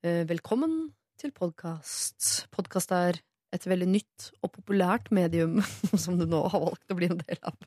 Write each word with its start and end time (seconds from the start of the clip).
Eh, 0.00 0.22
Velkommen 0.24 0.94
til 1.20 1.28
podkast. 1.36 2.46
Podkast 2.56 2.92
er 2.96 3.18
et 3.52 3.64
veldig 3.68 3.88
nytt 3.90 4.30
og 4.40 4.48
populært 4.54 5.10
medium 5.12 5.58
som 6.02 6.16
du 6.16 6.24
nå 6.24 6.40
har 6.48 6.62
valgt 6.62 6.94
å 6.94 6.96
bli 6.96 7.10
en 7.10 7.18
del 7.20 7.40
av. 7.44 7.58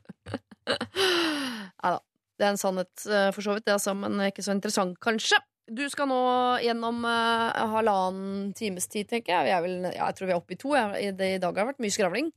Nei 0.74 1.92
da. 1.94 2.00
Det 2.34 2.42
er 2.42 2.50
en 2.50 2.58
sannhet, 2.58 3.04
eh, 3.06 3.28
for 3.30 3.46
så 3.46 3.54
vidt, 3.54 3.68
det, 3.68 3.76
altså, 3.76 3.94
men 3.94 4.18
ikke 4.26 4.42
så 4.42 4.56
interessant, 4.56 4.98
kanskje. 4.98 5.38
Du 5.70 5.84
skal 5.88 6.10
nå 6.10 6.16
gjennom 6.60 6.98
uh, 7.06 7.54
halvannen 7.70 8.50
times 8.58 8.90
tid, 8.90 9.06
tenker 9.12 9.46
jeg. 9.46 9.62
Vel, 9.64 9.76
ja, 9.86 10.08
jeg 10.10 10.18
tror 10.18 10.28
vi 10.28 10.34
er 10.34 10.40
oppe 10.40 10.56
i 10.56 10.58
to. 10.60 10.74
Jeg, 10.74 11.14
det, 11.16 11.28
I 11.36 11.38
dag 11.38 11.54
har 11.54 11.62
det 11.62 11.70
vært 11.70 11.84
mye 11.86 11.94
skravling. 11.94 12.32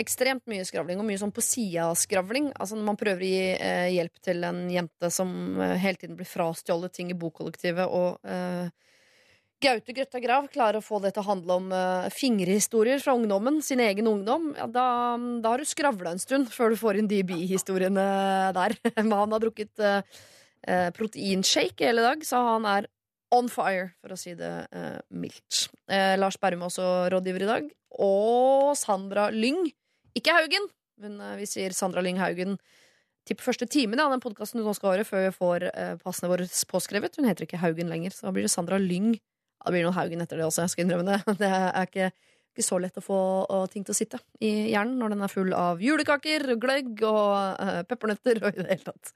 Ekstremt 0.00 0.46
mye 0.48 0.64
skravling, 0.64 1.02
og 1.02 1.08
mye 1.10 1.20
sånn 1.20 1.34
på 1.34 1.44
sida-skravling. 1.44 2.52
Altså 2.54 2.78
når 2.78 2.86
man 2.86 3.00
prøver 3.02 3.26
å 3.26 3.32
gi 3.32 3.42
uh, 3.58 3.90
hjelp 3.92 4.22
til 4.22 4.46
en 4.46 4.62
jente 4.72 5.10
som 5.12 5.34
uh, 5.58 5.74
hele 5.74 6.00
tiden 6.00 6.16
blir 6.16 6.30
frastjålet 6.30 6.94
ting 6.96 7.10
i 7.10 7.18
bokollektivet, 7.18 7.90
og 7.90 8.22
eh, 8.30 8.70
Gaute 9.62 9.94
Grøtta 9.94 10.18
Grav 10.22 10.48
klarer 10.50 10.80
å 10.80 10.84
få 10.84 10.98
det 11.02 11.12
til 11.14 11.22
å 11.22 11.28
handle 11.28 11.56
om 11.60 11.68
uh, 11.70 12.10
fingerhistorier 12.10 12.98
fra 13.02 13.14
ungdommen, 13.14 13.60
sin 13.62 13.82
egen 13.84 14.08
ungdom, 14.10 14.50
ja, 14.58 14.66
da, 14.66 14.86
da 15.42 15.52
har 15.52 15.62
du 15.62 15.68
skravla 15.68 16.14
en 16.14 16.22
stund 16.22 16.50
før 16.50 16.72
du 16.72 16.80
får 16.80 16.98
inn 16.98 17.10
de 17.10 17.20
bihistoriene 17.26 18.06
der. 18.56 18.74
Men 18.96 19.14
han 19.14 19.36
har 19.36 19.44
drukket 19.44 19.84
uh, 19.84 20.00
uh, 20.66 20.88
proteinshake 20.96 21.86
hele 21.86 22.02
dag, 22.02 22.26
så 22.26 22.42
han 22.54 22.66
er 22.72 22.90
on 23.32 23.48
fire, 23.48 23.92
for 24.02 24.12
å 24.12 24.18
si 24.20 24.34
det 24.36 24.50
mildt. 25.08 25.70
Lars 26.20 26.36
Berrum 26.36 26.66
er 26.66 26.68
også 26.68 26.88
rådgiver 27.14 27.46
i 27.46 27.48
dag. 27.48 27.70
Og 28.04 28.74
Sandra 28.76 29.30
Lyng. 29.32 29.70
Ikke 30.12 30.34
Haugen, 30.36 30.66
men 31.00 31.16
vi 31.38 31.46
sier 31.48 31.72
Sandra 31.72 32.02
Lyng 32.04 32.20
Haugen 32.20 32.58
til 33.24 33.40
første 33.40 33.64
timen 33.72 34.02
av 34.04 34.12
den 34.12 34.20
podkasten 34.20 34.60
du 34.60 34.66
nå 34.66 34.76
skal 34.76 34.98
høre, 34.98 35.08
før 35.08 35.24
vi 35.24 35.32
får 35.38 35.64
passene 36.04 36.28
våre 36.28 36.44
påskrevet. 36.44 37.16
Hun 37.16 37.30
heter 37.30 37.48
ikke 37.48 37.62
Haugen 37.64 37.88
lenger, 37.88 38.12
så 38.12 38.28
da 38.28 38.34
blir 38.36 38.44
det 38.44 38.52
Sandra 38.52 38.76
Lyng. 38.76 39.14
Det 39.62 39.74
blir 39.74 39.86
noe 39.86 39.96
Haugen 39.96 40.22
etter 40.24 40.40
det 40.40 40.46
også, 40.46 40.66
jeg 40.66 40.74
skal 40.74 40.86
innrømme 40.86 41.08
det. 41.08 41.20
Det 41.42 41.50
er 41.50 41.88
ikke, 41.88 42.10
ikke 42.52 42.66
så 42.66 42.78
lett 42.82 43.00
å 43.00 43.04
få 43.04 43.20
ting 43.72 43.86
til 43.86 43.94
å 43.94 43.98
sitte 43.98 44.22
i 44.42 44.52
hjernen 44.72 44.98
når 45.00 45.14
den 45.14 45.26
er 45.26 45.32
full 45.32 45.52
av 45.56 45.82
julekaker, 45.82 46.54
gløgg 46.60 47.04
og 47.08 47.60
uh, 47.62 47.82
peppernøtter 47.88 48.42
og 48.42 48.52
i 48.52 48.64
det 48.64 48.70
hele 48.70 48.88
tatt. 48.90 49.14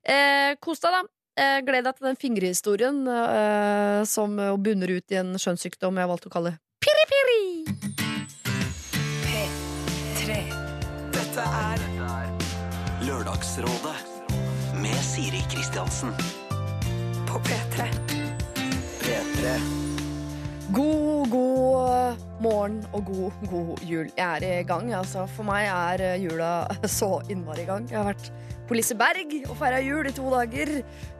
Eh, 0.00 0.56
kos 0.62 0.80
deg, 0.80 0.96
da. 0.96 1.02
Eh, 1.40 1.60
gled 1.64 1.86
deg 1.86 1.96
til 1.96 2.08
den 2.08 2.18
fingerhistorien 2.20 3.04
eh, 3.08 4.00
som 4.08 4.34
bunner 4.60 4.90
ut 4.96 5.14
i 5.14 5.20
en 5.20 5.36
skjønnssykdom 5.40 6.00
jeg 6.00 6.10
valgte 6.10 6.28
å 6.28 6.34
kalle 6.34 6.54
piri-piri. 6.84 7.40
P3. 9.24 10.40
Dette 11.16 11.50
er 11.64 11.86
Lørdagsrådet 13.06 13.98
med 14.80 15.04
Siri 15.04 15.44
Kristiansen. 15.52 16.16
På 17.30 17.40
P3. 17.46 18.19
P3. 19.10 19.52
God, 20.70 21.30
god 21.30 22.20
morgen 22.40 22.84
og 22.92 23.04
god, 23.08 23.32
god 23.50 23.80
jul. 23.82 24.10
Jeg 24.16 24.38
er 24.42 24.60
i 24.60 24.62
gang, 24.62 24.92
altså. 24.94 25.24
For 25.34 25.42
meg 25.48 25.66
er 25.66 26.14
jula 26.22 26.50
så 27.00 27.16
innmari 27.26 27.64
i 27.64 27.66
gang. 27.66 27.88
Jeg 27.90 27.98
har 27.98 28.06
vært 28.12 28.30
på 28.68 28.76
Liseberg 28.78 29.34
og 29.48 29.56
feira 29.58 29.80
jul 29.82 30.06
i 30.06 30.14
to 30.14 30.30
dager. 30.30 30.70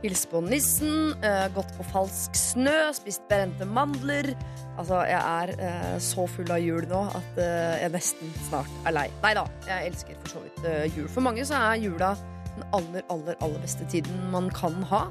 Hilst 0.05 0.31
på 0.31 0.45
nissen, 0.45 1.17
eh, 1.27 1.49
gått 1.57 1.75
på 1.75 1.89
falsk 1.91 2.39
snø, 2.39 2.77
spist 2.95 3.27
brente 3.27 3.67
mandler. 3.67 4.37
Altså, 4.79 5.03
jeg 5.11 5.19
er 5.19 5.55
eh, 5.59 5.99
så 5.99 6.31
full 6.31 6.55
av 6.55 6.63
jul 6.63 6.87
nå 6.95 7.03
at 7.11 7.43
eh, 7.43 7.83
jeg 7.83 7.95
nesten 7.97 8.35
snart 8.47 8.87
er 8.87 9.01
lei. 9.01 9.09
Nei 9.27 9.35
da, 9.41 9.49
jeg 9.67 9.91
elsker 9.91 10.23
for 10.23 10.37
så 10.37 10.47
vidt 10.47 10.63
eh, 10.63 10.87
jul. 10.95 11.11
For 11.11 11.27
mange 11.27 11.43
så 11.49 11.59
er 11.59 11.83
jula 11.89 12.15
den 12.55 12.71
aller, 12.71 13.03
aller, 13.11 13.43
aller 13.43 13.67
beste 13.67 13.91
tiden 13.91 14.31
man 14.31 14.47
kan 14.55 14.79
ha. 14.95 15.09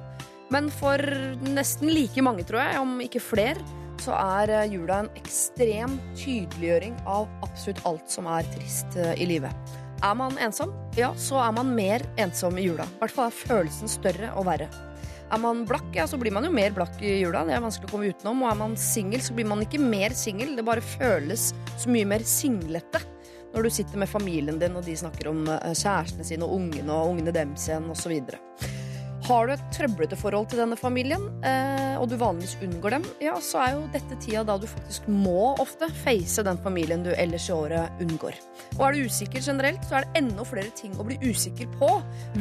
Men 0.53 0.69
for 0.73 1.02
nesten 1.45 1.92
like 1.94 2.23
mange, 2.25 2.45
tror 2.47 2.64
jeg, 2.64 2.81
om 2.81 2.97
ikke 3.05 3.22
flere, 3.22 3.78
så 4.02 4.16
er 4.16 4.53
eh, 4.53 4.72
jula 4.73 5.03
en 5.03 5.11
ekstrem 5.19 5.97
tydeliggjøring 6.17 6.95
av 7.09 7.28
absolutt 7.45 7.81
alt 7.89 8.09
som 8.11 8.30
er 8.31 8.47
trist 8.56 8.97
eh, 8.97 9.14
i 9.22 9.28
livet. 9.30 9.75
Er 10.06 10.16
man 10.16 10.38
ensom, 10.39 10.72
ja, 10.95 11.11
så 11.19 11.41
er 11.44 11.51
man 11.57 11.73
mer 11.75 12.06
ensom 12.22 12.57
i 12.57 12.69
jula. 12.69 12.88
I 12.88 13.01
hvert 13.01 13.16
fall 13.16 13.28
er 13.28 13.41
følelsen 13.41 13.91
større 13.91 14.31
og 14.40 14.47
verre. 14.47 14.69
Er 15.29 15.41
man 15.44 15.66
blakk, 15.69 15.91
ja, 15.94 16.07
så 16.09 16.18
blir 16.18 16.34
man 16.34 16.47
jo 16.47 16.53
mer 16.56 16.73
blakk 16.73 16.96
i 17.06 17.19
jula. 17.19 17.44
Det 17.46 17.53
er 17.53 17.62
vanskelig 17.62 17.91
å 17.91 17.91
komme 17.91 18.09
utenom. 18.09 18.41
Og 18.41 18.50
er 18.50 18.57
man 18.63 18.73
singel, 18.79 19.22
så 19.22 19.35
blir 19.38 19.46
man 19.46 19.62
ikke 19.62 19.81
mer 19.84 20.16
singel. 20.18 20.56
Det 20.57 20.66
bare 20.66 20.81
føles 20.81 21.52
så 21.78 21.91
mye 21.91 22.07
mer 22.09 22.25
singlete 22.25 23.03
når 23.53 23.66
du 23.66 23.69
sitter 23.73 23.97
med 24.02 24.09
familien 24.09 24.59
din, 24.62 24.75
og 24.78 24.85
de 24.85 24.96
snakker 24.97 25.29
om 25.31 25.44
eh, 25.50 25.72
kjærestene 25.73 26.25
sine 26.25 26.47
og 26.47 26.57
ungene 26.57 26.96
og 26.96 27.16
ungene 27.16 27.34
dems 27.35 27.68
igjen, 27.69 27.90
osv. 27.94 28.16
Har 29.29 29.45
du 29.45 29.51
et 29.53 29.66
trøblete 29.69 30.17
forhold 30.17 30.47
til 30.50 30.57
denne 30.57 30.73
familien, 30.79 31.22
eh, 31.45 31.94
og 32.01 32.07
du 32.09 32.16
vanligvis 32.17 32.56
unngår 32.66 32.95
dem, 32.95 33.03
ja, 33.22 33.35
så 33.45 33.59
er 33.62 33.75
jo 33.75 33.84
dette 33.94 34.16
tida 34.23 34.41
da 34.47 34.56
du 34.57 34.66
faktisk 34.66 35.06
må 35.06 35.51
ofte 35.62 35.85
face 36.01 36.41
den 36.47 36.57
familien 36.63 37.03
du 37.06 37.12
ellers 37.13 37.45
i 37.45 37.53
året 37.53 38.01
unngår. 38.01 38.40
Og 38.79 38.81
er 38.88 38.97
du 38.97 39.06
usikker 39.06 39.44
generelt, 39.45 39.85
så 39.85 40.00
er 40.00 40.07
det 40.07 40.23
enda 40.23 40.45
flere 40.50 40.73
ting 40.73 40.95
å 40.97 41.06
bli 41.06 41.19
usikker 41.22 41.69
på. 41.75 41.91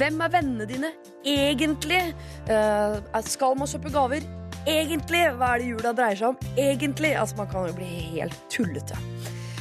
Hvem 0.01 0.23
er 0.25 0.33
vennene 0.33 0.69
dine 0.71 0.95
egentlig? 1.29 2.01
Eh, 2.49 3.21
skal 3.29 3.59
man 3.61 3.69
kjøpe 3.69 3.93
gaver? 3.93 4.25
Egentlig? 4.65 5.27
Hva 5.37 5.53
er 5.53 5.61
det 5.61 5.69
jula 5.75 5.93
dreier 5.93 6.23
seg 6.23 6.33
om? 6.33 6.57
Egentlig? 6.57 7.13
Altså, 7.21 7.37
man 7.43 7.53
kan 7.53 7.69
jo 7.69 7.77
bli 7.77 7.91
helt 8.15 8.41
tullete. 8.49 8.97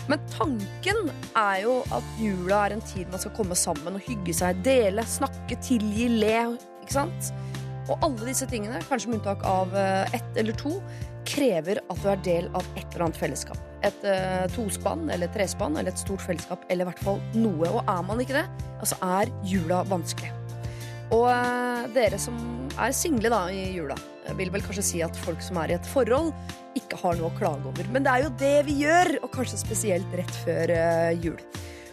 Men 0.07 0.23
tanken 0.31 1.11
er 1.35 1.59
jo 1.65 1.81
at 1.91 2.15
jula 2.23 2.63
er 2.69 2.77
en 2.77 2.87
tid 2.87 3.11
man 3.11 3.19
skal 3.19 3.35
komme 3.35 3.59
sammen 3.59 3.99
og 3.99 4.07
hygge 4.07 4.39
seg, 4.39 4.63
dele, 4.63 5.03
snakke, 5.03 5.59
tilgi, 5.67 6.07
le. 6.23 6.39
Ikke 6.87 7.01
sant? 7.01 7.33
Og 7.91 7.99
alle 8.03 8.29
disse 8.29 8.47
tingene, 8.47 8.79
kanskje 8.87 9.11
med 9.11 9.19
unntak 9.19 9.43
av 9.47 9.73
eh, 9.75 10.15
ett 10.15 10.39
eller 10.39 10.55
to, 10.55 10.77
krever 11.27 11.81
at 11.91 11.99
du 11.99 12.07
er 12.07 12.21
del 12.23 12.45
av 12.55 12.63
et 12.77 12.85
eller 12.93 13.09
annet 13.09 13.19
fellesskap. 13.19 13.59
Et 13.83 14.05
uh, 14.07 14.45
tospann 14.53 15.09
eller 15.11 15.27
trespann 15.35 15.75
eller 15.75 15.91
et 15.91 15.99
stort 15.99 16.23
fellesskap, 16.23 16.63
eller 16.71 16.85
i 16.85 16.87
hvert 16.87 17.03
fall 17.03 17.19
noe. 17.35 17.67
Og 17.67 17.81
er 17.83 18.05
man 18.07 18.21
ikke 18.23 18.37
det, 18.37 18.45
altså 18.77 18.95
er 19.03 19.31
jula 19.43 19.81
vanskelig. 19.91 20.31
Og 21.11 21.27
uh, 21.27 21.83
dere 21.91 22.19
som 22.21 22.39
er 22.79 22.95
single 22.95 23.33
da 23.33 23.41
i 23.51 23.73
jula, 23.75 23.97
vil 24.39 24.53
vel 24.55 24.63
kanskje 24.63 24.85
si 24.87 25.03
at 25.03 25.19
folk 25.25 25.43
som 25.43 25.59
er 25.59 25.73
i 25.73 25.77
et 25.77 25.91
forhold, 25.91 26.31
ikke 26.79 27.01
har 27.03 27.19
noe 27.19 27.27
å 27.27 27.35
klage 27.35 27.67
over. 27.67 27.91
Men 27.91 28.07
det 28.07 28.13
er 28.13 28.23
jo 28.23 28.33
det 28.39 28.57
vi 28.69 28.79
gjør, 28.85 29.17
og 29.19 29.33
kanskje 29.35 29.59
spesielt 29.65 30.15
rett 30.15 30.39
før 30.45 30.77
uh, 30.79 31.11
jul. 31.19 31.43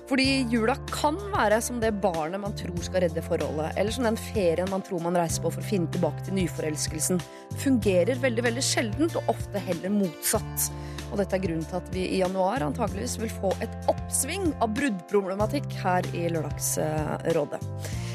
Fordi 0.09 0.45
jula 0.53 0.75
kan 0.91 1.17
være 1.33 1.63
som 1.65 1.79
det 1.81 1.95
barnet 2.03 2.43
man 2.43 2.53
tror 2.59 2.77
skal 2.85 3.07
redde 3.07 3.23
forholdet, 3.25 3.73
eller 3.81 3.95
som 3.95 4.05
den 4.05 4.19
ferien 4.21 4.69
man 4.69 4.85
tror 4.85 5.01
man 5.01 5.17
reiser 5.17 5.45
på 5.45 5.53
for 5.55 5.65
å 5.65 5.69
finne 5.69 5.89
tilbake 5.95 6.27
til 6.27 6.37
nyforelskelsen. 6.37 7.23
Fungerer 7.63 8.21
veldig 8.21 8.45
veldig 8.45 8.65
sjeldent, 8.65 9.17
og 9.17 9.33
ofte 9.33 9.63
heller 9.65 9.95
motsatt. 9.95 10.69
Og 11.11 11.21
dette 11.21 11.39
er 11.39 11.45
grunnen 11.45 11.65
til 11.69 11.79
at 11.79 11.93
vi 11.95 12.05
i 12.17 12.21
januar 12.21 12.65
antageligvis 12.67 13.17
vil 13.23 13.33
få 13.33 13.55
et 13.65 13.75
oppsving 13.93 14.51
av 14.65 14.75
bruddproblematikk 14.77 15.73
her 15.85 16.09
i 16.13 16.27
Lørdagsrådet. 16.35 17.63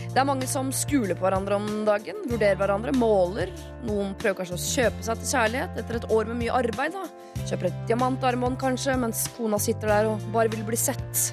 Det 0.10 0.18
er 0.18 0.26
mange 0.26 0.48
som 0.50 0.72
skuler 0.74 1.14
på 1.14 1.22
hverandre 1.22 1.58
om 1.60 1.68
dagen, 1.86 2.24
vurderer 2.30 2.58
hverandre, 2.58 2.94
måler. 2.98 3.52
Noen 3.86 4.16
prøver 4.18 4.40
kanskje 4.42 4.58
å 4.58 4.64
kjøpe 4.64 5.06
seg 5.06 5.22
til 5.22 5.34
kjærlighet 5.36 5.78
etter 5.84 6.00
et 6.00 6.08
år 6.14 6.32
med 6.32 6.42
mye 6.42 6.56
arbeid. 6.64 6.98
da. 6.98 7.44
Kjøper 7.46 7.70
et 7.70 7.84
diamantarmbånd 7.90 8.58
kanskje, 8.62 8.98
mens 8.98 9.28
kona 9.38 9.62
sitter 9.62 9.94
der 9.94 10.10
og 10.10 10.26
bare 10.34 10.50
vil 10.54 10.66
bli 10.66 10.82
sett. 10.82 11.30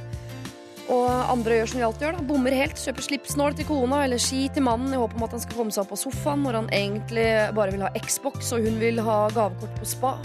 Og 0.92 1.06
andre 1.10 1.58
gjør 1.58 1.70
som 1.72 1.80
vi 1.80 1.84
alltid 1.88 2.06
gjør, 2.06 2.16
da. 2.19 2.24
bommer 2.28 2.54
helt. 2.54 2.78
Kjøper 2.78 3.06
slipsnål 3.08 3.58
til 3.58 3.66
kona 3.66 4.04
eller 4.06 4.22
ski 4.22 4.47
til 4.54 4.66
mannen 4.66 4.94
i 4.94 5.00
håp 5.00 5.16
om 5.19 5.26
at 5.26 5.34
han 5.34 5.42
skal 5.42 5.58
komme 5.58 5.74
seg 5.74 5.82
opp 5.82 5.92
på 5.94 6.00
sofaen 6.06 6.44
når 6.47 6.60
han 6.60 6.72
egentlig 6.74 7.28
bare 7.56 7.74
vil 7.74 7.86
ha 7.86 7.92
Xbox 7.98 8.52
og 8.54 8.66
hun 8.66 8.78
vil 8.82 9.02
ha 9.02 9.24
gavekort 9.34 9.80
på 9.80 9.88
spa. 9.97 10.16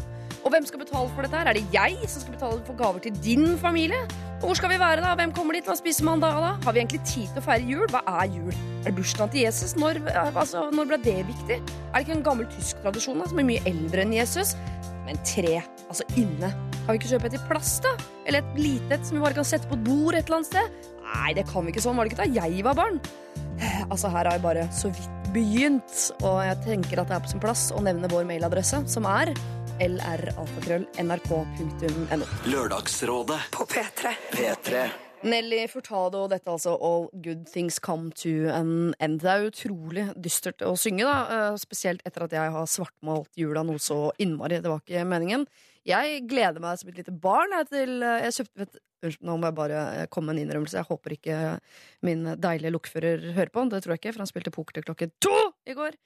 Og 0.42 0.50
hvem 0.50 0.66
skal 0.66 0.82
betale 0.82 1.10
for 1.14 1.26
dette? 1.26 1.38
her? 1.38 1.50
Er 1.50 1.58
det 1.58 1.66
jeg 1.74 2.10
som 2.10 2.24
skal 2.24 2.34
betale 2.34 2.62
for 2.66 2.78
gaver 2.78 3.02
til 3.04 3.18
din 3.24 3.58
familie? 3.62 4.00
Og 4.42 4.50
hvor 4.50 4.58
skal 4.58 4.72
vi 4.72 4.80
være 4.82 5.04
da? 5.04 5.14
Hvem 5.18 5.34
kommer 5.38 5.54
dit? 5.54 5.68
Hva 5.70 5.78
spiser 5.78 6.06
man 6.08 6.22
da? 6.22 6.32
da? 6.42 6.56
Har 6.64 6.74
vi 6.74 6.82
egentlig 6.82 7.04
tid 7.06 7.30
til 7.30 7.44
å 7.44 7.46
feire 7.46 7.68
jul? 7.70 7.86
Hva 7.94 8.02
er 8.24 8.34
jul? 8.34 8.50
Er 8.82 8.90
det 8.90 8.96
bursdagen 8.98 9.34
til 9.36 9.46
Jesus? 9.46 9.76
Når, 9.78 10.02
altså, 10.34 10.66
når 10.74 10.90
ble 10.90 11.02
det 11.06 11.20
viktig? 11.30 11.62
Er 11.62 11.94
det 11.94 12.06
ikke 12.08 12.18
en 12.18 12.26
gammel 12.26 12.50
tysk 12.58 12.82
tradisjon 12.82 13.22
da, 13.22 13.30
som 13.30 13.42
er 13.42 13.50
mye 13.54 13.66
eldre 13.70 14.06
enn 14.06 14.18
Jesus? 14.18 14.56
Men 15.06 15.22
tre, 15.28 15.62
altså 15.90 16.10
inne. 16.18 16.50
Kan 16.86 16.94
vi 16.96 17.00
ikke 17.00 17.12
kjøpe 17.14 17.28
et 17.30 17.36
i 17.38 17.40
plast, 17.48 17.84
da? 17.86 17.92
Eller 18.26 18.40
et 18.42 18.58
lite 18.60 18.92
et 18.98 19.04
som 19.06 19.14
vi 19.18 19.22
bare 19.24 19.38
kan 19.38 19.46
sette 19.48 19.68
på 19.70 19.76
et 19.78 19.84
bord 19.86 20.16
et 20.18 20.26
eller 20.26 20.38
annet 20.42 20.50
sted? 20.50 20.68
Nei, 21.12 21.32
det 21.38 21.46
kan 21.50 21.62
vi 21.66 21.70
ikke 21.74 21.84
sånn. 21.84 21.98
Var 22.00 22.04
det 22.08 22.12
ikke 22.16 22.24
da 22.26 22.30
jeg 22.42 22.52
var 22.66 22.76
barn? 22.80 22.98
Altså, 23.92 24.08
her 24.10 24.26
har 24.26 24.34
jeg 24.38 24.42
bare 24.44 24.64
så 24.74 24.88
vidt 24.90 25.10
begynt, 25.36 25.94
og 26.26 26.38
jeg 26.44 26.58
tenker 26.66 27.00
at 27.04 27.08
det 27.12 27.16
er 27.16 27.24
på 27.24 27.30
sin 27.32 27.40
plass 27.44 27.64
å 27.72 27.80
nevne 27.86 28.10
vår 28.12 28.26
mailadresse, 28.28 28.78
som 28.90 29.04
er 29.08 29.28
lralfakrøll.nrk.no. 29.82 32.26
Lørdagsrådet 32.52 33.40
På 33.54 33.66
P3. 33.70 34.04
P3. 34.34 34.72
Nelly 35.22 35.68
Furtado, 35.70 36.24
dette 36.32 36.50
er 36.50 36.54
altså 36.56 36.74
All 36.82 37.06
Good 37.22 37.46
Things 37.54 37.78
Come 37.80 38.10
to 38.24 38.34
an 38.50 38.96
End. 39.00 39.20
Det 39.22 39.30
er 39.30 39.46
utrolig 39.52 40.08
dystert 40.18 40.62
å 40.66 40.74
synge, 40.82 41.06
da. 41.06 41.18
eh, 41.52 41.58
Spesielt 41.62 42.02
etter 42.10 42.24
at 42.26 42.32
jeg 42.34 42.52
har 42.56 42.66
svartmalt 42.70 43.30
jula 43.38 43.62
noe 43.68 43.78
så 43.82 44.10
innmari. 44.18 44.58
Det 44.64 44.70
var 44.72 44.80
ikke 44.82 45.06
meningen. 45.06 45.46
Jeg 45.88 46.24
gleder 46.30 46.62
meg 46.62 46.78
som 46.78 46.92
et 46.92 47.00
lite 47.02 47.14
barn 47.24 47.54
jeg, 47.58 47.70
til 47.72 47.94
eh, 48.06 48.26
Jeg 48.28 48.38
kjøpte 48.40 48.64
vet, 48.64 48.82
Unnskyld, 49.02 49.26
nå 49.26 49.36
må 49.42 49.50
jeg 49.50 49.58
bare 49.58 49.84
eh, 49.98 50.08
komme 50.14 50.30
med 50.30 50.38
en 50.38 50.46
innrømmelse. 50.46 50.78
Jeg 50.78 50.90
håper 50.92 51.16
ikke 51.16 51.38
min 52.06 52.28
deilige 52.38 52.74
lokfører 52.76 53.32
hører 53.34 53.54
på. 53.54 53.64
Det 53.72 53.82
tror 53.82 53.96
jeg 53.96 54.02
ikke, 54.04 54.14
for 54.14 54.22
han 54.22 54.30
spilte 54.30 54.54
poker 54.54 54.78
til 54.78 54.86
klokken 54.86 55.14
to 55.26 55.38
i 55.66 55.78
går. 55.78 55.98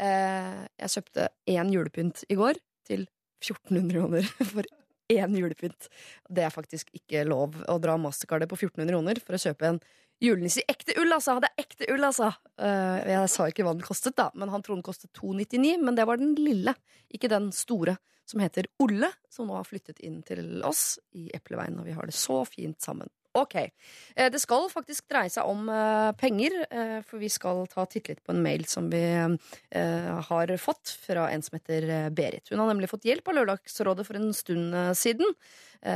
Eh, 0.00 0.62
jeg 0.80 0.94
kjøpte 0.94 1.26
én 1.52 1.72
julepynt 1.74 2.24
i 2.32 2.38
går. 2.40 2.60
til 2.88 3.04
1400 3.42 3.92
kroner 3.94 4.24
for 4.54 4.66
én 5.12 5.36
julepynt. 5.38 5.90
Det 6.30 6.46
er 6.46 6.54
faktisk 6.54 6.88
ikke 6.96 7.26
lov 7.28 7.60
å 7.68 7.76
dra 7.82 7.98
mastercardet 8.00 8.48
på 8.50 8.56
1400 8.58 8.90
kroner 8.90 9.20
for 9.22 9.36
å 9.36 9.42
kjøpe 9.42 9.68
en 9.68 9.80
julenisse 10.22 10.62
i 10.62 10.70
ekte 10.70 10.96
ull, 11.02 11.12
altså! 11.14 11.36
Det 11.42 11.50
er 11.50 11.64
ekte 11.64 11.88
ull, 11.92 12.06
altså! 12.06 12.30
Uh, 12.60 12.98
jeg 13.10 13.30
sa 13.32 13.48
ikke 13.50 13.66
hva 13.66 13.74
den 13.76 13.84
kostet, 13.86 14.16
da, 14.18 14.28
men 14.38 14.52
han 14.52 14.64
trodde 14.64 14.80
den 14.80 14.86
kostet 14.86 15.12
299, 15.18 15.76
men 15.82 15.98
det 15.98 16.06
var 16.08 16.20
den 16.20 16.36
lille, 16.38 16.76
ikke 17.12 17.30
den 17.32 17.50
store, 17.56 17.96
som 18.28 18.40
heter 18.40 18.68
Olle, 18.80 19.10
som 19.32 19.48
nå 19.50 19.56
har 19.58 19.66
flyttet 19.66 19.98
inn 20.06 20.20
til 20.26 20.62
oss 20.64 20.96
i 21.18 21.26
Epleveien, 21.34 21.80
og 21.80 21.88
vi 21.88 21.96
har 21.96 22.06
det 22.08 22.14
så 22.16 22.42
fint 22.48 22.80
sammen. 22.80 23.10
Ok. 23.32 23.54
Eh, 23.56 24.28
Det 24.30 24.40
skal 24.40 24.68
faktisk 24.68 25.06
dreie 25.08 25.30
seg 25.32 25.48
om 25.48 25.68
eh, 25.72 26.10
penger, 26.20 26.52
eh, 26.68 26.98
for 27.06 27.22
vi 27.22 27.30
skal 27.32 27.64
ta 27.70 27.86
titt 27.88 28.10
litt 28.10 28.20
på 28.24 28.34
en 28.34 28.42
mail 28.44 28.66
som 28.68 28.90
vi 28.92 29.00
har 29.72 30.56
fått 30.60 30.92
fra 31.06 31.30
en 31.32 31.42
som 31.42 31.56
heter 31.56 32.10
Berit. 32.12 32.50
Hun 32.50 32.60
har 32.60 32.68
nemlig 32.68 32.90
fått 32.90 33.06
hjelp 33.08 33.28
av 33.28 33.38
Lørdagsrådet 33.38 34.04
for 34.06 34.18
en 34.18 34.32
stund 34.36 34.74
siden, 34.98 35.32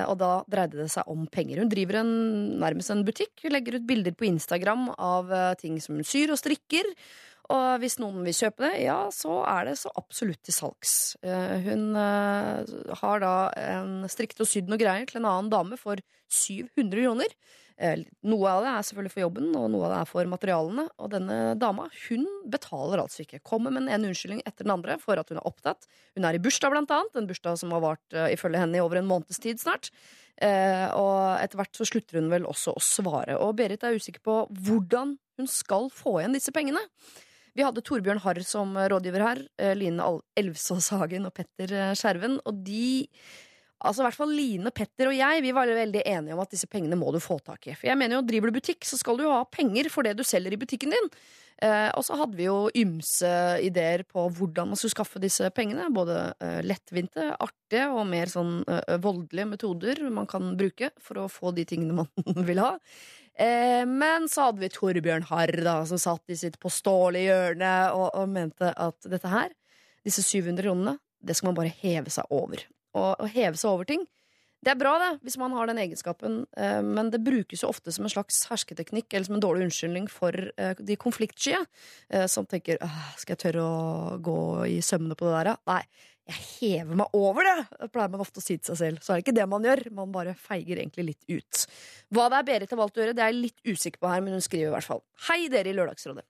og 0.08 0.16
da 0.18 0.30
dreide 0.50 0.80
det 0.80 0.88
seg 0.90 1.08
om 1.12 1.26
penger. 1.30 1.60
Hun 1.60 1.70
driver 1.70 2.00
en, 2.00 2.12
nærmest 2.62 2.90
en 2.90 3.04
butikk, 3.06 3.44
legger 3.52 3.78
ut 3.78 3.86
bilder 3.86 4.16
på 4.16 4.28
Instagram 4.28 4.88
av 4.96 5.30
ting 5.60 5.78
som 5.82 5.98
hun 5.98 6.08
syr 6.08 6.32
og 6.34 6.40
strikker. 6.40 6.88
Og 7.52 7.66
hvis 7.82 7.98
noen 8.02 8.25
vil 8.26 8.34
kjøpe 8.34 8.64
det, 8.64 8.72
ja, 8.87 8.98
så 9.14 9.38
er 9.46 9.69
det 9.69 9.76
så 9.78 9.93
absolutt 9.98 10.43
til 10.46 10.56
salgs. 10.56 10.94
Eh, 11.22 11.60
Hun 11.69 11.93
eh, 12.00 12.72
har 13.02 13.22
da 13.22 13.34
en 13.60 13.93
strikket 14.10 14.43
og 14.43 14.50
sydd 14.50 14.72
noe 14.72 14.81
greier 14.81 15.06
til 15.06 15.20
en 15.20 15.28
annen 15.31 15.52
dame 15.52 15.78
for 15.78 16.00
700 16.32 17.04
kroner. 17.04 17.37
Eh, 17.76 18.02
Noe 18.26 18.50
av 18.50 18.64
det 18.64 18.70
er 18.72 18.87
selvfølgelig 18.88 19.12
for 19.14 19.22
jobben, 19.26 19.48
og 19.54 19.69
noe 19.70 19.87
av 19.87 19.93
det 19.93 19.98
er 20.00 20.10
for 20.10 20.31
materialene. 20.32 20.87
Og 20.98 21.12
denne 21.12 21.37
dama 21.60 21.87
hun 22.08 22.25
betaler 22.50 23.02
altså 23.04 23.22
ikke. 23.22 23.43
Kommer 23.46 23.75
med 23.75 23.87
en 23.94 24.08
unnskyldning 24.08 24.40
etter 24.43 24.66
den 24.66 24.75
andre 24.75 24.96
for 25.02 25.20
at 25.20 25.31
hun 25.31 25.38
er 25.38 25.46
opptatt. 25.46 25.87
Hun 26.19 26.26
er 26.26 26.38
i 26.38 26.43
bursdag, 26.43 26.75
blant 26.75 26.94
annet. 26.96 27.20
En 27.20 27.28
bursdag 27.31 27.60
som 27.62 27.75
har 27.76 27.84
vart 27.84 28.19
ifølge 28.32 28.64
henne 28.64 28.81
i 28.81 28.82
over 28.82 28.98
en 28.98 29.10
måneds 29.10 29.38
tid 29.44 29.62
snart. 29.62 29.93
Og 30.37 31.20
etter 31.40 31.56
hvert 31.56 31.78
så 31.78 31.87
slutter 31.88 32.19
hun 32.19 32.26
vel 32.32 32.48
også 32.48 32.75
å 32.76 32.82
svare. 32.82 33.38
Og 33.40 33.54
Berit 33.56 33.87
er 33.87 33.96
usikker 33.96 34.25
på 34.25 34.40
hvordan 34.66 35.14
hun 35.38 35.48
skal 35.48 35.88
få 35.93 36.19
igjen 36.20 36.37
disse 36.37 36.52
pengene. 36.56 36.82
Vi 37.56 37.64
hadde 37.64 37.81
Torbjørn 37.81 38.20
Harr 38.20 38.43
som 38.44 38.75
rådgiver 38.76 39.23
her, 39.25 39.38
eh, 39.58 39.73
Line 39.79 40.03
Al- 40.05 40.23
Elvsås 40.37 40.91
Hagen 40.93 41.25
og 41.29 41.32
Petter 41.38 41.73
eh, 41.73 41.94
Skjerven, 41.97 42.38
og 42.44 42.58
de 42.67 43.06
Altså 43.84 44.00
i 44.02 44.06
hvert 44.06 44.17
fall 44.17 44.31
Line, 44.32 44.70
Petter 44.73 45.11
og 45.11 45.17
jeg 45.17 45.43
Vi 45.44 45.50
var 45.52 45.69
veldig 45.69 46.00
enige 46.08 46.32
om 46.37 46.40
at 46.40 46.52
disse 46.55 46.69
pengene 46.70 46.96
må 46.96 47.11
du 47.12 47.19
få 47.20 47.37
tak 47.44 47.67
i. 47.69 47.75
For 47.76 47.90
jeg 47.90 47.99
mener 48.00 48.19
jo, 48.19 48.26
Driver 48.26 48.49
du 48.49 48.56
butikk, 48.56 48.87
så 48.88 48.96
skal 48.96 49.19
du 49.19 49.26
jo 49.26 49.34
ha 49.34 49.43
penger 49.52 49.90
for 49.93 50.06
det 50.06 50.14
du 50.17 50.25
selger 50.25 50.56
i 50.56 50.61
butikken 50.61 50.94
din. 50.94 51.11
Eh, 51.64 51.88
og 51.96 52.05
så 52.05 52.17
hadde 52.20 52.37
vi 52.37 52.49
jo 52.49 52.70
ymse 52.76 53.28
ideer 53.64 54.02
på 54.08 54.26
hvordan 54.37 54.73
man 54.73 54.81
skulle 54.81 54.96
skaffe 54.96 55.20
disse 55.20 55.49
pengene. 55.56 55.90
Både 55.93 56.19
eh, 56.40 56.62
lettvinte, 56.64 57.31
artige 57.37 57.90
og 57.93 58.08
mer 58.08 58.32
sånn 58.32 58.58
eh, 58.64 58.96
voldelige 59.05 59.50
metoder 59.52 60.02
man 60.12 60.29
kan 60.31 60.55
bruke 60.56 60.90
for 61.02 61.20
å 61.22 61.31
få 61.32 61.52
de 61.56 61.67
tingene 61.69 62.00
man 62.00 62.44
vil 62.49 62.62
ha. 62.64 62.75
Eh, 63.37 63.84
men 63.88 64.31
så 64.32 64.49
hadde 64.49 64.64
vi 64.64 64.72
Torbjørn 64.72 65.29
Harr, 65.29 65.52
da, 65.64 65.82
som 65.88 66.00
satt 66.00 66.32
i 66.32 66.38
sitt 66.40 66.56
påståelige 66.62 67.29
hjørne 67.29 67.75
og, 67.93 68.08
og 68.17 68.32
mente 68.32 68.72
at 68.72 69.08
dette 69.12 69.32
her, 69.32 69.52
disse 70.06 70.25
700 70.25 70.64
kronene, 70.64 70.96
det 71.20 71.37
skal 71.37 71.50
man 71.50 71.58
bare 71.58 71.75
heve 71.82 72.12
seg 72.12 72.32
over. 72.32 72.64
Og 72.96 73.22
å 73.22 73.28
heve 73.31 73.58
seg 73.60 73.72
over 73.72 73.88
ting, 73.88 74.06
det 74.64 74.72
er 74.72 74.78
bra, 74.81 74.96
det, 74.98 75.10
hvis 75.22 75.37
man 75.38 75.52
har 75.54 75.69
den 75.69 75.78
egenskapen, 75.78 76.40
eh, 76.58 76.81
men 76.82 77.12
det 77.12 77.20
brukes 77.22 77.62
jo 77.62 77.69
ofte 77.70 77.93
som 77.94 78.06
en 78.08 78.10
slags 78.10 78.40
hersketeknikk 78.50 79.12
eller 79.12 79.28
som 79.28 79.37
en 79.37 79.44
dårlig 79.44 79.69
unnskyldning 79.69 80.08
for 80.10 80.34
eh, 80.34 80.81
de 80.81 80.96
konfliktskye, 80.98 81.60
eh, 82.10 82.26
som 82.31 82.48
tenker 82.50 82.81
«Åh, 82.82 82.98
skal 83.20 83.37
jeg 83.37 83.43
tørre 83.44 83.62
å 83.62 84.19
gå 84.26 84.40
i 84.72 84.81
sømmene 84.82 85.14
på 85.19 85.28
det 85.28 85.37
der? 85.37 85.60
Nei, 85.70 85.82
jeg 86.26 86.43
hever 86.48 86.98
meg 86.98 87.14
over 87.14 87.46
det 87.46 87.88
pleier 87.94 88.10
man 88.10 88.25
ofte 88.25 88.43
å 88.43 88.44
si 88.44 88.56
til 88.56 88.72
seg 88.72 88.81
selv. 88.81 89.04
Så 89.04 89.12
er 89.12 89.20
det 89.20 89.26
ikke 89.28 89.37
det 89.38 89.46
man 89.52 89.69
gjør, 89.69 89.84
man 89.94 90.14
bare 90.14 90.34
feiger 90.34 90.81
egentlig 90.81 91.12
litt 91.12 91.31
ut. 91.31 91.62
Hva 92.10 92.26
det 92.32 92.40
er 92.40 92.50
Berit 92.50 92.75
har 92.75 92.81
valgt 92.81 92.98
å 92.98 93.04
gjøre, 93.04 93.14
det 93.14 93.22
er 93.22 93.31
jeg 93.31 93.44
litt 93.44 93.70
usikker 93.70 94.02
på 94.02 94.10
her, 94.10 94.25
men 94.25 94.34
hun 94.34 94.43
skriver 94.43 94.72
i 94.72 94.75
hvert 94.75 94.88
fall. 94.88 95.04
Hei, 95.28 95.44
dere 95.52 95.70
i 95.70 95.76
Lørdagsrådet. 95.76 96.26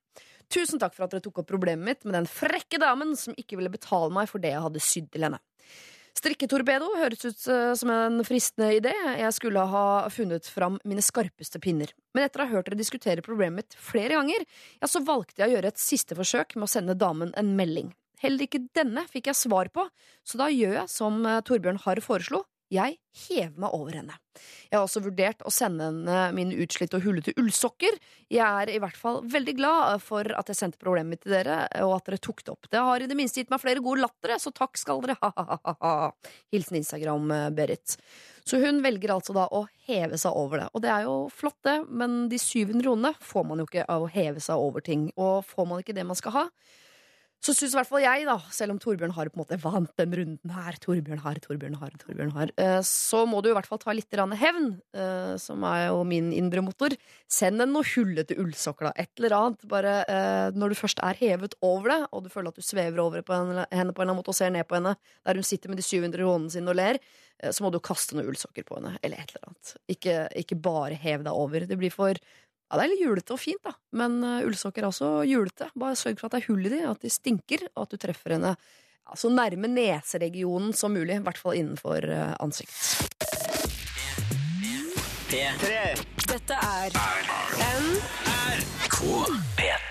Tusen 0.53 0.83
takk 0.83 0.93
for 0.95 1.07
at 1.07 1.15
dere 1.15 1.25
tok 1.25 1.41
opp 1.41 1.49
problemet 1.49 1.89
mitt 1.89 2.05
med 2.05 2.19
den 2.19 2.29
frekke 2.29 2.79
damen 2.83 3.17
som 3.19 3.35
ikke 3.41 3.57
ville 3.59 3.73
betale 3.73 4.13
meg 4.15 4.29
for 4.31 4.43
det 4.43 4.53
jeg 4.53 4.67
hadde 4.69 4.85
sydd 4.85 5.09
til 5.15 5.27
henne. 5.27 5.41
Strikketorpedo 6.17 6.89
høres 6.97 7.27
ut 7.27 7.43
eh, 7.53 7.75
som 7.77 7.91
en 7.93 8.23
fristende 8.25 8.71
idé. 8.79 8.95
Jeg 9.21 9.35
skulle 9.37 9.67
ha 9.69 9.87
funnet 10.13 10.49
fram 10.49 10.79
mine 10.89 11.05
skarpeste 11.05 11.61
pinner. 11.61 11.93
Men 12.17 12.25
etter 12.25 12.41
å 12.41 12.47
ha 12.47 12.55
hørt 12.57 12.71
dere 12.71 12.79
diskutere 12.79 13.25
problemet 13.25 13.67
mitt 13.67 13.77
flere 13.77 14.17
ganger, 14.17 14.47
ja, 14.81 14.89
så 14.89 15.05
valgte 15.05 15.43
jeg 15.43 15.51
å 15.51 15.57
gjøre 15.59 15.75
et 15.75 15.83
siste 15.83 16.17
forsøk 16.17 16.57
med 16.57 16.69
å 16.69 16.73
sende 16.73 16.97
damen 16.97 17.35
en 17.37 17.53
melding. 17.59 17.93
Heller 18.23 18.47
ikke 18.47 18.65
denne 18.77 19.05
fikk 19.11 19.29
jeg 19.29 19.43
svar 19.43 19.69
på, 19.75 19.85
så 20.25 20.41
da 20.41 20.49
gjør 20.49 20.79
jeg 20.81 20.93
som 20.93 21.21
eh, 21.29 21.43
Torbjørn 21.45 21.83
Harr 21.85 22.01
foreslo. 22.05 22.47
Jeg 22.73 22.97
hever 23.29 23.61
meg 23.63 23.75
over 23.77 23.95
henne. 23.95 24.17
Jeg 24.67 24.75
har 24.75 24.85
også 24.85 25.01
vurdert 25.05 25.45
å 25.47 25.53
sende 25.55 25.87
henne 25.87 26.17
mine 26.35 26.57
utslitte 26.65 26.99
og 26.99 27.05
hullete 27.07 27.35
ullsokker. 27.39 27.95
Jeg 28.33 28.43
er 28.43 28.73
i 28.73 28.81
hvert 28.83 28.99
fall 28.99 29.21
veldig 29.23 29.55
glad 29.59 30.03
for 30.03 30.27
at 30.35 30.51
jeg 30.51 30.59
sendte 30.59 30.81
problemet 30.83 31.15
mitt 31.15 31.23
til 31.23 31.37
dere, 31.37 31.61
og 31.87 31.95
at 32.01 32.11
dere 32.11 32.19
tok 32.27 32.43
det 32.43 32.55
opp. 32.57 32.69
Det 32.73 32.83
har 32.89 33.03
i 33.03 33.09
det 33.11 33.19
minste 33.19 33.41
gitt 33.41 33.53
meg 33.55 33.63
flere 33.63 33.83
gode 33.85 34.03
lattere, 34.03 34.41
så 34.43 34.51
takk 34.55 34.81
skal 34.81 35.05
dere 35.05 35.19
ha-ha-ha. 35.23 35.95
Hilsen 36.55 36.81
Instagram, 36.81 37.31
eh. 37.37 37.77
Så 38.47 38.59
hun 38.63 38.83
velger 38.83 39.15
altså 39.15 39.35
da 39.37 39.47
å 39.55 39.65
heve 39.87 40.19
seg 40.19 40.35
over 40.35 40.65
det. 40.65 40.67
Og 40.75 40.83
det 40.83 40.91
er 40.91 41.07
jo 41.07 41.15
flott, 41.35 41.61
det, 41.67 41.79
men 41.87 42.27
de 42.33 42.41
700 42.43 42.83
kronene 42.83 43.15
får 43.23 43.47
man 43.47 43.63
jo 43.63 43.69
ikke 43.71 43.87
av 43.91 44.09
å 44.09 44.11
heve 44.11 44.43
seg 44.43 44.59
over 44.59 44.83
ting. 44.87 45.09
Og 45.15 45.47
får 45.47 45.71
man 45.71 45.83
ikke 45.83 45.95
det 45.97 46.07
man 46.07 46.19
skal 46.19 46.35
ha, 46.35 46.45
så 47.45 47.53
syns 47.55 47.75
i 47.75 47.79
hvert 47.79 47.89
fall 47.89 48.03
jeg, 48.03 48.25
da, 48.27 48.37
selv 48.55 48.75
om 48.75 48.79
Torbjørn 48.83 49.13
har 49.15 49.29
på 49.31 49.37
en 49.39 49.43
måte 49.43 49.59
vant 49.63 49.93
den 50.01 50.15
runden 50.19 50.53
her, 50.57 50.79
Torbjørn 50.83 51.21
har, 51.23 51.39
Torbjørn 51.45 51.77
har, 51.79 51.93
Torbjørn 52.01 52.33
har, 52.35 52.53
eh, 52.63 52.79
så 52.87 53.23
må 53.29 53.43
du 53.43 53.51
i 53.51 53.55
hvert 53.57 53.69
fall 53.69 53.81
ta 53.83 53.95
litt 53.95 54.17
hevn, 54.17 54.71
eh, 54.97 55.35
som 55.41 55.67
er 55.69 55.87
jo 55.89 56.01
min 56.09 56.33
indre 56.35 56.65
motor. 56.65 56.97
Send 57.29 57.63
en 57.63 57.73
noe 57.75 57.87
hullete 57.87 58.39
ullsokker, 58.41 58.89
da. 58.89 58.93
Et 58.97 59.11
eller 59.21 59.37
annet. 59.37 59.69
Bare 59.69 59.95
eh, 60.09 60.57
når 60.57 60.73
du 60.73 60.81
først 60.81 61.03
er 61.05 61.21
hevet 61.21 61.55
over 61.63 61.93
det, 61.93 62.01
og 62.11 62.25
du 62.25 62.33
føler 62.33 62.51
at 62.51 62.59
du 62.59 62.67
svever 62.67 63.03
over 63.05 63.23
på 63.27 63.37
henne, 63.37 63.67
på 63.69 63.77
en 63.77 63.93
eller 63.93 64.07
annen 64.07 64.19
måte 64.19 64.33
og 64.35 64.39
ser 64.39 64.51
ned 64.55 64.67
på 64.67 64.81
henne 64.81 64.97
der 65.27 65.39
hun 65.39 65.47
sitter 65.47 65.71
med 65.71 65.79
de 65.79 65.87
700 65.87 66.19
kronene 66.19 66.53
sine 66.53 66.73
og 66.73 66.79
ler, 66.79 66.99
så 67.53 67.61
må 67.63 67.69
du 67.69 67.77
kaste 67.85 68.17
noen 68.17 68.31
ullsokker 68.31 68.65
på 68.65 68.79
henne, 68.79 68.95
eller 69.05 69.21
et 69.21 69.35
eller 69.35 69.51
annet. 69.51 69.73
Ikke, 69.93 70.15
ikke 70.41 70.57
bare 70.57 70.97
hev 70.97 71.27
deg 71.27 71.37
over. 71.37 71.67
Det 71.69 71.77
blir 71.77 71.93
for 71.93 72.17
ja, 72.67 72.79
det 72.79 72.83
er 72.83 72.91
litt 72.91 73.05
julete 73.05 73.35
og 73.37 73.41
fint, 73.41 73.63
da, 73.63 73.73
men 73.99 74.19
uh, 74.25 74.43
ullsokker 74.47 74.83
er 74.83 74.91
også 74.91 75.11
julete. 75.29 75.71
Bare 75.79 75.99
sørg 75.99 76.19
for 76.19 76.29
at 76.29 76.37
det 76.37 76.43
er 76.43 76.49
hull 76.51 76.67
i 76.67 76.73
de, 76.73 76.83
at 76.91 77.05
de 77.05 77.13
stinker, 77.13 77.69
og 77.75 77.87
at 77.87 77.95
du 77.95 78.01
treffer 78.03 78.35
henne 78.37 78.57
ja, 78.57 79.15
så 79.15 79.31
nærme 79.31 79.71
neseregionen 79.71 80.75
som 80.75 80.97
mulig, 80.97 81.21
i 81.21 81.27
hvert 81.27 81.39
fall 81.39 81.55
innenfor 81.61 82.09
uh, 82.11 82.35
ansikt. 82.43 82.75
Dette 86.27 86.55
er 86.59 86.91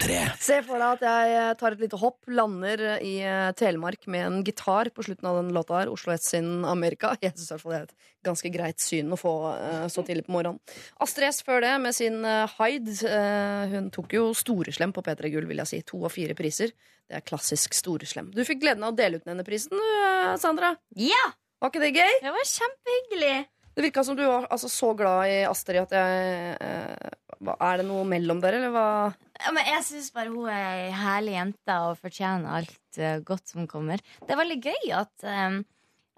P3. 0.06 0.18
Se 0.42 0.58
for 0.66 0.82
deg 0.82 0.98
at 1.00 1.06
jeg 1.06 1.36
eh, 1.36 1.52
tar 1.60 1.76
et 1.76 1.82
lite 1.82 2.00
hopp, 2.00 2.20
lander 2.30 2.84
i 3.04 3.14
eh, 3.26 3.52
Telemark 3.58 4.08
med 4.12 4.26
en 4.26 4.40
gitar 4.46 4.90
på 4.94 5.06
slutten 5.06 5.30
av 5.30 5.40
den 5.40 5.54
låta 5.56 5.80
her, 5.80 5.92
Oslo 5.92 6.14
S 6.16 6.30
sin 6.34 6.66
Amerika. 6.68 7.16
Jeg 7.24 7.36
syns 7.36 7.50
i 7.50 7.54
hvert 7.54 7.64
fall 7.64 7.74
det 7.74 7.80
er 7.80 7.88
et 7.88 8.12
ganske 8.26 8.52
greit 8.54 8.84
syn 8.84 9.14
å 9.14 9.20
få 9.20 9.34
eh, 9.54 9.88
så 9.92 10.04
tidlig 10.06 10.26
på 10.28 10.36
morgenen. 10.36 10.60
Astrid 11.04 11.30
S 11.32 11.42
før 11.46 11.64
det 11.66 11.74
med 11.84 11.98
sin 11.98 12.22
eh, 12.26 12.58
Hyde. 12.60 12.98
Eh, 13.10 13.74
hun 13.74 13.90
tok 13.96 14.18
jo 14.18 14.28
storeslem 14.38 14.94
på 14.96 15.06
P3 15.06 15.34
Gull, 15.34 15.50
vil 15.50 15.64
jeg 15.64 15.72
si. 15.72 15.82
To 15.90 16.04
av 16.06 16.14
fire 16.14 16.38
priser. 16.38 16.76
Det 17.06 17.20
er 17.20 17.26
klassisk 17.26 17.76
storeslem. 17.78 18.32
Du 18.34 18.44
fikk 18.48 18.64
gleden 18.64 18.86
av 18.86 18.94
å 18.94 18.98
dele 18.98 19.20
ut 19.20 19.28
denne 19.28 19.46
prisen, 19.48 19.76
du, 19.76 19.90
eh, 20.06 20.36
Sandra. 20.42 20.76
Ja! 21.00 21.26
Var 21.64 21.72
ikke 21.72 21.86
det 21.86 21.96
gøy? 21.96 22.18
Det 22.22 22.32
var 22.36 22.50
kjempehyggelig. 22.52 23.36
Det 23.76 23.84
virka 23.84 24.04
som 24.08 24.16
du 24.16 24.24
var 24.24 24.46
altså, 24.54 24.70
så 24.72 24.94
glad 24.96 25.28
i 25.28 25.40
Astrid 25.48 25.82
at 25.82 25.94
jeg 25.96 26.58
eh, 26.64 27.16
Er 27.56 27.78
det 27.82 27.86
noe 27.88 28.06
mellom 28.08 28.40
dere, 28.44 28.60
eller 28.62 28.72
hva? 28.74 28.88
Ja, 29.42 29.52
men 29.56 29.68
jeg 29.68 29.84
syns 29.88 30.12
bare 30.16 30.32
hun 30.32 30.48
er 30.48 30.86
ei 30.86 30.92
herlig 30.96 31.36
jente 31.36 31.76
og 31.90 31.98
fortjener 32.00 32.60
alt 32.62 33.00
uh, 33.02 33.18
godt 33.28 33.52
som 33.52 33.68
kommer. 33.68 34.00
Det 34.24 34.32
er 34.36 34.40
veldig 34.40 34.58
gøy 34.64 34.92
at, 34.96 35.14
um, 35.28 35.60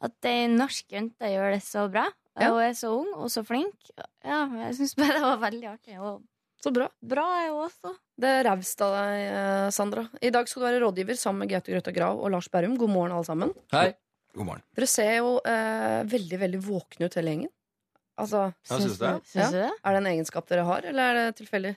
at 0.05 0.29
ei 0.29 0.45
norsk 0.53 0.93
jente 0.93 1.31
gjør 1.33 1.55
det 1.55 1.63
så 1.65 1.87
bra. 1.91 2.05
Ja. 2.37 2.51
Hun 2.53 2.61
er 2.61 2.75
så 2.77 2.91
ung 2.93 3.09
og 3.17 3.31
så 3.33 3.41
flink. 3.47 3.89
Ja, 4.21 4.43
jeg 4.67 4.75
syns 4.77 4.93
bare 4.99 5.15
det 5.17 5.23
var 5.25 5.39
veldig 5.41 5.69
artig. 5.71 5.97
Og 5.97 6.21
Så 6.61 6.69
bra. 6.73 6.85
bra 7.01 7.23
er 7.41 7.49
hun 7.49 7.63
også. 7.65 7.95
Det 8.17 8.29
er 8.39 8.45
raust 8.45 8.81
av 8.85 8.93
deg, 8.93 9.23
eh, 9.31 9.69
Sandra. 9.73 10.03
I 10.21 10.29
dag 10.33 10.49
skal 10.49 10.61
du 10.61 10.67
være 10.67 10.83
rådgiver 10.85 11.17
sammen 11.17 11.43
med 11.45 11.49
Gaute 11.55 11.73
Grøtta 11.73 11.93
Grav 11.95 12.21
og 12.21 12.29
Lars 12.33 12.49
Berrum. 12.53 12.77
God 12.77 12.93
morgen, 12.93 13.15
alle 13.17 13.25
sammen. 13.25 13.53
Hei. 13.73 13.89
God 14.37 14.45
morgen. 14.51 14.61
Dere 14.77 14.87
ser 14.89 15.15
jo 15.17 15.37
eh, 15.49 16.03
veldig 16.13 16.39
veldig 16.45 16.61
våkne 16.61 17.09
ut 17.09 17.17
hele 17.17 17.33
gjengen. 17.33 17.51
Altså, 18.17 18.45
Ja, 18.69 18.77
syns 18.77 18.97
du 18.97 19.05
det? 19.05 19.13
Syns 19.31 19.35
Ja. 19.43 19.49
du 19.51 19.57
det? 19.61 19.71
Er 19.85 19.91
det 19.91 19.97
en 20.03 20.11
egenskap 20.13 20.47
dere 20.49 20.63
har, 20.65 20.81
eller 20.85 21.03
er 21.03 21.13
det 21.31 21.35
tilfeldig? 21.41 21.75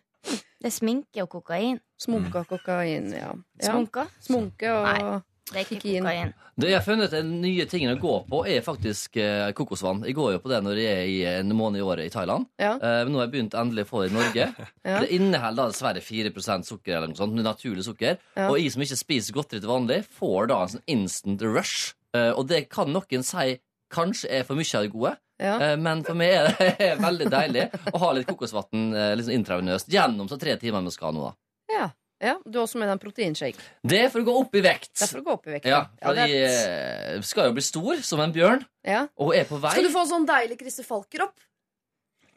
Det 0.61 0.69
er 0.69 0.71
sminke 0.75 1.23
og 1.23 1.29
kokain. 1.33 1.81
Smunka 2.01 2.45
kokain, 2.49 3.11
ja. 3.13 3.33
ja. 3.33 3.71
Smunka? 3.71 4.07
Smunke 4.21 4.71
og 4.73 4.85
Nei. 4.87 5.21
Det 5.51 5.57
er 5.59 5.65
ikke 5.65 5.81
Kokain. 5.81 6.05
kokain. 6.05 6.33
Det 6.61 6.69
jeg 6.69 6.77
har 6.79 6.85
funnet 6.85 7.11
Den 7.11 7.31
nye 7.43 7.65
tingen 7.67 7.91
å 7.97 7.99
gå 8.01 8.13
på 8.29 8.47
er 8.47 8.61
faktisk 8.63 9.17
eh, 9.19 9.51
kokosvann. 9.57 10.05
Jeg 10.07 10.15
går 10.15 10.33
jo 10.37 10.39
på 10.45 10.49
det 10.53 10.61
når 10.63 10.77
jeg 10.79 10.93
er 11.01 11.09
i 11.11 11.17
en 11.41 11.49
måned 11.57 11.81
i 11.81 11.83
året 11.83 12.07
i 12.07 12.13
Thailand. 12.13 12.47
Ja. 12.61 12.75
Eh, 12.77 13.01
men 13.05 13.11
nå 13.13 13.19
har 13.19 13.27
jeg 13.27 13.33
begynt 13.33 13.57
endelig 13.59 13.87
å 13.87 13.89
få 13.91 14.03
det 14.05 14.13
i 14.13 14.15
Norge. 14.15 14.47
Ja. 14.91 15.01
Det 15.03 15.11
inneholder 15.17 15.57
da 15.65 15.67
dessverre 15.73 16.01
4% 16.05 16.69
sukker, 16.69 16.95
eller 16.97 17.09
noe 17.11 17.19
sånt, 17.19 17.35
naturlig 17.35 17.85
sukker. 17.85 18.21
Ja. 18.37 18.47
Og 18.49 18.61
jeg 18.61 18.71
som 18.77 18.83
ikke 18.85 19.01
spiser 19.01 19.35
godteri 19.35 19.61
til 19.65 19.69
vanlig, 19.73 20.05
får 20.21 20.47
da 20.53 20.61
en 20.63 20.77
sånn 20.77 20.87
instant 20.87 21.43
rush 21.43 21.95
Eh, 22.11 22.33
og 22.35 22.49
det 22.51 22.65
kan 22.69 22.89
noen 22.91 23.23
si 23.23 23.53
kanskje 23.91 24.31
er 24.41 24.45
for 24.49 24.55
mye 24.59 24.75
av 24.79 24.83
det 24.87 24.93
gode, 24.95 25.13
Ja. 25.41 25.55
eh, 25.61 25.77
men 25.81 26.03
for 26.05 26.15
meg 26.15 26.33
er 26.37 26.51
det 26.79 26.91
veldig 27.07 27.31
deilig 27.33 27.69
å 27.95 27.99
ha 28.03 28.11
litt 28.13 28.27
kokosvann 28.29 28.91
liksom 29.19 29.35
intravenøst 29.39 29.89
gjennom 29.93 30.29
så 30.31 30.39
tre 30.41 30.57
timer 30.61 30.83
vi 30.87 30.91
skal 30.95 31.15
nå. 31.17 31.31
da. 31.31 31.33
Ja. 31.75 31.87
ja. 32.21 32.35
Du 32.45 32.59
har 32.59 32.67
også 32.67 32.79
med 32.83 32.89
deg 32.91 32.97
en 32.99 33.03
proteinshake. 33.05 33.57
Det 33.87 34.01
er 34.05 34.09
for 34.13 34.21
å 34.21 34.27
gå 34.29 34.35
opp 34.43 34.55
i 34.55 34.61
vekt. 34.65 34.91
Det 34.99 35.07
er 35.07 35.13
for 35.15 35.23
å 35.23 35.27
gå 35.29 35.33
opp 35.39 35.47
i 35.49 35.55
vekt. 35.57 35.67
Ja, 35.71 35.87
Ja, 36.03 36.13
det 36.13 36.27
er- 36.31 37.15
eh, 37.17 37.21
skal 37.23 37.49
jo 37.49 37.53
bli 37.57 37.63
stor 37.63 38.03
som 38.03 38.21
en 38.21 38.33
bjørn, 38.35 38.67
ja. 38.85 39.07
og 39.17 39.35
er 39.35 39.45
på 39.49 39.59
vei. 39.63 39.71
Skal 39.77 39.89
du 39.89 39.95
få 39.95 40.05
sånn 40.11 40.27
deilig 40.29 40.59
Christer 40.61 40.85
Falk-kropp? 40.85 41.35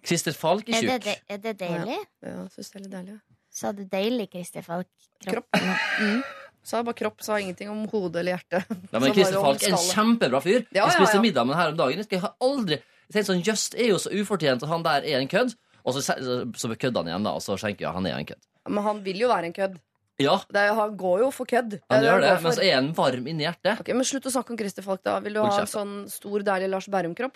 Christer 0.03 0.33
Falk 0.36 0.67
er 0.69 0.81
tjukk. 0.83 1.05
Er, 1.07 1.19
er 1.31 1.38
det 1.43 1.57
deilig? 1.62 1.98
Ja, 2.24 2.29
jeg 2.43 2.50
synes 2.55 2.72
det 2.72 2.75
er 2.75 2.83
litt 2.83 2.91
deilig. 2.98 3.13
ja. 3.19 3.36
Sa 3.53 3.69
du 3.72 3.83
deilig, 3.86 4.29
Christer 4.31 4.63
Falk? 4.65 4.88
Kropp. 5.27 5.45
Mm. 6.03 6.24
Sa 6.63 6.82
bare 6.84 6.96
kropp, 6.96 7.22
sa 7.22 7.36
ingenting 7.39 7.70
om 7.70 7.82
hodet 7.91 8.22
eller 8.22 8.38
hjertet. 8.38 8.65
Ja, 8.93 9.00
men 9.00 9.13
Christer 9.13 9.41
Falk 9.43 9.63
er 9.63 9.74
en 9.74 9.77
kjempebra 9.91 10.39
fyr. 10.41 10.62
Ja, 10.72 10.86
ja, 10.86 10.86
jeg 10.88 10.96
spiste 11.01 11.20
middag 11.22 11.46
med 11.46 11.55
ham 11.55 11.63
her 11.65 11.72
om 11.74 11.77
dagen. 11.77 11.98
Jeg 12.00 12.05
skal- 12.08 12.20
har 12.24 12.36
aldri 12.41 12.77
jeg 12.79 13.12
tenkte 13.17 13.34
sånn, 13.34 13.43
Just 13.46 13.75
er 13.75 13.88
jo 13.91 13.98
så 14.00 14.10
ufortjent 14.15 14.63
at 14.63 14.70
han 14.70 14.82
der 14.84 15.03
er 15.03 15.20
en 15.20 15.27
kødd. 15.27 15.55
Og 15.86 15.93
så, 15.93 16.00
så, 16.01 16.46
så 16.55 16.75
kødder 16.79 17.03
han 17.03 17.08
igjen, 17.12 17.24
da, 17.27 17.34
og 17.36 17.41
så 17.43 17.58
skjenker 17.60 17.82
jeg 17.84 17.91
han 17.93 18.05
er 18.08 18.15
en 18.17 18.25
kødd. 18.25 18.39
Men 18.70 18.84
han 18.84 19.01
vil 19.03 19.20
jo 19.20 19.27
være 19.27 19.46
en 19.51 19.53
kødd. 19.53 19.75
Ja, 20.24 20.38
Det 20.48 20.55
er, 20.62 20.74
han 20.77 20.96
går 20.96 21.20
jo 21.25 21.32
for 21.32 21.46
kødd. 21.46 21.82
han 21.91 22.03
gjør 22.03 22.22
det, 22.22 22.29
for- 22.38 22.43
men 22.48 22.51
så 22.53 22.63
er 22.63 22.75
han 22.75 22.93
varm 22.93 23.27
inni 23.27 23.43
hjertet. 23.43 23.82
Ok, 23.82 23.89
men 23.93 24.05
Slutt 24.08 24.24
å 24.24 24.32
snakke 24.32 24.51
om 24.51 24.58
Christer 24.58 24.82
Falk, 24.86 25.03
da. 25.03 25.20
Vil 25.20 25.34
du 25.34 25.41
ha 25.43 25.60
en 25.60 25.67
sånn 25.67 26.08
stor, 26.10 26.39
deilig 26.39 26.70
Lars 26.70 26.88
Berrum-kropp? 26.88 27.36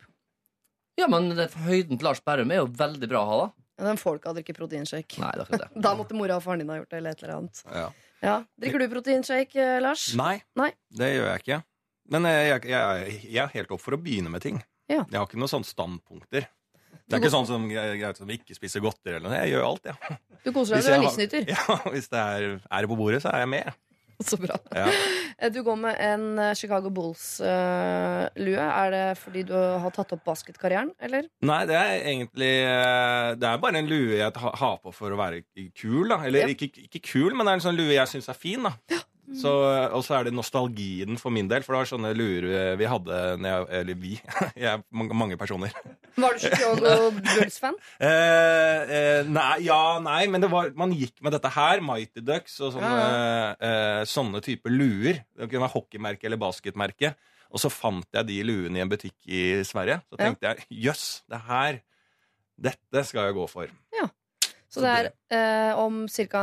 Ja, 0.97 1.07
men 1.07 1.29
det- 1.35 1.51
høyden 1.53 1.97
til 1.99 2.05
Lars 2.07 2.21
Berrum 2.21 2.49
er 2.51 2.55
jo 2.63 2.67
veldig 2.67 3.09
bra 3.09 3.19
å 3.25 3.27
ha, 3.29 3.37
da. 3.45 3.51
Ja, 3.79 3.85
den 3.91 3.97
får 3.97 4.13
du 4.15 4.19
ikke 4.19 4.29
av 4.29 4.35
å 4.35 4.39
drikke 4.39 4.55
proteinshake. 4.57 5.19
Nei, 5.19 5.31
det 5.35 5.41
er 5.43 5.45
ikke 5.51 5.59
det. 5.67 5.81
Da 5.85 5.95
måtte 5.95 6.15
mora 6.17 6.37
og 6.39 6.43
faren 6.43 6.59
din 6.63 6.69
ha 6.69 6.77
gjort 6.79 6.89
det. 6.89 6.97
eller 6.97 7.11
et 7.11 7.23
eller 7.23 7.35
annet 7.35 7.63
Ja. 7.75 7.89
Ja. 8.23 8.37
Drikker 8.59 8.83
du 8.83 8.89
proteinshake, 8.91 9.57
eh, 9.61 9.79
Lars? 9.83 10.09
Nei, 10.17 10.39
Nei. 10.59 10.71
det 10.97 11.13
gjør 11.15 11.29
jeg 11.31 11.43
ikke. 11.43 11.59
Men 12.13 12.27
eh, 12.29 12.43
jeg, 12.47 12.67
jeg, 12.71 13.17
jeg 13.27 13.43
er 13.43 13.55
helt 13.55 13.73
opp 13.75 13.83
for 13.83 13.97
å 13.97 14.01
begynne 14.01 14.31
med 14.33 14.45
ting. 14.45 14.61
Ja. 14.87 15.03
Jeg 15.03 15.19
har 15.19 15.27
ikke 15.27 15.39
noen 15.41 15.51
sånne 15.51 15.67
standpunkter. 15.67 16.47
Det 17.07 17.15
er 17.15 17.21
ikke 17.21 17.31
sånn 17.31 17.47
som, 17.47 17.65
greit 17.71 18.19
som 18.19 18.31
ikke 18.31 18.55
spiser 18.55 18.83
godteri 18.83 19.15
eller 19.15 19.29
noe. 19.29 19.39
Jeg 19.39 19.53
gjør 19.53 19.65
alt, 19.69 19.85
jeg. 19.87 20.17
Du 20.43 20.49
koser 20.55 20.75
deg, 20.75 20.87
du 20.87 20.91
er 20.91 21.03
livsnyter. 21.05 21.45
Ja, 21.53 21.77
hvis 21.93 22.09
det 22.11 22.19
er, 22.23 22.47
er 22.59 22.83
det 22.83 22.89
på 22.91 22.97
bordet, 22.99 23.21
så 23.23 23.31
er 23.31 23.45
jeg 23.45 23.51
med. 23.53 23.69
Så 24.29 24.37
bra. 24.41 24.55
Ja. 24.73 24.87
Eh, 25.37 25.51
Du 25.53 25.59
går 25.63 25.75
med 25.77 25.95
en 26.01 26.39
eh, 26.41 26.53
Chicago 26.57 26.89
Bulls-lue. 26.89 28.57
er 28.57 28.91
det 28.91 29.03
fordi 29.19 29.43
du 29.45 29.53
har 29.53 29.91
tatt 29.93 30.13
opp 30.15 30.23
basketkarrieren, 30.25 30.91
eller? 30.99 31.27
Nei, 31.45 31.59
det 31.69 31.75
er 31.77 31.93
egentlig 32.13 32.51
eh, 32.65 33.35
Det 33.37 33.47
er 33.51 33.61
bare 33.61 33.77
en 33.83 33.89
lue 33.91 34.17
jeg 34.17 34.31
har 34.41 34.77
på 34.81 34.93
for 34.95 35.13
å 35.13 35.19
være 35.19 35.43
kul, 35.77 36.09
da. 36.09 36.21
Eller 36.25 36.47
Ja. 36.47 36.53
ikke, 36.55 36.71
ikke 36.87 37.03
kul, 37.11 37.35
men 37.35 37.45
det 37.45 37.51
er 37.53 37.59
en 37.61 37.65
sånn 37.67 37.77
lue 37.77 37.93
jeg 37.93 38.07
syns 38.09 38.29
er 38.33 38.39
fin, 38.39 38.63
da. 38.65 38.73
Så, 39.35 39.51
og 39.91 40.05
så 40.07 40.13
er 40.15 40.23
det 40.23 40.31
nostalgien 40.33 41.17
for 41.19 41.33
min 41.35 41.49
del, 41.51 41.59
for 41.65 41.75
det 41.75 41.81
var 41.81 41.89
sånne 41.89 42.13
luer 42.15 42.45
eh, 42.47 42.75
vi 42.79 42.87
hadde 42.87 43.17
når 43.43 43.49
jeg, 43.49 43.65
Eller 43.81 43.97
vi. 43.99 44.11
Jeg 44.55 44.69
er 44.71 44.83
mange, 44.95 45.35
personer. 45.37 45.73
Var 46.15 46.37
du 46.37 46.39
Chicago 46.45 46.93
Bulls-fan? 47.25 47.75
Eh, 47.99 48.93
eh, 48.97 49.27
nei, 49.27 49.57
ja, 49.67 49.81
nei, 49.99 50.21
men 50.31 50.41
det 50.45 50.49
var, 50.53 50.71
man 50.79 50.95
gikk 50.95 51.19
med 51.25 51.35
dette 51.35 51.51
her, 51.57 51.83
Mighty 51.83 52.23
Ducks 52.23 52.55
og 52.63 52.77
sånne, 52.77 53.01
eh, 53.59 54.03
sånne 54.07 54.39
typer 54.45 54.71
luer. 54.71 55.19
Det 55.35 55.49
kunne 55.51 55.65
være 55.65 55.75
hockeymerke 55.75 56.29
eller 56.31 56.39
basketmerke. 56.41 57.11
Og 57.51 57.59
så 57.63 57.69
fant 57.71 58.07
jeg 58.15 58.27
de 58.31 58.39
luene 58.47 58.79
i 58.79 58.85
en 58.85 58.89
butikk 58.91 59.15
i 59.27 59.43
Sverige. 59.67 59.99
Så 60.07 60.15
Ja. 60.17 60.23
tenkte 60.25 60.53
jeg 60.53 60.65
jøss, 60.87 61.05
det 61.27 61.43
her 61.51 61.81
Dette 62.57 63.03
skal 63.05 63.27
jeg 63.27 63.35
gå 63.37 63.43
for. 63.51 63.69
Så 64.67 64.81
det 64.83 64.91
er 64.91 65.07
eh, 65.31 65.77
om 65.79 66.01
ca. 66.11 66.41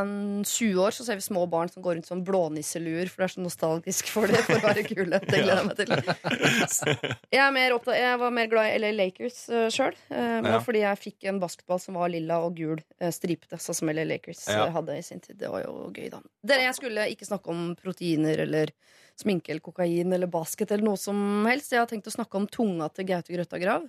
20 0.49 0.79
år 0.81 0.95
så 0.97 1.03
ser 1.05 1.19
vi 1.19 1.25
små 1.25 1.43
barn 1.49 1.69
som 1.69 1.83
går 1.85 1.99
rundt 1.99 2.07
som 2.09 2.23
blånisseluer, 2.25 3.05
for 3.11 3.21
det 3.21 3.27
er 3.27 3.33
så 3.35 3.43
nostalgisk 3.43 4.09
for 4.09 4.31
det 4.31 4.39
for 4.47 4.57
å 4.57 4.63
være 4.63 4.85
kule. 4.87 5.19
Det 5.21 5.43
gleder 5.43 5.61
jeg 5.61 5.67
meg 5.67 5.77
til. 5.77 7.13
Jeg, 7.35 7.53
mer 7.53 7.75
opptatt, 7.75 7.99
jeg 7.99 8.17
var 8.23 8.33
mer 8.33 8.49
glad 8.49 8.71
i 8.71 8.79
LA 8.81 8.91
Lakers 8.97 9.37
uh, 9.53 9.67
sjøl. 9.73 9.93
Ja. 10.09 10.57
Fordi 10.65 10.81
jeg 10.81 11.01
fikk 11.03 11.29
en 11.29 11.41
basketball 11.43 11.81
som 11.83 11.99
var 11.99 12.09
lilla 12.13 12.39
og 12.45 12.57
gul, 12.57 12.81
uh, 13.03 13.11
stripete, 13.13 13.59
sånn 13.61 13.77
som 13.77 13.93
LA 13.93 14.07
Lakers 14.09 14.45
Ja. 14.49 14.65
hadde 14.73 14.97
i 14.97 15.05
sin 15.05 15.21
tid. 15.21 15.37
Det 15.41 15.51
var 15.53 15.65
jo 15.67 15.91
gøy, 15.93 16.09
da. 16.13 16.23
Dere, 16.45 16.65
jeg 16.65 16.79
skulle 16.79 17.05
ikke 17.13 17.29
snakke 17.29 17.53
om 17.53 17.67
proteiner 17.77 18.41
eller 18.47 18.73
sminke 19.19 19.53
eller 19.53 19.63
kokain 19.63 20.13
eller 20.17 20.27
basket 20.31 20.73
eller 20.73 20.89
noe 20.89 20.99
som 20.99 21.45
helst. 21.47 21.71
Jeg 21.71 21.83
har 21.83 21.89
tenkt 21.91 22.09
å 22.09 22.15
snakke 22.17 22.41
om 22.41 22.49
tunga 22.51 22.89
til 22.89 23.07
Gaute 23.13 23.37
Grøtta 23.37 23.61
Grav. 23.61 23.85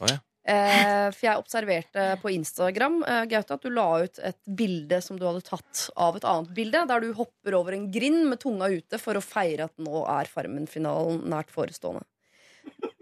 Oh, 0.00 0.08
ja. 0.10 0.18
Eh, 0.46 1.08
for 1.10 1.26
jeg 1.26 1.40
observerte 1.40 2.02
på 2.22 2.30
Instagram 2.30 3.00
eh, 3.02 3.24
Gaute, 3.32 3.56
at 3.56 3.64
du 3.64 3.72
la 3.74 3.86
ut 4.04 4.20
et 4.22 4.38
bilde 4.46 5.00
som 5.02 5.18
du 5.18 5.24
hadde 5.26 5.42
tatt 5.42 5.88
av 5.98 6.18
et 6.18 6.26
annet 6.28 6.52
bilde, 6.54 6.84
der 6.86 7.02
du 7.02 7.08
hopper 7.18 7.56
over 7.58 7.74
en 7.74 7.88
grind 7.90 8.28
med 8.30 8.38
tunga 8.42 8.68
ute 8.70 9.00
for 9.02 9.18
å 9.18 9.24
feire 9.24 9.66
at 9.66 9.74
nå 9.82 10.04
er 10.06 10.30
Farmen-finalen 10.30 11.24
nært 11.32 11.50
forestående. 11.54 12.06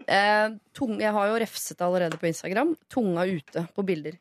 Eh, 0.05 0.47
tung, 0.77 0.99
jeg 1.01 1.13
har 1.15 1.29
jo 1.31 1.37
refset 1.41 1.79
allerede 1.81 2.19
på 2.21 2.27
Instagram. 2.29 2.75
Tunga 2.93 3.23
ute 3.25 3.63
på 3.73 3.85
bilder. 3.85 4.17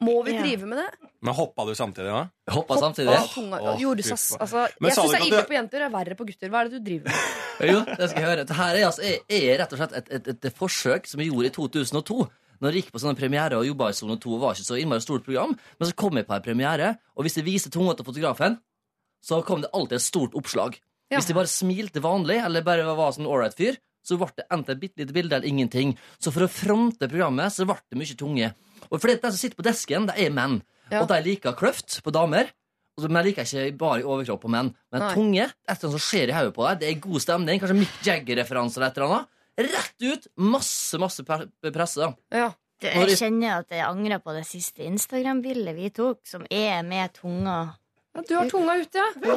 Må 0.00 0.24
vi 0.24 0.32
Ja. 0.34 0.42
drive 0.42 0.66
med 0.70 0.78
det? 0.78 1.10
Men 1.22 1.34
hoppa 1.34 1.64
du 1.66 1.72
samtidig 1.74 2.06
da? 2.12 2.28
Hoppa 2.54 2.76
samtidig. 2.78 3.08
av 3.16 3.26
tunga, 3.32 3.58
Åh, 3.60 3.78
gjorde 3.80 4.02
fy 4.04 4.08
sass, 4.08 4.28
faen. 4.36 4.40
altså, 4.44 4.68
Men 4.80 4.88
jeg 4.90 4.94
sa 4.94 5.02
syns 5.02 5.10
du 5.10 5.12
det 5.12 5.18
er 5.18 5.24
ikke 5.24 5.28
ille 5.32 5.42
at 5.42 5.48
på 5.48 5.56
jenter. 5.58 5.78
Det 5.78 5.86
er 5.88 5.94
verre 5.96 6.14
på 6.18 6.26
gutter. 6.28 6.48
Hva 6.52 6.60
er 6.60 6.68
det 6.68 6.72
du 6.78 6.84
driver 6.90 7.04
med? 7.04 7.14
Jo, 7.72 7.78
det 7.84 8.10
skal 8.10 8.20
jeg 8.22 8.28
høre. 8.30 8.44
Dette 8.46 8.54
er, 8.54 8.84
altså, 8.86 9.02
er, 9.02 9.18
er 9.28 9.58
rett 9.58 9.72
og 9.74 9.78
slett 9.82 9.96
et, 9.98 10.10
et, 10.28 10.44
et 10.46 10.54
forsøk 10.54 11.06
som 11.10 11.20
jeg 11.20 11.32
gjorde 11.32 11.50
i 11.50 11.54
2002. 11.58 12.28
Når 12.60 12.72
jeg 12.74 12.82
gikk 12.82 12.92
på 12.94 13.00
sånne 13.02 13.18
premiere 13.18 13.58
og 13.58 13.66
jobba 13.66 13.88
i 13.90 13.96
Sone 13.98 14.16
2, 14.18 14.38
var 14.38 14.54
ikke 14.54 14.66
så 14.66 14.78
innmari 14.78 15.02
stort 15.02 15.24
program. 15.26 15.56
Men 15.78 15.88
så 15.90 15.94
kom 15.98 16.14
jeg 16.18 16.26
på 16.26 16.34
en 16.38 16.42
premiere, 16.42 16.92
og 17.18 17.22
hvis 17.26 17.36
jeg 17.38 17.44
viste 17.46 17.70
tunga 17.70 17.94
til 17.98 18.06
fotografen, 18.06 18.56
så 19.22 19.42
kom 19.46 19.62
det 19.62 19.70
alltid 19.74 19.98
et 19.98 20.02
stort 20.06 20.34
oppslag. 20.38 20.78
Ja. 21.10 21.18
Hvis 21.18 21.28
jeg 21.30 21.36
bare 21.38 21.50
smilte 21.50 22.02
vanlig, 22.02 22.38
eller 22.44 22.62
bare 22.66 22.86
var 22.98 23.10
sånn 23.14 23.26
ålreit 23.30 23.54
fyr, 23.58 23.78
så 24.06 24.16
ble 24.18 24.30
det 24.38 24.46
enten 24.54 24.74
et 24.74 24.80
bitte 24.80 25.02
lite 25.02 25.12
bilde 25.14 25.36
eller 25.36 25.48
ingenting. 25.48 25.96
Så 26.22 26.30
for 26.32 26.46
å 26.46 26.48
fronte 26.50 27.08
programmet, 27.10 27.50
så 27.52 27.66
ble 27.66 27.76
det 27.90 27.98
mye 27.98 28.16
tunge. 28.18 28.50
Og 28.90 29.00
fordi 29.00 29.16
de 29.20 29.30
som 29.32 29.38
sitter 29.40 29.56
på 29.58 29.66
desken, 29.66 30.06
det 30.06 30.16
er 30.18 30.30
menn. 30.34 30.60
Ja. 30.90 31.02
Og 31.02 31.08
de 31.10 31.18
liker 31.24 31.52
kløft 31.58 31.98
på 32.02 32.10
damer. 32.14 32.50
Men 32.98 33.20
jeg 33.22 33.28
liker 33.30 33.46
ikke 33.46 33.76
bare 33.78 34.00
i 34.00 34.06
overkropp 34.06 34.40
på 34.42 34.50
menn. 34.50 34.72
Men 34.90 35.00
Nei. 35.04 35.14
tunge, 35.14 35.44
etter 35.70 35.90
som 35.92 36.00
skjer 36.02 36.32
i 36.32 36.34
hodet 36.34 36.54
på 36.56 36.64
deg, 36.66 36.80
det 36.80 36.88
er 36.90 37.00
god 37.04 37.20
stemning. 37.22 37.60
Kanskje 37.62 37.76
Mick 37.78 38.00
Jagger-referanse 38.02 38.76
eller 38.80 38.88
et 38.90 38.96
eller 38.98 39.12
annet. 39.14 39.28
Rett 39.58 40.02
ut! 40.02 40.26
Masse, 40.38 40.98
masse 40.98 41.22
pre- 41.26 41.46
presse. 41.74 42.08
Ja. 42.34 42.48
Du, 42.80 42.86
jeg 42.86 43.08
jeg- 43.08 43.18
kjenner 43.18 43.58
at 43.58 43.70
jeg 43.70 43.82
angrer 43.86 44.18
på 44.22 44.32
det 44.34 44.44
siste 44.46 44.82
Instagram-bildet 44.86 45.74
vi 45.74 45.90
tok, 45.90 46.20
som 46.26 46.44
er 46.50 46.82
med 46.86 47.12
tunga. 47.14 47.77
Ja, 48.18 48.22
du 48.26 48.34
har 48.34 48.48
tunga 48.50 48.74
ute, 48.80 48.98
ja. 48.98 49.06
ja, 49.22 49.34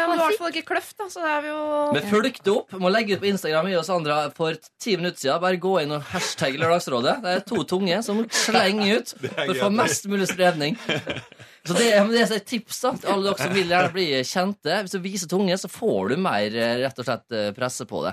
ja 0.00 0.06
men 0.08 0.18
du 0.18 0.22
har 0.22 0.32
i 0.32 0.34
hvert 0.34 0.40
fall 0.40 0.50
ikke 0.54 0.66
kløft, 0.72 0.96
da, 0.98 1.06
så 1.12 1.22
det 1.22 1.30
er 1.30 1.44
vi 1.44 1.50
jo 1.52 1.60
Vi 1.94 2.02
fulgte 2.10 2.54
opp. 2.56 2.74
Må 2.82 2.90
legge 2.90 3.14
ut 3.14 3.22
på 3.22 3.28
Instagram 3.30 3.68
vi 3.70 3.76
og 3.78 3.84
Sandra 3.86 4.16
for 4.34 4.58
ti 4.82 4.96
minutter 4.98 5.22
siden. 5.22 5.38
Bare 5.44 5.60
gå 5.62 5.74
inn 5.84 5.94
og 5.94 6.02
hashtag 6.10 6.58
Lørdagsrådet. 6.58 7.20
Det 7.22 7.34
er 7.36 7.44
to 7.46 7.62
tunge 7.70 8.00
som 8.06 8.24
slenger 8.34 8.98
ut 8.98 9.14
for 9.20 9.52
å 9.54 9.58
få 9.60 9.70
mest 9.78 10.08
mulig 10.10 10.26
spredning. 10.32 10.74
Så 11.66 11.74
det, 11.74 11.86
men 12.02 12.12
det 12.14 12.24
er 12.24 12.34
et 12.36 12.46
tips 12.46 12.82
da 12.84 12.92
til 12.98 13.10
alle 13.10 13.30
dere 13.30 13.46
som 13.46 13.54
vil 13.56 13.72
gjerne 13.72 13.94
bli 13.94 14.06
kjente. 14.26 14.76
Hvis 14.84 14.94
du 14.94 15.00
viser 15.02 15.30
tunge, 15.30 15.56
så 15.58 15.70
får 15.70 16.12
du 16.12 16.20
mer 16.26 16.54
eh, 16.54 16.76
rett 16.84 17.00
og 17.02 17.08
slett 17.08 17.34
eh, 17.34 17.48
presse 17.56 17.86
på 17.90 18.04
det. 18.04 18.12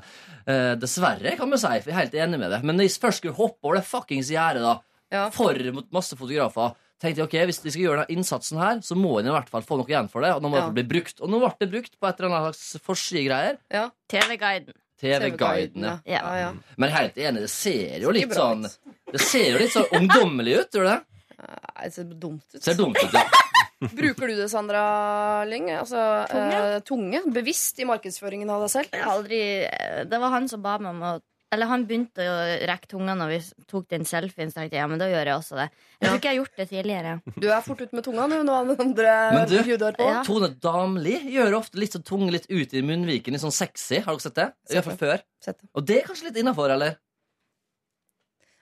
Eh, 0.50 0.72
dessverre, 0.82 1.36
kan 1.38 1.52
man 1.52 1.62
si. 1.62 1.70
For 1.84 1.92
jeg 1.92 1.94
er 1.94 2.02
helt 2.04 2.18
enig 2.26 2.40
med 2.42 2.50
det. 2.54 2.64
Men 2.66 2.80
når 2.80 2.88
jeg 2.90 3.02
først 3.04 3.22
skulle 3.22 3.38
hoppe 3.38 3.70
over 3.70 3.78
det 3.82 3.86
fuckings 3.90 4.32
gjerdet, 4.34 4.66
da, 4.66 4.78
Ja. 5.14 5.28
for 5.30 5.54
masse 5.94 6.18
fotografer, 6.18 6.74
tenkte 7.04 7.20
jeg 7.22 7.28
ok, 7.28 7.36
hvis 7.50 7.60
de 7.66 7.74
skal 7.76 7.84
gjøre 7.84 8.04
den 8.08 8.18
innsatsen 8.18 8.62
her, 8.62 8.80
så 8.86 8.96
må 8.98 9.18
en 9.20 9.28
i 9.28 9.34
hvert 9.36 9.50
fall 9.52 9.66
få 9.68 9.78
noe 9.82 9.90
igjen 9.92 10.08
for 10.12 10.24
det. 10.26 10.32
Og 10.38 10.42
nå 10.46 10.50
må 10.54 10.58
Ja. 10.62 10.70
det 10.70 10.78
bli 10.80 10.86
brukt. 10.96 11.20
Og 11.22 11.30
nå 11.30 11.42
ble 11.44 11.52
det 11.60 11.70
brukt 11.74 12.00
på 12.00 12.08
et 12.10 12.20
eller 12.24 12.32
annet 12.40 12.56
slags 12.56 12.84
forsidegreier. 12.88 13.58
Ja. 13.70 13.90
TV-guiden. 14.10 14.74
TV-guiden. 15.04 15.84
ja. 15.84 15.98
Ja. 16.08 16.22
Ja, 16.24 16.36
ja. 16.40 16.52
Men 16.78 16.90
jeg 16.90 16.96
er 16.96 17.02
helt 17.02 17.18
enig, 17.28 17.42
det 17.44 17.50
ser 17.52 18.00
jo 18.00 18.12
litt 18.16 18.32
sånn. 18.34 18.64
Det 19.12 19.20
ser 19.22 19.50
jo 19.52 19.58
litt 19.60 19.74
sånn 19.76 19.90
ungdommelig 20.00 20.60
ut, 20.62 20.72
gjør 20.80 20.88
det? 20.94 21.00
Nei, 21.44 21.84
det 21.90 21.94
ser 21.98 22.04
dumt 22.06 22.44
ut. 22.56 22.62
Ser 22.64 22.78
dumt 22.80 22.96
ut, 23.04 23.12
ja. 23.14 23.26
Bruker 24.00 24.30
du 24.32 24.36
det, 24.38 24.46
Sandra 24.48 25.44
Lyng? 25.44 25.66
Altså, 25.76 26.00
tunge? 26.32 26.60
Eh, 26.64 26.80
tunge? 26.88 27.20
Bevisst 27.36 27.82
i 27.84 27.88
markedsføringen 27.90 28.48
av 28.54 28.64
deg 28.64 28.72
selv? 28.72 28.94
Aldri 29.12 29.42
Det 30.08 30.20
var 30.24 30.32
han 30.32 30.48
som 30.48 30.62
ba 30.64 30.78
meg 30.80 30.94
om 30.96 31.02
å 31.04 31.14
Eller 31.54 31.70
han 31.70 31.84
begynte 31.90 32.26
å 32.26 32.38
rekke 32.70 32.90
tunga 32.90 33.14
når 33.20 33.32
vi 33.34 33.40
tok 33.70 33.86
den 33.94 34.08
selfien. 34.10 34.50
Så 34.50 34.58
tenkte 34.60 34.78
jeg 34.78 34.82
ja, 34.82 34.88
men 34.90 35.02
da 35.02 35.08
gjør 35.12 35.30
jeg 35.30 35.38
også 35.38 35.60
det. 35.60 35.68
Jeg 36.00 36.08
tror 36.08 36.18
ikke 36.20 36.30
jeg 36.30 36.34
har 36.34 36.40
gjort 36.42 36.60
det 36.62 36.68
tidligere. 36.72 37.14
Du 37.44 37.48
er 37.52 37.66
fort 37.66 37.84
ute 37.84 37.98
med 38.00 38.08
tunga 38.08 38.26
nå, 38.32 38.42
noe 38.48 38.60
andre 38.82 39.14
Men 39.38 39.48
du- 39.52 39.58
på. 40.00 40.10
Ja. 40.10 40.24
Tone 40.26 40.50
Damli 40.64 41.16
gjør 41.36 41.60
ofte 41.60 41.82
litt 41.82 41.94
sånn 41.96 42.06
tung 42.08 42.26
litt 42.34 42.50
ut 42.50 42.74
i 42.74 42.82
munnviken, 42.86 43.36
litt 43.38 43.44
sånn 43.46 43.54
sexy. 43.54 44.02
Har 44.02 44.18
dere 44.18 44.26
sett 44.26 44.40
det? 44.42 44.50
I 44.72 44.78
hvert 44.80 44.90
fall 44.90 45.02
før. 45.06 45.24
Og 45.76 45.86
det 45.86 46.00
er 46.02 46.08
kanskje 46.08 46.30
litt 46.32 46.40
innafor, 46.42 46.72
eller? 46.74 46.98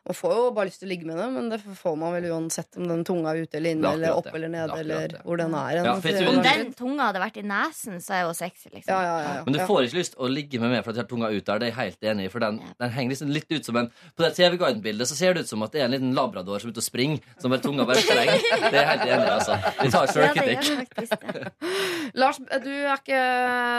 Man 0.02 0.16
får 0.18 0.32
jo 0.34 0.46
bare 0.58 0.66
lyst 0.66 0.80
til 0.82 0.88
å 0.88 0.90
ligge 0.90 1.06
med 1.06 1.18
det, 1.22 1.26
men 1.30 1.50
det 1.52 1.60
får 1.78 1.94
man 2.02 2.16
vel 2.16 2.24
uansett 2.34 2.78
om 2.82 2.88
den 2.90 3.04
tunga 3.06 3.36
er 3.36 3.44
ute 3.46 3.60
eller 3.60 3.76
inne, 3.76 3.86
er 3.92 4.00
eller 4.00 4.16
opp 4.18 4.30
eller 4.34 4.50
nede, 4.50 4.66
ned, 4.66 4.74
er 4.74 4.82
eller 4.82 5.22
hvor 5.28 5.38
den 5.38 5.54
er. 5.54 5.76
Ja, 5.78 5.94
for 6.02 6.10
jeg 6.10 6.24
tror- 6.26 6.32
Om 6.32 6.42
den 6.48 6.74
tunga 6.74 7.06
hadde 7.12 7.22
vært 7.22 7.38
i 7.38 7.44
nesen, 7.46 8.00
så 8.02 8.16
er 8.18 8.22
jo 8.26 8.32
sexy, 8.34 8.72
liksom. 8.74 8.90
ja, 8.90 9.02
ja, 9.06 9.18
ja, 9.22 9.36
ja. 9.38 9.44
Men 9.46 9.54
du 9.54 9.60
ja. 9.60 9.68
får 9.70 9.86
ikke 9.86 10.00
lyst 10.00 10.18
å 10.18 10.30
ligge 10.32 10.60
med 10.60 10.72
meg 10.74 10.82
for 10.84 10.90
at 10.90 10.98
jeg 10.98 11.04
har 11.06 11.10
tunga 11.12 11.30
ut 11.30 11.46
der. 11.46 11.60
Det 11.62 11.68
er 11.68 11.72
jeg 11.72 11.78
helt 11.78 12.02
enig 12.16 12.26
i, 12.26 12.32
for 12.34 12.40
den, 12.42 12.58
den 12.82 12.90
henger 12.98 13.14
liksom 13.14 13.30
litt 13.30 13.52
ut 13.54 13.66
som 13.70 13.78
en 13.78 13.92
På 14.18 14.26
det 14.26 14.32
TV-guiden-bildet 14.40 15.08
så 15.12 15.16
ser 15.20 15.34
det 15.38 15.46
ut 15.46 15.52
som 15.54 15.62
at 15.64 15.72
det 15.72 15.82
er 15.82 15.86
en 15.86 15.92
liten 15.94 16.16
labrador 16.18 16.58
som 16.60 16.72
er 16.72 16.74
ute 16.74 16.82
og 16.82 16.88
springer, 16.90 17.22
som 17.38 17.52
bare 17.54 17.62
tunga 17.62 17.86
bare 17.86 18.02
strenger. 18.02 18.42
Det 18.42 18.74
er 18.74 18.80
jeg 18.82 18.90
helt 18.90 19.06
enig 19.06 19.28
i, 19.30 19.32
altså. 19.38 19.60
Vi 19.84 19.92
tar 19.94 20.02
Ja, 20.02 20.08
det 20.10 20.16
sjølkritikk. 20.18 20.64
gjør 20.66 20.82
faktisk 20.82 21.22
det. 21.22 21.54
Lars, 22.22 22.38
du, 22.42 22.72
er 22.74 22.98
ikke, 22.98 23.22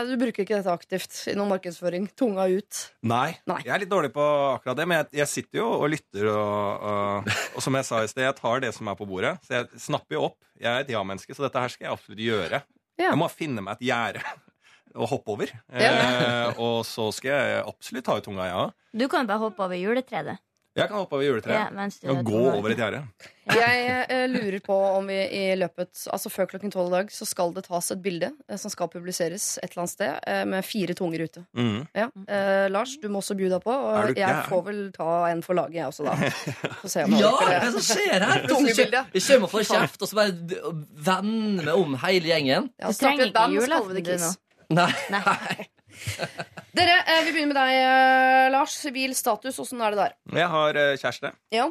du 0.07 0.15
bruker 0.23 0.45
ikke 0.47 0.57
dette 0.61 0.71
aktivt 0.73 1.19
i 1.33 1.35
noen 1.35 1.51
markedsføring. 1.57 2.07
Tunga 2.17 2.47
ut. 2.47 2.85
Nei, 3.03 3.35
Nei. 3.51 3.59
jeg 3.67 3.75
er 3.75 3.83
litt 3.83 3.91
dårlig 3.91 4.13
på 4.15 4.23
akkurat 4.55 4.79
det, 4.79 4.87
men 4.87 5.03
jeg, 5.03 5.09
jeg 5.23 5.29
sitter 5.35 5.59
jo 5.59 5.67
og 5.83 5.91
lytter, 5.93 6.12
og, 6.21 6.85
og, 6.85 7.33
og 7.57 7.65
som 7.65 7.77
jeg 7.79 7.89
sa 7.89 8.03
i 8.05 8.11
sted, 8.11 8.27
jeg 8.27 8.37
tar 8.37 8.61
det 8.65 8.73
som 8.77 8.91
er 8.93 8.99
på 8.99 9.09
bordet. 9.09 9.35
Så 9.47 9.57
jeg 9.57 9.83
snapper 9.87 10.19
jo 10.19 10.25
opp. 10.29 10.39
Jeg 10.61 10.69
er 10.71 10.85
et 10.85 10.93
ja-menneske, 10.93 11.35
så 11.35 11.47
dette 11.47 11.63
her 11.65 11.73
skal 11.73 11.89
jeg 11.89 11.97
absolutt 11.97 12.23
gjøre. 12.23 12.63
Ja. 13.01 13.09
Jeg 13.09 13.19
må 13.19 13.29
finne 13.33 13.65
meg 13.65 13.81
et 13.81 13.87
gjerde 13.89 14.23
å 15.01 15.09
hoppe 15.09 15.35
over. 15.35 15.53
Ja. 15.73 15.93
Eh, 15.97 16.61
og 16.61 16.83
så 16.89 17.09
skal 17.17 17.33
jeg 17.33 17.65
absolutt 17.65 18.09
ta 18.09 18.19
ut 18.21 18.27
tunga, 18.29 18.49
ja. 18.51 18.65
Du 18.93 19.07
kan 19.09 19.25
jo 19.25 19.33
bare 19.33 19.45
hoppe 19.47 19.65
over 19.65 19.79
juletreet. 19.81 20.43
Jeg 20.73 20.89
kan 20.89 20.97
hoppe 21.03 21.19
over 21.19 21.27
juletreet. 21.27 21.75
ja, 22.01 22.11
og 22.15 22.25
gå 22.25 22.39
over 22.49 22.73
et 22.73 22.79
gjerde. 22.81 23.03
Jeg 23.43 24.07
eh, 24.07 24.29
lurer 24.31 24.61
på 24.63 24.75
om 24.95 25.09
vi 25.11 25.17
i 25.35 25.57
løpet 25.59 26.05
Altså 26.15 26.31
før 26.31 26.47
klokken 26.53 26.71
tolv 26.71 26.93
i 26.93 27.01
dag 27.01 27.09
så 27.11 27.27
skal 27.27 27.51
det 27.57 27.65
tas 27.67 27.89
et 27.91 27.99
bilde 28.01 28.29
eh, 28.47 28.59
som 28.61 28.71
skal 28.71 28.87
publiseres 28.93 29.57
et 29.59 29.73
eller 29.73 29.83
annet 29.83 29.93
sted, 29.93 30.21
eh, 30.31 30.45
med 30.47 30.63
fire 30.65 30.95
tunger 30.95 31.25
ute. 31.27 31.43
Mm. 31.59 31.81
Ja. 31.99 32.07
Eh, 32.23 32.69
Lars, 32.71 32.95
du 33.03 33.09
må 33.11 33.19
også 33.19 33.35
by 33.37 33.51
deg 33.51 33.65
på. 33.65 33.75
Og 33.75 34.15
jeg 34.17 34.47
får 34.49 34.63
vel 34.69 34.81
ta 34.95 35.11
en 35.33 35.43
for 35.45 35.59
laget, 35.59 35.81
jeg 35.81 35.91
også, 35.91 36.07
da. 36.07 36.31
Få 36.85 36.93
se 36.95 37.05
om 37.09 37.19
Ja, 37.19 37.35
hva 37.35 37.51
er 37.51 37.67
det 37.67 37.75
som 37.81 37.87
skjer 37.91 38.27
her? 38.31 38.47
Vi 39.17 39.25
kommer 39.27 39.51
og 39.51 39.53
får 39.57 39.69
kjeft, 39.73 40.07
og 40.07 40.13
så 40.13 40.21
bare 40.23 40.73
vender 41.11 41.67
vi 41.67 41.77
om 41.83 41.99
hele 42.07 42.31
gjengen. 42.33 42.71
Ja, 42.79 42.95
Du 42.95 43.03
trenger 43.03 43.29
ikke 43.29 43.49
julaften, 43.59 44.05
du, 44.07 44.17
nå. 44.23 44.33
Nei. 44.79 44.91
Nei. 45.13 45.69
Dere, 46.77 46.99
eh, 47.05 47.23
vi 47.27 47.33
begynner 47.35 47.53
med 47.53 47.59
deg, 47.59 47.73
eh, 47.79 48.51
Lars. 48.55 48.77
Sivil 48.83 49.15
status, 49.19 49.59
åssen 49.63 49.83
er 49.85 49.95
det 49.95 50.03
der? 50.03 50.19
Jeg 50.41 50.51
har 50.57 50.79
eh, 50.83 50.93
kjæreste. 51.01 51.33
Ja. 51.55 51.71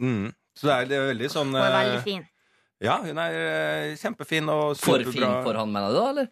Mm. 0.00 0.30
Så 0.56 0.68
det 0.68 0.74
er, 0.76 0.86
det 0.90 0.98
er 0.98 1.10
veldig 1.12 1.28
sånn 1.32 1.50
Hun 1.52 1.62
er 1.62 1.74
veldig 1.74 2.04
fin. 2.04 2.22
Ja, 2.82 2.98
hun 3.04 3.18
er 3.22 3.92
kjempefin 4.00 4.48
og 4.50 4.78
For 4.80 5.04
fin 5.06 5.22
for 5.44 5.56
han, 5.56 5.70
mener 5.72 5.92
du 5.92 5.98
da, 6.00 6.06
eller? 6.14 6.30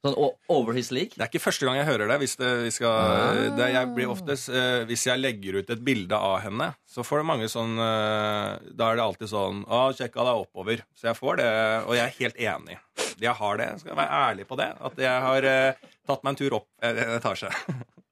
Sånn 0.00 0.14
over 0.48 0.76
his 0.76 0.88
league? 0.96 1.12
Det 1.12 1.20
er 1.26 1.28
ikke 1.28 1.42
første 1.44 1.66
gang 1.66 1.76
jeg 1.76 1.86
hører 1.90 2.08
det. 2.08 2.16
Hvis, 2.22 2.34
det, 2.40 2.50
vi 2.64 2.70
skal, 2.72 2.88
Ah. 2.88 3.40
det 3.56 3.66
jeg 3.74 3.90
blir 3.96 4.08
oftest, 4.08 4.48
uh, 4.48 4.80
hvis 4.88 5.04
jeg 5.04 5.20
legger 5.20 5.58
ut 5.60 5.72
et 5.74 5.82
bilde 5.84 6.16
av 6.16 6.38
henne, 6.40 6.70
så 6.88 7.04
får 7.04 7.20
det 7.20 7.28
mange 7.28 7.48
sånn 7.52 7.76
uh, 7.76 8.56
Da 8.72 8.88
er 8.88 8.96
det 8.96 9.04
alltid 9.04 9.28
sånn 9.28 9.60
Å, 9.68 9.82
sjekka 9.96 10.24
deg 10.24 10.40
oppover. 10.46 10.84
Så 10.96 11.10
jeg 11.10 11.18
får 11.20 11.42
det, 11.42 11.50
og 11.84 11.92
jeg 11.98 12.04
er 12.06 12.16
helt 12.16 12.40
enig. 12.48 12.78
Jeg 13.20 13.36
har 13.36 13.60
det. 13.60 13.68
Jeg 13.74 13.82
skal 13.84 14.00
være 14.00 14.22
ærlig 14.30 14.48
på 14.48 14.56
det. 14.56 14.70
At 14.88 15.02
jeg 15.04 15.24
har 15.26 15.48
eh, 15.50 15.89
tatt 16.06 16.22
meg 16.24 16.32
en 16.34 16.40
tur 16.40 16.54
opp 16.60 16.68
en 16.82 16.98
en 16.98 17.16
etasje. 17.18 17.50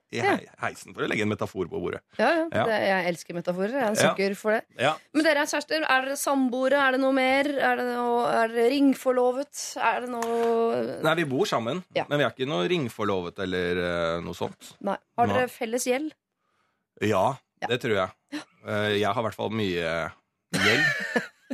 I 0.09 0.23
heisen, 0.25 0.95
for 0.97 1.05
å 1.05 1.07
legge 1.11 1.21
en 1.21 1.29
metafor 1.29 1.69
på 1.69 1.81
bordet. 1.83 1.99
Ja, 2.17 2.31
ja. 2.33 2.45
Ja. 2.49 2.63
Det, 2.65 2.77
jeg 2.81 3.09
elsker 3.11 3.37
metaforer. 3.37 3.75
Jeg 3.75 3.83
er 3.85 3.89
en 3.91 3.99
sukker 4.01 4.37
for 4.41 4.55
det. 4.57 4.63
Ja. 4.81 4.95
Men 5.13 5.27
dere 5.27 5.43
er 5.43 5.51
kjærester. 5.51 5.83
Er 5.85 6.07
dere 6.07 6.17
samboere? 6.17 6.79
Er 6.81 6.97
det 6.97 7.01
noe 7.03 7.13
mer? 7.13 7.51
Er, 7.53 7.77
det 7.77 7.85
noe, 7.91 8.23
er 8.33 8.55
dere 8.55 8.71
ringforlovet? 8.73 9.53
Er 9.77 10.07
det 10.07 10.09
noe 10.15 10.79
Nei, 11.05 11.13
vi 11.21 11.27
bor 11.29 11.45
sammen, 11.51 11.83
Ja. 11.93 12.07
men 12.09 12.23
vi 12.23 12.25
er 12.25 12.33
ikke 12.33 12.49
noe 12.49 12.71
ringforlovet 12.73 13.45
eller 13.45 13.83
uh, 13.85 14.15
noe 14.25 14.39
sånt. 14.39 14.71
Nei. 14.89 14.97
Har 15.21 15.29
Nei. 15.29 15.37
dere 15.43 15.53
felles 15.53 15.85
gjeld? 15.91 16.17
Ja, 17.05 17.27
Ja. 17.61 17.69
det 17.69 17.81
tror 17.85 17.99
jeg. 18.01 18.41
Uh, 18.65 18.89
jeg 18.97 19.13
har 19.13 19.21
i 19.21 19.27
hvert 19.29 19.37
fall 19.37 19.53
mye 19.61 19.93
gjeld, 20.57 20.89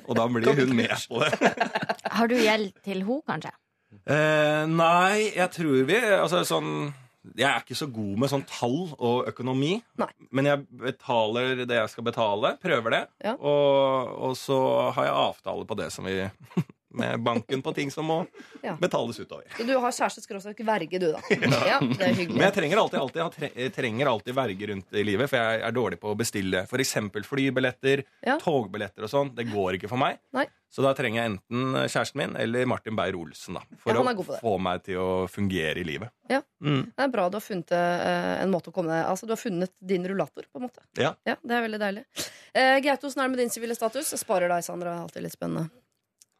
og 0.07 0.14
da 0.14 0.29
blir 0.31 0.55
hun 0.62 0.76
med 0.79 0.95
på 1.11 1.25
det. 1.26 1.53
Har 2.14 2.31
du 2.31 2.38
gjeld 2.38 2.71
til 2.87 3.03
henne, 3.03 3.19
kanskje? 3.26 3.50
Eh, 4.04 4.64
nei, 4.68 5.30
jeg 5.32 5.49
tror 5.54 5.87
vi 5.88 5.96
Altså 5.96 6.42
sånn 6.44 6.90
Jeg 7.38 7.46
er 7.49 7.62
ikke 7.62 7.78
så 7.78 7.87
god 7.88 8.18
med 8.20 8.28
sånn 8.28 8.42
tall 8.44 8.90
og 8.99 9.30
økonomi. 9.30 9.78
Nei. 9.96 10.08
Men 10.28 10.50
jeg 10.50 10.66
betaler 10.82 11.62
det 11.64 11.78
jeg 11.78 11.92
skal 11.94 12.04
betale. 12.04 12.50
Prøver 12.61 12.92
det. 12.92 13.02
Ja. 13.25 13.32
Og, 13.40 14.11
og 14.28 14.34
så 14.37 14.58
har 14.92 15.08
jeg 15.08 15.16
avtale 15.23 15.64
på 15.70 15.78
det 15.80 15.88
som 15.94 16.04
vi 16.04 16.18
Med 16.95 17.19
banken 17.27 17.63
på 17.63 17.73
ting 17.75 17.91
som 17.91 18.07
må 18.07 18.21
Ja. 18.63 18.77
betales 18.81 19.19
utover. 19.19 19.45
Så 19.59 19.67
du 19.67 19.73
har 19.83 19.91
kjæreste 19.91 20.23
skråstrek 20.23 20.61
verge, 20.65 20.99
du, 21.03 21.09
da. 21.13 21.21
Ja, 21.67 21.81
det 21.81 21.99
er 21.99 22.13
Men 22.13 22.15
hyggelig. 22.21 22.41
jeg 22.45 22.55
trenger 22.55 22.79
alltid, 22.85 23.01
alltid, 23.01 23.21
jeg 23.23 23.33
tre- 23.35 23.71
trenger 23.75 24.07
alltid 24.13 24.35
verge 24.39 24.69
rundt 24.71 24.95
i 24.95 25.03
livet, 25.05 25.29
for 25.31 25.37
jeg 25.43 25.63
er 25.67 25.75
dårlig 25.75 25.99
på 26.01 26.13
å 26.15 26.17
bestille 26.17 26.63
f.eks. 26.69 26.95
flybilletter, 27.29 28.05
Ja. 28.25 28.39
togbilletter 28.39 29.02
og 29.09 29.11
sånn. 29.11 29.35
Det 29.35 29.49
går 29.50 29.75
ikke 29.80 29.91
for 29.91 29.99
meg. 30.00 30.21
Nei. 30.33 30.47
Så 30.75 30.83
da 30.83 30.91
trenger 30.95 31.21
jeg 31.23 31.30
enten 31.30 31.75
kjæresten 31.87 32.17
min 32.19 32.33
eller 32.41 32.67
Martin 32.67 32.97
Beyer-Olsen 32.99 33.54
da, 33.54 33.61
for 33.78 33.95
Ja, 33.95 34.00
å 34.02 34.39
få 34.41 34.54
meg 34.61 34.83
til 34.83 34.97
å 34.99 35.28
fungere 35.30 35.78
i 35.78 35.85
livet. 35.87 36.11
Ja. 36.30 36.41
Mm. 36.63 36.89
Det 36.97 37.04
er 37.04 37.13
bra 37.13 37.28
du 37.30 37.37
har 37.39 37.45
funnet 37.45 37.71
eh, 37.76 38.43
en 38.43 38.50
måte 38.50 38.71
å 38.73 38.75
komme 38.75 38.91
deg 38.91 39.04
Altså, 39.07 39.26
du 39.28 39.35
har 39.37 39.39
funnet 39.39 39.71
din 39.78 40.07
rullator, 40.09 40.47
på 40.50 40.59
en 40.59 40.67
måte. 40.67 40.83
Ja. 40.99 41.13
det 41.25 41.39
er 41.54 41.63
veldig 41.69 41.78
deilig. 41.83 42.04
Eh, 42.54 42.80
Gaute, 42.80 43.07
åssen 43.07 43.21
er 43.23 43.28
det 43.28 43.37
med 43.37 43.39
din 43.45 43.50
sivile 43.54 43.75
status? 43.78 44.11
Jeg 44.15 44.23
sparer 44.25 44.49
deg, 44.50 44.65
Sandra. 44.67 44.97
Alltid 45.04 45.23
litt 45.23 45.33
spennende. 45.37 45.71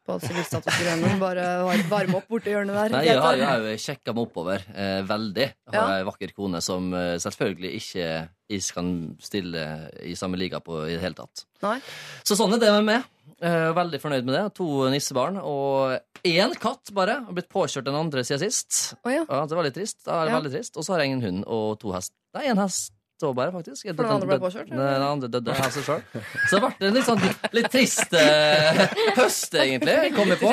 På 0.05 0.19
sivilstatusgreiene. 0.21 1.15
Bare 1.17 1.45
varme 1.89 2.19
opp 2.19 2.27
borti 2.29 2.51
hjørnet 2.53 2.75
der. 2.77 2.93
Nei, 2.93 3.03
jeg 3.07 3.17
har, 3.23 3.37
jeg 3.39 3.47
har 3.49 3.63
jo 3.65 3.77
sjekka 3.81 4.13
meg 4.13 4.27
oppover 4.27 4.65
eh, 4.75 5.01
veldig. 5.09 5.47
Jeg 5.49 5.73
har 5.79 5.89
Ja. 5.89 5.97
ei 5.99 6.05
vakker 6.05 6.33
kone 6.37 6.61
som 6.61 6.91
eh, 6.93 7.15
selvfølgelig 7.23 7.71
ikke 7.79 8.09
is 8.53 8.67
kan 8.75 8.91
stille 9.25 9.63
i 10.05 10.13
samme 10.15 10.37
liga 10.37 10.59
på 10.61 10.83
i 10.85 10.93
det 10.93 11.01
hele 11.01 11.17
tatt. 11.17 11.45
Nei. 11.65 11.79
Så 12.23 12.37
sånn 12.37 12.53
er 12.53 12.61
det 12.61 12.69
med 12.77 12.85
meg. 12.91 13.07
Eh, 13.41 13.71
veldig 13.75 13.99
fornøyd 14.03 14.27
med 14.29 14.35
det. 14.37 14.43
To 14.61 14.67
nissebarn 14.93 15.39
og 15.41 15.97
én 16.25 16.53
katt 16.61 16.93
bare. 16.95 17.17
Har 17.25 17.33
blitt 17.35 17.49
påkjørt 17.49 17.89
den 17.89 17.97
andre 17.97 18.21
siden 18.23 18.45
sist. 18.45 18.93
Oh, 19.01 19.09
ja. 19.11 19.25
Ja, 19.25 19.41
det 19.49 19.57
var 19.57 19.65
litt 19.65 19.75
trist. 19.75 20.03
Det 20.05 20.13
er 20.13 20.29
veldig 20.37 20.53
trist. 20.53 20.77
Og 20.77 20.85
så 20.85 20.93
har 20.95 21.01
jeg 21.03 21.17
en 21.17 21.25
hund 21.25 21.43
og 21.49 21.79
to 21.81 21.91
hest. 21.97 22.13
Nei, 22.37 22.45
en 22.53 22.61
hest 22.61 22.93
òg, 23.23 23.39
faktisk. 23.53 23.87
For 23.87 24.01
den 24.01 24.11
andre 24.11 24.27
ble 24.27 24.37
påkjørt, 24.43 24.71
Nei, 24.73 24.87
den 24.95 25.05
andre 25.07 25.29
døde 25.31 25.53
av 25.55 25.69
seg 25.71 25.85
sjøl. 25.87 26.01
Så 26.49 26.57
det 26.57 26.61
ble 26.65 26.89
en 26.89 26.97
litt 26.97 27.07
sånn 27.07 27.21
litt 27.55 27.69
trist 27.71 28.15
eh, 28.19 28.81
høst, 29.15 29.55
egentlig. 29.61 30.11
Kom 30.17 30.33
jeg 30.33 30.41
på. 30.41 30.51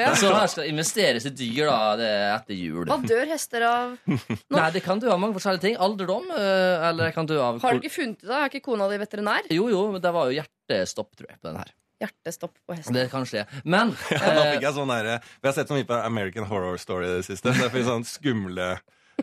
Ja. 0.00 0.14
Så 0.18 0.32
her 0.34 0.50
skal 0.50 0.70
investeres 0.70 1.28
i 1.28 1.34
dyr 1.36 1.68
da, 1.70 1.78
det 2.00 2.08
er 2.08 2.26
etter 2.38 2.58
jul. 2.58 2.86
Hva 2.90 2.98
dør 3.04 3.30
hester 3.30 3.66
av? 3.68 3.94
Nei, 4.56 4.66
det 4.74 4.82
kan 4.84 5.02
dø 5.02 5.12
av 5.12 5.20
mange 5.22 5.36
forskjellige 5.38 5.66
ting. 5.68 5.78
Alderdom, 5.82 6.26
eh, 6.34 6.88
eller 6.90 7.14
kan 7.14 7.28
dø 7.28 7.38
av 7.42 7.60
Har 7.62 7.78
du 7.78 7.84
ikke 7.84 7.94
funnet 8.00 8.24
det? 8.24 8.32
Er 8.40 8.50
ikke 8.50 8.64
kona 8.66 8.88
di 8.90 8.98
veterinær? 9.02 9.52
Jo, 9.54 9.68
jo, 9.72 9.84
men 9.94 10.02
det 10.02 10.12
var 10.16 10.30
jo 10.30 10.40
hjertestopp, 10.40 11.12
tror 11.18 11.30
jeg, 11.30 11.38
på 11.38 11.50
den 11.50 11.60
her. 11.62 11.72
Hjertestopp 12.02 12.56
på 12.66 12.74
hesten. 12.74 12.96
Det 12.98 13.06
kan 13.12 13.26
skje. 13.28 13.44
Men 13.62 13.94
Ja, 14.10 14.18
eh, 14.18 14.56
fikk 14.56 14.66
jeg 14.66 14.74
sånn 14.78 14.90
der, 14.90 15.12
Vi 15.38 15.50
har 15.50 15.54
sett 15.54 15.70
så 15.70 15.78
mye 15.78 15.86
på 15.86 16.00
American 16.02 16.48
Horror 16.50 16.80
Story 16.82 17.06
i 17.06 17.14
det 17.20 17.28
siste. 17.28 17.54
Så 17.54 17.68
jeg 17.68 17.74
fikk 17.76 17.86
sånn 17.86 18.08
skumle 18.08 18.72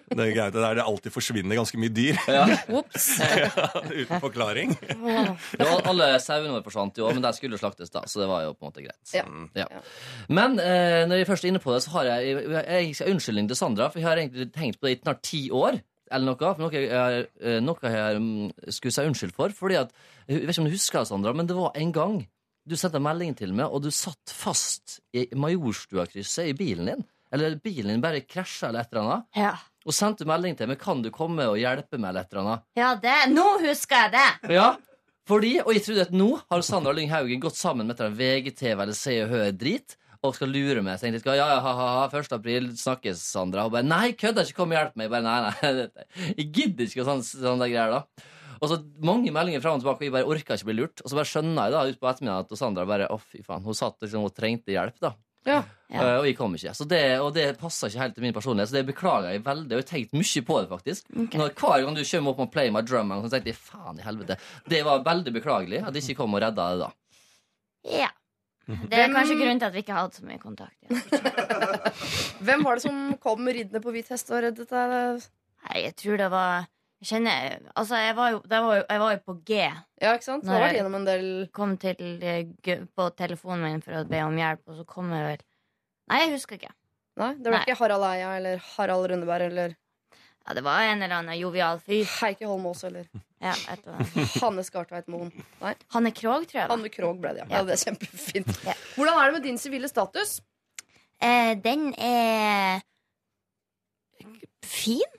det 0.08 0.24
er 0.26 0.32
greit, 0.36 0.54
der 0.56 0.76
det 0.80 0.84
alltid 0.86 1.14
forsvinner 1.14 1.60
ganske 1.60 1.80
mye 1.82 1.92
dyr 1.94 2.18
ja, 2.38 2.46
Ops. 2.80 3.08
uten 4.00 4.22
forklaring. 4.24 4.74
Ja, 5.60 5.70
Alle 5.90 6.08
sauene 6.24 6.54
våre 6.56 6.64
forsvant 6.66 6.98
jo, 7.02 7.10
men 7.14 7.24
de 7.26 7.32
skulle 7.38 7.60
slaktes, 7.62 7.92
da, 7.94 8.06
så 8.10 8.24
det 8.24 8.30
var 8.32 8.46
jo 8.48 8.56
på 8.56 8.66
en 8.66 8.72
måte 8.72 8.86
greit. 8.86 9.14
Ja. 9.16 9.26
Ja. 9.58 9.68
Ja. 9.70 9.84
Men 10.30 10.60
eh, 10.64 11.04
når 11.10 11.22
jeg 11.24 11.30
først 11.30 11.46
er 11.48 11.54
inne 11.54 11.62
på 11.64 11.74
det, 11.76 11.84
så 11.86 11.94
har 11.98 12.10
jeg, 12.14 12.40
jeg, 12.50 12.90
jeg 12.98 13.14
unnskyldning 13.14 13.52
til 13.52 13.60
Sandra, 13.60 13.90
for 13.94 14.02
jeg 14.02 14.08
har 14.10 14.22
egentlig 14.24 14.50
tenkt 14.56 14.80
på 14.82 14.88
det 14.90 14.98
i 14.98 15.02
snart 15.04 15.24
ti 15.26 15.44
år. 15.52 15.80
Eller 16.10 16.26
noe, 16.32 16.40
for 16.58 16.64
noe 16.66 16.74
jeg, 16.74 16.90
har- 16.90 17.28
eh, 17.46 17.60
noe 17.62 17.94
jeg 17.94 18.20
mm, 18.24 18.72
skulle 18.74 18.96
si 18.96 19.04
unnskyld 19.06 19.36
for. 19.38 19.54
Fordi 19.54 19.78
at, 19.84 19.92
Jeg 20.30 20.42
vet 20.42 20.50
ikke 20.56 20.64
om 20.64 20.70
du 20.70 20.74
husker 20.74 21.00
det, 21.04 21.10
Sandra, 21.10 21.34
men 21.38 21.48
det 21.50 21.56
var 21.58 21.76
en 21.78 21.92
gang 21.94 22.20
du 22.70 22.76
sendte 22.78 23.00
en 23.00 23.06
melding 23.06 23.32
til 23.38 23.54
meg, 23.58 23.66
og 23.74 23.82
du 23.82 23.88
satt 23.94 24.30
fast 24.30 25.00
i 25.18 25.24
Majorstua-krysset 25.34 26.52
i 26.52 26.58
bilen 26.58 26.90
din. 26.92 27.06
Eller 27.34 27.56
bilen 27.62 27.92
din 27.96 28.02
bare 28.04 28.24
krasja 28.26 28.68
eller 28.70 28.86
et 28.86 28.92
eller 28.94 29.06
annet. 29.06 29.26
Ja. 29.38 29.54
Og 29.90 29.96
sendte 29.96 30.28
melding 30.30 30.54
til 30.58 30.70
meg 30.70 30.78
kan 30.82 31.02
du 31.02 31.10
komme 31.14 31.48
og 31.50 31.58
hjelpe 31.58 31.98
meg 31.98 32.12
eller 32.12 32.28
et 32.28 32.36
eller 32.36 32.44
annet. 32.46 32.68
ja, 32.78 32.92
det 33.02 33.18
Nå 33.34 33.48
husker 33.64 34.06
jeg 34.06 34.14
det! 34.14 34.54
Ja, 34.60 34.68
fordi, 35.30 35.56
og 35.62 35.74
jeg 35.76 35.84
trodde 35.86 36.06
at 36.08 36.14
nå 36.14 36.28
har 36.42 36.62
Sandra 36.66 36.94
Lyng 36.94 37.10
Haugen 37.12 37.42
gått 37.42 37.58
sammen 37.58 37.90
med 37.90 38.00
VGTV 38.18 38.82
eller 38.82 38.98
Se 38.98 39.14
og 39.22 39.34
Hør 39.34 39.52
drit 39.54 39.98
og 40.26 40.34
skal 40.36 40.50
lure 40.52 40.82
meg. 40.84 40.98
Jeg 40.98 41.14
tenkte, 41.14 41.36
ja, 41.38 41.46
ja, 41.54 41.60
ha, 41.64 41.74
ha, 41.78 41.90
ha, 42.02 42.08
1. 42.10 42.34
april 42.36 42.72
snakkes, 42.76 43.22
Sandra. 43.24 43.68
Og 43.70 43.76
bare, 43.76 43.88
nei, 43.88 44.12
kødder 44.20 44.48
ikke, 44.48 44.58
kom 44.58 44.74
og 44.74 44.80
hjelp 44.80 44.98
meg. 45.00 45.08
Jeg 45.08 45.14
bare, 45.14 45.28
nei, 45.30 45.38
nei, 45.46 46.10
jeg 46.40 46.48
gidder 46.58 46.90
ikke 46.90 47.06
sånne, 47.08 47.28
sånne 47.30 47.70
greier 47.72 47.94
da. 47.94 48.28
Og 48.60 48.68
så 48.68 48.82
mange 49.06 49.32
meldinger 49.32 49.64
frem 49.64 49.78
og 49.78 49.86
tilbake, 49.86 50.02
og 50.02 50.10
jeg 50.10 50.16
bare 50.18 50.34
orka 50.34 50.58
ikke 50.58 50.68
bli 50.72 50.78
lurt. 50.82 51.06
Og 51.06 51.12
så 51.12 51.20
bare 51.22 51.32
skjønner 51.32 51.70
jeg 51.70 51.76
da 51.76 51.84
ut 51.88 52.02
på 52.02 52.10
ettermiddagen 52.12 52.50
at 52.50 52.60
Sandra 52.60 52.88
bare, 52.90 53.08
å 53.14 53.22
fy 53.22 53.46
faen, 53.46 53.64
hun 53.64 53.78
satt 53.78 54.02
liksom 54.04 54.28
og 54.28 54.36
trengte 54.36 54.76
hjelp 54.76 55.00
da. 55.06 55.14
Ja. 55.48 55.64
Eh, 55.90 56.16
og 56.20 56.28
jeg 56.28 56.36
kom 56.38 56.54
ikke. 56.58 56.74
Så 56.78 56.86
det, 56.90 57.02
og 57.24 57.32
det 57.34 57.48
passer 57.62 57.90
ikke 57.90 58.04
helt 58.04 58.16
til 58.18 58.26
min 58.28 58.36
personlighet, 58.36 58.70
så 58.70 58.78
det 58.78 58.86
beklager 58.92 59.34
jeg 59.34 59.44
veldig. 59.46 59.72
Og 59.72 59.78
jeg 59.78 59.86
har 59.86 59.90
tenkt 59.90 60.18
mye 60.20 60.46
på 60.46 60.60
det, 60.60 60.70
faktisk. 60.70 61.12
Når, 61.16 61.54
hver 61.58 61.86
gang 61.86 61.98
du 61.98 62.04
kommer 62.12 62.34
opp 62.34 62.42
med 62.44 62.54
Play 62.54 62.74
My 62.76 62.84
Drum, 62.86 63.14
så 63.24 63.34
tenkte 63.34 63.54
jeg 63.54 63.60
faen 63.60 64.02
i 64.02 64.06
helvete. 64.06 64.40
Det 64.70 64.84
var 64.86 65.06
veldig 65.08 65.36
beklagelig 65.40 65.84
at 65.84 65.96
jeg 65.96 66.10
ikke 66.10 66.22
kom 66.22 66.38
og 66.38 66.44
redda 66.46 66.70
det 66.74 66.82
da. 66.86 66.90
Ja. 67.90 68.10
Det 68.70 69.00
er 69.00 69.10
kanskje 69.10 69.40
grunnen 69.40 69.58
til 69.62 69.66
at 69.66 69.74
vi 69.74 69.82
ikke 69.82 69.96
har 69.96 70.06
hatt 70.06 70.20
så 70.20 70.26
mye 70.28 70.42
kontakt. 70.42 70.78
Ja. 70.86 71.00
Hvem 72.46 72.66
var 72.68 72.78
det 72.78 72.86
som 72.86 73.00
kom 73.24 73.48
ridende 73.50 73.82
på 73.82 73.94
hvit 73.96 74.12
hest 74.14 74.30
og 74.30 74.44
reddet 74.46 74.70
deg? 74.70 75.24
Nei, 75.66 75.80
jeg 75.88 75.96
tror 75.98 76.22
det 76.22 76.28
var 76.30 76.68
Jeg 77.00 77.08
kjenner 77.14 77.60
Altså, 77.80 77.96
jeg 77.96 78.16
var 78.18 78.32
jo, 78.34 78.40
jeg 78.44 78.64
var 78.66 78.76
jo, 78.76 78.84
jeg 78.90 79.00
var 79.00 79.14
jo 79.14 79.20
på 79.24 79.36
G. 79.48 79.60
Ja, 80.04 80.14
ikke 80.18 80.26
sant? 80.26 80.44
Du 80.44 80.52
har 80.52 80.66
vært 80.66 80.76
gjennom 80.80 80.98
en 81.00 81.06
del 81.08 81.28
Kom 81.56 81.78
til 81.80 82.24
eh, 82.28 82.82
på 82.96 83.06
telefonen 83.20 83.64
min 83.64 83.84
for 83.86 84.02
å 84.02 84.08
be 84.10 84.20
om 84.26 84.36
hjelp, 84.40 84.66
og 84.68 84.82
så 84.82 84.88
kom 84.90 85.14
jeg 85.16 85.28
vel 85.30 85.46
Nei, 86.10 86.24
jeg 86.26 86.34
husker 86.34 86.58
ikke. 86.58 86.74
Nei, 87.22 87.34
det 87.38 87.52
var 87.52 87.60
Nei. 87.60 87.66
ikke 87.68 87.78
Harald 87.84 88.06
Eia 88.08 88.34
eller 88.40 88.64
Harald 88.74 89.08
Rundeberg 89.12 89.48
eller 89.52 89.76
Ja, 90.48 90.56
det 90.58 90.64
var 90.66 90.82
en 90.88 91.04
eller 91.06 91.16
annen 91.22 91.38
jovial 91.38 91.80
fyr. 91.84 92.08
Heikki 92.20 92.48
Holmås 92.50 92.84
eller 92.90 93.08
Ja. 93.46 93.54
Hanne 94.44 94.66
Skartveit 94.68 95.08
Moen. 95.08 95.30
Nei, 95.62 95.74
Hanne 95.96 96.12
Krogh, 96.12 96.44
tror 96.50 96.60
jeg. 96.60 96.68
da. 96.68 96.74
Hanne 96.74 96.92
Krogh 96.92 97.22
ble 97.24 97.32
det, 97.38 97.46
ja. 97.46 97.48
Ja. 97.48 97.62
ja. 97.62 97.68
Det 97.70 97.78
er 97.78 97.84
kjempefint. 97.86 98.52
Ja. 98.68 98.76
Hvordan 98.98 99.22
er 99.22 99.30
det 99.30 99.38
med 99.38 99.48
din 99.48 99.62
sivile 99.62 99.88
status? 99.92 100.40
Eh, 101.24 101.54
den 101.64 101.94
er 101.96 102.82
fin. 104.68 105.19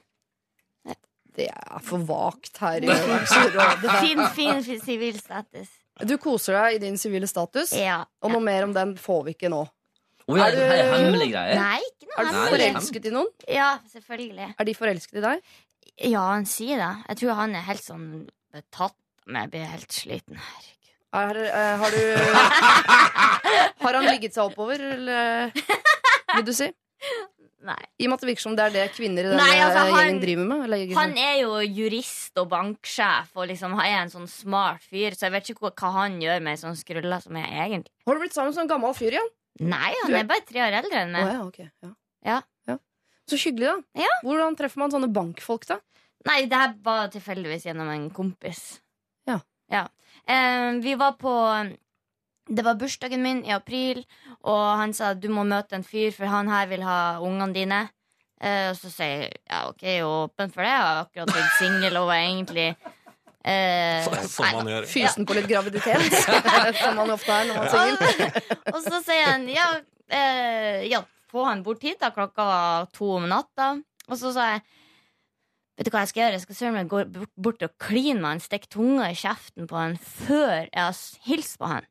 Det 1.41 1.49
er 1.51 1.83
for 1.87 2.05
vagt 2.09 2.59
her 2.61 2.83
i 2.85 2.89
Dagsrådet. 2.91 3.91
Fin, 4.05 4.23
fin 4.37 4.63
fin 4.67 4.81
sivil 4.85 5.17
status. 5.21 5.69
Du 6.07 6.15
koser 6.21 6.57
deg 6.57 6.77
i 6.79 6.81
din 6.87 6.97
sivile 7.01 7.29
status, 7.29 7.73
Ja. 7.77 8.03
og 8.25 8.33
noe 8.33 8.41
mer 8.45 8.65
om 8.69 8.73
den 8.77 8.95
får 9.01 9.25
vi 9.27 9.35
ikke 9.37 9.51
nå. 9.53 9.63
Oh, 10.31 10.37
ja, 10.39 10.47
det 10.53 10.61
Er 10.63 10.69
du- 10.69 10.71
her 10.71 10.99
hemmelige 11.05 11.33
greier? 11.35 11.59
Nei, 11.59 11.81
ikke 11.81 12.07
Er 12.17 12.25
noe 12.25 12.31
du 12.31 12.37
Nei, 12.37 12.45
hemmelig. 12.45 12.61
forelsket 12.75 13.07
i 13.07 13.11
noen? 13.17 13.31
Ja, 13.49 13.71
selvfølgelig. 13.93 14.49
Er 14.59 14.65
de 14.69 14.75
forelsket 14.79 15.17
i 15.19 15.25
deg? 15.27 15.43
Ja, 16.11 16.21
han 16.31 16.47
sier 16.47 16.77
det. 16.81 16.91
Jeg 17.09 17.17
tror 17.21 17.35
han 17.35 17.55
er 17.59 17.61
helt 17.67 17.83
sånn 17.85 18.07
betatt 18.55 18.95
men. 19.27 19.43
Jeg 19.43 19.51
blir 19.51 19.67
helt 19.69 19.93
sliten. 19.93 20.37
Herregud. 20.41 20.77
Er, 21.13 21.37
eh, 21.51 21.77
har 21.81 21.91
du 21.91 22.01
Har 23.85 23.95
han 23.99 24.05
ligget 24.07 24.35
seg 24.35 24.45
oppover, 24.51 24.81
eller 24.81 25.53
vil 26.37 26.45
du 26.47 26.53
si? 26.57 26.71
Nei. 27.63 27.77
I 28.01 28.07
og 28.07 28.09
med 28.09 28.15
at 28.17 28.21
det 28.25 28.29
virker 28.31 28.41
som 28.47 28.55
det 28.57 28.65
er 28.65 28.71
det 28.73 28.85
kvinner 28.97 29.21
i 29.27 29.29
denne 29.29 29.37
Nei, 29.37 29.57
altså, 29.61 29.81
han- 29.85 29.91
gjengen 29.99 30.21
driver 30.23 30.47
med. 30.49 30.63
Eller, 30.65 30.95
Han 30.97 31.11
er 31.19 31.35
jo 31.43 31.51
jurist 31.61 32.39
og 32.41 32.49
banksjef 32.49 33.35
og 33.37 33.49
liksom 33.49 33.75
er 33.79 33.99
en 34.03 34.09
sånn 34.09 34.29
smart 34.29 34.81
fyr, 34.83 35.13
så 35.13 35.29
jeg 35.29 35.33
vet 35.33 35.51
ikke 35.51 35.61
hva, 35.67 35.73
hva 35.77 35.93
han 35.93 36.21
gjør 36.21 36.41
med 36.43 36.53
ei 36.55 36.61
sånn 36.63 36.77
skrulle 36.79 37.21
som 37.23 37.37
er 37.37 37.49
egentlig. 37.69 37.93
Har 38.07 38.15
du 38.15 38.21
blitt 38.21 38.33
sammen 38.33 38.55
med 38.55 38.57
en 38.57 38.61
sånn 38.63 38.73
gammel 38.73 38.95
fyr 38.97 39.13
igjen? 39.13 39.29
Nei, 39.61 39.93
han 40.03 40.15
er- 40.15 40.19
er 40.21 40.25
bare 40.25 40.47
tre 40.49 40.61
år 40.61 40.73
eldre 40.83 40.97
enn 41.03 41.13
meg. 41.13 41.27
Oh, 41.27 41.33
ja, 41.33 41.43
okay. 41.47 41.71
ja. 41.83 41.91
Ja. 42.25 42.41
Ja. 42.67 42.79
Så 43.29 43.37
hyggelig, 43.37 43.69
da. 43.69 44.03
Ja. 44.07 44.09
Hvordan 44.25 44.57
treffer 44.57 44.79
man 44.79 44.91
sånne 44.91 45.13
bankfolk, 45.13 45.67
da? 45.67 45.81
Nei, 46.27 46.47
det 46.47 46.53
her 46.57 46.75
var 46.83 47.09
tilfeldigvis 47.09 47.65
gjennom 47.65 47.89
en 47.93 48.11
kompis. 48.11 48.81
Ja. 49.73 49.87
Eh, 50.27 50.73
vi 50.81 50.95
var 50.97 51.13
på 51.13 51.31
Det 52.51 52.65
var 52.67 52.75
bursdagen 52.81 53.23
min 53.23 53.45
i 53.47 53.53
april, 53.55 54.01
og 54.43 54.63
han 54.81 54.93
sa 54.97 55.13
du 55.15 55.29
må 55.31 55.45
møte 55.47 55.77
en 55.79 55.85
fyr, 55.87 56.11
for 56.17 56.27
han 56.27 56.49
her 56.51 56.67
vil 56.71 56.83
ha 56.83 56.97
ungene 57.23 57.55
dine. 57.55 57.81
Eh, 58.43 58.71
og 58.73 58.77
så 58.81 58.91
sier 58.91 59.27
jeg 59.29 59.37
ja, 59.51 59.61
OK, 59.69 59.83
jeg 59.85 60.01
er 60.01 60.09
åpen 60.09 60.51
for 60.51 60.65
det. 60.65 60.73
Jeg 60.73 60.83
har 60.87 61.03
akkurat 61.05 61.31
blitt 61.35 61.55
singel 61.61 61.99
og 62.01 62.09
var 62.09 62.23
egentlig 62.25 62.67
eh, 63.45 64.09
Som 64.27 64.49
man 64.57 64.71
gjør. 64.73 64.89
Fysen 64.91 65.29
på 65.29 65.37
litt 65.39 65.49
graviditet, 65.51 66.19
som 66.83 66.99
man 66.99 67.13
ofte 67.15 67.37
er 67.37 67.51
når 67.51 67.61
man 67.61 67.69
er 67.69 67.77
singel. 67.77 68.59
Og 68.75 68.81
så 68.87 69.01
sier 69.07 69.29
han 69.29 69.47
ja, 69.53 69.69
eh, 70.09 70.89
ja, 70.91 71.03
få 71.31 71.45
han 71.47 71.63
bort 71.67 71.85
hit 71.87 72.01
da 72.03 72.11
Klokka 72.17 72.49
var 72.49 72.89
to 72.97 73.13
om 73.21 73.29
natta 73.31 73.77
Og 74.11 74.17
så 74.19 74.33
sa 74.35 74.49
jeg 74.57 74.65
Vet 75.79 75.87
du 75.87 75.93
hva 75.95 76.01
jeg 76.03 76.11
skal 76.11 76.21
gjøre? 76.25 76.35
Jeg 76.37 76.43
skal 76.43 76.57
søren 76.59 76.75
meg 76.81 76.89
gå 76.91 77.05
bort- 77.15 77.31
bort 77.47 77.63
og 77.65 77.77
kline 77.81 78.19
med 78.19 78.29
han 78.35 78.43
Stikke 78.43 78.69
tunga 78.75 79.07
i 79.13 79.17
kjeften 79.17 79.69
på 79.71 79.79
han 79.79 79.95
Før 80.03 80.65
jeg 80.67 80.81
har 80.83 80.99
hilst 81.29 81.55
på 81.63 81.71
han 81.71 81.87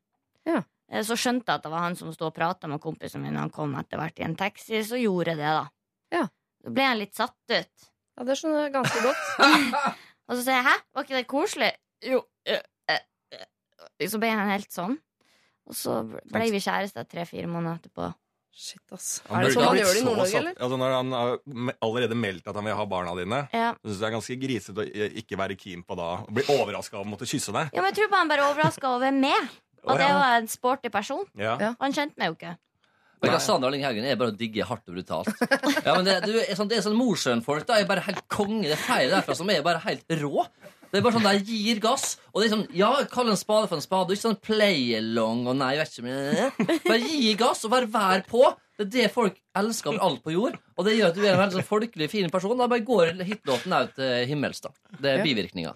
Ja. 0.50 0.62
Eh, 0.90 1.04
Så 1.06 1.16
skjønte 1.18 1.46
jeg 1.52 1.60
at 1.60 1.66
det 1.66 1.72
var 1.72 1.84
han 1.86 1.96
som 1.98 2.12
stod 2.14 2.30
og 2.32 2.36
pratet 2.36 2.70
med 2.72 2.82
kompisen 2.82 3.22
min 3.22 3.38
han 3.38 3.50
kom 3.54 3.74
etter 3.80 4.00
hvert 4.00 4.18
i 4.20 4.26
en 4.26 4.36
taxi 4.38 4.82
Så 4.86 4.98
gjorde 5.00 5.34
jeg 5.34 5.42
det 5.42 5.52
da 5.56 5.66
Ja. 6.18 6.24
Så 6.64 6.72
ble 6.76 6.88
han 6.90 6.98
litt 7.00 7.14
satt 7.16 7.36
ut 7.48 7.86
Ja, 8.18 8.24
det 8.26 8.36
skjønner 8.36 8.66
jeg 8.66 8.74
ganske 8.74 9.04
godt. 9.04 9.22
Og 10.30 10.36
så 10.36 10.42
sier 10.44 10.58
jeg, 10.58 10.66
hæ? 10.66 10.74
Var 10.94 11.06
ikke 11.06 11.16
det 11.20 11.26
koselig? 11.30 11.70
Jo 12.06 12.20
eh, 12.46 12.60
eh. 12.90 14.08
Så 14.10 14.18
ble 14.22 14.30
han 14.34 14.50
helt 14.50 14.70
sånn 14.74 14.98
og 15.70 15.76
så 15.78 16.00
ble 16.02 16.48
vi 16.50 16.58
kjærester 16.58 17.04
tre-fire 17.06 17.46
måneder 17.46 17.76
etterpå. 17.78 18.08
Shit, 18.50 18.82
ass. 18.90 19.20
Han 19.28 19.38
Er 19.38 19.46
det 19.46 19.52
sånn 19.54 19.68
man 19.68 19.76
gjør 19.78 19.92
det 19.94 20.00
i 20.00 20.02
Nord-Norge, 20.02 20.38
eller? 20.40 20.56
Altså 20.66 20.78
når 20.80 20.94
han 20.96 21.12
har 21.14 21.74
allerede 21.86 22.16
meldt 22.18 22.48
at 22.50 22.56
han 22.58 22.66
vil 22.66 22.74
ha 22.74 22.86
barna 22.90 23.12
dine, 23.14 23.38
Ja. 23.54 23.68
så 23.78 23.86
synes 23.86 23.94
jeg 23.94 24.00
det 24.00 24.08
er 24.08 24.16
ganske 24.16 24.38
grisete 24.42 24.82
å 24.82 25.06
ikke 25.22 25.38
være 25.38 25.56
keen 25.60 25.84
på 25.86 25.94
da 26.00 26.08
å 26.24 26.34
bli 26.34 26.42
overraska 26.50 26.98
av 26.98 27.04
å 27.06 27.10
måtte 27.12 27.28
kysse 27.30 27.54
deg. 27.54 27.70
Ja, 27.70 27.84
men 27.84 27.92
jeg 27.92 28.00
tror 28.00 28.10
bare 28.10 28.24
han 28.24 28.32
bare 28.32 28.48
overraska 28.50 28.90
over 28.96 29.14
meg. 29.14 29.46
Og 29.86 30.00
det 30.00 30.08
var 30.12 30.40
en 30.40 30.50
sporty 30.50 30.90
person. 30.92 31.24
Ja. 31.38 31.54
Og 31.56 31.86
Han 31.86 31.96
kjente 31.96 32.20
meg 32.20 32.32
jo 32.32 32.38
ikke. 32.38 32.56
Hva, 33.20 33.36
Sander 33.42 33.72
Lynghaugen 33.72 34.06
er 34.08 34.16
bare 34.16 34.32
å 34.32 34.36
digge 34.36 34.64
hardt 34.64 34.88
og 34.88 34.96
brutalt. 34.96 35.28
Ja, 35.86 35.92
men 35.96 36.06
det, 36.06 36.20
du, 36.24 36.34
er 36.40 36.56
sånn, 36.56 36.70
det 36.70 36.78
er 36.78 36.84
sånn 36.86 36.96
Mosjøen-folk 36.96 37.66
da, 37.68 37.76
er 37.80 37.88
bare 37.88 38.04
helt 38.06 38.22
konge. 38.32 38.64
Det 38.64 38.76
er 38.78 38.80
flere 38.80 39.10
derfra 39.12 39.36
som 39.36 39.50
er 39.52 39.64
bare 39.66 39.82
helt 39.84 40.16
rå. 40.22 40.46
Det 40.90 40.98
er 40.98 41.04
bare 41.04 41.18
sånn 41.18 41.28
De 41.28 41.58
gir 41.60 41.82
gass. 41.82 42.16
Og 42.32 42.40
det 42.40 42.48
er 42.48 42.54
sånn, 42.54 42.64
ja, 42.76 42.90
Kall 43.12 43.30
en 43.30 43.38
spade 43.38 43.68
for 43.68 43.76
en 43.76 43.84
spade. 43.84 44.16
Ikke 44.16 44.24
sånn 44.30 44.40
play-along 44.42 45.44
og 45.52 45.58
nei, 45.60 45.74
jeg 45.76 45.84
vet 45.84 45.98
ikke 45.98 46.08
men 46.08 46.80
Bare 46.88 47.00
gi 47.04 47.34
gass 47.38 47.64
og 47.68 47.74
bare 47.76 47.90
vær 47.92 48.24
på. 48.30 48.42
Det 48.80 48.86
er 48.86 48.92
det 48.94 49.08
folk 49.12 49.34
elsker 49.60 49.90
over 49.90 50.04
alt 50.06 50.20
på 50.24 50.32
jord. 50.32 50.54
Og 50.80 50.86
det 50.86 50.94
gjør 50.96 51.10
at 51.10 51.16
du 51.18 51.20
er 51.20 51.34
en 51.34 51.40
veldig 51.42 51.58
sånn 51.58 51.66
folkelig, 51.68 52.06
fin 52.08 52.30
person. 52.32 52.56
Da 52.56 52.68
bare 52.70 52.80
går 52.86 53.10
hitlåten 53.28 53.74
ut 53.76 53.90
til 53.98 54.24
himmels. 54.30 54.62
da 54.64 54.70
Det 54.96 55.10
er 55.12 55.24
bivirkninga. 55.26 55.74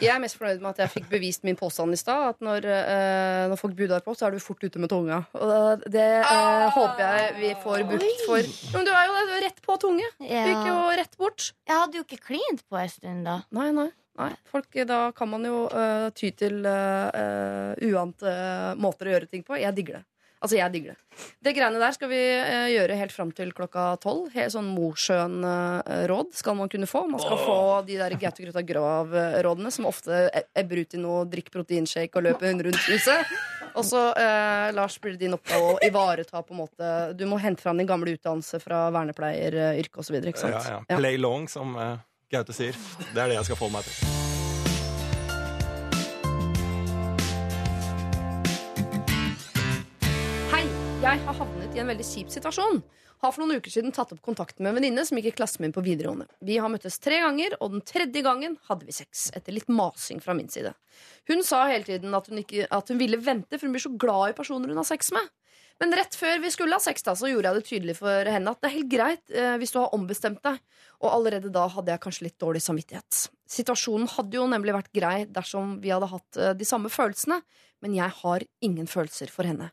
Jeg 0.00 0.14
er 0.14 0.22
mest 0.22 0.38
fornøyd 0.40 0.62
med 0.62 0.70
at 0.70 0.80
jeg 0.86 0.92
fikk 0.94 1.10
bevist 1.10 1.44
min 1.44 1.58
påstand 1.60 1.92
i 1.92 1.98
stad. 2.00 2.30
At 2.30 2.40
når, 2.40 2.64
eh, 2.64 3.42
når 3.52 3.60
folk 3.60 3.76
budar 3.76 4.00
på, 4.06 4.14
så 4.16 4.30
er 4.30 4.32
du 4.32 4.40
fort 4.40 4.64
ute 4.64 4.80
med 4.80 4.88
tunga. 4.88 5.20
Og 5.36 5.84
det 5.84 6.08
eh, 6.22 6.66
håper 6.78 7.04
jeg 7.04 7.36
vi 7.42 7.54
får 7.60 7.84
bukt 7.92 8.24
for. 8.24 8.52
Men 8.72 8.88
du 8.88 8.92
er 8.94 9.10
jo 9.10 9.18
det, 9.18 9.40
rett 9.44 9.60
på 9.66 9.76
tunge. 9.84 10.08
Du 10.16 10.28
gikk 10.30 10.68
jo 10.70 10.78
rett 11.02 11.18
bort. 11.20 11.50
Jeg 11.68 11.76
hadde 11.76 12.00
jo 12.00 12.06
ikke 12.08 12.22
klint 12.30 12.64
på 12.72 12.80
en 12.80 12.94
stund 12.94 13.28
da. 13.28 13.42
Nei, 13.52 13.68
nei. 13.76 13.90
nei. 14.16 14.30
Folk, 14.48 14.72
da 14.88 15.02
kan 15.12 15.28
man 15.28 15.44
jo 15.44 15.66
uh, 15.68 16.08
ty 16.16 16.32
til 16.32 16.64
uh, 16.64 17.76
uante 17.84 18.32
måter 18.80 19.10
å 19.10 19.18
gjøre 19.18 19.28
ting 19.28 19.44
på. 19.44 19.60
Jeg 19.60 19.76
digger 19.76 20.00
det. 20.00 20.06
Altså, 20.40 20.56
jeg 20.56 20.72
digger 20.72 20.94
det. 20.94 21.24
Det 21.44 21.52
greiene 21.52 21.80
der 21.82 21.92
skal 21.92 22.08
vi 22.08 22.18
eh, 22.32 22.70
gjøre 22.72 22.96
helt 22.96 23.12
fram 23.12 23.28
til 23.36 23.50
klokka 23.52 23.90
tolv. 24.00 24.30
Helt 24.32 24.54
sånn 24.54 24.70
Mosjøen-råd 24.72 26.30
skal 26.38 26.56
man 26.56 26.70
kunne 26.72 26.88
få. 26.88 27.02
Man 27.10 27.20
skal 27.20 27.42
få 27.44 27.56
de 27.84 27.98
der 28.00 28.14
Gaute 28.20 28.62
Grav-rådene, 28.70 29.72
som 29.74 29.88
ofte 29.90 30.22
e- 30.32 30.46
ebber 30.62 30.80
ut 30.80 30.96
i 30.96 31.00
noe 31.02 31.26
drikk 31.28 31.52
proteinshake 31.52 32.16
og 32.16 32.24
løper 32.24 32.56
rundt 32.56 32.88
huset. 32.88 33.34
Og 33.74 33.84
så, 33.84 34.00
eh, 34.16 34.70
Lars, 34.74 34.96
blir 34.98 35.12
det 35.12 35.26
din 35.26 35.36
oppgave 35.36 35.76
å 35.76 35.78
ivareta 35.86 36.40
på 36.42 36.50
en 36.56 36.58
måte 36.64 37.16
Du 37.16 37.22
må 37.26 37.38
hente 37.38 37.62
fram 37.62 37.76
din 37.78 37.86
gamle 37.86 38.16
utdannelse 38.16 38.60
fra 38.60 38.88
vernepleieryrket 38.90 40.00
osv. 40.00 40.16
Ja. 40.24 40.80
Ja. 40.88 40.96
Play 40.96 41.18
long, 41.18 41.48
som 41.48 41.76
eh, 41.76 41.98
Gaute 42.32 42.56
sier. 42.56 42.74
Det 43.12 43.20
er 43.20 43.28
det 43.28 43.38
jeg 43.42 43.44
skal 43.52 43.56
få 43.60 43.70
meg 43.70 43.84
til. 43.84 44.19
Jeg 51.00 51.20
har 51.24 51.32
havnet 51.32 51.76
i 51.76 51.80
en 51.80 51.88
veldig 51.88 52.04
kjip 52.04 52.28
situasjon. 52.28 52.82
Har 53.24 53.32
for 53.32 53.40
noen 53.40 53.56
uker 53.56 53.72
siden 53.72 53.92
tatt 53.96 54.10
opp 54.12 54.20
kontakten 54.24 54.66
med 54.66 54.74
en 54.74 54.76
venninne 54.76 55.04
som 55.08 55.16
gikk 55.16 55.30
i 55.30 55.38
klassen 55.38 55.64
min 55.64 55.72
på 55.72 55.80
videregående. 55.84 56.26
Vi 56.44 56.58
har 56.60 56.68
møttes 56.72 56.98
tre 57.00 57.22
ganger, 57.22 57.54
og 57.64 57.72
den 57.72 57.84
tredje 57.88 58.20
gangen 58.24 58.58
hadde 58.68 58.84
vi 58.84 58.92
sex. 58.92 59.30
Etter 59.32 59.56
litt 59.56 59.70
masing 59.72 60.20
fra 60.20 60.36
min 60.36 60.50
side. 60.52 60.74
Hun 61.30 61.40
sa 61.46 61.62
hele 61.70 61.88
tiden 61.88 62.16
at 62.16 62.28
hun, 62.28 62.42
ikke, 62.42 62.66
at 62.68 62.92
hun 62.92 63.00
ville 63.00 63.20
vente, 63.20 63.56
for 63.56 63.64
hun 63.64 63.76
blir 63.76 63.84
så 63.86 63.94
glad 63.96 64.34
i 64.34 64.36
personer 64.36 64.72
hun 64.72 64.80
har 64.82 64.88
sex 64.90 65.08
med. 65.16 65.32
Men 65.80 65.96
rett 65.96 66.18
før 66.20 66.42
vi 66.42 66.52
skulle 66.52 66.76
ha 66.76 66.84
sex, 66.84 67.06
da, 67.06 67.16
så 67.16 67.30
gjorde 67.30 67.48
jeg 67.48 67.56
det 67.56 67.68
tydelig 67.70 67.96
for 68.02 68.32
henne 68.34 68.52
at 68.52 68.60
det 68.60 68.68
er 68.68 68.76
helt 68.76 68.92
greit 68.92 69.32
eh, 69.32 69.54
hvis 69.62 69.72
du 69.72 69.80
har 69.80 69.96
ombestemt 69.96 70.42
deg. 70.44 70.60
Og 71.00 71.08
allerede 71.14 71.52
da 71.54 71.64
hadde 71.72 71.94
jeg 71.94 72.04
kanskje 72.04 72.26
litt 72.28 72.36
dårlig 72.44 72.60
samvittighet. 72.66 73.22
Situasjonen 73.48 74.10
hadde 74.18 74.36
jo 74.36 74.44
nemlig 74.52 74.76
vært 74.76 74.92
grei 74.92 75.16
dersom 75.24 75.78
vi 75.80 75.94
hadde 75.94 76.12
hatt 76.12 76.36
eh, 76.36 76.52
de 76.60 76.68
samme 76.68 76.92
følelsene, 76.92 77.40
men 77.80 77.96
jeg 77.96 78.12
har 78.20 78.44
ingen 78.60 78.90
følelser 78.90 79.32
for 79.32 79.48
henne. 79.48 79.70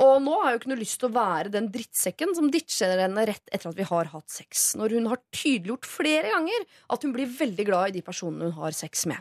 Og 0.00 0.22
nå 0.24 0.38
har 0.40 0.48
jeg 0.48 0.56
jo 0.56 0.60
ikke 0.62 0.72
noe 0.72 0.80
lyst 0.80 0.98
til 1.02 1.10
å 1.10 1.16
være 1.16 1.52
den 1.52 1.68
drittsekken 1.74 2.32
som 2.36 2.48
ditcher 2.52 2.96
henne 3.02 3.26
rett 3.28 3.52
etter 3.52 3.68
at 3.68 3.76
vi 3.76 3.86
har 3.90 4.08
hatt 4.14 4.32
sex, 4.32 4.72
når 4.80 4.96
hun 4.96 5.10
har 5.12 5.20
tydeliggjort 5.34 5.88
flere 5.88 6.32
ganger 6.32 6.64
at 6.96 7.04
hun 7.04 7.12
blir 7.14 7.28
veldig 7.28 7.68
glad 7.68 7.92
i 7.92 7.98
de 7.98 8.06
personene 8.06 8.48
hun 8.48 8.58
har 8.62 8.76
sex 8.76 9.04
med. 9.10 9.20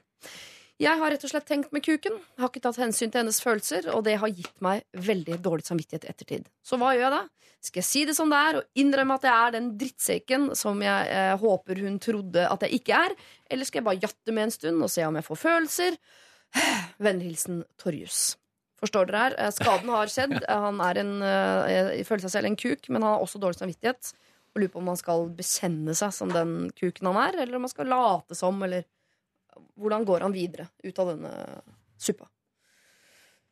Jeg 0.81 0.97
har 0.97 1.11
rett 1.13 1.21
og 1.27 1.29
slett 1.29 1.45
tenkt 1.45 1.73
med 1.75 1.83
kuken, 1.85 2.15
har 2.41 2.49
ikke 2.49 2.63
tatt 2.63 2.79
hensyn 2.81 3.11
til 3.11 3.21
hennes 3.21 3.37
følelser, 3.43 3.91
og 3.93 4.01
det 4.07 4.15
har 4.17 4.31
gitt 4.33 4.55
meg 4.65 4.81
veldig 4.97 5.37
dårlig 5.43 5.67
samvittighet 5.67 6.07
ettertid. 6.09 6.47
Så 6.65 6.79
hva 6.81 6.95
gjør 6.95 7.05
jeg 7.05 7.13
da? 7.13 7.21
Skal 7.61 7.83
jeg 7.83 7.85
si 7.91 8.01
det 8.09 8.15
som 8.17 8.31
det 8.33 8.39
er 8.41 8.57
og 8.57 8.81
innrømme 8.81 9.19
at 9.19 9.27
jeg 9.27 9.35
er 9.35 9.53
den 9.53 9.69
drittsekken 9.77 10.49
som 10.57 10.81
jeg 10.81 11.13
eh, 11.13 11.35
håper 11.37 11.83
hun 11.85 12.01
trodde 12.01 12.47
at 12.49 12.65
jeg 12.65 12.81
ikke 12.81 12.97
er, 12.97 13.13
eller 13.53 13.69
skal 13.69 13.83
jeg 13.83 13.89
bare 13.91 14.01
jatte 14.07 14.33
med 14.33 14.47
en 14.47 14.57
stund 14.57 14.81
og 14.81 14.89
se 14.89 15.05
om 15.05 15.19
jeg 15.19 15.27
får 15.27 15.41
følelser? 15.43 15.99
Vennlig 17.05 17.29
hilsen 17.29 17.61
Torjus. 17.77 18.23
Forstår 18.81 19.09
dere 19.09 19.23
her? 19.25 19.35
Eh, 19.37 19.51
Skaden 19.53 19.91
har 19.93 20.09
skjedd. 20.09 20.33
Eh, 20.41 20.61
Han 20.65 20.81
er 20.81 20.99
en, 21.03 21.13
eh, 21.21 22.03
føler 22.07 22.25
seg 22.25 22.33
selv 22.33 22.49
en 22.49 22.57
kuk, 22.57 22.89
men 22.89 23.01
han 23.01 23.13
har 23.13 23.21
også 23.21 23.39
dårlig 23.41 23.59
samvittighet. 23.61 24.13
Og 24.51 24.61
lurer 24.61 24.73
på 24.73 24.81
om 24.81 24.87
han 24.91 24.97
skal 24.99 25.29
bekjenne 25.37 25.93
seg 25.95 26.11
som 26.13 26.29
den 26.33 26.71
kuken 26.75 27.07
han 27.11 27.19
er, 27.29 27.41
eller 27.43 27.55
om 27.55 27.67
han 27.67 27.73
skal 27.73 27.87
late 27.87 28.35
som, 28.35 28.61
eller 28.63 28.83
Hvordan 29.77 30.05
går 30.07 30.21
han 30.23 30.31
videre 30.31 30.69
ut 30.83 30.99
av 30.99 31.09
denne 31.11 31.61
suppa? 31.99 32.25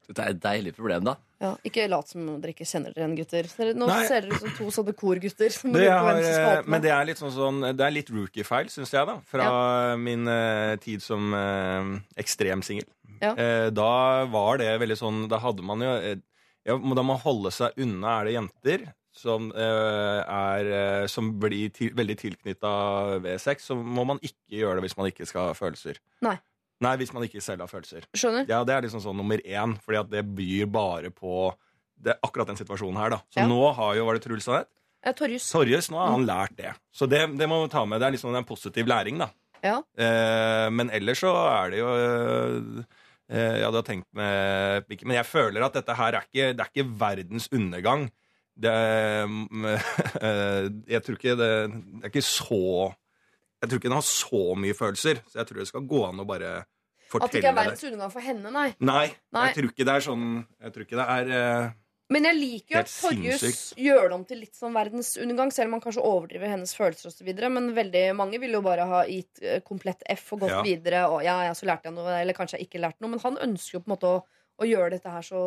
Det 0.10 0.24
er 0.24 0.34
et 0.34 0.42
deilig 0.42 0.74
problem, 0.78 1.04
da. 1.06 1.16
Ja, 1.40 1.52
ikke 1.64 1.86
lat 1.88 2.10
som 2.12 2.26
dere 2.42 2.52
ikke 2.52 2.68
kjenner 2.68 2.96
dere 2.96 3.06
igjen, 3.06 3.16
gutter. 3.20 3.50
Nå 3.78 3.88
Nei. 3.88 4.00
ser 4.10 4.26
dere 4.26 4.36
ut 4.36 4.44
som 4.44 4.56
to 4.58 4.70
sånne 4.76 4.96
korgutter. 4.98 5.54
som 5.54 5.76
Det 5.76 5.86
eh, 5.86 5.96
åpne. 5.96 6.64
men 6.66 6.84
det 6.84 6.94
er 6.96 7.08
litt 7.08 7.22
sånn, 7.22 7.34
sånn 7.36 7.62
Det 7.70 7.86
er 7.86 7.94
litt 7.96 8.10
rookie-feil, 8.12 8.72
syns 8.74 8.94
jeg, 8.96 9.06
da. 9.08 9.20
Fra 9.30 9.50
min 10.02 10.28
uh, 10.28 10.76
tid 10.82 11.06
som 11.06 11.30
uh, 11.36 11.94
ekstrem 12.20 12.66
singel. 12.66 12.90
Ja. 13.22 13.36
Uh, 13.38 13.68
da 13.76 14.26
var 14.32 14.60
det 14.62 14.72
veldig 14.80 14.96
sånn 14.96 15.26
Da 15.28 15.42
hadde 15.44 15.64
man 15.68 15.82
jo 15.84 15.90
eh, 15.92 16.22
ja, 16.64 16.78
Da 16.78 17.04
må 17.04 17.10
man 17.10 17.20
holde 17.20 17.52
seg 17.52 17.76
unna 17.84 18.14
er 18.22 18.30
det 18.30 18.36
jenter 18.38 18.86
som, 19.20 19.52
eh, 19.52 20.22
er, 20.24 20.66
eh, 20.66 21.08
som 21.08 21.34
blir 21.40 21.74
til, 21.76 21.92
veldig 21.96 22.16
tilknytta 22.18 23.20
ved 23.24 23.42
sex, 23.42 23.68
så 23.68 23.76
må 23.76 24.06
man 24.08 24.22
ikke 24.24 24.62
gjøre 24.62 24.80
det 24.80 24.88
hvis 24.88 24.98
man 24.98 25.10
ikke 25.12 25.28
skal 25.28 25.50
ha 25.50 25.58
følelser. 25.58 26.00
Nei. 26.26 26.38
Nei, 26.82 26.96
hvis 26.98 27.12
man 27.14 27.24
ikke 27.26 27.42
selv 27.44 27.60
har 27.66 27.68
følelser. 27.68 28.06
Skjønner? 28.16 28.46
Ja, 28.48 28.64
Det 28.64 28.74
er 28.76 28.82
liksom 28.86 29.02
sånn 29.04 29.18
nummer 29.20 29.38
én, 29.44 29.78
fordi 29.84 30.00
at 30.00 30.10
det 30.10 30.24
byr 30.36 30.66
bare 30.72 31.10
på 31.12 31.54
det, 32.02 32.16
akkurat 32.24 32.48
den 32.48 32.56
situasjonen 32.56 32.96
her. 32.98 33.10
da 33.10 33.18
Så 33.34 33.42
Ja. 33.42 33.48
nå 33.48 33.74
har 33.76 33.96
jo, 33.96 34.06
var 34.06 34.14
det 34.16 34.24
Truls 34.24 34.46
han 34.46 34.56
het? 34.60 34.68
Eh, 35.04 35.14
Torjus. 35.14 35.52
Torjus, 35.52 35.90
nå 35.92 35.98
har 35.98 36.08
Mm. 36.08 36.16
han 36.16 36.26
lært 36.28 36.56
det. 36.56 36.74
Så 36.94 37.08
det, 37.10 37.38
det 37.38 37.48
må 37.50 37.62
vi 37.64 37.70
ta 37.70 37.86
med. 37.86 38.00
Det 38.00 38.08
er 38.08 38.12
liksom 38.18 38.36
en 38.36 38.44
positiv 38.46 38.86
læring, 38.86 39.18
da. 39.20 39.30
Ja. 39.64 39.82
Eh, 39.98 40.70
men 40.70 40.90
ellers 40.90 41.20
så 41.20 41.34
er 41.36 41.70
det 41.70 41.80
jo 41.80 41.88
eh, 41.88 42.84
Ja, 43.30 43.58
Jeg 43.60 43.64
hadde 43.66 43.84
tenkt 43.86 44.06
med 44.14 44.86
Men 45.06 45.16
jeg 45.18 45.26
føler 45.26 45.64
at 45.64 45.74
dette 45.74 45.94
her 45.96 46.14
er 46.14 46.22
ikke, 46.24 46.56
det 46.56 46.60
er 46.62 46.70
ikke 46.74 46.98
verdens 46.98 47.48
undergang. 47.52 48.10
Det, 48.58 48.72
eh, 50.22 50.70
jeg 50.88 51.04
tror 51.04 51.16
ikke 51.18 51.36
det, 51.38 51.52
det 51.72 52.04
er 52.04 52.10
ikke 52.10 52.26
så 52.26 52.94
Jeg 53.60 53.70
tror 53.70 53.80
ikke 53.82 53.90
den 53.92 53.98
har 54.00 54.08
så 54.08 54.44
mye 54.56 54.76
følelser, 54.78 55.20
så 55.28 55.42
jeg 55.42 55.50
tror 55.50 55.60
det 55.60 55.68
skal 55.68 55.88
gå 55.90 56.06
an 56.08 56.22
å 56.24 56.26
bare 56.30 56.52
fortelle 57.10 57.26
At 57.28 57.34
det 57.34 57.42
ikke 57.44 57.52
er 57.52 57.58
verdens 57.58 57.84
undergang 57.90 58.12
for 58.14 58.22
henne, 58.24 58.52
nei. 58.56 58.70
Nei, 58.80 59.06
Nei. 59.36 59.46
jeg 59.50 59.56
tror 59.58 59.70
ikke 59.74 59.86
det 59.90 59.96
er 59.98 60.06
sånn 60.06 60.26
Jeg 60.62 60.74
tror 60.76 60.86
ikke 60.86 61.00
det 61.00 61.08
er 61.16 61.32
uh, 61.66 61.72
Men 62.14 62.28
jeg 62.30 62.38
liker 62.40 62.76
jo 62.76 62.80
at 62.80 62.94
Torjus 62.94 63.58
gjør 63.78 64.08
det 64.08 64.16
om 64.20 64.24
til 64.30 64.40
litt 64.46 64.56
sånn 64.58 64.74
verdens 64.78 65.12
undergang, 65.22 65.52
selv 65.54 65.70
om 65.70 65.76
han 65.78 65.84
kanskje 65.84 66.06
overdriver 66.10 66.50
hennes 66.56 66.72
følelser 66.78 67.12
osv. 67.12 67.28
Men 67.54 67.68
veldig 67.76 68.04
mange 68.18 68.40
vil 68.42 68.56
jo 68.58 68.62
bare 68.66 68.88
ha 68.90 69.04
gitt 69.06 69.44
eh, 69.46 69.60
komplett 69.68 70.02
F 70.16 70.32
og 70.34 70.46
gått 70.48 70.56
Ja. 70.56 70.64
videre. 70.66 71.04
Og 71.14 71.22
ja, 71.28 71.36
ja, 71.46 71.54
så 71.54 71.68
lærte 71.70 71.92
jeg 71.92 71.94
noe, 72.00 72.16
eller 72.22 72.34
kanskje 72.34 72.58
jeg 72.58 72.66
ikke 72.70 72.82
lærte 72.82 73.04
noe. 73.06 73.12
Men 73.14 73.22
han 73.28 73.38
ønsker 73.52 73.78
jo 73.78 73.84
på 73.86 73.92
en 73.92 73.94
måte 73.94 74.10
å, 74.10 74.24
å 74.60 74.68
gjøre 74.68 74.90
dette 74.96 75.10
her 75.14 75.26
så 75.26 75.40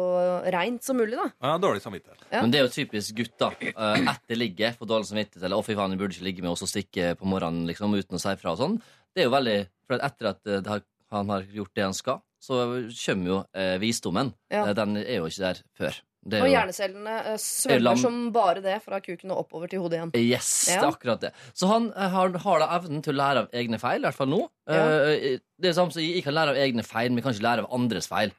reint 0.55 0.83
som 0.85 0.97
mulig, 0.97 1.17
da. 1.19 1.29
ja, 1.45 1.59
dårlig 1.61 1.83
samvittighet. 1.85 2.25
Ja. 2.33 2.41
Men 2.43 2.51
det 2.55 2.61
er 2.61 2.67
jo 2.67 2.73
typisk 2.75 3.15
gutter. 3.19 3.57
da. 3.61 3.73
Eh, 3.93 4.09
Etter 4.15 4.39
ligge, 4.41 4.73
få 4.79 4.89
dårlig 4.89 5.11
samvittighet, 5.11 5.45
eller 5.45 5.57
'å, 5.61 5.65
fy 5.67 5.75
faen, 5.79 5.93
jeg 5.93 6.01
burde 6.01 6.17
ikke 6.17 6.29
ligge 6.31 6.43
med 6.43 6.51
og 6.55 6.59
stikke 6.73 7.15
på 7.21 7.29
morgenen 7.29 7.67
liksom, 7.69 7.93
uten 7.95 8.17
å 8.19 8.23
si 8.23 8.35
fra' 8.41 8.53
og 8.53 8.59
sånn. 8.59 8.79
Det 9.15 9.23
er 9.25 9.29
jo 9.29 9.37
veldig 9.37 9.59
For 9.89 9.99
etter 9.99 10.27
at 10.31 10.47
eh, 10.47 10.61
det 10.65 10.71
har, 10.71 10.83
han 11.13 11.29
har 11.29 11.43
gjort 11.43 11.75
det 11.77 11.83
han 11.85 11.93
skal, 11.93 12.23
så 12.41 12.63
kommer 13.05 13.27
jo 13.29 13.45
eh, 13.55 13.77
visdommen. 13.79 14.33
Ja. 14.51 14.67
Eh, 14.69 14.73
Den 14.75 14.97
er 14.97 15.19
jo 15.21 15.27
ikke 15.29 15.43
der 15.53 15.61
før. 15.77 16.01
Det 16.25 16.39
Og 16.39 16.47
er 16.47 16.51
jo 16.53 16.55
hjernecellene 16.55 17.15
eh, 17.33 17.37
svømmer 17.37 17.83
Lam- 17.83 17.99
som 17.99 18.19
bare 18.33 18.61
det 18.63 18.77
fra 18.85 19.01
kuken 19.03 19.33
og 19.35 19.41
oppover 19.43 19.69
til 19.69 19.81
hodet 19.83 19.99
igjen. 19.99 20.13
Yes, 20.31 20.67
det 20.71 20.77
er 20.79 20.87
akkurat 20.87 21.21
det. 21.21 21.33
Så 21.53 21.67
han 21.67 21.91
har, 21.93 22.31
har 22.45 22.59
da 22.63 22.69
evnen 22.79 23.03
til 23.03 23.13
å 23.13 23.19
lære 23.19 23.43
av 23.43 23.49
egne 23.53 23.81
feil, 23.83 23.99
i 24.01 24.07
hvert 24.07 24.15
fall 24.17 24.31
nå. 24.31 24.39
Ja. 24.71 24.85
Eh, 25.11 25.39
det 25.61 25.69
er 25.73 25.75
samme 25.77 25.91
som 25.93 26.01
jeg 26.01 26.23
kan 26.25 26.33
lære 26.39 26.55
av 26.55 26.61
egne 26.63 26.85
feil, 26.87 27.11
men 27.11 27.19
jeg 27.19 27.25
kan 27.27 27.35
ikke 27.35 27.49
lære 27.49 27.65
av 27.67 27.73
andres 27.75 28.07
feil. 28.09 28.31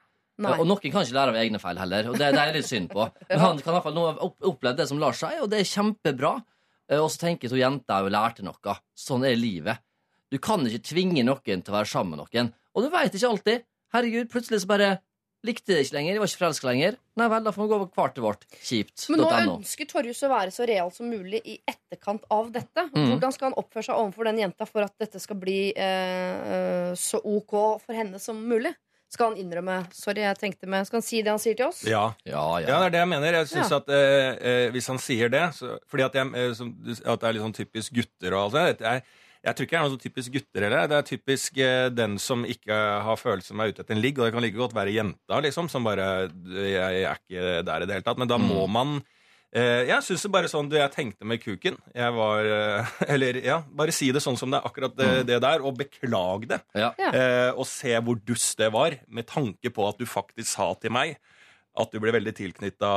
Nei. 0.44 0.56
Og 0.60 0.68
noen 0.70 0.84
kan 0.94 1.06
ikke 1.06 1.18
lære 1.18 1.34
av 1.34 1.40
egne 1.44 1.62
feil 1.64 1.80
heller, 1.82 2.10
og 2.12 2.18
det, 2.20 2.32
det 2.36 2.42
er 2.42 2.50
jeg 2.52 2.58
litt 2.60 2.70
synd 2.70 2.92
på. 2.92 3.08
Men 3.30 3.44
han 3.46 3.62
kan 3.62 3.72
i 3.72 3.76
hvert 3.78 3.88
fall 3.88 3.96
nå 3.98 4.06
ha 4.10 4.30
opplevd 4.52 4.82
det 4.84 4.90
som 4.92 5.00
lar 5.02 5.16
seg, 5.18 5.40
og 5.44 5.50
det 5.54 5.62
er 5.62 5.70
kjempebra. 5.72 6.34
Eh, 6.92 7.00
Og 7.00 7.10
så 7.14 7.24
tenker 7.26 7.48
jeg 7.48 7.56
at 7.58 7.64
jenta 7.66 8.02
jo 8.04 8.12
lærte 8.14 8.46
noe. 8.46 8.78
Sånn 8.98 9.26
er 9.30 9.40
livet. 9.40 9.82
Du 10.34 10.40
kan 10.42 10.66
ikke 10.66 10.84
tvinge 10.90 11.24
noen 11.26 11.62
til 11.64 11.72
å 11.74 11.78
være 11.78 11.90
sammen 11.90 12.18
med 12.18 12.24
noen. 12.26 12.54
Og 12.74 12.86
du 12.86 12.90
veit 12.94 13.14
ikke 13.14 13.30
alltid. 13.30 13.66
Herregud, 13.94 14.32
plutselig 14.34 14.64
så 14.64 14.70
bare 14.72 14.94
likte 15.46 15.76
det 15.76 15.84
ikke 15.84 15.98
lenger. 15.98 16.16
Jeg 16.16 16.22
var 16.24 16.32
ikke 16.32 16.42
forelska 16.42 16.68
lenger. 16.70 16.96
Nei 17.20 17.28
vel, 17.30 17.44
da 17.46 17.52
får 17.54 17.66
vi 17.66 17.70
gå 17.74 17.78
over 17.84 18.14
til 18.16 18.24
vårt. 18.26 18.46
Kjipt. 18.64 19.04
Men 19.12 19.22
nå 19.22 19.28
.no. 19.30 19.58
ønsker 19.60 19.90
Torjus 19.92 20.24
å 20.26 20.30
være 20.32 20.54
så 20.56 20.66
real 20.70 20.90
som 20.96 21.10
mulig 21.12 21.42
i 21.46 21.58
etterkant 21.70 22.24
av 22.34 22.50
dette. 22.56 22.88
Mm. 22.96 23.10
Hvordan 23.12 23.36
skal 23.36 23.50
han 23.50 23.58
oppføre 23.60 23.86
seg 23.90 24.00
overfor 24.00 24.30
den 24.32 24.40
jenta 24.42 24.68
for 24.70 24.88
at 24.88 24.96
dette 25.04 25.22
skal 25.22 25.38
bli 25.44 25.58
eh, 25.76 26.56
eh, 26.56 26.94
så 26.98 27.20
ok 27.20 27.54
for 27.84 27.94
henne 27.98 28.22
som 28.24 28.40
mulig? 28.40 28.72
Skal 29.14 29.32
han 29.34 29.40
innrømme 29.44 29.80
Sorry, 29.94 30.24
jeg 30.26 30.40
tenkte 30.42 30.70
meg'? 30.70 30.88
Skal 30.90 30.98
han 31.00 31.06
si 31.06 31.22
det 31.22 31.30
han 31.34 31.42
sier 31.42 31.56
til 31.60 31.68
oss? 31.70 31.84
Ja. 31.86 32.06
Ja, 32.26 32.44
Ja, 32.60 32.62
ja. 32.62 32.66
det 32.66 32.86
er 32.88 32.90
det 32.96 33.02
jeg 33.04 33.12
mener. 33.12 33.34
Jeg 33.40 33.48
synes 33.52 33.70
Ja. 33.70 33.78
at 33.78 33.90
eh, 33.90 34.38
eh, 34.42 34.70
Hvis 34.74 34.88
han 34.90 34.98
sier 34.98 35.30
det 35.30 35.44
så, 35.54 35.78
Fordi 35.88 36.04
at, 36.08 36.14
jeg, 36.14 36.34
eh, 36.36 36.54
som, 36.58 36.72
at 37.06 37.20
det 37.22 37.28
er 37.30 37.34
litt 37.38 37.44
sånn 37.46 37.54
typisk 37.62 37.94
gutter 37.94 38.34
og 38.34 38.54
alt 38.56 38.80
det 38.80 38.82
jeg, 38.88 39.04
jeg 39.44 39.56
tror 39.56 39.66
ikke 39.68 39.76
det 39.76 39.80
er 39.80 39.84
noe 39.84 39.92
sånn 39.98 40.06
typisk 40.08 40.32
gutter 40.32 40.62
heller. 40.64 40.88
Det 40.88 40.96
er 40.98 41.08
typisk 41.18 41.58
eh, 41.60 41.90
den 41.92 42.14
som 42.18 42.46
ikke 42.48 42.72
har 43.04 43.18
følelser 43.20 43.52
som 43.52 43.60
er 43.60 43.74
ute 43.74 43.82
etter 43.84 43.92
en 43.98 44.00
ligg. 44.02 44.16
Og 44.18 44.24
det 44.26 44.32
kan 44.34 44.42
like 44.42 44.56
godt 44.56 44.74
være 44.74 44.94
jenta, 44.96 45.42
liksom, 45.44 45.68
som 45.70 45.84
bare 45.84 46.30
Jeg 46.48 47.04
er 47.04 47.18
ikke 47.20 47.66
der 47.68 47.84
i 47.84 47.86
det 47.86 47.92
hele 47.98 48.06
tatt. 48.08 48.18
Men 48.18 48.30
da 48.32 48.38
må 48.40 48.64
man 48.72 49.02
eh, 49.02 49.04
Jeg 49.54 50.02
syns 50.02 50.24
det 50.26 50.32
bare 50.34 50.50
sånn 50.50 50.66
du, 50.66 50.80
Jeg 50.80 50.90
tenkte 50.96 51.28
med 51.30 51.38
kuken. 51.44 51.76
Jeg 51.94 52.16
var 52.16 52.48
eh, 52.50 52.94
Eller 53.14 53.38
ja, 53.46 53.60
bare 53.70 53.94
si 53.94 54.08
det 54.16 54.24
sånn 54.24 54.40
som 54.40 54.50
det 54.50 54.58
er, 54.58 54.66
akkurat 54.66 54.96
det, 54.98 55.12
det 55.30 55.38
der, 55.46 55.62
og 55.62 55.78
beklag 55.78 56.48
det. 56.50 56.60
ja. 56.74 56.90
Ja. 56.98 57.12
Eh, 57.14 57.52
og 57.54 57.68
se 57.70 57.94
hvor 58.02 58.18
dust 58.26 58.58
det 58.58 58.72
var, 58.74 58.98
med 59.08 59.30
tanke 59.30 59.70
på 59.74 59.86
at 59.86 60.02
du 60.02 60.10
faktisk 60.10 60.50
sa 60.56 60.72
til 60.82 60.94
meg 60.96 61.20
at 61.74 61.94
du 61.94 62.00
ble 62.02 62.14
veldig 62.14 62.34
tilknytta 62.38 62.90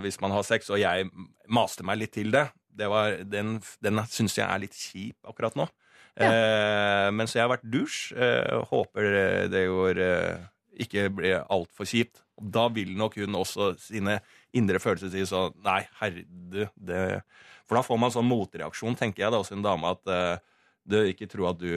hvis 0.00 0.16
man 0.22 0.32
har 0.32 0.44
sex, 0.48 0.70
og 0.72 0.80
jeg 0.80 1.08
maste 1.52 1.84
meg 1.84 2.00
litt 2.00 2.14
til 2.16 2.30
det. 2.32 2.46
det 2.76 2.88
var, 2.92 3.18
den 3.24 3.58
den 3.84 4.00
syns 4.12 4.38
jeg 4.38 4.46
er 4.46 4.62
litt 4.62 4.76
kjip 4.76 5.28
akkurat 5.28 5.56
nå. 5.56 5.68
Eh, 6.16 7.08
men 7.12 7.28
så 7.28 7.38
jeg 7.38 7.44
har 7.44 7.52
vært 7.52 7.68
dusj. 7.68 8.14
Eh, 8.16 8.56
håper 8.70 9.48
det 9.52 9.66
går 9.68 10.00
eh, 10.00 10.46
ikke 10.86 11.08
blir 11.12 11.42
altfor 11.52 11.88
kjipt. 11.88 12.22
Da 12.36 12.66
vil 12.72 12.96
nok 12.96 13.18
hun 13.20 13.36
også 13.36 13.74
sine 13.80 14.20
indre 14.58 14.80
følelser 14.82 15.12
si 15.12 15.22
sånn 15.28 15.54
Nei, 15.64 15.82
herre, 16.00 16.24
det 16.74 17.04
For 17.66 17.78
da 17.78 17.84
får 17.86 18.00
man 18.00 18.14
sånn 18.14 18.28
motreaksjon, 18.28 18.98
tenker 18.98 19.26
jeg 19.26 19.34
da, 19.34 19.40
hos 19.42 19.52
en 19.54 19.64
dame, 19.64 19.94
at 19.96 20.12
uh, 20.12 20.36
du 20.86 21.00
ikke 21.02 21.28
tror 21.30 21.52
at 21.52 21.60
du 21.62 21.72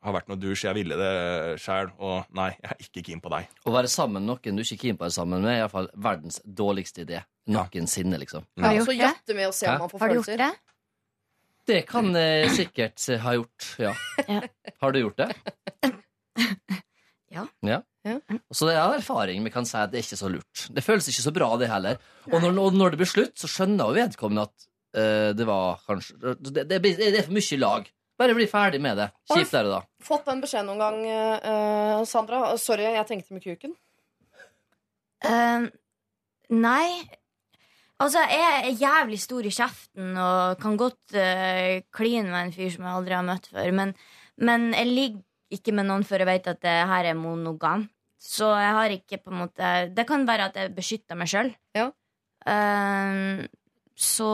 har 0.00 0.14
vært 0.16 0.30
noe 0.30 0.40
dusj. 0.40 0.64
Jeg 0.64 0.76
ville 0.78 0.96
det 0.96 1.12
sjæl, 1.60 1.90
og 2.00 2.30
nei, 2.36 2.48
jeg 2.56 2.70
er 2.72 2.84
ikke 2.86 3.02
keen 3.10 3.20
på 3.20 3.32
deg. 3.34 3.50
Å 3.68 3.74
være 3.74 3.90
sammen 3.92 4.24
med 4.24 4.30
noen 4.30 4.56
du 4.56 4.64
ikke 4.64 4.78
er 4.78 4.82
keen 4.86 4.96
på 4.96 5.04
å 5.04 5.08
være 5.08 5.16
sammen 5.18 5.44
med, 5.44 5.52
er 5.52 5.64
iallfall 5.66 5.90
verdens 5.92 6.40
dårligste 6.44 7.04
idé 7.04 7.20
noensinne. 7.50 8.20
liksom. 8.22 8.46
Har 8.60 8.72
du 8.72 8.80
gjort 8.80 8.92
det? 8.92 8.98
jatte 9.02 9.36
med 9.36 9.50
å 9.50 9.54
se 9.54 9.68
om 9.68 9.84
man 9.84 9.92
får 9.92 10.04
følelser. 10.06 10.44
det? 10.44 10.52
Det 11.70 11.80
kan 11.86 12.08
jeg 12.16 12.52
sikkert 12.56 13.08
eh, 13.12 13.20
ha 13.22 13.34
gjort, 13.36 13.66
ja. 13.78 13.92
Ja. 14.26 14.40
Har 14.80 14.96
du 14.96 15.02
gjort 15.04 15.20
det? 15.20 15.28
Ja. 17.30 17.46
ja. 17.66 17.80
Ja. 18.06 18.16
Så 18.50 18.64
det 18.64 18.74
er 18.80 18.96
erfaring 18.96 19.44
vi 19.44 19.52
kan 19.52 19.66
si 19.68 19.76
at 19.76 19.92
det 19.92 20.00
er 20.00 20.06
ikke 20.06 20.18
så 20.18 20.30
lurt. 20.32 20.66
Det 20.72 20.84
føles 20.84 21.08
ikke 21.10 21.24
så 21.26 21.32
bra, 21.36 21.50
det 21.60 21.68
heller. 21.68 22.00
Og 22.30 22.40
når, 22.40 22.72
når 22.72 22.94
det 22.94 23.00
blir 23.02 23.10
slutt, 23.10 23.34
så 23.38 23.50
skjønner 23.50 23.90
jo 23.90 23.98
vedkommende 23.98 24.46
at 24.48 24.66
uh, 24.96 25.30
det 25.36 25.46
var 25.48 25.82
kanskje 25.84 26.16
det, 26.40 26.64
det, 26.64 26.80
det 26.80 27.10
er 27.10 27.26
for 27.26 27.36
mye 27.36 27.60
lag. 27.60 27.90
Bare 28.20 28.36
bli 28.36 28.48
ferdig 28.48 28.80
med 28.84 28.98
det. 29.00 29.08
Kjipt 29.32 29.54
er 29.56 29.68
det, 29.68 29.76
da. 29.76 29.82
Fått 30.04 30.26
den 30.28 30.42
beskjeden 30.42 30.68
noen 30.68 30.82
gang, 30.82 30.98
uh, 31.44 32.02
Sandra. 32.08 32.42
Sorry, 32.60 32.88
jeg 32.88 33.08
tenkte 33.08 33.36
med 33.36 33.44
kuken. 33.44 33.76
Uh, 35.24 35.68
nei. 36.52 36.84
Altså, 38.00 38.24
jeg 38.32 38.60
er 38.64 38.80
jævlig 38.80 39.20
stor 39.20 39.44
i 39.44 39.52
kjeften 39.52 40.14
og 40.20 40.60
kan 40.60 40.76
godt 40.80 41.16
uh, 41.16 41.80
kline 41.96 42.28
med 42.28 42.46
en 42.46 42.54
fyr 42.56 42.72
som 42.72 42.88
jeg 42.88 42.96
aldri 42.96 43.16
har 43.16 43.26
møtt 43.28 43.48
før. 43.52 43.72
Men, 43.76 43.92
men 44.40 44.70
jeg 44.72 44.88
ligger 44.88 45.26
ikke 45.50 45.74
med 45.76 45.88
noen 45.88 46.04
før 46.06 46.24
jeg 46.24 46.30
vet 46.30 46.50
at 46.52 46.60
det 46.64 46.76
her 46.90 47.10
er 47.12 47.18
monogam. 47.18 47.88
Så 48.20 48.50
jeg 48.52 48.72
har 48.76 48.92
ikke 48.92 49.16
på 49.22 49.32
en 49.32 49.38
måte 49.46 49.68
Det 49.96 50.04
kan 50.04 50.26
være 50.28 50.50
at 50.50 50.58
jeg 50.60 50.74
beskytter 50.76 51.16
meg 51.16 51.30
sjøl. 51.32 51.54
Ja. 51.72 51.86
så 53.96 54.28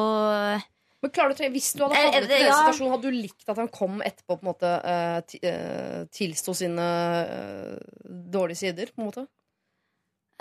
Men 1.02 1.12
klarer 1.14 1.37
du 1.38 1.44
Hvis 1.55 1.72
du 1.79 1.85
hadde 1.85 1.94
Eh, 2.00 2.09
havnet 2.09 2.26
i 2.31 2.35
eh, 2.35 2.38
den 2.40 2.48
ja. 2.48 2.57
situasjonen, 2.59 2.92
hadde 2.96 3.07
du 3.07 3.14
likt 3.14 3.48
at 3.48 3.61
han 3.62 3.70
kom 3.70 4.02
etterpå 4.02 4.40
på 4.40 4.42
en 4.42 4.50
måte 4.50 4.72
uh, 4.83 5.37
eh, 5.38 6.02
tilsto 6.11 6.55
sine 6.55 6.83
uh, 6.83 7.79
dårlige 8.07 8.62
sider? 8.64 8.90
på 8.90 9.02
en 9.02 9.09
måte? 9.11 9.26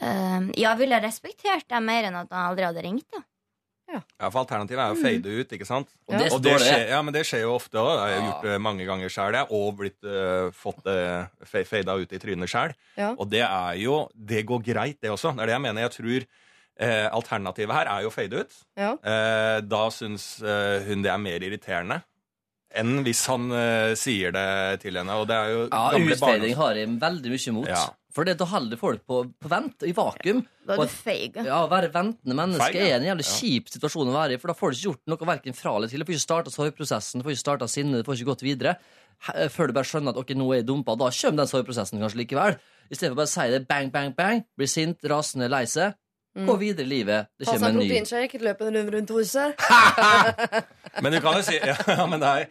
eh, 0.01 0.49
Ja, 0.57 0.73
ville 0.79 0.99
respektert 1.03 1.69
deg 1.69 1.85
mer 1.85 2.09
enn 2.09 2.17
at 2.23 2.33
han 2.33 2.49
aldri 2.49 2.65
hadde 2.65 2.85
ringt. 2.85 3.07
Da. 3.13 3.21
Ja, 3.91 4.29
for 4.29 4.41
Alternativet 4.41 4.81
er 4.81 4.95
å 4.95 4.97
fade 4.99 5.35
ut, 5.39 5.51
ikke 5.55 5.67
sant? 5.67 5.91
Og 6.07 6.15
det 6.17 6.31
Og 6.33 6.41
det 6.43 6.55
står 6.55 6.63
det. 6.63 6.69
skjer, 6.69 6.85
ja, 6.89 7.01
men 7.05 7.13
det 7.15 7.21
skjer 7.27 7.43
jo 7.45 7.51
ofte 7.55 7.79
òg. 7.79 7.91
Jeg 8.01 8.15
har 8.15 8.25
gjort 8.29 8.47
det 8.47 8.55
mange 8.65 8.87
ganger 8.87 9.13
sjøl, 9.13 9.37
og 9.45 9.67
blitt 9.79 10.07
uh, 10.09 10.49
fått 10.55 10.81
det 10.87 10.97
uh, 11.45 11.61
fada 11.69 11.95
ut 12.01 12.15
i 12.15 12.21
trynet 12.21 12.51
sjøl. 12.51 12.73
Ja. 12.97 13.13
Og 13.13 13.29
det 13.31 13.43
er 13.45 13.77
jo 13.83 14.09
Det 14.15 14.45
går 14.47 14.65
greit, 14.65 14.99
det 15.01 15.13
også. 15.13 15.35
Det 15.35 15.45
er 15.45 15.53
det 15.53 15.57
jeg 15.57 15.65
mener. 15.67 15.85
Jeg 15.85 15.95
tror 15.95 16.25
uh, 16.25 17.07
alternativet 17.19 17.77
her 17.77 17.93
er 17.93 18.01
jo 18.05 18.11
å 18.11 18.15
fade 18.15 18.41
ut. 18.43 18.59
Ja. 18.75 18.91
Uh, 18.99 19.61
da 19.63 19.85
syns 19.93 20.41
eh, 20.43 20.81
hun 20.89 21.05
det 21.05 21.11
er 21.13 21.21
mer 21.21 21.45
irriterende 21.45 22.01
enn 22.75 23.03
hvis 23.05 23.25
han 23.31 23.49
uh, 23.51 23.93
sier 23.99 24.31
det 24.35 24.81
til 24.83 24.97
henne. 24.99 25.15
Og 25.19 25.27
det 25.29 25.35
er 25.35 25.53
jo 25.53 25.61
Ja, 25.69 25.83
barndoms- 25.93 26.57
har 26.59 26.75
jeg 26.75 26.89
veldig 27.01 27.31
mye 27.31 27.47
imot. 27.53 27.67
Ja. 27.71 27.85
For 28.15 28.23
det, 28.23 28.37
da 28.39 28.45
holder 28.47 28.79
folk 28.79 29.01
på, 29.03 29.17
på 29.43 29.49
vent, 29.51 29.83
i 29.83 29.91
vakuum. 29.91 30.37
Da 30.65 30.77
er 30.77 30.85
du 30.87 30.91
feig. 30.93 31.35
Ja, 31.43 31.57
Å 31.65 31.69
være 31.69 31.89
ventende 31.91 32.35
menneske 32.37 32.69
feige. 32.71 32.85
er 32.87 32.95
en 33.01 33.07
jævlig 33.09 33.25
Ja. 33.27 33.33
kjip 33.41 33.67
situasjon 33.73 34.07
å 34.07 34.13
være 34.15 34.37
i. 34.37 34.37
For 34.39 34.47
da 34.47 34.55
får 34.55 34.71
du 34.71 34.75
ikke 34.77 34.87
gjort 34.87 35.11
noe 35.11 35.27
verken 35.33 35.53
fra 35.57 35.73
eller 35.75 35.91
til. 35.91 35.99
Du 35.99 36.05
får 36.07 36.15
ikke 36.15 36.23
starta 36.27 36.53
sorgprosessen, 36.53 37.19
du 37.19 37.25
får 37.27 37.35
ikke 37.35 37.43
starta 37.43 37.67
sinnet, 37.67 37.99
du 37.99 38.07
får 38.07 38.15
ikke 38.21 38.31
gått 38.31 38.45
videre. 38.47 38.77
før 39.51 39.67
du 39.67 39.73
bare 39.73 39.87
skjønner 39.87 40.11
at 40.11 40.17
ok, 40.19 40.31
nå 40.35 40.45
er 40.51 40.57
jeg 40.59 40.65
dumpa. 40.67 40.95
Da 40.99 41.07
kommer 41.09 41.37
den 41.43 41.47
sorgprosessen 41.47 41.99
kanskje 42.03 42.19
likevel. 42.23 42.57
I 42.91 42.95
stedet 42.95 43.11
for 43.13 43.19
bare 43.21 43.29
å 43.29 43.35
si 43.35 43.45
det 43.51 43.67
bang, 43.67 43.91
bang, 43.91 44.11
bang, 44.15 44.43
bli 44.57 44.67
sint, 44.67 44.99
rasende, 45.07 45.47
lei 45.49 45.63
seg. 45.65 45.95
Gå 46.35 46.55
videre 46.59 46.83
i 46.83 46.89
livet. 46.89 47.27
Det 47.39 47.47
kommer 47.47 47.69
en 47.69 47.77
ny. 47.79 47.85
proteinshake, 47.87 48.39
løpe 48.43 48.67
en 48.67 48.89
rundt 48.91 49.11
huset. 49.15 49.55
Men 51.03 51.15
du 51.15 51.19
kan 51.23 51.37
jo 51.39 51.43
si 51.47 51.55
Ja, 51.59 52.05
men 52.07 52.19
det 52.19 52.27
er 52.31 52.45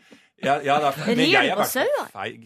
ja, 0.44 0.54
ja, 0.64 0.76
er, 0.80 0.96
men 1.06 1.18
Rir 1.20 1.30
jeg 1.30 1.46
du 1.46 1.52
er 1.62 1.90
da? 1.96 2.04
feig. 2.12 2.40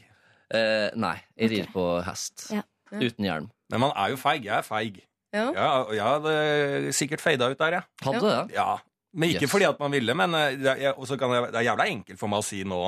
Eh, 0.54 0.90
nei, 0.94 1.14
jeg 1.40 1.50
rir 1.50 1.70
på 1.72 1.84
hest. 2.06 2.44
Ja. 2.54 2.60
Uten 2.92 3.24
hjelm. 3.26 3.46
Men 3.72 3.80
man 3.82 3.94
er 3.96 4.12
jo 4.12 4.18
feig. 4.20 4.44
Jeg 4.46 4.54
er 4.58 4.66
feig. 4.66 5.00
Ja. 5.34 5.46
Ja, 5.56 5.70
og 5.82 5.94
jeg 5.96 6.04
hadde 6.04 6.92
sikkert 6.94 7.20
fada 7.24 7.48
ut 7.50 7.58
der, 7.58 7.78
jeg. 7.80 7.82
Hadde 8.04 8.20
du 8.22 8.28
det? 8.28 8.54
Ja. 8.54 8.76
Men 9.18 9.32
ikke 9.32 9.46
Yes. 9.48 9.50
fordi 9.50 9.64
at 9.64 9.80
man 9.80 9.92
ville, 9.92 10.14
men 10.14 10.34
eh, 10.34 10.54
det 10.60 10.74
er, 10.84 10.92
og 10.92 11.08
kan 11.18 11.32
jeg, 11.34 11.48
det 11.52 11.58
er 11.62 11.66
jævla 11.70 11.86
enkelt 11.90 12.20
for 12.20 12.28
meg 12.30 12.44
å 12.44 12.46
si 12.46 12.62
nå 12.68 12.82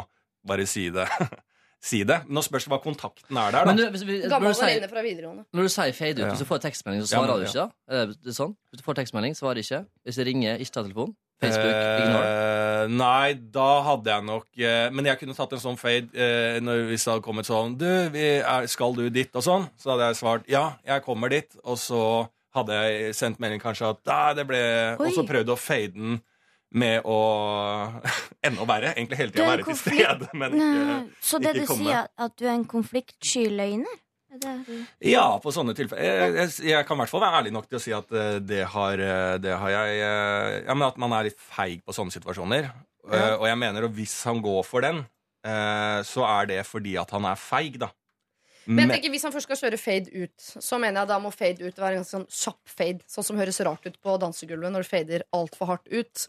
Bare 0.47 0.65
si 0.69 0.87
det. 0.95 1.09
si 1.81 2.03
det. 2.05 2.21
Nå 2.29 2.43
spørs 2.45 2.67
det 2.67 2.73
hva 2.75 2.79
kontakten 2.85 3.39
er 3.41 3.55
der, 3.55 3.65
da. 3.65 3.73
Men 3.73 3.79
du, 3.81 3.85
Gammel 4.29 4.53
venninne 4.53 4.89
fra 4.91 5.03
videregående. 5.05 5.47
når 5.57 5.63
du 5.63 5.73
sier 5.73 5.93
fade 5.97 6.19
ut, 6.19 6.27
Ja. 6.27 6.31
hvis 6.35 6.45
du 6.45 6.49
får 6.49 6.61
tekstmelding, 6.67 7.03
så 7.03 7.13
Ja, 7.15 7.19
svarer 7.19 7.33
ja. 7.33 7.39
du 7.41 7.45
ikke? 7.49 7.67
da? 7.89 8.33
Sånn? 8.37 8.55
Hvis 8.71 8.83
du 8.83 8.85
får 8.85 8.99
tekstmelding, 9.01 9.35
svarer 9.39 9.63
ikke. 9.65 9.87
Hvis 10.05 10.17
du 10.21 10.25
ringer, 10.29 10.59
ikke 10.61 10.73
ta 10.77 10.83
telefonen. 10.85 11.17
Facebook, 11.41 11.73
ignore. 11.73 12.25
Eh, 12.85 12.87
nei, 12.93 13.33
da 13.33 13.69
hadde 13.81 14.11
jeg 14.13 14.25
nok 14.29 14.45
uh, 14.61 14.91
Men 14.93 15.07
jeg 15.09 15.19
kunne 15.23 15.33
tatt 15.35 15.55
en 15.57 15.63
sånn 15.63 15.79
fade 15.81 16.13
uh, 16.13 16.61
når, 16.61 16.83
hvis 16.91 17.07
det 17.07 17.13
hadde 17.15 17.25
kommet 17.25 17.49
sånn 17.49 17.79
Du, 17.81 17.87
vi 18.13 18.27
er, 18.45 18.67
skal 18.69 18.93
du 18.93 19.07
dit? 19.09 19.31
Og 19.33 19.43
sånn. 19.47 19.65
Så 19.81 19.95
hadde 19.95 20.11
jeg 20.11 20.19
svart 20.21 20.45
ja, 20.53 20.75
jeg 20.85 21.01
kommer 21.07 21.33
dit. 21.33 21.49
Og 21.65 21.79
så 21.81 22.29
hadde 22.53 22.77
jeg 22.77 23.15
sendt 23.17 23.41
melding 23.41 23.63
kanskje 23.63 23.89
at 23.95 24.05
nei, 24.11 24.35
det 24.37 24.45
ble 24.51 24.61
Og 24.99 25.15
så 25.17 25.25
prøvd 25.25 25.55
å 25.55 25.57
fade 25.57 25.95
den 25.97 26.21
med 26.71 27.07
å 27.09 27.19
Enda 28.47 28.67
verre. 28.69 28.93
Egentlig 28.95 29.19
hele 29.21 29.35
tida 29.35 29.49
være 29.49 29.67
konflikt... 29.67 29.99
til 29.99 30.07
stede, 30.07 30.31
men 30.39 30.55
ikke 30.57 31.01
Så 31.25 31.41
det 31.43 31.55
ikke 31.55 31.65
du 31.67 31.73
komme. 31.73 31.89
sier, 31.91 32.07
at 32.27 32.37
du 32.39 32.47
er 32.47 32.55
en 32.55 32.69
konfliktsky 32.71 33.49
løgner? 33.53 33.99
Er 34.31 34.61
Ja, 35.03 35.25
på 35.43 35.51
sånne 35.51 35.75
tilfeller. 35.75 36.05
Jeg, 36.07 36.35
jeg, 36.39 36.53
jeg 36.71 36.87
kan 36.87 36.97
i 36.97 37.03
hvert 37.03 37.11
fall 37.11 37.25
være 37.25 37.41
ærlig 37.43 37.53
nok 37.57 37.67
til 37.67 37.81
å 37.81 37.83
si 37.83 37.95
at 37.95 38.13
eh, 38.15 38.37
det 38.47 38.61
har, 38.77 39.03
eh, 39.03 39.39
det 39.43 39.57
har 39.59 39.73
jeg 39.75 39.97
eh, 40.07 40.53
Ja, 40.69 40.77
men 40.77 40.87
at 40.87 41.01
man 41.03 41.17
er 41.17 41.27
litt 41.27 41.41
feig 41.43 41.83
på 41.83 41.97
sånne 41.97 42.15
situasjoner. 42.15 42.71
Ja. 43.11 43.41
og 43.41 43.47
jeg 43.49 43.57
mener 43.59 43.89
at 43.89 43.95
hvis 43.97 44.13
han 44.29 44.39
går 44.45 44.61
for 44.69 44.85
den, 44.85 45.01
så 46.07 46.23
er 46.29 46.47
det 46.51 46.59
fordi 46.69 46.93
at 47.01 47.11
han 47.17 47.25
er 47.27 47.39
feig, 47.41 47.79
da. 47.81 47.89
Men 48.67 48.87
jeg 48.87 48.99
tenker, 48.99 49.11
Hvis 49.15 49.23
han 49.27 49.33
først 49.33 49.49
skal 49.49 49.61
kjøre 49.61 49.79
fade 49.81 50.11
ut, 50.13 50.49
så 50.61 50.79
mener 50.79 51.01
jeg 51.01 51.09
da 51.09 51.19
må 51.19 51.31
fade 51.33 51.65
ut 51.65 51.79
være 51.79 51.97
en 51.97 52.03
ganske 52.03 52.17
sånn 52.17 52.27
kjapp 52.29 52.75
fade. 52.79 53.07
Sånn 53.11 53.25
som 53.25 53.39
høres 53.41 53.61
rart 53.67 53.87
ut 53.87 53.97
på 54.03 54.17
dansegulvet 54.21 54.75
når 54.75 54.85
du 54.85 54.91
fader 54.91 55.25
altfor 55.37 55.73
hardt 55.73 55.89
ut. 55.89 56.27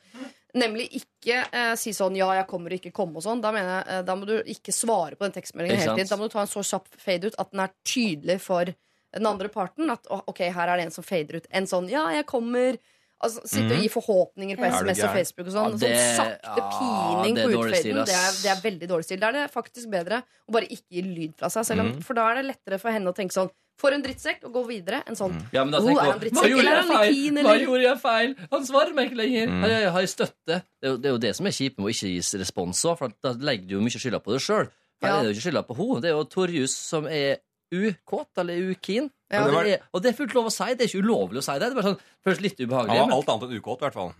Nemlig 0.53 0.89
ikke 0.99 1.45
eh, 1.47 1.73
si 1.79 1.93
sånn 1.95 2.15
'ja, 2.15 2.27
jeg 2.41 2.47
kommer 2.47 2.73
og 2.73 2.79
ikke 2.79 2.91
komme' 2.95 3.19
og 3.19 3.23
sånn. 3.23 3.41
Da 3.43 3.51
mener 3.55 3.71
jeg, 3.77 3.85
eh, 3.87 4.01
da 4.07 4.15
må 4.15 4.25
du 4.27 4.37
ikke 4.43 4.75
svare 4.75 5.15
på 5.15 5.27
den 5.27 5.35
tekstmeldingen 5.35 5.79
hele 5.79 5.95
tiden. 5.95 6.09
Da 6.09 6.17
må 6.19 6.27
du 6.27 6.33
ta 6.33 6.41
en 6.41 6.51
så 6.51 6.63
kjapp 6.63 6.87
fade 6.97 7.31
ut 7.31 7.39
at 7.39 7.51
den 7.51 7.63
er 7.63 7.71
tydelig 7.83 8.39
for 8.41 8.65
den 8.65 9.27
andre 9.27 9.47
parten. 9.51 9.89
At 9.91 10.07
ok, 10.09 10.39
her 10.51 10.67
er 10.67 10.77
det 10.77 10.85
en 10.85 10.91
som 10.91 11.03
fader 11.03 11.39
ut. 11.39 11.47
En 11.51 11.67
sånn 11.67 11.89
'ja, 11.89 12.09
jeg 12.11 12.25
kommer'. 12.25 12.79
Altså, 13.23 13.41
Sitte 13.45 13.75
og 13.75 13.81
gi 13.83 13.87
forhåpninger 13.93 14.57
på 14.57 14.65
Ja. 14.65 14.71
SMS 14.81 15.03
og? 15.05 15.13
Facebook 15.13 15.47
og 15.47 15.53
sånn. 15.53 15.71
Ja, 15.71 15.77
det- 15.77 15.97
sånn 16.01 16.17
sakte 16.17 16.57
ja, 16.57 16.69
pining 16.79 17.35
det 17.35 17.43
er 17.43 17.47
på 17.47 17.53
utfaden. 17.61 18.05
Det 18.05 18.15
er, 18.17 18.31
det 18.41 18.49
er 18.51 18.61
veldig 18.69 18.87
dårlig 18.89 19.05
stil. 19.05 19.19
Da 19.19 19.27
er 19.27 19.31
det 19.33 19.51
faktisk 19.53 19.89
bedre 19.91 20.23
å 20.49 20.51
bare 20.51 20.65
ikke 20.67 20.89
gi 20.89 21.01
lyd 21.01 21.33
fra 21.37 21.47
seg. 21.49 21.65
Selv 21.65 21.79
om, 21.81 21.91
Mhm. 21.93 22.03
For 22.03 22.13
da 22.15 22.29
er 22.31 22.41
det 22.41 22.45
lettere 22.55 22.79
for 22.79 22.89
henne 22.91 23.05
å 23.07 23.15
tenke 23.15 23.31
sånn 23.33 23.49
For 23.81 23.89
en 23.93 24.03
drittsekk, 24.03 24.43
og 24.45 24.53
gå 24.53 24.61
videre. 24.67 25.01
En 25.07 25.15
sånn 25.15 25.33
Ja, 25.51 25.63
men 25.63 25.71
da 25.71 25.79
Oh, 25.79 25.87
tenker 25.87 26.01
er 26.01 26.05
jeg 26.05 26.11
han 26.11 26.19
på, 26.19 26.23
drittsekk, 26.23 26.41
Hva 26.43 26.49
gjorde 26.51 26.63
jeg 26.69 26.85
feil? 26.85 27.13
fin, 27.13 27.35
Hva 27.45 27.55
gjorde 27.65 27.81
jeg 27.81 27.99
feil? 28.01 28.35
Han 28.51 28.65
svarer 28.65 28.93
meg 28.93 29.09
ikke 29.09 29.17
lenger. 29.17 29.47
Mm. 29.47 29.61
Har 29.61 29.69
jeg, 29.69 29.91
har 29.91 29.99
jeg 30.01 30.09
støtte? 30.09 30.45
Det 30.45 30.61
er, 30.83 30.87
jo, 30.91 30.97
det 30.97 31.05
er 31.05 31.09
jo 31.13 31.17
det 31.17 31.35
som 31.35 31.45
er 31.47 31.49
kjipt 31.49 31.77
med 31.79 31.85
å 31.87 31.89
ikke 31.89 32.13
gis 32.13 32.33
respons 32.35 32.85
òg, 32.85 32.97
for 32.99 33.07
da 33.23 33.33
legger 33.33 33.67
du 33.67 33.73
jo 33.75 33.81
mye 33.81 33.97
skylda 33.97 34.19
på 34.21 34.31
deg 34.33 34.41
sjøl. 34.41 34.69
Her 35.01 35.09
Ja. 35.09 35.17
er 35.17 35.23
det 35.23 35.29
jo 35.35 35.39
ikke 35.41 35.45
skylda 35.49 35.63
på 35.65 35.75
henne. 35.77 36.01
Det 36.01 36.09
er 36.11 36.13
jo 36.13 36.23
Torjus 36.25 36.69
som 36.75 37.07
er 37.07 37.37
ukåt 37.71 38.41
eller 38.43 38.71
ukeen. 38.71 39.09
Ja. 39.31 39.41
Og, 39.43 39.47
det 39.47 39.55
var- 39.55 39.63
det 39.63 39.73
er, 39.79 39.85
og 39.93 40.01
det 40.03 40.09
er 40.11 40.17
fullt 40.17 40.33
lov 40.35 40.45
å 40.45 40.51
si. 40.51 40.73
Det 40.75 40.81
er 40.85 40.91
ikke 40.91 41.03
ulovlig 41.05 41.39
å 41.39 41.43
si 41.45 41.53
det. 41.53 41.59
Det 41.61 41.71
er 41.71 41.81
bare 41.81 41.89
sånn, 41.93 42.01
føles 42.25 42.41
litt 42.41 42.59
ubehagelig. 42.59 42.99
Han 42.99 43.09
var 43.09 43.17
alt 43.17 43.29
annet 43.29 43.49
enn 43.49 43.61
ukåt, 43.61 43.79
i 43.81 43.85
hvert 43.87 43.93
fall. 43.93 44.13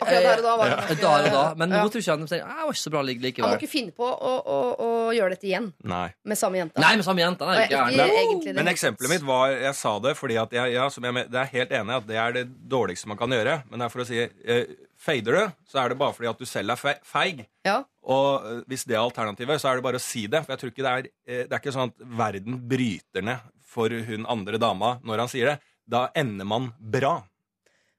Akkurat 0.00 0.22
der 0.24 0.38
og 0.38 0.44
da 0.46 0.52
var 0.56 0.68
det 0.70 0.76
nok, 0.80 1.00
da 1.02 1.08
og 1.12 1.32
da. 1.34 1.54
Men 1.60 1.68
nå 1.74 1.80
tror 1.92 2.00
ikke 2.00 2.14
han 2.16 2.26
tenker, 2.26 2.46
«Ah, 2.48 2.64
var 2.64 2.72
ikke 2.72 2.80
så 2.80 2.90
bra 2.94 3.02
likevel. 3.04 3.44
Han 3.44 3.50
må 3.52 3.58
ikke 3.60 3.68
finne 3.68 3.92
på 3.92 4.06
å, 4.06 4.30
å, 4.48 4.56
å 4.80 4.88
gjøre 5.12 5.34
dette 5.34 5.44
igjen 5.50 5.66
Nei. 5.84 6.06
med 6.24 6.38
samme 6.40 6.56
jenta. 6.56 6.80
Nei, 6.80 6.94
med 6.96 7.04
samme 7.04 7.20
jenta. 7.20 7.44
Jeg- 7.58 7.68
jo 7.68 7.76
ikke 7.84 8.46
gjerne. 8.46 8.54
Men 8.54 8.68
eksempelet 8.72 9.10
mitt 9.10 9.22
var 9.28 9.50
Jeg 9.50 9.74
sa 9.74 9.98
det 9.98 10.16
fordi 10.16 10.38
at 10.40 10.50
jeg, 10.56 10.72
ja, 10.72 10.88
som 10.88 11.04
jeg, 11.04 11.14
det 11.30 11.40
er 11.42 11.44
helt 11.52 11.70
enig 11.70 11.96
at 11.96 12.06
det 12.06 12.16
er 12.16 12.32
det 12.32 12.46
dårligste 12.68 13.06
man 13.12 13.18
kan 13.18 13.28
gjøre. 13.28 13.62
Men 13.68 13.78
det 13.80 13.84
er 13.84 13.88
for 13.90 14.00
å 14.00 14.06
si 14.06 14.16
eh, 14.24 14.64
Fader 14.96 15.32
du, 15.32 15.52
så 15.68 15.84
er 15.84 15.88
det 15.90 15.98
bare 15.98 16.12
fordi 16.12 16.28
at 16.30 16.38
du 16.38 16.44
selv 16.46 16.70
er 16.70 16.76
feig. 17.04 17.46
Ja. 17.64 17.84
Og 18.10 18.46
eh, 18.46 18.60
hvis 18.70 18.86
det 18.88 18.96
er 18.96 19.04
alternativet, 19.04 19.62
så 19.62 19.70
er 19.70 19.78
det 19.78 19.86
bare 19.86 20.00
å 20.00 20.04
si 20.04 20.26
det. 20.30 20.42
For 20.44 20.54
jeg 20.54 20.62
tror 20.62 20.74
ikke 20.74 20.86
det 20.86 20.92
er 20.92 21.08
eh, 21.08 21.42
Det 21.46 21.56
er 21.56 21.62
ikke 21.62 21.76
sånn 21.76 21.92
at 21.92 22.06
verden 22.20 22.60
bryter 22.70 23.26
ned 23.26 23.50
for 23.70 23.92
hun 23.92 24.24
andre 24.30 24.58
dama 24.58 24.96
når 25.06 25.24
han 25.24 25.30
sier 25.30 25.52
det. 25.52 25.58
Da 25.90 26.08
ender 26.18 26.48
man 26.48 26.72
bra. 26.78 27.20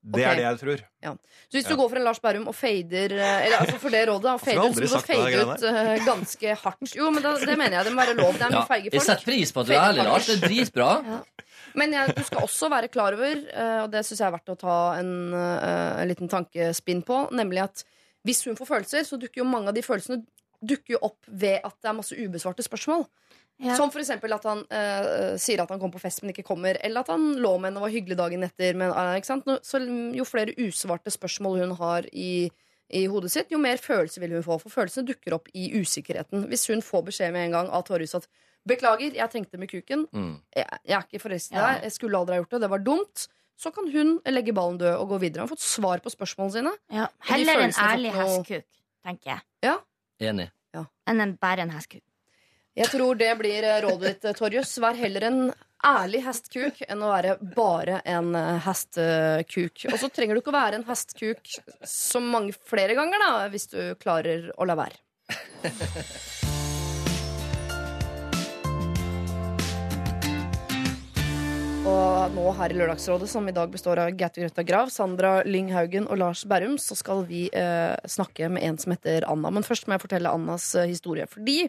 Det 0.02 0.24
okay. 0.24 0.32
er 0.32 0.40
det 0.40 0.44
jeg 0.44 0.58
tror. 0.64 0.80
Ja. 1.06 1.12
Så 1.46 1.60
hvis 1.60 1.68
du 1.70 1.76
går 1.78 1.90
for 1.92 2.00
en 2.00 2.06
Lars 2.08 2.20
Berrum 2.24 2.48
og 2.50 2.56
fader 2.58 3.14
eh, 3.14 3.44
Eller 3.46 3.60
altså 3.62 3.78
for 3.84 3.94
det 3.94 4.00
rådet, 4.10 4.24
da, 4.26 4.34
fader 4.42 4.58
så 4.58 4.72
må 4.74 4.82
du 4.82 5.12
fade 5.12 5.44
ut 5.46 6.08
ganske 6.08 6.56
hardt. 6.64 6.96
Jo, 6.98 7.12
men 7.14 7.24
da, 7.24 7.36
det 7.38 7.58
mener 7.60 7.78
jeg. 7.78 7.88
Det 7.88 7.94
må 7.94 8.02
være 8.02 8.18
lov. 8.18 8.34
Det 8.34 8.48
er 8.48 8.56
mye 8.56 8.64
Ja, 8.64 8.66
feige 8.72 8.92
jeg 8.96 9.06
setter 9.06 9.30
pris 9.30 9.54
på 9.54 9.64
at 9.64 9.70
du 9.70 9.76
er 9.76 9.84
ærlig, 9.84 10.08
Lars. 10.10 10.28
Det 10.28 10.38
er 10.40 10.44
dritbra. 10.48 10.92
Men 11.78 11.94
jeg, 11.96 12.18
du 12.18 12.26
skal 12.28 12.44
også 12.44 12.68
være 12.74 12.90
klar 12.92 13.16
over, 13.16 13.44
og 13.86 13.94
det 13.94 14.02
syns 14.04 14.20
jeg 14.20 14.28
er 14.28 14.34
verdt 14.34 14.52
å 14.52 14.58
ta 14.60 14.80
en, 14.98 15.12
en 15.32 16.10
liten 16.10 16.28
tankespinn 16.28 17.00
på, 17.08 17.22
nemlig 17.38 17.62
at 17.64 17.86
hvis 18.26 18.44
hun 18.46 18.56
får 18.56 18.68
følelser, 18.68 19.04
så 19.08 19.18
dukker 19.20 19.42
jo 19.42 19.48
mange 19.50 19.68
av 19.70 19.74
de 19.74 19.82
følelsene 19.82 20.26
dukker 20.64 20.94
jo 20.94 21.00
opp 21.02 21.26
ved 21.28 21.60
at 21.66 21.76
det 21.82 21.90
er 21.90 21.94
masse 21.98 22.14
ubesvarte 22.14 22.62
spørsmål. 22.64 23.08
Ja. 23.62 23.76
Som 23.78 23.92
for 23.94 24.00
eksempel 24.02 24.34
at 24.34 24.44
han 24.44 24.64
eh, 24.74 25.38
sier 25.38 25.62
at 25.62 25.70
han 25.70 25.80
kommer 25.80 25.94
på 25.94 26.02
fest, 26.02 26.22
men 26.24 26.32
ikke 26.34 26.46
kommer. 26.46 26.78
Eller 26.84 27.02
at 27.02 27.08
han 27.14 27.36
lå 27.38 27.56
med 27.60 27.70
henne 27.72 27.78
og 27.82 27.86
var 27.88 27.94
hyggelig 27.94 28.18
dagen 28.18 28.44
etter. 28.46 28.74
Men, 28.78 28.90
eh, 28.92 29.18
ikke 29.20 29.26
sant? 29.30 29.46
Nå- 29.46 29.60
Så 29.62 29.82
jo 30.16 30.24
flere 30.26 30.54
usvarte 30.58 31.10
spørsmål 31.14 31.60
hun 31.62 31.76
har 31.78 32.06
i, 32.14 32.50
i 32.90 33.06
hodet 33.08 33.32
sitt, 33.32 33.52
jo 33.52 33.58
mer 33.62 33.78
følelser 33.78 34.20
vil 34.22 34.32
hun 34.38 34.44
få. 34.44 34.60
For 34.62 34.70
følelsene 34.70 35.06
dukker 35.08 35.34
opp 35.34 35.48
i 35.54 35.72
usikkerheten. 35.82 36.48
Hvis 36.50 36.68
hun 36.74 36.82
får 36.82 37.06
beskjed 37.10 37.34
med 37.34 37.46
en 37.46 37.52
gang 37.52 37.70
av 37.70 37.84
Torjus 37.86 38.16
at 38.16 38.28
'beklager, 38.68 39.14
jeg 39.16 39.30
tenkte 39.32 39.58
med 39.58 39.70
kuken', 39.70 40.08
Mm. 40.14 40.38
jeg, 40.56 40.66
jeg 40.86 40.98
er 40.98 41.04
ikke 41.10 41.22
forelsket 41.22 41.52
i 41.54 41.56
Ja. 41.56 41.74
deg, 41.74 41.84
jeg 41.84 41.92
skulle 41.92 42.18
aldri 42.18 42.36
ha 42.36 42.42
gjort 42.44 42.50
det, 42.52 42.62
det 42.62 42.70
var 42.70 42.80
dumt. 42.80 43.28
Så 43.62 43.70
kan 43.76 43.90
hun 43.94 44.16
legge 44.26 44.54
ballen 44.58 44.80
død 44.82 44.96
og 44.98 45.12
gå 45.14 45.20
videre. 45.22 45.44
Han 45.44 45.50
har 45.50 45.54
fått 45.54 45.66
svar 45.66 46.02
på 46.02 46.10
spørsmålene 46.10 46.56
sine. 46.56 46.72
Ja. 46.90 47.08
Heller 47.30 47.62
en 47.68 47.76
ærlig 47.78 48.14
noe- 48.14 48.24
hestkuk, 48.24 48.66
tenker 49.06 49.36
jeg, 49.36 49.78
Enig. 50.32 50.48
enn 51.10 51.22
en 51.22 51.36
bare 51.42 51.62
en 51.68 51.74
hestkuk. 51.76 52.02
Jeg 52.78 52.88
tror 52.88 53.18
det 53.20 53.38
blir 53.38 53.64
eh, 53.68 53.82
rådet 53.84 54.08
ditt, 54.08 54.26
eh, 54.26 54.34
Torjus. 54.38 54.78
Vær 54.80 54.96
heller 54.96 55.26
en 55.28 55.40
ærlig 55.84 56.22
hestkuk 56.24 56.82
enn 56.88 57.02
å 57.04 57.10
være 57.12 57.36
bare 57.56 58.02
en 58.06 58.34
hestkuk. 58.34 59.76
hestekuk. 59.76 59.94
Og 59.94 60.00
så 60.00 60.10
trenger 60.14 60.38
du 60.38 60.42
ikke 60.42 60.54
å 60.54 60.58
være 60.58 60.80
en 60.80 60.88
hestkuk 60.88 61.42
så 61.84 62.22
mange 62.24 62.54
flere 62.54 62.96
ganger, 62.96 63.20
da, 63.20 63.50
hvis 63.50 63.68
du 63.74 63.80
klarer 64.02 64.52
å 64.58 64.66
la 64.66 64.78
være. 64.80 64.98
Og 71.82 72.36
nå 72.36 72.44
her 72.60 72.70
i 72.70 72.76
Lørdagsrådet, 72.78 73.26
som 73.32 73.48
i 73.50 73.54
dag 73.56 73.72
består 73.74 73.98
av 74.04 74.12
Gaute 74.14 74.44
Grøtta 74.44 74.62
Grav, 74.68 74.92
Sandra 74.94 75.40
Lynghaugen 75.48 76.06
og 76.06 76.20
Lars 76.22 76.44
Berrum, 76.46 76.76
så 76.78 76.94
skal 76.98 77.24
vi 77.26 77.48
eh, 77.58 77.96
snakke 78.06 78.52
med 78.54 78.68
en 78.68 78.78
som 78.78 78.94
heter 78.94 79.26
Anna. 79.26 79.50
Men 79.50 79.66
først 79.66 79.88
må 79.90 79.96
jeg 79.98 80.04
fortelle 80.04 80.30
Annas 80.30 80.68
eh, 80.78 80.86
historie. 80.92 81.26
Fordi 81.26 81.64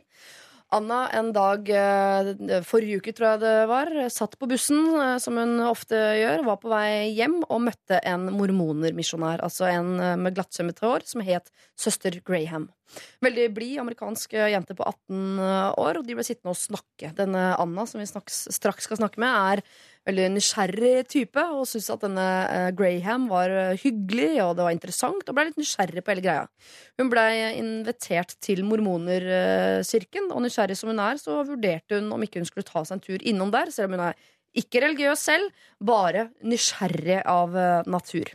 Anna 0.77 1.07
en 1.17 1.31
dag 1.33 1.69
eh, 1.73 2.61
forrige 2.69 3.01
uke, 3.01 3.15
tror 3.17 3.31
jeg 3.31 3.41
det 3.41 3.55
var, 3.71 3.93
satt 4.13 4.37
på 4.37 4.49
bussen, 4.51 4.83
eh, 5.01 5.15
som 5.21 5.41
hun 5.41 5.63
ofte 5.65 5.97
gjør, 5.97 6.45
var 6.51 6.61
på 6.61 6.73
vei 6.73 7.09
hjem 7.17 7.39
og 7.47 7.65
møtte 7.71 8.03
en 8.09 8.29
mormonermisjonær. 8.37 9.41
Altså 9.49 9.71
en 9.71 9.95
med 9.97 10.37
glattsømmet 10.37 10.85
hår 10.85 11.09
som 11.09 11.25
het 11.25 11.49
søster 11.73 12.21
Graham. 12.21 12.69
Veldig 13.25 13.49
blid 13.57 13.81
amerikansk 13.81 14.37
jente 14.37 14.77
på 14.77 14.85
18 14.85 15.41
år, 15.81 15.97
og 15.97 16.05
de 16.05 16.19
ble 16.19 16.25
sittende 16.29 16.53
og 16.53 16.61
snakke. 16.61 17.15
Denne 17.17 17.55
Anna, 17.57 17.89
som 17.89 18.03
vi 18.03 18.09
straks 18.13 18.85
skal 18.85 19.01
snakke 19.01 19.23
med, 19.25 19.33
er 19.33 19.65
veldig 20.09 20.29
nysgjerrig 20.35 21.07
type 21.11 21.45
og 21.55 21.67
syntes 21.71 21.91
at 21.95 22.03
denne 22.05 22.27
eh, 22.51 22.69
Graham 22.77 23.29
var 23.31 23.53
eh, 23.55 23.79
hyggelig 23.83 24.33
og 24.45 24.57
det 24.59 24.67
var 24.67 24.75
interessant, 24.75 25.23
og 25.23 25.37
ble 25.37 25.47
litt 25.49 25.61
nysgjerrig 25.61 26.03
på 26.03 26.15
hele 26.15 26.25
greia. 26.25 26.45
Hun 26.99 27.13
blei 27.13 27.31
invitert 27.59 28.37
til 28.43 28.65
mormonerkirken, 28.67 30.31
og 30.35 30.45
nysgjerrig 30.47 30.79
som 30.79 30.93
hun 30.93 31.03
er, 31.03 31.23
så 31.23 31.43
vurderte 31.47 32.01
hun 32.01 32.11
om 32.17 32.27
ikke 32.27 32.43
hun 32.43 32.49
skulle 32.51 32.67
ta 32.69 32.85
seg 32.85 32.99
en 32.99 33.05
tur 33.07 33.27
innom 33.33 33.55
der, 33.55 33.71
selv 33.75 33.91
om 33.91 33.99
hun 33.99 34.07
er 34.11 34.19
ikke 34.59 34.83
religiøs 34.85 35.23
selv, 35.31 35.65
bare 35.81 36.29
nysgjerrig 36.45 37.23
av 37.29 37.57
eh, 37.57 37.89
natur. 37.91 38.33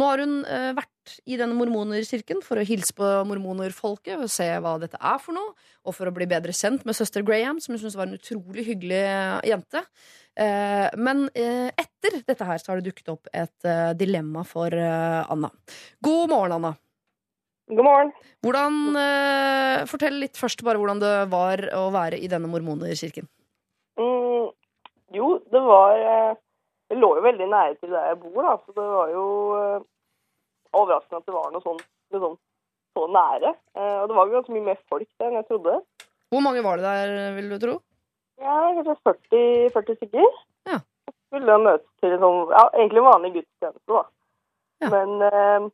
Nå 0.00 0.08
har 0.08 0.22
hun 0.24 0.40
eh, 0.42 0.72
vært 1.02 1.20
i 1.26 1.36
denne 1.36 1.56
mormonerkirken 1.56 2.42
for 2.42 2.58
å 2.58 2.64
hilse 2.64 2.94
på 2.94 3.06
mormonerfolket 3.26 4.20
og 4.20 4.30
se 4.30 4.46
hva 4.60 4.78
dette 4.78 4.98
er 4.98 5.18
for 5.18 5.34
noe, 5.34 5.54
og 5.84 5.94
for 5.94 6.06
å 6.06 6.14
bli 6.14 6.26
bedre 6.26 6.52
kjent 6.52 6.84
med 6.84 6.94
søster 6.94 7.22
Graham, 7.22 7.60
som 7.60 7.74
hun 7.74 7.80
syntes 7.80 7.96
var 7.96 8.06
en 8.06 8.18
utrolig 8.18 8.64
hyggelig 8.66 9.02
eh, 9.02 9.40
jente. 9.50 9.82
Eh, 10.36 10.88
men 10.96 11.28
eh, 11.34 11.70
etter 11.74 12.22
dette 12.26 12.44
her 12.44 12.58
så 12.58 12.72
har 12.72 12.80
det 12.80 12.90
dukket 12.90 13.12
opp 13.12 13.28
et 13.32 13.96
dilemma 13.98 14.44
for 14.44 14.72
Anna. 14.72 15.50
God 16.00 16.30
morgen, 16.30 16.56
Anna. 16.58 16.74
God 17.72 17.86
morgen. 17.86 18.12
Hvordan, 18.42 18.80
fortell 19.88 20.18
litt 20.20 20.36
først 20.36 20.64
bare 20.66 20.80
hvordan 20.80 21.00
det 21.00 21.12
var 21.32 21.62
å 21.78 21.86
være 21.94 22.18
i 22.18 22.28
denne 22.28 22.50
mormonerkirken. 22.50 23.28
Mm, 23.98 24.50
jo, 25.14 25.36
det 25.52 25.60
var 25.62 26.38
Det 26.90 26.98
lå 27.00 27.08
jo 27.16 27.22
veldig 27.24 27.46
nære 27.48 27.76
til 27.80 27.94
der 27.94 28.10
jeg 28.10 28.18
bor, 28.20 28.42
da, 28.44 28.50
så 28.60 28.74
det 28.76 28.84
var 28.84 29.12
jo 29.14 29.22
overraskende 30.72 31.20
at 31.20 31.28
det 31.28 31.36
var 31.36 31.50
noe 31.52 31.64
sånn, 31.64 31.80
liksom, 32.14 32.38
så 32.96 33.06
nære. 33.16 33.54
Eh, 33.76 33.98
og 34.02 34.08
det 34.08 34.18
var 34.18 34.32
ganske 34.32 34.54
mye 34.56 34.68
mer 34.70 34.80
folk 34.92 35.08
der 35.18 35.28
enn 35.28 35.40
jeg 35.40 35.48
trodde. 35.50 35.76
Hvor 36.32 36.44
mange 36.44 36.64
var 36.64 36.80
det 36.80 36.88
der, 36.88 37.34
vil 37.36 37.52
du 37.52 37.58
tro? 37.60 37.76
Ja, 38.42 38.56
kanskje 38.76 38.96
40, 39.04 39.70
40 39.76 40.00
stykker. 40.00 40.40
Ja. 40.70 40.80
Skulle 41.28 41.48
da 41.48 41.58
møtes 41.60 41.88
til 42.00 42.16
sånn, 42.18 42.40
ja, 42.52 42.64
egentlig 42.72 43.04
vanlig 43.04 43.34
gudstjeneste, 43.36 43.88
da. 43.92 44.04
Ja. 44.82 44.92
Men 44.94 45.26
eh, 45.28 45.68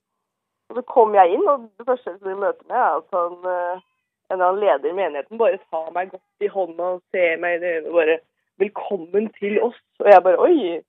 så 0.74 0.84
kom 0.90 1.14
jeg 1.16 1.36
inn, 1.36 1.46
og 1.48 1.68
det 1.80 1.86
første 1.88 2.12
jeg 2.12 2.18
skulle 2.18 2.40
møte 2.42 2.66
med, 2.68 2.76
er 2.76 2.98
at 2.98 3.16
han, 3.16 3.38
eh, 3.52 3.84
en 4.28 4.36
eller 4.36 4.48
annen 4.50 4.60
leder 4.64 4.90
i 4.90 4.96
menigheten 4.98 5.40
bare 5.40 5.60
tar 5.70 5.88
meg 5.94 6.10
godt 6.12 6.44
i 6.44 6.50
hånda 6.52 6.90
og 6.96 7.04
ser 7.14 7.38
meg 7.40 7.56
i 7.56 7.62
det 7.62 7.70
øyet 7.76 7.88
og 7.88 8.00
bare 8.00 8.18
'Velkommen 8.58 9.28
til 9.38 9.62
oss'. 9.62 9.84
Og 10.00 10.10
jeg 10.10 10.22
bare 10.22 10.40
'Oi, 10.42 10.82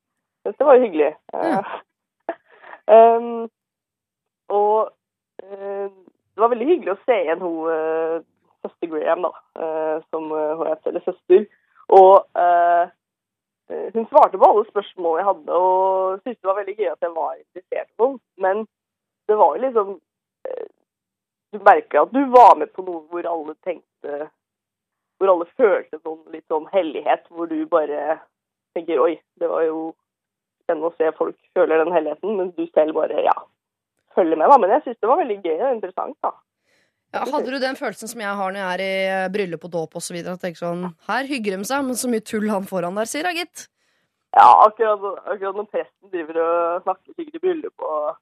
dette 0.46 0.66
var 0.66 0.74
jo 0.76 0.84
hyggelig'. 0.86 1.16
um, 2.96 3.50
og 4.50 4.90
eh, 5.44 5.88
det 6.36 6.42
var 6.42 6.52
veldig 6.54 6.68
hyggelig 6.70 6.96
å 6.96 7.02
se 7.06 7.18
igjen 7.24 7.44
hun 7.44 7.72
eh, 7.74 8.16
søster 8.66 8.92
Graham, 8.92 9.28
da, 9.28 9.32
eh, 9.64 9.98
som 10.10 10.30
hun 10.32 10.66
heter, 10.68 10.92
eller 10.92 11.06
søster. 11.06 11.46
Og 11.90 12.26
hun 13.70 14.06
svarte 14.10 14.38
på 14.38 14.46
alle 14.46 14.66
spørsmål 14.68 15.18
jeg 15.20 15.26
hadde, 15.26 15.58
og 15.58 16.20
syntes 16.22 16.38
det 16.38 16.50
var 16.50 16.58
veldig 16.60 16.76
gøy 16.78 16.90
at 16.92 17.06
jeg 17.06 17.14
var 17.16 17.32
interessert 17.38 17.90
i 17.90 18.04
henne. 18.04 18.20
Men 18.46 18.62
det 19.30 19.38
var 19.38 19.56
jo 19.56 19.64
liksom 19.64 19.98
Du 21.50 21.58
merker 21.66 22.04
at 22.04 22.12
du 22.14 22.20
var 22.30 22.58
med 22.58 22.70
på 22.74 22.86
noe 22.86 23.02
hvor 23.10 23.26
alle 23.26 23.56
tenkte 23.66 24.28
Hvor 25.18 25.32
alle 25.34 25.48
følte 25.58 25.98
sånn 26.04 26.20
litt 26.34 26.46
sånn 26.50 26.68
hellighet, 26.70 27.26
hvor 27.30 27.50
du 27.50 27.66
bare 27.70 28.20
tenker 28.78 29.02
Oi, 29.02 29.16
det 29.42 29.50
var 29.50 29.66
jo 29.66 29.80
spennende 30.64 30.92
å 30.92 30.98
se 30.98 31.10
folk 31.18 31.38
føler 31.58 31.82
den 31.82 31.94
helligheten, 31.94 32.38
mens 32.38 32.54
du 32.58 32.68
selv 32.70 32.98
bare 32.98 33.26
ja, 33.26 33.34
følger 34.20 34.40
med. 34.40 34.52
da. 34.52 34.60
Men 34.62 34.76
jeg 34.76 34.86
syns 34.86 35.02
det 35.02 35.10
var 35.10 35.22
veldig 35.24 35.40
gøy 35.42 35.58
og 35.58 35.74
interessant. 35.74 36.18
da. 36.26 36.36
Ja, 37.10 37.24
hadde 37.26 37.50
du 37.50 37.58
den 37.58 37.78
følelsen 37.80 38.12
som 38.12 38.22
jeg 38.22 38.38
har 38.38 38.52
når 38.54 38.62
jeg 38.62 38.70
er 38.70 38.82
i 38.86 38.94
eh, 39.10 39.28
bryllup 39.34 39.64
og 39.66 39.72
dåp 39.74 39.96
osv.? 39.98 40.18
Sånn, 40.60 40.84
her 41.10 41.30
hygger 41.30 41.58
de 41.58 41.66
seg, 41.66 41.86
men 41.88 41.98
så 41.98 42.10
mye 42.12 42.22
tull 42.22 42.46
han 42.52 42.68
foran 42.70 43.00
der, 43.00 43.10
sier 43.10 43.26
da, 43.26 43.34
gitt. 43.34 43.66
Ja, 44.38 44.46
akkurat, 44.68 45.02
akkurat 45.26 45.58
når 45.58 45.66
presten 45.72 46.12
driver 46.14 46.38
og 46.44 46.84
snakker 46.84 47.16
sikkert 47.16 47.40
i 47.40 47.42
bryllup 47.48 47.82
og 47.82 48.20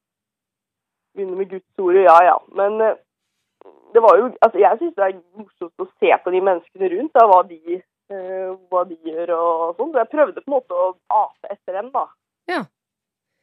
begynner 1.17 1.41
med 1.41 1.51
Guds 1.51 1.83
ord, 1.83 1.99
ja 1.99 2.15
ja. 2.29 2.37
Men 2.55 2.79
eh, 2.85 2.95
det 3.91 4.03
var 4.05 4.15
jo 4.21 4.29
Altså, 4.45 4.61
jeg 4.61 4.79
syns 4.79 4.95
det 4.95 5.03
er 5.03 5.19
morsomt 5.35 5.83
å 5.83 5.89
se 5.99 6.13
på 6.23 6.33
de 6.37 6.41
menneskene 6.47 6.91
rundt, 6.95 7.13
da, 7.17 7.25
hva 7.27 7.41
de, 7.49 7.81
eh, 8.13 8.49
hva 8.71 8.85
de 8.87 8.97
gjør 9.09 9.35
og 9.35 9.81
sånn. 9.81 9.91
Så 9.91 10.03
jeg 10.03 10.13
prøvde 10.15 10.45
på 10.45 10.47
en 10.47 10.55
måte 10.55 10.79
å 10.79 10.89
ape 11.25 11.51
etter 11.51 11.81
dem, 11.81 11.91
da. 11.91 12.05
Ja. 12.47 12.63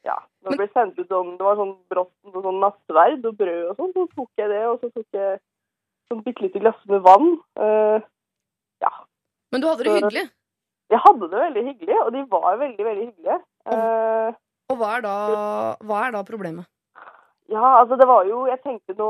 Ja. 0.05 0.19
Når 0.45 0.53
det 0.53 0.61
ble 0.61 0.69
sendt 0.75 0.99
ut 1.01 1.09
sånn 1.09 1.31
Det 1.39 1.45
var 1.47 1.57
sånn 1.57 1.75
brått 1.89 2.13
sånn 2.35 2.61
nattverd 2.61 3.25
og 3.25 3.37
brød 3.39 3.71
og 3.71 3.77
sånn, 3.79 3.93
så 3.97 4.07
tok 4.13 4.31
jeg 4.43 4.51
det, 4.53 4.63
og 4.69 4.81
så 4.83 4.91
tok 4.93 5.17
jeg 5.17 5.39
sånn 6.13 6.23
bitte 6.27 6.45
lite 6.45 6.61
glass 6.61 6.81
med 6.91 7.01
vann. 7.07 7.31
Uh, 7.57 8.05
ja. 8.85 8.93
Men 9.53 9.63
du 9.65 9.69
hadde 9.71 9.85
det 9.87 9.95
Så- 9.95 10.01
hyggelig. 10.03 10.31
Jeg 10.93 11.01
hadde 11.01 11.29
det 11.33 11.41
veldig 11.41 11.63
hyggelig, 11.65 11.97
og 12.05 12.13
de 12.13 12.23
var 12.29 12.57
veldig, 12.61 12.85
veldig 12.85 13.07
hyggelige. 13.09 13.39
Uh, 13.65 14.33
Og 14.69 14.77
hva 14.79 14.91
er 14.99 15.01
da, 15.05 15.15
hva 15.81 16.03
er 16.07 16.13
da 16.13 16.23
problemet? 16.29 16.69
Ja, 17.49 17.81
altså 17.81 17.97
det 18.01 18.07
var 18.09 18.25
jo 18.25 18.47
Jeg 18.49 18.63
tenkte 18.63 18.95
nå, 18.97 19.09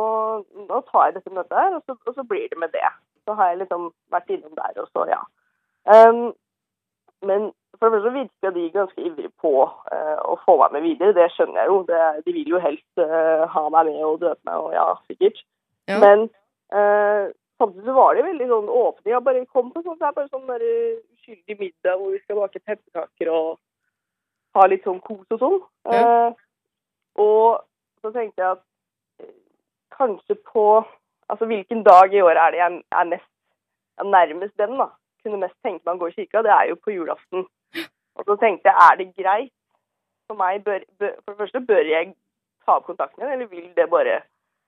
nå 0.68 0.80
tar 0.90 1.06
jeg 1.10 1.14
dette 1.18 1.30
møtet 1.34 1.58
her, 1.58 1.74
og 1.76 1.82
så, 1.86 1.98
og 2.06 2.14
så 2.14 2.24
blir 2.26 2.48
det 2.48 2.58
med 2.58 2.70
det. 2.72 2.86
Så 3.26 3.34
har 3.34 3.50
jeg 3.50 3.58
liksom 3.64 3.90
vært 4.10 4.30
innom 4.30 4.54
der, 4.54 4.80
og 4.82 4.88
så 4.94 5.06
ja. 5.10 5.20
Um, 5.84 6.32
men 7.28 7.52
for 7.78 7.88
det 7.88 7.98
første 7.98 8.12
virka 8.14 8.50
de 8.54 8.64
ganske 8.74 9.02
ivrige 9.02 9.30
på 9.42 9.52
eh, 9.92 10.18
å 10.24 10.36
få 10.44 10.56
meg 10.60 10.76
med 10.76 10.84
videre. 10.86 11.14
Det 11.16 11.30
skjønner 11.34 11.60
jeg 11.60 11.70
jo. 11.70 11.78
Det, 11.88 12.02
de 12.26 12.34
vil 12.36 12.52
jo 12.54 12.60
helst 12.62 13.02
eh, 13.02 13.44
ha 13.54 13.64
meg 13.74 13.90
med 13.90 14.04
og 14.06 14.20
døpe 14.22 14.40
meg, 14.48 14.60
og 14.62 14.76
ja, 14.76 14.86
sikkert. 15.10 15.42
Ja. 15.90 15.98
Men 16.02 16.28
eh, 16.72 17.32
samtidig 17.60 17.96
var 17.96 18.14
de 18.14 18.26
veldig 18.28 18.48
sånn 18.52 18.70
åpne. 18.78 19.10
Jeg 19.12 19.26
bare 19.26 19.44
kom 19.52 19.70
på 19.74 19.82
sånn, 19.82 19.98
det 20.00 20.08
er 20.08 20.16
bare 20.16 20.30
sånn 20.30 20.48
der, 20.48 20.66
uskyldig 21.16 21.58
middag 21.60 22.00
hvor 22.00 22.14
vi 22.14 22.22
skal 22.22 22.40
bake 22.42 22.62
pepperkaker 22.62 23.32
og 23.34 23.50
ha 24.54 24.66
litt 24.70 24.86
sånn 24.86 25.02
kos 25.04 25.36
og 25.36 25.42
sånn. 25.42 25.60
Eh, 25.94 26.30
og 27.24 27.64
så 28.04 28.12
tenkte 28.14 28.42
jeg 28.42 28.58
at 28.58 28.64
kanskje 29.94 30.38
på 30.52 30.84
Altså 31.32 31.46
hvilken 31.48 31.80
dag 31.86 32.12
i 32.12 32.20
året 32.20 32.36
er 32.36 32.52
det 32.52 32.58
jeg 32.58 32.80
er 32.92 33.06
mest 33.08 33.28
ja, 33.96 34.04
nærmest 34.04 34.58
den, 34.60 34.74
da. 34.76 34.90
Kunne 35.24 35.40
mest 35.40 35.56
tenke 35.64 35.82
meg 35.86 35.96
å 35.96 36.02
gå 36.02 36.10
i 36.10 36.16
kirka. 36.18 36.42
Det 36.44 36.52
er 36.52 36.70
jo 36.70 36.76
på 36.76 36.92
julaften. 36.92 37.46
Og 38.14 38.26
så 38.28 38.36
tenkte 38.38 38.70
jeg, 38.70 38.76
er 38.76 38.98
det 39.00 39.08
greit 39.16 39.52
for 40.28 40.38
meg 40.38 40.62
bør, 40.64 40.84
bør, 41.00 41.16
For 41.24 41.32
det 41.32 41.40
første, 41.42 41.60
bør 41.68 41.90
jeg 41.90 42.14
ta 42.64 42.78
opp 42.78 42.86
kontakten 42.88 43.22
igjen, 43.22 43.34
eller 43.34 43.50
vil 43.50 43.72
det 43.76 43.90
bare 43.92 44.22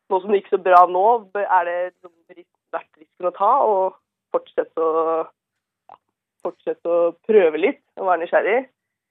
Nå 0.06 0.20
som 0.22 0.30
det 0.30 0.38
gikk 0.38 0.52
så 0.52 0.58
bra 0.62 0.84
nå, 0.86 1.02
er 1.34 1.64
det 1.66 1.78
verdt 2.70 2.98
risken 3.00 3.26
å 3.26 3.32
ta 3.34 3.48
og 3.66 3.96
fortsette 4.30 4.78
å 4.78 5.24
fortsette 6.46 6.86
å 6.86 7.08
prøve 7.26 7.58
litt 7.58 7.80
og 7.98 8.06
være 8.06 8.20
nysgjerrig? 8.22 8.60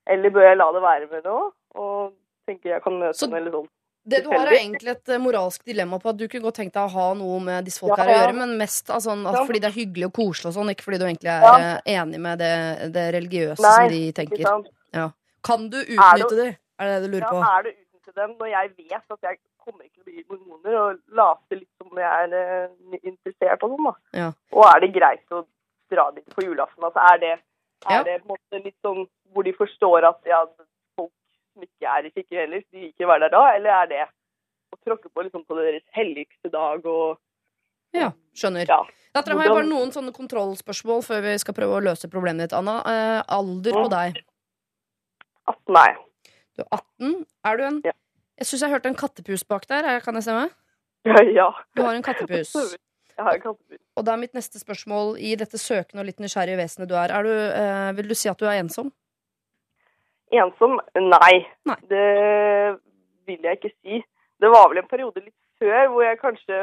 Eller 0.08 0.32
bør 0.32 0.48
jeg 0.48 0.60
la 0.62 0.70
det 0.72 0.84
være 0.86 1.10
med 1.12 1.28
nå 1.28 1.40
og 1.82 2.14
tenke 2.48 2.72
jeg 2.72 2.84
kan 2.86 2.96
møte 3.02 3.20
Så- 3.20 3.28
eller 3.28 3.52
sånn? 3.52 3.68
Det 4.06 4.20
du 4.24 4.30
har, 4.30 4.46
er 4.46 4.60
egentlig 4.60 4.92
et 4.92 5.10
eh, 5.10 5.18
moralsk 5.22 5.64
dilemma 5.66 5.98
på 6.02 6.12
at 6.12 6.18
du 6.20 6.28
kunne 6.30 6.46
godt 6.46 6.60
tenkt 6.60 6.76
deg 6.78 6.84
å 6.86 6.94
ha 6.94 7.06
noe 7.18 7.40
med 7.42 7.66
disse 7.66 7.82
folka 7.82 8.04
Ja, 8.04 8.06
ja. 8.06 8.12
å 8.12 8.20
gjøre, 8.20 8.36
men 8.38 8.58
mest 8.60 8.92
altså, 8.94 9.16
fordi 9.48 9.62
det 9.64 9.70
er 9.72 9.78
hyggelig 9.80 10.06
og 10.12 10.14
koselig 10.20 10.52
og 10.52 10.58
sånn, 10.60 10.70
ikke 10.76 10.86
fordi 10.86 11.00
du 11.02 11.06
egentlig 11.08 11.32
er 11.34 11.42
Ja. 11.48 11.56
eh, 11.58 11.96
enig 11.98 12.20
med 12.22 12.38
det, 12.44 12.52
det 12.94 13.06
religiøse 13.18 13.66
Nei, 13.66 13.74
som 13.80 13.90
de 13.96 14.04
tenker. 14.22 15.10
Kan 15.46 15.70
du 15.70 15.78
utnytte 15.82 16.38
det? 16.38 16.52
Er 16.82 16.86
det 16.90 17.02
det 17.02 17.10
du 17.12 17.18
Ja, 17.18 17.20
lurer 17.20 17.30
på? 17.32 17.42
er 17.58 17.64
det 17.64 17.74
utnytte 17.80 18.16
dem 18.22 18.32
når 18.40 18.48
jeg 18.54 18.70
vet 18.78 19.18
at 19.18 19.22
jeg 19.30 19.38
kommer 19.66 19.84
ikke 19.86 19.98
til 19.98 20.02
å 20.02 20.06
bli 20.06 20.24
mormoner, 20.30 20.78
og 20.78 21.18
late 21.18 21.58
litt 21.60 21.70
som 21.82 21.98
jeg 21.98 22.30
er 22.30 22.34
uh, 22.70 22.98
interessert 23.02 23.64
og 23.66 23.74
sånn, 23.76 23.86
da. 23.90 23.94
Ja. 24.14 24.30
Og 24.54 24.66
er 24.70 24.80
det 24.86 24.92
greit 24.94 25.34
å 25.34 25.42
dra 25.90 26.12
dit 26.14 26.26
på 26.36 26.46
julaften? 26.46 26.84
Altså, 26.86 27.02
er 27.14 27.18
det, 27.26 27.34
Ja. 27.90 28.00
er 28.00 28.04
det 28.04 28.16
på 28.24 28.34
en 28.34 28.38
måte 28.38 28.64
litt 28.64 28.78
sånn 28.86 29.08
hvor 29.34 29.44
de 29.44 29.54
forstår 29.54 30.06
at 30.10 30.22
ja, 30.26 30.44
som 31.56 31.64
ikke 31.66 31.88
er 31.98 32.06
i 32.06 32.12
kirken 32.14 32.42
heller, 32.44 32.64
de 32.68 32.78
vil 32.84 32.90
ikke 32.92 33.08
være 33.10 33.26
der 33.26 33.34
da? 33.34 33.44
Eller 33.56 33.76
er 33.80 33.90
det 33.92 34.04
å 34.76 34.80
tråkke 34.84 35.10
på 35.10 35.24
liksom 35.26 35.46
på 35.48 35.58
deres 35.58 35.86
helligste 35.96 36.52
dag 36.54 36.86
og 36.86 37.18
Ja, 37.96 38.10
skjønner. 38.36 38.68
Ja. 38.68 38.82
Da 39.16 39.22
har 39.24 39.46
jeg 39.46 39.54
bare 39.56 39.68
noen 39.70 39.92
sånne 39.96 40.12
kontrollspørsmål 40.12 41.04
før 41.08 41.22
vi 41.24 41.38
skal 41.40 41.56
prøve 41.56 41.78
å 41.78 41.84
løse 41.86 42.10
problemet 42.12 42.50
ditt, 42.50 42.56
Anna. 42.58 42.82
Eh, 42.84 43.22
alder 43.32 43.72
på 43.78 43.86
deg. 43.94 44.18
18, 45.48 45.74
nei. 45.78 45.92
Du 46.58 46.64
er 46.66 46.68
18. 46.76 47.14
Er 47.46 47.58
du 47.58 47.64
en 47.70 47.82
Ja. 47.86 47.94
Jeg 48.38 48.48
syns 48.50 48.66
jeg 48.66 48.72
hørte 48.74 48.90
en 48.92 48.96
kattepus 49.00 49.46
bak 49.48 49.66
der. 49.68 49.86
Er- 49.88 50.02
Kan 50.04 50.14
det 50.20 50.24
stemme? 50.26 50.50
ja. 51.40 51.52
Du 51.76 51.84
har 51.84 51.94
en 51.96 52.04
kattepus. 52.04 52.52
Jeg 53.16 53.24
har 53.24 53.38
en 53.38 53.40
kattepus. 53.46 53.80
Og 53.96 54.04
da 54.04 54.12
er 54.12 54.18
mitt 54.20 54.34
neste 54.36 54.60
spørsmål 54.60 55.14
i 55.24 55.36
dette 55.40 55.56
søkende 55.56 56.02
og 56.04 56.08
litt 56.10 56.18
nysgjerrige 56.20 56.58
vesenet 56.60 56.90
du 56.90 56.96
er. 57.00 57.14
er 57.16 57.24
du, 57.24 57.32
eh, 57.32 57.92
vil 57.96 58.10
du 58.10 58.14
si 58.14 58.28
at 58.28 58.36
du 58.38 58.44
er 58.44 58.60
ensom? 58.60 58.90
Ensom? 60.34 60.80
Nei. 60.96 61.36
Nei. 61.70 61.78
Det 61.90 62.06
vil 63.28 63.46
jeg 63.46 63.60
ikke 63.60 63.74
si. 63.82 64.02
Det 64.42 64.50
var 64.52 64.70
vel 64.72 64.82
en 64.82 64.90
periode 64.90 65.22
litt 65.22 65.36
før 65.62 65.92
hvor 65.92 66.04
jeg 66.04 66.20
kanskje 66.22 66.62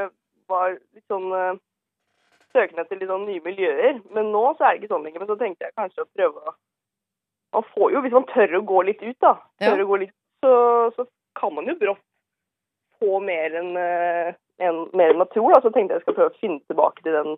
var 0.51 0.75
litt 0.75 1.07
sånn 1.09 1.31
uh, 1.33 1.55
søkende 2.53 2.85
etter 2.85 3.01
litt 3.01 3.11
sånn 3.11 3.27
nye 3.29 3.43
miljøer. 3.45 4.01
Men 4.13 4.33
nå 4.35 4.45
så 4.57 4.67
er 4.67 4.75
det 4.75 4.83
ikke 4.83 4.93
sånn 4.95 5.07
lenger. 5.07 5.23
Men 5.23 5.31
så 5.33 5.39
tenkte 5.41 5.69
jeg 5.69 5.79
kanskje 5.79 6.05
å 6.05 6.13
prøve 6.13 6.45
å 6.53 6.55
Man 7.53 7.67
får 7.75 7.91
jo, 7.93 8.01
hvis 8.01 8.15
man 8.17 8.25
tør 8.31 8.55
å 8.57 8.63
gå 8.65 8.79
litt 8.89 9.03
ut, 9.05 9.17
da, 9.21 9.35
Ja. 9.61 9.75
tør 9.75 9.83
å 9.83 9.89
gå 9.91 9.97
litt, 10.01 10.15
så, 10.41 10.53
så 10.97 11.05
kan 11.37 11.53
man 11.53 11.67
jo 11.69 11.75
brått 11.77 12.01
få 12.97 13.19
mer 13.21 13.53
enn 13.61 13.75
uh, 13.77 14.33
en, 14.57 14.79
mer 14.97 15.13
enn 15.13 15.21
man 15.21 15.29
tror. 15.35 15.53
Da. 15.53 15.61
Så 15.61 15.69
tenkte 15.75 15.93
jeg 15.93 16.01
jeg 16.01 16.07
skal 16.07 16.17
prøve 16.17 16.33
å 16.33 16.41
finne 16.41 16.63
tilbake 16.71 17.05
til 17.05 17.13
den 17.13 17.37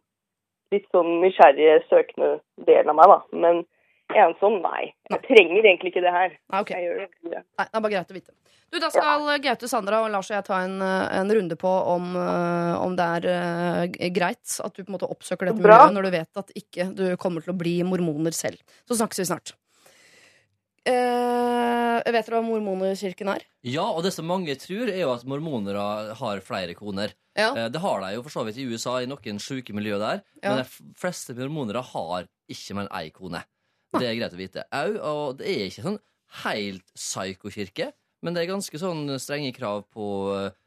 litt 0.71 0.87
sånn 0.95 1.19
nysgjerrige, 1.25 1.81
søkende 1.91 2.31
delen 2.69 2.93
av 2.93 3.01
meg, 3.01 3.11
da. 3.11 3.19
Men 3.43 3.65
ensom, 4.13 4.61
nei. 4.65 4.93
Jeg 5.11 5.23
trenger 5.25 5.65
egentlig 5.65 5.95
ikke 5.95 6.05
det 6.05 6.13
her. 6.13 6.35
Nei, 6.53 6.61
okay. 6.61 6.89
Det. 7.25 7.41
Nei, 7.41 7.67
det 7.67 7.79
er 7.79 7.85
bare 7.87 7.95
greit 7.95 8.13
å 8.13 8.17
vite. 8.17 8.35
Du, 8.75 8.81
Da 8.83 8.91
skal 8.91 9.29
Gaute, 9.39 9.69
Sandra 9.71 10.01
og 10.03 10.11
Lars 10.11 10.31
og 10.33 10.35
jeg 10.35 10.47
ta 10.49 10.61
en, 10.65 10.81
eh, 10.83 11.19
en 11.21 11.31
runde 11.31 11.57
på 11.61 11.71
om, 11.71 12.15
eh, 12.19 12.73
om 12.83 12.97
det 12.99 13.05
er 13.19 13.27
uh, 13.31 14.09
greit 14.11 14.57
at 14.65 14.75
du 14.75 14.83
på 14.83 14.89
en 14.91 14.97
måte 14.97 15.11
oppsøker 15.11 15.47
dette 15.47 15.63
Bra. 15.63 15.77
miljøet 15.77 15.95
når 15.95 16.09
du 16.09 16.15
vet 16.17 16.41
at 16.43 16.51
ikke 16.59 16.89
du 16.97 17.05
kommer 17.21 17.45
til 17.45 17.55
å 17.55 17.61
bli 17.61 17.77
mormoner 17.87 18.35
selv. 18.35 18.59
Så 18.89 18.99
snakkes 18.99 19.23
vi 19.23 19.29
snart. 19.31 19.55
Uh, 20.85 22.03
vet 22.05 22.27
dere 22.27 22.41
hva 22.41 22.45
mormonerkirken 22.45 23.31
er? 23.33 23.47
Ja, 23.65 23.87
og 23.87 24.03
det 24.05 24.13
som 24.13 24.27
mange 24.29 24.53
tror, 24.61 24.91
er 24.91 25.01
jo 25.01 25.15
at 25.15 25.25
mormonere 25.25 26.17
har 26.19 26.43
flere 26.45 26.75
koner. 26.77 27.15
Ja. 27.39 27.53
Uh, 27.55 27.69
Det 27.73 27.81
har 27.81 28.03
de 28.03 28.15
jo 28.19 28.27
for 28.27 28.35
så 28.35 28.45
vidt 28.49 28.59
i 28.59 28.67
USA, 28.69 28.99
i 29.01 29.09
noen 29.09 29.41
sjuke 29.41 29.73
miljø 29.77 30.03
der. 30.03 30.25
Ja. 30.43 30.51
Men 30.51 30.65
de 30.65 30.99
fleste 30.99 31.39
mormonere 31.39 31.87
har 31.95 32.27
ikke 32.51 32.77
mer 32.77 32.89
enn 32.89 32.97
ei 32.99 33.15
kone. 33.15 33.47
Det 33.99 34.09
er 34.09 34.17
greit 34.19 34.35
å 34.35 34.41
vite. 34.41 34.65
Au, 34.75 34.91
og 35.11 35.39
det 35.39 35.49
er 35.53 35.67
ikke 35.71 35.85
sånn 35.87 36.01
helt 36.45 36.87
psyko-kirke, 36.99 37.93
Men 38.25 38.35
det 38.35 38.43
er 38.43 38.49
ganske 38.55 38.79
sånn 38.81 39.05
strenge 39.21 39.53
krav 39.55 39.85
på 39.93 40.05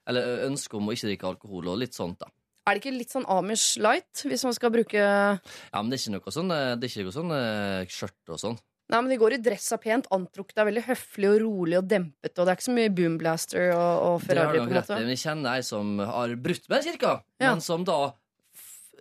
Eller 0.08 0.46
ønske 0.48 0.78
om 0.78 0.88
å 0.88 0.94
ikke 0.96 1.10
drikke 1.10 1.28
alkohol 1.32 1.68
og 1.74 1.80
litt 1.82 1.94
sånt, 1.98 2.20
da. 2.22 2.30
Er 2.68 2.76
det 2.76 2.82
ikke 2.84 2.98
litt 2.98 3.12
sånn 3.14 3.26
Amish 3.32 3.78
light, 3.80 4.24
hvis 4.28 4.44
man 4.44 4.54
skal 4.56 4.72
bruke 4.76 5.00
Ja, 5.00 5.82
men 5.82 5.90
det 5.90 5.98
er 5.98 6.04
ikke 6.04 6.16
noe 6.18 6.34
sånn 6.36 6.52
eh, 6.52 6.76
Det 6.76 6.88
er 6.88 6.92
ikke 6.94 7.06
noe 7.08 7.16
sånn 7.16 7.34
eh, 7.36 7.86
skjørt 7.92 8.34
og 8.36 8.42
sånn. 8.44 8.58
Nei, 8.88 9.02
men 9.04 9.12
de 9.12 9.18
går 9.20 9.34
i 9.36 9.40
dressa 9.44 9.76
pent, 9.84 10.06
antrukket 10.16 10.62
er 10.62 10.68
veldig 10.70 10.86
høflig 10.88 11.28
og 11.34 11.42
rolig 11.44 11.76
og 11.82 11.88
dempet, 11.92 12.32
og 12.40 12.46
det 12.48 12.54
er 12.54 12.56
ikke 12.56 12.68
så 12.70 12.76
mye 12.78 12.92
boomblaster 12.96 13.66
og, 13.76 13.82
og 13.82 14.22
Det 14.22 14.38
har 14.38 14.46
Ferrari, 14.48 14.62
du 14.62 14.70
på 14.70 14.78
rett 14.78 14.92
i, 14.94 15.00
men 15.02 15.12
jeg 15.12 15.22
kjenner 15.26 15.58
ei 15.58 15.66
som 15.68 15.90
har 16.08 16.36
brutt 16.46 16.70
med 16.72 16.86
kirka, 16.88 17.16
Ja. 17.44 17.50
men 17.52 17.64
som 17.66 17.84
da 17.88 17.98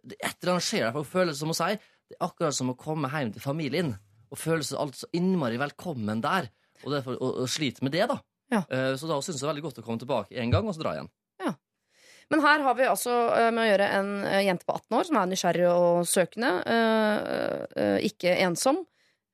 Et 0.07 0.35
eller 0.43 0.57
annet 0.57 0.67
skjer 0.67 0.89
der, 0.89 1.05
for 1.07 1.27
det 1.31 1.37
som 1.39 1.51
å 1.55 1.59
si 1.59 1.71
Det 1.77 2.17
er 2.19 2.27
akkurat 2.27 2.55
som 2.55 2.71
å 2.71 2.77
komme 2.79 3.11
hjem 3.11 3.31
til 3.35 3.43
familien 3.43 3.93
og 4.31 4.41
føle 4.41 4.65
seg 4.67 4.81
alt 4.83 4.99
så 4.99 5.09
innmari 5.17 5.59
velkommen 5.61 6.23
der, 6.25 6.49
og, 6.85 6.91
derfor, 6.93 7.19
og, 7.21 7.45
og 7.45 7.51
sliter 7.51 7.87
med 7.87 7.95
det, 7.97 8.07
da. 8.11 8.19
Ja. 8.53 8.63
Eh, 8.71 8.95
Så 8.99 9.09
da 9.11 9.19
syns 9.21 9.37
jeg 9.37 9.43
det 9.43 9.47
er 9.49 9.55
veldig 9.55 9.65
godt 9.69 9.81
å 9.83 9.87
komme 9.87 10.03
tilbake 10.03 10.37
en 10.39 10.53
gang, 10.55 10.67
og 10.69 10.77
så 10.77 10.85
dra 10.85 10.97
igjen. 10.97 11.13
Men 12.27 12.41
her 12.43 12.59
har 12.59 12.75
vi 12.75 12.83
altså 12.91 13.13
eh, 13.37 13.53
med 13.55 13.63
å 13.63 13.67
gjøre 13.69 13.87
en 14.01 14.09
eh, 14.27 14.41
jente 14.49 14.67
på 14.67 14.75
18 14.75 14.97
år 14.99 15.07
som 15.07 15.19
er 15.21 15.29
nysgjerrig 15.31 15.67
og 15.71 16.09
søkende, 16.11 16.49
ikke 18.03 18.33
ensom, 18.43 18.81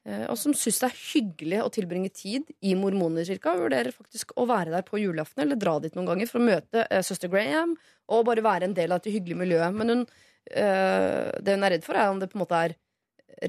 og 0.03 0.35
som 0.37 0.53
syns 0.59 0.81
det 0.83 0.89
er 0.91 0.99
hyggelig 0.99 1.61
å 1.63 1.71
tilbringe 1.73 2.11
tid 2.13 2.49
i 2.61 2.75
Mormonerkirka. 2.77 3.55
Vurderer 3.61 3.95
faktisk 3.95 4.35
å 4.37 4.45
være 4.51 4.75
der 4.75 4.85
på 4.85 4.99
julaften 5.01 5.45
eller 5.45 5.57
dra 5.57 5.79
dit 5.81 5.95
noen 5.97 6.11
ganger 6.11 6.29
for 6.29 6.43
å 6.43 6.49
møte 6.51 6.85
søster 7.07 7.31
Graham 7.33 7.77
og 8.13 8.27
bare 8.27 8.45
være 8.45 8.69
en 8.69 8.75
del 8.77 8.93
av 8.93 8.99
et 9.01 9.13
hyggelig 9.15 9.39
miljø. 9.45 9.63
Men 9.73 9.95
hun, 9.95 10.03
det 10.51 11.55
hun 11.55 11.65
er 11.69 11.77
redd 11.77 11.87
for, 11.87 11.95
er 11.95 12.11
om 12.11 12.19
det 12.19 12.29
på 12.33 12.37
en 12.37 12.43
måte 12.43 12.65
er 12.67 12.75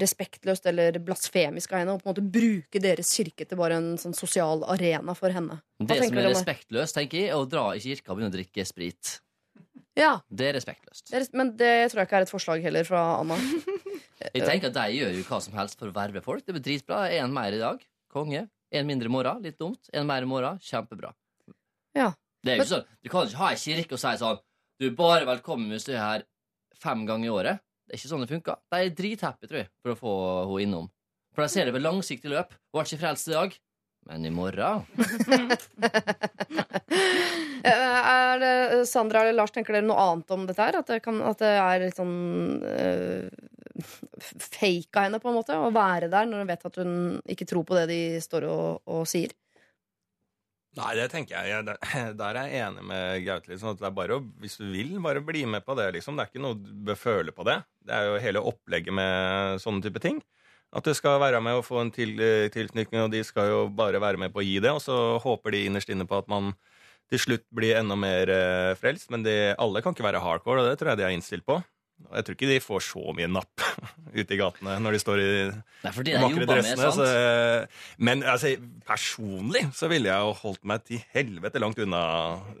respektløst 0.00 0.66
eller 0.70 0.98
blasfemisk 1.04 1.72
av 1.74 1.82
henne 1.82 1.94
å 1.96 2.00
på 2.00 2.08
en 2.08 2.12
måte 2.14 2.24
bruke 2.36 2.80
deres 2.82 3.10
kirke 3.16 3.46
til 3.48 3.58
bare 3.60 3.76
en 3.80 3.90
sånn 4.00 4.14
sosial 4.16 4.64
arena 4.72 5.14
for 5.18 5.30
henne. 5.34 5.60
Hva 5.82 5.86
Det 5.94 6.08
som 6.08 6.18
er 6.18 6.28
respektløst, 6.30 6.96
tenker 6.96 7.20
jeg, 7.20 7.28
er 7.30 7.36
å 7.40 7.48
dra 7.48 7.66
i 7.76 7.82
kirka 7.84 8.12
og 8.12 8.18
begynne 8.18 8.32
å 8.32 8.36
drikke 8.38 8.64
sprit. 8.66 9.18
Ja, 9.94 10.20
Det 10.30 10.48
er 10.48 10.56
respektløst. 10.58 11.10
det 11.10 11.20
er, 11.20 11.26
men 11.38 11.52
det 11.56 11.90
tror 11.92 12.00
jeg 12.02 12.08
ikke 12.08 12.16
er 12.18 12.26
et 12.26 12.32
forslag 12.32 12.62
heller 12.64 12.84
fra 12.88 13.02
Anna. 13.20 13.36
Jeg 14.34 14.42
tenker 14.46 14.70
at 14.70 14.74
De 14.78 14.96
gjør 14.96 15.12
jo 15.18 15.22
hva 15.28 15.38
som 15.42 15.54
helst 15.58 15.78
for 15.78 15.90
å 15.90 15.94
verve 15.94 16.22
folk. 16.24 16.44
Det 16.46 16.54
blir 16.54 16.62
dritbra. 16.64 17.04
En 17.12 17.32
mer 17.34 17.52
i 17.52 17.58
dag. 17.60 17.82
Konge. 18.10 18.46
En 18.72 18.86
mindre 18.88 19.10
i 19.10 19.12
morgen. 19.12 19.42
Litt 19.44 19.58
dumt. 19.60 19.90
En 19.92 20.06
mer 20.08 20.24
i 20.24 20.28
morgen. 20.30 20.58
Kjempebra. 20.64 21.10
Ja. 21.94 22.12
Det 22.42 22.54
er 22.54 22.56
jo 22.56 22.64
ikke 22.64 22.70
sånn, 22.72 22.86
Du 23.04 23.10
kan 23.12 23.28
ikke 23.28 23.40
ha 23.42 23.50
ei 23.52 23.60
kirke 23.60 23.96
og 23.96 24.00
si 24.00 24.12
sånn 24.20 24.40
Du 24.80 24.86
er 24.88 24.96
bare 24.96 25.26
velkommen 25.28 25.70
hvis 25.72 25.86
du 25.86 25.92
er 25.94 26.00
her 26.02 26.24
fem 26.80 27.04
ganger 27.06 27.28
i 27.28 27.32
året. 27.34 27.60
Det 27.84 27.94
er 27.94 28.00
ikke 28.00 28.10
sånn 28.10 28.24
det 28.24 28.32
funker. 28.32 28.60
De 28.72 28.80
er 28.80 28.94
drithappy, 28.96 29.48
tror 29.48 29.60
jeg, 29.60 29.70
for 29.84 29.92
å 29.92 29.98
få 30.00 30.14
henne 30.54 30.64
innom. 30.64 30.86
For 31.34 31.44
de 31.44 31.52
ser 31.52 31.68
det 31.68 31.74
ved 31.74 31.84
langsiktig 31.84 32.30
løp. 32.32 32.54
Hun 32.54 32.78
ble 32.78 32.84
ikke 32.86 33.00
frelst 33.02 33.28
i 33.28 33.34
dag, 33.34 33.56
men 34.08 34.28
i 34.28 34.32
morgen 34.34 34.84
Eh, 37.64 37.70
Er 38.04 38.40
det, 38.42 38.86
Sandra 38.90 39.22
eller 39.22 39.32
Lars, 39.38 39.52
tenker 39.54 39.72
dere 39.72 39.86
noe 39.86 39.96
annet 40.02 40.32
om 40.34 40.42
dette 40.44 40.60
her? 40.60 40.76
At 40.76 40.90
det, 40.90 40.98
kan, 41.04 41.22
at 41.24 41.40
det 41.40 41.52
er 41.56 41.80
litt 41.80 41.96
sånn 41.96 42.60
uh, 42.60 43.24
fake 44.20 44.92
av 44.92 45.06
henne, 45.06 45.20
på 45.22 45.30
en 45.30 45.38
måte? 45.38 45.56
Å 45.56 45.70
være 45.72 46.10
der 46.12 46.28
når 46.28 46.42
hun 46.42 46.50
vet 46.50 46.66
at 46.68 46.76
hun 46.82 46.92
ikke 47.24 47.48
tror 47.48 47.64
på 47.64 47.78
det 47.78 47.86
de 47.88 48.00
står 48.20 48.44
og, 48.50 48.82
og 48.84 49.08
sier? 49.08 49.32
Nei, 50.74 50.90
det 50.98 51.06
tenker 51.12 51.46
jeg. 51.46 51.66
der, 52.20 52.38
er 52.38 52.48
jeg 52.50 52.62
enig 52.66 52.84
med 52.88 53.24
Gaute. 53.26 53.52
Liksom, 53.52 53.76
det 53.78 53.86
er 53.86 53.94
bare 53.94 54.18
å, 54.18 54.22
hvis 54.42 54.58
du 54.58 54.66
vil, 54.72 54.96
bare 55.02 55.22
bli 55.24 55.44
med 55.46 55.64
på 55.66 55.76
det. 55.78 55.92
Liksom. 55.96 56.16
Det 56.18 56.24
er 56.24 56.32
ikke 56.32 56.42
noe 56.42 56.58
du 56.58 56.72
bør 56.88 56.98
føle 56.98 57.34
på 57.34 57.46
det. 57.46 57.60
Det 57.86 57.94
er 57.94 58.08
jo 58.08 58.22
hele 58.24 58.42
opplegget 58.52 58.96
med 58.96 59.62
sånne 59.62 59.84
type 59.84 60.02
ting. 60.02 60.18
At 60.74 60.86
du 60.86 60.90
skal 60.98 61.20
være 61.22 61.38
med 61.44 61.60
og 61.60 61.66
få 61.68 61.78
en 61.84 61.92
til, 61.94 62.18
tilknytning, 62.50 63.04
og 63.04 63.12
de 63.12 63.20
skal 63.22 63.52
jo 63.52 63.60
bare 63.70 64.00
være 64.02 64.18
med 64.18 64.34
på 64.34 64.42
å 64.42 64.46
gi 64.46 64.56
det. 64.62 64.72
Og 64.74 64.82
så 64.82 64.96
håper 65.22 65.54
de 65.54 65.66
innerst 65.68 65.92
inne 65.94 66.08
på 66.10 66.18
at 66.18 66.30
man 66.32 66.50
til 67.12 67.20
slutt 67.20 67.44
blir 67.54 67.78
enda 67.78 67.94
mer 67.98 68.32
eh, 68.32 68.72
frelst. 68.80 69.12
Men 69.14 69.22
de, 69.26 69.36
alle 69.54 69.84
kan 69.84 69.94
ikke 69.94 70.08
være 70.08 70.22
hardcore, 70.24 70.64
og 70.64 70.72
det 70.72 70.80
tror 70.80 70.92
jeg 70.92 71.02
de 71.02 71.06
er 71.06 71.14
innstilt 71.14 71.46
på. 71.46 71.60
Og 72.04 72.18
jeg 72.18 72.26
tror 72.26 72.36
ikke 72.36 72.50
de 72.50 72.58
får 72.62 72.82
så 72.86 73.14
mye 73.16 73.28
napp 73.30 73.64
ute 74.18 74.36
i 74.36 74.38
gatene 74.38 74.76
når 74.82 74.96
de 74.96 75.00
står 75.02 75.22
i 75.22 75.28
de 75.28 76.18
vakre 76.20 76.48
dressene. 76.48 76.90
Så, 76.94 77.06
men 77.98 78.22
altså, 78.22 78.54
personlig 78.86 79.64
så 79.76 79.90
ville 79.90 80.10
jeg 80.12 80.28
jo 80.28 80.36
holdt 80.42 80.62
meg 80.68 80.84
til 80.86 81.02
helvete 81.14 81.62
langt 81.62 81.80
unna 81.82 82.04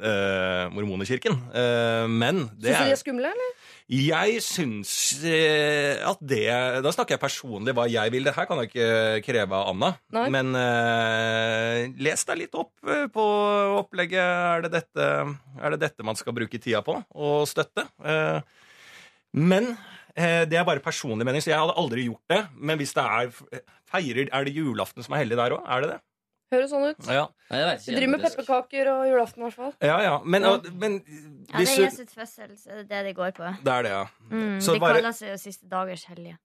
uh, 0.00 0.64
mormonerkirken. 0.74 1.38
Uh, 1.54 2.06
men 2.10 2.48
det 2.56 2.74
Syns 2.74 2.82
du 2.82 2.90
de 2.90 2.96
er 2.96 3.02
skumle, 3.04 3.34
eller? 3.34 3.54
Jeg 3.84 4.38
syns 4.40 4.90
eh, 5.28 6.00
at 6.00 6.20
det 6.24 6.46
Da 6.80 6.92
snakker 6.94 7.18
jeg 7.18 7.20
personlig 7.20 7.74
hva 7.76 7.84
jeg 7.90 8.12
vil. 8.14 8.24
Det 8.24 8.32
her 8.32 8.46
kan 8.48 8.62
jeg 8.62 8.70
ikke 8.70 9.24
kreve 9.26 9.58
av 9.58 9.74
Anna. 9.74 9.90
Nei. 10.16 10.24
Men 10.32 10.56
eh, 10.56 11.92
les 12.00 12.24
deg 12.24 12.40
litt 12.40 12.56
opp 12.56 12.72
eh, 12.88 13.04
på 13.12 13.24
opplegget. 13.82 14.24
Er 14.24 14.64
det, 14.64 14.72
dette, 14.78 15.08
er 15.60 15.76
det 15.76 15.82
dette 15.84 16.06
man 16.06 16.16
skal 16.16 16.36
bruke 16.36 16.56
tida 16.56 16.80
på? 16.86 16.96
Og 17.12 17.44
støtte? 17.50 17.84
Eh, 18.00 18.40
men 19.34 19.72
eh, 20.16 20.44
det 20.46 20.56
er 20.60 20.64
bare 20.64 20.80
personlig 20.84 21.26
mening, 21.26 21.42
så 21.42 21.50
jeg 21.50 21.58
hadde 21.60 21.74
aldri 21.80 22.06
gjort 22.06 22.22
det. 22.30 22.40
Men 22.56 22.78
hvis 22.78 22.94
det 22.94 23.04
er 23.04 23.30
feirer, 23.90 24.28
Er 24.32 24.44
det 24.46 24.54
julaften 24.54 25.02
som 25.04 25.14
er 25.14 25.24
hellig 25.24 25.36
der 25.36 25.50
òg? 25.58 25.64
Er 25.66 25.80
det 25.84 25.90
det? 25.94 26.00
Høres 26.54 26.70
sånn 26.70 26.84
ut. 26.86 27.06
Ja, 27.10 27.24
Nei, 27.50 27.76
Du 27.82 27.90
driver 27.96 28.10
med 28.12 28.20
pepperkaker 28.22 28.88
og 28.92 29.04
julaften, 29.10 29.42
i 29.42 29.46
hvert 29.48 29.56
fall. 29.58 29.72
ja. 29.82 29.96
ja. 30.04 30.18
Men, 30.24 30.42
Ja. 30.42 30.52
men 30.78 30.92
Ja, 31.50 31.58
det 31.58 31.68
er 31.68 31.84
Jesu 31.88 32.04
fødsel, 32.06 32.52
så 32.56 32.68
det 32.70 32.78
er 32.78 32.84
det 32.90 33.04
det 33.08 33.14
går 33.16 33.32
på. 33.34 33.48
Det 33.64 33.72
er 33.72 33.82
det, 33.82 33.90
ja. 33.90 34.04
Mm, 34.30 34.60
Så 34.60 34.74
de 34.74 34.80
bare- 34.80 34.94
kaller 35.00 35.12
seg 35.12 35.30
jo 35.32 35.36
siste 35.36 35.66
dagers 35.68 36.04
hellige. 36.04 36.38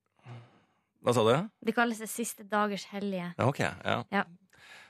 Hva 1.04 1.14
sa 1.14 1.24
du? 1.24 1.50
De 1.66 1.72
kaller 1.72 1.96
seg 1.96 2.10
siste 2.10 2.44
dagers 2.50 2.86
hellige. 2.92 3.34
Ja, 3.38 3.46
ok, 3.48 3.60
ja. 3.60 4.04
Ja. 4.12 4.24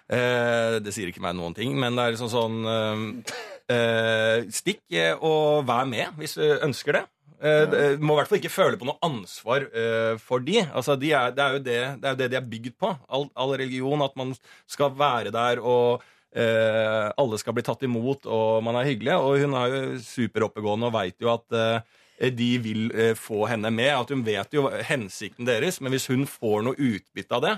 Eh, 0.09 0.79
det 0.81 0.93
sier 0.95 1.11
ikke 1.11 1.21
meg 1.21 1.35
noen 1.37 1.53
ting, 1.53 1.75
men 1.77 1.95
det 1.95 2.01
er 2.05 2.15
liksom 2.15 2.31
sånn 2.33 2.55
eh, 2.65 3.75
eh, 3.75 4.41
Stikk 4.49 4.81
eh, 4.97 5.13
og 5.21 5.65
vær 5.69 5.85
med 5.89 6.15
hvis 6.17 6.33
du 6.39 6.45
ønsker 6.65 6.93
det. 6.97 7.03
Eh, 7.39 7.95
må 8.03 8.15
i 8.15 8.19
hvert 8.19 8.27
fall 8.27 8.41
ikke 8.41 8.51
føle 8.51 8.77
på 8.79 8.87
noe 8.89 8.99
ansvar 9.05 9.65
eh, 9.71 10.15
for 10.19 10.43
de. 10.43 10.59
Altså, 10.65 10.97
de 10.99 11.13
er, 11.15 11.31
det, 11.35 11.43
er 11.43 11.55
jo 11.55 11.61
det, 11.63 11.79
det 12.01 12.09
er 12.09 12.15
jo 12.15 12.19
det 12.21 12.29
de 12.33 12.39
er 12.39 12.49
bygd 12.51 12.75
på. 12.81 12.91
All, 13.07 13.29
all 13.39 13.55
religion, 13.55 14.03
at 14.03 14.17
man 14.19 14.33
skal 14.67 14.91
være 14.99 15.31
der 15.35 15.61
og 15.63 16.03
eh, 16.35 17.07
alle 17.15 17.39
skal 17.39 17.55
bli 17.55 17.63
tatt 17.65 17.85
imot, 17.87 18.27
og 18.27 18.59
man 18.65 18.79
er 18.79 18.89
hyggelig. 18.91 19.15
Og 19.23 19.45
hun 19.45 19.55
er 19.59 19.71
jo 19.71 20.03
superoppegående 20.03 20.89
og 20.89 20.95
veit 20.97 21.17
jo 21.23 21.31
at 21.31 21.57
eh, 21.59 22.29
de 22.35 22.51
vil 22.63 22.89
eh, 22.91 23.15
få 23.17 23.45
henne 23.51 23.71
med. 23.71 23.93
At 23.95 24.13
hun 24.13 24.25
vet 24.27 24.55
jo 24.55 24.67
hensikten 24.91 25.47
deres, 25.47 25.79
men 25.79 25.95
hvis 25.95 26.09
hun 26.11 26.27
får 26.29 26.67
noe 26.67 26.89
utbytte 26.91 27.39
av 27.39 27.45
det, 27.45 27.55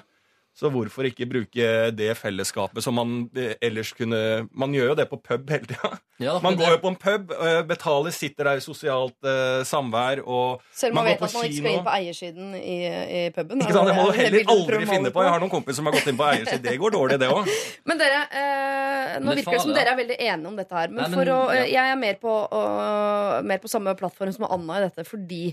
så 0.62 0.70
hvorfor 0.70 1.08
ikke 1.10 1.26
bruke 1.26 1.68
det 1.98 2.12
fellesskapet 2.20 2.84
som 2.86 2.94
man 2.94 3.14
eh, 3.34 3.56
ellers 3.66 3.90
kunne 3.98 4.20
Man 4.54 4.76
gjør 4.76 4.92
jo 4.92 4.98
det 5.00 5.08
på 5.10 5.18
pub 5.18 5.50
hele 5.50 5.66
tida. 5.66 5.90
Ja, 6.22 6.36
Man 6.44 6.54
går 6.60 6.76
jo 6.76 6.80
på 6.84 6.92
en 6.92 6.98
pub, 7.02 7.32
eh, 7.34 7.62
betaler, 7.66 8.14
sitter 8.14 8.52
der 8.52 8.62
i 8.62 8.64
sosialt 8.64 9.18
uh, 9.26 9.64
samvær 9.66 10.22
og 10.22 10.62
Selv 10.70 10.94
om 10.94 11.00
man, 11.00 11.08
Man 11.08 11.10
går 11.10 11.16
vet 11.16 11.24
på 11.24 11.30
at 11.32 11.34
man 11.40 11.48
ikke 11.48 11.58
skal 11.58 11.74
inn 11.74 11.88
på 11.88 11.96
eiersiden 11.96 12.54
i, 12.60 12.78
i 12.86 13.24
puben. 13.34 13.64
Ikke 13.66 13.74
sant, 13.74 13.90
Det 13.90 13.98
må 13.98 14.06
du 14.06 14.14
er 14.14 14.20
heller 14.22 14.54
aldri 14.54 14.84
finne 14.92 15.14
på. 15.16 15.26
Jeg 15.26 15.34
har 15.34 15.42
noen 15.42 15.54
kompiser 15.56 15.82
som 15.82 15.90
har 15.90 15.98
gått 15.98 16.14
inn 16.14 16.22
på 16.22 16.30
eiersiden. 16.30 16.64
Det 16.70 16.78
går 16.86 16.96
dårlig, 17.00 17.20
det 17.26 17.32
òg. 17.34 17.52
Men 17.90 18.04
dere, 18.06 18.22
eh, 18.30 19.18
nå 19.18 19.32
Men 19.32 19.42
virker 19.42 19.58
det 19.58 19.66
som 19.66 19.74
dere 19.76 19.96
er 19.96 20.02
veldig 20.04 20.20
enige 20.20 20.52
om 20.54 20.62
dette 20.62 20.78
her. 20.78 20.94
Men, 20.94 21.02
Nei, 21.02 21.10
men, 21.10 21.18
for 21.18 21.34
å, 21.34 21.40
ja. 21.58 21.66
jeg 21.74 21.96
er 21.96 22.02
mer 22.06 22.22
på, 22.22 22.38
å- 22.62 23.42
mer 23.50 23.64
på 23.66 23.72
samme 23.72 23.98
plattform 23.98 24.36
som 24.38 24.46
Anna 24.52 24.78
i 24.78 24.86
dette, 24.86 25.08
fordi 25.10 25.44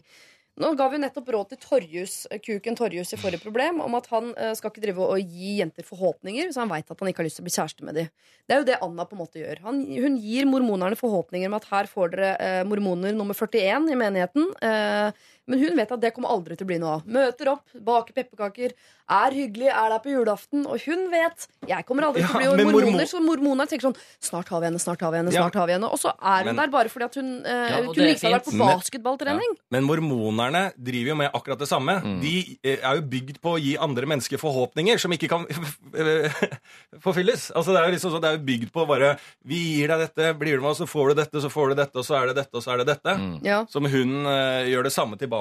nå 0.59 0.73
ga 0.79 0.89
vi 0.93 1.01
nettopp 1.01 1.31
råd 1.35 1.53
til 1.53 1.61
Torjus, 1.63 2.15
kuken 2.45 2.77
Torjus 2.79 3.15
i 3.15 3.19
forrige 3.21 3.43
problem 3.43 3.81
om 3.85 3.95
at 3.99 4.09
han 4.13 4.33
eh, 4.35 4.55
skal 4.59 4.73
ikke 4.73 4.83
drive 4.83 5.07
og 5.07 5.23
gi 5.23 5.59
jenter 5.61 5.87
forhåpninger 5.87 6.49
hvis 6.49 6.59
han 6.61 6.71
veit 6.71 6.91
at 6.91 6.99
han 6.99 7.11
ikke 7.11 7.23
har 7.23 7.29
lyst 7.29 7.41
til 7.41 7.45
å 7.45 7.49
bli 7.49 7.55
kjæreste 7.55 7.87
med 7.87 7.99
dem. 8.01 8.11
Det 8.49 8.57
er 8.57 8.63
jo 8.63 8.69
det 8.69 8.79
Anna 8.85 9.07
på 9.09 9.17
en 9.17 9.23
måte 9.23 9.43
gjør. 9.43 9.63
Han, 9.67 9.83
hun 9.87 10.19
gir 10.23 10.49
mormonerne 10.51 10.99
forhåpninger 10.99 11.51
om 11.51 11.59
at 11.59 11.69
her 11.71 11.91
får 11.91 12.15
dere 12.15 12.31
eh, 12.43 12.63
mormoner 12.69 13.15
nummer 13.17 13.39
41 13.39 13.91
i 13.93 13.99
menigheten. 14.03 14.49
Eh, 14.65 15.27
men 15.49 15.59
hun 15.64 15.76
vet 15.80 15.90
at 15.96 16.01
det 16.05 16.12
kommer 16.14 16.28
aldri 16.36 16.57
til 16.57 16.66
å 16.66 16.70
bli 16.70 16.78
noe 16.78 16.99
av. 16.99 17.07
Møter 17.09 17.49
opp, 17.55 17.64
baker 17.74 18.12
pepperkaker, 18.14 18.74
er 19.09 19.32
hyggelig, 19.32 19.70
er 19.72 19.88
der 19.94 20.01
på 20.05 20.11
julaften. 20.12 20.66
Og 20.68 20.82
hun 20.84 21.07
vet 21.11 21.46
jeg 21.66 21.86
kommer 21.88 22.05
aldri 22.05 22.20
til 22.22 22.28
å 22.28 22.36
bli 22.38 22.44
ja, 22.44 22.51
mormoner. 22.61 22.92
mormon- 22.92 23.09
Så 23.09 23.20
mormonerne 23.24 23.66
tenker 23.70 23.88
sånn 23.88 23.96
Snart 24.20 24.49
har 24.53 24.61
vi 24.61 24.66
henne, 24.68 24.78
snart 24.82 25.01
har 25.01 25.11
vi 25.14 25.16
henne. 25.22 25.32
Ja. 25.32 25.42
snart 25.46 25.55
har 25.57 25.66
vi 25.66 25.72
henne 25.72 25.88
Og 25.88 25.99
så 25.99 26.12
er 26.20 26.44
hun 26.44 26.51
Men- 26.53 26.57
der 26.61 26.68
bare 26.68 26.88
fordi 26.92 27.05
at 27.09 27.14
hun 27.16 27.30
eh, 27.46 27.70
Ja, 27.70 27.80
kunne 27.88 28.18
seg 28.18 28.32
vært 28.36 28.44
på 28.44 28.53
basketballtrening. 28.59 28.59
Men- 28.61 28.76
basketballtrening. 28.78 29.57
Men 29.70 29.84
mormonerne 29.88 30.62
driver 30.76 31.09
jo 31.09 31.14
med 31.16 31.32
akkurat 31.32 31.59
det 31.59 31.68
samme. 31.68 31.96
Mm. 32.05 32.20
De 32.20 32.59
eh, 32.62 32.76
er 32.84 32.96
jo 32.96 33.03
bygd 33.03 33.40
på 33.40 33.57
å 33.57 33.59
gi 33.59 33.76
andre 33.78 34.05
mennesker 34.07 34.36
forhåpninger 34.38 34.99
som 35.01 35.11
ikke 35.12 35.28
kan 35.28 35.46
forfylles. 37.01 37.51
Altså 37.57 37.72
Det 37.72 37.80
er 37.80 37.88
jo 37.88 37.94
liksom 37.96 38.12
sånn, 38.14 38.22
det 38.24 38.28
er 38.32 38.36
jo 38.38 38.44
bygd 38.44 38.72
på 38.74 38.86
bare 38.88 39.14
Vi 39.49 39.59
gir 39.78 39.88
deg 39.88 40.05
dette, 40.05 40.34
blir 40.38 40.57
du 40.59 40.62
med 40.62 40.70
oss, 40.72 40.78
så 40.82 40.86
får 40.88 41.09
du 41.14 41.14
dette, 41.22 41.40
så 41.40 41.49
får 41.53 41.70
du 41.72 41.74
dette, 41.80 41.96
og 41.96 42.05
så 42.05 42.18
er 42.22 42.26
det 42.30 42.36
dette, 42.42 42.55
og 42.55 42.62
så 42.64 42.74
er 42.74 42.82
det 42.82 42.86
dette. 42.92 43.16
Mm. 43.18 43.34
Ja. 43.46 43.64
Som 43.72 43.84
hun 43.88 44.26
eh, 44.26 44.68
gjør 44.68 44.84
det 44.84 44.92
samme 44.92 45.16
tilbake. 45.16 45.38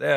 Det 0.00 0.16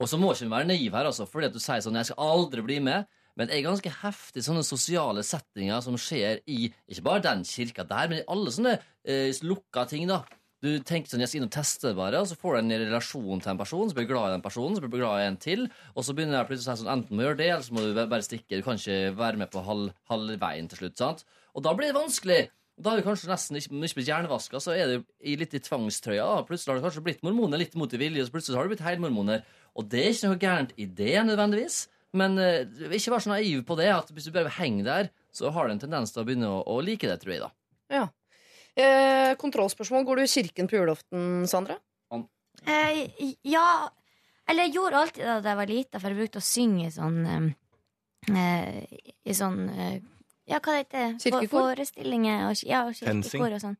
Og 0.00 0.08
så 0.10 0.18
må 0.20 0.32
ikke 0.32 0.46
vi 0.46 0.54
være 0.54 0.70
naive 0.70 0.98
her, 0.98 1.10
altså, 1.10 1.28
fordi 1.30 1.50
at 1.50 1.54
du 1.56 1.62
sier 1.62 1.84
sånn 1.84 1.96
'jeg 1.96 2.10
skal 2.10 2.22
aldri 2.22 2.62
bli 2.62 2.78
med'. 2.80 3.06
Men 3.36 3.48
det 3.48 3.58
er 3.58 3.66
ganske 3.68 3.92
heftig 4.00 4.42
sånne 4.46 4.64
sosiale 4.64 5.22
settinger 5.26 5.82
som 5.84 5.98
skjer 6.00 6.40
i 6.48 6.72
ikke 6.88 7.04
bare 7.04 7.24
den 7.26 7.44
kirka 7.44 7.84
der, 7.84 8.08
men 8.08 8.22
i 8.22 8.28
alle 8.32 8.52
sånne 8.54 8.78
eh, 9.04 9.32
lukka 9.44 9.84
ting. 9.88 10.06
da. 10.08 10.22
Du 10.64 10.70
tenker 10.80 11.10
sånn, 11.10 11.20
jeg 11.20 11.28
skal 11.28 11.42
inn 11.42 11.50
og 11.50 11.52
teste 11.52 11.90
det 11.90 11.98
bare, 11.98 12.22
og 12.22 12.30
så 12.30 12.36
får 12.40 12.56
du 12.56 12.58
en 12.62 12.86
relasjon 12.86 13.42
til 13.44 13.52
en 13.52 13.58
person, 13.60 13.90
så 13.90 13.94
blir 13.94 14.06
du 14.08 14.14
glad 14.14 14.30
i 14.30 14.34
den 14.38 14.44
personen, 14.44 14.74
så 14.74 14.80
blir 14.80 14.94
du 14.94 15.02
glad 15.02 15.20
i 15.20 15.26
en 15.28 15.36
til, 15.36 15.66
og 15.92 16.06
så 16.06 16.14
begynner 16.16 16.40
jeg 16.40 16.48
plutselig 16.48 16.72
å 16.72 16.78
si 16.78 16.82
sånn, 16.82 16.92
enten 16.94 17.12
må 17.12 17.20
du 17.20 17.26
gjøre 17.26 17.40
det, 17.42 17.50
eller 17.50 17.66
så 17.66 17.76
må 17.76 17.84
du 17.84 18.00
bare 18.00 18.24
stikke. 18.24 18.56
Du 18.56 18.64
kan 18.64 18.80
ikke 18.80 19.12
være 19.18 19.42
med 19.42 19.52
på 19.52 19.64
halv, 19.66 19.92
halvveien 20.08 20.70
til 20.72 20.80
slutt, 20.80 20.96
sant? 20.96 21.26
Og 21.52 21.66
da 21.66 21.76
blir 21.76 21.92
det 21.92 21.98
vanskelig. 21.98 22.40
Da 22.76 22.92
har 22.92 23.00
du 23.00 23.06
kanskje 23.06 23.30
nesten 23.30 23.56
ikke, 23.56 23.72
ikke 23.88 23.98
blitt 24.00 24.10
jernvaska, 24.10 24.60
så 24.60 24.74
er 24.76 24.90
du 24.90 25.04
i 25.24 25.36
litt 25.40 25.54
i 25.56 25.62
tvangstrøya. 25.64 26.24
da. 26.28 26.46
Plutselig 26.48 26.74
har 26.74 26.80
du 26.80 26.86
kanskje 26.86 27.04
blitt 27.06 27.22
mormoner 27.24 27.62
litt 27.62 27.76
mot 27.78 27.92
i 27.92 28.00
vilje, 28.00 28.24
og 28.24 28.28
så 28.28 28.34
plutselig 28.34 28.58
har 28.58 28.68
du 28.68 28.74
blitt 28.74 28.84
heilmormoner. 28.84 29.46
Og 29.76 29.88
det 29.92 30.02
er 30.02 30.12
ikke 30.12 30.32
noe 30.32 30.42
gærent 30.42 30.74
i 30.76 30.88
det, 30.98 31.14
nødvendigvis. 31.24 31.86
Men 32.16 32.36
uh, 32.40 32.92
ikke 32.92 33.14
vær 33.14 33.24
så 33.24 33.32
naiv 33.32 33.64
på 33.68 33.76
det, 33.80 33.88
at 33.92 34.12
hvis 34.12 34.28
du 34.28 34.34
bare 34.36 34.52
henger 34.58 34.84
der, 34.88 35.10
så 35.32 35.52
har 35.52 35.66
du 35.66 35.74
en 35.74 35.82
tendens 35.82 36.12
til 36.12 36.22
å 36.22 36.28
begynne 36.28 36.52
å, 36.52 36.60
å 36.68 36.78
like 36.84 37.08
det, 37.08 37.16
tror 37.22 37.34
jeg, 37.34 37.44
da. 37.44 37.52
Eh, 38.76 39.32
kontrollspørsmål. 39.40 40.04
Går 40.04 40.16
du 40.16 40.22
i 40.26 40.28
kirken 40.28 40.68
på 40.68 40.76
julaften, 40.76 41.46
Sandra? 41.48 41.78
Eh, 42.66 43.08
ja 43.44 43.90
Eller 44.48 44.66
jeg 44.66 44.74
gjorde 44.74 45.00
alltid 45.00 45.24
det 45.24 45.36
da 45.44 45.52
jeg 45.52 45.58
var 45.58 45.70
lita, 45.70 46.00
for 46.00 46.12
jeg 46.12 46.18
brukte 46.18 46.40
å 46.40 46.44
synge 46.44 46.86
i 46.86 46.92
sånn 46.94 47.18
eh, 47.28 47.46
eh, 48.32 49.00
I 49.28 49.34
sånn 49.36 49.58
eh, 49.70 49.98
Ja, 50.46 50.60
hva 50.62 50.76
det 50.76 50.82
heter 50.84 50.98
det? 50.98 51.22
Kirkekor? 51.24 51.48
For- 51.50 51.70
Forestillinger 51.74 52.44
og, 52.50 52.60
ja, 52.66 52.84
og 52.86 52.94
kirkekor 52.94 53.56
og 53.56 53.62
sånn. 53.64 53.76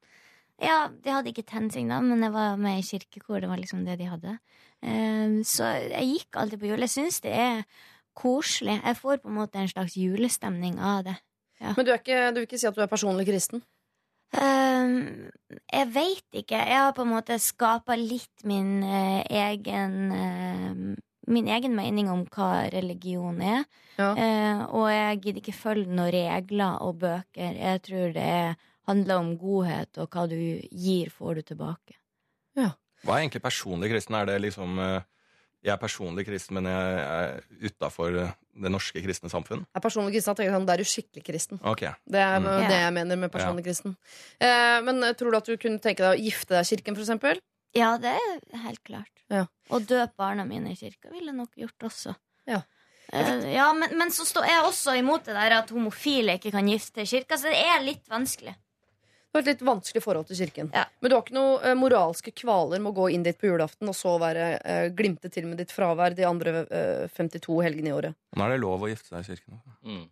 Ja, 0.62 0.89
de 0.89 1.12
hadde 1.12 1.31
ikke 1.31 1.45
tensing 1.47 1.91
da, 1.93 2.01
men 2.01 2.23
jeg 2.25 2.33
var 2.33 2.57
med 2.57 2.79
i 2.81 2.87
kirkekor. 2.87 3.41
Det 3.45 3.49
var 3.51 3.61
liksom 3.61 3.85
det 3.85 3.99
de 4.01 4.09
hadde. 4.09 4.39
Um, 4.83 5.43
så 5.45 5.69
jeg 5.91 6.09
gikk 6.14 6.39
alltid 6.41 6.61
på 6.62 6.71
jul. 6.71 6.81
Jeg 6.87 6.93
syns 6.95 7.21
det 7.25 7.35
er 7.37 7.62
koselig. 8.17 8.79
Jeg 8.83 8.97
får 8.97 9.21
på 9.23 9.29
en 9.29 9.37
måte 9.37 9.61
en 9.61 9.69
slags 9.69 9.97
julestemning 10.01 10.79
av 10.81 11.05
det. 11.05 11.17
Men 11.61 11.85
du, 11.87 11.91
er 11.93 12.01
ikke, 12.01 12.21
du 12.33 12.41
vil 12.41 12.47
ikke 12.49 12.59
si 12.61 12.67
at 12.69 12.77
du 12.77 12.83
er 12.85 12.91
personlig 12.91 13.27
kristen? 13.29 13.62
Um, 14.37 15.31
jeg 15.73 15.89
veit 15.95 16.41
ikke. 16.41 16.57
Jeg 16.59 16.81
har 16.83 16.93
på 16.97 17.05
en 17.07 17.12
måte 17.14 17.39
skapa 17.41 17.95
litt 18.01 18.45
min 18.49 18.83
uh, 18.85 19.23
egen 19.29 19.95
eh, 20.12 20.73
Min 21.27 21.49
egen 21.51 21.74
mening 21.74 22.09
om 22.12 22.24
hva 22.31 22.68
religion 22.70 23.41
er. 23.43 23.64
Ja. 23.99 24.12
Eh, 24.14 24.61
og 24.70 24.87
jeg 24.93 25.20
gidder 25.24 25.41
ikke 25.43 25.57
følge 25.59 25.87
noen 25.91 26.12
regler 26.14 26.77
og 26.87 26.99
bøker. 27.03 27.57
Jeg 27.59 27.83
tror 27.83 28.12
det 28.14 28.57
handler 28.87 29.16
om 29.18 29.33
godhet, 29.41 29.99
og 29.99 30.09
hva 30.14 30.29
du 30.31 30.37
gir, 30.70 31.11
får 31.11 31.35
du 31.41 31.43
tilbake. 31.43 31.97
Hva 32.57 33.18
er 33.18 33.27
egentlig 33.27 33.43
personlig 33.45 33.91
kristen? 33.93 34.14
Er 34.18 34.24
det 34.27 34.39
liksom 34.43 34.79
eh, 34.83 35.03
Jeg 35.66 35.72
er 35.74 35.81
personlig 35.83 36.24
kristen, 36.27 36.55
men 36.57 36.64
jeg 36.70 37.01
er 37.03 37.41
utafor 37.68 38.14
det 38.14 38.70
norske 38.72 39.03
kristne 39.03 39.29
samfunn? 39.31 39.64
Er 39.77 39.83
personlig 39.85 40.14
kristen, 40.14 40.31
jeg 40.33 40.39
tenker 40.39 40.53
jeg 40.53 40.57
sånn, 40.57 40.66
Da 40.68 40.74
er 40.77 40.83
du 40.83 40.89
skikkelig 40.89 41.24
kristen. 41.27 41.61
Okay. 41.62 41.91
Det 42.07 42.22
er 42.22 42.39
Mm. 42.41 42.68
det 42.70 42.79
jeg 42.81 42.93
mener 42.95 43.16
med 43.16 43.33
personlig 43.33 43.64
kristen. 43.66 43.97
Eh, 44.41 44.81
men 44.87 45.03
eh, 45.03 45.12
tror 45.18 45.31
du 45.31 45.37
at 45.37 45.45
du 45.51 45.57
kunne 45.57 45.79
tenke 45.83 46.03
deg 46.07 46.14
å 46.14 46.22
gifte 46.22 46.55
deg 46.55 46.62
i 46.62 46.70
kirken, 46.77 46.95
for 46.95 47.03
eksempel? 47.03 47.41
Ja, 47.77 47.93
det 48.01 48.14
er 48.16 48.62
helt 48.64 48.83
klart. 48.87 49.12
Ja. 49.33 49.45
Og 49.74 49.85
døpe 49.89 50.14
barna 50.18 50.45
mine 50.49 50.72
i 50.72 50.79
kirka 50.79 51.11
ville 51.12 51.33
jeg 51.33 51.39
nok 51.39 51.55
gjort 51.61 51.89
også. 51.91 52.14
Ja. 52.49 52.62
Uh, 53.12 53.47
ja, 53.53 53.68
men, 53.77 53.93
men 53.99 54.11
så 54.14 54.24
står 54.27 54.47
jeg 54.49 54.62
også 54.66 54.97
imot 54.99 55.27
det 55.29 55.35
der 55.37 55.53
at 55.61 55.68
homofile 55.70 56.39
ikke 56.41 56.51
kan 56.55 56.66
gifte 56.70 57.05
i 57.05 57.11
kirka, 57.11 57.39
så 57.39 57.53
det 57.53 57.61
er 57.62 57.85
litt 57.87 58.09
vanskelig. 58.11 58.55
Du 58.57 59.39
har 59.39 59.45
et 59.45 59.51
litt 59.53 59.62
vanskelig 59.68 60.01
forhold 60.03 60.27
til 60.31 60.39
kirken. 60.41 60.70
Ja. 60.74 60.87
Men 61.03 61.11
du 61.12 61.14
har 61.18 61.22
ikke 61.27 61.37
noe 61.37 61.59
uh, 61.61 61.74
moralske 61.79 62.33
kvaler 62.33 62.81
med 62.81 62.95
å 62.95 62.97
gå 62.97 63.09
inn 63.12 63.27
dit 63.27 63.37
på 63.39 63.51
julaften 63.51 63.91
og 63.93 63.99
så 63.99 64.14
være 64.22 64.47
uh, 64.62 64.87
glimte 64.97 65.29
til 65.35 65.47
med 65.51 65.61
ditt 65.61 65.74
fravær 65.74 66.16
de 66.16 66.24
andre 66.27 66.62
eh, 66.66 67.03
52 67.14 67.59
helgene 67.66 67.93
i 67.93 67.95
året. 67.99 68.16
Nå 68.39 68.47
er 68.47 68.55
det 68.55 68.62
lov 68.62 68.87
å 68.87 68.89
gifte 68.91 69.11
seg 69.12 69.20
i 69.27 69.35
kirken 69.35 69.61
Mm. 69.87 70.07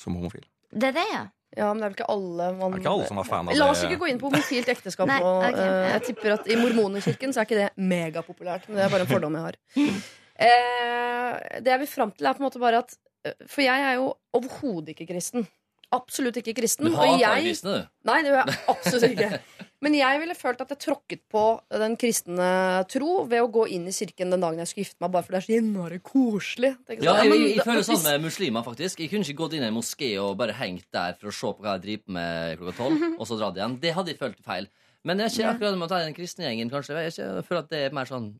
som 0.00 0.14
homofil. 0.16 0.46
Det 0.70 0.92
er 0.92 0.94
det, 1.00 1.06
ja. 1.10 1.24
Ja, 1.56 1.70
men 1.72 1.80
det 1.80 1.86
er 1.86 1.88
vel 1.88 1.96
ikke 1.96 2.10
alle 2.12 2.46
man 2.58 2.72
Det 2.74 2.78
er 2.78 2.82
ikke 2.84 2.90
alle 2.92 3.06
som 3.08 3.18
er 3.22 3.24
fan 3.24 3.48
av 3.48 3.56
La 3.56 3.70
oss 3.72 3.82
ikke 3.86 3.96
gå 4.02 4.08
inn 4.12 4.18
på 4.20 4.28
homofilt 4.28 4.68
ekteskap 4.68 5.08
Nei, 5.08 5.16
nå. 5.24 5.30
ok. 5.48 5.56
Eh, 5.64 5.88
Jeg 5.94 6.02
tipper 6.10 6.34
at 6.36 6.46
I 6.52 6.56
mormonerkirken 6.60 7.32
så 7.32 7.40
er 7.40 7.48
ikke 7.48 7.56
det 7.62 7.68
megapopulært. 7.80 8.68
Men 8.68 8.76
det 8.76 8.84
er 8.84 8.92
bare 8.92 9.06
en 9.06 9.12
fordom 9.14 9.38
jeg 9.38 9.46
har. 9.48 9.60
Eh, 10.38 11.60
det 11.64 11.72
jeg 11.72 11.80
vil 11.82 11.88
fram 11.90 12.12
til, 12.14 12.26
er 12.28 12.36
på 12.36 12.42
en 12.42 12.46
måte 12.46 12.60
bare 12.62 12.78
at 12.84 12.92
eh, 13.26 13.32
For 13.50 13.64
jeg 13.64 13.82
er 13.88 13.96
jo 13.98 14.12
overhodet 14.38 14.92
ikke 14.94 15.08
kristen. 15.10 15.48
Absolutt 15.90 16.36
ikke 16.42 16.54
kristen. 16.60 16.86
Du 16.86 16.94
og 16.94 17.08
ikke 17.08 17.24
jeg- 17.24 17.42
kristne, 17.48 17.72
du. 17.74 17.88
Nei, 18.06 18.18
det 18.22 18.30
gjør 18.30 18.44
jeg 18.52 18.58
absolutt 18.74 19.08
ikke. 19.16 19.40
Men 19.84 19.94
jeg 19.94 20.18
ville 20.18 20.34
følt 20.34 20.62
at 20.64 20.72
jeg 20.74 20.80
tråkket 20.82 21.20
på 21.30 21.42
den 21.70 21.92
kristne 22.00 22.48
tro 22.90 23.20
ved 23.30 23.44
å 23.44 23.50
gå 23.54 23.68
inn 23.76 23.84
i 23.86 23.94
kirken 23.94 24.32
den 24.34 24.42
dagen 24.42 24.58
jeg 24.58 24.70
skulle 24.72 24.86
gifte 24.88 25.04
meg, 25.04 25.12
bare 25.14 25.26
fordi 25.26 25.36
det 25.36 25.40
er 25.40 25.46
så 25.46 25.58
innmari 25.60 25.98
koselig. 26.02 26.72
Jeg 26.90 27.04
Ja, 27.06 27.14
jeg, 27.22 27.30
jeg, 27.30 27.52
jeg 27.60 27.66
føler 27.68 27.86
sånn 27.86 28.02
med 28.08 28.26
muslimer, 28.26 28.66
faktisk. 28.66 29.04
Jeg 29.04 29.12
kunne 29.12 29.22
ikke 29.28 29.38
gått 29.44 29.54
inn 29.54 29.62
i 29.62 29.70
en 29.70 29.76
moské 29.76 30.10
og 30.18 30.34
bare 30.40 30.56
hengt 30.58 30.88
der 30.94 31.14
for 31.20 31.30
å 31.30 31.36
se 31.38 31.52
på 31.54 31.62
hva 31.62 31.76
jeg 31.76 31.84
driver 31.86 32.18
med 32.18 32.58
klokka 32.58 32.76
tolv, 32.80 33.06
og 33.20 33.30
så 33.30 33.38
dratt 33.38 33.62
igjen. 33.62 33.78
Det 33.86 33.94
hadde 33.94 34.14
jeg 34.14 34.20
følt 34.24 34.42
feil. 34.50 34.68
Men 35.06 35.22
jeg 35.22 35.30
er 35.30 35.36
ikke 35.36 35.54
akkurat 35.54 35.78
med 35.78 35.86
å 35.86 35.92
ta 35.94 36.02
den 36.02 36.18
kristne 36.18 36.48
gjengen, 36.48 36.74
kanskje. 36.74 36.98
Jeg, 37.06 37.14
er 37.22 37.46
føler 37.46 37.62
at 37.62 37.70
det 37.70 37.86
er 37.86 37.94
mer 37.94 38.10
sånn 38.10 38.32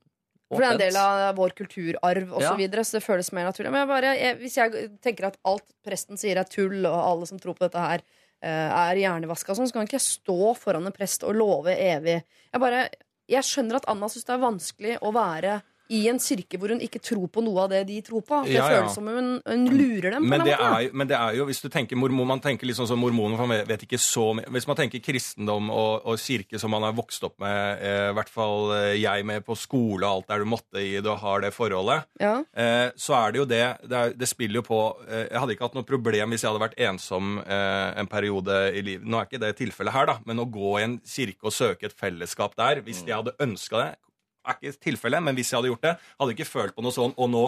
For 0.50 0.58
det 0.64 0.66
er 0.66 0.74
en 0.74 0.82
del 0.82 0.98
av 0.98 1.36
vår 1.38 1.54
kulturarv 1.54 2.32
osv., 2.34 2.42
Ja. 2.42 2.50
så 2.50 2.58
videre, 2.58 2.82
så 2.82 2.98
det 2.98 3.06
føles 3.06 3.30
mer 3.36 3.46
naturlig. 3.46 3.70
Men 3.70 3.84
jeg 3.84 3.94
bare, 3.94 4.14
jeg, 4.18 4.38
hvis 4.42 4.58
jeg 4.58 4.88
tenker 5.06 5.30
at 5.30 5.38
alt 5.46 5.70
presten 5.86 6.18
sier 6.18 6.42
er 6.42 6.50
tull, 6.50 6.80
og 6.82 6.98
alle 6.98 7.30
som 7.30 7.38
tror 7.38 7.54
på 7.54 7.68
dette 7.68 7.78
her 7.78 8.02
er 8.42 8.98
hjernevaska, 9.00 9.56
sånn, 9.56 9.66
så 9.66 9.74
kan 9.74 9.88
ikke 9.88 9.98
jeg 9.98 10.06
stå 10.06 10.52
foran 10.58 10.86
en 10.86 10.94
prest 10.94 11.24
og 11.26 11.34
love 11.34 11.74
evig. 11.74 12.20
Jeg 12.52 12.62
bare, 12.62 12.84
jeg 13.28 13.46
skjønner 13.46 13.80
at 13.80 13.88
Anna 13.90 14.08
syns 14.12 14.28
det 14.28 14.34
er 14.36 14.44
vanskelig 14.44 14.98
å 15.02 15.12
være 15.16 15.58
i 15.88 16.02
en 16.10 16.18
kirke 16.20 16.58
hvor 16.60 16.68
hun 16.74 16.80
ikke 16.84 17.00
tror 17.00 17.26
på 17.32 17.40
noe 17.44 17.62
av 17.64 17.70
det 17.72 17.82
de 17.88 18.00
tror 18.04 18.20
på. 18.28 18.42
Det 18.44 18.52
Ja, 18.58 18.66
ja. 18.68 18.80
føles 18.82 18.94
som 18.98 19.06
hun, 19.08 19.28
hun 19.46 19.62
lurer 19.72 20.10
dem. 20.16 20.26
Men 20.28 20.42
en 20.42 20.46
det, 20.46 20.56
er, 20.60 20.90
men 20.92 21.08
det 21.08 21.16
er 21.16 21.38
jo, 21.38 21.46
hvis 21.48 21.62
du 21.64 21.68
tenker 21.72 21.96
mormon, 21.96 22.26
man 22.28 22.40
tenker 22.44 22.68
liksom 22.68 22.86
som 22.90 23.00
mormoner, 23.00 23.36
for 23.40 23.48
man 23.48 23.64
vet 23.68 23.84
ikke 23.86 23.98
så 24.00 24.26
mye 24.36 24.50
Hvis 24.52 24.66
man 24.68 24.76
tenker 24.76 25.00
kristendom 25.04 25.70
og, 25.72 26.04
og 26.08 26.18
kirke 26.20 26.60
som 26.60 26.70
man 26.74 26.84
har 26.84 26.92
vokst 26.98 27.24
opp 27.24 27.38
med, 27.40 27.80
eh, 27.80 28.08
i 28.10 28.16
hvert 28.18 28.28
fall 28.32 28.72
eh, 28.76 28.94
jeg 29.00 29.24
med 29.28 29.44
på 29.46 29.56
skole 29.56 30.04
og 30.06 30.18
alt 30.22 30.28
der 30.28 30.44
du 30.44 30.48
måtte 30.52 30.82
i 30.82 30.96
det 31.00 31.08
og 31.08 31.18
har 31.24 31.40
det 31.46 31.52
forholdet, 31.56 32.04
Ja. 32.20 32.34
eh, 32.52 32.90
så 32.96 33.16
er 33.22 33.32
det 33.32 33.38
jo 33.42 33.46
det 33.48 33.62
Det, 33.88 33.96
er, 34.02 34.12
det 34.18 34.28
spiller 34.28 34.60
jo 34.60 34.66
på 34.68 34.80
eh, 35.08 35.24
Jeg 35.30 35.40
hadde 35.40 35.54
ikke 35.56 35.66
hatt 35.70 35.78
noe 35.78 35.88
problem 35.88 36.30
hvis 36.34 36.44
jeg 36.44 36.50
hadde 36.52 36.64
vært 36.66 36.78
ensom 36.88 37.38
eh, 37.46 37.88
en 38.00 38.06
periode 38.10 38.58
i 38.76 38.82
livet. 38.84 39.06
Nå 39.08 39.18
er 39.22 39.26
ikke 39.30 39.40
det 39.42 39.54
tilfellet 39.58 39.92
her, 39.94 40.06
da, 40.12 40.18
men 40.28 40.38
å 40.42 40.46
gå 40.52 40.74
i 40.78 40.84
en 40.84 40.98
kirke 41.06 41.48
og 41.48 41.54
søke 41.56 41.88
et 41.88 41.96
fellesskap 41.96 42.54
der, 42.58 42.82
hvis 42.84 43.02
jeg 43.06 43.16
hadde 43.16 43.34
ønska 43.40 43.80
det 43.82 43.88
er 44.48 44.58
ikke 44.58 44.84
tilfellet, 44.88 45.24
men 45.24 45.38
hvis 45.38 45.52
jeg 45.52 45.58
hadde 45.58 45.72
gjort 45.72 45.86
det, 45.86 45.96
hadde 46.18 46.32
jeg 46.32 46.38
ikke 46.38 46.52
følt 46.52 46.76
på 46.76 46.84
noe 46.84 46.94
sånn. 46.94 47.14
Og 47.16 47.30
nå, 47.32 47.44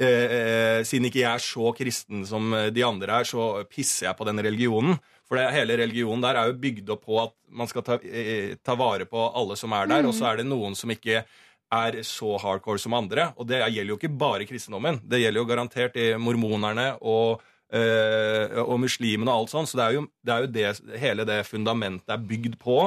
eh, 0.00 0.34
eh, 0.38 0.80
siden 0.88 1.08
ikke 1.08 1.22
jeg 1.22 1.30
er 1.32 1.44
så 1.44 1.72
kristen 1.76 2.26
som 2.28 2.52
eh, 2.58 2.70
de 2.74 2.84
andre 2.86 3.20
er, 3.20 3.28
så 3.28 3.64
pisser 3.70 4.08
jeg 4.08 4.18
på 4.18 4.28
den 4.28 4.42
religionen. 4.44 4.98
For 5.28 5.40
det, 5.40 5.46
hele 5.54 5.78
religionen 5.80 6.24
der 6.24 6.40
er 6.40 6.50
jo 6.50 6.58
bygd 6.60 6.90
opp 6.92 7.06
på 7.08 7.22
at 7.22 7.36
man 7.52 7.70
skal 7.70 7.86
ta, 7.86 7.98
eh, 8.04 8.58
ta 8.64 8.76
vare 8.78 9.08
på 9.08 9.30
alle 9.30 9.56
som 9.56 9.72
er 9.76 9.88
der, 9.90 10.08
og 10.08 10.16
så 10.16 10.30
er 10.30 10.42
det 10.42 10.50
noen 10.50 10.76
som 10.78 10.92
ikke 10.92 11.24
er 11.72 12.02
så 12.04 12.34
hardcore 12.36 12.80
som 12.80 12.92
andre. 12.98 13.30
Og 13.40 13.48
det 13.48 13.62
gjelder 13.62 13.94
jo 13.94 14.00
ikke 14.00 14.12
bare 14.20 14.48
kristendommen. 14.48 15.00
Det 15.08 15.22
gjelder 15.22 15.40
jo 15.40 15.48
garantert 15.48 15.96
i 15.96 16.12
mormonerne 16.20 16.92
og 17.00 17.40
eh, 17.72 18.60
og 18.62 18.76
muslimene 18.82 19.32
og 19.32 19.44
alt 19.44 19.54
sånt. 19.54 19.70
Så 19.70 19.80
det 19.80 19.86
er 19.86 19.96
jo, 19.96 20.04
det, 20.20 20.34
er 20.34 20.44
jo 20.44 20.52
det 20.52 21.00
hele 21.02 21.26
det 21.28 21.40
fundamentet 21.48 22.12
er 22.12 22.28
bygd 22.28 22.58
på. 22.62 22.78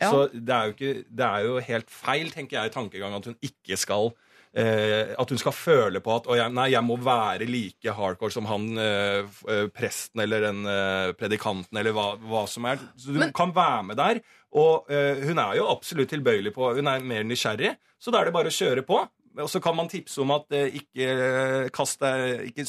Ja. 0.00 0.10
Så 0.12 0.26
det 0.32 0.52
er, 0.52 0.64
jo 0.68 0.74
ikke, 0.76 0.94
det 1.08 1.26
er 1.26 1.44
jo 1.46 1.58
helt 1.70 1.90
feil, 1.90 2.30
tenker 2.34 2.58
jeg, 2.58 2.70
i 2.70 2.74
tankegang 2.74 3.14
at 3.16 3.24
hun 3.30 3.36
ikke 3.40 3.78
skal 3.80 4.10
eh, 4.56 5.14
At 5.18 5.30
hun 5.32 5.40
skal 5.40 5.52
føle 5.56 6.00
på 6.04 6.14
at 6.18 6.28
jeg, 6.36 6.52
nei, 6.52 6.66
jeg 6.74 6.84
må 6.84 6.98
være 7.00 7.48
like 7.48 7.94
hardcore 7.96 8.34
som 8.34 8.48
han 8.50 8.66
eh, 8.80 9.24
eh, 9.52 9.66
presten 9.72 10.20
eller 10.24 10.44
den 10.50 10.62
eh, 10.68 11.12
predikanten 11.16 11.80
eller 11.80 11.96
hva, 11.96 12.10
hva 12.20 12.44
som 12.48 12.68
er. 12.68 12.80
Så 13.00 13.12
du 13.14 13.20
Men- 13.24 13.32
kan 13.36 13.52
være 13.56 13.82
med 13.90 13.96
der. 14.00 14.20
Og 14.56 14.88
eh, 14.92 15.20
hun 15.26 15.38
er 15.42 15.56
jo 15.58 15.66
absolutt 15.72 16.08
tilbøyelig 16.12 16.52
på 16.56 16.70
Hun 16.78 16.86
er 16.88 17.00
mer 17.04 17.24
nysgjerrig, 17.28 17.74
så 18.00 18.12
da 18.12 18.20
er 18.22 18.28
det 18.30 18.36
bare 18.36 18.48
å 18.52 18.56
kjøre 18.56 18.84
på. 18.86 19.00
Og 19.36 19.48
så 19.52 19.60
kan 19.60 19.76
man 19.76 19.88
tipse 19.92 20.20
om 20.22 20.30
at 20.32 20.46
eh, 20.56 20.70
ikke 20.80 21.68
kast 21.76 22.00
deg 22.00 22.46
Ikke 22.52 22.64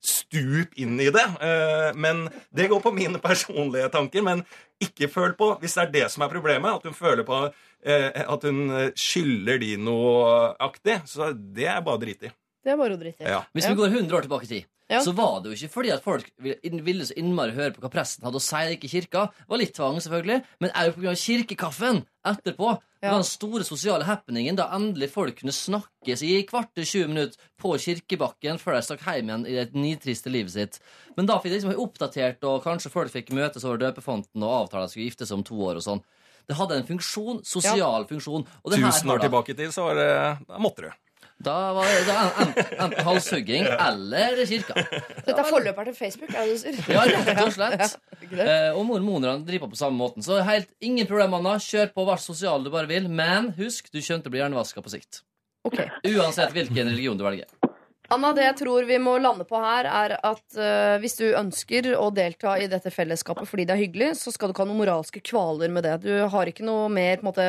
stup 0.00 0.74
inn 0.80 1.00
i 1.00 1.10
det. 1.12 1.26
Eh, 1.44 1.90
men 1.94 2.28
det 2.56 2.68
går 2.72 2.80
på 2.80 2.92
mine 2.96 3.20
personlige 3.22 3.90
tanker. 3.92 4.24
Men 4.26 4.44
ikke 4.80 5.10
føl 5.12 5.34
på, 5.38 5.52
hvis 5.60 5.76
det 5.76 5.82
er 5.82 5.94
det 5.96 6.06
som 6.12 6.24
er 6.24 6.32
problemet, 6.32 6.80
at 6.80 6.88
hun 6.88 6.96
føler 6.96 7.26
på 7.26 7.42
eh, 7.46 8.10
at 8.24 8.46
hun 8.48 8.70
eh, 8.70 8.92
skylder 8.96 9.60
de 9.60 9.74
noe 9.80 10.54
aktig, 10.60 11.00
så 11.10 11.32
det 11.34 11.68
er 11.68 11.84
bare 11.84 12.02
drit 12.04 12.28
i. 12.28 12.32
Det 12.64 12.74
er 12.74 12.76
bare 12.76 12.98
å. 12.98 13.14
Ja. 13.24 13.40
Hvis 13.54 13.68
vi 13.68 13.78
går 13.78 13.88
100 13.94 14.16
år 14.18 14.26
tilbake 14.26 14.44
i 14.44 14.52
tid, 14.52 14.64
Ja. 14.90 14.98
så 15.00 15.14
var 15.14 15.40
det 15.40 15.52
jo 15.52 15.56
ikke 15.56 15.72
fordi 15.72 15.92
at 15.94 16.02
folk 16.02 16.26
ville 16.40 17.04
så 17.06 17.14
innmari 17.16 17.54
høre 17.54 17.70
på 17.72 17.80
hva 17.80 17.90
presten 17.92 18.24
hadde 18.26 18.40
å 18.40 18.42
si 18.42 18.74
ikke 18.74 18.88
i 18.88 18.90
kirka. 18.90 19.30
Det 19.30 19.48
var 19.48 19.58
litt 19.58 19.74
tvang, 19.76 20.00
selvfølgelig, 20.02 20.44
men 20.60 20.70
òg 20.70 20.94
pga. 20.96 21.14
kirkekaffen 21.14 22.04
etterpå. 22.26 22.80
Det 23.00 23.08
var 23.08 23.22
den 23.22 23.24
store 23.24 23.64
sosiale 23.64 24.04
happeningen 24.04 24.56
da 24.56 24.66
endelig 24.76 25.08
folk 25.10 25.38
kunne 25.38 25.54
snakkes 25.56 26.20
i 26.26 26.42
kvarter 26.42 26.84
20 26.84 27.08
minutter 27.08 27.38
på 27.56 27.72
kirkebakken 27.78 28.58
før 28.60 28.76
de 28.76 28.82
stakk 28.82 29.00
hjem 29.06 29.30
igjen 29.30 29.46
i 29.46 29.54
det 29.56 29.72
nitriste 29.72 30.28
livet 30.28 30.52
sitt. 30.52 30.80
Men 31.16 31.24
da 31.24 31.38
fikk 31.38 31.54
de 31.54 31.60
liksom 31.60 31.80
oppdatert, 31.80 32.44
og 32.44 32.62
kanskje 32.64 32.90
folk 32.90 33.10
fikk 33.14 33.30
møtes 33.32 33.64
over 33.64 33.78
døpefonten 33.78 34.42
og 34.42 34.66
avtale 34.66 34.84
at 34.84 34.90
de 34.90 34.92
skulle 34.98 35.08
gifte 35.08 35.24
seg 35.24 35.38
om 35.38 35.44
to 35.44 35.54
år 35.54 35.76
og 35.80 35.86
sånn. 35.86 36.02
Det 36.50 36.56
hadde 36.58 36.76
en 36.76 36.84
funksjon, 36.88 37.44
sosial 37.46 38.04
funksjon. 38.10 38.44
Og 38.64 38.72
det 38.72 38.82
Tusen 38.82 39.08
år 39.08 39.22
tilbake 39.22 39.54
i 39.54 39.54
tid, 39.54 39.70
så 39.72 39.86
var 39.86 39.94
det, 39.94 40.10
da 40.48 40.58
måtte 40.58 40.82
du. 40.82 40.90
Da 41.40 41.72
var 41.72 41.88
det 41.88 42.00
da 42.04 42.16
enten, 42.42 42.72
enten 42.84 43.06
halshugging 43.06 43.64
eller 43.72 44.42
kirka. 44.44 44.74
Dette 44.76 45.38
er 45.40 45.46
forløperen 45.48 45.88
til 45.88 45.96
Facebook, 45.96 46.34
er 46.34 46.44
det 46.44 46.58
du 46.58 46.60
sier? 46.60 46.80
Ja, 46.92 47.04
rett 47.08 47.44
og 47.46 47.54
slett. 47.56 47.98
Eh, 48.30 48.70
og 48.76 48.84
mormonerne 48.86 49.42
driver 49.42 49.66
på 49.66 49.72
på 49.72 49.78
samme 49.80 49.98
måten. 49.98 50.22
Så 50.22 50.36
helt 50.46 50.68
ingen 50.84 51.08
problem, 51.08 51.32
Anna. 51.40 51.56
Kjør 51.58 51.88
på 51.96 52.04
hva 52.06 52.14
sosial 52.20 52.62
du 52.62 52.68
bare 52.70 52.86
vil. 52.86 53.08
Men 53.10 53.48
husk, 53.56 53.88
du 53.90 53.98
kommer 53.98 54.22
til 54.22 54.30
å 54.30 54.34
bli 54.36 54.42
hjernevaska 54.42 54.84
på 54.84 54.92
sikt. 54.92 55.22
Ok. 55.66 55.80
Uansett 56.06 56.54
hvilken 56.54 56.92
religion 56.92 57.18
du 57.18 57.24
velger. 57.26 57.48
Anna, 58.10 58.32
det 58.34 58.42
jeg 58.42 58.56
tror 58.64 58.86
vi 58.88 58.96
må 58.98 59.16
lande 59.22 59.44
på 59.46 59.58
her, 59.62 59.86
er 59.86 60.16
at 60.18 60.56
uh, 60.58 60.96
hvis 61.02 61.14
du 61.20 61.28
ønsker 61.28 61.92
å 61.94 62.08
delta 62.14 62.56
i 62.58 62.66
dette 62.70 62.90
fellesskapet 62.90 63.46
fordi 63.46 63.66
det 63.68 63.76
er 63.76 63.82
hyggelig, 63.84 64.08
så 64.18 64.32
skal 64.34 64.50
du 64.50 64.54
ikke 64.54 64.64
ha 64.64 64.70
noen 64.70 64.80
moralske 64.82 65.22
kvaler 65.22 65.70
med 65.70 65.86
det. 65.86 66.00
Du 66.06 66.14
har 66.32 66.50
ikke 66.50 66.66
noe 66.66 66.88
mer 66.90 67.20
på 67.20 67.26
en 67.26 67.30
måte, 67.30 67.48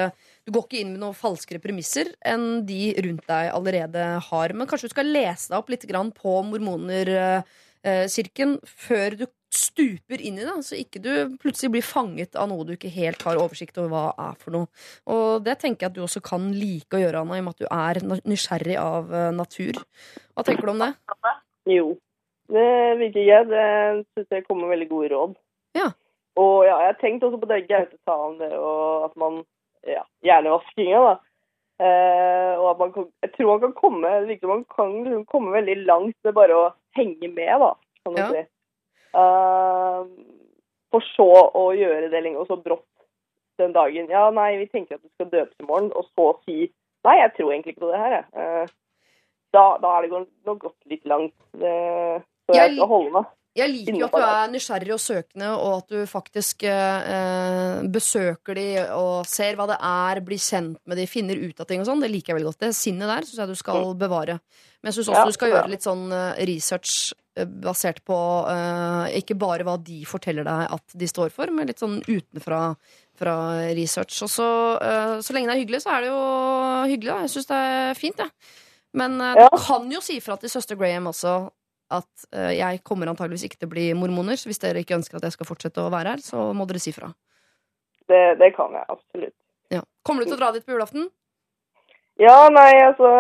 Du 0.51 0.57
går 0.57 0.65
ikke 0.67 0.79
inn 0.83 0.89
med 0.91 0.99
noen 0.99 1.15
falskere 1.15 1.61
premisser 1.63 2.09
enn 2.27 2.65
de 2.67 2.91
rundt 3.05 3.23
deg 3.29 3.53
allerede 3.55 4.01
har. 4.27 4.51
Men 4.51 4.67
kanskje 4.67 4.89
du 4.89 4.93
skal 4.97 5.07
lese 5.07 5.47
deg 5.47 5.55
opp 5.61 5.69
litt 5.71 5.85
på 6.17 6.33
mormonersirken 6.49 8.57
før 8.67 9.15
du 9.21 9.23
stuper 9.51 10.19
inn 10.19 10.39
i 10.39 10.43
det, 10.43 10.63
så 10.67 10.75
ikke 10.75 10.99
du 11.03 11.37
plutselig 11.39 11.71
blir 11.71 11.85
fanget 11.87 12.35
av 12.39 12.49
noe 12.51 12.65
du 12.67 12.73
ikke 12.75 12.91
helt 12.91 13.23
har 13.27 13.39
oversikt 13.39 13.77
over 13.79 13.89
hva 13.91 14.13
er 14.27 14.35
for 14.43 14.51
noe. 14.55 14.67
Og 15.11 15.43
det 15.45 15.55
tenker 15.63 15.85
jeg 15.85 15.91
at 15.91 15.95
du 15.95 16.03
også 16.03 16.21
kan 16.23 16.51
like 16.51 16.95
å 16.99 17.01
gjøre, 17.01 17.19
Anna, 17.23 17.35
i 17.39 17.41
og 17.43 17.47
med 17.47 17.55
at 17.55 17.63
du 17.63 17.67
er 17.71 17.95
nysgjerrig 18.27 18.77
av 18.79 19.03
eh, 19.15 19.31
natur. 19.35 19.73
Hva 20.35 20.43
tenker 20.47 20.65
du 20.67 20.71
om 20.75 20.83
det? 20.83 20.91
Jo, 21.71 21.87
det 22.51 22.69
virker 22.99 23.27
gøy. 23.27 23.43
Det 23.51 23.65
syns 24.15 24.29
jeg 24.37 24.47
kommer 24.47 24.71
veldig 24.71 24.89
gode 24.91 25.07
råd. 25.15 25.31
Ja. 25.79 25.87
Og 26.39 26.55
ja, 26.67 26.75
jeg 26.83 26.89
har 26.93 27.01
tenkt 27.01 27.23
også 27.27 27.39
på 27.39 27.49
det 27.51 27.67
Gaute 27.67 27.97
sa 28.07 28.15
om 28.29 28.35
det, 28.39 28.53
og 28.55 29.09
at 29.09 29.15
man 29.19 29.33
ja, 29.88 30.03
hjernevaskinga, 30.23 31.01
da. 31.07 31.17
Uh, 31.82 32.53
og 32.61 32.67
at 32.69 32.77
man 32.84 32.91
kan, 32.93 33.05
jeg 33.25 33.32
tror 33.34 33.47
man 33.55 33.61
kan 33.63 33.71
komme 33.73 34.09
liksom, 34.27 34.49
man 34.53 34.65
kan 34.69 34.91
liksom 35.03 35.23
komme 35.25 35.51
veldig 35.55 35.75
langt 35.88 36.17
med 36.23 36.36
bare 36.38 36.53
å 36.53 36.65
henge 36.93 37.29
med, 37.34 37.55
da, 37.63 37.71
kan 38.05 38.13
du 38.13 38.21
Ja. 38.21 38.27
si. 38.29 38.43
Uh, 39.17 40.05
for 40.91 41.01
så 41.15 41.29
å 41.57 41.63
gjøre 41.73 42.11
det 42.11 42.21
lenge, 42.23 42.38
og 42.38 42.47
så 42.51 42.57
brått 42.61 42.86
den 43.57 43.73
dagen. 43.73 44.09
Ja, 44.11 44.27
nei, 44.29 44.57
vi 44.59 44.67
tenker 44.67 44.95
at 44.99 45.01
du 45.03 45.09
skal 45.15 45.32
døpes 45.32 45.55
i 45.59 45.65
morgen, 45.65 45.89
og 45.95 46.05
så 46.13 46.27
si 46.45 46.69
nei, 47.07 47.17
jeg 47.17 47.34
tror 47.34 47.51
egentlig 47.51 47.73
ikke 47.75 47.86
på 47.88 47.91
det 47.91 48.01
her, 48.03 48.17
jeg. 48.19 48.25
Uh, 48.38 48.67
da, 49.55 49.63
da 49.82 49.97
er 49.97 50.01
det 50.05 50.11
gått- 50.13 50.59
gått 50.61 50.77
litt 50.91 51.05
langt. 51.09 51.34
Det, 51.57 51.73
så 52.45 52.55
jeg 52.55 52.75
skal 52.77 52.88
holde 52.88 53.11
meg. 53.17 53.25
Jeg 53.57 53.67
liker 53.67 53.97
jo 53.99 54.05
at 54.07 54.13
du 54.15 54.23
er 54.23 54.51
nysgjerrig 54.53 54.93
og 54.95 54.99
søkende, 55.03 55.47
og 55.59 55.71
at 55.81 55.89
du 55.91 56.05
faktisk 56.07 56.63
eh, 56.71 57.81
besøker 57.91 58.55
de 58.55 58.67
og 58.95 59.25
ser 59.27 59.57
hva 59.59 59.65
det 59.67 59.77
er, 59.83 60.21
blir 60.23 60.39
kjent 60.39 60.79
med 60.87 60.95
de, 61.01 61.07
finner 61.11 61.35
ut 61.41 61.59
av 61.59 61.67
ting 61.67 61.83
og 61.83 61.89
sånn. 61.89 61.99
Det 62.03 62.11
liker 62.13 62.31
jeg 62.31 62.39
veldig 62.39 62.47
godt. 62.53 62.61
Det 62.63 62.69
sinnet 62.77 63.11
der 63.11 63.27
syns 63.27 63.41
jeg 63.43 63.51
du 63.51 63.59
skal 63.59 63.91
bevare. 63.99 64.37
Men 64.79 64.91
jeg 64.91 64.99
syns 65.01 65.11
også 65.11 65.19
Ja, 65.19 65.27
du 65.27 65.35
skal 65.35 65.51
gjøre 65.51 65.73
litt 65.73 65.83
sånn 65.85 66.05
eh, 66.15 66.39
research 66.47 66.95
eh, 67.35 67.45
basert 67.67 67.99
på 68.07 68.17
eh, 68.55 69.19
ikke 69.19 69.35
bare 69.43 69.67
hva 69.67 69.75
de 69.83 69.99
forteller 70.07 70.47
deg 70.47 70.71
at 70.79 70.97
de 71.03 71.11
står 71.11 71.35
for, 71.35 71.51
men 71.51 71.67
litt 71.67 71.83
sånn 71.83 71.99
utenfra 72.07 72.63
fra 73.21 73.35
research. 73.75 74.15
Og 74.25 74.31
så, 74.31 74.47
eh, 74.79 75.17
så 75.21 75.35
lenge 75.35 75.51
det 75.51 75.57
er 75.59 75.65
hyggelig, 75.65 75.83
så 75.83 75.97
er 75.97 76.05
det 76.07 76.13
jo 76.15 76.21
hyggelig. 76.95 77.11
Da. 77.11 77.19
Jeg 77.27 77.35
syns 77.35 77.51
det 77.51 77.59
er 77.67 77.99
fint, 77.99 78.23
jeg. 78.23 78.31
Men 78.95 79.19
eh, 79.19 79.35
Ja. 79.43 79.49
du 79.51 79.59
kan 79.67 79.91
jo 79.91 79.99
si 80.03 80.21
fra 80.23 80.39
til 80.39 80.49
søster 80.55 80.79
Graham 80.79 81.11
også 81.11 81.51
at 81.91 82.25
eh, 82.31 82.53
jeg 82.57 82.81
kommer 82.87 83.11
antageligvis 83.11 83.45
ikke 83.47 83.61
til 83.61 83.69
å 83.69 83.73
bli 83.73 83.85
mormoner. 83.97 84.39
Så 84.39 84.49
hvis 84.49 84.61
dere 84.61 84.83
ikke 84.83 84.97
ønsker 84.99 85.19
at 85.19 85.27
jeg 85.27 85.37
skal 85.37 85.49
fortsette 85.49 85.83
å 85.83 85.91
være 85.93 86.15
her, 86.15 86.23
så 86.25 86.49
må 86.57 86.67
dere 86.69 86.81
si 86.83 86.93
fra. 86.95 87.11
Det, 88.09 88.21
det 88.41 88.51
kan 88.55 88.73
jeg 88.75 88.87
absolutt. 88.91 89.37
Ja. 89.71 89.85
Kommer 90.07 90.23
du 90.23 90.31
til 90.31 90.37
å 90.39 90.41
dra 90.41 90.51
dit 90.55 90.65
på 90.67 90.75
julaften? 90.75 91.07
Ja, 92.19 92.49
nei, 92.53 92.73
altså 92.83 93.11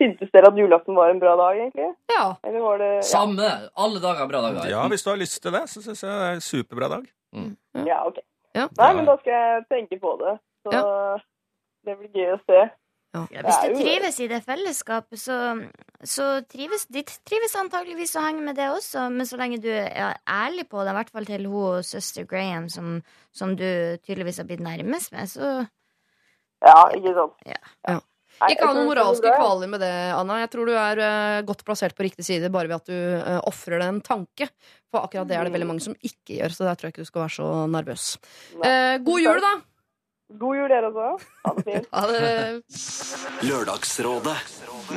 Syntes 0.00 0.30
dere 0.32 0.48
at 0.48 0.56
julaften 0.56 0.96
var 0.96 1.10
en 1.12 1.18
bra 1.20 1.34
dag, 1.36 1.58
egentlig? 1.60 1.90
Ja. 2.08 2.22
Eller 2.48 2.62
var 2.64 2.78
det 2.80 2.86
ja. 2.94 3.02
Samme. 3.04 3.48
Alle 3.76 4.00
dager 4.00 4.24
er 4.24 4.30
bra 4.30 4.40
dager. 4.46 4.68
Ja, 4.72 4.86
hvis 4.88 5.04
du 5.04 5.10
har 5.10 5.18
lyst 5.20 5.42
til 5.44 5.52
det, 5.52 5.60
så 5.68 5.82
syns 5.84 6.00
jeg 6.00 6.08
det 6.08 6.28
er 6.28 6.38
en 6.38 6.46
superbra 6.46 6.88
dag. 6.88 7.10
ja, 7.84 7.98
ok. 8.08 8.22
Ja. 8.56 8.64
Nei, 8.78 8.88
men 8.96 9.04
da 9.10 9.18
skal 9.20 9.34
jeg 9.34 9.66
tenke 9.68 9.98
på 10.00 10.14
det. 10.22 10.32
Så 10.64 10.80
det 11.84 11.98
blir 11.98 12.16
gøy 12.16 12.32
å 12.32 12.40
se. 12.48 12.62
Ja, 13.10 13.24
hvis 13.42 13.56
du 13.64 13.72
trives 13.80 14.18
i 14.22 14.28
det 14.30 14.38
fellesskapet, 14.46 15.18
så, 15.18 15.36
så 16.06 16.26
trives 16.46 16.84
de 16.94 17.02
trives 17.26 17.56
antageligvis 17.58 18.14
å 18.14 18.22
henge 18.22 18.44
med 18.46 18.54
det 18.60 18.68
også. 18.70 19.08
Men 19.10 19.26
så 19.26 19.38
lenge 19.40 19.58
du 19.62 19.70
er 19.72 20.14
ærlig 20.30 20.68
på 20.70 20.84
det, 20.84 20.92
i 20.92 20.98
hvert 21.00 21.10
fall 21.10 21.26
til 21.26 21.48
hun 21.50 21.86
søster 21.86 22.28
Graham, 22.30 22.68
som, 22.70 23.00
som 23.34 23.56
du 23.58 23.66
tydeligvis 24.06 24.38
har 24.38 24.46
blitt 24.46 24.62
nærmest 24.62 25.14
med, 25.16 25.26
så 25.32 25.50
Ja, 26.62 26.76
ikke 26.94 27.16
sant? 27.16 27.42
Ja. 27.48 27.60
Ja. 27.88 27.98
Ikke 28.48 28.68
ha 28.68 28.72
noen 28.72 28.88
moralske 28.88 29.32
kvaler 29.34 29.68
med 29.68 29.82
det, 29.82 29.92
Anna. 30.16 30.38
Jeg 30.40 30.50
tror 30.52 30.68
du 30.70 30.72
er 30.78 31.00
uh, 31.02 31.40
godt 31.48 31.64
plassert 31.66 31.96
på 31.96 32.06
riktig 32.06 32.24
side 32.24 32.48
bare 32.52 32.70
ved 32.70 32.78
at 32.78 32.88
du 32.88 32.96
uh, 32.96 33.40
ofrer 33.50 33.82
det 33.82 33.88
en 33.90 34.00
tanke. 34.04 34.48
For 34.88 35.02
akkurat 35.02 35.28
det 35.28 35.36
er 35.36 35.48
det 35.48 35.54
veldig 35.56 35.68
mange 35.68 35.84
som 35.84 35.96
ikke 35.98 36.38
gjør, 36.38 36.54
så 36.54 36.68
der 36.68 36.78
tror 36.78 36.88
jeg 36.88 36.94
ikke 36.94 37.04
du 37.04 37.10
skal 37.10 37.24
være 37.26 37.34
så 37.36 37.48
nervøs. 37.70 38.06
Eh, 38.64 38.94
god 39.04 39.20
jul, 39.22 39.42
da! 39.44 39.52
God 40.38 40.56
jul, 40.56 40.68
dere 40.70 40.90
også. 40.90 41.28
Ha 41.44 41.52
det 41.56 41.64
fint. 41.66 41.88
Ha 41.96 42.02
det. 42.06 43.48
Lørdagsrådet 43.48 44.36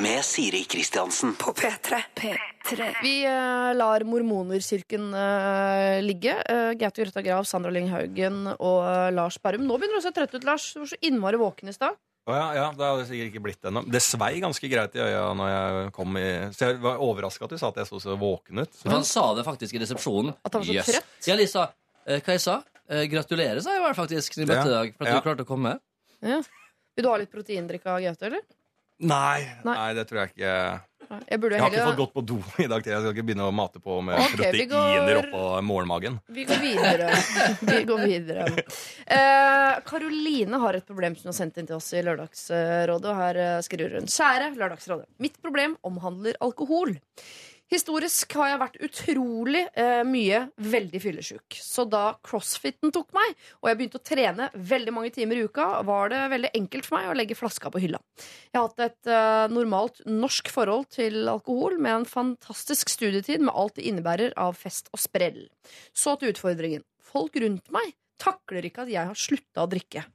med 0.03 0.21
Siri 0.25 0.61
Kristiansen. 0.69 1.34
På 1.39 1.53
P3. 1.57 2.01
P3. 2.13 2.89
Vi 3.01 3.15
uh, 3.25 3.71
lar 3.77 4.05
mormonersirken 4.05 5.09
uh, 5.15 5.97
ligge. 6.05 6.36
Uh, 6.45 6.73
Gaute 6.77 7.05
Grøtta 7.05 7.23
Grav, 7.25 7.47
Sandra 7.49 7.73
Lyng 7.73 7.89
Haugen 7.93 8.45
og 8.53 8.81
Lars 9.15 9.39
Berrum. 9.41 9.65
Nå 9.65 9.77
begynner 9.79 9.97
du 9.97 10.03
å 10.03 10.05
se 10.05 10.13
trøtt 10.13 10.36
ut, 10.38 10.45
Lars. 10.45 10.69
Du 10.75 10.84
var 10.84 10.91
så 10.93 10.99
innmari 11.01 11.41
våken 11.41 11.71
i 11.71 11.75
stad. 11.75 11.97
Å 12.23 12.36
ja, 12.38 12.43
ja, 12.55 12.67
det 12.71 12.86
hadde 12.88 12.99
det 13.01 13.07
sikkert 13.09 13.34
ikke 13.34 13.43
blitt 13.49 13.65
ennå. 13.67 13.81
Det 13.91 13.99
svei 13.99 14.38
ganske 14.39 14.67
greit 14.71 14.93
i 14.95 15.01
øya 15.03 15.23
når 15.36 15.49
jeg 15.51 15.89
kom 15.97 16.15
i 16.15 16.27
Så 16.55 16.69
jeg 16.69 16.77
var 16.86 17.01
overraska 17.03 17.49
at 17.49 17.51
du 17.51 17.59
sa 17.59 17.73
at 17.73 17.81
jeg 17.81 17.89
så 17.89 17.99
så 17.99 18.15
våken 18.19 18.63
ut. 18.63 18.77
Så. 18.77 18.88
han 18.93 19.03
sa 19.07 19.25
det 19.36 19.43
faktisk 19.49 19.75
i 19.75 19.81
resepsjonen. 19.84 20.38
At 20.39 20.53
han 20.55 20.63
var 20.63 20.69
så 20.69 20.77
yes. 20.77 20.93
trøtt? 20.93 21.17
Ja, 21.27 21.36
Lisa, 21.39 21.65
hva 22.05 22.38
jeg 22.38 22.45
sa? 22.45 22.61
Eh, 22.89 23.05
gratulerer, 23.07 23.61
sa 23.63 23.71
jeg 23.77 23.81
vel 23.86 23.95
faktisk 23.95 24.34
til 24.36 24.45
møte 24.49 24.67
i 24.67 24.73
dag, 24.73 24.93
for 24.97 25.05
at 25.07 25.13
Ja. 25.13 25.19
du 25.19 25.27
klarte 25.29 25.45
å 25.45 25.47
komme. 25.47 25.77
Ja. 26.21 26.41
Vil 26.95 27.03
du 27.05 27.09
ha 27.09 27.17
litt 27.17 27.31
proteindrikk 27.31 27.86
av 27.88 28.01
Gaute, 28.03 28.25
eller? 28.27 28.41
Nei, 29.03 29.41
Nei. 29.65 29.73
nei, 29.75 29.93
det 29.97 30.03
tror 30.07 30.19
jeg 30.21 30.29
ikke. 30.36 30.81
Jeg 31.27 31.39
burde 31.41 31.55
Jeg 31.57 31.61
har 31.61 31.69
ikke 31.73 31.86
fått 31.89 31.97
gått 31.97 32.13
på 32.13 32.21
do 32.25 32.38
i 32.63 32.67
dag. 32.67 32.84
til 32.84 32.93
Jeg 32.93 33.01
skal 33.01 33.13
ikke 33.13 33.25
begynne 33.27 33.47
å 33.49 33.53
mate 33.53 33.79
på 33.84 33.97
med 34.03 34.15
okay, 34.19 34.38
proteiner 34.38 34.69
går- 34.69 35.23
oppå 35.27 35.63
morgenmagen. 35.63 36.19
Vi 36.29 36.45
går 36.45 36.61
videre. 36.61 37.09
Vi 37.73 37.84
går 37.89 38.03
videre. 38.05 38.45
Eh, 39.07 39.79
Karoline 39.86 40.59
har 40.59 40.73
et 40.75 40.86
problem 40.88 41.15
som 41.17 41.27
hun 41.27 41.34
har 41.34 41.39
sendt 41.39 41.57
inn 41.57 41.67
til 41.67 41.75
oss 41.75 41.91
i 41.93 42.01
Lørdagsrådet. 42.05 43.05
Og 43.09 43.15
her 43.19 43.36
eh, 43.38 43.59
skriver 43.65 43.97
hun 43.99 44.07
Kjære 44.07 44.55
Lørdagsrådet. 44.55 45.05
Mitt 45.19 45.41
problem 45.41 45.75
omhandler 45.84 46.36
alkohol. 46.39 46.95
Historisk 47.74 48.36
har 48.38 48.51
jeg 48.51 48.59
vært 48.61 48.76
utrolig 48.86 49.61
eh, 49.80 50.03
mye 50.05 50.43
veldig 50.61 50.99
fyllesyk. 51.01 51.55
Så 51.57 51.88
da 51.89 52.19
crossfiten 52.26 52.93
tok 52.93 53.09
meg, 53.15 53.34
og 53.63 53.69
jeg 53.69 53.80
begynte 53.80 53.97
å 53.97 54.05
trene 54.05 54.49
veldig 54.53 54.93
mange 54.93 55.09
timer 55.15 55.39
i 55.39 55.47
uka, 55.47 55.65
var 55.88 56.13
det 56.13 56.19
veldig 56.36 56.51
enkelt 56.59 56.86
for 56.86 56.99
meg 56.99 57.09
å 57.09 57.17
legge 57.17 57.38
flaska 57.39 57.71
på 57.74 57.82
hylla. 57.82 57.97
Jeg 58.51 58.59
har 58.59 58.67
hatt 58.67 58.86
et 58.86 59.09
eh, 59.09 59.47
normalt 59.55 60.03
norsk 60.05 60.53
forhold 60.53 60.91
til 60.93 61.26
alkohol 61.34 61.80
med 61.82 62.03
en 62.03 62.07
fantastisk 62.09 62.93
studietid 62.93 63.41
med 63.41 63.55
alt 63.57 63.80
det 63.80 63.88
innebærer 63.89 64.38
av 64.38 64.53
fest 64.59 64.93
og 64.93 65.01
sprell. 65.01 65.47
Så 65.97 66.13
til 66.21 66.36
utfordringen. 66.36 66.86
Folk 67.13 67.41
rundt 67.41 67.74
meg 67.74 67.95
takler 68.21 68.69
ikke 68.69 68.86
at 68.86 68.93
jeg 68.93 69.09
har 69.09 69.17
slutta 69.17 69.65
å 69.65 69.71
drikke. 69.71 70.05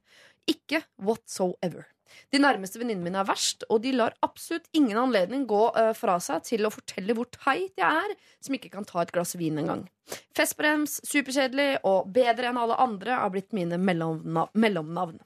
Ikke 0.47 0.85
whatsoever. 0.95 1.91
De 2.33 2.41
nærmeste 2.41 2.81
venninnene 2.81 3.09
mine 3.09 3.21
er 3.21 3.29
verst, 3.29 3.65
og 3.69 3.81
de 3.83 3.93
lar 3.95 4.15
absolutt 4.25 4.67
ingen 4.77 4.97
anledning 4.99 5.45
gå 5.49 5.61
uh, 5.75 5.91
fra 5.97 6.17
seg 6.23 6.43
til 6.47 6.67
å 6.67 6.73
fortelle 6.73 7.15
hvor 7.17 7.29
teit 7.33 7.73
jeg 7.79 7.85
er, 7.85 8.17
som 8.43 8.57
ikke 8.57 8.71
kan 8.73 8.87
ta 8.87 9.03
et 9.03 9.13
glass 9.15 9.35
vin 9.39 9.61
engang. 9.61 9.85
Festbrems, 10.37 10.99
superkjedelig 11.05 11.83
og 11.87 12.09
bedre 12.13 12.49
enn 12.49 12.59
alle 12.59 12.77
andre 12.81 13.17
har 13.21 13.31
blitt 13.33 13.53
mine 13.53 13.77
mellomna- 13.77 14.47
mellomnavn. 14.57 15.19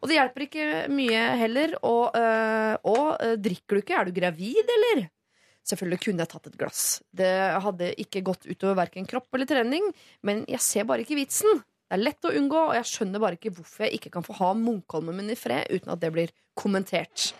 Og 0.00 0.10
det 0.10 0.18
hjelper 0.18 0.46
ikke 0.46 0.66
mye 0.94 1.22
heller. 1.40 1.74
Og, 1.82 2.14
øh, 2.14 2.74
og 2.86 3.06
øh, 3.24 3.36
drikker 3.42 3.74
du 3.78 3.82
ikke? 3.82 3.96
Er 3.98 4.08
du 4.08 4.14
gravid, 4.14 4.74
eller? 4.76 5.08
Selvfølgelig 5.68 6.00
kunne 6.04 6.24
jeg 6.24 6.32
tatt 6.32 6.46
et 6.48 6.60
glass. 6.60 6.84
Det 7.12 7.32
hadde 7.64 7.90
ikke 8.00 8.24
gått 8.24 8.46
utover 8.48 8.78
verken 8.84 9.08
kropp 9.08 9.34
eller 9.36 9.48
trening, 9.50 9.90
men 10.24 10.46
jeg 10.48 10.62
ser 10.64 10.86
bare 10.88 11.04
ikke 11.04 11.18
vitsen. 11.18 11.60
Det 11.88 11.96
er 11.96 12.04
lett 12.04 12.28
å 12.28 12.34
unngå, 12.36 12.62
og 12.68 12.76
jeg 12.76 12.88
skjønner 12.90 13.22
bare 13.22 13.38
ikke 13.38 13.54
hvorfor 13.56 13.86
jeg 13.86 13.96
ikke 13.96 14.12
kan 14.18 14.26
få 14.26 14.36
ha 14.42 14.52
Munkholmen 14.58 15.16
min 15.16 15.32
i 15.32 15.38
fred 15.40 15.70
uten 15.72 15.94
at 15.94 16.02
det 16.02 16.12
blir 16.12 16.32
kommentert. 16.58 17.30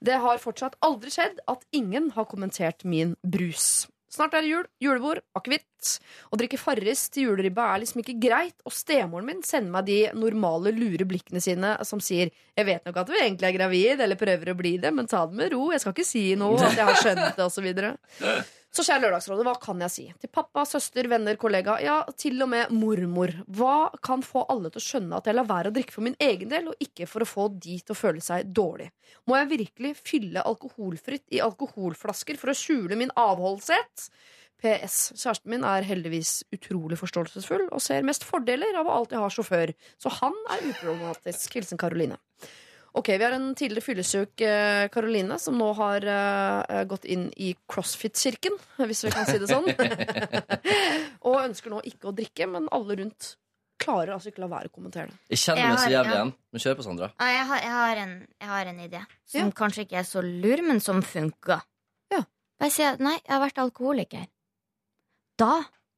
Det 0.00 0.16
har 0.22 0.40
fortsatt 0.40 0.78
aldri 0.80 1.12
skjedd 1.12 1.42
at 1.52 1.66
ingen 1.76 2.08
har 2.16 2.28
kommentert 2.30 2.86
min 2.88 3.12
brus. 3.20 3.84
Snart 4.10 4.32
er 4.34 4.42
det 4.42 4.50
jul, 4.50 4.64
julebord, 4.82 5.20
akevitt. 5.38 5.90
Å 6.34 6.38
drikke 6.40 6.58
Farris 6.58 7.04
til 7.14 7.28
juleribba 7.28 7.68
er 7.70 7.82
liksom 7.84 8.00
ikke 8.02 8.16
greit, 8.18 8.56
og 8.66 8.74
stemoren 8.74 9.28
min 9.28 9.44
sender 9.46 9.70
meg 9.76 9.86
de 9.86 9.98
normale, 10.18 10.72
lure 10.74 11.06
blikkene 11.06 11.42
sine 11.44 11.76
som 11.86 12.02
sier 12.02 12.32
'Jeg 12.56 12.66
vet 12.66 12.84
nok 12.88 12.96
at 12.96 13.06
du 13.06 13.12
egentlig 13.14 13.46
er 13.46 13.58
gravid, 13.58 14.00
eller 14.00 14.16
prøver 14.16 14.50
å 14.50 14.56
bli 14.56 14.78
det, 14.78 14.92
men 14.92 15.06
ta 15.06 15.26
det 15.26 15.36
med 15.36 15.52
ro. 15.52 15.70
Jeg 15.70 15.80
skal 15.80 15.92
ikke 15.92 16.08
si 16.08 16.34
noe, 16.34 16.58
at 16.58 16.74
jeg 16.74 16.86
har 16.86 16.98
skjønt 16.98 17.36
det', 17.36 17.46
osv. 17.46 17.68
Så 18.70 18.84
kjære 18.86 19.02
Lørdagsrådet, 19.02 19.44
hva 19.48 19.56
kan 19.58 19.80
jeg 19.82 19.90
si? 19.90 20.02
Til 20.22 20.30
pappa, 20.30 20.62
søster, 20.68 21.08
venner, 21.10 21.34
kollega, 21.42 21.74
ja, 21.82 21.96
til 22.14 22.38
og 22.44 22.52
med 22.52 22.70
mormor. 22.70 23.32
Hva 23.50 23.90
kan 24.06 24.22
få 24.22 24.44
alle 24.52 24.70
til 24.70 24.78
å 24.78 24.84
skjønne 24.84 25.18
at 25.18 25.26
jeg 25.26 25.34
lar 25.34 25.48
være 25.48 25.72
å 25.72 25.74
drikke 25.74 25.96
for 25.96 26.06
min 26.06 26.14
egen 26.22 26.52
del, 26.52 26.68
og 26.70 26.84
ikke 26.86 27.08
for 27.10 27.26
å 27.26 27.28
få 27.28 27.48
de 27.56 27.80
til 27.80 27.96
å 27.96 27.98
føle 27.98 28.22
seg 28.22 28.52
dårlig? 28.54 28.86
Må 29.26 29.40
jeg 29.40 29.50
virkelig 29.56 29.96
fylle 29.98 30.46
alkoholfritt 30.46 31.26
i 31.34 31.42
alkoholflasker 31.42 32.38
for 32.38 32.52
å 32.52 32.58
skjule 32.60 32.98
min 33.00 33.10
avholdshet? 33.18 34.06
PS. 34.60 34.96
Kjæresten 35.16 35.50
min 35.50 35.66
er 35.66 35.86
heldigvis 35.88 36.44
utrolig 36.54 36.98
forståelsesfull 37.00 37.70
og 37.72 37.82
ser 37.82 38.06
mest 38.06 38.26
fordeler 38.28 38.76
av 38.78 38.86
å 38.86 38.98
alltid 39.00 39.18
ha 39.18 39.30
sjåfør, 39.32 39.74
så 39.98 40.12
han 40.20 40.36
er 40.52 40.66
uproblematisk. 40.68 41.58
Hilsen 41.58 41.80
Karoline. 41.80 42.20
Ok, 42.92 43.08
Vi 43.08 43.22
har 43.22 43.34
en 43.36 43.52
tidligere 43.54 43.84
fyllesyk 43.86 44.42
eh, 44.42 44.88
Karoline 44.90 45.36
som 45.38 45.54
nå 45.58 45.68
har 45.78 46.06
uh, 46.10 46.80
gått 46.90 47.04
inn 47.06 47.28
i 47.38 47.52
crossfit-kirken, 47.70 48.56
hvis 48.82 49.04
vi 49.06 49.12
kan 49.14 49.28
si 49.28 49.38
det 49.38 49.50
sånn. 49.50 49.68
og 51.28 51.38
ønsker 51.44 51.70
nå 51.70 51.78
ikke 51.86 52.10
å 52.10 52.16
drikke, 52.16 52.48
men 52.50 52.66
alle 52.74 52.98
rundt 52.98 53.36
klarer 53.80 54.12
altså 54.14 54.32
ikke 54.32 54.42
la 54.42 54.50
være 54.50 54.68
å 54.68 54.74
kommentere 54.74 55.08
det. 55.12 55.18
Jeg 55.32 55.42
kjenner 55.44 55.70
meg 55.70 55.80
så 55.80 55.92
jævlig 55.94 56.16
igjen. 56.16 56.32
Men 56.50 56.64
kjør 56.64 56.76
på, 56.76 56.84
Sandra. 56.84 57.08
Ja, 57.14 57.30
jeg, 57.32 57.46
har, 57.50 57.62
jeg, 57.62 57.74
har 57.78 58.02
en, 58.02 58.14
jeg 58.42 58.50
har 58.50 58.70
en 58.72 58.82
idé 58.84 59.02
som 59.32 59.40
Ja. 59.40 59.56
kanskje 59.62 59.86
ikke 59.86 60.00
er 60.02 60.08
så 60.08 60.22
lur, 60.26 60.62
men 60.66 60.82
som 60.84 61.00
funker. 61.06 61.64
Ja. 62.12 62.24
Bare 62.60 62.74
si 62.74 62.84
at 62.84 63.00
nei, 63.00 63.16
jeg 63.22 63.32
har 63.32 63.42
vært 63.46 63.62
alkoholiker. 63.62 64.26
Da 65.40 65.52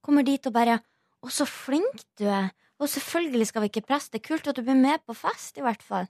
kommer 0.04 0.26
de 0.26 0.36
til 0.38 0.52
å 0.52 0.58
bare 0.60 0.80
Å, 1.22 1.30
så 1.30 1.44
flink 1.46 2.00
du 2.18 2.24
er. 2.26 2.48
Og 2.82 2.88
selvfølgelig 2.90 3.46
skal 3.46 3.62
vi 3.62 3.68
ikke 3.70 3.84
presse. 3.86 4.10
Det 4.10 4.18
er 4.18 4.24
kult 4.26 4.48
at 4.50 4.56
du 4.58 4.64
blir 4.66 4.74
med 4.74 5.04
på 5.06 5.14
fest, 5.14 5.54
i 5.54 5.62
hvert 5.62 5.84
fall. 5.86 6.08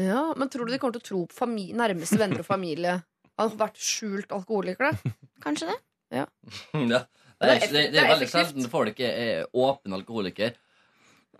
Ja, 0.00 0.34
Men 0.36 0.48
tror 0.48 0.66
du 0.66 0.72
de 0.72 0.78
kommer 0.80 0.96
til 0.96 1.02
å 1.02 1.08
tro 1.08 1.22
på 1.28 1.48
nærmeste 1.76 2.18
venner 2.20 2.40
og 2.40 2.48
familie 2.48 2.98
Han 3.38 3.50
har 3.50 3.58
vært 3.66 3.80
skjult 3.80 4.32
alkoholiker? 4.32 4.92
da? 4.92 5.12
Kanskje 5.44 5.70
det? 5.72 5.78
Ja. 6.12 6.26
Det, 6.72 7.00
Det 7.42 7.48
er, 7.48 7.54
er 7.56 7.60
det, 7.60 7.66
er, 7.66 7.92
det 7.92 7.98
er 7.98 8.04
er 8.04 8.10
veldig 8.12 8.28
sjelden 8.30 8.68
folk 8.70 9.00
er, 9.02 9.14
er 9.18 9.46
åpen 9.56 9.96
alkoholiker. 9.96 10.52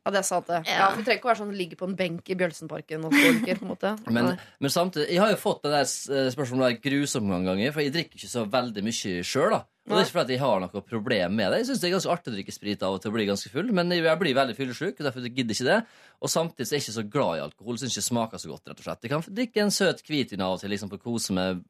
Ja, 0.03 0.11
det 0.11 0.19
er 0.19 0.27
sant, 0.27 0.49
det. 0.51 0.61
Ja. 0.67 0.89
For 0.91 0.99
Vi 0.99 1.05
trenger 1.07 1.21
ikke 1.21 1.29
å 1.29 1.31
være 1.31 1.41
sånn 1.45 1.53
ligge 1.55 1.77
på 1.79 1.87
en 1.87 1.95
benk 1.99 2.31
i 2.33 2.37
Bjølsenparken. 2.39 3.05
alkoholiker, 3.07 3.61
på 3.61 3.67
en 3.67 3.71
måte. 3.71 3.93
Men, 4.17 4.33
men 4.59 4.73
samtidig, 4.75 5.07
jeg 5.15 5.23
har 5.23 5.31
jo 5.31 5.39
fått 5.39 5.63
det 5.63 5.71
der 5.77 5.85
eh, 5.87 6.31
spørsmålet 6.35 6.73
der 6.73 6.81
grusomme 6.89 7.31
mange 7.31 7.53
ganger, 7.53 7.75
for 7.75 7.85
jeg 7.85 7.95
drikker 7.95 8.19
ikke 8.19 8.31
så 8.33 8.43
veldig 8.51 8.83
mye 8.89 9.23
sjøl. 9.23 9.55
Og 9.55 9.95
det 9.95 9.99
er 9.99 10.07
ikke 10.07 10.15
fordi 10.15 10.37
jeg 10.37 10.43
har 10.43 10.61
noe 10.63 10.83
problem 10.87 11.39
med 11.39 11.49
det. 11.51 11.61
Jeg 11.63 11.69
synes 11.71 11.83
det 11.83 11.89
er 11.89 11.95
ganske 11.97 12.13
artig 12.15 12.33
å 12.33 12.35
drikke 12.37 12.55
sprit 12.55 12.83
av 12.87 12.97
og 12.97 13.03
til 13.03 13.11
å 13.11 13.15
bli 13.17 13.29
ganske 13.31 13.51
full, 13.51 13.71
men 13.75 13.95
jeg 13.95 14.19
blir 14.21 14.37
veldig 14.39 14.55
fyllesyk, 14.59 14.95
og 14.99 15.07
derfor 15.09 15.27
gidder 15.27 15.57
ikke 15.57 15.69
det. 15.71 15.79
Og 16.23 16.31
samtidig 16.31 16.67
så 16.67 16.75
er 16.75 16.79
jeg 16.79 16.85
ikke 16.87 16.99
så 16.99 17.07
glad 17.17 17.39
i 17.39 17.45
alkohol. 17.47 17.79
Syns 17.79 17.95
ikke 17.95 18.03
det 18.03 18.09
smaker 18.11 18.43
så 18.43 18.53
godt, 18.53 18.69
rett 18.71 18.83
og 18.83 18.87
slett. 18.87 19.07
Jeg 19.07 19.15
kan 19.15 19.27
drikke 19.39 19.65
en 19.65 19.75
søt 19.75 20.03
hvitvin 20.07 20.45
av 20.47 20.57
og 20.57 20.63
til 20.63 20.75
liksom 20.75 20.93
for 20.93 21.03
å 21.03 21.07
kose 21.13 21.35
meg 21.39 21.63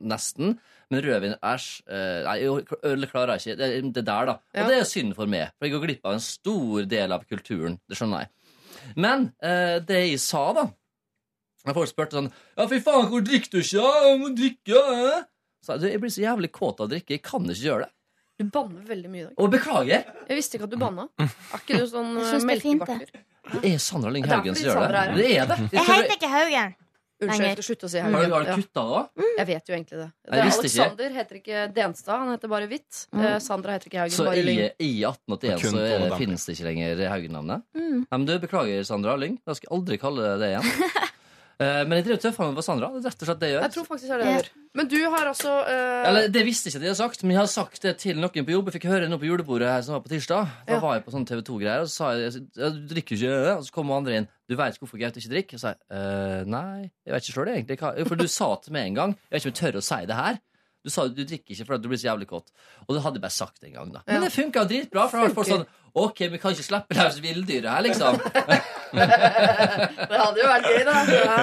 nesten, 0.00 0.56
men 0.90 1.02
rødvin, 1.04 1.36
æsj. 1.44 1.68
eh, 1.88 2.18
Nei, 2.26 2.36
øl 2.90 3.06
klarer 3.10 3.36
jeg 3.38 3.54
ikke. 3.54 3.56
Det, 3.60 3.94
det 3.94 4.04
der, 4.06 4.26
da. 4.32 4.36
Ja. 4.54 4.64
Og 4.64 4.72
det 4.72 4.78
er 4.80 4.88
synd 4.90 5.14
for 5.18 5.30
meg, 5.30 5.52
for 5.58 5.68
jeg 5.68 5.76
går 5.76 5.84
glipp 5.86 6.06
av 6.10 6.16
en 6.18 6.24
stor 6.24 6.84
del 6.90 7.12
av 7.16 7.24
kulturen. 7.30 7.78
Det 7.88 7.98
skjønner 7.98 8.24
jeg. 8.26 8.30
Men 8.96 9.30
eh, 9.42 9.78
det 9.84 10.04
jeg 10.08 10.20
sa, 10.22 10.44
da 10.56 10.68
når 11.66 11.76
folk 11.76 11.90
spurte 11.90 12.16
sånn 12.16 12.28
Ja, 12.56 12.64
fy 12.70 12.78
faen, 12.80 13.08
hvor 13.12 13.20
drikker 13.24 13.50
du 13.52 13.58
ikke? 13.60 13.88
Jeg 14.08 14.20
må 14.22 14.30
drikke! 14.36 14.80
eh?» 14.80 15.24
Så 15.60 15.76
jeg, 15.76 15.92
jeg 15.92 16.00
blir 16.00 16.12
så 16.14 16.22
jævlig 16.24 16.48
kåt 16.56 16.78
av 16.80 16.86
å 16.86 16.90
drikke. 16.94 17.18
Jeg 17.18 17.22
kan 17.26 17.44
ikke 17.44 17.66
gjøre 17.66 17.84
det. 17.84 17.90
Du 18.40 18.46
banner 18.48 18.84
veldig 18.88 19.10
mye 19.12 19.20
i 19.20 19.24
dag. 19.26 19.34
Og 19.36 19.50
beklager! 19.52 20.06
Jeg 20.30 20.38
visste 20.38 20.56
ikke 20.56 20.64
at 20.70 20.72
du 20.72 20.78
banna. 20.80 21.04
Er 21.20 21.58
ikke 21.58 21.82
du 21.82 21.84
sånn 21.90 22.14
det. 22.16 22.38
melkebarter? 22.48 23.10
Det 23.50 23.60
er 23.74 23.82
Sandra 23.84 24.12
Lyng 24.14 24.24
Haugen 24.30 24.56
som 24.56 24.70
gjør 24.70 24.86
det. 24.86 25.02
Det 25.18 25.26
er 25.36 25.50
det. 25.50 25.58
Jeg 25.66 25.76
Jeg 25.76 25.84
heter 25.90 26.14
ikke 26.16 26.30
Haugen. 26.32 26.72
Unnskyld, 27.20 27.62
slutt 27.64 27.84
å 27.84 27.90
si 27.92 28.00
Har 28.00 28.14
du, 28.14 28.32
har 28.32 28.46
du 28.46 28.62
kutta 28.62 28.84
òg? 28.84 29.24
Jeg 29.36 29.48
vet 29.50 29.68
jo 29.68 29.76
egentlig 29.76 29.98
det. 30.00 30.08
det 30.24 30.38
ikke. 30.40 30.60
Alexander 30.60 31.16
heter 31.18 31.40
ikke 31.40 31.64
Denstad, 31.76 32.22
han 32.22 32.32
heter 32.34 32.52
bare 32.52 32.68
Hvitt. 32.70 33.02
Mm. 33.12 33.24
Eh, 33.26 33.36
Sandra 33.44 33.76
heter 33.76 33.90
ikke 33.90 34.00
Haugen, 34.04 34.16
Så 34.16 34.26
bare 34.28 34.40
i, 34.40 34.46
Lyng. 34.46 34.62
i 34.78 34.90
1881 35.04 35.66
så 35.66 35.74
det, 35.76 36.10
finnes 36.20 36.46
det 36.46 36.56
ikke 36.56 36.68
lenger 36.70 37.04
Haugen-navnet? 37.12 37.68
Mm. 37.76 38.00
Nei, 38.00 38.16
men 38.16 38.26
du, 38.30 38.34
Beklager, 38.42 38.82
Sandra 38.88 39.18
Lyng. 39.20 39.36
Jeg 39.46 39.60
skal 39.60 39.76
aldri 39.78 40.00
kalle 40.00 40.32
det 40.32 40.36
det 40.44 40.52
igjen. 40.54 40.90
Eh, 41.60 41.82
men 41.84 41.98
jeg 41.98 42.06
driver 42.06 42.20
tøffere 42.22 42.48
med 42.48 42.56
på 42.56 42.62
Sandra. 42.64 42.88
Det 42.94 43.02
er 43.02 43.10
rett 43.10 43.22
og 43.22 43.28
slett 43.28 43.40
det 43.42 43.48
jeg 43.50 43.54
gjør. 43.56 43.64
Jeg 43.66 43.72
tror 43.74 43.86
faktisk 43.90 44.12
det 44.14 44.28
gjør. 44.30 44.46
Men 44.78 44.88
du 44.88 44.96
har 45.12 45.28
altså 45.28 45.50
uh... 45.66 46.08
Eller, 46.08 46.28
Det 46.32 46.44
visste 46.46 46.70
ikke 46.70 46.78
at 46.78 46.84
jeg 46.86 46.92
hadde 46.94 47.00
sagt, 47.02 47.24
men 47.26 47.34
jeg 47.34 47.40
har 47.42 47.50
sagt 47.52 47.82
det 47.84 47.92
til 48.00 48.20
noen 48.22 48.46
på 48.46 48.54
jobb. 48.54 48.70
Jeg 48.70 48.76
fikk 48.78 48.86
høre 48.88 49.08
noe 49.10 49.20
på 49.20 49.28
julebordet 49.28 49.68
her 49.68 49.82
som 49.84 49.96
var 49.98 50.04
på 50.06 50.12
tirsdag. 50.14 50.48
Da 50.68 50.76
Ja. 50.78 50.80
var 50.80 50.94
jeg 50.96 51.04
på 51.04 51.12
sånn 51.12 51.26
TV 51.28 51.42
2-greier, 51.50 51.84
og 51.84 51.90
så 51.90 51.96
sa 51.98 52.10
jeg 52.16 52.46
du 52.56 52.80
drikker 52.94 53.18
jo 53.20 53.32
ikke. 53.34 53.56
Og 53.58 53.66
så 53.68 53.74
kom 53.76 53.92
andre 53.92 54.16
inn. 54.22 54.28
Du 54.48 54.56
veit 54.56 54.78
hvorfor 54.80 54.98
Gaute 55.02 55.20
ikke 55.20 55.34
drikker? 55.34 55.58
Og 55.58 55.60
så 55.60 55.66
sa 55.68 55.74
jeg 55.74 56.00
«Eh, 56.00 56.44
nei, 56.48 56.88
jeg 57.04 57.12
vet 57.14 57.28
ikke 57.28 57.36
sjøl 57.36 57.52
egentlig. 57.52 57.78
For 58.08 58.16
du 58.16 58.26
sa 58.30 58.54
til 58.64 58.72
meg 58.78 58.88
en 58.88 58.96
gang 59.02 59.12
Jeg 59.18 59.36
vet 59.36 59.42
ikke 59.44 59.50
om 59.50 59.52
jeg 59.52 59.60
tør 59.60 59.80
å 59.82 59.88
si 59.90 60.00
det 60.08 60.16
her. 60.22 60.40
Du 60.84 60.88
sa 60.92 61.04
du 61.12 61.18
drikker 61.24 61.52
ikke 61.52 61.66
fordi 61.68 61.82
du 61.84 61.88
blir 61.92 61.98
så 62.00 62.08
jævlig 62.08 62.26
kåt. 62.30 62.46
Og 62.86 62.94
det 62.96 63.02
hadde 63.04 63.18
jeg 63.20 63.24
bare 63.26 63.36
sagt 63.36 63.64
en 63.68 63.74
gang, 63.74 63.90
da. 63.92 64.00
Men 64.06 64.16
Ja. 64.16 64.20
det 64.28 64.32
funka 64.32 64.64
dritbra. 64.70 65.08
For 65.10 65.18
da 65.20 65.26
var 65.28 65.34
folk 65.36 65.50
sånn 65.50 65.66
OK, 66.00 66.20
vi 66.30 66.38
kan 66.38 66.52
ikke 66.54 66.62
slippe 66.68 66.94
løs 66.96 67.18
villdyret 67.20 67.66
her, 67.68 67.82
liksom. 67.82 68.16
Det 70.10 70.18
hadde 70.20 70.40
jo 70.40 70.48
vært 70.48 70.68
gøy, 70.70 70.82
da. 70.86 70.96
Ja. 71.10 71.36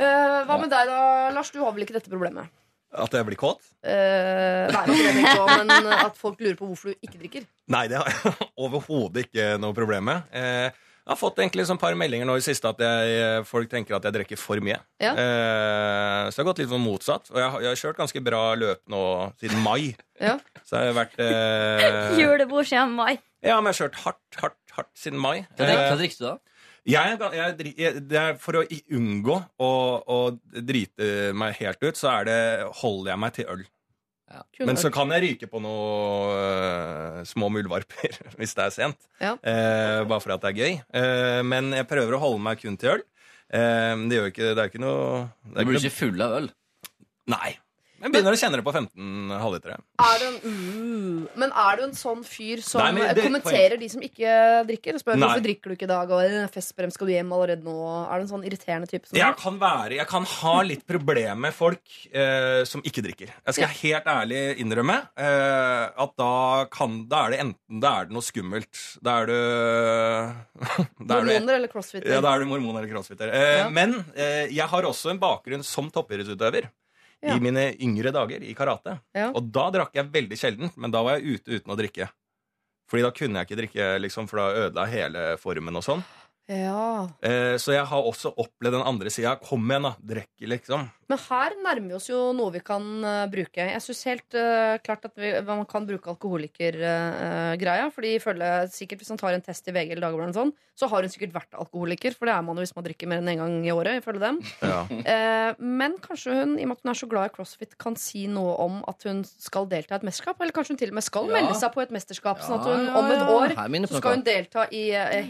Eh, 0.00 0.36
hva 0.48 0.56
med 0.60 0.70
deg 0.72 0.88
da, 0.88 0.98
Lars? 1.34 1.50
Du 1.52 1.58
har 1.62 1.74
vel 1.76 1.84
ikke 1.84 1.96
dette 1.98 2.10
problemet? 2.12 2.48
At 2.90 3.12
jeg 3.14 3.26
blir 3.28 3.38
kåt? 3.38 3.60
Eh, 3.86 4.66
nei, 4.72 4.84
jeg 4.98 5.26
på, 5.36 5.44
men 5.68 5.90
at 5.94 6.16
folk 6.18 6.40
lurer 6.42 6.56
på 6.58 6.66
hvorfor 6.72 6.90
du 6.94 7.04
ikke 7.06 7.20
drikker. 7.20 7.44
Nei, 7.70 7.84
det 7.92 8.00
har 8.00 8.08
jeg 8.10 8.32
overhodet 8.64 9.28
ikke 9.28 9.52
noe 9.62 9.76
problem 9.76 10.08
med. 10.10 10.24
Eh, 10.34 10.70
jeg 11.10 11.16
har 11.16 11.18
fått 11.18 11.40
egentlig 11.42 11.64
et 11.66 11.80
par 11.82 11.96
meldinger 11.98 12.28
nå 12.28 12.36
i 12.38 12.42
siste 12.44 12.70
at 12.70 12.78
jeg, 12.78 13.40
folk 13.50 13.66
tenker 13.72 13.96
at 13.98 14.04
jeg 14.06 14.14
drikker 14.14 14.38
for 14.38 14.60
mye. 14.62 14.76
Ja. 15.02 15.10
Eh, 15.18 16.28
så 16.30 16.38
jeg 16.38 16.44
har 16.44 16.48
gått 16.52 16.60
litt 16.62 16.70
for 16.70 16.78
motsatt. 16.82 17.30
Og 17.34 17.40
jeg, 17.42 17.48
har- 17.50 17.64
jeg 17.64 17.70
har 17.72 17.80
kjørt 17.82 17.98
ganske 17.98 18.22
bra 18.28 18.42
løp 18.60 18.80
nå 18.94 19.00
siden 19.42 19.58
mai. 19.64 19.96
Ja. 20.22 20.36
Så 20.62 20.78
jeg 20.78 20.92
har 20.92 20.98
vært 21.00 21.18
eh, 21.24 22.14
Julebord 22.20 22.68
siden 22.70 22.94
mai. 22.94 23.16
Ja, 23.42 23.56
men 23.58 23.72
jeg 23.72 23.74
har 23.74 23.80
kjørt 23.88 23.98
hardt, 24.04 24.38
hardt, 24.44 24.60
hardt 24.78 24.92
siden 25.02 25.18
mai. 25.18 25.40
Hva 25.56 25.66
drikker, 25.66 25.82
Eh, 25.82 25.90
hva 25.90 25.98
drikker 26.04 26.20
du, 26.20 26.24
da? 26.28 26.36
jeg, 26.90 27.18
jeg, 27.36 27.74
jeg, 27.76 28.00
det 28.08 28.16
er 28.22 28.38
For 28.40 28.56
å 28.56 28.64
unngå 28.96 29.34
å, 29.60 29.72
å 30.06 30.20
drite 30.64 31.10
meg 31.36 31.58
helt 31.60 31.82
ut, 31.84 31.98
så 32.00 32.14
er 32.20 32.30
det, 32.30 32.38
holder 32.84 33.12
jeg 33.16 33.22
meg 33.26 33.34
til 33.36 33.50
øl. 33.56 33.66
Kun 34.56 34.68
Men 34.68 34.78
så 34.78 34.92
kan 34.94 35.10
jeg 35.14 35.24
ryke 35.24 35.48
på 35.50 35.58
noen 35.62 36.34
uh, 36.36 37.22
små 37.26 37.48
muldvarper 37.50 38.14
hvis 38.38 38.54
det 38.54 38.66
er 38.66 38.74
sent. 38.74 39.08
Ja. 39.18 39.34
Uh, 39.42 40.06
bare 40.06 40.22
for 40.22 40.36
at 40.36 40.44
det 40.44 40.52
er 40.52 40.60
gøy. 40.60 40.76
Uh, 40.94 41.40
men 41.46 41.72
jeg 41.74 41.88
prøver 41.90 42.14
å 42.14 42.22
holde 42.22 42.44
meg 42.44 42.62
kun 42.62 42.78
til 42.80 42.98
øl. 42.98 43.06
Eh, 43.50 43.94
det 44.06 44.14
gjør 44.18 44.30
ikke 44.30 44.52
Det 44.54 44.62
er 44.62 44.68
ikke 44.70 44.82
noe 44.82 45.06
det 45.42 45.56
Du 45.56 45.58
er 45.58 45.66
blir 45.66 45.80
ikke 45.80 45.90
ikke 45.90 45.98
full 45.98 46.22
av 46.22 46.36
øl. 46.38 46.48
Nei. 47.30 47.50
Jeg 48.00 48.12
begynner 48.14 48.32
å 48.32 48.38
kjenne 48.40 48.56
det 48.56 48.64
på 48.64 48.72
15 48.72 49.32
halvlitere. 49.42 49.74
Er 50.00 50.18
du 50.22 50.24
en, 50.26 50.36
uh, 50.40 51.26
men 51.42 51.50
er 51.52 51.76
du 51.76 51.82
en 51.84 51.92
sånn 51.98 52.22
fyr 52.24 52.62
som 52.64 52.80
Nei, 52.80 52.92
men 52.96 53.14
det- 53.14 53.24
kommenterer 53.26 53.78
de 53.78 53.88
som 53.92 54.00
ikke 54.00 54.30
drikker? 54.70 54.94
Og 54.96 55.00
spør 55.02 55.18
Nei. 55.18 55.26
hvorfor 55.28 55.44
drikker 55.44 55.68
du 55.68 55.74
ikke 55.76 55.88
i 55.88 55.92
dag, 55.92 56.10
og 56.10 56.22
"Eh, 56.24 56.46
festbrem 56.48 56.90
skal 56.90 57.06
du 57.06 57.12
hjem 57.12 57.30
allerede 57.36 57.62
nå? 57.62 57.76
Er 58.10 58.16
du 58.18 58.22
en 58.24 58.32
sånn 58.32 58.44
irriterende 58.48 58.88
type? 58.88 59.06
Som 59.06 59.16
Jeg 59.18 59.36
kan 59.36 59.58
være 59.58 59.96
Jeg 60.00 60.06
kan 60.08 60.24
ha 60.24 60.62
litt 60.62 60.86
problemer 60.86 61.36
med 61.36 61.52
folk 61.54 61.80
eh, 62.12 62.64
som 62.64 62.80
ikke 62.82 63.02
drikker. 63.04 63.28
Jeg 63.46 63.54
skal 63.54 63.68
helt 63.68 64.04
ærlig 64.06 64.58
innrømme 64.58 64.96
eh, 65.16 65.90
at 65.98 66.16
da 66.16 66.64
kan 66.72 67.06
Da 67.08 67.26
er 67.26 67.30
det 67.30 67.40
enten 67.40 67.80
Da 67.80 68.00
er 68.00 68.04
det 68.06 68.12
noe 68.12 68.22
skummelt. 68.22 68.98
Da 69.02 69.20
er 69.22 69.26
det 69.26 70.36
da 71.06 71.18
er 71.20 71.24
Hormoner 71.24 71.54
eller 71.56 71.68
crossfitter? 71.68 72.08
Ja, 72.10 72.20
da 72.20 72.34
er 72.34 72.38
du 72.40 72.46
mormon 72.46 72.76
eller 72.76 72.88
crossfitter. 72.88 73.28
Eh, 73.32 73.58
Ja. 73.60 73.68
Men 73.68 74.04
eh, 74.16 74.46
jeg 74.48 74.66
har 74.68 74.82
også 74.88 75.10
en 75.10 75.18
bakgrunn 75.20 75.62
som 75.64 75.90
toppidrettsutøver. 75.90 76.70
Ja. 77.20 77.36
I 77.36 77.42
mine 77.44 77.66
yngre 77.84 78.12
dager 78.16 78.42
i 78.42 78.54
karate. 78.56 78.96
Ja. 79.16 79.28
Og 79.36 79.50
da 79.52 79.66
drakk 79.74 79.96
jeg 79.96 80.08
veldig 80.12 80.38
sjelden, 80.40 80.72
men 80.80 80.92
da 80.94 81.02
var 81.04 81.18
jeg 81.18 81.36
ute 81.40 81.58
uten 81.60 81.74
å 81.74 81.76
drikke. 81.76 82.08
Fordi 82.90 83.04
da 83.04 83.10
kunne 83.14 83.42
jeg 83.42 83.48
ikke 83.48 83.58
drikke, 83.60 83.88
liksom, 84.02 84.28
for 84.30 84.40
da 84.40 84.64
ødela 84.66 84.86
hele 84.90 85.26
formen 85.38 85.76
og 85.78 85.84
sånn. 85.86 86.00
Ja. 86.50 87.08
Eh, 87.22 87.56
så 87.62 87.74
jeg 87.76 87.86
har 87.86 88.06
også 88.10 88.32
opplevd 88.34 88.74
den 88.80 88.86
andre 88.86 89.12
sida. 89.12 89.36
Kom 89.42 89.68
igjen, 89.70 89.86
da. 89.86 89.94
Drikk, 90.14 90.32
liksom. 90.50 90.88
Men 91.10 91.18
her 91.24 91.54
nærmer 91.58 91.88
vi 91.90 91.96
oss 91.96 92.06
jo 92.06 92.18
noe 92.36 92.52
vi 92.54 92.60
kan 92.62 92.84
uh, 93.02 93.24
bruke. 93.30 93.64
Jeg 93.66 93.82
syns 93.82 94.02
helt 94.06 94.36
uh, 94.38 94.76
klart 94.84 95.08
at 95.08 95.16
vi, 95.18 95.32
man 95.42 95.64
kan 95.66 95.86
bruke 95.88 96.06
alkoholikergreia. 96.12 97.88
fordi 97.90 98.12
føler, 98.22 98.68
sikkert 98.70 99.02
Hvis 99.02 99.10
man 99.10 99.18
tar 99.18 99.34
en 99.34 99.42
test 99.42 99.66
i 99.66 99.74
VG 99.74 99.90
eller 99.96 100.06
Dagbladet, 100.06 100.36
sånn, 100.38 100.52
så 100.78 100.86
har 100.88 101.02
hun 101.02 101.12
sikkert 101.12 101.34
vært 101.34 101.58
alkoholiker. 101.58 102.14
For 102.14 102.30
det 102.30 102.34
er 102.36 102.44
man 102.46 102.58
jo 102.60 102.62
hvis 102.64 102.74
man 102.76 102.86
drikker 102.86 103.10
mer 103.10 103.18
enn 103.22 103.30
én 103.32 103.34
en 103.34 103.42
gang 103.42 103.56
i 103.66 103.74
året. 103.74 103.98
ifølge 104.02 104.22
dem 104.22 104.40
Ja. 104.62 104.84
Eh, 105.10 105.56
men 105.58 105.96
kanskje 106.02 106.34
hun 106.36 106.52
i 106.60 106.62
og 106.62 106.70
med 106.70 106.76
at 106.78 106.84
hun 106.84 106.90
er 106.92 106.98
så 107.00 107.06
glad 107.10 107.30
i 107.30 107.32
crossfit, 107.34 107.72
kan 107.80 107.96
si 107.98 108.26
noe 108.30 108.52
om 108.62 108.78
at 108.88 109.02
hun 109.08 109.22
skal 109.26 109.66
delta 109.70 109.96
i 109.96 109.98
et 109.98 110.06
mesterskap? 110.06 110.38
Eller 110.40 110.54
kanskje 110.54 110.76
hun 110.76 110.80
til 110.82 110.92
og 110.92 110.98
med 111.00 111.06
skal 111.06 111.26
Ja. 111.26 111.34
melde 111.34 111.56
seg 111.58 111.72
på 111.74 111.82
et 111.82 111.94
mesterskap, 111.94 112.42
sånn 112.44 112.60
at 112.60 112.68
Ja, 112.68 112.76
hun 112.76 112.86
ja, 112.86 112.94
om 113.00 113.10
et 113.10 113.24
år 113.34 113.88
skal 113.90 114.14
hun 114.14 114.22
delta 114.26 114.66
i 114.70 114.84
eh, 114.94 115.26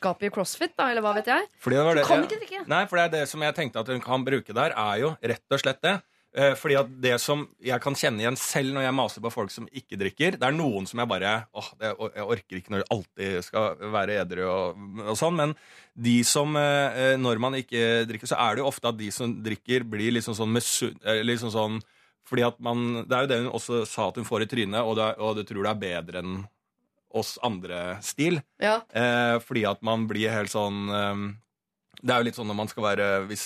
Hedmarksmesterskapet 0.00 0.26
i 0.26 0.30
crossfit, 0.34 0.72
da, 0.76 0.90
eller 0.90 1.02
hva 1.04 1.14
vet 1.14 1.26
jeg? 1.28 1.46
Fordi 1.60 1.76
det 1.76 1.84
var 1.84 1.94
det, 1.98 2.04
Kan 2.08 2.24
ikke 2.24 2.38
drikke. 2.40 2.62
Nei, 2.68 2.84
for 2.88 2.96
det 2.96 3.04
er 3.04 3.12
det 3.20 3.28
som 3.28 3.40
jeg 3.42 3.54
tenkte 3.54 3.80
at 3.80 3.88
hun 3.88 4.00
kan 4.00 4.24
bruke 4.24 4.52
der, 4.56 4.72
er 4.76 4.98
jo 5.02 5.10
rett 5.22 5.44
og 5.52 5.60
slett 5.60 5.80
det. 5.82 6.00
Eh, 6.32 6.54
Fordi 6.54 6.76
at 6.78 6.86
det 7.02 7.20
som 7.20 7.48
jeg 7.60 7.80
kan 7.82 7.92
kjenne 7.92 8.20
igjen 8.22 8.36
selv 8.38 8.72
når 8.72 8.82
jeg 8.84 8.94
maser 8.94 9.20
på 9.20 9.32
folk 9.34 9.50
som 9.50 9.64
ikke 9.74 9.98
drikker 9.98 10.36
Det 10.38 10.46
er 10.46 10.52
noen 10.54 10.86
som 10.86 11.00
jeg 11.02 11.08
bare 11.10 11.32
åh, 11.58 11.70
det, 11.80 11.88
Jeg 12.14 12.22
orker 12.22 12.56
ikke 12.60 12.70
når 12.70 12.84
det 12.84 12.86
alltid 12.94 13.42
skal 13.42 13.74
være 13.90 14.14
edru 14.22 14.44
og, 14.46 14.76
og 15.10 15.16
sånn, 15.18 15.34
men 15.34 15.56
de 15.98 16.22
som 16.22 16.54
eh, 16.54 17.16
Når 17.18 17.42
man 17.42 17.58
ikke 17.58 18.06
drikker, 18.06 18.30
så 18.30 18.38
er 18.38 18.54
det 18.54 18.62
jo 18.62 18.68
ofte 18.70 18.92
at 18.92 19.00
de 19.00 19.10
som 19.10 19.34
drikker, 19.42 19.82
blir 19.90 20.12
liksom 20.14 20.38
sånn, 20.38 20.54
misun- 20.54 21.02
eh, 21.02 21.24
liksom 21.26 21.50
sånn 21.50 21.80
Fordi 22.30 22.46
at 22.46 22.60
man, 22.62 23.02
Det 23.10 23.10
er 23.18 23.26
jo 23.26 23.32
det 23.34 23.40
hun 23.42 23.50
også 23.58 23.82
sa 23.90 24.06
at 24.12 24.22
hun 24.22 24.24
får 24.30 24.46
i 24.46 24.50
trynet, 24.54 24.84
og, 24.86 24.94
det, 25.02 25.08
er- 25.10 25.18
og 25.18 25.34
du 25.34 25.42
tror 25.42 25.66
det 25.66 25.74
er 25.74 25.82
bedre 25.82 26.22
enn 26.22 26.44
oss 27.10 27.38
andre-stil. 27.42 28.40
Ja. 28.62 28.80
Eh, 28.92 29.38
fordi 29.42 29.64
at 29.68 29.82
man 29.82 30.06
blir 30.10 30.30
helt 30.30 30.52
sånn 30.52 30.88
eh, 30.88 31.24
Det 32.02 32.14
er 32.14 32.22
jo 32.22 32.28
litt 32.30 32.38
sånn 32.38 32.48
når 32.48 32.56
man 32.62 32.68
skal 32.70 32.84
være 32.86 33.08
Hvis 33.28 33.42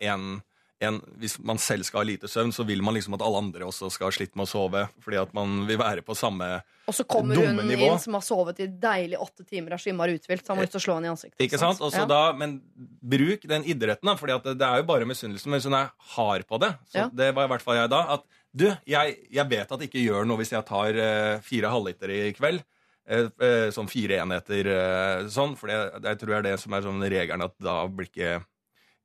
en, 0.00 0.40
en, 0.80 1.00
hvis 1.20 1.34
man 1.44 1.58
selv 1.60 1.84
skal 1.84 2.00
ha 2.00 2.06
lite 2.08 2.28
søvn, 2.30 2.52
så 2.56 2.64
vil 2.64 2.80
man 2.82 2.94
liksom 2.96 3.12
at 3.18 3.22
alle 3.26 3.42
andre 3.42 3.66
også 3.68 3.90
skal 3.92 4.08
ha 4.08 4.14
slitt 4.16 4.32
med 4.38 4.46
å 4.46 4.48
sove. 4.48 4.86
Fordi 5.04 5.18
at 5.20 5.34
man 5.36 5.66
vil 5.68 5.76
være 5.80 6.00
på 6.06 6.16
samme 6.16 6.46
dumme 6.56 6.56
nivå. 6.56 6.88
Og 6.90 6.94
så 6.96 7.04
kommer 7.04 7.36
hun 7.36 7.60
nivå. 7.68 7.90
inn 7.92 8.00
som 8.00 8.16
har 8.16 8.24
sovet 8.24 8.62
i 8.64 8.66
deilig 8.80 9.18
åtte 9.20 9.44
timer, 9.44 9.76
av 9.76 9.82
skimmer 9.82 10.08
uthvilt, 10.08 10.46
så 10.46 10.54
han 10.54 10.58
må 10.62 10.64
ut 10.64 10.78
og 10.80 10.82
slå 10.82 10.96
henne 10.96 11.10
i 11.10 11.12
ansiktet. 11.12 11.44
Ikke 11.44 11.60
sant? 11.60 11.82
Og 11.84 11.92
Ja. 11.92 12.06
da, 12.08 12.32
men 12.32 12.62
bruk 13.02 13.44
den 13.46 13.62
idretten, 13.68 14.08
da, 14.08 14.16
at 14.16 14.44
det, 14.48 14.56
det 14.58 14.66
er 14.66 14.80
jo 14.80 14.88
bare 14.88 15.04
misunnelsen. 15.06 15.50
Men 15.50 15.60
hvis 15.60 15.68
hun 15.68 15.76
er 15.78 15.92
hard 16.16 16.46
på 16.48 16.58
det, 16.64 16.72
så 16.88 17.04
Ja. 17.04 17.08
det 17.12 17.34
var 17.36 17.44
i 17.44 17.52
hvert 17.52 17.62
fall 17.62 17.76
jeg 17.76 17.90
da, 17.90 18.00
at 18.16 18.24
du, 18.56 18.66
jeg, 18.86 19.18
jeg 19.30 19.48
vet 19.48 19.70
at 19.70 19.78
det 19.78 19.90
ikke 19.90 20.02
gjør 20.02 20.26
noe 20.26 20.40
hvis 20.40 20.50
jeg 20.56 20.64
tar 20.66 20.96
eh, 20.96 21.38
fire 21.44 21.68
halvliter 21.70 22.10
i 22.10 22.32
kveld. 22.32 22.64
Eh, 23.10 23.26
eh, 23.42 23.68
sånn 23.74 23.90
fire 23.90 24.20
enheter 24.22 24.68
eh, 24.70 25.24
sånn, 25.34 25.56
for 25.58 25.70
det, 25.70 25.78
det 26.04 26.14
tror 26.20 26.30
det 26.30 26.38
er 26.38 26.48
det 26.52 26.58
som 26.62 26.76
er 26.76 26.84
sånn 26.84 27.02
regelen, 27.10 27.42
at 27.42 27.56
da 27.62 27.82
blir 27.90 28.10
ikke 28.10 28.38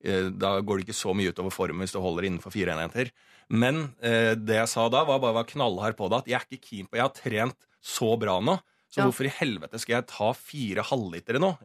da 0.05 0.51
går 0.61 0.77
det 0.77 0.83
ikke 0.85 0.93
så 0.99 1.15
mye 1.17 1.31
utover 1.33 1.49
formen 1.49 1.81
hvis 1.81 1.95
du 1.95 1.97
holder 1.97 2.27
innenfor 2.27 2.53
fire 2.53 2.75
enheter. 2.75 3.07
Men 3.49 3.87
det 3.97 4.59
jeg 4.59 4.69
sa 4.69 4.83
da, 4.93 4.99
var 5.07 5.17
bare 5.23 5.33
å 5.33 5.37
være 5.39 5.49
knallhard 5.55 5.95
på 5.97 6.11
det. 6.11 6.19
At 6.19 6.27
jeg 6.29 6.37
er 6.37 6.45
ikke 6.45 6.67
keen 6.67 6.89
på 6.91 6.99
Jeg 6.99 7.05
har 7.07 7.15
trent 7.15 7.65
så 7.81 8.11
bra 8.21 8.35
nå. 8.37 8.59
Så 8.91 9.01
Ja. 9.01 9.07
hvorfor 9.07 9.25
i 9.25 9.33
helvete 9.33 9.79
skal 9.81 9.95
jeg 9.95 10.07
ta 10.11 10.27
fire 10.37 10.85
halvlitere 10.85 11.41
nå? 11.41 11.55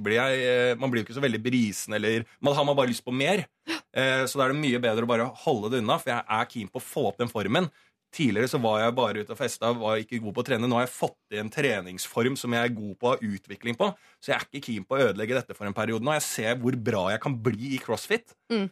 Blir 0.00 0.16
jeg, 0.16 0.78
man 0.80 0.88
blir 0.88 1.02
jo 1.02 1.10
ikke 1.10 1.18
så 1.18 1.26
veldig 1.26 1.42
brisen, 1.44 1.98
eller 1.98 2.24
Man 2.40 2.56
har 2.56 2.64
man 2.64 2.78
bare 2.78 2.88
lyst 2.88 3.04
på 3.04 3.12
mer. 3.12 3.44
Eh, 3.68 4.24
så 4.24 4.38
da 4.38 4.46
er 4.46 4.54
det 4.54 4.62
mye 4.62 4.80
bedre 4.80 5.04
å 5.04 5.10
bare 5.10 5.28
holde 5.44 5.70
det 5.70 5.82
unna, 5.82 5.98
for 6.00 6.10
jeg 6.14 6.24
er 6.24 6.50
keen 6.50 6.68
på 6.72 6.80
å 6.80 6.86
få 6.88 7.06
opp 7.10 7.18
den 7.20 7.28
formen. 7.30 7.68
Tidligere 8.10 8.50
så 8.50 8.58
var 8.58 8.80
jeg 8.82 8.94
bare 8.98 9.22
ute 9.22 9.34
og 9.34 9.38
festa, 9.38 9.70
var 9.78 10.00
ikke 10.02 10.18
god 10.24 10.34
på 10.34 10.42
å 10.42 10.46
trene. 10.48 10.66
Nå 10.66 10.78
har 10.80 10.88
jeg 10.88 10.96
fått 10.96 11.36
i 11.36 11.38
en 11.38 11.52
treningsform 11.52 12.34
som 12.38 12.56
jeg 12.56 12.66
er 12.66 12.74
god 12.74 12.96
på 12.98 13.06
å 13.06 13.12
ha 13.14 13.30
utvikling 13.30 13.78
på. 13.78 13.92
Så 14.18 14.32
jeg 14.32 14.38
er 14.38 14.48
ikke 14.48 14.64
keen 14.66 14.86
på 14.86 14.96
å 14.96 15.04
ødelegge 15.06 15.38
dette 15.38 15.54
for 15.54 15.68
en 15.68 15.76
periode 15.76 16.06
nå. 16.06 16.16
Jeg 16.18 16.26
ser 16.26 16.58
hvor 16.58 16.74
bra 16.90 17.04
jeg 17.14 17.22
kan 17.22 17.36
bli 17.46 17.76
i 17.76 17.82
crossfit. 17.82 18.34
Mm. 18.50 18.66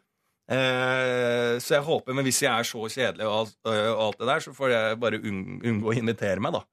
Eh, 0.49 1.55
så 1.61 1.77
jeg 1.77 1.85
håper, 1.85 2.17
men 2.17 2.25
hvis 2.25 2.41
jeg 2.43 2.51
er 2.51 2.67
så 2.67 2.87
kjedelig 2.89 3.29
og 3.29 3.35
alt, 3.43 3.57
øh, 3.69 3.91
og 3.93 4.03
alt 4.07 4.21
det 4.23 4.29
der, 4.31 4.45
så 4.47 4.55
får 4.57 4.73
jeg 4.73 5.01
bare 5.05 5.21
unngå 5.21 5.93
å 5.93 5.97
invitere 5.99 6.43
meg, 6.43 6.57
da. 6.57 6.65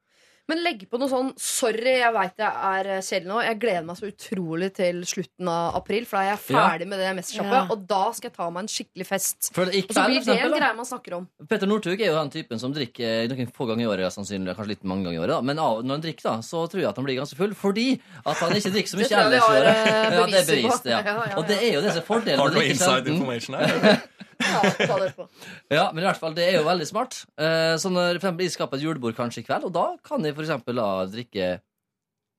Men 0.47 0.59
legg 0.61 0.83
på 0.91 0.99
noe 1.01 1.09
sånn 1.09 1.31
Sorry, 1.41 1.95
jeg 2.03 2.13
veit 2.13 2.37
jeg 2.37 2.51
er 2.69 2.89
eh, 2.95 3.01
kjedelig 3.01 3.29
nå. 3.31 3.37
Jeg 3.47 3.57
gleder 3.63 3.85
meg 3.87 3.97
så 3.97 4.05
utrolig 4.11 4.67
til 4.77 4.99
slutten 5.09 5.47
av 5.49 5.77
april, 5.79 6.05
for 6.05 6.19
da 6.19 6.23
er 6.23 6.29
jeg 6.35 6.41
ferdig 6.51 6.87
med 6.91 6.99
det 7.01 7.13
mesterskapet. 7.17 7.55
Ja. 7.55 7.63
Og 7.73 7.85
da 7.89 8.01
skal 8.13 8.29
jeg 8.29 8.35
ta 8.37 8.47
meg 8.53 8.65
en 8.65 8.69
skikkelig 8.69 9.07
fest. 9.09 9.49
Og 9.49 9.55
så 9.57 9.65
blir 9.65 9.71
det 9.73 9.81
en 9.81 10.19
eksempel, 10.29 10.55
greie 10.59 10.77
man 10.77 10.89
snakker 10.89 11.15
om. 11.17 11.25
Petter 11.49 11.71
Northug 11.71 11.97
er 11.97 12.11
jo 12.11 12.17
den 12.19 12.33
typen 12.35 12.61
som 12.61 12.75
drikker 12.75 13.31
noen 13.33 13.49
få 13.57 13.67
ganger 13.71 13.87
i 13.87 13.89
året, 13.95 14.13
sannsynlig, 14.13 14.53
kanskje 14.55 14.73
litt 14.75 14.85
mange 14.85 15.07
ganger 15.09 15.17
i 15.17 15.23
året. 15.25 15.33
da. 15.35 15.41
Men 15.49 15.63
av, 15.65 15.81
når 15.81 15.97
han 15.97 16.05
drikker, 16.05 16.27
da, 16.29 16.35
så 16.45 16.65
tror 16.69 16.83
jeg 16.83 16.89
at 16.91 17.01
han 17.01 17.07
blir 17.09 17.19
ganske 17.23 17.39
full, 17.41 17.55
fordi 17.57 17.87
at 18.21 18.37
han 18.45 18.53
ikke 18.59 18.73
drikker 18.77 18.93
så 18.93 19.01
mye 19.01 19.09
ellers 19.25 19.39
i 19.39 19.55
året. 19.55 19.71
eh, 19.75 20.03
Ja, 20.15 20.25
det 20.29 20.41
er 20.43 20.49
bevist, 20.53 20.85
ja. 20.93 20.99
Ja, 21.05 21.13
ja, 21.15 21.25
ja. 21.31 21.37
Og 21.41 21.47
det 21.49 21.57
er 21.61 21.73
jo 21.79 21.81
det 21.85 21.91
som 21.97 22.03
er 22.03 22.07
fordelen 22.07 22.39
Har 22.39 22.49
med 22.49 22.53
du 22.53 22.57
å 22.57 22.61
noe 22.61 22.67
drikke 22.67 22.77
inside 22.77 22.93
sjelden. 23.01 23.17
information 23.17 23.55
her? 23.61 24.03
Ja, 24.41 24.59
ta 24.61 24.97
det 24.99 25.11
etterpå. 25.11 25.27
Ja, 25.77 25.85
men 25.93 26.03
i 26.03 26.07
hvert 26.07 26.19
fall, 26.19 26.35
det 26.37 26.49
er 26.49 26.57
jo 26.59 26.65
veldig 26.67 26.87
smart. 26.89 27.21
Eh, 27.39 27.75
Så 27.81 27.91
når 27.93 28.17
for 28.17 28.25
eksempel, 28.25 28.45
jeg 28.47 28.55
skaper 28.57 28.77
et 28.81 28.83
julebord 28.85 29.15
kanskje 29.17 29.43
i 29.43 29.47
kveld, 29.47 29.69
og 29.69 29.73
da 29.75 29.85
kan 30.05 30.25
jeg 30.25 30.35
for 30.35 30.43
eksempel 30.47 30.75
da 30.81 30.89
drikke 31.11 31.47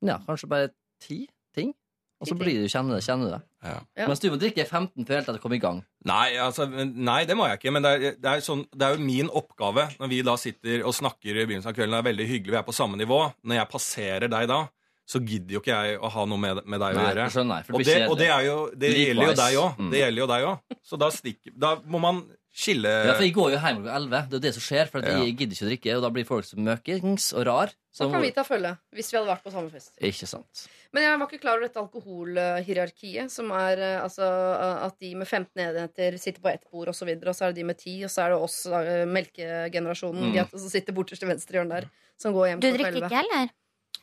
ja, 0.04 0.18
kanskje 0.26 0.48
bare 0.50 0.70
ti 1.02 1.22
ting, 1.56 1.72
og 2.20 2.28
så 2.30 2.36
blir 2.38 2.62
du 2.62 2.68
kjenne, 2.72 2.96
kjenne 3.04 3.28
det. 3.32 3.40
Ja. 3.66 3.80
Mens 4.08 4.20
du 4.22 4.28
må 4.32 4.38
drikke 4.40 4.64
15 4.64 5.04
for 5.04 5.12
helt 5.16 5.26
til 5.28 5.36
det 5.36 5.40
kommer 5.42 5.58
i 5.58 5.60
gang. 5.60 5.80
Nei, 6.08 6.36
altså, 6.40 6.64
nei, 6.70 7.18
det 7.28 7.36
må 7.36 7.48
jeg 7.50 7.58
ikke. 7.58 7.72
Men 7.76 7.84
det 7.84 7.90
er, 7.92 8.04
det, 8.16 8.30
er 8.30 8.44
sånn, 8.44 8.62
det 8.72 8.86
er 8.86 8.94
jo 8.96 9.04
min 9.04 9.28
oppgave 9.28 9.88
når 9.98 10.08
vi 10.12 10.20
da 10.24 10.36
sitter 10.40 10.84
og 10.86 10.94
snakker 10.96 11.32
i 11.34 11.44
begynnelsen 11.44 11.72
av 11.72 11.76
kvelden. 11.76 11.96
Det 11.96 12.00
er 12.00 12.08
veldig 12.08 12.28
hyggelig, 12.30 12.54
vi 12.54 12.60
er 12.60 12.68
på 12.68 12.76
samme 12.76 12.96
nivå. 13.00 13.18
Når 13.44 13.58
jeg 13.58 13.70
passerer 13.72 14.32
deg 14.32 14.48
da, 14.52 14.60
så 15.06 15.20
gidder 15.22 15.54
jo 15.54 15.60
ikke 15.62 15.76
jeg 15.76 15.98
å 16.02 16.08
ha 16.10 16.24
noe 16.26 16.38
med, 16.42 16.64
med 16.66 16.80
deg 16.82 16.96
å 16.96 16.98
Nei, 16.98 17.04
gjøre. 17.12 17.26
skjønner 17.30 17.68
Og 17.72 17.84
det, 17.86 17.98
og 18.10 18.16
det, 18.18 18.26
er 18.34 18.42
jo, 18.48 18.56
det 18.74 18.90
gjelder 18.90 19.30
jo 19.30 19.36
deg 19.38 19.60
òg. 19.62 19.76
Mm. 19.78 19.90
Det 19.92 20.00
gjelder 20.02 20.20
jo 20.24 20.26
deg 20.32 20.46
òg. 20.50 20.74
Så 20.82 20.98
da, 20.98 21.10
stikker, 21.14 21.52
da 21.56 21.76
må 21.86 22.00
man 22.02 22.24
skille 22.56 22.88
Ja, 22.88 23.12
for 23.14 23.22
Jeg 23.22 23.34
går 23.36 23.50
jo 23.52 23.58
hjem 23.60 23.82
klokka 23.84 23.96
11. 24.00 24.10
Det 24.10 24.34
er 24.34 24.38
jo 24.40 24.42
det 24.46 24.52
som 24.56 24.64
skjer. 24.64 24.88
For 24.90 24.98
at 24.98 25.06
Ja. 25.10 25.18
jeg 25.22 25.36
gidder 25.36 25.54
ikke 25.54 25.66
å 25.66 25.70
drikke, 25.70 25.96
og 25.98 26.02
da 26.06 26.10
blir 26.16 26.24
folk 26.26 26.44
så 26.48 26.56
møkings 26.58 27.26
og 27.36 27.46
rar. 27.46 27.74
Så 27.92 28.06
da 28.06 28.12
kan 28.16 28.24
vi 28.24 28.30
ta 28.32 28.42
følge, 28.48 28.72
hvis 28.96 29.12
vi 29.12 29.18
hadde 29.18 29.28
vært 29.30 29.44
på 29.44 29.52
samme 29.54 29.70
fest. 29.70 29.92
Ikke 30.00 30.26
sant. 30.28 30.66
Men 30.96 31.02
jeg 31.04 31.18
var 31.20 31.28
ikke 31.28 31.40
klar 31.42 31.58
over 31.58 31.66
dette 31.68 31.80
alkoholhierarkiet, 31.84 33.30
som 33.32 33.50
er 33.56 33.78
eh, 33.84 34.00
altså, 34.02 34.24
eh, 34.56 34.84
at 34.86 34.98
de 35.02 35.12
med 35.20 35.28
15 35.28 35.62
enheter 35.66 36.16
sitter 36.20 36.42
på 36.44 36.50
ett 36.52 36.64
bord, 36.72 36.88
og 36.92 36.96
så 36.96 37.06
videre, 37.08 37.30
og 37.32 37.36
så 37.38 37.46
er 37.46 37.52
det 37.54 37.60
de 37.60 37.68
med 37.68 37.78
10, 37.78 37.96
og 38.08 38.12
så 38.12 38.24
er 38.26 38.34
det 38.34 38.40
oss, 38.48 38.58
eh, 38.66 39.04
melkegenerasjonen, 39.06 40.26
Mm. 40.26 40.32
de 40.34 40.58
som 40.58 40.68
sitter 40.72 40.92
borterst 40.96 41.20
til 41.22 41.28
venstre 41.28 41.58
hjørne 41.60 41.68
der, 41.80 41.88
som 42.18 42.32
går 42.32 42.48
hjem 42.54 42.60
Du 42.64 42.70
drikker 42.72 42.96
ikke 43.04 43.20
heller? 43.20 43.50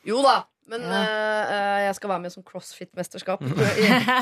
Jo 0.06 0.22
da, 0.22 0.44
men 0.70 0.80
Ja. 0.82 1.00
eh, 1.02 1.52
eh, 1.54 1.80
jeg 1.86 1.94
skal 1.98 2.10
være 2.14 2.22
med 2.24 2.32
som 2.32 2.42
crossfit-mesterskap 2.46 3.42
i- 3.42 3.50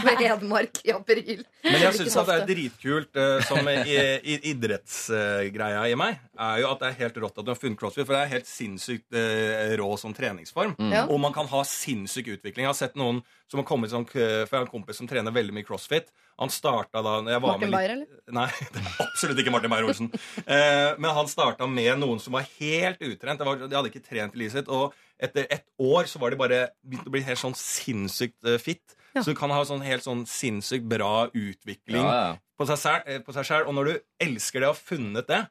med 0.07 0.19
Hedmark 0.23 0.81
i 0.89 0.93
april. 0.95 1.45
Men 1.65 1.81
jeg 1.81 1.95
syns 2.01 2.17
at 2.19 2.27
det 2.27 2.37
er 2.41 2.47
dritkult 2.51 3.17
uh, 3.21 3.39
som 3.47 3.69
i, 3.69 3.95
i, 4.23 4.39
idrettsgreia 4.53 5.85
i 5.91 5.95
meg, 5.99 6.19
er 6.39 6.63
jo 6.63 6.71
at 6.73 6.83
det 6.83 6.89
er 6.91 6.99
helt 7.05 7.21
rått 7.25 7.39
at 7.39 7.47
du 7.47 7.53
har 7.53 7.61
funnet 7.61 7.79
crossfit. 7.81 8.07
For 8.09 8.17
det 8.17 8.23
er 8.25 8.33
helt 8.37 8.51
sinnssykt 8.51 9.15
uh, 9.15 9.77
rå 9.81 9.91
som 10.01 10.15
treningsform. 10.17 10.75
Ja. 10.93 11.05
Og 11.09 11.21
man 11.23 11.35
kan 11.37 11.47
ha 11.53 11.63
sinnssyk 11.69 12.33
utvikling. 12.37 12.65
Jeg 12.67 12.73
har 12.73 12.79
sett 12.79 12.99
noen 12.99 13.23
som 13.53 13.61
har 13.61 13.69
kommet 13.69 13.93
sånn, 13.93 14.07
for 14.09 14.19
jeg 14.23 14.49
har 14.51 14.65
en 14.67 14.71
kompis 14.73 14.97
som 15.01 15.09
trener 15.11 15.35
veldig 15.35 15.53
mye 15.57 15.67
crossfit. 15.69 16.09
Han 16.41 16.49
starta 16.51 17.03
da 17.05 17.19
jeg 17.29 17.43
var 17.45 17.53
Martin 17.59 17.69
litt- 17.69 17.77
Beyer, 17.77 17.91
eller? 17.99 18.21
Nei, 18.33 18.47
det 18.73 18.81
er 18.81 18.95
absolutt 19.05 19.43
ikke 19.43 19.53
Martin 19.53 19.71
Beyer-Olsen. 19.75 20.09
Eh, 20.47 20.95
men 20.99 21.13
han 21.19 21.29
starta 21.29 21.69
med 21.69 22.01
noen 22.01 22.19
som 22.23 22.33
var 22.39 22.47
helt 22.59 23.03
utrent. 23.05 23.39
Det 23.43 23.47
var, 23.47 23.61
de 23.69 23.77
hadde 23.77 23.93
ikke 23.93 24.05
trent 24.07 24.35
i 24.35 24.41
livet 24.41 24.57
sitt. 24.57 24.71
Og 24.73 24.97
etter 25.23 25.47
ett 25.51 25.67
år 25.79 26.09
så 26.11 26.19
var 26.23 26.31
de 26.35 26.41
bare 26.41 26.61
begynt 26.85 27.07
å 27.09 27.15
bli 27.15 27.23
helt 27.27 27.39
sånn 27.41 27.55
sinnssykt 27.59 28.43
uh, 28.49 28.59
fit. 28.59 28.97
Ja. 29.15 29.23
Så 29.23 29.33
du 29.33 29.39
kan 29.39 29.53
ha 29.53 29.63
sånn 29.69 29.83
helt 29.85 30.03
sånn 30.07 30.25
sinnssykt 30.27 30.87
bra 30.89 31.29
utvikling 31.31 32.01
Ja, 32.03 32.13
ja. 32.33 32.37
på 32.59 32.67
seg 32.67 32.79
selv- 32.81 33.09
eh. 33.09 33.67
Og 33.67 33.75
når 33.77 33.85
du 33.91 33.99
elsker 34.25 34.61
det 34.65 34.69
og 34.71 34.75
har 34.75 34.81
funnet 34.97 35.29
det, 35.29 35.43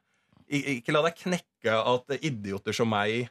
ikke 0.52 0.92
la 0.92 1.02
deg 1.06 1.14
knekke 1.22 1.76
at 1.94 2.18
idioter 2.20 2.74
som 2.76 2.90
meg 2.92 3.30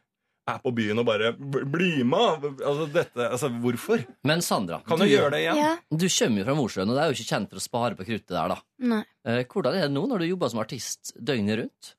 er 0.49 0.57
på 0.63 0.71
byen 0.73 0.97
og 0.97 1.05
bare 1.05 1.33
"B- 1.37 1.61
Bli 1.69 2.03
med! 2.03 2.41
Altså, 2.65 2.87
dette, 2.91 3.27
altså, 3.29 3.49
hvorfor? 3.61 4.01
Men 4.25 4.41
Sandra, 4.41 4.79
Kan 4.87 4.97
du 4.99 5.05
gjøre 5.05 5.29
det 5.35 5.41
igjen? 5.43 5.55
Ja. 5.59 5.77
du 5.91 6.07
kommer 6.09 6.39
jo 6.41 6.45
fra 6.47 6.55
Mosjøen, 6.57 6.89
og 6.89 6.95
det 6.97 7.03
er 7.03 7.11
jo 7.11 7.17
ikke 7.19 7.29
kjent 7.35 7.49
for 7.51 7.57
å 7.57 7.61
spare 7.61 7.95
på 7.99 8.05
kruttet 8.07 8.33
der, 8.33 8.47
da. 8.55 8.57
Nei. 8.79 9.03
Eh, 9.23 9.43
Hvordan 9.45 9.75
er 9.77 9.81
det 9.85 9.91
nå 9.93 10.07
når 10.09 10.19
du 10.23 10.25
jobber 10.31 10.49
som 10.49 10.59
artist 10.63 11.13
døgnet 11.21 11.59
rundt? 11.61 11.93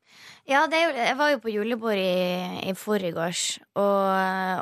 Ja, 0.49 0.65
det 0.71 0.81
jeg 0.97 1.17
var 1.19 1.31
jo 1.31 1.43
på 1.43 1.53
julebord 1.53 1.99
i, 1.99 2.71
i 2.71 2.73
forgårs, 2.75 3.45
og, 3.79 4.09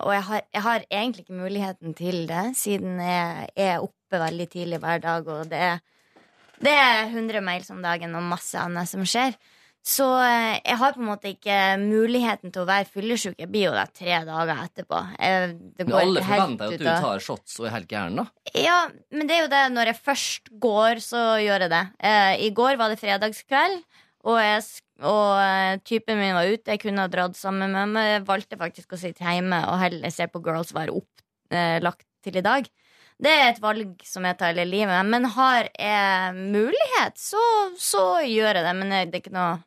og 0.05 0.11
jeg, 0.13 0.25
har, 0.29 0.43
jeg 0.53 0.65
har 0.67 0.85
egentlig 0.91 1.25
ikke 1.25 1.39
muligheten 1.39 1.95
til 1.97 2.27
det, 2.29 2.51
siden 2.61 3.01
jeg 3.01 3.49
er 3.57 3.81
oppe 3.81 4.21
veldig 4.21 4.49
tidlig 4.53 4.83
hver 4.83 5.01
dag, 5.01 5.31
og 5.33 5.49
det 5.49 5.63
er, 5.71 5.81
det 6.61 6.75
er 6.75 7.07
100 7.09 7.41
mails 7.47 7.73
om 7.73 7.81
dagen 7.81 8.15
og 8.19 8.29
masse 8.29 8.61
annet 8.61 8.91
som 8.91 9.07
skjer. 9.09 9.39
Så 9.81 10.05
eh, 10.21 10.59
jeg 10.61 10.77
har 10.77 10.93
på 10.93 11.01
en 11.01 11.09
måte 11.09 11.31
ikke 11.33 11.57
muligheten 11.81 12.53
til 12.53 12.67
å 12.67 12.69
være 12.69 12.89
fyllesyk. 12.93 13.39
Jeg 13.41 13.49
blir 13.49 13.71
jo 13.71 13.73
det 13.73 13.87
tre 13.97 14.19
dager 14.29 14.61
etterpå. 14.67 14.99
Jeg, 15.17 15.55
det 15.79 15.87
Men 15.89 15.97
alle 16.03 16.25
forventer 16.27 16.67
jo 16.67 16.77
at 16.77 16.83
du 16.83 16.89
tar 17.07 17.25
shots 17.25 17.57
og 17.63 17.69
er 17.71 17.75
helt 17.79 17.89
gæren, 17.89 18.21
da. 18.21 18.27
ja, 18.61 18.77
men 19.17 19.31
det 19.31 19.39
er 19.39 19.43
jo 19.47 19.53
det 19.55 19.63
når 19.73 19.93
jeg 19.93 20.01
først 20.11 20.53
går, 20.67 21.01
så 21.05 21.25
gjør 21.41 21.65
jeg 21.65 21.73
det. 21.73 21.83
Eh, 22.11 22.35
I 22.45 22.53
går 22.61 22.77
var 22.81 22.93
det 22.93 23.01
fredagskveld, 23.01 23.81
og, 24.29 24.37
jeg, 24.45 24.67
og 25.01 25.41
eh, 25.41 25.81
typen 25.87 26.19
min 26.21 26.37
var 26.37 26.51
ute. 26.51 26.75
Jeg 26.75 26.83
kunne 26.83 27.07
ha 27.07 27.11
dratt 27.11 27.39
sammen 27.39 27.73
med 27.73 27.95
meg. 27.95 28.09
Jeg 28.15 28.29
valgte 28.29 28.61
faktisk 28.61 28.95
å 28.95 29.01
sitte 29.01 29.25
hjemme 29.25 29.63
og 29.71 29.81
heller 29.81 30.13
se 30.13 30.29
på 30.29 30.43
Girls 30.45 30.75
være 30.77 30.95
opplagt 30.97 32.07
til 32.25 32.39
i 32.41 32.45
dag. 32.45 32.69
Det 33.21 33.33
er 33.33 33.51
et 33.51 33.61
valg 33.61 34.01
som 34.07 34.25
jeg 34.25 34.39
tar 34.41 34.55
hele 34.55 34.65
livet. 34.69 35.01
Men 35.09 35.29
har 35.35 35.69
jeg 35.69 36.37
mulighet, 36.39 37.21
så, 37.21 37.43
så 37.77 38.05
gjør 38.25 38.61
jeg 38.61 38.65
det. 38.65 38.77
Men 38.79 38.95
det 38.95 39.03
er 39.03 39.21
ikke 39.23 39.37
noe 39.37 39.59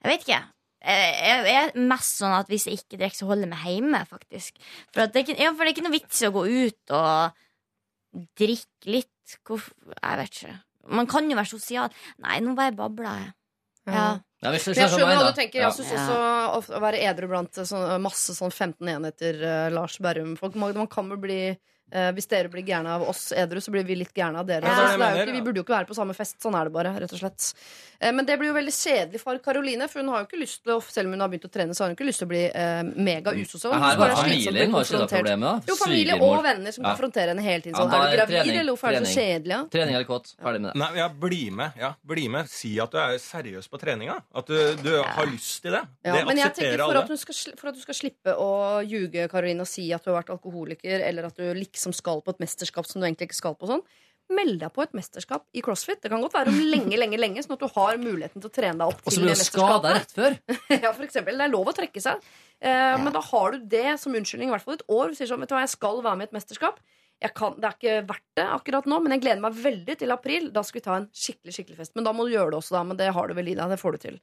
Jeg 0.00 0.08
vet 0.08 0.24
ikke. 0.24 0.42
Jeg 0.80 1.56
er 1.60 1.74
mest 1.76 2.22
sånn 2.22 2.32
at 2.32 2.48
hvis 2.48 2.64
jeg 2.70 2.80
ikke 2.80 2.96
drikker, 3.02 3.18
så 3.18 3.28
holder 3.28 3.44
jeg 3.44 3.52
meg 3.52 3.66
hjemme, 3.68 4.00
faktisk. 4.08 4.62
For, 4.94 5.04
det, 5.04 5.26
ikke, 5.26 5.36
ja, 5.36 5.50
for 5.52 5.64
det 5.64 5.72
er 5.72 5.74
ikke 5.74 5.84
noe 5.84 5.96
vits 5.98 6.22
i 6.22 6.30
å 6.30 6.32
gå 6.32 6.44
ut 6.48 6.94
og 6.96 7.42
drikke 8.40 8.96
litt. 8.96 9.36
Hvorfor? 9.44 9.76
Jeg 9.92 10.22
vet 10.22 10.38
ikke. 10.38 10.56
Man 10.96 11.10
kan 11.10 11.28
jo 11.28 11.36
være 11.36 11.52
sosial. 11.52 11.92
Nei, 12.24 12.40
nå 12.40 12.56
bare 12.56 12.74
babler 12.76 13.20
jeg. 13.20 13.28
Ja. 13.94 14.10
Ja, 14.40 14.50
hvis 14.54 14.70
jeg 14.70 14.88
skjønner 14.88 15.18
hva 15.20 15.32
du 15.32 15.36
tenker. 15.36 15.60
Jeg 15.66 15.76
syns 15.76 15.90
også 15.92 16.14
å 16.16 16.60
å 16.78 16.80
være 16.80 17.02
edru 17.10 17.28
blant 17.28 17.58
så, 17.60 17.80
masse 18.00 18.32
sånn 18.36 18.52
15 18.54 18.88
enheter 18.88 19.42
uh, 19.44 19.66
Lars 19.74 19.98
Berrum-folk 20.00 20.56
man, 20.56 20.72
man 20.80 20.88
kan 20.90 21.10
vel 21.12 21.20
bli 21.20 21.40
Eh, 21.92 22.10
hvis 22.14 22.28
dere 22.30 22.48
blir 22.52 22.62
gærne 22.66 22.86
av 22.96 23.02
oss 23.08 23.32
edru, 23.32 23.58
så 23.60 23.70
blir 23.74 23.84
vi 23.84 23.96
litt 23.98 24.12
gærne 24.14 24.38
av 24.38 24.46
dere. 24.46 24.62
Ja, 24.64 24.74
Så 24.92 24.98
det 24.98 25.06
er 25.06 25.16
jo 25.16 25.22
ikke, 25.26 25.32
vi 25.38 25.40
burde 25.46 25.58
jo 25.58 25.64
ikke 25.66 25.74
være 25.74 25.88
på 25.90 25.96
samme 25.98 26.14
fest. 26.14 26.36
Sånn 26.42 26.54
er 26.54 26.64
det 26.68 26.72
bare, 26.72 26.92
rett 27.02 27.12
og 27.12 27.18
slett. 27.18 27.54
Eh, 28.00 28.12
men 28.12 28.24
det 28.24 28.38
blir 28.38 28.48
jo 28.52 28.54
veldig 28.54 28.72
kjedelig 28.74 29.20
for 29.20 29.38
Karoline, 29.42 29.88
for 29.90 30.00
hun 30.00 30.08
har 30.14 30.22
jo 30.22 30.28
ikke 30.30 30.40
lyst 30.40 30.62
til 30.64 30.72
å, 30.76 30.80
selv 30.86 31.06
om 31.10 31.16
hun 31.16 31.20
har 31.24 31.28
begynt 31.32 31.48
å 31.48 31.52
trene, 31.52 31.74
så 31.74 31.82
har 31.84 31.90
hun 31.90 31.96
ikke 31.98 32.06
lyst 32.06 32.22
til 32.22 32.28
å 32.28 32.32
bli 32.32 32.44
eh, 32.46 32.82
mega 32.96 33.34
usosial. 33.34 33.74
Her 33.74 33.98
var 33.98 34.14
familien 34.20 34.72
var 34.72 34.84
ikke 34.86 35.02
problemet. 35.10 35.40
da. 35.40 35.72
Jo, 35.72 35.76
familie 35.82 36.18
og 36.20 36.42
venner 36.46 36.72
som 36.72 36.84
Ja. 36.84 36.94
konfronterer 36.94 37.34
henne 37.34 37.42
hele 37.42 37.62
tiden. 37.66 37.74
Sånn, 37.74 37.90
ja, 37.90 38.04
er 38.06 38.10
du 38.10 38.16
gravid, 38.32 38.54
eller 38.60 38.72
hvorfor 38.76 38.88
er 38.94 39.00
du 39.00 39.06
så 39.10 39.18
kjedelig? 39.20 39.50
Ja? 39.56 39.60
Trening 39.74 39.94
eller 39.98 40.08
kåt. 40.08 40.34
Ferdig 40.40 40.60
med 40.60 40.72
det. 40.72 40.78
Nei, 40.80 40.90
ja, 41.02 41.08
bli 41.26 41.50
med. 41.50 41.72
ja, 41.80 41.92
bli 42.06 42.28
med. 42.28 42.48
Si 42.48 42.72
at 42.80 42.90
du 42.94 42.98
er 42.98 43.18
seriøs 43.18 43.68
på 43.68 43.78
treninga. 43.82 44.20
At 44.34 44.46
du, 44.46 44.56
du 44.82 45.02
har 45.02 45.26
lyst 45.26 45.62
til 45.62 45.72
det. 45.72 45.82
Ja, 46.04 46.14
det 46.14 46.26
men 46.26 46.36
jeg 46.36 46.54
tenker 46.54 46.78
for 46.78 46.90
alle. 46.90 47.02
at, 47.02 47.08
hun 47.08 47.16
skal, 47.18 47.34
for 47.58 47.68
at 47.68 47.74
du 47.74 47.80
skal 47.80 47.94
slippe 47.94 48.34
å 48.38 48.50
ljuge 48.86 49.26
Karoline, 49.28 49.60
og 49.66 49.68
si 49.68 49.90
at 49.92 50.04
du 50.04 50.10
har 50.12 50.22
vært 50.22 50.30
alkoholiker, 50.38 51.00
eller 51.08 51.24
at 51.26 51.36
du 51.36 51.42
liksom 51.54 51.79
skal 51.96 52.20
på 52.22 52.34
et 52.34 52.42
mesterskap 52.44 52.86
som 52.86 53.00
du 53.00 53.08
egentlig 53.08 53.30
ikke 53.30 53.40
skal 53.40 53.56
på, 53.56 53.68
sånn, 53.70 53.82
meld 54.30 54.60
deg 54.60 54.70
på 54.70 54.84
et 54.84 54.92
mesterskap 54.94 55.42
i 55.58 55.62
crossfit. 55.64 55.98
Det 56.04 56.10
kan 56.12 56.22
godt 56.22 56.36
være 56.36 56.52
om 56.52 56.60
lenge, 56.70 56.94
lenge, 57.00 57.18
lenge, 57.18 57.42
sånn 57.42 57.56
at 57.56 57.64
du 57.64 57.72
har 57.74 57.98
muligheten 57.98 58.38
til 58.38 58.46
å 58.46 58.54
trene 58.54 58.78
deg 58.78 58.92
opp 58.92 59.00
Og 59.02 59.16
så 59.16 59.24
blir 59.24 59.34
du 59.34 59.42
skada 59.42 59.96
rett 59.96 60.14
før. 60.14 60.36
ja, 60.84 60.92
for 60.92 61.02
eksempel. 61.08 61.40
Det 61.40 61.48
er 61.48 61.52
lov 61.56 61.72
å 61.72 61.74
trekke 61.74 62.02
seg. 62.04 62.22
Eh, 62.62 62.94
Men 63.02 63.10
da 63.16 63.24
har 63.32 63.56
du 63.56 63.66
det 63.72 63.96
som 63.98 64.14
unnskyldning 64.14 64.52
i 64.52 64.54
hvert 64.54 64.66
fall 64.68 64.78
et 64.78 64.86
år. 64.86 65.10
Du 65.10 65.18
sier 65.18 65.32
sånn, 65.32 65.42
vet 65.42 65.50
du 65.50 65.56
hva, 65.56 65.64
jeg 65.66 65.74
skal 65.74 65.98
være 66.06 66.20
med 66.20 66.28
i 66.28 66.30
et 66.30 66.36
mesterskap. 66.38 66.78
Jeg 67.20 67.34
kan, 67.36 67.56
det 67.60 67.66
er 67.68 67.74
ikke 67.76 67.96
verdt 68.08 68.28
det 68.38 68.44
akkurat 68.48 68.86
nå, 68.88 68.96
men 69.04 69.12
jeg 69.12 69.20
gleder 69.26 69.42
meg 69.44 69.58
veldig 69.60 69.96
til 70.00 70.14
april. 70.14 70.46
Da 70.54 70.62
skal 70.64 70.78
vi 70.78 70.84
ta 70.86 70.94
en 71.00 71.08
skikkelig 71.10 71.56
skikkelig 71.56 71.80
fest. 71.82 71.96
Men 71.98 72.06
da 72.06 72.14
må 72.16 72.24
du 72.24 72.32
gjøre 72.32 72.54
det 72.54 72.60
også, 72.62 72.76
da. 72.78 72.84
Men 72.86 73.00
det 73.02 73.10
har 73.16 73.28
du 73.28 73.34
vel 73.36 73.50
i 73.50 73.56
deg. 73.58 73.74
Det 73.74 73.80
får 73.82 73.96
du 73.98 74.04
til. 74.06 74.20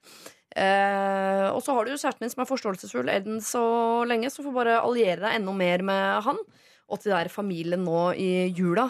Eh, 0.58 1.46
og 1.52 1.60
så 1.62 1.76
har 1.76 1.86
du 1.86 1.92
jo 1.92 2.00
kjæresten 2.00 2.26
din 2.26 2.32
som 2.34 2.42
er 2.42 2.50
forståelsesfull 2.50 3.12
enn 3.14 3.38
så 3.44 3.62
lenge, 4.10 4.32
så 4.34 4.46
får 4.46 4.56
bare 4.56 4.80
alliere 4.80 5.28
deg 5.28 5.42
enda 5.42 5.54
mer 5.60 5.84
med 5.86 6.24
han. 6.26 6.42
Og 6.88 7.02
til 7.04 7.12
der 7.12 7.30
familien 7.32 7.84
nå 7.84 8.12
i 8.16 8.48
jula. 8.56 8.88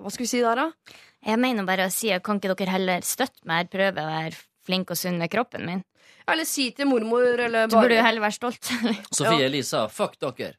Hva 0.00 0.12
skal 0.12 0.24
vi 0.24 0.30
si 0.30 0.40
der, 0.44 0.56
da? 0.56 0.96
Jeg 1.26 1.40
mener 1.42 1.66
bare 1.66 1.88
å 1.88 1.92
si 1.92 2.12
at 2.14 2.22
Kan 2.24 2.38
ikke 2.38 2.54
dere 2.54 2.76
heller 2.76 3.04
støtte 3.04 3.44
meg, 3.50 3.68
prøve 3.72 4.02
å 4.02 4.10
være 4.12 4.36
flink 4.66 4.92
og 4.94 4.98
sunn 4.98 5.18
med 5.20 5.30
kroppen 5.32 5.66
min? 5.66 5.82
Eller 6.26 6.46
si 6.48 6.70
til 6.74 6.88
mormor, 6.90 7.26
eller 7.38 7.66
bare 7.66 7.70
Du 7.70 7.76
burde 7.76 7.98
jo 7.98 8.06
heller 8.06 8.24
være 8.24 8.36
stolt. 8.38 8.70
Sofie. 9.14 9.46
Elisa, 9.46 9.84
fuck 9.92 10.16
dere. 10.22 10.54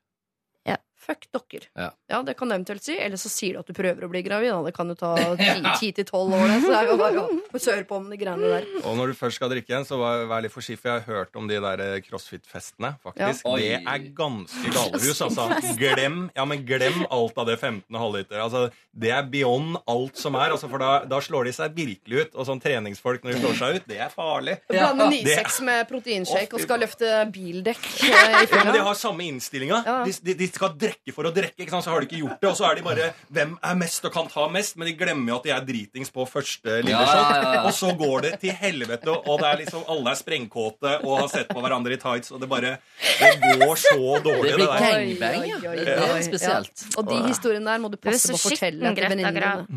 Fuck 1.08 1.28
dere. 1.32 1.68
Ja. 2.12 2.22
det 2.24 2.34
kan 2.38 2.49
du 2.49 2.55
eventuelt 2.55 2.84
si. 2.84 2.97
Eller 2.99 3.20
så 3.20 3.30
sier 3.32 3.55
du 3.55 3.62
at 3.62 3.70
du 3.70 3.76
prøver 3.78 4.03
å 4.03 4.10
bli 4.12 4.22
gravid. 4.26 4.51
Da. 4.51 4.60
Det 4.68 4.74
kan 4.76 4.91
jo 4.91 4.95
ta 4.99 5.14
ti 5.82 5.93
til 5.95 6.08
tolv 6.08 6.36
år. 6.36 6.51
Så 6.60 6.72
det 6.74 6.80
er 6.82 6.89
jo 6.91 6.97
bare 6.99 7.24
å 7.24 7.62
søre 7.62 7.86
på 7.88 7.99
om 8.01 8.10
de 8.12 8.20
greiene 8.20 8.51
der. 8.58 8.68
Og 8.84 8.97
når 8.99 9.14
du 9.14 9.18
først 9.20 9.39
skal 9.39 9.51
drikke 9.53 9.72
igjen, 9.72 9.88
så 9.88 9.99
vær, 10.01 10.41
litt 10.43 10.53
forsiktig. 10.53 10.82
For 10.84 10.91
jeg 10.91 11.05
har 11.05 11.22
hørt 11.22 11.39
om 11.39 11.47
de 11.49 11.60
der 11.64 11.84
eh, 11.86 11.93
crossfit-festene. 12.05 12.93
faktisk. 13.05 13.45
Ja. 13.47 13.55
Det 13.58 13.72
er 13.80 14.08
ganske 14.18 14.74
galehus, 14.76 15.22
altså. 15.26 15.47
Glem, 15.80 16.20
ja, 16.36 16.45
men 16.49 16.66
glem 16.68 17.05
alt 17.08 17.39
av 17.39 17.47
det 17.49 17.55
15 17.62 17.99
halvliter. 18.01 18.41
Altså, 18.43 18.66
det 18.91 19.14
er 19.16 19.24
beyond 19.32 19.80
alt 19.88 20.20
som 20.20 20.36
er. 20.36 20.51
Altså, 20.58 20.68
for 20.72 20.84
da, 20.84 20.91
da 21.08 21.22
slår 21.24 21.47
de 21.47 21.55
seg 21.55 21.78
virkelig 21.78 22.26
ut. 22.28 22.36
Og 22.36 22.49
sånn 22.51 22.62
treningsfolk 22.64 23.24
når 23.24 23.38
de 23.38 23.41
slår 23.45 23.58
seg 23.62 23.80
ut, 23.80 23.88
det 23.88 24.01
er 24.03 24.12
farlig. 24.14 24.58
Blande 24.70 25.08
nysex 25.16 25.62
med 25.66 25.88
proteinshake 25.89 26.58
og 26.58 26.64
skal 26.68 26.84
løfte 26.84 27.16
bildekk 27.34 27.88
eh, 28.03 28.38
Ja, 28.43 28.64
men 28.68 28.76
De 28.76 28.84
har 28.89 28.99
samme 28.99 29.24
innstillinga. 29.32 29.82
Ja. 29.88 29.97
De, 30.08 30.16
de, 30.28 30.38
de 30.43 30.51
skal 30.51 30.76
drikke 30.76 30.97
for 31.14 31.24
å 31.24 31.32
drikke, 31.34 31.58
ikke 31.64 31.70
sant? 31.70 31.84
så 31.86 31.91
har 31.91 32.02
de 32.02 32.08
ikke 32.08 32.20
gjort 32.24 32.41
det. 32.41 32.50
Og 32.50 32.58
så 32.58 32.66
er 32.72 32.76
de 32.76 32.82
bare 32.82 33.14
'Hvem 33.32 33.58
er 33.64 33.76
mest 33.76 34.06
og 34.06 34.14
kan 34.14 34.28
ta 34.28 34.48
mest?' 34.48 34.78
Men 34.78 34.88
de 34.88 34.93
glemmer 34.93 35.28
jo 35.30 35.36
at 35.38 35.43
de 35.43 35.50
er 35.52 35.62
dritings 35.62 36.10
på 36.12 36.26
første 36.28 36.82
lille 36.84 36.89
Ja, 36.91 37.06
shot. 37.06 37.43
ja, 37.43 37.54
ja. 37.54 37.62
Og 37.66 37.74
så 37.74 37.98
går 37.98 38.22
det 38.22 38.39
til 38.39 38.52
helvete, 38.52 39.08
og 39.08 39.39
det 39.39 39.48
er 39.48 39.58
liksom 39.66 39.84
alle 39.88 40.10
er 40.12 40.16
sprengkåte 40.16 41.04
og 41.04 41.20
har 41.20 41.28
sett 41.28 41.48
på 41.50 41.62
hverandre 41.62 41.93
i 41.93 41.98
tights, 41.98 42.32
og 42.32 42.39
det 42.41 42.50
bare 42.50 42.78
Det 43.20 43.60
går 43.60 43.76
så 43.76 44.22
dårlig, 44.24 44.52
Det 44.52 44.58
det, 44.58 44.58
blir 44.58 44.68
der. 44.68 44.80
gang. 44.80 45.18
gangbang, 45.18 45.48
ja. 45.48 45.56
Oi, 45.58 45.68
oi, 45.68 45.78
oi, 45.80 45.86
Det 45.86 46.26
spesielt. 46.26 46.76
Ja. 46.82 46.98
Og 46.98 47.08
de 47.10 47.28
historiene 47.28 47.66
der 47.66 47.78
må 47.80 47.89
du 47.91 47.98
passe 47.98 48.28
på 48.28 48.36
å 48.36 48.50
fortelle 48.50 48.95
til 48.95 49.04
venninnene 49.10 49.68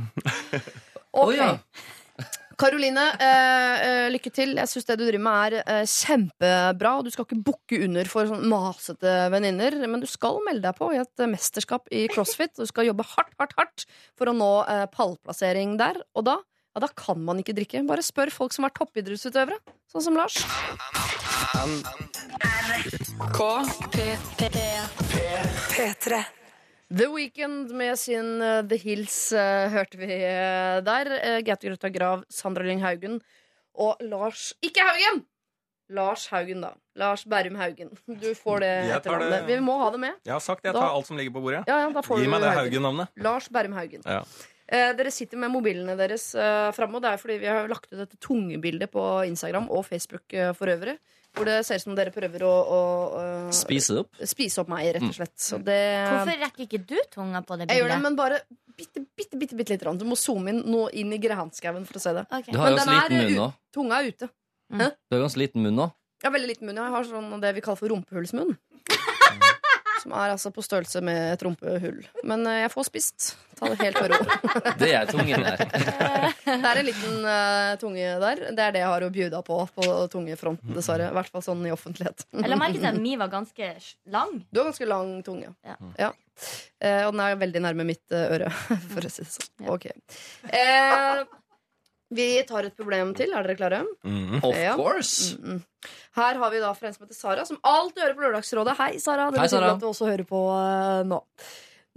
Ok. 1.13 1.37
Karoline, 2.61 3.07
eh, 3.17 3.75
eh, 3.87 4.07
lykke 4.13 4.31
til. 4.37 4.53
Jeg 4.59 4.69
syns 4.69 4.85
det 4.85 4.99
du 5.01 5.07
driver 5.07 5.23
med, 5.25 5.55
er 5.55 5.63
eh, 5.81 5.87
kjempebra. 5.89 6.93
Du 7.05 7.09
skal 7.13 7.25
ikke 7.25 7.41
bukke 7.47 7.79
under 7.87 8.11
for 8.11 8.29
sånn 8.29 8.45
masete 8.51 9.15
venninner, 9.33 9.79
men 9.89 10.03
du 10.03 10.09
skal 10.11 10.43
melde 10.45 10.67
deg 10.67 10.77
på 10.77 10.91
i 10.93 11.01
et 11.01 11.25
eh, 11.25 11.31
mesterskap 11.31 11.89
i 11.89 12.05
crossfit. 12.13 12.53
Du 12.59 12.69
skal 12.69 12.91
jobbe 12.91 13.07
hardt, 13.15 13.33
hardt, 13.41 13.57
hardt 13.57 13.87
for 14.19 14.29
å 14.29 14.37
nå 14.37 14.51
eh, 14.67 14.85
pallplassering 14.93 15.79
der. 15.81 16.03
Og 16.13 16.27
da, 16.29 16.37
ja, 16.77 16.83
da 16.85 16.91
kan 16.93 17.23
man 17.25 17.41
ikke 17.41 17.57
drikke. 17.57 17.81
Bare 17.89 18.05
spør 18.05 18.33
folk 18.35 18.53
som 18.57 18.69
er 18.69 18.77
toppidrettsutøvere, 18.77 19.57
sånn 19.89 20.05
som 20.11 20.21
Lars. 20.21 20.43
K. 23.33 23.49
P3. 23.97 24.67
P3. 25.73 26.21
The 26.91 27.07
Weekend 27.07 27.71
med 27.79 27.99
sin 27.99 28.41
uh, 28.43 28.63
The 28.67 28.77
Hills 28.83 29.17
uh, 29.33 29.69
hørte 29.71 29.99
vi 30.01 30.09
uh, 30.11 30.81
der. 30.83 31.11
Gaute 31.47 31.69
Grøtta 31.71 31.91
Grav, 31.95 32.25
Sandra 32.33 32.67
Lyng 32.67 32.83
Haugen 32.83 33.21
og 33.79 34.01
Lars 34.03 34.49
Ikke 34.67 34.83
Haugen! 34.83 35.23
Lars 35.91 36.29
Haugen, 36.31 36.61
da. 36.63 36.73
Lars 36.99 37.25
Berrum 37.27 37.57
Haugen. 37.59 37.89
Du 38.07 38.29
får 38.39 38.63
det 38.63 38.71
etternavnet. 38.95 39.47
Vi 39.49 39.57
må 39.63 39.75
ha 39.81 39.89
det 39.91 40.01
med. 40.03 40.19
Jeg 40.27 40.35
har 40.37 40.43
sagt 40.45 40.63
det. 40.63 40.71
jeg 40.71 40.75
Da- 40.79 40.83
tar 40.87 40.95
alt 40.97 41.07
som 41.07 41.19
ligger 41.19 41.35
på 41.35 41.43
bordet. 41.43 41.65
Ja, 41.67 41.81
ja, 41.83 41.89
Gi 41.91 42.29
meg 42.31 42.41
det 42.43 42.51
Haugen. 42.51 42.59
Haugen-navnet. 42.61 43.09
Lars 43.19 43.49
Berrum 43.51 43.75
Haugen. 43.75 44.03
Ja. 44.07 44.21
Eh, 44.71 44.93
dere 44.95 45.11
sitter 45.11 45.37
med 45.43 45.51
mobilene 45.51 45.97
deres 45.99 46.29
eh, 46.35 46.71
framme, 46.77 46.95
og 46.99 47.03
det 47.03 47.11
er 47.11 47.19
fordi 47.19 47.39
vi 47.43 47.51
har 47.51 47.67
lagt 47.71 47.91
ut 47.91 47.99
dette 47.99 48.19
tungebildet 48.23 48.91
på 48.91 49.03
Instagram 49.27 49.67
og 49.71 49.83
Facebook 49.87 50.31
for 50.55 50.71
øvrig. 50.71 50.95
Hvor 51.37 51.47
det 51.47 51.61
ser 51.67 51.79
ut 51.79 51.85
som 51.85 51.95
dere 51.95 52.11
prøver 52.15 52.43
å, 52.43 52.51
å, 52.51 52.79
å 53.21 53.53
Spise 53.55 53.95
det 53.95 54.03
opp. 54.03 54.23
spise 54.33 54.63
opp 54.65 54.73
meg, 54.73 54.89
rett 54.97 55.07
og 55.07 55.15
slett. 55.15 55.37
Så 55.39 55.61
det 55.63 55.79
Hvorfor 56.09 56.43
rekker 56.43 56.67
ikke 56.67 56.81
du 56.83 56.97
tunga 57.13 57.43
på 57.47 57.55
det 57.55 57.69
bildet? 57.69 57.77
Jeg 57.77 57.85
gjør 57.85 57.93
det, 57.95 58.01
men 58.03 58.19
bare 58.19 58.41
bitte, 58.81 59.05
bitte, 59.17 59.39
bitte, 59.39 59.59
bitte 59.61 59.77
litt. 59.77 59.87
Du 60.01 60.07
må 60.09 60.19
zoome 60.19 60.55
inn 60.55 60.65
nå 60.67 60.89
inn 60.97 61.15
i 61.15 61.21
granskauen 61.23 61.87
for 61.89 62.01
å 62.01 62.03
se 62.03 62.17
det. 62.19 62.27
Okay. 62.27 62.51
Du 62.55 62.59
har 62.59 62.73
Men 62.75 62.81
ganske 62.83 62.99
liten 62.99 63.23
munn 63.23 63.39
nå. 63.39 63.49
Tunga 63.77 64.01
er 64.01 64.11
ute. 64.11 64.31
Du 64.71 65.17
har 65.17 65.25
ganske 65.27 65.43
liten 65.43 65.67
munn 65.67 65.79
nå. 65.79 65.89
Har 66.25 66.35
veldig 66.35 66.51
liten 66.51 66.69
munn. 66.69 66.83
Jeg 66.83 66.95
har 66.97 67.07
sånn 67.09 67.41
det 67.43 67.55
vi 67.57 67.63
kaller 67.65 67.81
for 67.81 67.95
rumpehullsmunn. 67.95 68.53
Som 70.01 70.15
er 70.17 70.33
altså 70.33 70.51
på 70.55 70.65
størrelse 70.65 71.03
med 71.05 71.35
et 71.35 71.43
rumpehull. 71.45 72.01
Men 72.25 72.47
eh, 72.49 72.63
jeg 72.65 72.73
får 72.73 72.89
spist. 72.89 73.31
Ta 73.61 73.69
det 73.69 73.81
helt 73.83 74.01
med 74.01 74.15
ro. 74.15 74.39
Det 74.81 74.91
er 74.97 75.11
tungen 75.11 75.45
der. 75.45 75.61
Det 76.47 76.57
er 76.57 76.81
en 76.81 76.87
liten 76.89 77.27
eh, 77.35 77.75
tunge 77.83 78.15
der. 78.25 78.43
Det 78.57 78.65
er 78.65 78.75
det 78.77 78.83
jeg 78.83 78.89
har 78.95 79.05
å 79.05 79.13
bjuda 79.13 79.43
på 79.47 79.59
på 79.77 79.89
tungefronten, 80.13 80.73
dessverre. 80.77 81.11
I 81.13 81.17
hvert 81.19 81.31
fall 81.35 81.45
sånn 81.45 81.67
i 81.69 81.75
offentlighet. 81.75 82.25
Jeg 82.33 82.53
la 82.53 82.59
merke 82.61 82.81
til 82.81 82.89
at 82.93 83.01
mi 83.03 83.15
var 83.21 83.33
ganske 83.33 83.71
lang. 84.13 84.41
Du 84.49 84.63
har 84.63 84.71
ganske 84.71 84.89
lang 84.89 85.19
tunge. 85.27 85.53
Ja. 86.01 86.13
Eh, 86.81 87.03
og 87.05 87.13
den 87.13 87.21
er 87.25 87.37
veldig 87.41 87.61
nærme 87.67 87.85
mitt 87.89 88.15
eh, 88.17 88.31
øre, 88.39 88.49
for 88.95 89.05
å 89.05 89.13
si 89.13 89.27
det 89.27 89.33
sånn. 89.35 89.69
Ok. 89.75 89.91
Eh, 90.49 91.21
vi 92.11 92.43
tar 92.49 92.67
et 92.69 92.77
problem 92.77 93.15
til. 93.19 93.33
Er 93.37 93.47
dere 93.47 93.57
klare? 93.59 93.81
Mm. 94.05 94.41
Of 94.43 94.57
Ja. 94.57 94.75
course. 94.77 95.37
Mm. 95.39 95.63
Her 96.19 96.35
har 96.43 96.51
vi 96.51 96.61
da 96.61 96.73
for 96.75 96.87
en 96.87 96.95
som 96.97 97.07
heter 97.07 97.15
Sara, 97.19 97.45
som 97.47 97.59
alltid 97.63 98.03
hører 98.03 98.15
på 98.19 98.25
Lørdagsrådet. 98.27 98.77
Hei, 98.79 98.93
Sara. 98.99 99.31
Det 99.31 99.41
betyr 99.41 99.67
at 99.71 99.81
du 99.81 99.87
også 99.89 100.11
hører 100.11 100.27
på 100.29 100.41
uh, 100.51 101.03
nå. 101.07 101.21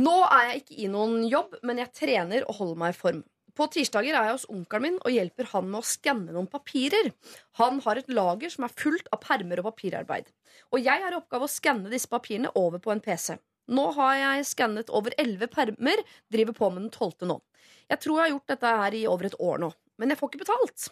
Nå 0.03 0.15
er 0.25 0.47
jeg 0.51 0.63
ikke 0.63 0.77
i 0.85 0.87
noen 0.89 1.23
jobb, 1.29 1.55
men 1.63 1.77
jeg 1.83 1.91
trener 1.93 2.45
og 2.49 2.55
holder 2.61 2.79
meg 2.81 2.93
i 2.95 2.97
form. 2.97 3.23
På 3.53 3.67
tirsdager 3.69 4.15
er 4.17 4.25
jeg 4.31 4.33
hos 4.39 4.47
onkelen 4.49 4.81
min 4.87 4.95
og 5.05 5.11
hjelper 5.13 5.45
han 5.51 5.67
med 5.69 5.83
å 5.83 5.85
skanne 5.85 6.33
noen 6.33 6.47
papirer. 6.49 7.11
Han 7.61 7.77
har 7.85 7.99
et 8.01 8.09
lager 8.09 8.49
som 8.49 8.65
er 8.65 8.73
fullt 8.73 9.11
av 9.13 9.21
permer 9.21 9.61
og 9.61 9.67
papirarbeid. 9.67 10.31
Og 10.73 10.81
jeg 10.81 11.03
har 11.03 11.13
i 11.13 11.19
oppgave 11.19 11.45
å 11.45 11.51
skanne 11.53 11.91
disse 11.93 12.09
papirene 12.09 12.49
over 12.57 12.81
på 12.81 12.89
en 12.95 13.03
PC. 13.05 13.35
Nå 13.69 13.91
har 13.95 14.15
jeg 14.17 14.47
skannet 14.49 14.89
over 14.89 15.13
elleve 15.21 15.47
permer, 15.53 16.01
driver 16.33 16.57
på 16.57 16.71
med 16.73 16.87
den 16.87 16.91
tolvte 16.97 17.29
nå. 17.29 17.37
Jeg 17.93 18.01
tror 18.01 18.17
jeg 18.17 18.23
har 18.25 18.33
gjort 18.33 18.51
dette 18.55 18.73
her 18.81 18.97
i 18.97 19.03
over 19.07 19.29
et 19.29 19.37
år 19.39 19.61
nå, 19.61 19.69
men 19.99 20.11
jeg 20.11 20.19
får 20.19 20.31
ikke 20.31 20.43
betalt. 20.43 20.89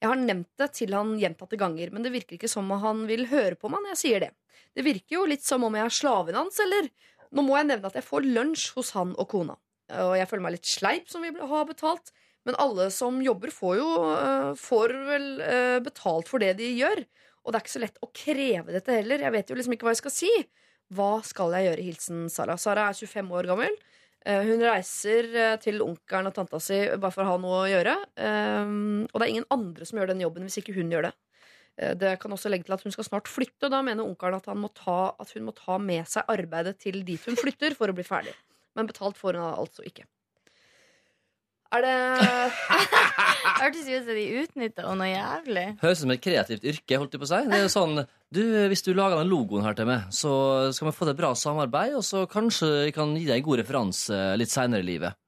Jeg 0.00 0.08
har 0.08 0.20
nevnt 0.20 0.50
det 0.60 0.70
til 0.78 0.94
han 0.96 1.16
gjentatte 1.20 1.58
ganger, 1.60 1.92
men 1.92 2.04
det 2.04 2.12
virker 2.14 2.38
ikke 2.38 2.50
som 2.50 2.70
om 2.72 2.82
han 2.82 3.04
vil 3.10 3.26
høre 3.32 3.58
på 3.58 3.70
meg 3.72 3.84
når 3.84 3.94
jeg 3.94 4.02
sier 4.02 4.24
det. 4.26 4.30
Det 4.76 4.84
virker 4.86 5.18
jo 5.18 5.26
litt 5.28 5.44
som 5.44 5.64
om 5.66 5.76
jeg 5.76 5.88
er 5.88 5.96
slaven 5.98 6.38
hans, 6.38 6.60
eller? 6.64 6.88
Nå 7.34 7.44
må 7.44 7.58
jeg 7.58 7.68
nevne 7.68 7.90
at 7.90 7.98
jeg 7.98 8.06
får 8.06 8.24
lunsj 8.24 8.70
hos 8.78 8.94
han 8.96 9.12
og 9.20 9.28
kona. 9.30 9.58
Og 10.04 10.14
jeg 10.18 10.28
føler 10.28 10.44
meg 10.44 10.56
litt 10.56 10.68
sleip 10.68 11.08
som 11.12 11.24
vil 11.24 11.36
ha 11.50 11.62
betalt, 11.68 12.12
men 12.48 12.56
alle 12.60 12.88
som 12.94 13.18
jobber, 13.20 13.52
får 13.52 13.74
jo 13.76 13.88
øh, 14.08 14.52
får 14.56 14.94
vel 15.08 15.26
øh, 15.44 15.78
betalt 15.84 16.30
for 16.30 16.40
det 16.40 16.54
de 16.60 16.70
gjør. 16.78 17.02
Og 17.44 17.52
det 17.52 17.58
er 17.58 17.64
ikke 17.64 17.74
så 17.74 17.82
lett 17.82 18.00
å 18.04 18.10
kreve 18.12 18.74
dette 18.74 18.94
heller. 18.94 19.24
Jeg 19.24 19.34
vet 19.34 19.50
jo 19.50 19.56
liksom 19.58 19.74
ikke 19.76 19.88
hva 19.88 19.94
jeg 19.94 20.02
skal 20.02 20.14
si. 20.14 20.32
Hva 20.96 21.10
skal 21.24 21.52
jeg 21.56 21.68
gjøre? 21.68 21.84
Hilsen 21.84 22.26
Sara. 22.32 22.56
Sara 22.60 22.88
er 22.88 22.96
25 22.96 23.32
år 23.36 23.48
gammel. 23.50 23.76
Eh, 24.26 24.42
Hun 24.44 24.62
reiser 24.64 25.28
eh, 25.36 25.54
til 25.62 25.80
onkelen 25.84 26.30
og 26.30 26.34
tanta 26.36 26.60
si 26.62 26.80
bare 26.98 27.14
for 27.14 27.24
å 27.24 27.30
ha 27.32 27.38
noe 27.40 27.62
å 27.62 27.70
gjøre. 27.70 27.94
Um, 28.18 29.06
og 29.06 29.16
det 29.20 29.26
er 29.26 29.34
ingen 29.36 29.48
andre 29.54 29.86
som 29.88 30.00
gjør 30.00 30.12
den 30.12 30.24
jobben 30.24 30.46
hvis 30.48 30.58
ikke 30.62 30.74
hun 30.76 30.90
gjør 30.92 31.08
det. 31.08 31.14
Eh, 31.78 31.94
Det 31.94 32.16
kan 32.22 32.34
også 32.34 32.50
legge 32.50 32.66
til 32.68 32.76
at 32.76 32.82
Hun 32.84 32.92
skal 32.92 33.08
snart 33.08 33.30
flytte. 33.30 33.68
og 33.68 33.74
Da 33.76 33.82
mener 33.82 34.04
onkelen 34.04 34.38
at, 34.40 34.48
at 34.48 35.32
hun 35.34 35.46
må 35.48 35.54
ta 35.54 35.78
med 35.78 36.06
seg 36.10 36.28
arbeidet 36.28 36.78
til 36.82 37.02
dit 37.04 37.24
hun 37.24 37.38
flytter, 37.38 37.74
for 37.78 37.88
å 37.88 37.96
bli 37.96 38.04
ferdig. 38.06 38.34
Men 38.74 38.86
betalt 38.90 39.16
får 39.18 39.38
hun 39.38 39.54
altså 39.54 39.86
ikke. 39.86 40.04
Er 41.76 41.84
det 41.84 41.94
Hørtes 43.60 43.84
ut 43.84 44.06
som 44.06 44.16
de 44.16 44.24
utnytta 44.40 44.84
henne 44.86 45.02
noe 45.02 45.08
jævlig. 45.10 45.64
Høres 45.82 46.00
ut 46.00 46.04
som 46.06 46.12
et 46.14 46.22
kreativt 46.24 46.64
yrke. 46.64 46.96
holdt 47.00 47.12
de 47.12 47.20
på 47.20 47.28
seg. 47.28 47.50
Det 47.50 47.58
er 47.58 47.66
jo 47.66 47.72
sånn, 47.72 48.02
du, 48.32 48.42
Hvis 48.72 48.84
du 48.86 48.94
lager 48.96 49.20
den 49.20 49.28
logoen 49.28 49.66
her 49.66 49.76
til 49.76 49.88
meg, 49.90 50.08
så 50.14 50.32
skal 50.72 50.88
vi 50.88 50.94
få 50.96 51.04
til 51.04 51.12
et 51.12 51.20
bra 51.20 51.34
samarbeid, 51.36 51.98
og 51.98 52.04
så 52.06 52.24
kanskje 52.30 52.70
jeg 52.88 52.96
kan 52.96 53.12
gi 53.18 53.26
deg 53.28 53.40
en 53.42 53.48
god 53.50 53.60
referanse 53.62 54.20
litt 54.40 54.52
seinere 54.52 54.84
i 54.84 54.88
livet. 54.88 55.18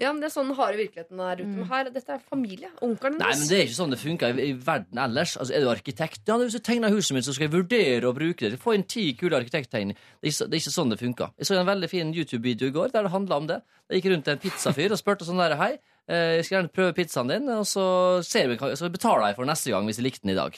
Ja, 0.00 0.10
men 0.14 0.22
det 0.22 0.30
er 0.30 0.32
sånn 0.32 0.48
den 0.48 0.56
harde 0.56 0.78
virkeligheten 0.80 1.20
er 1.20 1.42
ute. 1.42 1.50
Mm. 1.50 1.64
Her, 1.68 1.90
dette 1.92 2.14
er 2.14 2.22
familie. 2.24 2.70
Onkelen 2.84 3.18
Nei, 3.20 3.34
men. 3.36 3.42
Det 3.50 3.58
er 3.58 3.66
ikke 3.66 3.76
sånn 3.76 3.92
det 3.92 3.98
funker 4.00 4.32
i, 4.32 4.46
i 4.48 4.54
verden 4.56 5.00
ellers. 5.02 5.34
Altså, 5.36 5.54
Er 5.56 5.64
du 5.66 5.68
arkitekt? 5.72 6.22
Ja, 6.24 6.38
Hvis 6.40 6.56
du 6.56 6.62
tegner 6.64 6.94
huset 6.94 7.16
mitt, 7.16 7.26
så 7.28 7.34
skal 7.36 7.48
jeg 7.48 7.54
vurdere 7.58 8.08
å 8.08 8.14
bruke 8.16 8.48
det. 8.48 8.60
Få 8.62 8.74
inn 8.78 8.86
ti 8.88 9.10
kule 9.20 9.36
arkitekttegn. 9.36 9.92
Det, 9.92 10.32
det 10.32 10.48
er 10.48 10.62
ikke 10.62 10.72
sånn 10.72 10.94
det 10.94 11.00
funker. 11.02 11.34
Jeg 11.36 11.50
så 11.50 11.58
en 11.60 11.68
veldig 11.68 11.92
fin 11.92 12.14
YouTube-video 12.16 12.72
i 12.72 12.76
går 12.78 12.94
der 12.96 13.04
det 13.04 13.12
handla 13.12 13.42
om 13.42 13.50
det. 13.50 13.60
Jeg 13.90 14.00
gikk 14.00 14.10
rundt 14.14 14.28
til 14.28 14.38
en 14.38 14.42
pizzafyr 14.46 14.96
og 14.96 15.02
spurte 15.02 15.28
sånn 15.28 15.42
der 15.42 15.58
Hei, 15.60 15.74
eh, 16.08 16.38
jeg 16.38 16.48
skal 16.48 16.60
gjerne 16.60 16.74
prøve 16.80 16.96
pizzaen 16.96 17.32
din, 17.34 17.52
og 17.52 17.66
så, 17.68 17.84
ser 18.24 18.48
vi, 18.48 18.56
så 18.80 18.88
betaler 18.88 19.28
jeg 19.28 19.40
for 19.42 19.52
neste 19.52 19.74
gang 19.74 19.88
hvis 19.90 20.00
jeg 20.00 20.08
likte 20.08 20.24
den 20.24 20.32
i 20.32 20.40
dag. 20.40 20.56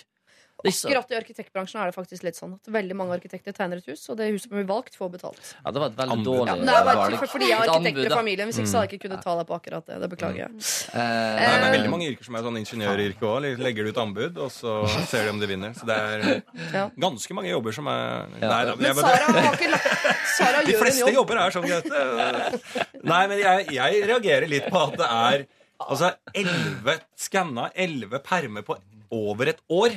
Akkurat 0.63 1.11
i 1.11 1.17
arkitektbransjen 1.19 1.81
er 1.83 1.91
det 1.91 1.95
faktisk 1.97 2.23
litt 2.27 2.37
sånn 2.39 2.53
at 2.55 2.71
veldig 2.73 2.95
mange 2.97 3.17
arkitekter 3.17 3.53
tegner 3.57 3.81
et 3.83 3.89
hus, 3.91 4.03
og 4.13 4.17
det 4.21 4.29
huset 4.33 4.47
som 4.49 4.57
blir 4.57 4.67
valgt, 4.69 4.95
får 4.99 5.11
betalt. 5.17 5.41
Ja, 5.65 5.71
det 5.75 5.81
var 5.83 5.89
et 5.91 5.97
veldig 5.99 6.17
Anbud. 6.17 6.29
dårlig 6.29 6.53
Ja, 6.53 6.55
det 6.63 6.75
er 6.77 6.85
bare 6.87 6.97
valg. 7.03 7.17
for, 7.19 7.27
fordi 7.35 7.49
jeg 7.51 7.59
er 7.59 7.73
arkitekter 7.73 8.07
i 8.07 8.15
familien. 8.15 8.47
Hvis 8.53 8.59
ikke 8.63 8.71
så 8.73 8.79
hadde 8.79 8.89
jeg 8.91 8.99
ikke 9.01 9.09
kunnet 9.09 9.25
ta 9.27 9.37
deg 9.41 9.47
på 9.51 9.57
akkurat 9.59 9.87
det. 9.91 10.01
Det 10.05 10.11
beklager 10.13 10.41
jeg. 10.45 10.51
Eh, 10.53 10.99
Nei, 11.03 11.47
det 11.47 11.67
er 11.67 11.75
veldig 11.79 11.93
mange 11.97 12.07
yrker 12.13 12.25
som 12.29 12.37
er 12.39 12.47
sånn 12.47 12.61
ingeniøryrke 12.63 13.27
òg. 13.33 13.49
Legger 13.63 13.85
du 13.85 13.91
ut 13.93 14.03
anbud, 14.05 14.39
og 14.39 14.51
så 14.55 14.77
ser 15.11 15.25
de 15.27 15.31
om 15.35 15.41
de 15.43 15.47
vinner. 15.51 15.75
Så 15.75 15.89
det 15.89 15.97
er 15.99 16.91
ganske 17.01 17.35
mange 17.35 17.51
jobber 17.51 17.73
som 17.73 17.89
er 17.93 18.29
Nei 18.43 18.63
da. 18.69 18.77
Men 18.77 18.95
Sara 19.03 19.33
har 19.33 19.57
ikke 19.57 19.73
lagt 19.73 19.89
Sara 20.37 20.63
De 20.63 20.73
gjør 20.73 20.79
en 20.79 20.85
fleste 20.87 21.13
jobber 21.17 21.43
er 21.43 21.51
sånn, 21.57 21.67
Gaute. 21.67 22.61
Nei, 23.03 23.23
men 23.27 23.39
jeg, 23.43 23.67
jeg 23.75 24.05
reagerer 24.09 24.49
litt 24.51 24.69
på 24.71 24.79
at 24.87 24.97
det 25.01 25.09
er 25.11 25.45
Altså, 25.89 26.13
elleve 26.35 26.99
skanna, 27.19 27.69
elleve 27.75 28.21
permer 28.25 28.65
på 28.67 28.77
over 29.13 29.51
et 29.53 29.59
år. 29.69 29.93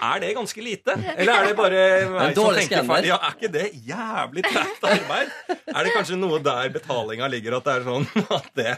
Er 0.00 0.20
det 0.22 0.30
ganske 0.36 0.62
lite? 0.64 0.94
Eller 1.12 1.32
er 1.34 1.48
det 1.50 1.56
bare 1.58 1.80
meg 2.08 2.38
som 2.38 2.54
tenker 2.56 2.86
feil? 2.88 3.08
Ja, 3.10 3.18
Er 3.20 3.34
ikke 3.36 3.50
det 3.52 3.66
jævlig 3.84 4.44
tett 4.48 4.86
arbeid? 4.88 5.34
Er 5.74 5.84
det 5.84 5.92
kanskje 5.92 6.16
noe 6.16 6.38
der 6.44 6.70
betalinga 6.72 7.28
ligger, 7.28 7.58
at 7.58 7.68
det 7.68 7.74
er 7.74 7.84
sånn 7.84 8.08
at 8.38 8.48
det 8.56 8.72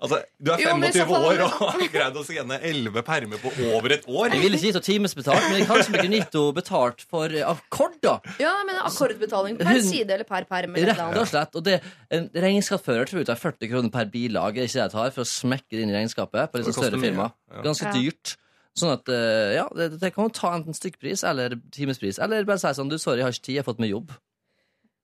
Altså, 0.00 0.20
Du 0.38 0.52
er 0.54 0.60
Jo, 0.62 0.76
men 0.78 0.84
i 0.88 0.92
25 0.94 1.08
fall- 1.10 1.24
år 1.26 1.40
og 1.42 1.54
har 1.72 1.80
greid 1.90 2.14
å 2.14 2.22
skanne 2.22 2.58
elleve 2.62 3.02
permer 3.02 3.40
på 3.42 3.50
over 3.74 3.90
et 3.96 4.04
år. 4.06 4.28
Jeg 4.30 4.42
ville 4.44 4.54
ikke 4.60 4.68
gitt 4.68 4.76
henne 4.78 4.86
timesbetalt, 4.86 5.46
men 5.50 5.56
jeg 5.58 5.66
kanskje 5.66 5.90
vi 5.96 6.02
kunne 6.04 6.20
gitt 6.20 6.36
henne 6.38 6.54
betalt 6.54 7.00
for 7.10 7.26
eh, 7.34 7.42
akkorder. 7.50 8.20
Ja, 8.38 8.52
men 8.68 8.76
akkordbetaling 8.78 9.58
per 9.58 9.72
Hun- 9.72 9.82
side 9.82 10.10
eller 10.14 10.24
per 10.28 10.44
perm. 10.46 10.76
Rett 10.78 11.02
og 11.18 11.26
slett. 11.26 11.56
Og 11.58 11.64
det, 11.66 11.80
en 12.14 12.28
regnskapsfører 12.30 13.10
tror 13.10 13.24
jeg 13.24 13.26
tar 13.32 13.40
40 13.42 13.72
kroner 13.74 13.90
per 13.90 14.06
bilag. 14.06 14.54
Ikke 14.54 14.70
det 14.70 14.84
jeg 14.84 14.94
tar 14.94 15.10
for 15.10 15.26
å 15.26 15.28
smekke 15.32 15.70
det 15.74 15.82
inn 15.82 15.90
i 15.90 15.98
regnskapet 15.98 16.52
på 16.52 16.62
litt 16.62 16.70
større 16.78 17.00
firma. 17.02 17.32
Ganske 17.66 17.90
Ja. 17.90 17.92
dyrt. 17.98 18.36
Sånn 18.78 18.92
at, 18.94 19.08
eh, 19.10 19.54
ja, 19.58 19.66
det, 19.74 19.98
det 19.98 20.14
kan 20.14 20.28
jo 20.28 20.30
ta 20.30 20.52
enten 20.54 20.72
stykkpris 20.78 21.24
eller 21.26 21.58
timespris. 21.74 22.20
Eller 22.22 22.44
bare 22.46 22.60
si 22.62 22.68
sånn, 22.78 22.88
du, 22.88 22.94
sorry, 23.02 23.18
jeg 23.18 23.24
har 23.26 23.32
ikke 23.34 23.42
tid, 23.50 23.54
jeg 23.56 23.64
har 23.64 23.72
fått 23.74 23.80
meg 23.82 23.90
jobb. 23.90 24.12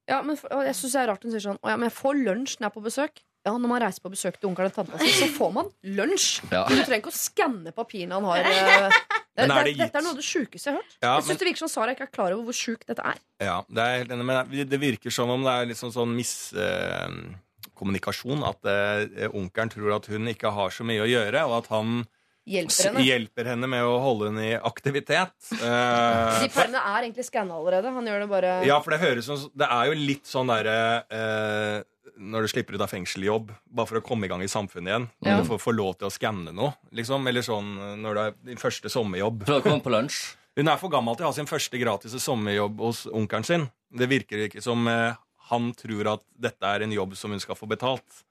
Ja, 0.07 0.23
men 0.23 0.37
for, 0.39 0.49
jeg 0.63 0.77
synes 0.79 0.93
det 0.93 1.01
er 1.03 1.09
rart 1.11 1.23
hun 1.25 1.33
sier 1.33 1.41
sånn 1.41 1.59
Å 1.65 1.71
ja, 1.73 1.77
men 1.81 1.89
jeg 1.89 1.97
får 1.99 2.15
lunsj 2.23 2.59
når 2.61 2.69
jeg 2.69 2.71
er 2.71 2.75
på 2.79 2.85
besøk. 2.87 3.23
Ja, 3.45 3.53
når 3.61 3.69
man 3.69 3.83
reiser 3.85 4.01
på 4.01 4.09
besøk 4.15 4.39
til 4.41 4.49
onkelen 4.49 4.71
og 4.73 4.77
tanta 4.79 4.97
si, 5.03 5.11
så 5.19 5.27
får 5.37 5.51
man 5.53 5.67
lunsj. 5.85 6.41
Ja. 6.51 6.63
Du 6.65 6.73
trenger 6.79 6.97
ikke 7.03 7.13
å 7.13 7.19
skanne 7.19 7.73
papirene 7.77 8.15
han 8.17 8.25
har. 8.31 8.39
eh. 8.49 8.89
Det, 9.35 9.43
er 9.43 9.49
det, 9.51 9.55
det 9.67 9.71
gitt? 9.73 9.81
dette 9.83 9.99
er 9.99 10.05
noe 10.07 10.15
av 10.15 10.19
det 10.21 10.25
sjukeste 10.29 10.67
jeg 10.69 10.75
har 10.77 10.79
hørt. 10.79 10.93
Ja, 11.03 11.11
jeg 11.19 11.25
synes 11.27 11.41
det 11.41 11.47
virker 11.49 11.63
som 11.65 11.71
Sara 11.73 11.91
ikke 11.97 12.05
er 12.07 12.13
klar 12.15 12.31
over 12.37 12.45
hvor 12.47 12.55
sjukt 12.55 12.87
dette 12.87 13.03
er. 13.03 13.19
Ja, 13.43 13.57
det 13.67 13.83
er 13.83 14.07
men 14.23 14.47
det 14.71 14.79
virker 14.79 15.11
som 15.11 15.27
om 15.35 15.43
det 15.43 15.51
er 15.59 15.67
liksom 15.73 15.91
sånn 15.91 16.13
miskommunikasjon. 16.15 18.45
at 18.47 18.63
eh, 18.71 19.27
onkelen 19.35 19.73
tror 19.75 19.91
at 19.97 20.07
hun 20.13 20.23
ikke 20.31 20.53
har 20.55 20.71
så 20.71 20.87
mye 20.87 21.03
å 21.03 21.09
gjøre, 21.11 21.43
og 21.51 21.57
at 21.63 21.67
han 21.75 22.05
Hjelper 22.45 22.85
henne. 22.93 23.01
hjelper 23.09 23.47
henne 23.49 23.65
med 23.73 23.81
å 23.89 23.95
holde 24.05 24.27
henne 24.29 24.43
i 24.51 24.55
aktivitet. 24.69 25.33
De 25.51 25.57
Eh, 25.65 26.45
permene 26.53 26.83
er 26.95 27.03
egentlig 27.07 27.25
skanna 27.27 27.57
allerede. 27.57 27.89
Han 27.97 28.05
gjør 28.07 28.21
det 28.21 28.29
bare 28.29 28.51
ja, 28.69 28.77
for 28.85 28.93
det 28.93 29.01
høres 29.01 29.25
som 29.27 29.41
Det 29.57 29.65
er 29.67 29.85
jo 29.89 29.95
litt 29.97 30.27
sånn 30.29 30.47
derre 30.53 30.77
eh, 31.09 31.81
Når 32.19 32.43
du 32.45 32.49
slipper 32.53 32.77
ut 32.77 32.81
av 32.85 32.91
fengseljobb, 32.93 33.49
bare 33.75 33.87
for 33.91 33.99
å 33.99 34.05
komme 34.07 34.27
i 34.27 34.31
gang 34.31 34.43
i 34.45 34.47
samfunnet 34.51 34.91
igjen. 34.93 35.07
Når 35.25 35.31
Ja. 35.33 35.37
du 35.41 35.49
får, 35.49 35.59
får 35.65 35.75
lov 35.75 35.95
til 35.99 36.07
å 36.07 36.13
skanne 36.15 36.53
noe, 36.55 36.75
liksom. 36.95 37.27
Eller 37.27 37.43
sånn 37.43 37.73
når 38.03 38.15
du 38.15 38.21
er 38.23 38.35
din 38.53 38.61
første 38.61 38.89
sommerjobb. 38.93 39.45
For 39.49 39.59
å 39.59 39.63
komme 39.65 39.83
på 39.83 39.91
lunsj. 39.91 40.37
Hun 40.57 40.69
er 40.71 40.79
for 40.79 40.89
gammel 40.93 41.17
til 41.19 41.27
å 41.27 41.33
ha 41.33 41.35
sin 41.35 41.49
første 41.51 41.81
gratis 41.81 42.13
sommerjobb 42.23 42.79
hos 42.79 43.07
onkelen 43.11 43.45
sin. 43.45 43.65
Det 43.91 44.07
virker 44.09 44.45
ikke 44.47 44.63
som 44.63 44.87
eh, 44.87 45.17
han 45.51 45.73
tror 45.75 46.13
at 46.13 46.23
dette 46.39 46.63
er 46.65 46.83
en 46.87 46.93
jobb 46.95 47.17
som 47.19 47.31
hun 47.35 47.41
skal 47.43 47.59
få 47.59 47.67
betalt. 47.69 48.23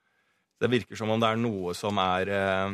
Det 0.63 0.69
virker 0.71 0.95
som 0.95 1.09
om 1.11 1.19
det 1.19 1.27
er 1.33 1.35
noe 1.43 1.73
som 1.75 1.99
er 1.99 2.29
eh, 2.31 2.71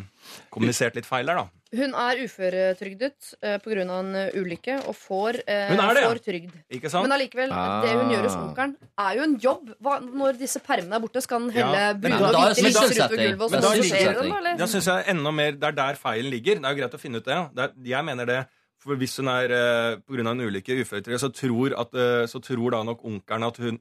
kommunisert 0.53 0.93
litt 0.99 1.09
feil 1.09 1.25
der, 1.25 1.41
da. 1.41 1.47
Hun 1.69 1.93
er 1.93 2.19
uføretrygdet 2.25 3.27
uh, 3.45 3.57
pga. 3.61 3.83
en 3.83 4.15
eh, 4.17 4.37
ulykke 4.39 4.79
og 4.89 4.95
får, 4.97 5.37
uh, 5.45 5.67
Hun 5.69 5.81
er 5.83 5.93
det, 5.93 6.01
ja. 6.01 6.09
får 6.09 6.21
trygd. 6.25 6.53
Ikke 6.73 6.89
sant? 6.89 7.05
Men 7.05 7.13
allikevel, 7.13 7.51
Ah. 7.53 7.81
det 7.85 7.91
hun 7.93 8.09
gjør 8.09 8.25
hos 8.25 8.37
onkelen, 8.39 8.75
er 8.97 9.17
jo 9.19 9.25
en 9.27 9.35
jobb. 9.37 9.73
Hva, 9.79 9.99
når 10.01 10.39
disse 10.39 10.59
permene 10.65 10.97
er 10.97 11.03
borte, 11.03 11.21
skal 11.21 11.43
han 11.43 11.51
helle 11.53 11.81
Ja, 11.83 11.93
brune 11.93 12.21
og 12.25 12.33
hvite 12.33 12.65
lyser 12.65 12.73
sysselsetting. 12.73 13.05
utover 13.05 13.27
gulvet, 13.27 13.43
og 13.45 13.51
Men 13.51 13.61
så 13.61 13.67
da 13.67 13.73
er 13.73 13.83
sorterer 13.83 14.37
eller? 14.39 14.57
Da 14.57 14.65
synes 14.73 14.87
jeg 14.89 15.05
enda 15.13 15.31
mer 15.31 15.51
Det 15.51 15.63
er 15.69 15.77
der 15.77 15.99
feilen 16.01 16.31
ligger. 16.31 16.55
Det 16.55 16.65
er 16.65 16.73
jo 16.73 16.81
greit 16.81 16.97
å 16.97 17.03
finne 17.05 17.21
ut 17.21 17.25
det. 17.25 17.37
det 17.55 17.63
er, 17.67 17.71
jeg 17.97 18.05
mener 18.05 18.25
det 18.25 18.39
for 18.79 18.95
Hvis 18.95 19.17
hun 19.19 19.27
er 19.27 19.51
eh, 19.51 19.97
på 19.99 20.15
av 20.15 20.27
en 20.31 20.39
ulykke 20.39 20.79
uføretrygdet, 20.81 21.19
så, 21.19 21.29
tror 21.35 21.75
at, 21.77 21.93
eh, 21.93 22.25
så 22.31 22.39
tror 22.39 22.71
da 22.71 22.83
nok 22.87 23.03
onkelen 23.03 23.43
at 23.43 23.57
hun 23.59 23.79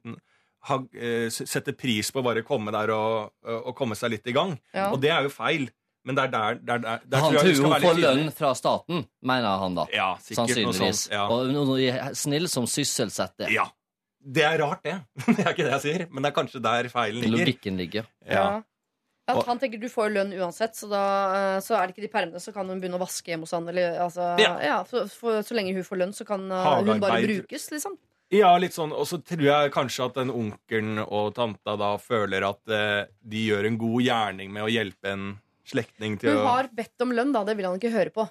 ha, 0.69 0.79
eh, 0.99 1.29
setter 1.31 1.73
pris 1.73 2.11
på 2.11 2.21
å 2.21 2.27
bare 2.27 2.43
komme 2.43 2.75
der 2.75 2.91
og, 2.91 3.31
og 3.47 3.77
komme 3.79 3.95
seg 3.95 4.11
litt 4.17 4.27
i 4.27 4.35
gang. 4.35 4.57
Ja. 4.75 4.91
Og 4.91 5.01
det 5.01 5.13
er 5.15 5.23
jo 5.23 5.31
feil. 5.31 5.69
Men 6.07 6.17
det 6.17 6.29
er 6.29 6.31
der, 6.33 6.61
der, 6.63 6.79
der, 6.85 7.01
der 7.05 7.25
Han 7.25 7.35
tror 7.35 7.49
hun 7.65 7.83
får 7.83 7.99
lønn 8.01 8.31
fra 8.33 8.53
staten, 8.57 9.03
mener 9.21 9.59
han 9.65 9.75
da. 9.77 9.89
Ja, 9.93 10.13
noe 10.15 10.39
Sannsynligvis. 10.39 11.03
sånt. 11.09 11.13
Ja. 11.13 11.27
Og 11.29 11.75
er 11.83 12.15
snill 12.17 12.49
som 12.51 12.69
sysselsetter. 12.71 13.53
ja. 13.55 13.69
Det 14.29 14.43
er 14.43 14.59
rart, 14.59 14.83
det. 14.83 14.97
det 15.39 15.45
er 15.45 15.53
ikke 15.55 15.65
det 15.65 15.71
jeg 15.77 15.83
sier, 15.85 16.03
men 16.11 16.25
det 16.25 16.33
er 16.33 16.35
kanskje 16.37 16.61
der 16.61 16.89
feilen 16.93 17.23
ligger. 17.23 17.39
Logikken 17.39 17.79
ligger. 17.79 18.09
Ja. 18.27 18.49
At 19.29 19.45
han 19.47 19.61
tenker 19.61 19.81
du 19.81 19.89
får 19.93 20.11
lønn 20.15 20.33
uansett, 20.37 20.77
så, 20.77 20.89
da, 20.91 21.03
eh, 21.37 21.59
så 21.65 21.77
er 21.77 21.87
det 21.87 21.95
ikke 21.95 22.07
de 22.07 22.11
permene, 22.13 22.43
så 22.43 22.53
kan 22.55 22.69
hun 22.69 22.81
begynne 22.81 22.99
å 22.99 23.03
vaske 23.03 23.31
hjemme 23.31 23.45
hos 23.47 23.55
han. 23.57 23.69
Eller, 23.71 23.99
altså, 24.03 24.31
ja. 24.41 24.55
Ja. 24.65 24.79
for, 24.89 25.09
for, 25.13 25.41
så 25.45 25.57
lenge 25.57 25.75
hun 25.77 25.87
får 25.87 26.01
lønn, 26.03 26.15
så 26.17 26.27
kan 26.29 26.47
eh, 26.49 26.69
hun 26.89 27.03
bare 27.03 27.21
brukes, 27.25 27.69
liksom. 27.75 27.99
Ja, 28.35 28.51
litt 28.61 28.75
sånn, 28.77 28.93
Og 28.93 29.07
så 29.09 29.21
tror 29.25 29.45
jeg 29.47 29.73
kanskje 29.73 30.05
at 30.11 30.19
den 30.19 30.33
onkelen 30.33 31.01
og 31.01 31.31
tanta 31.37 31.79
da 31.81 31.95
føler 32.01 32.45
at 32.45 32.75
eh, 32.75 33.07
de 33.25 33.45
gjør 33.49 33.69
en 33.71 33.79
god 33.81 34.05
gjerning 34.05 34.53
med 34.53 34.67
å 34.67 34.73
hjelpe 34.73 35.15
en 35.15 35.31
slektning 35.71 36.19
til 36.21 36.33
Hun 36.35 36.43
å 36.45 36.51
har 36.57 36.69
bedt 36.75 37.05
om 37.05 37.13
lønn, 37.17 37.33
da. 37.37 37.45
Det 37.49 37.57
vil 37.59 37.69
han 37.71 37.79
ikke 37.81 37.93
høre 37.95 38.13
på. 38.15 38.29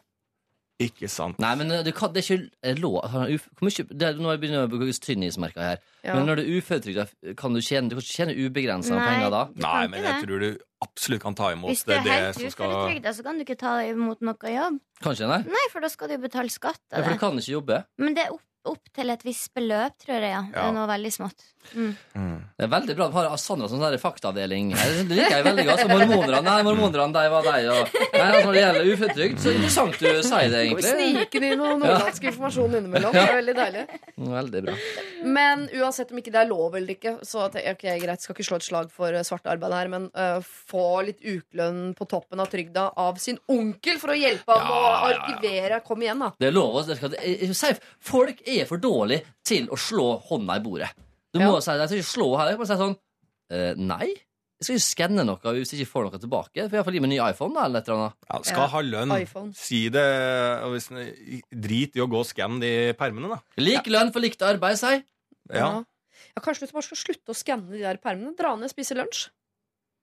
Ikke 0.77 1.07
sant. 1.09 1.39
Nei, 1.41 1.55
men 1.57 1.71
det, 1.87 1.89
kan, 1.97 2.11
det 2.13 2.21
er 2.21 2.35
ikke 2.37 2.73
lov 2.77 2.99
hvor 3.09 3.65
mye, 3.65 3.85
det 3.97 4.09
Nå 4.21 4.33
begynner 4.37 4.59
jeg 4.59 4.67
å 4.67 4.69
bruke 4.69 4.93
tynnismerker 5.07 5.63
her. 5.71 5.79
Ja. 6.05 6.13
Men 6.13 6.27
når 6.29 6.37
du 6.37 6.41
er 6.43 6.51
uføretrygda, 6.59 7.05
kan 7.39 7.55
du 7.57 7.61
tjene, 7.65 7.89
du 7.89 7.95
kan 7.97 8.03
ikke 8.05 8.17
tjene 8.19 8.35
ubegrensa 8.37 8.93
Nei. 8.93 9.07
penger 9.09 9.33
da? 9.33 9.39
Du 9.55 9.63
Nei, 9.63 9.71
kan 9.73 9.89
men 9.89 9.97
ikke 9.97 10.11
jeg 10.11 10.19
det. 10.19 10.27
tror 10.27 10.43
du 10.45 10.65
absolutt 10.85 11.23
kan 11.23 11.37
ta 11.39 11.49
imot 11.55 11.71
Hvis 11.73 11.81
du 11.81 11.89
det, 11.89 11.97
er 11.97 12.05
det 12.05 12.17
helt 12.19 12.37
som 12.43 12.53
skal 12.53 12.75
uføretrygda, 12.75 13.13
så 13.17 13.25
kan 13.25 13.41
du 13.41 13.45
ikke 13.47 13.57
ta 13.63 13.73
imot 13.89 14.21
noe 14.29 14.53
jobb. 14.53 14.77
Kanskje, 15.01 15.31
nei? 15.33 15.39
Nei, 15.57 15.65
for 15.73 15.81
da 15.87 15.89
skal 15.95 16.13
du 16.13 16.17
betale 16.27 16.53
skatt 16.53 16.83
Ja, 16.91 16.99
av 16.99 17.01
for 17.01 17.09
det. 17.09 17.17
du 17.17 17.23
kan 17.25 17.41
ikke 17.41 17.55
jobbe. 17.57 17.79
Men 18.05 18.13
det 18.19 18.27
er 18.27 18.35
opp, 18.37 18.45
opp 18.77 18.93
til 19.01 19.09
et 19.17 19.25
visst 19.25 19.49
beløp, 19.57 19.97
tror 20.05 20.21
jeg. 20.21 20.29
Ja. 20.29 20.43
Det 20.53 20.61
er 20.61 20.77
noe 20.77 20.85
veldig 20.93 21.13
smått. 21.17 21.41
Mm. 21.73 22.37
Det 22.57 22.65
er 22.65 22.71
veldig 22.71 22.95
bra. 22.97 23.07
Vi 23.13 23.23
har 23.27 23.37
Sandra 23.41 23.69
som 23.69 23.81
sånn 23.81 23.97
faktaavdeling 24.01 24.73
her. 24.77 24.95
Det 25.07 25.17
liker 25.17 25.35
jeg 25.37 25.45
veldig 25.47 25.65
godt. 25.67 25.83
Så 25.83 25.89
mormonerne, 25.91 26.41
nei, 26.47 26.57
mormonerne, 26.67 27.13
de 27.17 27.31
var 27.33 27.47
deg, 27.47 27.69
og 27.73 27.97
Nei, 28.17 28.25
altså, 28.25 28.45
Når 28.47 28.55
det 28.55 28.61
gjelder 28.61 28.89
uføretrygd, 28.91 29.41
så 29.41 29.53
interessant 29.53 29.97
du 29.97 30.07
sier 30.25 30.51
det, 30.51 30.61
egentlig. 30.65 30.91
snikende 30.93 31.51
inn 31.51 31.61
noe 31.61 31.75
nordlandsk 31.77 32.27
informasjon 32.31 32.77
innimellom. 32.79 33.13
Det 33.13 33.23
er 33.23 33.35
veldig 33.37 33.55
deilig. 33.57 33.83
Veldig 34.37 34.63
bra. 34.67 34.75
Men 35.37 35.65
uansett 35.77 36.13
om 36.13 36.21
ikke 36.21 36.33
det 36.33 36.41
er 36.41 36.49
lov 36.49 36.77
eller 36.79 36.95
ikke, 36.95 37.15
så 37.27 37.47
ok, 37.47 37.85
greit, 38.03 38.23
skal 38.23 38.37
ikke 38.37 38.47
slå 38.47 38.59
et 38.61 38.67
slag 38.67 38.91
for 38.93 39.13
eh, 39.13 39.25
svart 39.27 39.49
arbeid 39.49 39.75
her, 39.77 39.91
men 39.93 40.09
uh, 40.17 40.39
få 40.41 40.85
litt 41.07 41.21
ukelønn 41.23 41.91
på 41.97 42.09
toppen 42.09 42.41
av 42.43 42.51
trygda 42.51 42.89
av 42.97 43.21
sin 43.21 43.39
onkel 43.51 44.01
for 44.01 44.13
å 44.13 44.17
hjelpe 44.17 44.57
ham 44.57 44.71
å 44.73 44.77
Ja, 44.77 44.85
ja, 44.87 44.93
ja. 44.93 45.17
arkivere. 45.17 45.81
Kom 45.85 46.05
igjen, 46.05 46.23
da. 46.23 46.31
Det 46.39 46.49
er 46.49 46.55
lov 46.55 46.81
å 46.81 46.85
Folk 48.07 48.41
er 48.47 48.65
for 48.69 48.81
dårlige 48.81 49.25
til 49.45 49.69
å 49.71 49.77
slå 49.79 50.15
hånda 50.29 50.57
i 50.57 50.63
bordet. 50.63 50.93
Du 51.37 51.45
må 51.45 51.59
si 51.61 51.71
det. 51.71 51.79
jeg 51.79 51.89
skal 51.91 52.01
ikke 52.01 52.13
slå 52.13 52.29
her. 52.39 52.49
Jeg 52.53 52.59
må 52.61 52.67
si 52.69 52.77
sånn 52.81 52.95
eh, 53.51 53.73
Nei. 53.77 54.07
Jeg 54.57 54.65
skal 54.65 54.75
ikke 54.79 54.87
skanne 54.87 55.23
noe 55.27 55.51
hvis 55.53 55.71
jeg 55.75 55.83
ikke 55.83 55.91
får 55.93 56.05
noe 56.07 56.19
tilbake. 56.23 56.63
For 56.65 56.77
iallfall 56.79 56.87
får 56.89 56.95
gi 56.97 57.01
meg 57.03 57.11
en 57.11 57.13
ny 57.13 57.19
iPhone 57.29 57.53
da, 57.53 57.65
eller 57.67 57.83
et 57.83 57.87
eller 57.91 57.99
annet. 58.07 58.15
ja, 58.31 58.39
Skal 58.49 58.63
Ja, 58.63 58.67
ha 58.73 58.81
lønn. 58.81 59.13
iPhone. 59.21 59.51
Si 59.53 59.81
det. 59.93 60.05
og 60.65 60.71
Hvis, 60.73 60.87
drit 61.67 61.95
i 61.95 62.01
å 62.01 62.07
gå 62.09 62.17
og 62.23 62.25
skanne 62.25 62.59
de 62.63 62.71
permene, 62.97 63.29
da. 63.35 63.37
Lik 63.61 63.85
lønn 63.93 64.09
for 64.11 64.19
likt 64.25 64.41
arbeid, 64.41 64.77
si. 64.81 64.95
Ja, 65.53 65.83
Ja, 66.35 66.41
Kanskje 66.41 66.65
du 66.65 66.73
bare 66.73 66.81
skal 66.87 66.97
slutte 66.97 67.29
å 67.29 67.37
skanne 67.37 67.69
de 67.69 67.83
der 67.85 67.97
permene? 68.01 68.33
Dra 68.35 68.55
ned 68.57 68.69
spise 68.73 68.95
lunsj? 68.97 69.27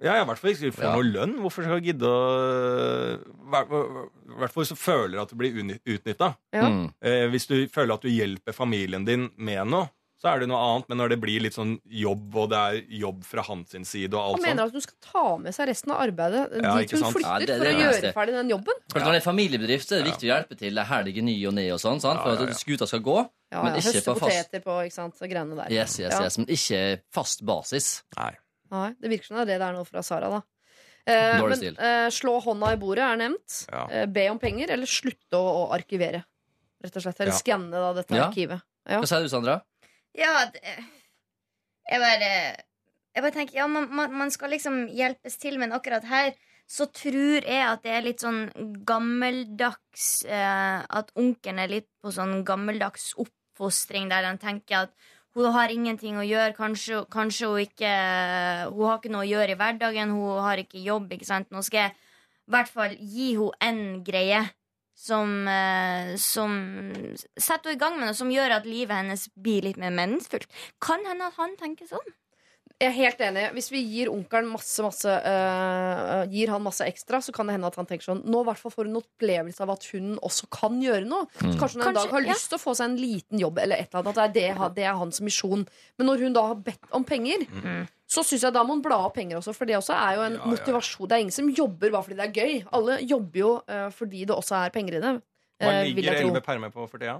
ja 0.02 0.16
i 0.20 0.24
hvert 0.26 0.38
fall 0.38 0.50
ikke 0.50 0.72
får 0.74 0.82
Ja. 0.84 0.92
noe 0.94 1.02
lønn. 1.06 1.34
Hvorfor 1.42 1.62
skal 1.64 1.80
du 1.80 1.86
gidde 1.86 2.06
å 2.06 3.18
I 3.18 4.38
hvert 4.38 4.52
fall 4.52 4.62
hvis 4.64 4.72
du 4.74 4.78
føler 4.78 5.20
at 5.22 5.30
du 5.30 5.36
blir 5.38 5.54
utnytta. 5.54 6.36
Ja. 6.52 6.68
Mm. 6.68 6.88
Eh, 7.02 7.26
hvis 7.32 7.46
du 7.50 7.54
føler 7.72 7.94
at 7.94 8.02
du 8.02 8.08
hjelper 8.10 8.52
familien 8.56 9.04
din 9.06 9.30
med 9.36 9.66
noe, 9.70 9.88
så 10.24 10.30
er 10.34 10.40
det 10.40 10.48
noe 10.48 10.56
annet. 10.64 10.88
Men 10.88 10.98
når 10.98 11.08
det 11.12 11.18
blir 11.20 11.42
litt 11.44 11.52
sånn 11.54 11.74
jobb, 11.84 12.34
og 12.40 12.48
det 12.50 12.58
er 12.58 12.78
jobb 12.98 13.22
fra 13.28 13.42
hans 13.44 13.68
side 13.86 14.14
og 14.14 14.20
Han 14.20 14.30
alt 14.32 14.40
sånt 14.40 14.46
mener 14.48 14.64
at 14.64 14.72
du 14.72 14.80
skal 14.80 14.96
ta 15.04 15.36
med 15.44 15.54
seg 15.54 15.68
resten 15.68 15.92
av 15.92 16.00
arbeidet 16.00 16.62
Ja, 16.64 16.74
dit 16.80 16.90
hun 16.96 17.00
sant? 17.04 17.14
flytter 17.18 17.28
Ja, 17.28 17.38
det- 17.38 17.46
det 17.46 17.58
for 17.58 17.64
å 17.64 17.68
er 17.68 17.84
gjøre 17.84 18.12
ferdig 18.16 18.34
den 18.38 18.48
jobben. 18.48 18.74
For 18.90 19.00
Når 19.00 19.12
det 19.12 19.20
er 19.20 19.30
familiebedrift, 19.30 19.86
så 19.88 19.92
er 20.00 20.02
det 20.02 20.12
viktig 20.12 20.26
å 20.26 20.32
hjelpe 20.34 20.58
til 20.58 20.78
ei 20.78 20.84
helg 20.84 21.18
i 21.18 21.20
ny 21.20 21.36
og 21.46 21.54
ne 21.54 21.70
og 21.70 21.78
sånn, 21.78 22.00
sant? 22.00 22.20
for 22.22 22.30
Ja, 22.30 22.34
ja, 22.34 22.40
ja. 22.40 22.48
at 22.50 22.56
skuta 22.56 22.86
skal 22.88 23.00
gå. 23.00 23.30
Ja, 23.52 23.62
Men 23.62 23.74
ikke 23.76 23.92
Høste 23.92 24.02
på 24.14 24.18
fast- 24.18 24.50
poteter 24.50 24.60
på 24.64 24.72
ikke 24.86 24.92
sant, 24.92 25.14
og 25.20 25.28
greiene 25.30 25.54
der. 25.56 25.70
Yes, 25.70 26.00
yes, 26.00 26.12
Ja. 26.12 26.22
yes, 26.24 26.38
Men 26.38 26.46
ikke 26.46 27.00
fast 27.12 27.44
basis. 27.44 28.02
Nei. 28.16 28.32
Nei, 28.72 28.94
det 29.00 29.10
virker 29.10 29.26
som 29.26 29.36
det 29.36 29.42
er 29.42 29.46
det 29.46 29.58
det 29.60 29.68
er 29.68 29.72
nå 29.74 29.86
fra 29.86 30.02
Sara, 30.02 30.28
da. 30.30 30.42
Eh, 31.06 31.38
men 31.38 31.52
eh, 31.52 32.08
slå 32.08 32.42
hånda 32.42 32.72
i 32.72 32.76
bordet 32.76 33.04
er 33.04 33.16
nevnt. 33.20 33.66
Ja. 33.70 33.86
Eh, 33.90 34.06
be 34.06 34.26
om 34.30 34.38
penger, 34.38 34.70
eller 34.70 34.86
slutte 34.86 35.36
å, 35.36 35.68
å 35.68 35.70
arkivere. 35.70 36.24
Rett 36.82 36.96
og 36.96 37.02
slett. 37.02 37.20
Eller 37.20 37.32
Ja. 37.32 37.38
skanne 37.38 37.94
dette 37.94 38.14
Ja. 38.16 38.30
arkivet. 38.30 38.62
Ja. 38.88 39.00
Hva 39.00 39.06
sier 39.06 39.20
du, 39.22 39.28
Sandra? 39.28 39.62
Ja, 40.14 40.46
det, 40.52 40.62
jeg 41.90 42.00
bare 42.00 42.30
Jeg 43.14 43.22
bare 43.22 43.34
tenker, 43.34 43.56
ja, 43.58 43.66
man, 43.70 43.88
man, 43.94 44.12
man 44.14 44.30
skal 44.34 44.50
liksom 44.50 44.88
hjelpes 44.90 45.36
til, 45.38 45.58
men 45.58 45.74
akkurat 45.74 46.06
her 46.10 46.34
så 46.66 46.86
tror 46.88 47.44
jeg 47.44 47.60
at 47.60 47.82
det 47.84 47.92
er 47.92 48.04
litt 48.06 48.22
sånn 48.24 48.46
gammeldags 48.88 50.24
eh, 50.24 50.78
At 50.80 51.12
onkelen 51.20 51.60
er 51.60 51.68
litt 51.68 51.90
på 52.00 52.12
sånn 52.14 52.40
gammeldags 52.46 53.12
oppfostring, 53.20 54.08
der 54.08 54.24
han 54.24 54.40
tenker 54.40 54.86
at 54.86 54.94
hun 55.34 55.50
har 55.50 55.72
ingenting 55.74 56.14
å 56.14 56.24
gjøre. 56.24 56.54
Kanskje, 56.54 57.00
kanskje 57.10 57.48
hun 57.50 57.62
ikke 57.64 57.92
Hun 58.70 58.84
har 58.86 59.00
ikke 59.00 59.10
noe 59.10 59.24
å 59.24 59.26
gjøre 59.26 59.56
i 59.56 59.58
hverdagen. 59.58 60.12
Hun 60.14 60.42
har 60.46 60.62
ikke 60.62 60.78
jobb. 60.78 61.10
ikke 61.10 61.26
sant? 61.26 61.50
Nå 61.50 61.62
skal 61.66 61.88
jeg 61.88 61.94
i 61.94 62.52
hvert 62.54 62.70
fall 62.70 62.94
gi 63.00 63.32
henne 63.34 63.50
en 63.66 63.80
greie 64.06 64.44
som, 64.94 65.48
eh, 65.48 66.14
som 66.16 66.52
setter 67.36 67.72
henne 67.72 67.76
i 67.76 67.80
gang 67.80 67.96
med 67.98 68.08
noe 68.08 68.18
som 68.18 68.30
gjør 68.32 68.60
at 68.60 68.68
livet 68.68 69.02
hennes 69.02 69.26
blir 69.34 69.66
litt 69.66 69.80
mer 69.80 69.94
meningsfullt. 69.94 70.46
Kan 70.82 71.04
hende 71.08 71.30
at 71.30 71.40
han 71.40 71.56
tenker 71.60 71.90
sånn. 71.90 72.14
Jeg 72.74 72.88
er 72.90 72.96
helt 72.96 73.20
enig. 73.22 73.42
Hvis 73.54 73.68
vi 73.70 73.80
gir 73.86 74.08
onkelen 74.10 74.48
masse, 74.50 74.82
masse 74.82 75.06
øh, 75.06 76.24
Gir 76.32 76.50
han 76.50 76.64
masse 76.64 76.82
ekstra, 76.82 77.20
så 77.22 77.32
kan 77.32 77.46
det 77.46 77.54
hende 77.54 77.68
at 77.70 77.76
han 77.78 77.86
tenker 77.86 78.08
sånn 78.08 78.24
Nå 78.26 78.40
i 78.42 78.48
hvert 78.48 78.58
fall 78.58 78.74
får 78.74 78.88
hun 78.90 78.98
opplevelse 78.98 79.62
av 79.62 79.70
at 79.76 79.86
hun 79.92 80.16
også 80.18 80.48
kan 80.52 80.80
gjøre 80.82 81.06
noe. 81.06 81.28
Så 81.38 81.54
kanskje 81.60 81.78
hun 81.78 81.84
en 81.84 81.86
Kanskje, 81.92 82.00
dag 82.00 82.16
har 82.16 82.24
ja. 82.26 82.34
lyst 82.34 82.50
til 82.50 82.58
å 82.58 82.64
få 82.64 82.74
seg 82.74 82.90
en 82.90 82.98
liten 82.98 83.42
jobb, 83.44 83.60
eller 83.62 83.78
et 83.78 83.94
eller 83.94 84.02
annet. 84.02 84.18
At 84.18 84.34
det 84.34 84.46
er, 84.48 84.58
det, 84.58 84.70
det 84.80 84.88
er 84.90 84.98
hans 84.98 85.22
misjon. 85.24 85.62
Men 86.00 86.10
når 86.10 86.26
hun 86.26 86.34
da 86.34 86.48
har 86.50 86.64
bedt 86.66 86.90
om 86.98 87.06
penger, 87.06 87.46
så 88.06 88.22
syns 88.26 88.42
jeg 88.44 88.52
da 88.54 88.62
må 88.62 88.74
man 88.76 88.82
bla 88.84 88.98
opp 89.06 89.14
penger 89.16 89.38
også, 89.40 89.54
for 89.56 89.64
det 89.68 89.76
også 89.78 89.94
er 89.96 90.18
jo 90.18 90.24
en 90.26 90.34
Ja, 90.36 90.40
ja. 90.42 90.50
motivasjon. 90.52 91.08
Det 91.08 91.16
er 91.16 91.22
ingen 91.24 91.32
som 91.34 91.48
jobber 91.48 91.90
bare 91.90 92.02
fordi 92.04 92.16
det 92.18 92.26
er 92.26 92.34
gøy. 92.34 92.64
Alle 92.72 92.98
jobber 93.00 93.38
jo 93.40 93.52
uh, 93.64 93.86
fordi 93.90 94.24
det 94.28 94.34
også 94.36 94.58
er 94.60 94.74
penger 94.74 94.98
i 94.98 95.00
det. 95.00 95.14
Hva 95.62 95.70
øh, 95.70 95.84
vil 95.84 95.94
ligger 95.94 96.18
elleve 96.20 96.42
permer 96.44 96.68
på 96.74 96.86
for 96.90 96.98
tida? 96.98 97.16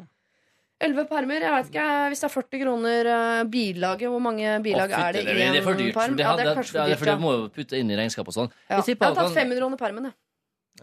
Elleve 0.84 1.06
permer. 1.08 1.40
Jeg 1.40 1.52
vet 1.54 1.70
ikke, 1.70 1.86
Hvis 2.12 2.20
det 2.20 2.28
er 2.28 2.34
40 2.34 2.60
kroner 2.64 3.08
uh, 3.14 3.50
bilaget, 3.50 4.08
hvor 4.10 4.18
mange 4.20 4.58
bilag 4.62 4.90
oh, 4.90 5.00
er 5.00 5.12
det 5.12 5.22
i 5.22 5.26
det 5.30 5.46
er 5.56 5.62
for 5.62 5.72
en 5.72 5.78
dyrt. 5.78 5.94
perm? 5.94 6.16
Det, 6.16 6.26
Ja, 6.26 6.36
det 6.36 6.46
er 6.46 6.54
kanskje 6.54 6.72
for 6.72 6.84
dyrt, 6.84 7.00
Ja, 7.00 7.06
ja. 7.06 7.14
det 7.14 7.20
må 7.22 7.32
jo 7.32 7.48
putte 7.48 7.78
inn 7.78 7.90
i 7.90 7.96
regnskapet 7.96 8.34
og 8.34 8.38
sånn. 8.40 8.52
Ja. 8.68 8.76
Jeg 8.82 8.98
Jeg 8.98 9.00
har 9.00 9.14
tatt 9.14 9.32
500 9.32 9.60
kroner 9.62 9.80
permen. 9.80 10.04
jeg. 10.10 10.14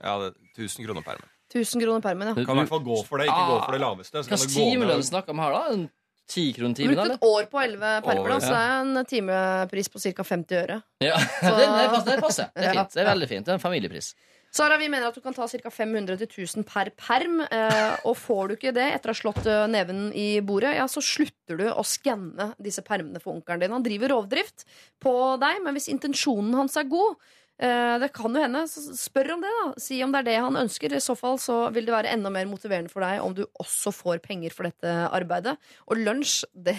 Ja, 0.02 0.18
det 0.20 0.32
er 0.32 0.64
1000 0.64 0.86
kroner 0.88 1.04
permen. 1.04 1.28
1000 1.52 1.84
kroner 1.84 2.02
permen, 2.02 2.28
ja. 2.32 2.34
Kan 2.34 2.56
i 2.56 2.60
hvert 2.64 2.70
fall 2.72 2.84
gå 2.86 2.98
for 3.06 3.20
det, 3.20 3.28
ikke 3.28 3.48
gå 3.52 3.58
for 3.66 3.72
det 3.76 3.82
laveste. 3.84 4.16
Hva 4.18 4.38
slags 4.40 4.54
timelønn 4.56 5.04
snakker 5.04 5.36
vi 5.36 5.44
her, 5.44 5.52
da? 5.52 5.88
En 6.22 6.34
ti 6.34 6.54
kroner 6.56 6.76
timen, 6.78 6.96
Brukt 6.96 7.12
et 7.18 7.24
år 7.28 7.48
på 7.52 7.60
11 7.60 8.02
permer, 8.06 8.30
da, 8.32 8.36
så 8.40 8.52
det 8.54 8.60
er 8.64 8.76
en 8.82 9.06
timepris 9.10 9.90
på 9.92 10.00
ca. 10.00 10.24
50 10.24 10.62
øre. 10.64 10.78
Ja, 11.04 11.18
Så- 11.20 11.56
det, 11.60 11.66
det, 11.68 11.88
passer, 11.92 12.12
det 12.12 12.22
passer. 12.22 12.52
Det 12.56 12.68
er 12.70 12.78
fint. 12.78 12.94
Det 12.94 13.02
er 13.04 13.10
veldig 13.10 13.28
fint. 13.34 13.46
Det 13.46 13.52
er 13.52 13.58
en 13.60 13.64
familiepris. 13.66 14.14
Sara, 14.52 14.76
vi 14.78 14.88
mener 14.92 15.08
at 15.08 15.16
du 15.16 15.22
kan 15.24 15.34
ta 15.36 15.46
ca. 15.48 15.70
500 15.72 16.18
til 16.20 16.28
1000 16.46 16.66
per 16.68 16.90
perm. 17.00 17.42
Eh, 17.52 17.94
og 18.08 18.16
får 18.20 18.48
du 18.48 18.56
ikke 18.56 18.74
det 18.76 18.88
etter 18.98 19.12
å 19.12 19.16
ha 19.16 19.20
slått 19.22 19.46
eh, 19.48 19.66
neven 19.72 20.10
i 20.16 20.40
bordet, 20.44 20.74
ja, 20.76 20.88
så 20.92 21.00
slutter 21.04 21.60
du 21.60 21.66
å 21.72 21.84
skanne 21.88 22.50
disse 22.60 22.84
permene 22.84 23.20
for 23.24 23.36
onkelen 23.36 23.64
din. 23.64 23.72
Han 23.76 23.84
driver 23.84 24.12
rovdrift 24.16 24.66
på 25.04 25.14
deg, 25.40 25.62
men 25.64 25.76
hvis 25.76 25.88
intensjonen 25.92 26.56
hans 26.60 26.76
er 26.80 26.88
god 26.92 27.16
det 27.62 28.08
kan 28.16 28.34
jo 28.34 28.42
hende. 28.42 28.64
Så 28.70 28.82
spør 28.98 29.36
om 29.36 29.44
det, 29.44 29.52
da. 29.54 29.66
Si 29.82 30.00
om 30.04 30.14
det 30.14 30.24
er 30.24 30.28
det 30.30 30.38
han 30.42 30.58
ønsker. 30.64 30.96
I 30.98 31.02
så 31.04 31.16
fall 31.18 31.38
så 31.42 31.58
vil 31.74 31.86
det 31.88 31.94
være 31.94 32.14
enda 32.16 32.32
mer 32.34 32.48
motiverende 32.50 32.92
for 32.92 33.06
deg 33.06 33.22
om 33.22 33.36
du 33.38 33.44
også 33.62 33.94
får 33.94 34.22
penger 34.26 34.56
for 34.56 34.68
dette 34.68 34.94
arbeidet. 35.12 35.56
Og 35.92 36.02
lunsj, 36.02 36.42
det 36.68 36.78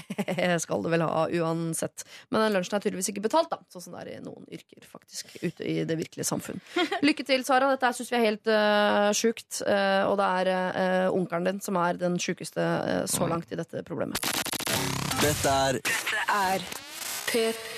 skal 0.65 0.83
du 0.83 0.91
vel 0.93 1.07
ha 1.07 1.27
uansett. 1.43 2.07
Men 2.31 2.47
den 2.47 2.59
lunsjen 2.59 2.79
er 2.79 2.85
tydeligvis 2.85 3.13
ikke 3.13 3.27
betalt, 3.29 3.53
da. 3.53 3.61
Sånn 3.73 3.87
som 3.87 3.97
det 3.97 4.05
er 4.05 4.13
i 4.17 4.25
noen 4.25 4.47
yrker, 4.51 4.83
faktisk. 4.89 5.37
Ute 5.43 5.67
i 5.69 5.83
det 5.89 5.99
virkelige 6.01 6.29
samfunn. 6.29 6.63
Lykke 7.07 7.27
til, 7.29 7.47
Sara. 7.47 7.71
Dette 7.75 7.93
syns 7.97 8.13
vi 8.13 8.19
er 8.19 8.27
helt 8.27 8.53
uh, 8.53 9.11
sjukt. 9.17 9.63
Uh, 9.67 10.11
og 10.11 10.19
det 10.21 10.31
er 10.43 10.53
uh, 10.53 11.15
onkelen 11.15 11.51
din 11.51 11.63
som 11.65 11.79
er 11.81 12.01
den 12.01 12.19
sjukeste 12.23 12.63
uh, 12.63 13.03
så 13.11 13.29
langt 13.31 13.53
i 13.53 13.61
dette 13.61 13.85
problemet. 13.87 14.19
Dette 15.23 15.59
er 15.69 15.83
er 16.33 16.67
P3. 17.29 17.72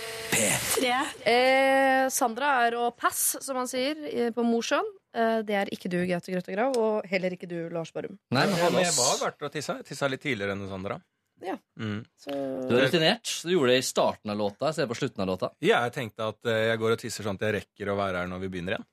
Eh, 1.25 2.09
Sandra 2.13 2.51
er 2.67 2.77
å 2.79 2.91
pass, 2.97 3.37
som 3.41 3.57
han 3.61 3.71
sier, 3.71 3.97
eh, 4.11 4.31
på 4.35 4.45
Mosjøen. 4.47 4.87
Eh, 5.15 5.41
det 5.47 5.57
er 5.57 5.71
ikke 5.73 5.91
du, 5.93 6.01
Gaute 6.09 6.33
Grøtta 6.35 6.55
Grav, 6.55 6.77
og 6.81 7.07
heller 7.09 7.37
ikke 7.37 7.49
du, 7.51 7.69
Lars 7.73 7.93
Barum. 7.95 8.19
Nei, 8.35 8.47
men 8.51 8.73
men 8.75 8.85
jeg 8.85 8.97
var 8.99 9.19
verdt 9.23 9.47
å 9.47 9.53
tisse. 9.53 9.77
Jeg 9.81 9.89
tissa 9.93 10.11
litt 10.11 10.25
tidligere 10.25 10.57
enn 10.57 10.67
Sandra. 10.71 10.99
Ja. 11.45 11.57
Mm. 11.81 12.05
Så 12.19 12.31
Du 12.69 12.77
er 12.77 12.87
rutinert. 12.87 13.31
Du 13.45 13.53
gjorde 13.53 13.75
det 13.75 13.83
i 13.83 13.87
starten 13.87 14.31
av 14.31 14.39
låta 14.39 14.71
istedenfor 14.71 14.95
på 14.95 15.01
slutten 15.03 15.25
av 15.25 15.31
låta. 15.33 15.51
Ja, 15.61 15.83
jeg 15.87 15.95
tenkte 15.97 16.29
at 16.33 16.51
eh, 16.51 16.69
jeg 16.71 16.83
går 16.83 16.97
og 16.97 17.01
tisser 17.03 17.27
sånn 17.27 17.41
at 17.41 17.47
jeg 17.49 17.57
rekker 17.61 17.91
å 17.93 17.99
være 17.99 18.23
her 18.23 18.31
når 18.31 18.45
vi 18.45 18.51
begynner 18.55 18.79
igjen. 18.79 18.87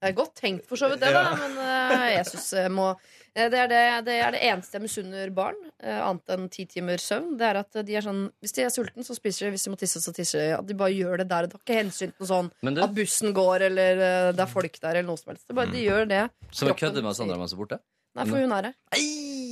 Det 0.00 0.08
er 0.08 0.14
godt 0.16 0.32
tenkt, 0.40 0.64
for 0.64 0.80
så 0.80 0.88
vidt, 0.88 1.02
det, 1.02 1.10
da. 1.12 1.34
Men 1.36 1.58
uh, 1.60 2.06
jeg 2.08 2.24
syns 2.30 2.46
jeg 2.56 2.70
må 2.72 2.86
eh, 3.34 3.50
det 3.52 3.58
er 3.66 3.68
det, 3.68 3.80
det 4.06 4.14
er 4.16 4.32
det 4.32 4.40
eneste 4.48 4.78
jeg 4.78 4.84
misunner 4.86 5.32
barn, 5.36 5.58
uh, 5.84 5.98
annet 6.06 6.32
enn 6.32 6.46
ti 6.52 6.64
timer 6.70 7.02
søvn. 7.04 7.34
Det 7.36 7.44
er 7.50 7.60
at 7.60 7.80
de 7.84 7.98
er 8.00 8.06
sånn 8.06 8.22
Hvis 8.40 8.56
de 8.56 8.64
er 8.64 8.72
sulten, 8.72 9.04
så 9.04 9.16
spiser 9.18 9.46
de. 9.46 9.52
Hvis 9.58 9.66
de 9.68 9.74
må 9.74 9.76
tisse, 9.80 10.00
så 10.00 10.14
tisser 10.16 10.40
de. 10.40 10.48
At 10.56 10.64
de 10.70 10.78
bare 10.80 10.96
gjør 10.96 11.20
det 11.20 11.28
der. 11.28 11.50
Det 11.50 11.58
har 11.58 11.64
ikke 11.66 11.78
hensyn 11.82 12.14
til 12.14 12.24
noe 12.24 12.30
sånn 12.32 12.48
du, 12.64 12.80
at 12.80 12.96
bussen 12.96 13.36
går, 13.36 13.66
eller 13.68 14.00
uh, 14.00 14.32
det 14.32 14.46
er 14.46 14.52
folk 14.56 14.80
der, 14.80 14.94
eller 14.94 15.10
noe 15.12 15.20
som 15.20 15.34
helst. 15.34 15.44
Det 15.44 15.52
bare, 15.52 15.68
bare, 15.68 15.76
de 15.76 15.84
gjør 15.84 16.08
det. 16.16 16.24
som 16.48 16.64
kroppen 16.70 16.86
kødder 16.86 17.08
med. 17.10 17.18
Sandra 17.20 17.36
mens 17.36 17.52
hun 17.52 17.60
er 17.60 17.64
borte. 17.66 17.82
Nei, 18.16 18.24
for 18.26 18.42
hun 18.42 18.56
er 18.56 18.70
det. 18.70 18.74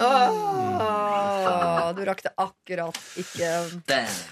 Åh, 0.02 1.92
du 1.94 2.00
rakk 2.08 2.24
det 2.24 2.32
akkurat 2.40 2.96
ikke. 3.20 3.52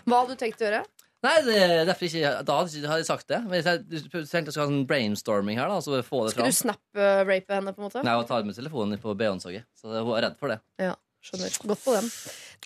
Hva 0.06 0.22
hadde 0.22 0.32
du 0.32 0.40
tenkt 0.40 0.64
å 0.64 0.66
gjøre? 0.66 0.82
Nei, 1.24 1.36
det 1.46 1.54
er 1.56 1.86
derfor 1.88 2.06
ikke 2.06 2.32
Da 2.46 2.58
hadde 2.60 2.98
jeg 3.00 3.08
sagt 3.08 3.30
det. 3.32 3.38
Men 3.46 3.58
jeg 3.62 3.64
tenkte 3.64 3.96
jeg 3.96 4.52
skulle 4.52 4.66
ha 4.66 4.68
sånn 4.68 4.84
brainstorming 4.90 5.58
her, 5.60 5.70
da. 5.72 5.80
Så 5.84 5.96
få 6.06 6.26
det 6.26 6.34
Skal 6.34 6.44
fram. 6.44 6.52
du 6.52 6.58
snap-rape 6.60 7.56
henne, 7.56 7.72
på 7.74 7.82
en 7.82 7.88
måte? 7.88 8.04
Nei, 8.06 8.14
og 8.20 8.28
ta 8.28 8.42
med 8.44 8.56
telefonen 8.58 9.00
på 9.02 9.14
BH-toget. 9.16 9.66
Så 9.78 9.90
hun 9.90 10.12
er 10.18 10.26
redd 10.28 10.36
for 10.38 10.52
det. 10.52 10.60
Ja, 10.82 10.94
skjønner. 11.24 11.56
Godt 11.72 11.82
på 11.86 11.94
den. 11.96 12.10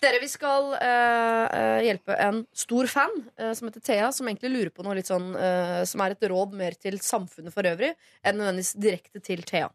Dere, 0.01 0.19
vi 0.23 0.29
skal 0.31 0.71
eh, 0.77 1.45
eh, 1.61 1.79
hjelpe 1.87 2.15
en 2.27 2.43
stor 2.57 2.87
fan 2.91 3.15
eh, 3.37 3.51
som 3.57 3.69
heter 3.69 3.83
Thea, 3.87 4.11
som 4.15 4.29
egentlig 4.29 4.51
lurer 4.53 4.73
på 4.73 4.85
noe 4.85 4.95
litt 4.97 5.09
sånn 5.09 5.31
eh, 5.37 5.81
Som 5.89 6.01
er 6.05 6.15
et 6.15 6.27
råd 6.31 6.55
mer 6.57 6.77
til 6.79 6.97
samfunnet 7.03 7.53
for 7.53 7.67
øvrig 7.69 7.93
enn 8.23 8.39
nødvendigvis 8.39 8.75
direkte 8.81 9.21
til 9.23 9.43
Thea. 9.47 9.69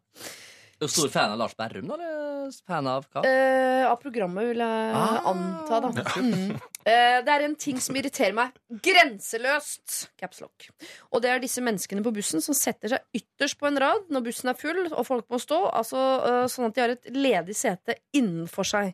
Er 0.76 0.84
du 0.84 0.92
stor 0.92 1.08
fan 1.08 1.30
av 1.32 1.38
Lars 1.40 1.54
Berrum, 1.56 1.86
da? 1.88 1.94
Eller 1.96 2.52
fan 2.68 2.86
av 2.90 3.06
hva? 3.10 3.22
Eh, 3.24 3.86
av 3.88 3.96
programmet, 4.02 4.44
vil 4.50 4.60
jeg 4.60 4.94
Ah. 4.94 5.22
anta, 5.32 5.80
da. 5.80 5.88
Mm. 6.20 6.50
Eh, 6.86 7.20
det 7.26 7.32
er 7.32 7.42
en 7.46 7.54
ting 7.58 7.78
som 7.82 7.96
irriterer 7.98 8.34
meg 8.36 8.52
grenseløst. 8.84 10.08
Caps 10.20 10.40
lock. 10.44 10.68
Og 11.10 11.22
det 11.24 11.30
er 11.32 11.40
disse 11.42 11.62
menneskene 11.64 12.02
på 12.04 12.12
bussen 12.14 12.42
som 12.44 12.54
setter 12.54 12.92
seg 12.92 13.00
ytterst 13.18 13.58
på 13.58 13.66
en 13.66 13.78
rad 13.82 14.06
når 14.12 14.26
bussen 14.28 14.50
er 14.52 14.58
full 14.60 14.84
og 14.92 15.02
folk 15.08 15.26
må 15.32 15.40
stå, 15.42 15.58
altså 15.74 16.02
eh, 16.28 16.46
sånn 16.52 16.68
at 16.68 16.76
de 16.76 16.84
har 16.84 16.94
et 16.94 17.08
ledig 17.16 17.56
sete 17.58 17.96
innenfor 18.14 18.68
seg. 18.68 18.92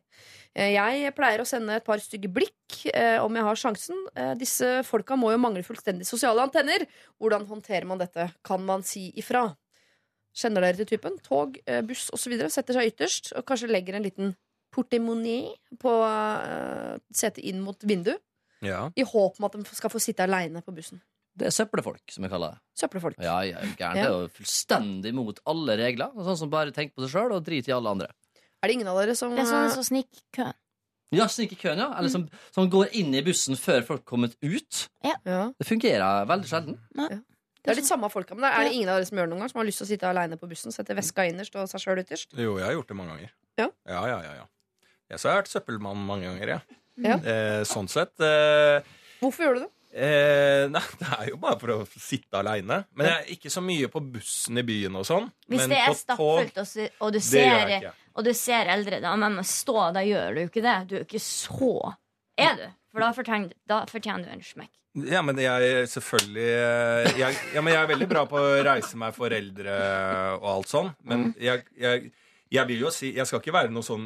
Eh, 0.54 0.72
Jeg 0.72 1.12
pleier 1.18 1.42
å 1.42 1.48
sende 1.48 1.76
et 1.76 1.84
par 1.84 1.98
stygge 2.00 2.30
blikk 2.32 2.86
eh, 2.94 3.18
om 3.22 3.34
jeg 3.36 3.44
har 3.44 3.60
sjansen. 3.60 4.06
Eh, 4.16 4.32
disse 4.40 4.80
folka 4.88 5.16
må 5.18 5.32
jo 5.34 5.40
mangle 5.42 5.64
fullstendig 5.66 6.06
sosiale 6.08 6.40
antenner. 6.46 6.86
Hvordan 7.20 7.44
håndterer 7.50 7.84
man 7.90 7.98
dette? 8.00 8.30
Kan 8.44 8.64
man 8.64 8.82
si 8.86 9.10
ifra? 9.20 9.50
Kjenner 10.36 10.64
dere 10.64 10.80
til 10.80 10.88
typen? 10.94 11.18
Tog, 11.24 11.58
eh, 11.66 11.82
buss 11.84 12.08
osv. 12.14 12.34
Setter 12.52 12.78
seg 12.78 12.92
ytterst 12.92 13.32
og 13.36 13.44
kanskje 13.48 13.70
legger 13.70 13.98
en 13.98 14.06
liten 14.06 14.34
portemonee 14.72 15.52
på 15.80 15.90
uh, 16.00 16.96
setet 17.12 17.42
inn 17.44 17.60
mot 17.60 17.76
vinduet. 17.84 18.22
Ja. 18.64 18.86
I 18.96 19.04
håp 19.04 19.36
om 19.36 19.48
at 19.48 19.56
de 19.58 19.76
skal 19.76 19.92
få 19.92 20.00
sitte 20.00 20.24
aleine 20.24 20.62
på 20.64 20.72
bussen. 20.72 21.02
Det 21.36 21.48
er 21.48 21.54
søppelfolk, 21.54 22.02
som 22.12 22.24
jeg 22.24 22.32
kaller 22.32 22.54
det. 22.54 22.60
Søppelfolk. 22.80 23.20
Ja, 23.20 23.38
ja, 23.44 23.60
gærent. 23.76 23.80
Ja. 23.80 23.92
Det 23.96 24.08
er 24.08 24.26
jo 24.26 24.32
fullstendig 24.36 25.12
mot 25.16 25.40
alle 25.48 25.76
regler. 25.80 26.12
Sånn 26.24 26.38
som 26.44 26.52
bare 26.52 26.74
tenker 26.76 26.96
på 26.96 27.04
seg 27.04 27.14
sjøl 27.14 27.36
og 27.36 27.44
driter 27.46 27.72
i 27.72 27.76
alle 27.76 27.94
andre. 27.96 28.10
Er 28.62 28.70
det 28.70 28.76
ingen 28.76 28.90
av 28.92 29.00
dere 29.00 29.16
som 29.18 29.32
Det 29.34 29.42
er 29.42 29.50
sånne 29.50 29.72
som 29.74 29.86
sniker 29.86 30.24
køen. 30.36 30.58
Ja, 31.12 31.26
snik 31.28 31.52
køen, 31.60 31.80
ja. 31.82 31.90
Eller 31.98 32.12
som, 32.12 32.24
som 32.54 32.68
går 32.72 32.94
inn 32.96 33.12
i 33.16 33.20
bussen 33.24 33.58
før 33.60 33.82
folk 33.84 34.04
kommet 34.08 34.36
ut. 34.40 34.86
ja. 35.04 35.42
Det 35.58 35.68
fungerer 35.68 36.28
veldig 36.30 36.48
sjelden. 36.48 36.78
Det 37.62 37.70
er 37.70 37.78
litt 37.78 37.86
samme 37.86 38.08
folka. 38.10 38.34
Men 38.34 38.48
er 38.50 38.66
det 38.66 38.72
ingen 38.74 38.90
av 38.90 38.98
dere 38.98 39.06
som 39.06 39.18
gjør 39.18 39.28
det 39.28 39.32
noen 39.34 39.44
gang? 39.44 39.50
Som 39.52 39.60
har 39.62 39.68
lyst 39.68 39.78
til 39.82 39.86
å 39.86 39.90
sitte 39.92 40.08
aleine 40.08 40.38
på 40.40 40.48
bussen? 40.50 40.74
Sette 40.74 40.96
veska 40.98 41.26
innerst 41.30 41.54
og 41.54 41.68
seg 41.70 41.84
sjøl 41.84 42.00
ytterst? 42.02 42.32
Jo, 42.34 42.56
jeg 42.58 42.66
har 42.66 42.74
gjort 42.74 42.90
det 42.90 42.96
mange 42.98 43.14
ganger. 43.14 43.34
Ja. 43.60 43.68
ja, 43.86 44.00
ja, 44.10 44.16
ja, 44.24 44.32
ja. 44.40 44.48
Jeg 45.12 45.20
så 45.20 45.28
har 45.28 45.36
jeg 45.36 45.44
vært 45.44 45.52
søppelmann 45.52 46.02
mange 46.08 46.26
ganger, 46.26 46.56
ja. 46.56 46.80
Ja. 47.02 47.16
Eh, 47.20 47.60
sånn 47.68 47.88
sett. 47.90 48.12
Eh, 48.24 48.82
Hvorfor 49.20 49.46
gjør 49.46 49.56
du 49.56 49.62
det? 49.62 49.70
eh, 49.92 50.64
nei, 50.72 50.82
det 51.00 51.08
er 51.18 51.30
jo 51.30 51.38
bare 51.40 51.60
for 51.60 51.74
å 51.76 51.78
sitte 51.86 52.40
aleine. 52.40 52.82
Men 52.96 53.10
jeg 53.10 53.20
er 53.20 53.32
ikke 53.36 53.52
så 53.52 53.62
mye 53.64 53.90
på 53.92 54.02
bussen 54.18 54.58
i 54.58 54.66
byen 54.66 54.98
og 54.98 55.06
sånn. 55.08 55.30
Hvis 55.52 55.66
det 55.70 55.80
er 55.84 55.96
stappfullt, 55.96 56.58
og, 56.58 56.76
og, 57.06 57.18
jeg 57.22 57.92
og 58.12 58.26
du 58.26 58.32
ser 58.36 58.70
eldre 58.72 59.00
da, 59.04 59.14
men 59.20 59.40
stå, 59.46 59.78
da 59.94 60.02
gjør 60.04 60.34
du 60.34 60.42
jo 60.42 60.50
ikke 60.50 60.64
det. 60.64 60.76
Du 60.88 60.96
er 60.96 61.02
jo 61.04 61.08
ikke 61.08 61.22
så 61.24 61.74
Er 62.40 62.56
du? 62.58 62.66
For 62.92 63.00
da 63.04 63.10
fortjener, 63.16 63.52
da 63.68 63.82
fortjener 63.90 64.28
du 64.28 64.32
en 64.36 64.44
smekk. 64.44 64.72
Ja, 65.08 65.22
men 65.24 65.38
jeg 65.40 65.86
selvfølgelig 65.88 66.48
eh, 66.52 67.06
jeg, 67.16 67.36
ja, 67.54 67.62
men 67.64 67.72
jeg 67.72 67.80
er 67.80 67.88
veldig 67.94 68.08
bra 68.10 68.26
på 68.28 68.36
å 68.36 68.50
reise 68.66 68.98
meg 69.00 69.14
for 69.16 69.32
eldre 69.32 69.76
og 70.36 70.50
alt 70.58 70.68
sånn. 70.68 70.90
Men 71.08 71.30
jeg, 71.40 71.62
jeg, 71.80 72.10
jeg 72.52 72.68
vil 72.68 72.82
jo 72.84 72.90
si 72.92 73.14
Jeg 73.16 73.24
skal 73.24 73.40
ikke 73.40 73.54
være 73.54 73.72
noe 73.72 73.80
sånn 73.86 74.02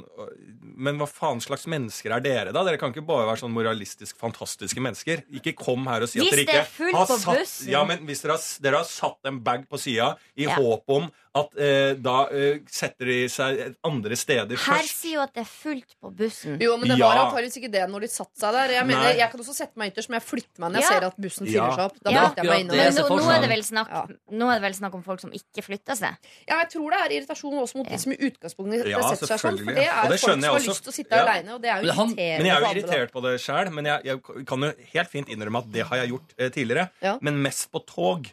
Men 0.79 1.01
hva 1.01 1.09
faen 1.11 1.41
slags 1.43 1.65
mennesker 1.67 2.15
er 2.15 2.23
dere, 2.23 2.53
da? 2.55 2.63
Dere 2.63 2.79
kan 2.79 2.93
ikke 2.95 3.03
bare 3.09 3.27
være 3.27 3.41
sånn 3.43 3.51
moralistisk 3.57 4.15
fantastiske 4.23 4.79
mennesker. 4.87 5.25
Ikke 5.35 5.57
kom 5.59 5.89
her 5.91 6.07
og 6.07 6.13
si 6.13 6.21
Hvis 6.23 6.31
at 6.31 6.37
dere 6.37 6.45
det 6.45 6.63
ikke 6.63 6.95
har 6.95 7.11
satt. 7.25 7.57
Ja, 7.73 7.83
men 7.89 8.07
hvis 8.07 8.23
dere 8.23 8.37
har, 8.39 8.47
dere 8.63 8.85
har 8.85 8.87
satt 8.87 9.27
en 9.33 9.43
bag 9.43 9.67
på 9.67 9.83
sida 9.83 10.13
i 10.39 10.47
Ja. 10.47 10.55
håp 10.55 10.87
om 11.01 11.11
at 11.37 11.57
eh, 11.61 11.95
da 12.01 12.15
eh, 12.33 12.59
setter 12.73 13.05
de 13.11 13.17
seg 13.33 13.77
andre 13.85 14.17
steder 14.17 14.57
Her 14.57 14.79
først 14.81 15.03
sier 15.03 15.19
jo 15.19 15.23
at 15.27 15.35
det 15.37 15.43
er 15.45 15.51
fullt 15.51 15.93
på 16.03 16.11
bussen. 16.17 16.57
Jo, 16.63 16.77
men 16.81 16.89
det 16.89 16.99
Ja. 16.99 17.09
var 17.11 17.21
antakeligvis 17.27 17.59
ikke 17.61 17.71
det 17.73 17.85
når 17.93 18.01
de 18.07 18.09
satte 18.09 18.41
seg 18.41 18.53
der. 18.57 18.73
Jeg 18.77 18.87
mener, 18.89 19.03
Nei. 19.05 19.17
jeg 19.21 19.31
kan 19.31 19.41
også 19.45 19.55
sette 19.55 19.77
meg 19.77 19.93
ytterst, 19.93 20.09
men 20.09 20.21
jeg 20.21 20.27
flytter 20.29 20.59
meg 20.65 20.73
når 20.73 20.81
jeg 20.81 20.87
Ja. 20.87 20.93
ser 20.97 21.07
at 21.07 21.17
bussen 21.21 21.47
fyller 21.47 21.75
seg 21.77 21.85
opp. 21.87 21.97
Da 22.03 22.11
Ja. 22.11 22.23
flytter 22.29 22.43
jeg 22.43 22.47
meg 22.47 22.57
Akkurat 22.57 22.71
det 22.71 22.77
Men 22.77 22.95
nå, 22.97 23.19
nå, 23.21 23.31
er 23.37 23.41
det 23.41 23.51
vel 23.51 23.63
snakk, 23.63 23.89
Ja. 23.91 24.07
nå 24.33 24.45
er 24.51 24.55
det 24.59 24.63
vel 24.67 24.75
snakk 24.81 24.95
om 24.95 25.03
folk 25.03 25.21
som 25.21 25.31
ikke 25.31 25.63
flytter 25.63 25.95
seg. 25.97 26.17
Ja, 26.49 26.59
jeg 26.65 26.71
tror 26.73 26.91
det 26.91 26.99
er 27.05 27.11
irritasjon 27.21 27.59
også 27.63 27.77
mot 27.77 27.89
de 27.89 27.99
som 27.99 28.13
i 28.13 28.17
utgangspunktet 28.17 28.87
Ja, 28.89 29.01
setter 29.13 29.27
seg 29.27 29.39
sånn. 29.45 29.59
For 29.65 29.75
det 29.75 29.87
Og 29.89 30.05
er 30.05 30.09
det 30.09 30.21
folk 30.21 30.21
skjønner 30.31 30.43
som 30.43 30.53
har 30.57 30.61
også. 30.61 30.69
lyst 30.73 30.83
til 30.83 30.93
å 30.93 30.97
sitte 30.97 31.13
Ja. 31.17 31.25
aleine, 31.27 31.51
og 31.55 31.61
det 31.63 31.71
er 31.71 31.77
jo 31.77 31.87
Men 31.87 31.95
han- 31.97 32.09
irriterende. 32.17 32.37
Men 32.39 32.47
jeg 32.47 32.57
er 32.57 32.57
for 32.57 32.61
jo 32.61 32.67
andre, 32.67 32.81
da. 32.81 32.87
irritert 32.97 33.13
på 33.13 33.23
det 33.23 33.41
sjøl. 33.41 33.73
Men 33.73 33.85
jeg, 33.85 34.05
jeg 34.05 34.47
kan 34.47 34.61
jo 34.61 34.73
helt 34.95 35.11
fint 35.11 35.29
innrømme 35.29 35.59
at 35.59 35.73
det 35.73 35.83
har 35.87 35.97
jeg 35.99 36.09
gjort 36.11 36.31
eh, 36.39 36.49
tidligere. 36.51 36.91
Ja. 37.03 37.19
Men 37.21 37.43
mest 37.43 37.71
på 37.73 37.85
tog. 37.87 38.27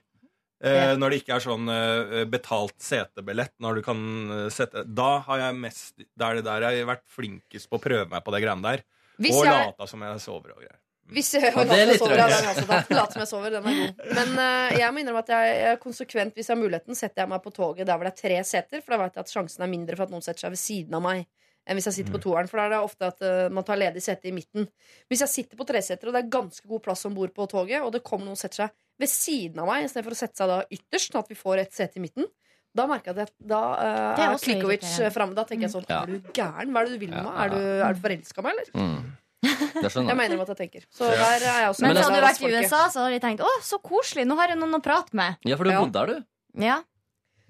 Eh, 0.63 0.71
Ja. 0.73 0.95
Når 0.95 1.09
det 1.11 1.17
ikke 1.23 1.35
er 1.35 1.43
sånn 1.43 1.67
eh, 1.69 2.23
betalt 2.31 2.77
setebillett. 2.79 3.51
Når 3.59 3.75
du 3.75 3.81
kan 3.83 3.99
eh, 4.31 4.49
sette 4.53 4.85
Da 4.87 5.19
har 5.25 5.41
jeg 5.41 5.57
mest 5.59 5.97
Det 5.99 6.23
er 6.23 6.39
det 6.39 6.45
der 6.47 6.61
jeg 6.69 6.85
har 6.85 6.95
vært 6.95 7.03
flinkest 7.11 7.67
på 7.69 7.79
å 7.79 7.83
prøve 7.83 8.07
meg 8.13 8.23
på 8.23 8.31
det 8.31 8.39
greiene 8.45 8.63
der. 8.63 8.85
Hvis 9.19 9.35
og 9.35 9.43
jeg, 9.45 9.67
lata 9.73 9.87
som 9.91 10.01
jeg 10.07 10.21
sover 10.23 10.55
og 10.55 10.61
greier. 10.63 10.79
hvis 11.13 11.33
jeg, 11.35 11.51
Ja, 11.51 11.63
det 11.67 11.75
er 11.81 11.85
litt 11.91 11.99
sover, 11.99 12.15
ja, 12.17 12.27
den 12.31 12.47
også. 12.49 13.11
Som 13.11 13.21
jeg 13.21 13.27
sover, 13.29 13.51
den 13.57 13.67
er 13.67 13.75
god. 13.81 14.07
Men 14.15 14.31
uh, 14.39 14.71
jeg 14.79 14.93
må 14.95 15.03
innrømme 15.03 15.21
at 15.25 15.33
jeg, 15.35 15.51
jeg 15.67 15.79
konsekvent, 15.83 16.33
hvis 16.39 16.47
jeg 16.49 16.55
har 16.55 16.61
muligheten, 16.63 16.95
setter 16.97 17.21
jeg 17.25 17.29
meg 17.35 17.43
på 17.43 17.51
toget 17.53 17.85
der 17.85 17.99
hvor 17.99 18.07
det 18.07 18.13
er 18.15 18.21
tre 18.23 18.39
seter, 18.47 18.81
for 18.81 18.95
da 18.95 19.01
vet 19.03 19.19
jeg 19.19 19.27
at 19.27 19.33
sjansen 19.35 19.65
er 19.67 19.69
mindre 19.75 19.99
for 19.99 20.07
at 20.07 20.15
noen 20.15 20.23
setter 20.25 20.47
seg 20.47 20.55
ved 20.55 20.61
siden 20.63 20.95
av 20.97 21.03
meg. 21.05 21.27
Enn 21.67 21.77
hvis 21.77 21.85
jeg 21.91 21.97
sitter 21.99 22.15
på 22.15 22.19
Mm. 22.19 22.23
toeren, 22.25 22.47
for 22.49 22.57
da 22.59 22.63
er 22.65 22.73
det 22.73 22.79
ofte 22.87 23.11
at 23.11 23.21
uh, 23.27 23.49
man 23.53 23.63
tar 23.67 23.77
ledig 23.83 24.01
sete 24.03 24.31
i 24.31 24.33
midten. 24.35 24.65
Hvis 25.11 25.21
jeg 25.27 25.29
sitter 25.35 25.59
på 25.59 25.67
treseter, 25.69 26.07
og 26.09 26.15
det 26.17 26.23
er 26.23 26.33
ganske 26.39 26.67
god 26.67 26.81
plass 26.87 27.05
om 27.05 27.13
bord 27.19 27.35
på 27.35 27.45
toget, 27.51 27.83
og 27.83 27.91
det 27.93 28.01
kommer 28.07 28.25
noen 28.25 28.39
og 28.39 28.41
setter 28.41 28.63
seg 28.65 28.73
ved 28.99 29.09
siden 29.09 29.59
av 29.63 29.67
meg 29.67 29.85
istedenfor 29.87 30.13
å 30.15 30.19
sette 30.19 30.37
seg 30.37 30.47
da 30.51 30.61
ytterst, 30.69 31.11
sånn 31.13 31.23
at 31.23 31.29
vi 31.33 31.35
får 31.39 31.61
et 31.63 31.73
sete 31.73 31.97
i 31.97 32.03
midten, 32.03 32.27
da 32.73 32.85
merker 32.89 33.11
jeg 33.13 33.17
at 33.17 33.27
jeg, 33.27 33.47
da 33.49 33.61
uh, 33.73 33.81
er 34.17 34.21
er 34.33 34.37
Klikovic 34.41 34.81
irriterende. 34.81 35.11
framme. 35.13 35.35
Da 35.37 35.43
tenker 35.49 35.67
jeg 35.67 35.73
sånn 35.75 35.85
Ja. 35.89 35.99
Er 36.03 36.07
du 36.13 36.31
gæren? 36.33 36.71
Hva 36.73 36.81
er 36.81 36.87
det 36.89 36.93
du 36.95 37.01
vil 37.03 37.11
med 37.13 37.23
meg? 37.27 37.35
Er 37.43 37.49
du, 37.53 37.59
er 37.85 37.93
du 37.93 37.99
forelska 38.01 38.41
meg, 38.45 38.55
eller? 38.57 38.71
Mm. 38.73 39.11
Det 39.43 39.89
skjønner 39.91 40.07
Jeg 40.07 40.07
jeg. 40.07 40.17
mener 40.17 40.35
om 40.37 40.41
at 40.45 40.51
jeg 40.53 40.57
tenker. 40.63 40.85
Så 40.89 41.09
der 41.11 41.43
er 41.43 41.43
jeg 41.43 41.69
også 41.73 41.81
Men 41.83 41.97
hadde 41.99 42.15
du 42.15 42.25
vært 42.25 42.41
i. 42.41 42.51
USA, 42.55 42.81
så 42.89 43.03
hadde 43.03 43.17
de 43.17 43.21
tenkt 43.27 43.43
å, 43.43 43.49
så 43.61 43.77
koselig, 43.83 44.23
nå 44.29 44.37
har 44.39 44.53
jeg 44.53 44.57
noen 44.61 44.77
å 44.79 44.81
prate 44.81 45.13
med. 45.19 45.35
Ja, 45.45 45.57
for 45.59 45.67
du 45.67 45.73
har 45.75 45.83
bodd 45.83 45.93
der, 45.97 46.13
du. 46.13 46.63
Ja, 46.63 46.79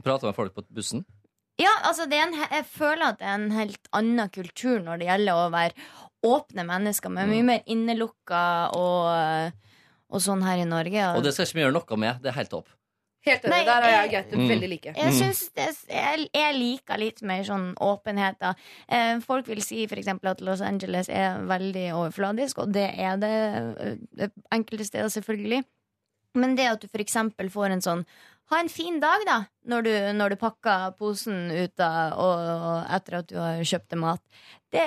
Prata 0.04 0.26
med 0.28 0.36
folk 0.36 0.56
på 0.58 0.64
bussen. 0.74 1.06
ja 1.62 1.70
altså 1.88 2.08
det 2.10 2.18
er 2.18 2.24
en, 2.26 2.34
jeg 2.34 2.66
føler 2.66 3.14
at 3.14 3.20
det 3.20 3.28
er 3.30 3.36
en 3.38 3.52
helt 3.54 3.88
annen 3.94 4.30
kultur 4.34 4.82
når 4.84 4.98
det 5.00 5.08
gjelder 5.08 5.38
å 5.38 5.52
være 5.54 5.74
åpne 6.26 6.66
mennesker, 6.66 7.14
men 7.14 7.30
mye 7.30 7.46
mer 7.46 7.62
innelukka 7.70 8.42
og, 8.76 9.54
og 10.14 10.22
sånn 10.24 10.44
her 10.46 10.62
i 10.62 10.70
Norge. 10.70 11.10
Og 11.18 11.24
det 11.26 11.34
skal 11.36 11.48
ikke 11.50 11.58
vi 11.60 11.66
gjøre 11.66 11.78
noe 11.80 11.98
med. 12.06 12.22
Det 12.24 12.30
er 12.32 12.38
helt 12.38 12.52
topp. 12.54 12.70
Helt 13.24 13.46
enig. 13.48 13.60
Der 13.66 13.86
er 13.88 13.92
jeg 13.94 14.08
og 14.10 14.12
Gaute 14.12 14.36
Mm. 14.38 14.48
veldig 14.52 14.70
like. 14.70 14.94
Jeg 14.98 15.12
Mm. 15.14 15.18
synes 15.18 15.42
det, 15.56 15.68
jeg, 15.88 16.30
jeg 16.34 16.56
liker 16.60 16.98
litt 17.00 17.22
mer 17.24 17.44
sånn 17.48 17.74
åpenhet. 17.80 18.36
Da. 18.40 18.54
Eh, 18.90 19.20
folk 19.24 19.48
vil 19.48 19.62
si 19.64 19.86
eksempel 20.02 20.30
at 20.32 20.42
Los 20.42 20.60
Angeles 20.62 21.08
er 21.10 21.40
veldig 21.48 21.86
overfladisk, 21.96 22.58
og 22.60 22.74
det 22.74 22.90
er 23.00 23.16
det 23.18 24.04
det 24.14 24.32
enkelte 24.52 24.86
steder, 24.86 25.08
selvfølgelig. 25.08 25.64
Men 26.36 26.56
det 26.58 26.68
at 26.68 26.82
du 26.82 26.88
eksempel 27.00 27.50
får 27.50 27.72
en 27.72 27.82
sånn 27.82 28.06
Ha 28.52 28.58
en 28.60 28.68
fin 28.68 29.00
dag, 29.00 29.22
da, 29.26 29.46
når 29.66 29.84
du, 29.84 29.90
når 30.20 30.30
du 30.32 30.36
pakker 30.36 30.92
posen 31.00 31.50
ut 31.50 31.80
av 31.80 32.12
og, 32.20 32.40
og 32.68 32.92
etter 32.92 33.14
at 33.20 33.28
du 33.28 33.38
har 33.40 33.62
kjøpt 33.64 33.88
deg 33.94 34.00
mat. 34.00 34.20
Det, 34.70 34.84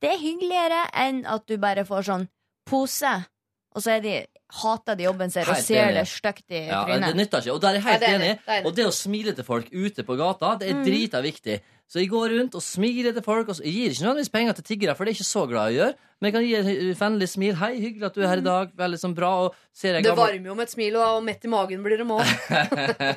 det 0.00 0.10
er 0.14 0.16
hyggeligere 0.18 0.86
enn 0.94 1.26
at 1.28 1.44
du 1.46 1.58
bare 1.58 1.84
får 1.84 2.02
sånn 2.08 2.24
pose, 2.66 3.26
og 3.74 3.82
så 3.82 3.90
er 3.96 4.00
de, 4.02 4.14
hater 4.62 4.96
de 4.98 5.04
jobben 5.04 5.30
sin 5.30 5.46
og 5.46 5.56
ser 5.62 5.92
det 5.94 6.06
stygt 6.10 6.50
i 6.50 6.66
Ja, 6.66 6.84
det 6.84 6.96
trynet. 7.00 7.14
nytter 7.16 7.38
ikke. 7.44 7.52
Og 7.54 7.60
der 7.62 7.68
er 7.68 7.74
jeg 7.74 7.82
helt 7.84 8.00
det 8.00 8.08
er 8.08 8.14
enig. 8.18 8.32
det 8.46 8.56
er. 8.56 8.64
Og 8.66 8.74
det 8.74 8.86
å 8.86 8.92
smile 8.92 9.32
til 9.36 9.44
folk 9.46 9.68
ute 9.72 10.02
på 10.02 10.16
gata, 10.18 10.56
det 10.58 10.70
er 10.70 10.74
Mm. 10.74 10.84
drita 10.84 11.20
viktig. 11.22 11.60
Så 11.90 11.98
jeg 11.98 12.08
går 12.10 12.28
rundt 12.38 12.54
og 12.54 12.62
smiler 12.62 13.12
til 13.12 13.22
folk. 13.22 13.48
Og 13.48 13.56
jeg 13.62 13.72
gir 13.74 13.90
ikke 13.90 14.04
nødvendigvis 14.06 14.30
penger 14.32 14.52
til 14.54 14.64
tiggere, 14.64 14.94
for 14.94 15.04
det 15.04 15.10
er 15.10 15.18
ikke 15.18 15.26
så 15.30 15.48
glad 15.48 15.70
i 15.70 15.74
å 15.74 15.78
gjøre. 15.78 15.94
Men 16.20 16.26
jeg 16.26 16.34
kan 16.34 16.44
gi 16.46 16.54
et 16.90 16.98
vennlig 16.98 17.28
smil. 17.28 17.54
'Hei, 17.54 17.80
hyggelig 17.80 18.06
at 18.06 18.14
du 18.14 18.20
er 18.22 18.28
her 18.28 18.36
i 18.38 18.46
dag.' 18.46 18.70
Veldig 18.76 18.98
sånn 19.00 19.14
bra. 19.14 19.30
Og 19.46 19.54
ser 19.74 19.94
jeg 19.94 20.02
Det 20.04 20.16
varmer 20.16 20.46
jo 20.46 20.54
med 20.54 20.62
et 20.68 20.70
smil, 20.74 20.96
og 20.96 21.22
mett 21.24 21.44
i 21.44 21.48
magen 21.48 21.82
blir 21.82 21.96
det 21.98 22.06
må. 22.06 22.18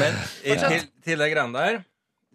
Men 0.00 0.12
eh, 0.44 0.58
til, 0.68 0.86
til 1.04 1.18
det 1.22 1.30
greiene 1.32 1.52
der 1.54 1.82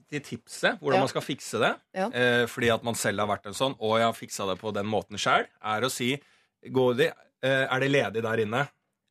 til 0.08 0.22
tipset, 0.24 0.78
hvordan 0.80 0.96
Ja. 0.96 1.04
man 1.04 1.10
skal 1.12 1.22
fikse 1.22 1.60
det, 1.60 1.74
Ja. 1.96 2.08
eh, 2.14 2.46
fordi 2.48 2.70
at 2.74 2.84
man 2.84 2.96
selv 2.96 3.20
har 3.20 3.28
vært 3.28 3.46
en 3.48 3.54
sånn, 3.54 3.76
og 3.80 3.98
jeg 4.00 4.06
har 4.08 4.14
fiksa 4.14 4.48
det 4.54 4.60
på 4.62 4.72
den 4.74 4.86
måten 4.88 5.18
sjøl, 5.20 5.46
er 5.64 5.82
å 5.82 5.90
si 5.92 6.18
Går 6.64 6.98
de, 6.98 7.12
eh, 7.44 7.66
Er 7.68 7.80
det 7.84 7.92
ledig 7.92 8.24
der 8.26 8.44
inne? 8.44 8.66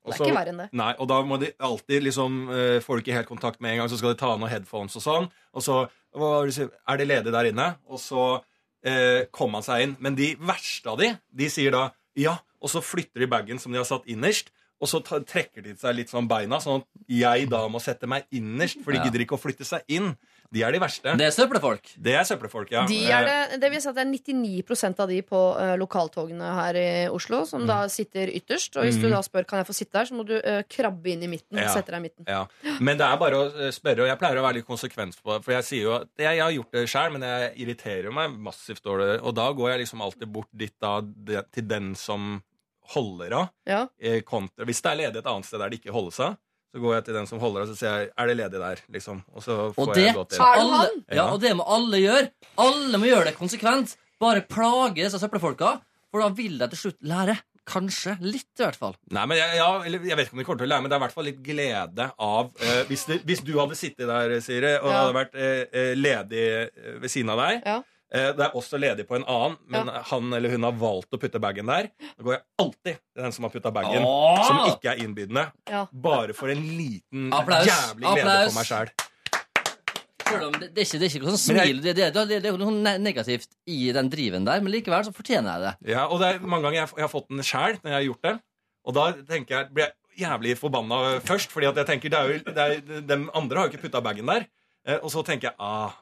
Og 0.07 0.13
Det 0.13 0.21
er 0.21 0.27
ikke 0.27 0.39
verre 0.39 0.53
enn 0.55 0.61
det. 0.63 0.69
Nei, 0.79 0.93
og 1.03 1.09
da 1.11 1.21
må 1.27 1.39
de 1.43 1.51
alltid 1.59 2.05
liksom 2.07 2.49
eh, 2.55 2.81
Får 2.81 2.99
du 2.99 3.03
ikke 3.03 3.17
helt 3.17 3.31
kontakt 3.31 3.61
med 3.61 3.73
en 3.73 3.81
gang, 3.83 3.91
så 3.91 3.99
skal 3.99 4.15
de 4.15 4.21
ta 4.21 4.33
av 4.33 4.39
noen 4.39 4.53
headphones 4.53 4.95
og 4.99 5.03
sånn. 5.03 5.31
Og 5.55 5.65
så? 5.67 5.81
Er 6.17 7.01
det 7.01 7.09
ledig 7.11 7.33
der 7.35 7.51
inne? 7.51 7.71
Og 7.91 7.99
så 8.01 8.27
eh, 8.87 9.27
kommer 9.35 9.59
man 9.59 9.67
seg 9.67 9.83
inn. 9.83 9.97
Men 9.99 10.15
de 10.19 10.35
verste 10.39 10.93
av 10.93 11.01
de, 11.03 11.11
de 11.35 11.51
sier 11.53 11.75
da 11.75 11.89
ja, 12.17 12.39
og 12.63 12.71
så 12.73 12.81
flytter 12.81 13.21
de 13.21 13.29
bagen 13.29 13.59
som 13.61 13.75
de 13.75 13.81
har 13.83 13.89
satt 13.89 14.07
innerst. 14.09 14.49
Og 14.81 14.89
så 14.91 15.01
trekker 15.05 15.65
de 15.65 15.73
seg 15.81 15.95
litt 15.97 16.11
sånn 16.13 16.29
beina, 16.29 16.59
sånn 16.61 16.83
at 16.83 16.89
jeg 17.09 17.47
da 17.49 17.63
må 17.73 17.81
sette 17.81 18.09
meg 18.09 18.27
innerst. 18.37 18.83
For 18.85 18.93
de 18.93 19.01
gidder 19.05 19.25
ikke 19.25 19.39
å 19.39 19.41
flytte 19.41 19.65
seg 19.69 19.85
inn. 19.93 20.11
De 20.55 20.63
er 20.63 20.73
de 20.77 20.81
verste. 20.83 21.15
Det 21.19 21.27
er 21.27 21.33
søppelfolk. 21.35 21.93
Det 21.99 22.15
er 22.15 22.25
søppelfolk, 22.29 22.71
ja. 22.73 22.85
De 22.87 22.99
er 23.11 23.27
det, 23.27 23.61
det 23.63 23.71
vil 23.73 23.81
si 23.83 23.89
at 23.91 23.97
det 23.99 24.05
er 24.05 24.11
99% 24.13 25.01
av 25.03 25.09
de 25.11 25.21
på 25.27 25.41
uh, 25.59 25.75
lokaltogene 25.81 26.53
her 26.61 26.79
i 26.81 26.87
Oslo 27.13 27.45
som 27.49 27.65
Mm. 27.65 27.69
da 27.73 27.79
sitter 27.89 28.31
ytterst. 28.37 28.77
Og 28.77 28.85
hvis 28.87 29.01
du 29.03 29.09
da 29.11 29.23
spør 29.27 29.47
kan 29.49 29.59
jeg 29.63 29.67
få 29.67 29.75
sitte 29.75 29.99
her, 29.99 30.05
så 30.07 30.15
må 30.15 30.27
du 30.29 30.35
uh, 30.39 30.63
krabbe 30.71 31.11
inn 31.13 31.23
i 31.27 31.31
midten. 31.33 31.59
Ja. 31.59 31.73
Sette 31.75 31.91
deg 31.95 31.99
i 31.99 32.07
midten. 32.09 32.25
Ja. 32.31 32.45
Men 32.81 32.99
det 33.01 33.07
er 33.09 33.17
bare 33.21 33.37
å 33.41 33.47
eh, 33.51 33.73
spørre, 33.75 34.05
og 34.05 34.11
jeg 34.11 34.19
pleier 34.21 34.39
å 34.39 34.45
være 34.47 34.59
litt 34.61 34.69
konsekvent 34.69 35.19
på 35.23 35.33
det. 35.35 35.41
For 35.47 35.57
jeg 35.57 35.67
sier 35.67 35.83
jo 35.89 35.95
at 35.99 36.09
jeg, 36.21 36.37
jeg 36.37 36.45
har 36.45 36.55
gjort 36.57 36.73
det 36.77 36.85
sjøl, 36.93 37.13
men 37.17 37.27
jeg 37.27 37.53
irriterer 37.65 38.13
meg 38.15 38.37
massivt 38.47 38.85
dårlig. 38.87 39.21
Og 39.23 39.35
da 39.35 39.49
går 39.57 39.71
jeg 39.73 39.83
liksom 39.87 40.05
alltid 40.07 40.29
bort 40.37 40.51
dit 40.53 40.75
da, 40.83 41.01
til 41.53 41.67
den 41.67 41.95
som 41.99 42.37
holder 42.95 43.33
av. 43.35 43.47
Ja. 43.67 43.81
Kontra. 44.27 44.67
Hvis 44.69 44.83
det 44.85 44.91
er 44.93 44.99
ledig 45.01 45.19
et 45.25 45.27
annet 45.31 45.49
sted 45.49 45.59
der 45.59 45.73
det 45.73 45.81
ikke 45.81 45.95
holdes 45.97 46.21
av, 46.23 46.37
så 46.77 46.83
går 46.85 46.95
jeg 46.99 47.05
til 47.09 47.17
den 47.17 47.27
som 47.31 47.41
holder 47.41 47.65
og 47.65 47.71
så 47.73 47.79
sier 47.79 48.03
jeg 48.05 48.13
er 48.13 48.29
det 48.29 48.37
ledig 48.37 48.61
der, 48.61 48.85
liksom. 48.93 49.23
Og 49.33 49.41
så 49.47 49.57
får 49.73 49.81
Og 49.89 49.95
det 49.97 50.03
jeg 50.11 50.15
gå 50.19 50.25
til 50.35 50.45
alle, 50.45 50.81
ja, 51.17 51.25
og 51.33 51.41
det 51.41 51.55
må 51.57 51.65
alle 51.73 52.03
gjøre. 52.05 52.29
Alle 52.61 53.01
må 53.01 53.09
gjøre 53.09 53.31
det 53.31 53.37
konsekvent. 53.41 53.97
Bare 54.21 54.45
plage 54.45 55.01
disse 55.01 55.19
søppelfolka, 55.23 55.79
for 56.13 56.21
da 56.25 56.29
vil 56.37 56.59
de 56.61 56.69
til 56.75 56.85
slutt 56.87 57.01
lære. 57.09 57.39
Kanskje. 57.67 58.13
Litt, 58.23 58.47
i 58.61 58.63
hvert 58.63 58.77
fall. 58.79 58.93
Nei, 59.11 59.25
men 59.27 59.41
jeg, 59.41 59.57
ja, 59.59 59.65
eller, 59.89 60.05
jeg 60.07 60.15
vet 60.21 60.29
ikke 60.29 60.37
om 60.37 60.39
de 60.39 60.45
kommer 60.47 60.61
til 60.61 60.69
å 60.69 60.71
lære, 60.71 60.83
men 60.85 60.93
det 60.93 60.95
er 60.95 61.01
i 61.01 61.03
hvert 61.03 61.15
fall 61.17 61.27
litt 61.27 61.41
glede 61.43 62.05
av 62.23 62.53
eh, 62.63 62.83
hvis, 62.87 63.03
det, 63.09 63.17
hvis 63.27 63.41
du 63.43 63.51
hadde 63.59 63.75
sittet 63.81 64.07
der, 64.07 64.37
Siri, 64.45 64.77
og 64.79 64.87
det 64.87 64.93
Ja. 64.95 65.01
hadde 65.01 65.17
vært 65.17 65.35
eh, 65.35 65.65
eh, 65.81 65.91
ledig 65.99 66.45
eh, 66.47 66.93
ved 67.03 67.11
siden 67.11 67.33
av 67.35 67.43
deg 67.43 67.67
Ja. 67.67 67.81
Eh, 68.13 68.31
Det 68.37 68.45
er 68.47 68.55
også 68.59 68.79
ledig 68.81 69.07
på 69.09 69.19
en 69.19 69.25
annen, 69.25 69.57
men 69.73 69.91
han 70.11 70.37
eller 70.39 70.55
hun 70.55 70.67
har 70.69 70.77
valgt 70.81 71.15
å 71.17 71.21
putte 71.23 71.41
bagen 71.43 71.67
der. 71.71 71.91
Da 72.17 72.27
går 72.27 72.37
jeg 72.37 72.43
alltid 72.63 73.01
til 73.01 73.25
den 73.25 73.35
som 73.37 73.49
har 73.49 73.55
putta 73.55 73.73
bagen, 73.75 74.07
Åh! 74.07 74.45
som 74.47 74.63
ikke 74.71 74.93
er 74.95 75.03
innbydende. 75.05 75.49
Ja. 75.71 75.87
Bare 75.93 76.37
for 76.37 76.53
en 76.53 76.63
liten 76.77 77.29
Applaus. 77.35 77.67
jævlig 77.69 78.07
glede 78.07 78.25
Applaus. 78.25 78.53
for 78.53 78.61
meg 78.61 78.71
sjæl. 78.71 78.95
Det, 80.27 80.73
det, 80.75 80.81
er 80.83 80.83
ikke, 80.83 80.99
det 80.99 81.07
er 81.07 81.13
ikke 81.13 81.23
noe 81.23 81.33
sånn 81.37 81.43
smil, 81.45 81.79
det, 81.85 81.93
det, 81.95 82.07
det, 82.17 82.23
det 82.43 82.49
er 82.49 82.51
jo 82.51 82.59
noe 82.59 82.97
negativt 82.99 83.53
i 83.71 83.93
den 83.95 84.09
driven 84.11 84.47
der, 84.49 84.59
men 84.65 84.73
likevel 84.75 85.05
så 85.07 85.13
fortjener 85.15 85.53
jeg 85.55 85.63
det. 85.63 85.93
Ja, 85.95 86.09
og 86.11 86.19
det 86.19 86.33
er 86.33 86.41
mange 86.43 86.67
ganger 86.67 86.81
jeg, 86.81 86.91
jeg 86.99 87.07
har 87.07 87.13
fått 87.13 87.29
den 87.31 87.47
sjæl 87.47 87.79
når 87.79 87.93
jeg 87.93 87.97
har 87.97 88.07
gjort 88.09 88.27
det. 88.27 88.33
Og 88.87 88.97
da 88.97 89.05
tenker 89.29 89.55
jeg, 89.55 89.69
blir 89.75 89.87
jeg 89.87 90.25
jævlig 90.27 90.57
forbanna 90.59 90.99
først, 91.27 91.55
fordi 91.55 91.69
at 91.71 91.79
jeg 91.83 91.89
tenker 91.93 92.13
det 92.13 92.19
er 92.19 92.33
jo, 92.33 92.41
det 92.49 92.67
er, 92.67 93.03
de 93.07 93.19
andre 93.39 93.61
har 93.61 93.69
jo 93.69 93.75
ikke 93.75 93.87
putta 93.87 94.03
bagen 94.03 94.31
der. 94.33 94.49
Eh, 94.87 94.99
og 94.99 95.11
så 95.15 95.23
tenker 95.27 95.51
jeg 95.51 95.57
ah, 95.63 95.95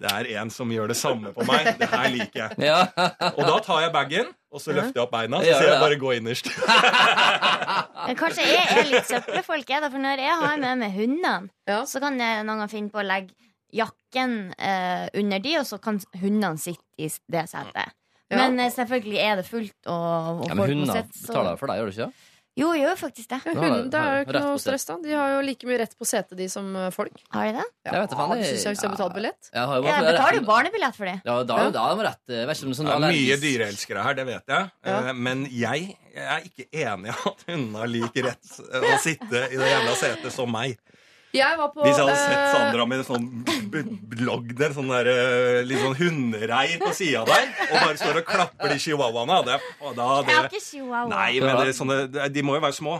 det 0.00 0.10
er 0.12 0.28
en 0.40 0.50
som 0.50 0.70
gjør 0.72 0.88
det 0.92 0.96
samme 0.96 1.32
på 1.36 1.44
meg. 1.48 1.68
Det 1.80 1.88
her 1.92 2.08
liker 2.12 2.40
jeg. 2.42 2.56
Ja. 2.68 2.80
Og 3.34 3.42
da 3.46 3.58
tar 3.64 3.80
jeg 3.84 3.92
bagen, 3.94 4.30
og 4.52 4.60
så 4.62 4.72
løfter 4.76 4.98
jeg 5.00 5.04
opp 5.04 5.12
beina, 5.14 5.40
så 5.44 5.58
ser 5.58 5.68
jeg 5.72 5.80
bare 5.82 5.98
'gå 6.00 6.12
innerst'. 6.18 6.50
Men 8.06 8.16
Kanskje 8.18 8.46
jeg 8.48 8.66
er 8.76 8.88
litt 8.90 9.06
søppelfolk, 9.08 9.68
jeg, 9.70 9.82
da, 9.84 9.88
for 9.92 10.02
når 10.02 10.22
jeg 10.24 10.36
har 10.42 10.56
med 10.60 10.78
meg 10.82 10.92
hundene, 10.96 11.48
Ja. 11.68 11.84
så 11.86 12.00
kan 12.02 12.18
jeg 12.20 12.42
noen 12.44 12.56
ganger 12.58 12.72
finne 12.72 12.90
på 12.90 12.98
å 13.02 13.06
legge 13.06 13.34
jakken 13.72 14.52
eh, 14.58 15.08
under 15.14 15.38
de, 15.40 15.56
og 15.60 15.66
så 15.66 15.78
kan 15.80 16.00
hundene 16.20 16.58
sitte 16.60 16.84
i 16.98 17.08
det 17.08 17.46
setet. 17.48 17.94
Men 18.32 18.58
eh, 18.60 18.70
selvfølgelig 18.72 19.18
er 19.20 19.36
det 19.40 19.46
fullt, 19.48 19.76
og, 19.86 20.42
og 20.42 20.48
Ja, 20.48 20.54
men 20.54 20.58
folk 20.58 20.58
må 20.58 20.66
hundene 20.72 21.06
betaler 21.08 21.56
for 21.60 21.66
deg, 21.72 21.80
gjør 21.80 21.90
du 21.90 21.96
ikke? 21.96 22.12
Jo, 22.60 22.68
jeg 22.76 22.82
gjør 22.84 22.98
faktisk 23.00 23.28
det. 23.32 23.38
Ja, 23.46 23.52
Ja, 23.54 23.60
hunden, 23.62 23.86
det 23.88 23.98
er 24.02 24.16
jo 24.18 24.24
ikke 24.26 24.40
noe 24.44 24.58
stress, 24.60 24.84
da. 24.84 24.96
De 25.00 25.12
har 25.16 25.30
jo 25.32 25.38
like 25.46 25.64
mye 25.70 25.78
rett 25.80 25.94
på 25.96 26.04
setet, 26.04 26.36
de, 26.36 26.48
som 26.52 26.66
eh, 26.76 26.90
folk. 26.92 27.14
Har 27.32 27.46
de 27.48 27.52
det? 27.56 27.64
Jeg 27.88 27.94
vet 28.02 28.10
faen, 28.18 28.34
jeg- 28.36 28.50
jeg 28.52 28.74
hvis 28.74 28.82
de 28.82 28.88
har 28.88 28.94
betalt 28.96 29.14
billett. 29.16 29.48
Jeg 29.54 29.66
har 29.70 29.76
jo 29.80 29.82
Jeg 29.88 30.04
betaler 30.04 30.36
jo 30.36 30.44
barnebillett 30.50 30.94
for 30.98 31.04
det. 31.08 31.16
Ja, 31.24 31.36
da, 31.48 31.70
da 31.70 31.84
er 31.92 32.02
rett. 32.04 32.20
Er 32.28 32.52
sånn 32.52 32.74
Det 32.76 32.92
er 32.92 33.06
mye 33.08 33.36
dyreelskere 33.40 34.02
her, 34.04 34.14
det 34.14 34.26
vet 34.26 34.46
jeg. 34.46 34.70
Ja. 34.84 34.98
Eh, 35.08 35.12
Men 35.14 35.46
jeg 35.48 35.96
er 36.14 36.40
ikke 36.44 36.68
enig 36.72 37.08
i 37.08 37.16
at 37.30 37.44
hundene 37.48 37.78
har 37.78 37.86
lik 37.88 38.20
rett 38.28 38.60
eh, 38.68 38.80
å 38.92 38.98
sitte 39.00 39.46
i 39.48 39.56
det 39.56 39.70
jævla 39.72 39.94
setet 39.96 40.32
som 40.32 40.52
meg. 40.52 40.76
Jeg 41.32 41.56
var 41.56 41.70
på 41.72 41.84
Hvis 41.86 41.96
jeg 41.96 42.04
hadde 42.04 42.16
sett 42.20 42.36
eh, 42.36 42.50
Sandra 42.52 42.84
med 42.88 43.00
en 43.00 43.06
sånn 43.08 43.28
blogg 44.12 44.50
der, 44.58 44.74
sånn 44.76 44.90
der, 44.92 45.08
eh, 45.08 45.60
litt 45.64 45.80
sånn 45.80 45.96
hundereir 45.96 46.74
på 46.82 46.90
sida 46.96 47.22
der, 47.28 47.46
og 47.70 47.76
bare 47.78 47.96
står 48.00 48.20
og 48.20 48.26
klapper 48.28 48.74
de 48.74 48.76
chihuahuaene 48.84 49.38
og 49.40 49.48
da, 49.48 49.56
Jeg 50.28 50.36
har 50.36 50.50
ikke 50.50 50.60
chihuahua. 50.60 51.08
Nei, 51.08 51.30
men 51.40 51.56
det, 51.62 51.70
er 51.72 51.78
sånne, 51.78 52.28
de 52.34 52.44
må 52.44 52.58
jo 52.58 52.64
være 52.66 52.76
små. 52.76 52.98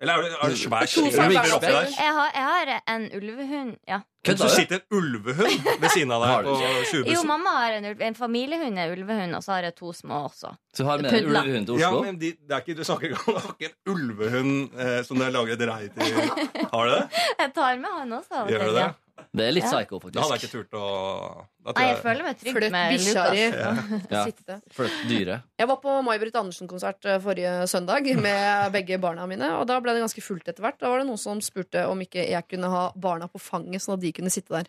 Eller 0.00 0.16
er 0.16 0.22
det, 0.22 0.30
er 0.32 0.48
det 0.48 0.58
svær 0.58 1.54
oppi 1.56 1.66
der? 1.66 1.90
Jeg 1.92 2.12
har, 2.16 2.30
jeg 2.34 2.44
har 2.48 2.70
en 2.94 3.02
ulvehund. 3.18 3.74
Ja. 3.88 3.98
Men 4.26 4.38
så 4.38 4.46
du? 4.48 4.54
sitter 4.54 4.78
en 4.78 4.96
ulvehund 4.96 5.66
ved 5.80 5.92
siden 5.92 6.12
av 6.12 6.24
Har 6.24 6.44
deg 6.44 6.88
på 6.92 7.02
Jo, 7.08 7.22
mamma 7.28 7.52
har 7.56 7.76
en, 7.78 7.88
en 8.08 8.16
familiehund 8.16 8.80
en 8.80 8.94
ulvehund, 8.94 9.36
og 9.36 9.44
så 9.44 9.52
har 9.58 9.68
jeg 9.68 9.76
to 9.76 9.92
små 9.96 10.22
også. 10.30 10.54
Så 10.72 10.84
du 10.84 10.88
har 10.88 11.04
med 11.04 11.12
en 11.12 11.28
ulvehund 11.28 11.68
til 11.68 11.76
Oslo? 11.76 11.84
Ja, 11.84 12.00
men 12.08 12.20
de, 12.20 12.32
det 12.32 12.56
er 12.56 12.64
ikke, 12.64 12.78
du 12.80 12.84
snakker 12.88 13.12
ikke 13.12 13.36
om 13.36 13.52
en 13.68 13.76
ulvehund 13.94 14.80
eh, 14.80 14.96
som 15.04 15.20
du 15.20 15.28
lager 15.36 15.56
et 15.56 15.66
rei 15.68 15.92
til. 15.92 16.32
Har 16.72 16.88
du 16.88 16.96
det? 16.96 17.04
Jeg 17.44 17.54
tar 17.60 17.80
med 17.84 17.96
han 18.00 18.18
også. 18.22 18.44
Gjør 18.48 18.66
du 18.68 18.74
det? 18.76 18.88
ja. 18.88 18.90
Det 19.32 19.46
er 19.46 19.52
litt 19.52 19.64
Ja. 19.64 19.70
psycho, 19.70 19.98
Da 20.10 20.20
hadde 20.20 20.36
jeg 20.38 20.42
ikke 20.42 20.52
turt 20.52 20.70
å 20.78 20.84
da 21.64 21.72
Nei, 21.76 21.86
jeg 21.86 21.94
jeg- 21.94 22.02
føler 22.04 22.22
meg 22.24 22.38
trygg 22.40 22.56
Fløtt 22.56 22.70
med 22.70 22.92
bikkja 22.94 23.24
di. 23.30 23.42
Ja. 24.10 24.24
fløtt 24.72 24.98
dyre 25.08 25.20
dyret. 25.20 25.42
Jeg 25.58 25.68
var 25.68 25.76
på 25.76 26.02
May-Britt 26.04 26.34
Andersen-konsert 26.40 27.04
eh, 27.04 27.18
forrige 27.20 27.52
søndag 27.68 28.06
med 28.16 28.72
begge 28.72 28.98
barna 29.00 29.26
mine. 29.26 29.52
Og 29.60 29.66
da 29.66 29.78
ble 29.80 29.94
det 29.94 30.02
ganske 30.02 30.22
fullt 30.22 30.48
etter 30.48 30.62
hvert. 30.62 30.78
Da 30.78 30.88
var 30.88 30.98
det 30.98 31.06
noen 31.06 31.18
som 31.18 31.40
spurte 31.40 31.86
om 31.88 32.00
ikke 32.00 32.28
jeg 32.28 32.48
kunne 32.48 32.70
ha 32.70 32.92
barna 32.96 33.28
på 33.28 33.38
fanget, 33.40 33.82
sånn 33.84 33.94
at 33.94 34.00
de 34.00 34.12
kunne 34.12 34.30
sitte 34.30 34.48
der. 34.48 34.66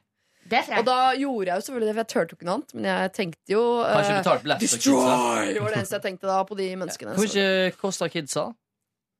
Er 0.51 0.79
Og 0.79 0.85
da 0.85 1.13
gjorde 1.15 1.45
jeg 1.47 1.55
jo 1.55 1.61
selvfølgelig 1.61 1.87
det, 1.87 1.95
for 1.95 2.01
jeg 2.01 2.11
turte 2.11 2.31
jo 2.33 2.37
ikke 2.37 2.45
noe 2.49 2.55
annet. 2.55 2.73
Men 2.73 2.83
jeg 2.89 3.13
tenkte 3.13 3.53
jo 3.53 3.61
uh? 3.81 4.57
Destroy! 4.59 5.53
var 5.59 5.69
det 5.69 5.77
eneste 5.77 5.95
jeg 5.99 6.01
tenkte 6.01 6.27
da 6.27 6.43
på 6.43 6.57
de 6.57 6.75
menneskene. 6.75 7.15
Hvor 7.15 7.29
mye 7.29 7.71
kosta 7.79 8.09
kidsa? 8.09 8.49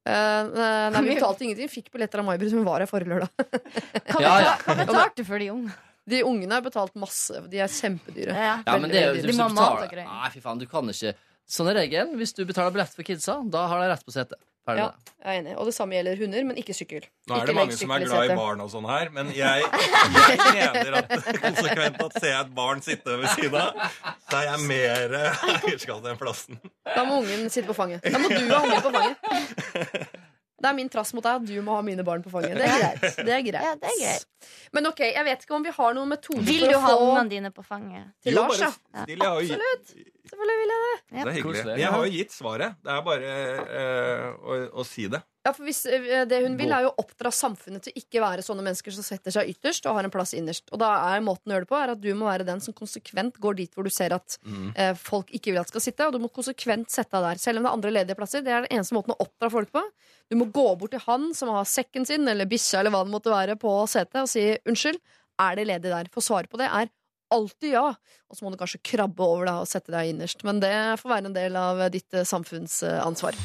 Eh, 0.10 0.90
nei, 0.96 1.02
vi 1.06 1.14
betalte 1.18 1.46
ingenting. 1.46 1.70
Fikk 1.72 1.92
billetter 1.94 2.22
av 2.24 2.28
May-Britt, 2.30 2.54
hun 2.56 2.66
var 2.68 2.82
her 2.84 2.90
forrige 2.90 3.14
lørdag. 3.14 3.30
Hva 4.12 4.22
Ja, 4.24 4.34
ja. 4.42 4.54
beta- 4.66 4.86
betalte 4.86 5.22
du 5.22 5.28
for 5.28 5.40
de 5.44 5.50
unge? 5.54 5.74
De 6.12 6.24
ungene 6.26 6.58
har 6.58 6.64
betalt 6.66 6.96
masse. 6.98 7.44
De 7.52 7.60
er 7.62 7.70
kjempedyre. 7.72 8.34
Ja. 8.34 8.56
Ja, 8.66 8.78
men 8.82 8.90
det 8.90 9.04
er 9.04 9.12
jo 9.14 9.22
De 9.28 9.36
må 9.38 9.46
ha 9.46 9.52
mat 9.54 9.62
og 9.62 9.76
betaler 9.78 9.92
greier. 9.94 10.10
Nei, 10.10 10.32
fy 10.34 10.42
faen, 10.44 10.60
du 10.62 10.66
kan 10.70 10.90
ikke 10.92 11.14
Sånn 11.52 11.68
er 11.68 11.76
regelen. 11.82 12.14
Hvis 12.18 12.32
du 12.38 12.42
betaler 12.48 12.72
billett 12.72 12.94
for 12.96 13.04
kidsa, 13.04 13.36
da 13.52 13.66
har 13.68 13.82
de 13.84 13.90
rett 13.92 14.04
på 14.08 14.14
setet. 14.16 14.40
Ja, 14.70 14.74
det. 14.94 15.14
jeg 15.26 15.26
er 15.36 15.40
enig. 15.42 15.54
Og 15.58 15.66
det 15.66 15.74
samme 15.74 15.96
gjelder 15.98 16.20
hunder, 16.22 16.44
men 16.52 16.60
ikke 16.62 16.74
sykkel. 16.78 17.06
Nå 17.28 17.36
er 17.40 17.50
det 17.50 17.56
mange 17.58 17.74
som 17.76 17.90
er 17.96 18.04
glad 18.06 18.30
i 18.30 18.36
barn 18.38 18.62
og 18.62 18.70
sånn 18.72 18.86
her, 18.88 19.10
men 19.16 19.32
jeg, 19.34 19.64
jeg 19.66 20.38
mener 20.54 20.98
at 21.02 21.16
konsekvent 21.42 21.98
at 22.06 22.18
ser 22.22 22.30
jeg 22.30 22.40
et 22.46 22.54
barn 22.62 22.84
sitte 22.86 23.18
ved 23.24 23.30
siden 23.34 23.58
av, 23.58 23.82
så 24.30 24.38
er 24.42 24.48
jeg 24.52 24.68
mer 24.70 25.16
eierskap 25.24 25.98
til 26.04 26.10
den 26.12 26.20
plassen. 26.22 26.62
Da 26.86 27.04
må 27.10 27.24
ungen 27.24 27.50
sitte 27.50 27.68
på 27.72 27.78
fanget. 27.78 28.06
Da 28.06 28.22
må 28.22 28.30
du 28.30 28.38
ha 28.54 28.62
ungen 28.62 28.86
på 28.86 28.94
fanget. 28.94 30.22
Det 30.62 30.70
er 30.70 30.76
min 30.78 30.90
trass 30.94 31.10
mot 31.18 31.26
deg 31.26 31.40
at 31.40 31.46
du 31.50 31.56
må 31.66 31.74
ha 31.74 31.82
mine 31.82 32.04
barn 32.06 32.22
på 32.22 32.30
fanget. 32.30 32.54
Det 32.62 32.68
er 32.70 32.78
greit. 32.78 33.02
Det 33.26 33.34
er 33.34 33.42
greit. 33.48 33.64
Ja, 33.66 33.72
det 33.82 33.90
er 33.90 33.96
greit. 33.98 34.50
Men 34.78 34.86
ok, 34.92 35.00
jeg 35.08 35.26
vet 35.26 35.46
ikke 35.48 35.56
om 35.58 35.64
vi 35.66 35.74
har 35.74 35.96
noen 35.98 36.12
metode 36.14 36.44
Vil 36.46 36.62
for 36.62 36.70
du 36.70 36.78
å 36.78 36.82
ha 36.84 36.92
få 36.92 37.08
ungene 37.08 37.32
dine 37.34 37.50
på 37.56 37.66
fanget? 37.66 38.12
til 38.22 38.36
Jo, 38.38 38.44
Lars, 38.44 38.62
bare 38.62 38.68
ja. 38.70 39.06
still, 39.08 39.18
jeg 39.18 39.26
har 39.26 39.42
jo 39.42 39.48
gitt, 39.50 39.96
Selvfølgelig 40.30 40.62
vil 40.62 40.72
jeg 40.72 40.82
det. 40.86 40.96
det 41.12 41.22
er 41.22 41.36
hyggelig. 41.38 41.78
Jeg 41.82 41.92
har 41.96 42.06
jo 42.06 42.14
gitt 42.14 42.34
svaret. 42.36 42.80
Det 42.86 42.94
er 42.94 43.04
bare 43.06 43.36
eh, 43.82 44.26
å, 44.38 44.58
å 44.82 44.86
si 44.88 45.08
det. 45.12 45.22
Ja, 45.42 45.54
for 45.58 45.66
hvis, 45.66 45.80
eh, 45.90 46.22
Det 46.30 46.38
hun 46.44 46.54
vil, 46.60 46.70
er 46.70 46.86
jo 46.86 46.92
å 46.92 47.02
oppdra 47.02 47.32
samfunnet 47.34 47.88
til 47.88 47.96
ikke 47.98 48.22
være 48.22 48.44
sånne 48.46 48.62
mennesker 48.68 48.94
som 48.94 49.06
setter 49.06 49.34
seg 49.34 49.50
ytterst 49.56 49.88
og 49.90 49.98
har 49.98 50.06
en 50.06 50.14
plass 50.14 50.36
innerst. 50.38 50.68
Og 50.70 50.82
da 50.84 50.92
er 51.16 51.24
måten 51.26 51.50
å 51.50 51.56
gjøre 51.56 51.66
det 51.66 51.72
på 51.72 51.80
er 51.80 51.94
at 51.96 52.04
du 52.04 52.12
må 52.18 52.28
være 52.30 52.46
den 52.46 52.62
som 52.62 52.76
konsekvent 52.78 53.40
går 53.42 53.58
dit 53.64 53.74
hvor 53.74 53.88
du 53.88 53.94
ser 53.94 54.14
at 54.14 54.38
eh, 54.76 54.94
folk 55.00 55.34
ikke 55.34 55.56
vil 55.56 55.62
at 55.64 55.74
skal 55.74 55.86
sitte, 55.88 56.06
og 56.06 56.14
du 56.14 56.22
må 56.22 56.30
konsekvent 56.30 56.94
sette 56.94 57.18
deg 57.18 57.26
der. 57.32 57.42
Selv 57.42 57.58
om 57.58 57.66
det 57.66 57.72
er 57.72 57.80
andre 57.80 57.96
ledige 57.98 58.20
plasser. 58.22 58.46
Det 58.46 58.54
er 58.54 58.68
den 58.68 58.78
eneste 58.78 58.98
måten 58.98 59.16
å 59.16 59.20
oppdra 59.26 59.50
folk 59.58 59.74
på. 59.74 59.84
Du 60.30 60.38
må 60.38 60.46
gå 60.54 60.68
bort 60.78 60.94
til 60.94 61.02
han 61.08 61.32
som 61.38 61.50
har 61.56 61.66
sekken 61.66 62.06
sin 62.06 62.30
eller 62.30 62.50
bikkja 62.50 62.84
eller 62.84 62.94
hva 62.94 63.02
det 63.08 63.16
måtte 63.16 63.34
være 63.34 63.58
på 63.60 63.74
setet, 63.90 64.22
og 64.22 64.30
si 64.30 64.46
unnskyld, 64.70 65.02
er 65.42 65.58
det 65.58 65.66
ledig 65.72 65.90
der? 65.90 66.10
For 66.14 66.22
svaret 66.22 66.52
på 66.52 66.60
det 66.62 66.70
er 66.70 66.92
alltid 67.34 67.76
ja. 67.76 67.88
Og 68.30 68.38
så 68.38 68.46
må 68.46 68.52
du 68.54 68.60
kanskje 68.60 68.82
krabbe 68.92 69.26
over 69.26 69.50
da 69.50 69.56
og 69.64 69.70
sette 69.70 69.94
deg 69.94 70.14
innerst. 70.14 70.46
Men 70.48 70.62
det 70.64 70.74
får 71.02 71.16
være 71.16 71.32
en 71.32 71.38
del 71.38 71.58
av 71.60 71.84
ditt 71.94 72.14
eh, 72.14 72.28
samfunnsansvar. 72.28 73.38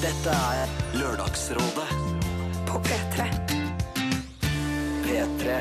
Dette 0.00 0.38
er 0.54 0.70
Lørdagsrådet 0.96 1.90
På 2.70 2.80
P3. 2.86 3.26
P3. 5.04 5.60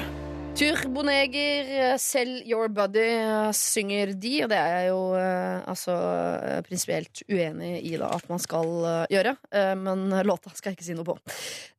Turboneger, 0.59 1.97
Sell 1.97 2.41
Your 2.43 2.67
Body, 2.67 2.99
eh, 2.99 3.51
synger 3.55 4.11
de, 4.19 4.31
og 4.43 4.49
det 4.51 4.57
er 4.59 4.73
jeg 4.73 4.89
jo 4.89 4.97
eh, 5.15 5.61
altså 5.71 5.93
eh, 5.95 6.57
prinsipielt 6.67 7.21
uenig 7.31 7.77
i 7.87 7.93
da, 7.99 8.09
at 8.17 8.27
man 8.27 8.41
skal 8.43 8.73
eh, 8.89 9.05
gjøre. 9.15 9.35
Eh, 9.55 9.71
men 9.79 10.09
låta 10.27 10.51
skal 10.51 10.73
jeg 10.73 10.79
ikke 10.79 10.87
si 10.89 10.97
noe 10.97 11.07
på. 11.07 11.15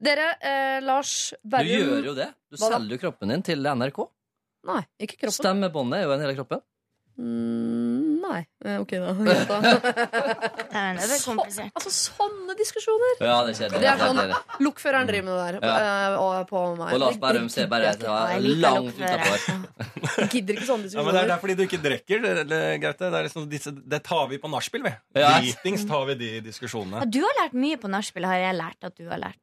Dere, 0.00 0.30
eh, 0.40 0.78
Lars 0.86 1.34
Du 1.44 1.58
gjør 1.60 2.08
jo 2.08 2.16
det. 2.16 2.30
Du 2.48 2.56
selger 2.60 2.96
jo 2.96 3.02
kroppen 3.04 3.34
din 3.34 3.44
til 3.50 3.68
NRK. 3.68 4.00
Nei, 4.68 4.82
ikke 5.00 5.22
kroppen. 5.22 5.38
Stemmebåndet 5.38 6.00
er 6.00 6.08
jo 6.08 6.12
en 6.16 6.26
hele 6.26 6.36
kroppen. 6.36 6.60
Mm, 7.20 8.20
nei. 8.22 8.38
Eh, 8.64 8.80
ok, 8.80 8.92
da. 8.96 9.12
Det 10.70 11.04
er 11.04 11.24
komplisert. 11.24 11.72
altså, 11.74 11.90
sånne 11.92 12.54
diskusjoner! 12.56 13.18
Ja, 13.20 13.40
det 13.44 13.52
er 13.52 13.58
kjedelig. 13.58 13.80
Det 13.82 13.88
er 13.90 14.00
sånn 14.00 14.20
er. 14.22 14.34
Lokføreren 14.64 15.08
driver 15.10 15.26
med 15.26 15.34
det 15.34 15.42
der. 15.42 15.58
Ja. 15.66 15.74
eh, 15.82 16.16
og 16.22 16.48
på 16.48 16.62
meg. 16.78 16.94
Og 16.94 17.02
Lars 17.02 17.16
oss 17.16 17.20
Berrum 17.20 17.48
det 17.50 17.54
ser 17.56 17.68
bare 17.68 17.90
langt 18.40 19.00
utafor. 19.00 19.58
Gidder 20.32 20.56
ikke 20.56 20.68
sånne 20.70 20.92
Ja, 20.94 21.04
men 21.04 21.12
det, 21.12 21.24
er, 21.24 21.28
det 21.28 21.34
er 21.34 21.42
fordi 21.42 21.58
du 21.58 21.64
ikke 21.66 21.82
drikker. 21.84 22.24
Gaute. 22.86 23.10
det, 23.12 23.22
liksom 23.28 23.50
det 23.50 24.02
tar 24.06 24.30
vi 24.30 24.40
på 24.40 24.52
nachspiel, 24.52 24.86
vi. 24.86 24.94
Ja. 25.20 25.34
Dritings 25.40 25.84
tar 25.90 26.06
vi 26.08 26.16
de 26.22 26.30
diskusjonene. 26.46 27.04
Ja, 27.04 27.10
du 27.18 27.20
har 27.26 27.36
lært 27.42 27.58
mye 27.66 27.80
på 27.80 27.90
nachspiel, 27.92 28.28
har 28.30 28.40
jeg 28.40 28.56
lært 28.60 28.88
at 28.88 28.96
du 28.96 29.10
har 29.10 29.20
lært. 29.20 29.42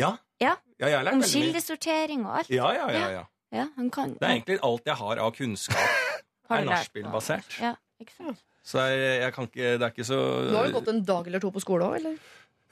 Ja. 0.00 0.16
Ja. 0.42 0.56
ja 0.80 0.90
jeg 0.90 0.98
har 0.98 1.06
lært 1.06 1.20
Om 1.20 1.28
kildesortering 1.28 2.26
og 2.26 2.40
alt. 2.40 2.50
Ja, 2.50 2.72
ja, 2.74 2.90
ja, 2.90 3.06
ja. 3.20 3.24
Ja, 3.54 3.68
han 3.76 3.90
kan. 3.94 4.14
Det 4.18 4.26
er 4.26 4.34
egentlig 4.34 4.58
alt 4.66 4.88
jeg 4.90 4.96
har 4.98 5.20
av 5.22 5.32
kunnskap, 5.36 5.98
Har 6.50 6.60
er 6.60 6.66
nachspiel-basert. 6.68 7.54
Ja, 7.62 7.74
ikke 8.02 8.16
sant? 8.16 8.42
Så 8.64 8.80
jeg, 8.88 9.20
jeg 9.22 9.32
kan 9.36 9.46
ikke 9.48 9.70
Det 9.78 9.84
er 9.86 9.92
ikke 9.92 10.06
så 10.08 10.16
Du 10.48 10.54
har 10.56 10.66
jo 10.70 10.72
gått 10.78 10.88
en 10.88 11.02
dag 11.04 11.26
eller 11.28 11.42
to 11.44 11.50
på 11.52 11.60
skole 11.62 11.84
òg, 11.86 11.98
eller? 12.00 12.16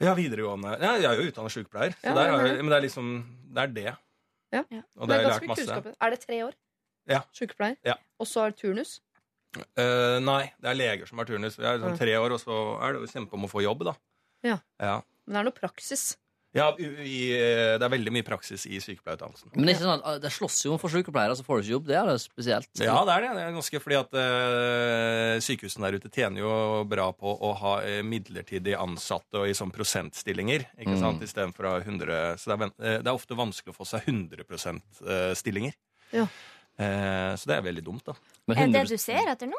Ja, 0.01 0.15
videregående. 0.17 0.71
Ja, 0.81 0.95
jeg 0.97 1.05
er 1.11 1.19
jo 1.21 1.27
utdannet 1.29 1.53
sykepleier, 1.53 1.93
så 2.01 2.09
Ja, 2.09 2.13
der 2.17 2.31
har 2.33 2.45
jeg, 2.47 2.57
men 2.65 2.71
det 2.73 2.77
er 2.79 2.85
liksom 2.87 3.11
Det 3.53 3.61
er 3.63 3.73
det. 3.77 3.85
Ja. 4.53 4.63
Og 4.97 5.07
det 5.07 5.15
har 5.15 5.21
jeg 5.21 5.29
lært 5.31 5.47
masse. 5.49 5.65
kunnskap. 5.69 5.87
Er 6.01 6.09
det 6.15 6.19
tre 6.25 6.39
år? 6.47 6.53
Ja. 7.09 7.19
Sykepleier? 7.33 7.77
Ja. 7.85 7.95
Og 8.21 8.27
så 8.29 8.43
er 8.45 8.53
det 8.53 8.59
turnus? 8.63 8.95
Eh, 9.77 10.17
nei, 10.25 10.41
det 10.61 10.69
er 10.71 10.77
leger 10.79 11.05
som 11.09 11.21
har 11.21 11.29
turnus. 11.29 11.57
Jeg 11.61 11.65
er 11.69 11.79
sånn 11.81 11.93
Ja. 11.93 12.01
tre 12.01 12.13
år, 12.17 12.33
og 12.33 12.41
så 12.41 12.57
er 12.81 12.93
det 12.97 13.01
jo 13.05 13.09
kjempe 13.13 13.33
om 13.37 13.45
å 13.45 13.49
få 13.51 13.61
jobb, 13.63 13.83
da. 13.85 13.93
Ja. 14.43 14.57
Ja, 14.81 14.95
Men 15.27 15.33
det 15.33 15.39
er 15.39 15.47
noe 15.49 15.57
praksis. 15.57 16.17
Ja 16.53 16.67
i, 16.77 16.85
i, 16.85 17.17
eh, 17.33 17.73
det 17.81 17.85
er 17.87 17.91
veldig 17.93 18.11
mye 18.13 18.25
praksis 18.27 18.65
i 18.69 18.77
sykepleierutdannelsen. 18.83 19.49
Men 19.55 19.65
det 19.65 19.73
er 19.73 19.77
ikke 19.79 19.87
sånn 19.87 20.03
at 20.11 20.21
det 20.21 20.31
slåss 20.35 20.57
jo 20.67 20.75
for 20.81 20.93
sykepleiere, 20.93 21.33
så 21.39 21.45
får 21.47 21.57
du 21.57 21.63
ikke 21.65 21.73
jobb. 21.73 21.87
Det 21.89 21.97
er 21.97 22.09
det 22.11 22.15
spesielt. 22.21 22.69
Ja, 22.83 22.97
det 23.09 23.15
er 23.15 23.25
det. 23.25 23.31
det 23.39 23.43
er 23.47 23.55
ganske 23.57 23.81
fordi 23.81 23.97
at 23.97 24.17
uh, 24.19 25.41
sykehusene 25.41 25.87
der 25.89 25.97
ute 25.97 26.11
tjener 26.13 26.43
jo 26.43 26.53
bra 26.89 27.07
på 27.17 27.33
å 27.33 27.53
ha 27.63 27.73
eh, 27.81 28.01
midlertidig 28.05 28.75
ansatte 28.77 29.41
og 29.41 29.49
i 29.49 29.55
sånn 29.57 29.73
prosentstillinger. 29.73 30.67
Ikke 30.77 30.93
Mm. 30.93 31.01
sant? 31.01 31.23
Istedenfor 31.25 31.65
å 31.65 31.71
ha 31.73 31.79
100 31.81 32.37
Så 32.37 32.53
det 32.53 32.59
er, 32.61 32.99
det 33.01 33.07
er 33.09 33.13
ofte 33.17 33.33
vanskelig 33.35 33.73
å 33.73 33.77
få 33.81 33.85
seg 33.89 34.05
100 34.07 34.45
%-stillinger. 34.45 35.73
Ja. 36.13 36.27
Uh, 36.79 37.33
så 37.37 37.49
det 37.49 37.55
er 37.57 37.65
veldig 37.65 37.83
dumt, 37.85 38.05
da. 38.05 38.13
Men 38.47 38.57
Er 38.57 38.67
det 38.69 38.83
det 38.85 38.97
du 38.97 39.01
ser 39.01 39.25
etter 39.29 39.49
nå? 39.49 39.57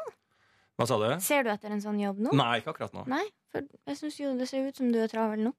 Hva 0.75 0.87
sa 0.87 0.97
du? 0.99 1.05
Ser 1.23 1.43
du 1.47 1.49
etter 1.53 1.71
en 1.71 1.79
sånn 1.83 1.99
jobb 2.01 2.17
nå? 2.19 2.33
Nei, 2.35 2.57
ikke 2.59 2.73
akkurat 2.73 2.95
nå. 2.95 3.05
Nei, 3.07 3.23
for 3.51 3.63
jeg 3.87 3.99
syns 4.01 4.17
jo 4.19 4.33
det 4.39 4.47
ser 4.49 4.65
ut 4.67 4.75
som 4.75 4.89
du 4.91 4.97
er 4.99 5.07
travel 5.11 5.39
nå. 5.47 5.53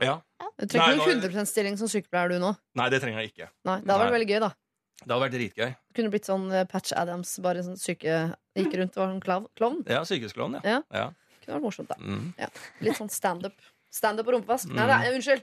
Ja. 0.00 0.20
Du 0.58 0.66
trenger 0.66 0.96
ikke 0.96 1.14
nå- 1.16 1.20
100% 1.20 1.46
stilling 1.50 1.76
som 1.78 1.88
sykepleier 1.88 2.28
du 2.32 2.38
nå. 2.38 2.56
Nei, 2.74 2.88
det 2.88 3.02
trenger 3.02 3.20
jeg 3.22 3.32
ikke. 3.34 3.48
Nei, 3.64 3.80
Det 3.80 3.90
hadde 3.90 4.00
vært 4.00 4.10
Nei. 4.10 4.18
veldig 4.18 4.28
gøy, 4.30 4.40
da. 4.40 4.52
Det 5.02 5.10
hadde 5.10 5.24
vært 5.24 5.34
dritgøy. 5.34 5.76
Kunne 5.94 6.10
blitt 6.10 6.24
sånn 6.28 6.52
eh, 6.52 6.64
Patch 6.64 6.92
Adams, 6.96 7.38
bare 7.42 7.62
sånn 7.66 7.76
syke 7.78 8.36
Gikk 8.56 8.74
rundt 8.78 8.96
og 8.96 9.02
var 9.02 9.12
sånn 9.12 9.50
klovn. 9.56 9.82
Ja, 9.88 10.02
sykehusklovn, 10.04 10.60
ja. 10.62 10.62
Ja. 10.64 10.82
ja. 10.92 11.06
Kunne 11.44 11.56
vært 11.58 11.64
morsomt, 11.66 11.88
da. 11.88 11.96
Mm. 11.98 12.32
Litt 12.80 12.96
sånn 12.96 13.10
standup. 13.10 13.54
Standup 13.92 14.28
og 14.28 14.34
rumpevask. 14.38 14.70
Nei, 14.72 14.86
nei, 14.86 15.12
unnskyld. 15.12 15.42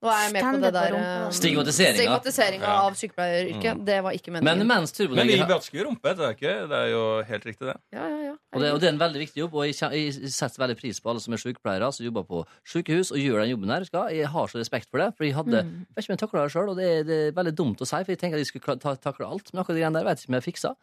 Nå 0.00 0.08
er 0.08 0.20
jeg 0.24 0.32
med 0.32 0.44
på 0.46 0.60
det 0.62 0.70
der 0.72 0.94
eh. 0.96 1.30
Stigmatiseringa. 1.36 1.98
Stigmatiseringa 2.00 2.64
Ja. 2.64 2.76
av 2.86 2.94
sykepleieryrket. 2.96 3.74
Mm. 3.76 3.84
Det 3.84 3.98
var 4.06 4.12
ikke 4.16 4.32
Men 4.32 4.44
meningen. 4.46 4.66
mens 4.70 4.94
Men 4.98 5.08
vi 5.10 5.14
turboneger 5.14 5.48
vasker 5.50 5.76
jo 5.78 5.84
rumpe. 5.90 6.14
Det 6.16 6.24
er, 6.24 6.30
ikke, 6.38 6.54
det 6.70 6.78
er 6.78 6.88
jo 6.88 7.02
helt 7.28 7.44
riktig, 7.44 7.66
det. 7.68 7.76
Ja, 7.92 8.06
ja, 8.08 8.20
ja. 8.30 8.32
og 8.54 8.60
det, 8.62 8.70
og 8.72 8.80
det 8.80 8.88
er 8.88 8.92
en 8.94 8.98
veldig 9.02 9.20
viktig 9.20 9.36
jobb, 9.42 9.54
og 9.60 9.66
jeg, 9.68 9.74
kjen- 9.76 9.92
jeg 9.92 10.32
setter 10.32 10.62
veldig 10.64 10.78
pris 10.80 11.00
på 11.04 11.10
alle 11.12 11.20
som 11.20 11.34
er 11.36 11.36
sykepleiere, 11.44 11.92
som 11.92 12.04
jobber 12.06 12.24
på 12.24 12.46
sykehus 12.64 13.10
og 13.12 13.18
gjør 13.20 13.40
den 13.44 13.50
jobben 13.52 13.68
her. 13.76 13.84
Skal. 13.84 14.08
Jeg 14.16 14.26
har 14.32 14.46
så 14.48 14.56
respekt 14.58 14.88
for 14.90 14.98
det, 15.04 15.10
for 15.16 15.24
jeg 15.28 15.34
hadde 15.36 15.60
Mm. 15.64 15.84
vet 15.94 16.00
ikke 16.04 16.10
om 16.10 16.16
jeg 16.16 16.22
takler 16.24 16.42
det 16.48 16.52
sjøl, 16.56 16.68
og 16.70 16.76
det 16.80 16.88
er, 16.88 17.02
det 17.04 17.18
er 17.28 17.32
veldig 17.36 17.54
dumt 17.60 17.78
å 17.80 17.86
si, 17.86 17.96
for 18.04 18.10
jeg 18.12 18.18
tenker 18.18 18.36
at 18.40 18.44
jeg 18.46 18.46
skulle 18.54 18.64
kla- 18.64 18.80
ta, 18.80 18.94
takle 18.96 19.26
alt, 19.28 19.52
men 19.52 19.60
akkurat 19.62 19.76
de 19.76 19.80
greiene 19.84 19.98
der 20.00 20.04
vet 20.08 20.16
jeg 20.16 20.24
ikke 20.24 20.32
om 20.32 20.40
jeg 20.40 20.48
fiksa. 20.48 20.74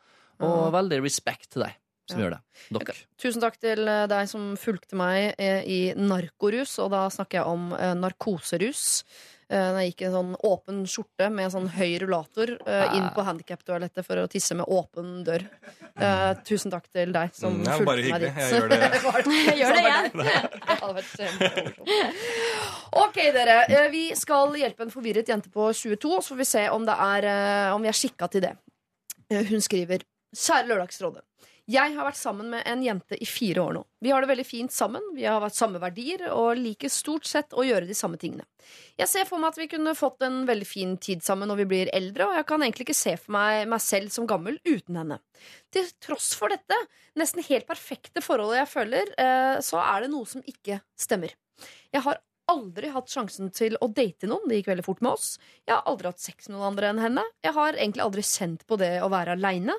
Og 0.45 0.71
veldig 0.77 1.01
respekt 1.01 1.49
til 1.49 1.63
deg. 1.65 1.73
Som 2.07 2.19
Ja. 2.19 2.25
gjør 2.25 2.37
det. 2.37 2.41
Dere. 2.87 2.95
Tusen 3.19 3.41
takk 3.41 3.57
til 3.59 3.87
eh, 3.87 4.07
deg 4.07 4.27
som 4.29 4.55
fulgte 4.57 4.95
meg 4.95 5.35
eh, 5.37 5.61
i 5.67 5.79
narkorus, 5.95 6.77
og 6.79 6.91
da 6.91 7.07
snakker 7.09 7.41
jeg 7.41 7.45
om 7.45 7.73
eh, 7.73 7.93
narkoserus. 7.99 9.03
Eh, 9.49 9.71
Da 9.71 9.79
jeg 9.79 9.93
gikk 9.93 10.01
i 10.01 10.05
en 10.09 10.11
sånn 10.17 10.33
åpen 10.43 10.81
skjorte 10.91 11.29
med 11.31 11.51
sånn 11.53 11.69
høy 11.71 11.93
rullator 12.03 12.49
inn 12.97 13.05
på 13.15 13.23
handikaptoalettet 13.23 14.03
for 14.05 14.19
å 14.19 14.27
tisse 14.27 14.51
med 14.59 14.65
åpen 14.67 15.23
dør. 15.23 15.45
Eh, 15.95 16.33
tusen 16.43 16.69
takk 16.73 16.89
til 16.91 17.13
deg 17.15 17.31
som 17.33 17.53
Mm, 17.55 17.63
fulgte 17.63 17.85
bare 17.85 17.95
meg 17.95 18.03
hyggelig. 18.03 18.27
dit. 18.27 18.37
Jeg 18.43 18.51
gjør 18.51 18.67
det. 18.67 18.79
Gjør 19.61 19.73
det 19.73 19.83
igjen. 19.87 20.11
Ok, 22.97 23.17
dere. 23.35 23.89
Vi 23.91 24.03
skal 24.17 24.53
hjelpe 24.59 24.83
en 24.83 24.91
forvirret 24.93 25.27
jente 25.29 25.49
på 25.53 25.69
22, 25.73 26.21
så 26.21 26.33
får 26.33 26.37
vi 26.41 26.45
se 26.47 26.63
om, 26.73 26.85
det 26.87 26.95
er, 26.97 27.27
om 27.75 27.81
vi 27.83 27.87
er 27.91 27.97
skikka 27.97 28.27
til 28.31 28.41
det. 28.47 28.53
Hun 29.31 29.61
skriver 29.63 30.03
Kjære 30.35 30.67
Lørdagsrådet. 30.71 31.23
Jeg 31.67 31.97
har 31.97 32.05
vært 32.07 32.15
sammen 32.15 32.47
med 32.53 32.63
en 32.63 32.79
jente 32.79 33.17
i 33.19 33.25
fire 33.27 33.59
år 33.59 33.73
nå. 33.75 33.81
Vi 33.99 34.11
har 34.13 34.23
det 34.23 34.29
veldig 34.29 34.45
fint 34.47 34.71
sammen, 34.71 35.03
vi 35.17 35.25
har 35.27 35.41
vært 35.43 35.57
samme 35.57 35.81
verdier 35.83 36.21
og 36.31 36.55
liker 36.55 36.87
stort 36.91 37.27
sett 37.27 37.51
å 37.51 37.65
gjøre 37.67 37.89
de 37.89 37.97
samme 37.97 38.15
tingene. 38.21 38.45
Jeg 38.95 39.11
ser 39.11 39.27
for 39.27 39.43
meg 39.43 39.51
at 39.51 39.59
vi 39.59 39.67
kunne 39.73 39.91
fått 39.99 40.23
en 40.23 40.45
veldig 40.47 40.67
fin 40.67 40.93
tid 41.03 41.25
sammen 41.25 41.51
når 41.51 41.59
vi 41.59 41.67
blir 41.73 41.91
eldre, 41.97 42.29
og 42.29 42.39
jeg 42.39 42.47
kan 42.47 42.63
egentlig 42.63 42.87
ikke 42.87 42.95
se 42.95 43.17
for 43.19 43.35
meg 43.35 43.65
meg 43.67 43.83
selv 43.83 44.15
som 44.15 44.29
gammel 44.29 44.61
uten 44.63 45.01
henne. 45.01 45.19
Til 45.75 45.91
tross 46.03 46.29
for 46.39 46.55
dette, 46.55 46.79
nesten 47.19 47.43
helt 47.49 47.67
perfekte 47.67 48.23
forholdet 48.23 48.61
jeg 48.61 48.71
føler, 48.77 49.11
eh, 49.19 49.59
så 49.59 49.83
er 49.83 50.05
det 50.05 50.13
noe 50.15 50.29
som 50.29 50.47
ikke 50.47 50.79
stemmer. 50.95 51.35
Jeg 51.91 52.05
har 52.07 52.21
aldri 52.51 52.89
hatt 52.93 53.11
sjansen 53.11 53.51
til 53.51 53.75
å 53.83 53.89
date 53.91 54.27
noen. 54.29 54.47
Det 54.47 54.61
gikk 54.61 54.71
veldig 54.71 54.85
fort 54.85 55.03
med 55.03 55.17
oss. 55.17 55.35
Jeg 55.67 55.75
har 55.75 55.83
aldri 55.89 56.11
hatt 56.11 56.23
sex 56.23 56.47
med 56.47 56.55
noen 56.55 56.69
andre 56.71 56.91
enn 56.93 57.01
henne. 57.03 57.25
Jeg 57.43 57.55
har 57.57 57.75
egentlig 57.75 58.05
aldri 58.05 58.23
kjent 58.23 58.63
på 58.67 58.79
det 58.79 58.93
å 59.03 59.11
være 59.11 59.35
aleine. 59.35 59.75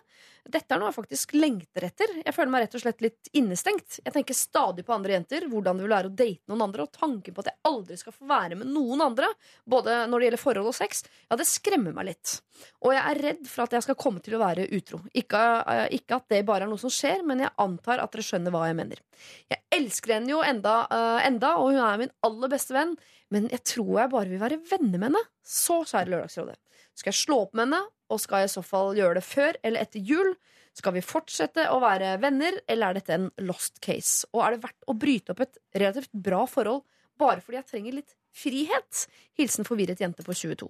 Dette 0.49 0.75
er 0.75 0.81
noe 0.81 0.91
jeg 0.91 0.97
faktisk 0.97 1.35
lengter 1.37 1.87
etter. 1.89 2.13
Jeg 2.25 2.35
føler 2.37 2.53
meg 2.53 2.65
rett 2.65 2.77
og 2.79 2.83
slett 2.83 3.03
litt 3.05 3.31
innestengt. 3.37 3.99
Jeg 4.05 4.15
tenker 4.15 4.37
stadig 4.37 4.85
på 4.87 4.95
andre 4.95 5.17
jenter, 5.17 5.47
hvordan 5.51 5.79
det 5.81 5.87
vil 5.87 5.95
være 5.95 6.11
å 6.11 6.15
date 6.21 6.53
noen 6.53 6.65
andre, 6.69 6.87
og 6.87 6.95
tanken 6.95 7.35
på 7.35 7.45
at 7.45 7.51
jeg 7.51 7.61
aldri 7.71 7.99
skal 8.01 8.15
få 8.17 8.29
være 8.31 8.59
med 8.61 8.71
noen 8.73 9.03
andre, 9.09 9.29
både 9.69 9.99
når 10.09 10.19
det 10.19 10.29
gjelder 10.29 10.43
forhold 10.45 10.71
og 10.71 10.79
sex, 10.79 11.03
ja, 11.29 11.39
det 11.41 11.49
skremmer 11.49 11.97
meg 11.97 12.11
litt. 12.13 12.39
Og 12.85 12.95
jeg 12.95 13.03
er 13.03 13.23
redd 13.27 13.45
for 13.51 13.67
at 13.67 13.77
jeg 13.77 13.87
skal 13.87 13.99
komme 14.01 14.23
til 14.25 14.39
å 14.39 14.43
være 14.43 14.69
utro. 14.79 15.03
Ikke, 15.17 15.43
eh, 15.75 15.85
ikke 15.99 16.19
at 16.21 16.29
det 16.33 16.45
bare 16.49 16.67
er 16.67 16.73
noe 16.73 16.81
som 16.81 16.93
skjer, 16.93 17.25
men 17.27 17.45
jeg 17.45 17.55
antar 17.61 18.03
at 18.03 18.15
dere 18.15 18.27
skjønner 18.27 18.55
hva 18.55 18.67
jeg 18.69 18.79
mener. 18.79 19.03
Jeg 19.51 19.63
elsker 19.75 20.17
henne 20.19 20.33
jo 20.33 20.43
enda, 20.45 20.81
eh, 20.91 21.27
enda, 21.29 21.57
og 21.59 21.73
hun 21.73 21.83
er 21.85 22.03
min 22.05 22.15
aller 22.27 22.53
beste 22.53 22.77
venn, 22.77 22.97
men 23.31 23.49
jeg 23.53 23.65
tror 23.75 23.93
jeg 24.01 24.15
bare 24.15 24.33
vil 24.33 24.43
være 24.43 24.63
venner 24.71 24.99
med 24.99 25.11
henne. 25.11 25.25
Så, 25.45 25.83
kjære 25.85 26.13
Lørdagsrådet, 26.15 26.57
skal 26.99 27.13
jeg 27.13 27.23
slå 27.23 27.43
opp 27.47 27.57
med 27.57 27.69
henne, 27.69 27.83
og 28.09 28.21
skal 28.23 28.43
jeg 28.43 28.51
i 28.51 28.55
så 28.57 28.63
fall 28.67 28.97
gjøre 28.99 29.21
det 29.21 29.27
før 29.27 29.59
eller 29.63 29.85
etter 29.85 30.03
jul? 30.03 30.33
Skal 30.79 30.95
vi 30.95 31.03
fortsette 31.03 31.65
å 31.73 31.81
være 31.83 32.17
venner, 32.23 32.61
eller 32.71 32.91
er 32.91 32.99
dette 32.99 33.15
en 33.17 33.29
lost 33.47 33.81
case? 33.85 34.29
Og 34.35 34.45
er 34.45 34.55
det 34.55 34.65
verdt 34.67 34.89
å 34.91 34.95
bryte 34.99 35.35
opp 35.35 35.43
et 35.45 35.61
relativt 35.75 36.13
bra 36.15 36.45
forhold 36.51 36.85
bare 37.19 37.43
fordi 37.43 37.59
jeg 37.59 37.71
trenger 37.71 37.97
litt 37.99 38.15
frihet? 38.35 39.07
Hilsen 39.39 39.67
forvirret 39.67 40.03
jente 40.03 40.27
på 40.27 40.37
22. 40.37 40.69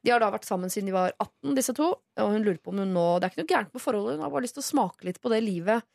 De 0.00 0.12
har 0.14 0.22
da 0.22 0.30
vært 0.32 0.48
sammen 0.48 0.72
siden 0.72 0.88
de 0.88 0.96
var 0.96 1.12
18, 1.18 1.54
disse 1.58 1.74
to. 1.76 1.90
Og 2.22 2.34
hun 2.34 2.44
lurer 2.46 2.60
på 2.62 2.72
om 2.72 2.82
hun 2.82 2.94
nå 2.94 3.06
Det 3.18 3.26
er 3.26 3.34
ikke 3.34 3.42
noe 3.42 3.52
gærent 3.52 3.74
med 3.74 3.84
forholdet, 3.84 4.16
hun 4.16 4.24
har 4.24 4.34
bare 4.34 4.46
lyst 4.46 4.56
til 4.56 4.64
å 4.64 4.70
smake 4.70 5.08
litt 5.08 5.20
på 5.20 5.32
det 5.32 5.40
livet, 5.44 5.86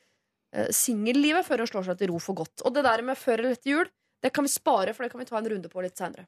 eh, 0.54 0.72
singellivet, 0.76 1.48
før 1.48 1.64
hun 1.64 1.72
slår 1.72 1.88
seg 1.90 2.02
til 2.02 2.12
ro 2.14 2.22
for 2.22 2.38
godt. 2.44 2.66
Og 2.68 2.76
det 2.76 2.86
der 2.86 3.06
med 3.08 3.18
før 3.20 3.40
eller 3.42 3.58
etter 3.58 3.72
jul, 3.72 3.92
det 4.22 4.34
kan 4.36 4.46
vi 4.46 4.54
spare, 4.54 4.94
for 4.94 5.06
det 5.06 5.14
kan 5.14 5.24
vi 5.24 5.30
ta 5.30 5.40
en 5.40 5.50
runde 5.56 5.72
på 5.72 5.84
litt 5.86 5.98
seinere. 5.98 6.28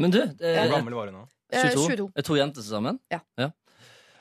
Men 0.00 0.14
du, 0.14 0.22
Hvor 0.24 0.46
eh, 0.46 0.70
gammel 0.72 0.96
var 0.96 1.10
hun 1.10 1.20
nå? 1.20 1.26
22. 1.52 1.86
22. 1.86 2.10
Er 2.16 2.26
to 2.26 2.36
jenter 2.38 2.64
sammen? 2.66 2.98
Ja. 3.12 3.20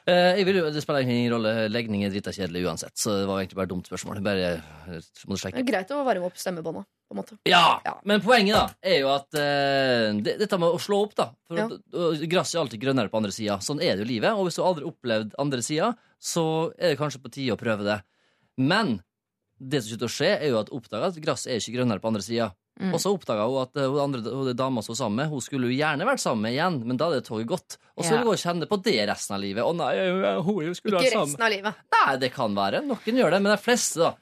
Eh, 0.06 0.35
jeg 0.38 0.45
vil 0.45 0.60
det 0.69 0.81
spiller 0.84 1.02
ingen 1.02 1.31
rolle. 1.34 1.53
Legning 1.73 2.03
er 2.06 2.11
drita 2.14 2.30
kjedelig 2.35 2.61
uansett, 2.68 2.93
så 3.02 3.15
det 3.22 3.26
var 3.26 3.39
egentlig 3.41 3.57
bare 3.57 3.65
et 3.65 3.72
dumt 3.73 3.88
spørsmål. 3.89 4.19
Bare 4.26 4.49
eh, 4.53 5.07
Det 5.26 5.49
er 5.64 5.65
greit 5.65 5.93
å 5.95 6.03
varme 6.06 6.27
opp 6.27 6.38
stemmebåndet. 6.38 6.85
Ja, 7.49 7.80
Ja. 7.85 7.95
Men 8.06 8.22
poenget 8.22 8.56
da 8.57 8.65
er 8.85 8.99
jo 9.02 9.10
at 9.14 9.34
eh, 9.38 10.11
det, 10.26 10.35
dette 10.41 10.60
med 10.61 10.73
å 10.73 10.81
slå 10.81 11.03
opp, 11.07 11.15
da 11.18 11.31
For 11.47 11.57
Ja. 11.57 11.68
Gresset 12.30 12.57
er 12.57 12.64
alltid 12.64 12.81
grønnere 12.81 13.10
på 13.10 13.18
andre 13.18 13.34
sida. 13.34 13.57
Sånn 13.65 13.81
er 13.81 13.95
det 13.95 14.06
jo 14.06 14.11
livet. 14.14 14.34
Og 14.38 14.45
hvis 14.45 14.57
du 14.60 14.64
aldri 14.65 14.85
har 14.85 14.91
opplevd 14.93 15.34
andre 15.41 15.61
sida, 15.65 15.91
så 16.22 16.45
er 16.77 16.93
det 16.93 17.02
kanskje 17.02 17.22
på 17.26 17.34
tide 17.34 17.57
å 17.57 17.61
prøve 17.61 17.85
det. 17.88 17.97
Men 18.61 18.99
det 19.57 19.81
som 19.81 19.89
slutter 19.93 20.10
å 20.10 20.15
skje, 20.15 20.31
er 20.38 20.49
jo 20.53 20.60
at 20.61 20.69
oppdaga 20.73 21.10
at 21.10 21.18
gresset 21.23 21.53
er 21.53 21.61
ikke 21.61 21.80
grønnere 21.80 22.03
på 22.03 22.11
andre 22.11 22.22
sida. 22.26 22.52
Mm. 22.76 22.91
Og 22.91 22.99
så 22.99 23.14
oppdaga 23.15 23.45
hun 23.47 23.61
at 23.61 23.77
eh, 23.80 23.88
hun 23.88 24.02
andre 24.03 24.34
hun 24.35 24.49
dama 24.60 24.81
som 24.84 24.91
var 24.91 24.97
sammen 24.99 25.22
med, 25.22 25.30
hun 25.31 25.43
skulle 25.43 25.69
jo 25.72 25.77
gjerne 25.77 26.07
vært 26.10 26.19
sammen 26.19 26.43
med 26.43 26.56
igjen, 26.57 26.81
men 26.84 26.97
da 26.99 27.07
hadde 27.07 27.23
toget 27.23 27.47
gått. 27.47 27.77
Og 27.95 28.03
så 28.03 28.18
Ja. 28.18 28.18
vil 28.19 28.34
hun 28.34 28.41
kjenne 28.41 28.68
på 28.68 28.81
det 28.84 28.97
resten 29.07 29.35
av 29.38 29.41
livet. 29.41 29.64
Å 29.64 29.72
nei, 29.76 29.93
hun 30.43 30.76
skulle 30.76 30.99
Ikke 30.99 31.14
sammen. 31.14 31.30
resten 31.31 31.45
av 31.47 31.52
livet. 31.53 31.73
Nei, 31.95 32.15
det 32.18 32.31
kan 32.35 32.56
være. 32.57 32.84
Noen 32.84 33.22
gjør 33.22 33.31
det, 33.31 33.41
men 33.41 33.56
de 33.56 33.61
fleste, 33.64 33.99
da. 34.03 34.14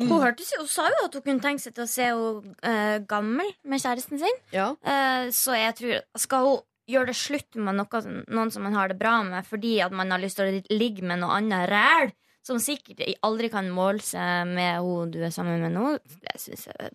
Hun, 0.00 0.08
hørte, 0.18 0.42
hun 0.58 0.66
sa 0.66 0.88
jo 0.88 1.04
at 1.04 1.14
hun 1.14 1.22
kunne 1.22 1.44
tenke 1.44 1.62
seg 1.62 1.74
til 1.76 1.84
å 1.84 1.90
se 1.92 2.08
henne 2.10 3.06
gammel 3.06 3.52
med 3.62 3.78
kjæresten 3.78 4.18
sin. 4.18 4.38
Ja. 4.50 4.72
Uh, 4.82 5.28
så 5.30 5.54
jeg 5.54 5.76
tror 5.78 6.00
Skal 6.18 6.46
hun 6.48 6.60
gjøre 6.90 7.12
det 7.12 7.16
slutt 7.16 7.54
med 7.54 7.76
noe, 7.78 8.02
noen 8.26 8.50
som 8.50 8.64
man 8.66 8.74
har 8.74 8.88
det 8.90 8.98
bra 8.98 9.22
med, 9.22 9.46
fordi 9.46 9.76
at 9.84 9.92
man 9.94 10.10
har 10.10 10.18
lyst 10.18 10.40
til 10.40 10.48
å 10.50 10.64
ligge 10.74 11.04
med 11.06 11.20
noe 11.22 11.38
annet 11.38 11.70
ræl, 11.70 12.10
som 12.42 12.58
sikkert 12.58 13.04
aldri 13.22 13.48
kan 13.52 13.70
måle 13.70 14.02
seg 14.02 14.48
med 14.50 14.80
hun 14.82 15.12
du 15.14 15.20
er 15.22 15.30
sammen 15.30 15.62
med 15.62 15.76
nå, 15.76 15.92
det 16.24 16.40
syns 16.42 16.66
jeg 16.66 16.90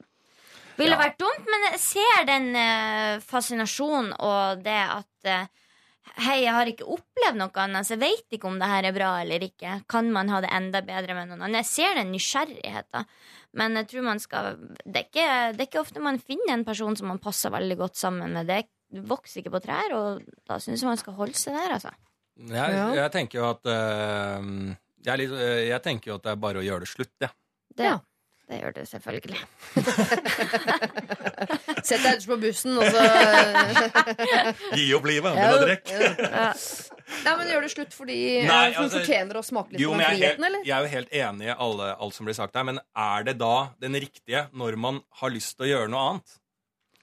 ville 0.77 0.95
Ja. 0.95 1.01
vært 1.03 1.17
dumt. 1.19 1.45
Men 1.51 1.65
jeg 1.71 1.79
ser 1.83 2.25
den 2.29 2.49
eh, 2.55 3.19
fascinasjonen 3.25 4.13
og 4.19 4.63
det 4.65 4.81
at 4.83 5.31
eh, 5.37 5.47
Hei, 6.23 6.37
jeg 6.45 6.53
har 6.55 6.65
ikke 6.71 6.85
opplevd 6.87 7.35
noe 7.37 7.51
annet, 7.61 7.83
så 7.85 7.93
jeg 7.97 7.99
vet 7.99 8.35
ikke 8.37 8.47
om 8.47 8.55
det 8.61 8.67
her 8.71 8.85
er 8.87 8.93
bra 8.95 9.09
eller 9.21 9.43
ikke. 9.43 9.73
Kan 9.91 10.07
man 10.15 10.29
ha 10.31 10.39
det 10.41 10.49
enda 10.55 10.79
bedre 10.81 11.13
med 11.13 11.27
noen 11.27 11.41
andre? 11.43 11.59
Jeg 11.59 11.67
ser 11.67 11.97
den 11.99 12.13
nysgjerrigheten, 12.15 13.05
men 13.59 13.75
jeg 13.75 13.89
tror 13.91 14.05
man 14.07 14.21
skal 14.23 14.55
det 14.85 14.95
er, 14.95 15.03
ikke, 15.03 15.27
det 15.57 15.61
er 15.61 15.67
ikke 15.67 15.81
ofte 15.83 15.99
man 16.01 16.17
finner 16.23 16.53
en 16.55 16.63
person 16.65 16.95
som 16.97 17.11
man 17.11 17.19
passer 17.19 17.51
veldig 17.53 17.77
godt 17.83 17.99
sammen 17.99 18.31
med. 18.33 18.47
Det 18.47 19.03
vokser 19.05 19.43
ikke 19.43 19.51
på 19.57 19.61
trær, 19.67 19.93
og 19.99 20.23
da 20.47 20.57
syns 20.63 20.81
jeg 20.81 20.87
man 20.89 20.97
skal 21.03 21.13
holde 21.19 21.35
seg 21.37 21.53
der, 21.59 21.75
altså. 21.75 21.91
Jeg, 22.55 22.81
jeg 23.01 23.11
tenker 23.19 23.39
jo 23.41 23.49
at 23.51 23.69
eh, 23.75 24.49
jeg, 25.11 25.21
litt, 25.25 25.35
jeg 25.67 25.81
tenker 25.91 26.13
jo 26.13 26.17
at 26.21 26.23
det 26.23 26.31
er 26.37 26.43
bare 26.47 26.63
å 26.63 26.65
gjøre 26.71 26.87
det 26.87 26.93
slutt, 26.95 27.13
jeg. 27.19 27.35
Det, 27.75 27.83
Ja. 27.91 27.97
det 27.99 28.16
gjør 28.61 28.73
det 28.77 28.83
selvfølgelig. 28.87 29.39
Sett 31.87 32.01
deg 32.03 32.11
ellers 32.13 32.27
på 32.29 32.37
bussen, 32.41 32.77
og 32.79 32.85
så 32.87 33.01
Gi 34.79 34.85
opp 34.97 35.05
livet, 35.09 35.31
Ja. 35.35 35.37
begynn 35.37 35.57
å 35.57 35.59
drikke. 35.65 35.95
Nei, 37.23 37.33
men 37.39 37.45
gjør 37.51 37.61
det 37.67 37.71
slutt 37.73 37.93
fordi 37.95 38.17
Nei, 38.47 38.65
hun 38.73 38.83
altså- 38.85 38.99
fortjener 39.01 39.35
å 39.39 39.43
smake 39.45 39.71
litt 39.75 39.81
Jo, 39.83 39.89
på 39.93 39.97
men 39.99 40.05
den 40.05 40.11
er, 40.11 40.15
friheten, 40.17 40.43
eller? 40.49 40.61
jeg 40.67 40.75
er 40.77 40.81
jo 40.87 40.91
helt 40.95 41.11
enig 41.21 41.45
i 41.47 41.55
alle, 41.67 41.85
alt 42.07 42.15
som 42.17 42.23
blir 42.27 42.37
sagt 42.37 42.53
her, 42.59 42.65
men 42.67 42.77
er 42.95 43.19
det 43.27 43.35
da 43.39 43.53
den 43.83 43.93
riktige 43.99 44.41
når 44.53 44.71
man 44.87 44.95
har 45.21 45.29
lyst 45.33 45.51
til 45.57 45.65
å 45.67 45.71
gjøre 45.73 45.89
noe 45.93 46.03
annet? 46.11 46.27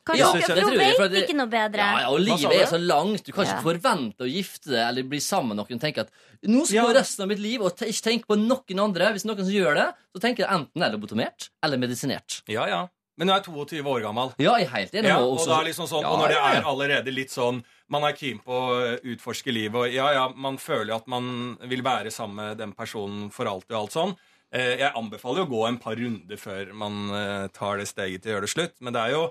Kanskje 0.04 0.18
Ja, 0.20 0.32
ikke, 0.36 0.54
tror 0.60 0.76
vet 0.76 1.10
det- 1.12 1.22
ikke 1.28 1.36
noe 1.36 1.46
bedre. 1.48 1.78
Ja, 1.80 2.00
ja, 2.00 2.08
og 2.10 2.20
livet 2.20 2.52
er 2.52 2.66
så 2.66 2.76
langt. 2.78 3.24
Du 3.24 3.32
kan 3.32 3.44
ikke 3.46 3.56
Ja. 3.56 3.62
forvente 3.62 4.20
å 4.20 4.28
gifte 4.28 4.68
deg 4.70 4.88
eller 4.88 5.02
bli 5.08 5.18
sammen 5.18 5.56
med 5.56 5.56
noen 5.64 5.74
og 5.74 5.80
tenke 5.80 5.98
at 6.04 6.10
nå 6.44 6.64
skal 6.66 6.74
jeg 6.74 6.84
Ja. 6.84 6.90
gå 6.92 6.94
resten 7.00 7.22
av 7.22 7.28
mitt 7.28 7.38
liv 7.38 7.62
og 7.62 7.72
ikke 7.76 8.02
tenke 8.02 8.26
på 8.26 8.36
noen 8.36 8.80
andre. 8.84 9.12
Hvis 9.14 9.24
noen 9.24 9.38
som 9.38 9.48
gjør 9.54 9.74
det, 9.74 9.94
så 10.14 10.20
tenker 10.20 10.44
jeg 10.44 10.50
enten 10.50 10.82
er 10.82 10.90
lobotomert 10.92 11.48
eller 11.62 11.78
medisinert. 11.78 12.42
Ja, 12.46 12.66
ja. 12.66 12.88
Men 13.16 13.28
hun 13.28 13.36
er 13.38 13.40
22 13.42 13.82
år 13.86 14.02
gammel. 14.02 14.34
Ja, 14.38 14.56
jeg 14.58 14.66
er 14.66 14.70
helt 14.76 14.92
enig. 14.92 15.04
Ja, 15.08 15.18
og 15.20 15.32
og, 15.32 15.38
også- 15.38 15.60
er 15.60 15.64
liksom 15.64 15.86
sånn, 15.88 16.02
Ja, 16.02 16.08
og 16.10 16.18
når 16.18 16.28
det 16.28 16.36
er 16.36 16.62
allerede 16.62 17.14
litt 17.14 17.30
sånn 17.30 17.64
Man 17.88 18.02
er 18.02 18.12
keen 18.14 18.40
på 18.40 18.48
å 18.50 18.98
utforske 19.04 19.52
livet, 19.52 19.74
og 19.74 19.92
ja, 19.92 20.10
ja, 20.12 20.28
man 20.34 20.56
føler 20.56 20.94
at 20.96 21.06
man 21.06 21.56
vil 21.68 21.82
være 21.82 22.06
sammen 22.10 22.36
med 22.36 22.58
den 22.58 22.72
personen 22.72 23.30
for 23.30 23.44
alltid 23.44 23.72
og 23.72 23.82
alt 23.82 23.92
sånn. 23.92 24.16
Eh, 24.52 24.76
Jeg 24.78 24.92
anbefaler 24.94 25.36
jo 25.36 25.46
å 25.46 25.50
gå 25.50 25.68
en 25.68 25.78
par 25.78 25.94
runder 25.94 26.36
før 26.36 26.72
man 26.74 27.10
eh, 27.10 27.48
tar 27.48 27.76
det 27.76 27.86
steget 27.86 28.22
til 28.22 28.32
å 28.32 28.34
gjøre 28.36 28.40
det 28.40 28.50
slutt. 28.50 28.72
Men 28.80 28.92
det 28.94 29.02
er 29.02 29.10
jo 29.10 29.30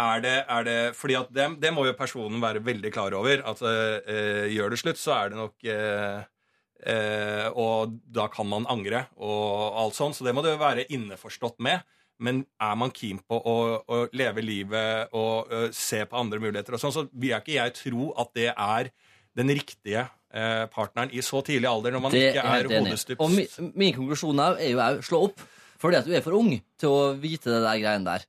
er 0.00 0.22
det, 0.24 0.34
er 0.50 0.64
det, 0.66 0.78
fordi 0.98 1.16
at 1.18 1.32
det, 1.34 1.48
det 1.62 1.72
må 1.74 1.84
jo 1.86 1.94
personen 1.98 2.42
være 2.42 2.62
veldig 2.64 2.90
klar 2.94 3.14
over. 3.16 3.42
At 3.46 3.60
eh, 3.62 4.48
gjør 4.54 4.74
det 4.74 4.80
slutt, 4.80 5.00
så 5.00 5.14
er 5.16 5.32
det 5.32 5.38
nok 5.38 5.66
eh, 5.70 6.24
eh, 6.90 7.48
Og 7.54 7.94
da 8.14 8.26
kan 8.32 8.48
man 8.50 8.66
angre 8.70 9.06
og 9.16 9.78
alt 9.84 9.98
sånt. 9.98 10.18
Så 10.18 10.26
det 10.26 10.34
må 10.36 10.44
du 10.44 10.50
være 10.60 10.86
innforstått 10.88 11.60
med. 11.64 11.84
Men 12.22 12.44
er 12.62 12.76
man 12.78 12.92
keen 12.94 13.18
på 13.26 13.38
å, 13.38 13.54
å 13.90 13.96
leve 14.14 14.42
livet 14.44 15.10
og 15.18 15.50
ø, 15.50 15.64
se 15.74 16.04
på 16.06 16.14
andre 16.20 16.38
muligheter, 16.38 16.76
og 16.76 16.78
sånn, 16.78 16.92
så 16.94 17.02
vil 17.10 17.32
jeg 17.32 17.42
ikke 17.42 17.56
jeg 17.56 17.72
tro 17.74 18.04
at 18.22 18.30
det 18.38 18.52
er 18.52 18.90
den 19.34 19.50
riktige 19.50 20.04
eh, 20.30 20.62
partneren 20.70 21.10
i 21.10 21.24
så 21.26 21.42
tidlig 21.42 21.66
alder, 21.66 21.96
når 21.96 22.04
man 22.04 22.14
Det 22.14 22.28
ikke 22.28 22.44
er 22.46 22.68
er 22.68 22.84
hodestups. 22.84 23.18
Og 23.18 23.34
min, 23.34 23.72
min 23.74 23.96
konklusjon 23.96 24.44
er 24.46 24.62
jo 24.70 24.78
òg 24.84 25.02
slå 25.10 25.24
opp. 25.26 25.42
Fordi 25.82 25.98
at 25.98 26.06
du 26.06 26.14
er 26.14 26.22
for 26.24 26.38
ung 26.38 26.52
til 26.80 26.94
å 26.94 27.00
vite 27.18 27.50
det 27.50 27.58
der 27.66 27.82
greiene 27.82 28.06
der. 28.06 28.22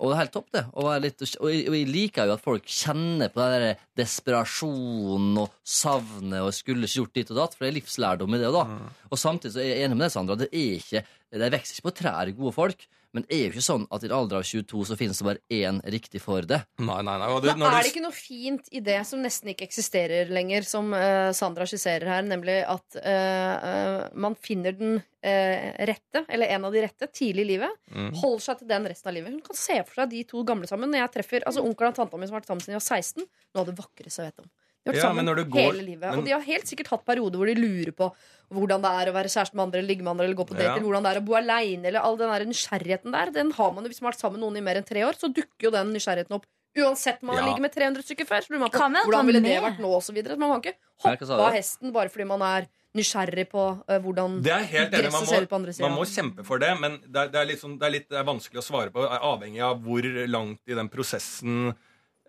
Og 0.00 0.08
det 0.08 0.14
er 0.14 0.20
helt 0.22 0.32
topp, 0.32 0.46
det. 0.56 0.62
Og, 0.80 0.86
litt, 1.04 1.20
og 1.20 1.50
jeg, 1.52 1.64
og 1.68 1.74
jeg 1.76 1.88
liker 1.92 2.28
jo 2.28 2.36
at 2.38 2.44
folk 2.44 2.70
kjenner 2.72 3.28
på 3.32 3.42
den 3.42 3.64
der 3.66 3.82
desperasjonen 4.00 5.42
og 5.42 5.50
savnet 5.60 6.40
og 6.40 6.54
skulle 6.56 6.88
ikke 6.88 7.02
gjort 7.02 7.18
ditt 7.18 7.32
og 7.34 7.40
datt, 7.42 7.56
for 7.56 7.66
det 7.66 7.72
er 7.72 7.76
livslærdom 7.76 8.36
i 8.36 8.40
det. 8.40 8.52
da. 8.54 8.64
Og 9.10 9.20
samtidig 9.20 9.52
så 9.52 9.60
er 9.60 9.68
jeg 9.68 9.84
enig 9.84 9.98
med 9.98 10.06
deg, 10.06 10.14
Sandra. 10.14 10.38
Det 10.40 10.48
er 10.48 10.78
ikke, 10.78 11.04
det 11.36 11.52
vokser 11.52 11.76
ikke 11.76 11.88
på 11.90 11.94
trær, 12.00 12.32
gode 12.38 12.56
folk. 12.56 12.88
Men 13.16 13.24
det 13.26 13.34
er 13.34 13.40
jo 13.48 13.54
ikke 13.54 13.64
sånn 13.64 13.84
at 13.90 14.04
i 14.04 14.08
en 14.08 14.14
alder 14.14 14.38
av 14.38 14.46
22 14.46 14.84
så 14.86 14.96
finnes 14.98 15.18
det 15.18 15.26
bare 15.26 15.42
én 15.50 15.80
riktig 15.90 16.20
for 16.22 16.46
det. 16.46 16.60
Nei, 16.78 17.00
nei, 17.06 17.16
nei. 17.18 17.30
Det, 17.42 17.54
når 17.58 17.74
er 17.74 17.82
det 17.82 17.90
ikke 17.90 18.04
noe 18.04 18.14
fint 18.14 18.70
i 18.70 18.82
det 18.86 19.00
som 19.08 19.22
nesten 19.24 19.50
ikke 19.50 19.66
eksisterer 19.66 20.30
lenger, 20.30 20.66
som 20.68 20.92
uh, 20.94 21.30
Sandra 21.36 21.66
skisserer 21.66 22.06
her, 22.06 22.22
nemlig 22.26 22.60
at 22.62 23.00
uh, 23.02 23.54
uh, 23.66 24.04
man 24.14 24.38
finner 24.38 24.76
den 24.78 25.00
rette, 25.20 26.22
eller 26.32 26.48
en 26.54 26.62
av 26.64 26.72
de 26.72 26.80
rette, 26.80 27.04
tidlig 27.12 27.42
i 27.42 27.48
livet. 27.50 27.74
Mm. 27.92 28.06
Holder 28.22 28.40
seg 28.40 28.62
til 28.62 28.70
den 28.70 28.86
resten 28.88 29.10
av 29.10 29.12
livet. 29.18 29.34
Hun 29.34 29.42
kan 29.44 29.58
se 29.58 29.76
for 29.82 30.00
seg 30.00 30.14
de 30.14 30.22
to 30.30 30.40
gamle 30.48 30.70
sammen. 30.70 30.88
Når 30.88 31.02
jeg 31.02 31.12
treffer 31.18 31.44
altså 31.44 31.60
Onkelen 31.60 31.92
og 31.92 31.98
tanta 31.98 32.16
mi 32.16 32.24
som 32.24 32.38
har 32.38 32.40
vært 32.40 32.48
sammen 32.48 32.64
siden 32.64 32.78
de 32.78 32.80
var 32.80 32.86
16, 32.88 33.26
noe 33.28 33.60
av 33.60 33.68
det 33.68 33.74
vakreste 33.82 34.24
jeg 34.24 34.30
vet 34.30 34.40
om. 34.46 34.48
De 34.80 34.88
har 34.90 34.94
vært 34.94 35.02
Ja, 35.02 35.08
sammen 35.10 35.26
går- 35.50 35.72
hele 35.72 35.82
livet. 35.84 36.00
men- 36.10 36.18
Og 36.18 36.24
de 36.24 36.30
har 36.32 36.40
helt 36.40 36.64
sikkert 36.64 36.86
hatt 36.88 37.04
perioder 37.04 37.36
hvor 37.36 37.46
de 37.46 37.54
lurer 37.54 37.92
på 37.92 38.14
hvordan 38.50 38.80
det 38.82 38.90
er 38.90 39.12
å 39.12 39.14
være 39.14 39.28
kjæreste 39.28 39.54
med 39.54 39.62
andre, 39.62 39.78
eller 39.78 39.88
ligge 39.88 40.02
med 40.02 40.10
andre, 40.10 40.24
eller 40.24 40.36
gå 40.36 40.46
på 40.48 40.56
date, 40.56 40.64
Ja. 40.64 40.74
eller 40.76 40.86
hvordan 40.88 41.02
det 41.04 41.16
er 41.16 41.20
å 41.20 41.24
bo 41.24 41.34
aleine, 41.34 41.84
eller 41.86 42.00
all 42.00 42.16
den 42.16 42.30
der 42.30 42.44
nysgjerrigheten 42.46 43.12
der. 43.12 43.30
Den 43.30 43.50
har 43.52 43.72
man 43.72 43.84
jo 43.84 43.90
hvis 43.90 44.00
man 44.00 44.10
har 44.10 44.16
vært 44.16 44.20
sammen 44.20 44.40
med 44.40 44.46
noen 44.48 44.56
i 44.56 44.60
mer 44.60 44.74
enn 44.76 44.84
tre 44.86 45.00
år, 45.04 45.12
så 45.14 45.28
dukker 45.32 45.60
jo 45.68 45.70
den 45.70 45.92
nysgjerrigheten 45.92 46.32
opp. 46.32 46.46
Uansett 46.76 47.18
om 47.22 47.26
man 47.26 47.36
har 47.36 47.42
Ja. 47.44 47.48
ligget 47.54 47.60
med 47.60 47.72
300 47.74 48.02
stykker 48.02 48.26
før. 48.26 48.40
Så 48.46 48.50
man 48.58 48.70
på 48.70 48.78
ta 48.78 48.88
hvordan 48.88 49.26
ville 49.26 49.40
det 49.42 49.42
med? 49.42 49.62
vært 49.62 49.78
nå, 49.80 49.88
og 49.94 50.02
så 50.02 50.12
videre. 50.14 50.38
Man 50.38 50.60
kan 50.62 50.72
ikke 50.72 50.76
hoppe 51.04 51.30
av 51.46 51.52
hesten 51.52 51.92
bare 51.92 52.08
fordi 52.08 52.26
man 52.26 52.40
er 52.42 52.66
nysgjerrig 52.96 53.48
på 53.50 53.82
uh, 53.88 53.98
hvordan 53.98 54.42
Det. 54.42 54.50
Man 54.50 54.90
gresset 54.90 55.26
ser 55.28 55.42
ut 55.42 55.48
på 55.50 55.56
andre 55.56 55.72
sida. 55.72 55.88
man 55.88 55.98
må 55.98 56.04
kjempe 56.06 56.44
for 56.44 56.58
det, 56.58 56.80
men 56.80 56.98
det 57.02 57.16
er, 57.16 57.28
det 57.28 57.34
er, 57.34 57.44
litt, 57.44 57.60
sånn, 57.60 57.78
det 57.78 57.86
er 57.86 57.90
litt 57.90 58.08
det 58.08 58.18
er 58.18 58.24
vanskelig 58.24 58.58
å 58.58 58.64
svare 58.66 58.90
på, 58.90 59.06
avhengig 59.06 59.60
av 59.60 59.80
hvor 59.82 60.02
langt 60.28 60.58
i 60.66 60.74
den 60.74 60.88
prosessen 60.88 61.74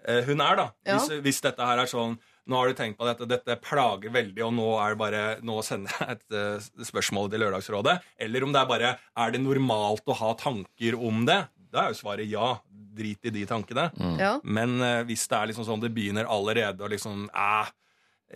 uh, 0.08 0.22
hun 0.22 0.42
er. 0.42 0.56
da. 0.56 0.72
Ja. 0.86 0.98
Hvis, 1.00 1.22
hvis 1.22 1.42
dette 1.42 1.60
her 1.66 1.80
er 1.80 1.86
sånn 1.86 2.18
Nå 2.50 2.58
har 2.58 2.72
du 2.72 2.78
tenkt 2.78 2.98
på 2.98 3.06
dette, 3.06 3.28
dette 3.30 3.56
plager 3.62 4.14
veldig, 4.14 4.42
og 4.48 4.54
nå 4.58 4.68
er 4.82 4.94
det 4.94 5.00
bare, 5.02 5.24
nå 5.46 5.60
sender 5.66 5.94
jeg 6.00 6.18
et 6.18 6.38
uh, 6.38 6.86
spørsmål 6.88 7.30
til 7.32 7.44
Lørdagsrådet. 7.44 8.00
Eller 8.26 8.46
om 8.46 8.54
det 8.54 8.62
er 8.64 8.70
bare 8.70 8.94
Er 8.98 9.34
det 9.34 9.44
normalt 9.44 10.10
å 10.10 10.18
ha 10.18 10.32
tanker 10.40 10.98
om 10.98 11.26
det? 11.30 11.44
Da 11.72 11.86
er 11.86 11.94
jo 11.94 12.02
svaret 12.02 12.30
ja. 12.30 12.56
Drit 12.92 13.30
i 13.30 13.32
de 13.32 13.46
tankene. 13.48 13.86
Ja. 14.20 14.34
Men 14.44 14.74
uh, 14.82 15.04
hvis 15.08 15.24
det 15.32 15.38
er 15.38 15.52
liksom 15.52 15.68
sånn 15.68 15.84
det 15.84 15.94
begynner 15.96 16.28
allerede 16.28 16.84
og 16.84 16.92
liksom 16.92 17.30
eh, 17.30 17.70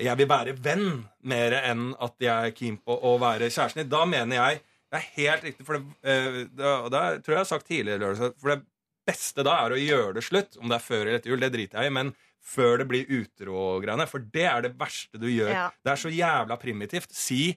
Jeg 0.05 0.21
vil 0.21 0.29
være 0.31 0.53
venn 0.63 1.01
mer 1.27 1.57
enn 1.59 1.89
at 1.99 2.15
jeg 2.23 2.51
er 2.51 2.55
keen 2.55 2.77
på 2.79 2.95
å 2.95 3.17
være 3.19 3.49
kjæresten 3.49 3.83
din. 3.83 3.91
Da 3.91 4.05
mener 4.07 4.39
jeg 4.39 4.61
Det 4.61 5.01
er 5.01 5.09
helt 5.17 5.49
riktig, 5.49 5.65
for 5.67 5.75
det, 5.75 5.83
uh, 6.07 6.39
det, 6.45 6.71
det 6.93 7.03
tror 7.25 7.33
jeg 7.33 7.39
jeg 7.39 7.41
har 7.41 7.51
sagt 7.51 7.67
tidligere. 7.67 8.31
For 8.39 8.53
det 8.53 8.61
beste 9.05 9.43
da 9.45 9.57
er 9.65 9.75
å 9.75 9.81
gjøre 9.81 10.15
det 10.19 10.25
slutt. 10.29 10.55
Om 10.61 10.71
det 10.71 10.79
er 10.79 10.87
før 10.87 11.03
eller 11.03 11.19
etter 11.19 11.33
jul, 11.33 11.43
det 11.43 11.51
driter 11.57 11.81
jeg 11.81 11.91
i. 11.91 11.97
Men 11.99 12.15
før 12.45 12.79
det 12.81 12.87
blir 12.89 13.09
utro-greiene. 13.09 14.05
For 14.09 14.23
det 14.33 14.45
er 14.49 14.65
det 14.67 14.75
verste 14.79 15.21
du 15.21 15.27
gjør. 15.31 15.51
Ja. 15.53 15.69
Det 15.83 15.93
er 15.95 16.01
så 16.01 16.11
jævla 16.13 16.57
primitivt. 16.61 17.13
Si, 17.15 17.55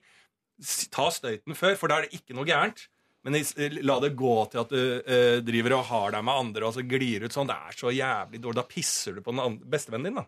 si 0.59 0.89
Ta 0.93 1.09
støyten 1.13 1.55
før, 1.57 1.77
for 1.79 1.91
da 1.91 1.99
er 1.99 2.07
det 2.07 2.19
ikke 2.21 2.37
noe 2.37 2.47
gærent. 2.49 2.87
Men 3.27 3.35
la 3.83 3.97
det 3.99 4.13
gå 4.15 4.35
til 4.49 4.61
at 4.61 4.69
du 4.71 4.79
uh, 5.03 5.39
driver 5.43 5.75
og 5.75 5.85
har 5.89 6.13
deg 6.15 6.23
med 6.23 6.39
andre 6.45 6.69
og 6.69 6.73
så 6.77 6.85
glir 6.87 7.25
ut 7.27 7.35
sånn. 7.35 7.49
Det 7.51 7.57
er 7.67 7.75
så 7.75 7.91
jævlig 7.91 8.39
dårlig. 8.39 8.59
Da 8.61 8.67
pisser 8.69 9.17
du 9.17 9.21
på 9.25 9.33
den 9.35 9.43
andre, 9.43 9.67
bestevennen 9.69 10.07
din, 10.07 10.21
da. 10.21 10.25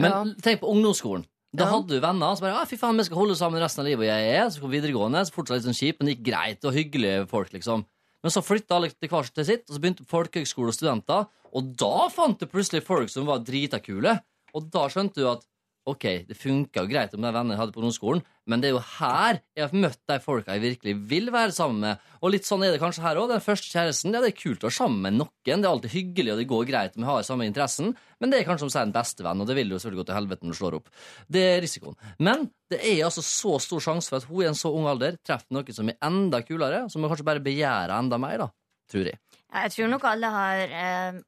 Men 0.00 0.10
Ja. 0.10 0.22
tenk 0.42 0.62
på 0.62 0.70
ungdomsskolen. 0.72 1.26
Da 1.54 1.64
Ja. 1.68 1.70
hadde 1.70 1.88
du 1.94 2.00
venner 2.00 2.34
som 2.34 2.48
bare 2.48 2.62
ah, 2.62 2.64
fy 2.66 2.76
faen, 2.76 2.96
vi 2.96 3.04
skal 3.04 3.20
holde 3.20 3.36
sammen 3.38 3.60
resten 3.62 3.84
av 3.84 3.86
livet. 3.86 4.08
Og 4.08 4.10
jeg 4.10 4.34
er, 4.40 4.46
så 4.50 4.60
kom 4.60 4.72
videregående, 4.72 5.20
så 5.22 5.36
fortsatt 5.36 5.60
litt 5.60 5.68
sånn 5.68 5.78
kjip, 5.78 6.00
men 6.00 6.08
det 6.08 6.16
gikk 6.16 6.26
greit 6.32 6.64
og 6.64 6.74
hyggelige 6.74 7.28
folk, 7.30 7.52
liksom. 7.52 7.84
Men 8.24 8.32
så 8.32 8.40
flytta 8.40 8.78
alle 8.78 8.88
til 8.88 9.10
hvert 9.12 9.34
til 9.36 9.44
sitt, 9.44 9.66
og 9.68 9.76
så 9.76 9.80
begynte 9.82 10.06
folkehøgskole 10.08 10.72
og 10.72 10.76
studenter. 10.78 11.26
Og 11.54 11.74
da 11.78 12.06
fant 12.12 12.40
du 12.40 12.48
plutselig 12.48 12.80
folk 12.86 13.12
som 13.12 13.28
var 13.28 13.42
drita 13.44 13.82
kule. 13.84 14.16
Og 14.56 14.70
da 14.72 14.86
skjønte 14.88 15.20
du 15.20 15.28
at 15.28 15.44
ok, 15.88 16.04
det 16.28 16.36
funka 16.38 16.82
jo 16.82 16.88
greit 16.88 17.12
om 17.16 17.20
de 17.20 17.30
vennene 17.30 17.54
jeg 17.54 17.60
hadde 17.60 17.74
på 17.74 17.82
ungdomsskolen, 17.82 18.22
men 18.48 18.60
det 18.60 18.70
er 18.70 18.74
jo 18.74 18.82
her 18.98 19.40
jeg 19.56 19.66
har 19.66 19.82
møtt 19.84 20.00
de 20.08 20.16
folka 20.22 20.56
jeg 20.56 20.62
virkelig 20.62 20.94
vil 21.10 21.30
være 21.32 21.54
sammen 21.56 21.82
med. 21.84 22.06
Og 22.24 22.32
litt 22.32 22.48
sånn 22.48 22.64
er 22.64 22.72
det 22.74 22.80
kanskje 22.82 23.04
her 23.04 23.20
òg. 23.20 23.30
Den 23.32 23.44
første 23.44 23.70
kjæresten, 23.72 24.14
ja, 24.16 24.22
det 24.24 24.32
er 24.32 24.38
kult 24.38 24.64
å 24.64 24.68
være 24.68 24.76
sammen 24.78 25.04
med 25.04 25.18
noen. 25.18 25.30
Det 25.44 25.54
er 25.54 25.70
alltid 25.70 25.94
hyggelig, 25.94 26.32
og 26.34 26.40
det 26.40 26.48
går 26.50 26.66
greit 26.70 26.96
om 26.96 27.04
vi 27.04 27.10
har 27.10 27.28
samme 27.28 27.48
interessen, 27.48 27.94
men 28.20 28.32
det 28.32 28.40
er 28.40 28.48
kanskje 28.48 28.66
som 28.66 28.74
seg 28.74 28.88
en 28.88 28.96
bestevenn, 28.96 29.44
og 29.44 29.48
det 29.50 29.58
vil 29.58 29.72
jo 29.74 29.80
selvfølgelig 29.80 30.02
gå 30.02 30.08
til 30.10 30.18
helvete 30.18 30.48
når 30.48 30.56
du 30.56 30.60
slår 30.60 30.78
opp. 30.80 30.92
Det 31.36 31.46
er 31.52 31.64
risikoen. 31.64 31.98
Men 32.24 32.48
det 32.72 32.80
er 32.80 33.04
altså 33.06 33.24
så 33.24 33.56
stor 33.62 33.84
sjanse 33.84 34.12
for 34.12 34.20
at 34.20 34.28
hun 34.28 34.44
i 34.44 34.50
en 34.50 34.58
så 34.58 34.72
ung 34.72 34.88
alder 34.90 35.18
treffer 35.24 35.56
noe 35.56 35.76
som 35.76 35.92
er 35.92 36.00
enda 36.08 36.40
kulere, 36.44 36.84
som 36.92 37.04
hun 37.04 37.12
kanskje 37.12 37.28
bare 37.28 37.44
begjærer 37.44 37.96
enda 37.98 38.20
mer, 38.20 38.46
da. 38.46 38.52
Tror 38.92 39.08
jeg. 39.08 39.16
Jeg 39.48 39.72
tror 39.72 39.88
nok 39.88 40.02
alle 40.10 40.28
har 40.34 40.72
eh, 40.76 41.20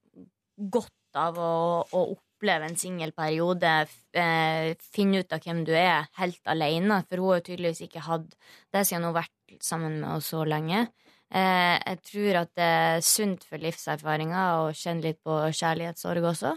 godt 0.76 0.92
av 1.16 1.38
å, 1.40 1.52
å 1.88 2.00
oppleve 2.12 2.25
en 2.44 2.76
singel 2.76 3.12
periode, 3.12 3.86
Eh, 4.16 4.74
finne 4.80 5.20
ut 5.20 5.32
av 5.34 5.42
hvem 5.44 5.64
du 5.66 5.74
er, 5.76 6.06
helt 6.16 6.40
alene. 6.48 7.02
For 7.04 7.20
hun 7.20 7.34
har 7.34 7.40
jo 7.40 7.46
tydeligvis 7.50 7.82
ikke 7.84 8.04
hatt 8.06 8.30
det 8.72 8.86
siden 8.86 9.04
hun 9.04 9.10
har 9.10 9.26
vært 9.26 9.56
sammen 9.60 9.98
med 10.00 10.14
oss 10.14 10.30
så 10.32 10.44
lenge. 10.48 10.86
Eh, 11.28 11.76
jeg 11.76 12.00
tror 12.10 12.38
at 12.40 12.52
det 12.56 12.68
er 12.76 13.02
sunt 13.04 13.44
for 13.44 13.60
livserfaringa 13.60 14.44
å 14.62 14.70
kjenne 14.72 15.04
litt 15.04 15.20
på 15.26 15.40
kjærlighetssorg 15.50 16.30
også. 16.32 16.54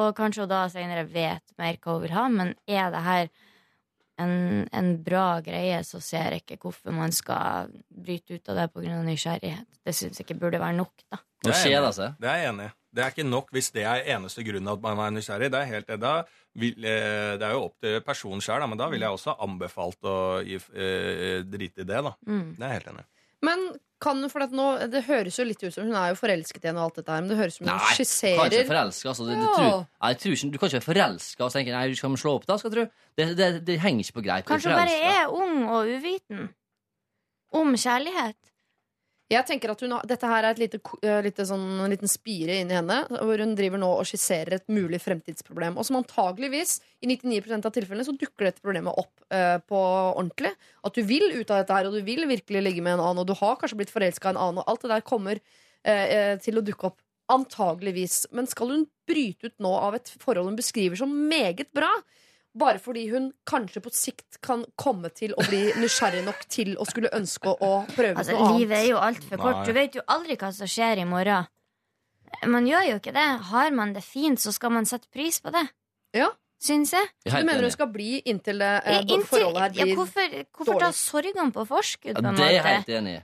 Og 0.00 0.16
kanskje 0.16 0.44
hun 0.44 0.50
da 0.50 0.64
senere 0.72 1.06
vet 1.08 1.54
mer 1.60 1.78
hva 1.78 1.94
hun 1.94 2.02
vil 2.02 2.16
ha, 2.16 2.24
men 2.32 2.54
er 2.66 2.90
det 2.92 3.04
her 3.06 3.30
en, 4.18 4.66
en 4.72 4.90
bra 5.04 5.40
greie, 5.44 5.78
så 5.84 6.00
ser 6.00 6.32
jeg 6.32 6.42
ikke 6.42 6.58
hvorfor 6.64 6.94
man 6.96 7.12
skal 7.12 7.70
bryte 7.92 8.34
ut 8.34 8.50
av 8.50 8.58
det 8.58 8.66
pga. 8.72 8.98
nysgjerrighet. 9.04 9.68
Det 9.84 9.94
syns 9.94 10.18
jeg 10.18 10.26
ikke 10.26 10.40
burde 10.40 10.60
være 10.60 10.78
nok, 10.80 11.06
da. 11.12 11.20
Det 12.18 12.32
er 12.32 12.42
jeg 12.42 12.50
enig 12.50 12.70
i. 12.70 12.74
Det 12.96 13.04
er. 13.04 13.12
Det 13.12 13.20
ikke 13.20 13.28
nok 13.28 13.50
hvis 13.52 13.70
det 13.76 13.84
er 13.84 14.06
eneste 14.16 14.44
grunnen 14.46 14.72
at 14.72 14.84
man 14.84 15.02
er 15.04 15.16
nysgjerrig. 15.18 15.50
Det 15.52 15.60
er 15.60 15.72
helt 15.72 15.90
det. 15.90 15.98
Da 16.00 16.14
vil, 16.56 16.76
eh, 16.84 17.34
det 17.36 17.44
er 17.44 17.52
jo 17.52 17.66
opp 17.68 17.76
til 17.84 18.00
personen 18.06 18.40
sjøl, 18.44 18.64
men 18.68 18.80
da 18.80 18.88
ville 18.92 19.04
jeg 19.04 19.18
også 19.18 19.36
anbefalt 19.44 20.08
å 20.08 20.16
gi, 20.46 20.56
eh, 20.72 21.42
drite 21.44 21.84
i 21.84 21.88
det. 21.88 22.02
da. 22.08 22.14
Mm. 22.26 22.56
Det 22.56 22.64
er 22.64 22.72
jeg 22.72 22.80
helt 22.80 22.92
enig. 22.94 23.04
Men 23.44 23.66
kan 24.00 24.20
for 24.28 24.44
at 24.44 24.52
nå, 24.52 24.64
det 24.92 25.04
høres 25.06 25.38
jo 25.38 25.44
litt 25.46 25.62
ut 25.62 25.72
som 25.72 25.86
Hun 25.88 25.96
er 25.96 26.10
jo 26.12 26.18
forelsket 26.20 26.64
igjen 26.64 26.76
og 26.76 26.90
alt 26.90 26.98
dette 27.00 27.14
her, 27.14 27.22
men 27.24 27.30
det 27.32 27.38
høres 27.38 27.54
ut 27.54 27.58
som 27.62 27.66
hun 27.66 27.72
Nei, 27.72 27.78
kan 27.80 27.86
ikke 27.86 27.96
skisserer 28.02 28.40
altså. 29.12 29.24
Det, 29.24 29.36
det, 29.36 29.46
Ja. 29.46 29.54
tror, 29.56 29.86
Nei, 30.02 30.10
jeg 30.12 30.18
tror 30.20 30.34
ikke, 30.36 30.50
du 30.52 30.58
kan 30.58 30.68
ikke 30.68 30.78
være 30.80 30.88
forelska 30.88 31.46
og 31.46 31.52
tenke 31.54 31.72
nei, 31.72 31.86
du 31.88 31.96
skal 31.96 32.16
slå 32.20 32.34
opp 32.36 32.46
da, 32.46 32.56
skal 32.60 32.74
tro. 32.74 32.84
Det, 33.16 33.36
det, 33.36 33.48
det 33.64 33.78
henger 33.80 34.04
ikke 34.04 34.18
på 34.18 34.24
greip. 34.26 34.48
Kanskje 34.50 34.72
hun 34.72 34.80
bare 34.82 34.98
er 35.14 35.32
ung 35.32 35.64
og 35.64 35.88
uviten 35.96 36.48
om 37.56 37.72
kjærlighet. 37.72 38.36
Jeg 39.26 39.42
tenker 39.42 39.72
at 39.72 39.80
har, 39.82 40.04
Dette 40.06 40.28
her 40.30 40.44
er 40.44 40.54
et 40.54 40.60
lite, 40.60 40.78
eh, 41.02 41.18
lite 41.24 41.42
sånn, 41.48 41.64
en 41.82 41.90
liten 41.90 42.10
spire 42.10 42.60
inni 42.60 42.76
henne, 42.76 43.00
hvor 43.10 43.40
hun 43.42 43.56
driver 43.58 43.80
nå 43.82 43.88
og 43.98 44.06
skisserer 44.06 44.54
et 44.54 44.68
mulig 44.70 45.00
fremtidsproblem. 45.02 45.74
Og 45.76 45.86
som 45.88 45.98
antageligvis, 45.98 46.78
i 47.02 47.10
99% 47.10 47.66
av 47.66 47.74
tilfellene, 47.74 48.06
så 48.06 48.14
dukker 48.14 48.46
dette 48.46 48.62
problemet 48.62 48.94
opp 48.94 49.24
eh, 49.34 49.58
på 49.66 49.80
ordentlig. 50.14 50.52
At 50.86 50.94
du 50.94 51.02
vil 51.02 51.26
ut 51.34 51.50
av 51.50 51.64
dette 51.64 51.74
her, 51.74 51.88
og 51.88 51.98
du 51.98 52.06
vil 52.06 52.22
virkelig 52.30 52.62
ligge 52.62 52.84
med 52.86 52.94
en 52.94 53.02
annen, 53.02 53.24
og 53.24 53.26
du 53.26 53.34
har 53.34 53.58
kanskje 53.58 53.80
blitt 53.82 53.90
forelska 53.90 54.30
i 54.30 54.36
en 54.36 54.42
annen, 54.44 54.62
og 54.62 54.70
alt 54.70 54.86
det 54.86 54.92
der 54.94 55.06
kommer 55.10 55.42
eh, 55.42 56.06
eh, 56.06 56.34
til 56.38 56.60
å 56.60 56.64
dukke 56.66 56.92
opp. 56.92 57.02
Antageligvis. 57.26 58.28
Men 58.30 58.46
skal 58.46 58.70
hun 58.70 58.86
bryte 59.10 59.50
ut 59.50 59.58
nå 59.58 59.74
av 59.74 59.98
et 59.98 60.12
forhold 60.22 60.52
hun 60.52 60.60
beskriver 60.60 61.02
som 61.02 61.10
meget 61.26 61.74
bra? 61.74 61.90
Bare 62.56 62.80
fordi 62.80 63.02
hun 63.10 63.28
kanskje 63.44 63.82
på 63.84 63.90
sikt 63.92 64.38
kan 64.44 64.62
komme 64.80 65.10
til 65.12 65.34
å 65.36 65.44
bli 65.44 65.74
nysgjerrig 65.76 66.22
nok 66.24 66.46
til 66.48 66.72
å 66.80 66.86
skulle 66.88 67.10
ønske 67.12 67.52
å, 67.52 67.72
prøve 67.92 68.16
Altså, 68.22 68.32
noe 68.32 68.46
annet. 68.46 68.62
livet 68.62 68.78
er 68.78 68.88
jo 68.94 69.02
altfor 69.02 69.42
kort. 69.42 69.60
Du 69.68 69.74
vet 69.76 69.98
jo 69.98 70.04
aldri 70.08 70.38
hva 70.40 70.48
som 70.56 70.70
skjer 70.70 71.02
i 71.02 71.06
morgen. 71.08 71.50
Man 72.48 72.66
gjør 72.68 72.88
jo 72.90 72.96
ikke 73.02 73.12
det. 73.16 73.26
Har 73.50 73.70
man 73.76 73.92
det 73.96 74.02
fint, 74.04 74.40
så 74.40 74.52
skal 74.56 74.72
man 74.72 74.88
sette 74.88 75.08
pris 75.12 75.38
på 75.44 75.52
det. 75.54 75.66
Ja. 76.16 76.30
Syns 76.56 76.94
jeg. 76.96 77.08
Du 77.26 77.34
mener 77.44 77.66
hun 77.68 77.72
skal 77.74 77.90
bli 77.92 78.22
inntil 78.24 78.62
det 78.64 78.72
eh, 78.88 79.02
Inntil, 79.04 79.26
forholdet 79.28 79.62
her 79.76 79.80
ja, 79.82 79.94
hvorfor, 79.94 80.24
hvorfor 80.24 80.46
hvorfor 80.56 80.78
ta 80.80 80.86
dårlig. 80.88 81.00
sorgene 81.02 81.52
på 81.52 81.64
forskudd, 81.68 82.16
på 82.16 82.24
en 82.24 82.38
det 82.40 82.46
er 82.46 82.54
jeg 82.54 82.64
helt 82.64 82.92
enig 83.00 83.16
i. 83.18 83.22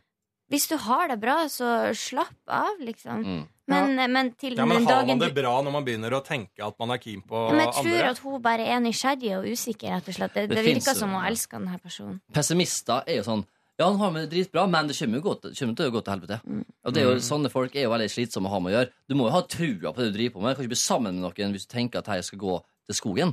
Hvis 0.53 0.69
du 0.69 0.77
har 0.85 1.09
det 1.09 1.17
bra, 1.23 1.39
så 1.49 1.69
slapp 1.97 2.53
av, 2.53 2.79
liksom. 2.85 3.25
Mm. 3.25 3.43
Men, 3.73 3.95
men 4.13 4.31
til 4.37 4.57
Ja, 4.59 4.67
men 4.67 4.83
den 4.83 4.89
Har 4.91 5.07
man 5.07 5.21
det 5.23 5.31
bra 5.37 5.53
når 5.63 5.73
man 5.73 5.85
begynner 5.87 6.13
å 6.19 6.21
tenke 6.27 6.65
at 6.67 6.75
man 6.83 6.91
er 6.93 6.99
keen 7.01 7.23
på 7.25 7.45
Ja, 7.47 7.55
men 7.55 7.63
jeg 7.63 7.75
tror 7.79 7.93
andre? 7.95 8.11
at 8.11 8.19
hun 8.25 8.43
bare 8.43 8.67
er 8.75 8.83
nysgjerrig 8.85 9.31
og 9.39 9.47
usikker, 9.49 9.95
rett 9.95 10.11
og 10.11 10.17
slett. 10.19 10.35
Det, 10.35 10.49
Det 10.51 10.59
det 10.59 10.65
virker 10.67 10.99
som 10.99 11.15
hun 11.15 11.25
elsker 11.25 11.63
denne 11.63 11.79
personen. 11.81 12.19
Pessimister 12.35 13.07
er 13.07 13.21
jo 13.23 13.27
sånn 13.31 13.45
Ja, 13.79 13.87
han 13.87 13.97
har 14.03 14.11
med 14.13 14.27
det 14.27 14.35
dritbra, 14.35 14.67
men 14.69 14.91
det 14.91 14.99
kommer 14.99 15.23
jo 15.23 15.25
godt, 15.31 15.47
kommer 15.59 15.79
til 15.79 15.89
å 15.89 15.95
gå 15.95 16.03
til 16.05 16.13
helvete. 16.13 16.41
Mm. 16.45 16.65
Og 16.85 16.93
det 16.93 17.01
er 17.03 17.09
jo, 17.09 17.15
Sånne 17.25 17.51
folk 17.55 17.75
er 17.79 17.87
jo 17.87 17.95
veldig 17.95 18.11
slitsomme 18.13 18.51
å 18.51 18.53
ha 18.53 18.61
med 18.61 18.75
å 18.75 18.77
gjøre. 18.77 18.91
Du 19.09 19.15
må 19.17 19.31
jo 19.31 19.33
ha 19.39 19.41
trua 19.47 19.95
på 19.95 20.03
det 20.03 20.11
du 20.11 20.19
driver 20.19 20.35
på 20.35 20.43
med. 20.43 20.53
Du 20.53 20.59
kan 20.59 20.67
ikke 20.67 20.75
bli 20.75 20.83
sammen 20.83 21.17
med 21.17 21.25
noen 21.25 21.57
hvis 21.57 21.65
du 21.67 21.73
tenker 21.73 22.03
at 22.03 22.11
dette 22.11 22.29
skal 22.29 22.43
gå 22.43 22.59
til 22.91 22.99
skogen. 22.99 23.33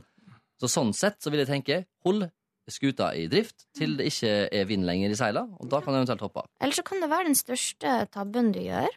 Så 0.61 0.69
Sånn 0.71 0.93
sett 0.95 1.19
så 1.19 1.33
vil 1.33 1.43
jeg 1.43 1.49
tenke 1.51 1.81
hold 2.07 2.29
skuta 2.71 3.11
i 3.15 3.27
drift 3.31 3.65
til 3.77 3.95
det 3.99 4.09
ikke 4.11 4.33
er 4.51 4.65
vind 4.69 4.83
lenger 4.87 5.09
i 5.11 5.19
seila, 5.19 5.45
og 5.59 5.69
da 5.69 5.79
kan 5.81 5.93
du 5.93 5.99
eventuelt 6.01 6.21
hoppe 6.27 6.43
av. 6.43 6.49
Eller 6.61 6.73
så 6.77 6.83
kan 6.87 6.99
det 7.03 7.09
være 7.11 7.25
den 7.31 7.35
største 7.39 7.97
tabben 8.13 8.51
du 8.55 8.59
gjør. 8.65 8.87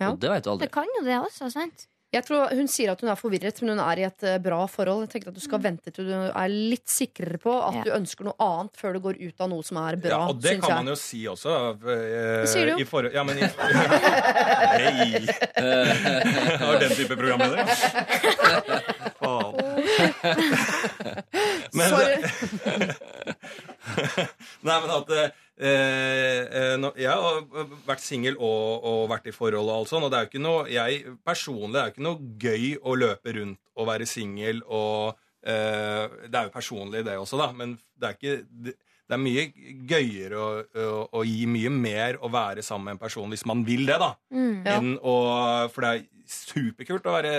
Ja. 0.00 0.10
Og 0.12 0.18
det 0.20 0.30
vet 0.30 0.44
du 0.44 0.50
aldri. 0.56 0.66
Det 0.66 0.72
kan 0.74 0.88
jo 0.98 1.04
det 1.06 1.18
også, 1.20 1.50
sant? 1.52 1.88
Jeg 2.12 2.26
tror 2.28 2.50
Hun 2.52 2.66
sier 2.68 2.90
at 2.92 3.00
hun 3.00 3.08
er 3.08 3.16
forvirret, 3.16 3.56
men 3.62 3.70
hun 3.72 3.78
er 3.80 3.96
i 3.96 4.02
et 4.04 4.22
eh, 4.28 4.34
bra 4.44 4.66
forhold. 4.68 5.06
Jeg 5.06 5.12
tenker 5.14 5.30
at 5.30 5.34
Du 5.38 5.40
skal 5.40 5.62
vente 5.64 5.88
til 5.96 6.10
du 6.10 6.12
er 6.12 6.48
litt 6.52 6.84
sikrere 6.92 7.38
på 7.40 7.54
at 7.56 7.72
Mm. 7.72 7.78
Ja. 7.78 7.84
du 7.86 7.90
ønsker 7.96 8.24
noe 8.28 8.34
annet 8.38 8.76
før 8.76 8.92
du 8.92 9.00
går 9.00 9.16
ut 9.22 9.40
av 9.40 9.48
noe 9.48 9.62
som 9.64 9.78
er 9.80 9.96
bra. 9.96 10.10
Ja, 10.10 10.26
og 10.28 10.36
det 10.42 10.50
synes 10.58 10.60
kan 10.66 10.74
jeg. 10.76 10.84
man 10.84 10.92
jo 10.92 10.96
si 11.00 11.22
også. 11.24 11.54
eh, 11.88 12.42
Det 12.44 12.50
sier 12.52 12.66
du. 12.68 12.82
I 12.82 12.84
forhold- 12.84 13.14
ja, 13.16 13.24
men 13.24 13.38
i, 13.38 13.48
Hei! 14.82 15.24
Det 15.56 16.60
var 16.60 16.78
den 16.84 16.92
type 17.00 17.16
programleder. 17.16 17.64
Faen. 19.22 19.71
Men, 21.76 21.88
Sorry. 21.88 22.16
Nei, 24.66 24.76
men 24.82 24.92
at 24.94 25.10
eh, 25.16 25.30
eh, 25.62 26.74
nå- 26.80 26.94
Jeg 27.00 27.10
har 27.10 27.42
vært 27.88 28.02
singel 28.04 28.36
og, 28.38 28.84
og 28.88 29.00
vært 29.12 29.28
i 29.30 29.34
forhold 29.34 29.68
og 29.68 29.74
alt 29.80 29.90
sånn, 29.92 30.06
og 30.06 30.12
det 30.12 30.18
er 30.20 30.24
jo 30.26 30.30
ikke 30.32 30.44
noe 30.44 30.62
Jeg 30.72 31.16
personlig 31.26 31.74
det 31.76 31.82
er 31.82 31.88
jo 31.90 31.94
ikke 31.96 32.06
noe 32.08 32.30
gøy 32.46 32.66
å 32.82 32.96
løpe 33.02 33.34
rundt 33.38 33.60
og 33.78 33.88
være 33.88 34.06
singel 34.08 34.62
og 34.68 35.14
eh, 35.48 36.04
Det 36.28 36.38
er 36.38 36.48
jo 36.48 36.54
personlig, 36.54 37.04
det 37.08 37.16
også, 37.18 37.40
da, 37.40 37.48
men 37.56 37.76
det 37.98 38.10
er 38.10 38.18
ikke 38.18 38.36
det, 38.68 38.76
det 39.12 39.18
er 39.18 39.22
mye 39.22 39.42
gøyere 39.92 40.38
å, 40.40 40.48
å, 40.64 40.86
å 41.20 41.24
gi 41.28 41.44
mye 41.50 41.68
mer 41.74 42.16
å 42.24 42.30
være 42.32 42.64
sammen 42.64 42.88
med 42.88 42.96
en 42.96 43.02
person 43.04 43.28
hvis 43.34 43.44
man 43.50 43.60
vil 43.68 43.84
det, 43.90 43.98
da. 44.00 44.14
Ja. 44.32 44.78
Enn 44.78 44.94
å, 44.98 45.16
for 45.74 45.84
det 45.84 45.90
er 45.92 46.08
superkult 46.32 47.04
å 47.10 47.12
være 47.18 47.32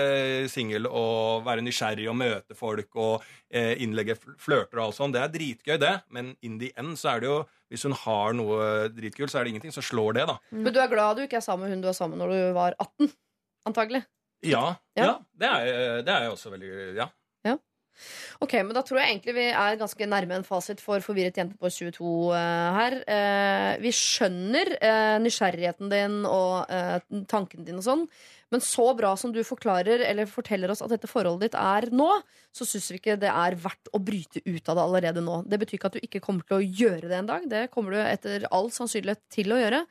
singel 0.52 0.86
og 0.86 1.42
være 1.46 1.64
nysgjerrig 1.66 2.04
og 2.12 2.14
møte 2.20 2.54
folk 2.54 2.94
og 3.00 3.24
eh, 3.50 3.72
innlegge 3.82 4.14
fl- 4.20 4.36
flørter 4.38 4.78
og 4.78 4.84
alt 4.90 4.98
sånt. 5.00 5.16
Det 5.16 5.22
er 5.24 5.32
dritgøy, 5.34 5.78
det, 5.82 5.94
men 6.14 6.34
in 6.46 6.60
the 6.60 6.70
end 6.78 6.94
så 7.00 7.14
er 7.16 7.24
det 7.24 7.30
jo 7.32 7.40
Hvis 7.74 7.82
hun 7.88 7.94
har 8.04 8.34
noe 8.38 8.66
dritkult, 8.94 9.32
så 9.32 9.40
er 9.40 9.46
det 9.48 9.54
ingenting 9.54 9.72
som 9.74 9.82
slår 9.82 10.14
det, 10.20 10.26
da. 10.30 10.36
Men 10.54 10.70
du 10.70 10.78
er 10.78 10.90
glad 10.92 11.16
du 11.18 11.24
ikke 11.24 11.40
er 11.40 11.42
sammen 11.46 11.66
med 11.66 11.72
hun 11.74 11.80
du 11.82 11.88
var 11.88 11.96
sammen 11.96 12.20
med 12.20 12.22
når 12.28 12.34
du 12.36 12.54
var 12.54 12.76
18? 12.78 13.08
Antagelig. 13.66 14.02
Ja, 14.44 14.76
Ja. 14.94 15.04
ja. 15.08 15.14
det, 15.40 15.48
er, 15.48 16.02
det 16.06 16.12
er 16.14 16.26
jeg 16.28 16.34
også 16.36 16.52
veldig 16.52 16.70
Ja. 17.00 17.08
Ok, 18.44 18.56
men 18.60 18.74
Da 18.76 18.82
tror 18.84 19.00
jeg 19.00 19.12
egentlig 19.12 19.34
vi 19.36 19.48
er 19.50 19.80
ganske 19.80 20.08
nærme 20.10 20.38
en 20.38 20.46
fasit 20.46 20.82
for 20.82 21.02
forvirret 21.04 21.36
jente 21.38 21.58
på 21.60 21.70
22 21.70 22.04
uh, 22.04 22.36
her. 22.78 22.96
Uh, 23.08 23.72
vi 23.82 23.92
skjønner 23.94 24.72
uh, 24.78 25.16
nysgjerrigheten 25.22 25.92
din 25.92 26.22
og 26.28 26.70
uh, 26.70 26.98
tanken 27.30 27.66
din 27.66 27.78
og 27.80 27.86
sånn, 27.86 28.06
men 28.54 28.62
så 28.62 28.86
bra 28.96 29.14
som 29.18 29.32
du 29.34 29.40
forklarer 29.46 30.04
eller 30.06 30.30
forteller 30.30 30.70
oss 30.70 30.82
at 30.84 30.92
dette 30.92 31.10
forholdet 31.10 31.48
ditt 31.48 31.58
er 31.58 31.88
nå, 31.94 32.08
så 32.54 32.66
syns 32.68 32.90
vi 32.92 33.00
ikke 33.00 33.18
det 33.20 33.30
er 33.30 33.58
verdt 33.58 33.90
å 33.94 34.02
bryte 34.02 34.42
ut 34.46 34.68
av 34.70 34.78
det 34.78 34.84
allerede 34.84 35.24
nå. 35.24 35.40
Det 35.48 35.58
betyr 35.62 35.78
ikke 35.78 35.90
at 35.90 35.98
du 35.98 36.04
ikke 36.06 36.22
kommer 36.24 36.46
til 36.46 36.60
å 36.60 36.66
gjøre 36.82 37.08
det 37.10 37.18
en 37.18 37.30
dag. 37.30 37.48
Det 37.50 37.64
kommer 37.74 37.96
du 37.96 38.02
etter 38.02 38.46
all 38.54 38.70
sannsynlighet 38.74 39.24
til 39.34 39.54
å 39.54 39.62
gjøre. 39.62 39.84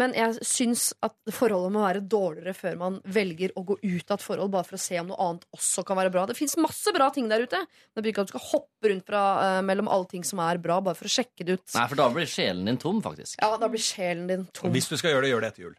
Men 0.00 0.14
jeg 0.16 0.38
syns 0.48 0.86
at 1.04 1.12
forholdet 1.36 1.72
må 1.74 1.82
være 1.84 2.00
dårligere 2.08 2.54
før 2.56 2.78
man 2.80 2.94
velger 3.12 3.52
å 3.60 3.64
gå 3.68 3.76
ut 3.82 4.08
av 4.08 4.16
et 4.16 4.24
forhold 4.24 4.52
bare 4.54 4.64
for 4.64 4.78
å 4.78 4.80
se 4.80 4.96
om 5.02 5.10
noe 5.10 5.20
annet 5.20 5.44
også 5.52 5.84
kan 5.84 6.00
være 6.00 6.12
bra. 6.14 6.24
Det 6.30 6.38
fins 6.38 6.56
masse 6.56 6.94
bra 6.96 7.10
ting 7.12 7.28
der 7.28 7.44
ute. 7.44 7.60
Men 7.60 8.00
det 8.00 8.06
betyr 8.06 8.14
ikke 8.14 8.24
at 8.24 8.32
du 8.32 8.34
skal 8.34 8.46
hoppe 8.54 8.92
rundt 8.94 9.06
fra, 9.12 9.22
uh, 9.42 9.60
mellom 9.68 9.92
alle 9.92 10.08
ting 10.08 10.24
som 10.24 10.40
er 10.40 10.62
bra, 10.64 10.80
bare 10.80 10.96
for 10.96 11.10
å 11.10 11.12
sjekke 11.12 11.44
det 11.44 11.58
ut. 11.60 11.68
Nei, 11.76 11.86
for 11.92 12.00
da 12.00 12.08
blir 12.14 12.30
sjelen 12.30 12.64
din 12.72 12.80
tom, 12.80 13.04
faktisk. 13.04 13.36
Ja, 13.42 13.52
Da 13.60 13.68
blir 13.68 13.84
sjelen 13.84 14.26
din 14.32 14.48
tom. 14.56 14.72
Hvis 14.72 14.88
du 14.88 14.96
skal 14.96 15.12
gjøre 15.12 15.28
det, 15.28 15.34
gjør 15.34 15.44
det 15.44 15.52
etter 15.52 15.68
jul. 15.68 15.78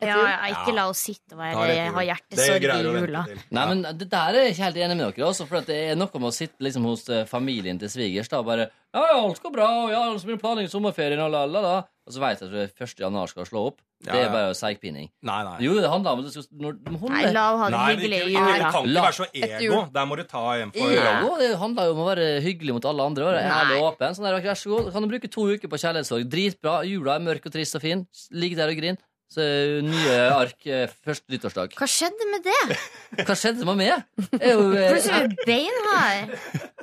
Ja, 0.00 0.16
jeg, 0.24 0.54
ikke 0.56 0.72
la 0.72 0.86
oss 0.88 1.00
sitte 1.04 1.36
og 1.36 1.42
være, 1.42 1.74
ha 1.92 2.02
hjertesorg 2.06 2.64
i 2.64 2.76
jula. 2.86 3.22
Nei, 3.52 3.64
men 3.68 3.82
det 4.00 4.06
der 4.08 4.36
er 4.36 4.46
jeg 4.46 4.54
ikke 4.54 4.64
helt 4.64 4.78
enig 4.80 4.96
med 4.96 5.02
dere. 5.04 5.26
Også, 5.28 5.46
for 5.48 5.66
det 5.66 5.76
er 5.90 5.98
noe 5.98 6.22
med 6.22 6.28
å 6.30 6.32
sitte 6.34 6.64
liksom 6.64 6.86
hos 6.88 7.04
eh, 7.12 7.26
familien 7.28 7.80
til 7.80 7.92
svigers 7.92 8.30
da 8.32 8.40
bare 8.46 8.70
Ja, 8.96 9.02
ja, 9.02 9.18
alt 9.20 9.42
går 9.44 9.52
bra, 9.54 9.68
og 9.84 9.92
ja, 9.92 10.00
så 10.16 10.26
blir 10.26 10.38
det 10.38 10.42
planlegging 10.42 10.70
i 10.70 10.72
sommerferien, 10.72 11.20
og 11.22 11.34
la, 11.34 11.44
la, 11.46 11.60
la. 11.66 11.74
Og 12.10 12.16
så 12.16 12.20
vet 12.24 12.40
jeg 12.42 12.48
at 12.50 12.54
det 12.74 12.88
1. 12.88 12.98
januar 13.06 13.30
skal 13.30 13.46
slå 13.46 13.60
opp. 13.70 13.78
Ja, 14.02 14.12
Det 14.16 14.20
er 14.24 14.30
bare 14.32 14.54
seigpining. 14.56 15.10
Nei, 15.28 15.36
nei. 15.44 15.56
Jo, 15.60 15.74
det 15.76 15.90
handler 15.92 16.14
om 16.16 16.22
at 16.22 16.24
du 16.24 16.30
skal 16.32 16.46
når, 16.64 16.78
du 16.80 16.90
må 16.94 16.98
holde 17.02 17.18
Nei, 17.20 17.32
la 17.36 17.42
han 17.52 17.58
ha 17.60 17.66
det 17.68 17.76
Nei, 17.76 17.90
det, 17.90 18.00
hyggelig 18.00 18.16
i 18.16 18.30
ikke- 18.30 18.46
det 18.46 18.54
jula. 18.56 18.70
kan 18.72 18.86
ikke 18.88 19.04
være 19.04 19.18
så 19.18 19.26
ego. 19.60 19.80
Der 19.92 20.06
må 20.08 20.16
du 20.16 20.22
ta 20.24 20.44
en 20.56 20.72
for 20.72 20.94
Ego, 20.94 21.36
det 21.38 21.50
handler 21.60 21.84
jo 21.84 21.92
om 21.92 22.00
å 22.00 22.06
være 22.08 22.26
hyggelig 22.42 22.72
mot 22.78 22.84
alle 22.90 23.02
andre. 23.10 23.24
Være 23.28 23.44
ærlig 23.60 23.76
og 23.82 23.86
åpen. 23.92 24.16
Sånn 24.16 24.24
der, 24.26 24.40
vær 24.40 24.56
så 24.56 24.70
god. 24.72 24.92
Kan 24.92 25.02
du 25.02 25.08
bruke 25.12 25.30
to 25.30 25.42
uker 25.52 25.68
på 25.68 25.78
kjærlighetssorg? 25.84 26.24
Dritbra. 26.32 26.74
Jula 26.88 27.14
er 27.16 27.20
mørk 27.28 27.46
og 27.46 27.52
trist 27.52 27.76
og 27.76 27.82
fin. 27.82 28.06
Ligg 28.32 28.56
der 28.56 28.72
og 28.72 28.76
grin. 28.80 28.98
Så 29.30 29.44
er 29.46 29.76
nye 29.86 30.14
ark 30.34 30.66
eh, 30.66 30.90
første 31.06 31.30
nyttårsdag. 31.30 31.76
Hva 31.78 31.86
skjedde 31.86 32.26
med 32.32 32.42
det? 32.48 32.78
Hva 33.28 33.36
skjedde 33.38 33.68
med 33.68 33.78
meg? 33.78 34.02
Er 34.40 34.58
eh, 34.58 34.90
Plutselig 34.90 35.36
beinhard. 35.46 36.34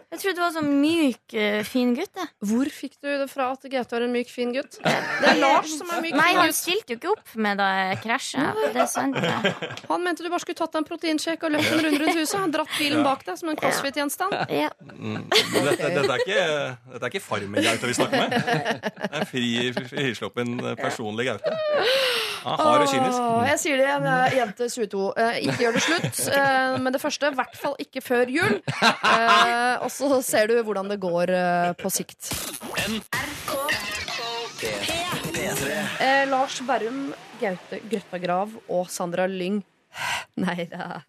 Jeg 0.07 0.21
trodde 0.21 0.37
du 0.37 0.39
var 0.39 0.53
sånn 0.55 0.69
myk, 0.79 1.33
eh, 1.35 1.57
fin 1.67 1.89
gutt. 1.97 2.13
jeg. 2.15 2.29
Hvor 2.47 2.69
fikk 2.71 2.93
du 3.03 3.09
det 3.11 3.25
fra 3.27 3.49
at 3.51 3.65
GT 3.67 3.95
er 3.97 4.05
en 4.05 4.13
myk, 4.15 4.29
fin 4.31 4.53
gutt? 4.55 4.77
Det 4.79 5.27
er 5.27 5.41
Lars 5.41 5.73
som 5.75 5.91
er 5.91 5.99
myk, 6.05 6.15
Nei, 6.15 6.29
fin 6.29 6.39
han 6.39 6.47
gutt. 6.47 6.57
stilte 6.61 6.95
jo 6.95 6.99
ikke 7.01 7.11
opp 7.11 7.33
med 7.35 7.59
da 7.59 7.67
jeg 7.75 7.99
krasja. 8.05 8.45
Det 8.63 8.81
er 8.85 8.87
sant. 8.89 9.19
det. 9.19 9.83
Han 9.91 10.07
mente 10.07 10.23
du 10.23 10.31
bare 10.31 10.39
skulle 10.45 10.61
tatt 10.61 10.71
deg 10.71 10.85
en 10.85 10.87
proteinsjekk 10.87 11.43
og 11.43 11.53
løpt 11.57 11.73
en 11.75 11.83
runde 11.83 11.99
rundt 12.05 12.21
huset. 12.21 12.37
Han 12.39 12.55
dratt 12.55 12.71
bilen 12.79 13.03
bak 13.03 13.27
deg 13.27 13.41
som 13.43 13.51
en 13.51 13.59
crossfit-gjenstand. 13.59 14.39
Ja. 14.55 14.71
Mm. 14.87 15.27
Dette, 15.27 15.91
dette, 15.99 16.07
er 16.07 16.23
ikke, 16.23 16.47
dette 16.95 17.03
er 17.03 17.11
ikke 17.11 17.25
farmen 17.27 17.67
Gaute 17.67 17.91
vi 17.91 17.99
snakker 17.99 18.23
med. 18.23 18.39
Det 18.87 19.11
er 19.19 19.27
fri, 19.35 19.51
frisluppen 19.91 20.55
eh, 20.63 20.79
personlig 20.79 21.27
Gaute. 21.27 21.57
Hard 22.55 22.81
og 22.85 22.87
kynisk. 22.91 23.19
Jeg 23.49 23.59
sier 23.59 23.77
det 23.81 23.85
igjen, 23.87 24.05
eh, 24.11 24.35
jente 24.37 24.69
22. 24.71 25.03
Eh, 25.17 25.39
ikke 25.47 25.57
gjør 25.65 25.73
det 25.77 25.83
slutt. 25.83 26.21
Eh, 26.37 26.77
men 26.83 26.93
det 26.95 27.01
første, 27.03 27.31
i 27.31 27.35
hvert 27.41 27.55
fall 27.59 27.75
ikke 27.83 28.01
før 28.05 28.31
jul. 28.31 28.57
Eh, 28.81 29.75
og 29.83 29.89
så 29.91 30.21
ser 30.23 30.47
du 30.47 30.55
hvordan 30.63 30.87
det 30.93 30.99
går 31.03 31.33
eh, 31.35 31.73
på 31.81 31.91
sikt. 31.91 32.31
Eh, 35.99 36.25
Lars 36.29 36.59
Berrum, 36.65 37.11
Gaute 37.41 37.79
Grøttagrav 37.91 38.53
og 38.73 38.87
Sandra 38.91 39.25
Lyng. 39.29 39.59
Nei, 40.39 40.55
det 40.69 40.77
er 40.79 41.03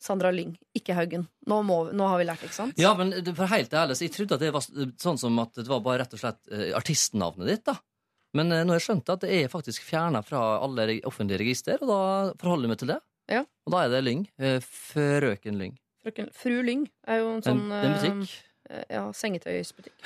Sandra 0.00 0.30
Lyng, 0.30 0.52
ikke 0.78 0.94
Haugen. 0.94 1.24
Nå, 1.50 1.58
må, 1.66 1.78
nå 1.96 2.06
har 2.06 2.20
vi 2.20 2.26
lært, 2.28 2.44
ikke 2.46 2.54
sant? 2.54 2.78
Ja, 2.78 2.92
men 2.94 3.10
det- 3.10 3.34
for 3.36 3.46
helt 3.50 3.70
ærlig, 3.74 3.96
så 3.98 4.04
jeg 4.06 4.12
trodde 4.14 4.34
at 4.38 4.40
det 4.40 4.52
var 4.54 4.60
s- 4.62 4.70
sånn 5.02 5.18
som 5.18 5.38
at 5.42 5.54
det 5.54 5.66
var 5.66 5.80
bare 5.80 5.98
rett 6.04 6.14
og 6.14 6.20
slett 6.20 6.38
eh, 6.52 6.70
artistnavnet 6.78 7.46
ditt, 7.50 7.64
da. 7.66 7.74
Men 8.36 8.52
eh, 8.52 8.64
nå 8.64 8.74
har 8.74 8.80
jeg 8.80 8.86
skjønt 8.88 9.08
at 9.14 9.20
det 9.24 9.30
er 9.42 9.48
faktisk 9.52 9.82
fjerna 9.88 10.20
fra 10.26 10.40
alle 10.64 11.00
offentlige 11.08 11.38
register, 11.40 11.78
og 11.80 11.88
da 11.88 12.00
forholder 12.40 12.66
jeg 12.68 12.72
meg 12.74 12.78
til 12.82 12.92
det. 12.92 12.98
Ja. 13.28 13.42
Og 13.66 13.72
da 13.74 13.84
er 13.84 13.88
det 13.94 14.02
Lyng. 14.04 14.26
Eh, 14.38 14.58
Frøken 14.64 15.58
Lyng. 15.60 15.74
Frøken, 16.02 16.28
Fru 16.36 16.60
Lyng 16.64 16.86
er 17.08 17.18
jo 17.22 17.30
en 17.32 17.40
En, 17.40 17.42
sånn 17.42 17.72
er 17.72 17.84
en 17.88 17.96
butikk. 17.96 18.36
eh, 18.70 18.84
ja, 18.90 19.02
sengetøysbutikk. 19.12 19.96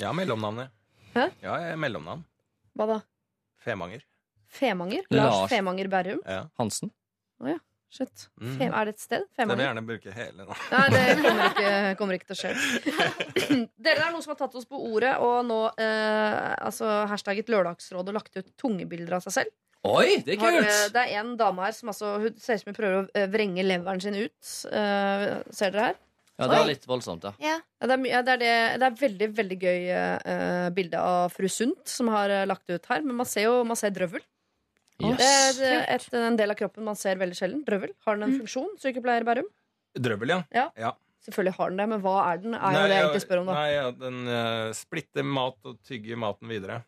Ja, 0.00 0.12
mellomnavnet. 0.16 0.70
Hæ? 1.14 1.26
Ja, 1.42 1.56
jeg 1.60 1.72
er 1.74 1.80
mellomnavn. 1.80 2.24
Hva 2.76 2.86
da? 2.88 3.00
Femanger. 3.64 4.04
Femanger? 4.52 5.04
Lars. 5.10 5.34
Lars 5.42 5.50
Femanger 5.52 5.88
Berrum? 5.92 6.20
Ja. 6.28 6.46
Hansen. 6.60 6.92
Shit. 7.92 8.26
Mm. 8.40 8.52
Fem, 8.56 8.70
er 8.72 8.88
det 8.88 8.94
et 8.94 9.02
sted? 9.02 9.24
Så 9.28 9.42
jeg 9.42 9.50
vil 9.50 9.60
gjerne 9.60 9.82
bruke 9.84 10.12
hele 10.16 10.46
nå. 10.46 10.54
Nei, 10.72 10.84
det 10.94 11.02
kommer 11.20 11.42
ikke, 11.50 11.72
kommer 11.98 12.16
ikke 12.16 12.30
til 12.30 12.38
å 12.38 12.40
skje. 12.40 12.52
Dere 13.84 14.06
er 14.06 14.14
noen 14.14 14.24
som 14.24 14.32
har 14.32 14.38
tatt 14.40 14.56
oss 14.56 14.68
på 14.70 14.80
ordet 14.80 15.12
og 15.20 15.42
nå 15.44 15.58
eh, 15.76 16.54
altså, 16.56 16.88
hashtagget 17.10 17.52
Lørdagsrådet 17.52 18.14
og 18.14 18.16
lagt 18.16 18.38
ut 18.40 18.48
tunge 18.60 18.88
bilder 18.88 19.18
av 19.18 19.26
seg 19.26 19.36
selv. 19.42 19.58
Oi, 19.82 20.22
det 20.24 20.36
er 20.36 20.40
Har, 20.40 20.56
eh, 20.56 20.62
kult! 20.62 20.94
det 20.94 21.02
er 21.02 21.20
en 21.20 21.34
dame 21.36 21.66
her 21.66 21.76
som 21.76 21.90
altså, 21.92 22.14
hun 22.22 22.40
ser 22.40 22.56
ut 22.56 22.64
som 22.64 22.70
hun 22.70 22.78
prøver 22.78 22.98
å 23.02 23.04
eh, 23.18 23.28
vrenge 23.28 23.66
leveren 23.66 24.00
sin 24.00 24.16
ut. 24.16 24.54
Eh, 24.72 25.28
ser 25.52 25.74
dere 25.74 25.90
her? 25.90 26.00
Ja, 26.40 26.48
det 26.48 26.58
er 26.58 26.68
litt 26.70 26.86
voldsomt, 26.88 27.26
ja. 27.28 27.32
Ja. 27.42 27.56
Ja, 27.82 27.88
det, 27.90 27.96
er, 27.98 28.06
ja, 28.08 28.20
det, 28.24 28.34
er 28.34 28.40
det, 28.40 28.52
det 28.80 28.86
er 28.88 29.00
veldig 29.02 29.28
veldig 29.36 29.58
gøy 29.62 29.90
eh, 29.94 30.68
bilde 30.74 31.02
av 31.02 31.34
fru 31.34 31.48
Sundt 31.52 31.92
som 31.92 32.08
har 32.14 32.32
eh, 32.32 32.46
lagt 32.48 32.70
ut 32.72 32.88
her. 32.88 33.04
Men 33.04 33.20
man 33.20 33.28
ser 33.28 33.50
jo 33.50 33.58
man 33.68 33.78
ser 33.78 33.92
drøvel. 33.94 34.24
Det 35.00 35.14
er 35.24 35.62
eh, 35.66 35.94
et, 35.96 36.04
en 36.14 36.36
del 36.38 36.52
av 36.52 36.58
kroppen 36.58 36.84
man 36.84 36.98
ser 36.98 37.16
veldig 37.20 37.36
sjelden. 37.38 37.62
Drøvel. 37.66 37.94
Har 38.06 38.18
den 38.18 38.28
en 38.28 38.36
funksjon? 38.42 38.68
Sykepleier 38.82 39.24
Bærum? 39.26 39.48
Drøvel, 39.98 40.28
ja. 40.36 40.42
Ja. 40.54 40.68
ja. 40.78 40.92
Selvfølgelig 41.22 41.54
har 41.58 41.70
den 41.70 41.78
det, 41.82 41.88
men 41.92 42.00
hva 42.02 42.14
er 42.32 42.38
den? 42.42 42.54
Er 42.58 42.62
Nei, 42.62 42.70
det 42.74 42.80
jeg 42.82 42.98
ja, 42.98 43.02
egentlig 43.06 43.22
spør 43.26 43.40
om 43.42 43.50
da. 43.50 43.54
Nei, 43.58 43.68
ja, 43.74 43.90
Den 43.94 44.16
uh, 44.26 44.72
splitter 44.74 45.26
mat 45.26 45.68
og 45.70 45.76
tygger 45.86 46.18
maten 46.18 46.50
videre. 46.50 46.80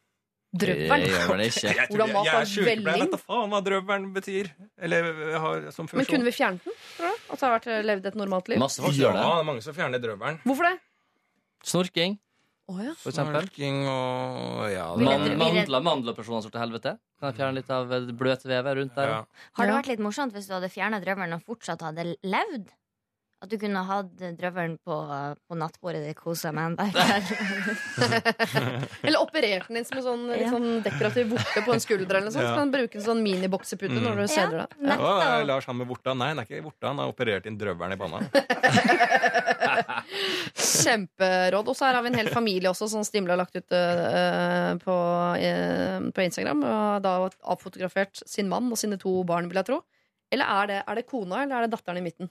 Det 0.55 0.69
Drøvelen? 0.69 1.05
gjør 1.11 1.31
den 1.33 1.41
ikke. 1.49 1.67
Jeg, 1.75 1.87
Hvordan 1.91 2.13
mat 2.15 2.29
er 2.31 2.45
sykepleier, 2.47 3.01
vet 3.05 3.15
da 3.15 3.19
faen 3.19 3.51
hva 3.51 3.61
drøvelen 3.67 4.09
betyr. 4.15 4.51
Eller 4.79 5.09
eh, 5.11 5.39
har 5.43 5.65
som 5.75 5.89
funksjon. 5.91 5.99
Men 5.99 6.07
kunne 6.13 6.27
vi 6.29 6.35
fjernet 6.37 6.67
den? 6.69 6.77
Tror 6.95 7.11
du? 7.11 7.25
At 7.27 7.41
det 7.41 7.47
har 7.49 7.55
vært 7.57 7.67
levd 7.89 8.07
et 8.13 8.19
normalt 8.21 8.51
liv? 8.53 8.61
Masse 8.63 8.83
folk 8.85 8.95
Ja, 8.95 9.09
gjør 9.09 9.17
det 9.19 9.25
det. 9.25 9.33
er 9.41 9.49
mange 9.51 9.65
som 9.67 9.75
fjerner 9.75 10.03
drøvelen. 10.05 10.39
Hvorfor 10.47 10.69
det? 10.71 10.77
Snorking, 11.67 12.15
Oh, 12.67 12.79
ja. 12.81 12.95
for 12.97 13.13
eksempel. 13.13 13.45
Og 13.93 14.71
ja, 14.73 14.87
mandler, 14.97 15.35
redder- 15.35 15.37
Man, 15.37 15.53
vi 15.53 15.85
mandler, 15.85 16.15
til 16.55 16.61
helvete. 16.63 16.95
Kan 17.21 17.29
jeg 17.29 17.37
fjerne 17.37 17.55
litt 17.59 17.71
av 17.71 17.91
bløte 17.93 18.15
bløtvevet 18.17 18.77
rundt 18.79 18.95
der? 18.97 19.09
ja. 19.09 19.19
Har 19.59 19.67
det 19.67 19.75
vært 19.75 19.91
litt 19.93 20.01
morsomt 20.01 20.33
hvis 20.33 20.49
du 20.49 20.55
hadde 20.57 20.71
fjerna 20.73 21.01
drøvelen 21.05 21.37
og 21.37 21.45
fortsatt 21.45 21.85
hadde 21.85 22.17
levd? 22.25 22.73
At 23.45 23.51
du 23.53 23.59
kunne 23.61 23.77
hatt 23.85 24.23
drøvelen 24.39 24.79
på, 24.81 24.95
på 25.37 25.57
nattbordet 25.61 26.01
ditt, 26.07 26.17
kosa 26.17 26.49
med 26.57 26.81
en. 26.81 26.81
Eller 29.05 29.21
operert 29.21 29.69
den 29.69 29.77
inn 29.83 29.85
som 29.85 29.99
en 30.01 30.05
sånn, 30.07 30.23
litt 30.31 30.47
Ja. 30.47 30.53
sånn 30.55 30.81
dekorativ 30.85 31.29
vorte 31.35 31.61
på 31.67 31.73
en 31.75 31.83
skulder. 31.85 32.15
eller 32.17 32.25
noe 32.31 32.33
sånt. 32.33 32.47
Ja. 32.47 32.55
Så 32.55 32.59
kan 32.63 32.71
du 32.73 32.77
bruke 32.79 32.97
en 32.97 33.05
sånn 33.05 33.21
miniboksepute 33.25 33.99
når 34.01 34.17
du 34.23 34.27
ser 34.33 34.49
det. 34.55 34.65
Ja, 34.81 34.97
ja 34.97 35.45
Lars 35.45 35.67
han 35.69 35.77
med 35.77 35.85
vorta. 35.91 36.15
Nei, 36.17 36.29
han 36.33 36.41
er 36.41 36.45
ikke 36.49 36.65
vorta. 36.65 36.89
Han 36.89 36.99
har 37.03 37.09
operert 37.13 37.45
inn 37.51 37.59
drøvelen 37.61 37.93
i 37.93 37.99
panna. 38.01 38.19
Kjemperåd. 40.55 41.69
Og 41.69 41.77
så 41.77 41.85
her 41.91 41.95
har 41.99 42.03
vi 42.07 42.11
en 42.15 42.21
hel 42.23 42.33
familie 42.33 42.71
også 42.73 42.89
som 42.95 43.05
Stimle 43.05 43.33
har 43.35 43.41
lagt 43.43 43.53
ut 43.59 43.69
uh, 43.77 44.73
på, 44.81 44.95
uh, 45.37 46.01
på 46.17 46.21
Instagram. 46.25 46.61
Og 46.65 47.05
da 47.05 47.13
avfotografert 47.53 48.25
sin 48.25 48.49
mann 48.49 48.73
og 48.73 48.79
sine 48.81 48.97
to 49.01 49.21
barn, 49.29 49.49
vil 49.53 49.61
jeg 49.61 49.69
tro. 49.69 49.79
Eller 50.33 50.47
er 50.63 50.65
det, 50.71 50.79
er 50.89 50.95
det 50.99 51.05
kona 51.11 51.43
eller 51.45 51.57
er 51.59 51.63
det 51.67 51.75
datteren 51.77 52.01
i 52.01 52.07
midten? 52.09 52.29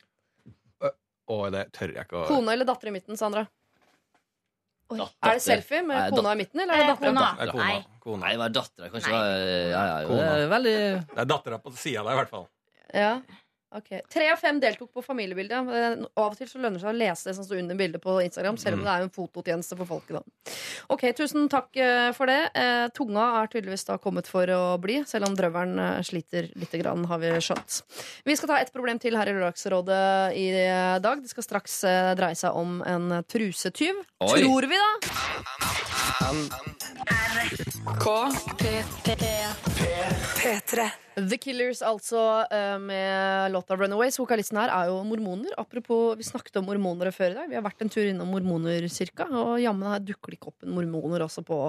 Og 1.31 1.51
det 1.55 1.71
tør 1.71 1.93
jeg 1.95 2.03
ikke 2.07 2.23
å 2.23 2.27
Kone 2.27 2.51
eller 2.51 2.67
datter 2.67 2.89
i 2.91 2.91
midten, 2.91 3.17
Sandra? 3.19 3.45
Oi. 4.93 4.99
Er 5.23 5.37
det 5.39 5.41
selfie 5.41 5.79
med 5.81 5.95
Nei, 5.95 6.09
kona 6.11 6.33
i 6.35 6.39
midten, 6.41 6.59
eller 6.59 6.73
er 6.73 6.77
det 6.77 6.83
Eh, 6.83 6.89
dattera? 6.91 7.13
kona. 7.13 7.27
Det 7.37 7.47
er 7.47 7.51
kona. 7.51 7.63
Nei. 7.63 7.85
kona. 8.03 8.19
Nei, 8.25 8.31
det 8.33 8.41
var 8.43 8.49
dattera. 8.57 8.89
Kanskje 8.93 9.07
det 9.07 9.15
var 9.15 9.29
Ja, 9.73 9.85
ja, 9.87 10.27
er 10.43 10.51
veldig 10.51 10.75
Det 11.07 11.21
er 11.23 11.25
dattera 11.31 11.59
på 11.63 11.71
sida 11.77 12.03
der, 12.03 12.11
i 12.11 12.19
hvert 12.19 12.29
fall. 12.29 12.47
Ja. 12.93 13.13
Ok. 13.75 13.89
Tre 14.13 14.27
av 14.31 14.37
fem 14.37 14.59
deltok 14.61 14.91
på 14.93 15.01
familiebildet. 15.01 15.69
Eh, 15.73 16.05
Av 16.21 16.31
og 16.31 16.37
til 16.37 16.47
så 16.47 16.59
lønner 16.61 16.77
det 16.77 16.83
seg 16.83 16.91
å 16.93 16.97
lese 16.99 17.29
det 17.29 17.35
som 17.39 17.45
står 17.47 17.59
under 17.63 17.75
bildet 17.79 18.01
på 18.03 18.19
Instagram, 18.21 18.57
selv 18.61 18.73
om 18.77 18.79
Mm. 18.81 18.85
det 18.85 18.91
er 18.93 18.99
jo 18.99 19.07
en 19.09 19.15
fototjeneste 19.17 19.77
for 19.77 19.85
folket. 19.89 20.13
da. 20.19 20.21
Ok, 20.89 21.01
Tusen 21.17 21.49
takk 21.49 21.75
eh, 21.77 22.11
for 22.13 22.25
det. 22.27 22.51
Eh, 22.53 22.87
Tunga 22.93 23.41
er 23.41 23.47
tydeligvis 23.47 23.85
da 23.85 23.97
kommet 23.97 24.27
for 24.27 24.45
å 24.45 24.77
bli, 24.79 25.03
selv 25.05 25.25
om 25.27 25.35
drøvelen 25.35 25.79
eh, 25.79 26.01
sliter 26.03 26.49
litt, 26.55 26.71
grann, 26.83 27.05
har 27.05 27.17
vi 27.19 27.31
skjønt. 27.41 27.81
Vi 28.25 28.35
skal 28.35 28.49
ta 28.49 28.57
et 28.61 28.71
problem 28.73 28.99
til 28.99 29.15
her 29.17 29.25
i 29.27 29.33
Lørdagsrådet 29.33 30.35
i 30.37 30.47
eh, 30.53 30.99
dag. 30.99 31.21
Det 31.23 31.29
skal 31.33 31.43
straks 31.43 31.83
eh, 31.83 32.13
dreie 32.15 32.35
seg 32.35 32.53
om 32.53 32.81
en 32.85 33.23
trusetyv. 33.25 33.95
Oi. 34.21 34.41
Tror 34.43 34.67
vi, 34.69 34.77
da? 34.77 36.03
P3. 40.43 40.89
The 41.15 41.37
Killers, 41.37 41.81
altså, 41.85 42.45
eh, 42.51 42.77
med 42.79 43.51
låta 43.53 43.75
Runaways. 43.77 44.17
Vokalisten 44.19 44.57
her 44.57 44.69
er 44.73 44.87
jo 44.89 45.03
mormoner. 45.05 45.51
Apropos, 45.57 46.15
vi 46.17 46.23
snakket 46.23 46.55
om 46.57 46.65
mormoner 46.65 47.11
før 47.13 47.31
i 47.31 47.33
dag. 47.37 47.49
Vi 47.49 47.55
har 47.55 47.61
vært 47.65 47.81
en 47.85 47.89
tur 47.93 48.07
innom 48.09 48.31
mormoner, 48.33 48.87
cirka. 48.89 49.27
Og 49.29 49.59
jammen 49.61 49.85
her 49.91 49.99
dukker 49.99 50.33
det 50.33 50.39
ikke 50.39 50.47
opp 50.53 50.63
en 50.65 50.73
mormoner 50.73 51.21
også 51.25 51.43
på, 51.45 51.59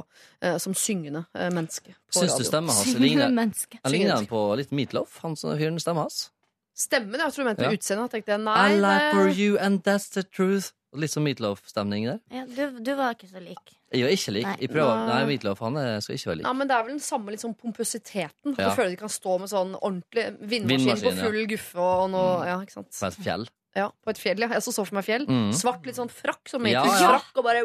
eh, 0.41 0.57
som 0.59 0.73
syngende 0.75 1.27
eh, 1.35 1.51
menneske. 1.51 1.93
på 2.09 2.21
Syns 2.23 2.33
du 2.33 2.41
radio. 2.41 2.51
stemmen 2.51 2.73
hans 2.73 2.85
Syngende 2.89 3.05
ligner 3.09 3.35
menneske. 3.37 3.79
Han 3.85 3.93
ligner 3.93 4.15
han 4.17 4.27
på 4.31 4.57
litt 4.57 4.71
Meatloaf? 4.73 5.19
Han 5.23 5.37
som 5.37 5.57
fyren 5.59 5.79
stemmen 5.83 6.07
hans? 6.07 6.31
Stemmen, 6.75 7.21
jeg 7.21 7.33
tror 7.33 7.45
du 7.45 7.51
mente 7.51 7.63
Ja. 7.69 7.71
utseendet. 7.77 8.11
Tenkte 8.11 8.33
jeg 8.35 8.41
nei. 8.41 8.73
I 8.73 8.81
like 8.81 9.13
for 9.15 9.29
det... 9.29 9.37
you 9.39 9.59
and 9.59 9.83
that's 9.85 10.09
the 10.15 10.23
truth. 10.25 10.73
Litt 10.95 11.11
sånn 11.11 11.25
Meatloaf-stemning 11.27 12.05
der. 12.07 12.21
Ja, 12.31 12.47
du, 12.47 12.79
du 12.81 12.95
var 12.95 13.15
ikke 13.15 13.27
så 13.31 13.41
lik. 13.43 13.77
Jeg 13.95 14.05
er 14.09 14.15
ikke 14.19 14.33
lik. 14.35 14.47
Nei. 14.49 14.57
Jeg 14.61 14.71
prøver. 14.75 15.03
Nei. 15.09 15.19
Meatloaf 15.31 15.59
han 15.65 15.77
er, 15.81 16.01
skal 16.05 16.17
ikke 16.19 16.31
være 16.31 16.37
lik. 16.41 16.47
Ja, 16.49 16.53
men 16.59 16.69
Det 16.71 16.77
er 16.77 16.83
vel 16.89 16.93
den 16.97 17.05
samme 17.05 17.31
litt 17.35 17.41
sånn 17.45 17.55
pompøsiteten. 17.57 18.55
Ja. 18.59 18.69
Du 18.69 18.77
føler 18.79 18.91
du 18.95 19.01
kan 19.05 19.13
stå 19.13 19.39
med 19.41 19.49
sånn 19.53 19.75
ordentlig 19.81 20.25
vindmaskin, 20.41 20.69
Vindmaskin, 20.69 21.05
på 21.05 21.17
ja. 21.17 21.25
full 21.29 21.47
guffe 21.55 21.79
og 21.85 22.11
noe 22.11 22.35
Mm. 22.41 22.47
ja, 22.51 22.57
ikke 22.67 22.77
sant? 22.79 22.91
På 23.01 23.07
et 23.07 23.21
fjell. 23.25 23.49
Ja, 23.75 23.89
på 24.05 24.11
et 24.15 24.19
fjell, 24.23 24.39
ja. 24.39 24.49
Jeg 24.55 24.63
så 24.63 24.73
så 24.75 24.85
for 24.87 24.95
meg 24.95 25.05
fjell. 25.05 25.27
Mm. 25.27 25.51
Svart, 25.53 25.85
litt 25.87 25.97
sånn 25.99 26.11
frakk, 26.11 26.47
som 26.49 26.65
Ja, 26.67 26.85
ja. 26.85 27.19
frakk, 27.19 27.33
og 27.37 27.45
bare 27.45 27.65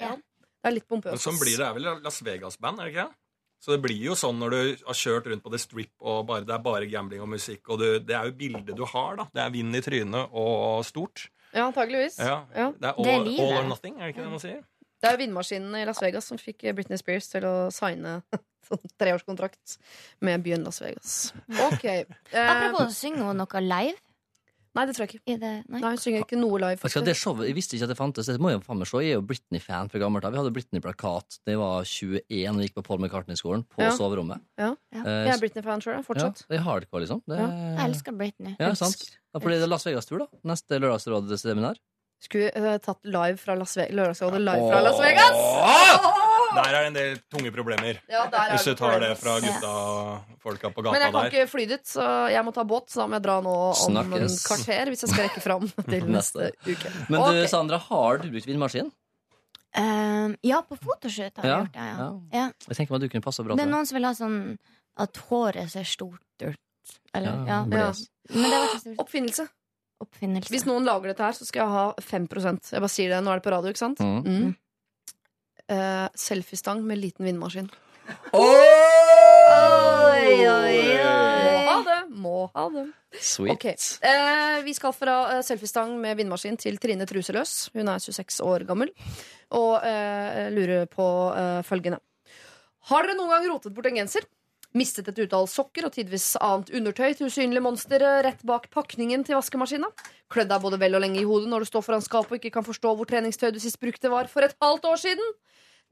ja. 0.00 0.16
Det 0.62 0.68
er 0.70 0.74
litt 0.76 0.84
Men 0.90 1.00
pompøst. 1.02 1.24
sånn 1.24 1.38
blir 1.40 1.56
det 1.58 1.66
er 1.66 1.74
vel 1.74 2.02
Las 2.04 2.20
Vegas-band, 2.22 2.78
er 2.80 2.84
det 2.84 2.92
ikke 2.94 3.06
det? 3.08 3.16
Så 3.62 3.70
det 3.76 3.82
blir 3.82 4.00
jo 4.02 4.14
sånn 4.18 4.38
når 4.42 4.50
du 4.50 4.84
har 4.86 4.94
kjørt 4.98 5.26
rundt 5.30 5.42
på 5.44 5.50
The 5.52 5.58
Strip, 5.58 5.90
og 6.02 6.26
bare, 6.26 6.44
det 6.44 6.50
er 6.54 6.58
bare 6.58 6.86
gambling 6.90 7.20
og 7.22 7.28
musikk, 7.30 7.62
og 7.70 7.78
du, 7.78 7.98
det 8.00 8.10
er 8.14 8.24
jo 8.26 8.32
bildet 8.32 8.74
du 8.76 8.84
har, 8.84 9.16
da. 9.16 9.24
Det 9.32 9.42
er 9.44 9.50
vind 9.54 9.74
i 9.76 9.80
trynet 9.80 10.28
og 10.34 10.84
stort. 10.84 11.28
Ja, 11.54 11.68
antageligvis. 11.68 12.16
Ja. 12.18 12.44
Ja. 12.56 12.72
Det 12.72 12.88
er 12.90 12.94
all, 12.96 13.04
Det 13.04 13.12
er 13.14 13.24
livet. 13.24 13.40
all 13.46 13.64
or 13.64 13.68
nothing, 13.68 14.00
er 14.00 14.06
det 14.08 14.14
ikke 14.16 14.24
det 14.24 14.30
man 14.32 14.40
sier? 14.42 14.62
Det 15.02 15.10
er 15.10 15.16
jo 15.16 15.22
vindmaskinene 15.24 15.82
i 15.82 15.88
Las 15.88 15.98
Vegas 16.02 16.28
som 16.30 16.38
fikk 16.38 16.62
Britney 16.78 16.96
Spears 17.00 17.26
til 17.32 17.42
å 17.48 17.54
signe 17.74 18.20
sånn 18.68 18.84
treårskontrakt 19.02 19.76
med 20.22 20.44
byen 20.46 20.62
Las 20.64 20.78
Vegas. 20.84 21.32
Ok. 21.66 21.84
Eh, 21.90 22.06
Apropos, 22.38 22.94
synger 23.02 23.26
hun 23.32 23.42
noe 23.42 23.62
live? 23.66 23.98
nei, 24.72 24.86
det 24.88 24.94
tror 24.96 25.04
jeg 25.04 25.18
ikke. 25.18 25.34
Det? 25.42 25.48
Nei. 25.68 25.80
Nei, 25.82 25.88
Hun 25.92 25.98
synger 26.00 26.22
ikke 26.24 26.38
noe 26.40 26.56
live. 26.62 26.88
Jeg, 26.88 27.04
det 27.04 27.12
showet, 27.20 27.44
jeg 27.50 27.56
visste 27.58 27.76
ikke 27.76 27.84
at 27.84 27.90
det 27.92 27.96
fantes. 27.98 28.30
Det 28.30 28.38
må 28.40 28.54
jeg 28.54 28.62
faen 28.64 28.78
meg 28.80 28.88
se. 28.88 29.02
Jeg 29.04 29.10
er 29.12 29.18
jo 29.18 29.24
Britney-fan 29.28 29.90
fra 29.92 30.00
gammelt 30.00 30.24
av. 30.24 30.32
Vi 30.32 30.40
hadde 30.40 30.52
Britney-plakat 30.56 31.36
da 31.44 31.52
jeg 31.52 31.60
var 31.60 31.84
21 31.84 32.54
og 32.54 32.62
gikk 32.64 32.78
på 32.78 32.84
Paul 32.86 33.02
McCartney-skolen. 33.02 33.66
På 33.74 33.82
Ja. 33.84 33.90
soverommet. 33.98 34.40
Ja. 34.56 34.70
Ja. 34.96 35.02
Jeg 35.04 35.34
er 35.34 35.42
Britney-fan 35.42 35.84
sjøl, 35.84 35.98
ja, 35.98 36.06
fortsatt. 36.06 36.46
det 36.48 36.56
er 36.56 36.64
hardcore, 36.64 37.02
liksom. 37.04 37.20
Det, 37.28 37.36
Jeg 37.42 37.84
elsker 37.84 38.16
Britney. 38.16 38.54
ja, 38.62 38.72
sant. 38.80 39.04
Da 39.34 39.42
blir 39.44 39.60
det 39.60 39.68
Las 39.68 39.84
Vegas-tur, 39.84 40.22
da. 40.24 40.26
Neste 40.48 40.78
Lørdagsrådet-seminar. 40.80 41.76
Skulle 42.22 42.52
uh, 42.54 42.76
tatt 42.78 43.02
live 43.08 43.36
fra 43.40 43.56
Las 43.58 43.74
Vegas. 43.76 43.94
Lørdagsrådet 43.98 44.40
live 44.46 44.68
fra 44.70 44.80
Las 44.84 45.00
Vegas! 45.02 45.38
Der 46.52 46.68
er 46.68 46.74
det 46.76 46.88
en 46.90 46.96
del 46.96 47.14
tunge 47.32 47.50
problemer. 47.54 47.98
Ja, 48.12 48.26
Hvis 48.52 48.66
du 48.68 48.74
tar 48.76 48.98
det 49.00 49.14
fra 49.16 49.38
gutta-folka 49.40 50.70
på 50.74 50.84
gata 50.84 50.92
der. 50.92 50.98
Men 50.98 51.04
jeg 51.06 51.14
kan 51.14 51.22
der. 51.24 51.30
ikke 51.32 51.50
fly 51.50 51.64
dit, 51.70 51.84
så 51.88 52.08
jeg 52.30 52.44
må 52.44 52.52
ta 52.52 52.64
båt. 52.68 52.90
Så 52.92 53.00
da 53.00 53.06
må 53.08 53.16
jeg 53.16 53.24
dra 53.24 53.36
nå 53.44 53.54
om 53.72 53.96
en 53.96 54.10
Snakkes. 54.12 54.36
kvarter 54.50 54.92
hvis 54.92 55.04
jeg 55.06 55.14
skal 55.14 55.24
rekke 55.30 55.42
fram 55.44 55.64
til 55.92 56.10
neste 56.12 56.50
uke. 56.68 56.92
Men 57.08 57.16
du, 57.16 57.30
okay. 57.30 57.46
Sandra, 57.50 57.80
har 57.88 58.20
du 58.22 58.28
brukt 58.34 58.50
vindmaskin? 58.50 58.92
Uh, 59.72 60.36
ja, 60.44 60.60
på 60.68 60.76
fotoshoot 60.76 61.40
har 61.40 61.48
jeg 61.48 61.52
Ja, 61.54 61.58
gjort 61.64 61.72
det. 61.72 61.88
Ja. 61.88 61.96
ja. 61.96 62.10
Ja. 62.36 62.46
Jeg 62.68 62.76
tenker 62.76 62.92
meg 62.92 63.00
at 63.00 63.06
du 63.06 63.12
kunne 63.16 63.24
passe 63.24 63.46
bra 63.46 63.56
Det 63.56 63.64
er 63.64 63.72
noen 63.72 63.88
som 63.88 63.96
vil 63.96 64.04
ha 64.10 64.12
sånn 64.18 64.38
at 65.00 65.22
håret 65.30 65.72
ser 65.72 65.88
stort 65.88 66.44
ut. 66.44 66.60
Eller, 67.16 67.42
ja. 67.48 67.62
Men 67.64 67.72
det 67.72 68.52
var 68.52 68.76
ikke 68.76 68.94
Oppfinnelse. 69.00 69.48
Oppfinnelse. 70.02 70.50
Hvis 70.52 70.66
noen 70.68 70.86
lager 70.88 71.12
dette 71.12 71.24
her, 71.24 71.36
så 71.36 71.46
skal 71.48 71.62
jeg 71.64 71.72
ha 71.76 71.84
5 72.02 72.28
Jeg 72.72 72.82
bare 72.82 72.92
sier 72.92 73.12
det, 73.14 73.22
nå 73.24 73.32
er 73.32 73.40
det 73.40 73.46
på 73.46 73.54
radio, 73.54 73.72
ikke 73.72 73.84
sant? 73.84 74.02
Mm. 74.02 74.22
Mm. 74.26 74.52
Uh, 75.72 76.08
Selfiestang 76.18 76.82
med 76.84 77.00
liten 77.00 77.24
vindmaskin. 77.26 77.70
Oi, 78.34 78.42
oi, 80.48 80.78
Må 80.98 81.68
ha 81.68 81.76
oi. 81.76 81.84
det! 81.86 81.98
Må 82.22 82.36
ha 82.54 82.64
det. 82.74 82.84
Sweet. 83.22 83.54
Okay. 83.54 83.76
Uh, 84.02 84.62
Vi 84.66 84.74
skal 84.76 84.94
fra 84.96 85.16
uh, 85.36 85.40
selfiestang 85.44 85.94
med 86.00 86.16
vindmaskin 86.18 86.58
til 86.60 86.78
Trine 86.82 87.06
Truseløs. 87.08 87.70
Hun 87.76 87.88
er 87.92 88.02
26 88.02 88.40
år 88.46 88.66
gammel 88.68 88.92
og 89.52 89.82
eh, 89.84 90.46
lurer 90.48 90.86
på 90.88 91.04
følgende. 91.68 91.98
Har 92.88 93.04
dere 93.04 93.18
noen 93.18 93.28
gang 93.34 93.50
rotet 93.50 93.74
bort 93.76 93.84
en 93.90 93.98
genser? 94.00 94.24
Mistet 94.72 95.10
et 95.10 95.18
utall 95.26 95.44
sokker 95.52 95.84
og 95.84 95.92
tidvis 95.92 96.30
annet 96.40 96.70
undertøy 96.72 97.12
til 97.12 97.28
usynlige 97.28 97.64
monstre 97.64 98.12
rett 98.24 98.40
bak 98.48 98.70
pakningen 98.72 99.24
til 99.26 99.36
vaskemaskina? 99.36 99.90
Klødd 100.32 100.48
deg 100.48 100.64
både 100.64 100.78
vel 100.80 100.96
og 100.96 101.04
lenge 101.04 101.20
i 101.20 101.26
hodet 101.28 101.50
når 101.52 101.64
du 101.64 101.68
står 101.68 101.84
foran 101.84 102.04
skapet 102.04 102.32
og 102.32 102.40
ikke 102.40 102.54
kan 102.54 102.64
forstå 102.64 102.94
hvor 102.96 103.08
treningstøy 103.10 103.50
du 103.52 103.60
sist 103.60 103.80
brukte 103.82 104.08
var 104.12 104.30
for 104.32 104.46
et 104.46 104.56
halvt 104.64 104.88
år 104.88 105.02
siden? 105.04 105.34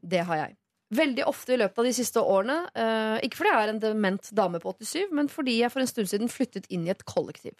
Det 0.00 0.24
har 0.24 0.46
jeg. 0.46 0.56
Veldig 0.96 1.26
ofte 1.28 1.54
i 1.54 1.58
løpet 1.60 1.78
av 1.78 1.86
de 1.86 1.92
siste 1.94 2.22
årene. 2.24 2.56
eh, 2.74 3.20
ikke 3.26 3.42
fordi 3.42 3.52
jeg 3.52 3.66
er 3.66 3.74
en 3.74 3.82
dement 3.84 4.30
dame 4.32 4.58
på 4.58 4.72
87, 4.72 5.12
men 5.12 5.28
fordi 5.28 5.60
jeg 5.60 5.70
for 5.70 5.84
en 5.84 5.92
stund 5.92 6.08
siden 6.08 6.32
flyttet 6.32 6.66
inn 6.70 6.88
i 6.88 6.90
et 6.90 7.04
kollektiv. 7.04 7.54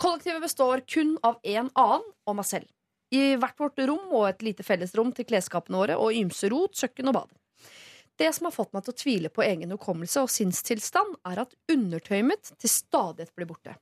Kollektivet 0.00 0.42
består 0.42 0.82
kun 0.88 1.18
av 1.22 1.36
én 1.44 1.70
annen 1.76 2.08
og 2.26 2.36
meg 2.40 2.48
selv. 2.48 2.66
I 3.12 3.36
hvert 3.38 3.60
vårt 3.60 3.78
rom 3.86 4.08
og 4.10 4.28
et 4.28 4.42
lite 4.42 4.64
fellesrom 4.66 5.12
til 5.14 5.28
klesskapene 5.28 5.78
våre 5.78 5.96
og 6.00 6.16
ymse 6.16 6.48
rot, 6.50 6.74
kjøkken 6.74 7.12
og 7.12 7.20
bad. 7.20 7.36
Det 8.16 8.30
som 8.32 8.48
har 8.48 8.54
fått 8.54 8.72
meg 8.72 8.86
til 8.86 8.94
å 8.94 9.00
tvile 9.02 9.30
på 9.32 9.44
egen 9.44 9.72
hukommelse 9.74 10.22
og 10.24 10.32
sinnstilstand, 10.32 11.18
er 11.28 11.42
at 11.44 11.56
undertøyet 11.72 12.24
mitt 12.26 12.52
til 12.56 12.72
stadighet 12.72 13.34
blir 13.36 13.48
borte. 13.50 13.76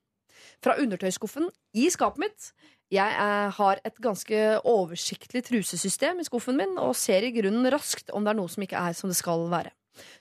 Fra 0.64 0.74
undertøyskuffen 0.80 1.46
i 1.78 1.86
skapet 1.92 2.24
mitt. 2.26 2.50
Jeg 2.92 3.14
eh, 3.14 3.48
har 3.56 3.80
et 3.86 3.96
ganske 4.02 4.40
oversiktlig 4.68 5.44
trusesystem 5.46 6.20
i 6.20 6.26
skuffen 6.26 6.58
min 6.58 6.76
og 6.82 6.96
ser 6.98 7.24
i 7.24 7.32
grunnen 7.34 7.70
raskt 7.72 8.12
om 8.14 8.26
det 8.26 8.34
er 8.34 8.38
noe 8.38 8.52
som 8.52 8.66
ikke 8.66 8.82
er 8.90 8.96
som 8.98 9.10
det 9.10 9.18
skal 9.18 9.46
være. 9.52 9.72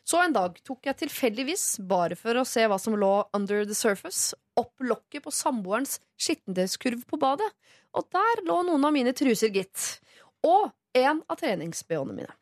Så 0.06 0.20
en 0.22 0.36
dag 0.36 0.60
tok 0.66 0.86
jeg 0.86 1.00
tilfeldigvis, 1.02 1.66
bare 1.90 2.18
for 2.20 2.38
å 2.38 2.46
se 2.46 2.66
hva 2.70 2.78
som 2.82 2.98
lå 3.00 3.12
under 3.34 3.66
the 3.66 3.78
surface, 3.78 4.38
opp 4.60 4.84
lokket 4.86 5.26
på 5.26 5.34
samboerens 5.34 5.98
skittentøyskurv 6.22 7.08
på 7.10 7.20
badet, 7.22 7.50
og 7.98 8.06
der 8.14 8.44
lå 8.46 8.62
noen 8.68 8.86
av 8.86 8.94
mine 8.94 9.16
truser, 9.18 9.50
gitt. 9.54 9.98
Og 10.46 10.70
en 10.94 11.24
av 11.26 11.40
treningsbh-ene 11.40 12.14
mine. 12.14 12.34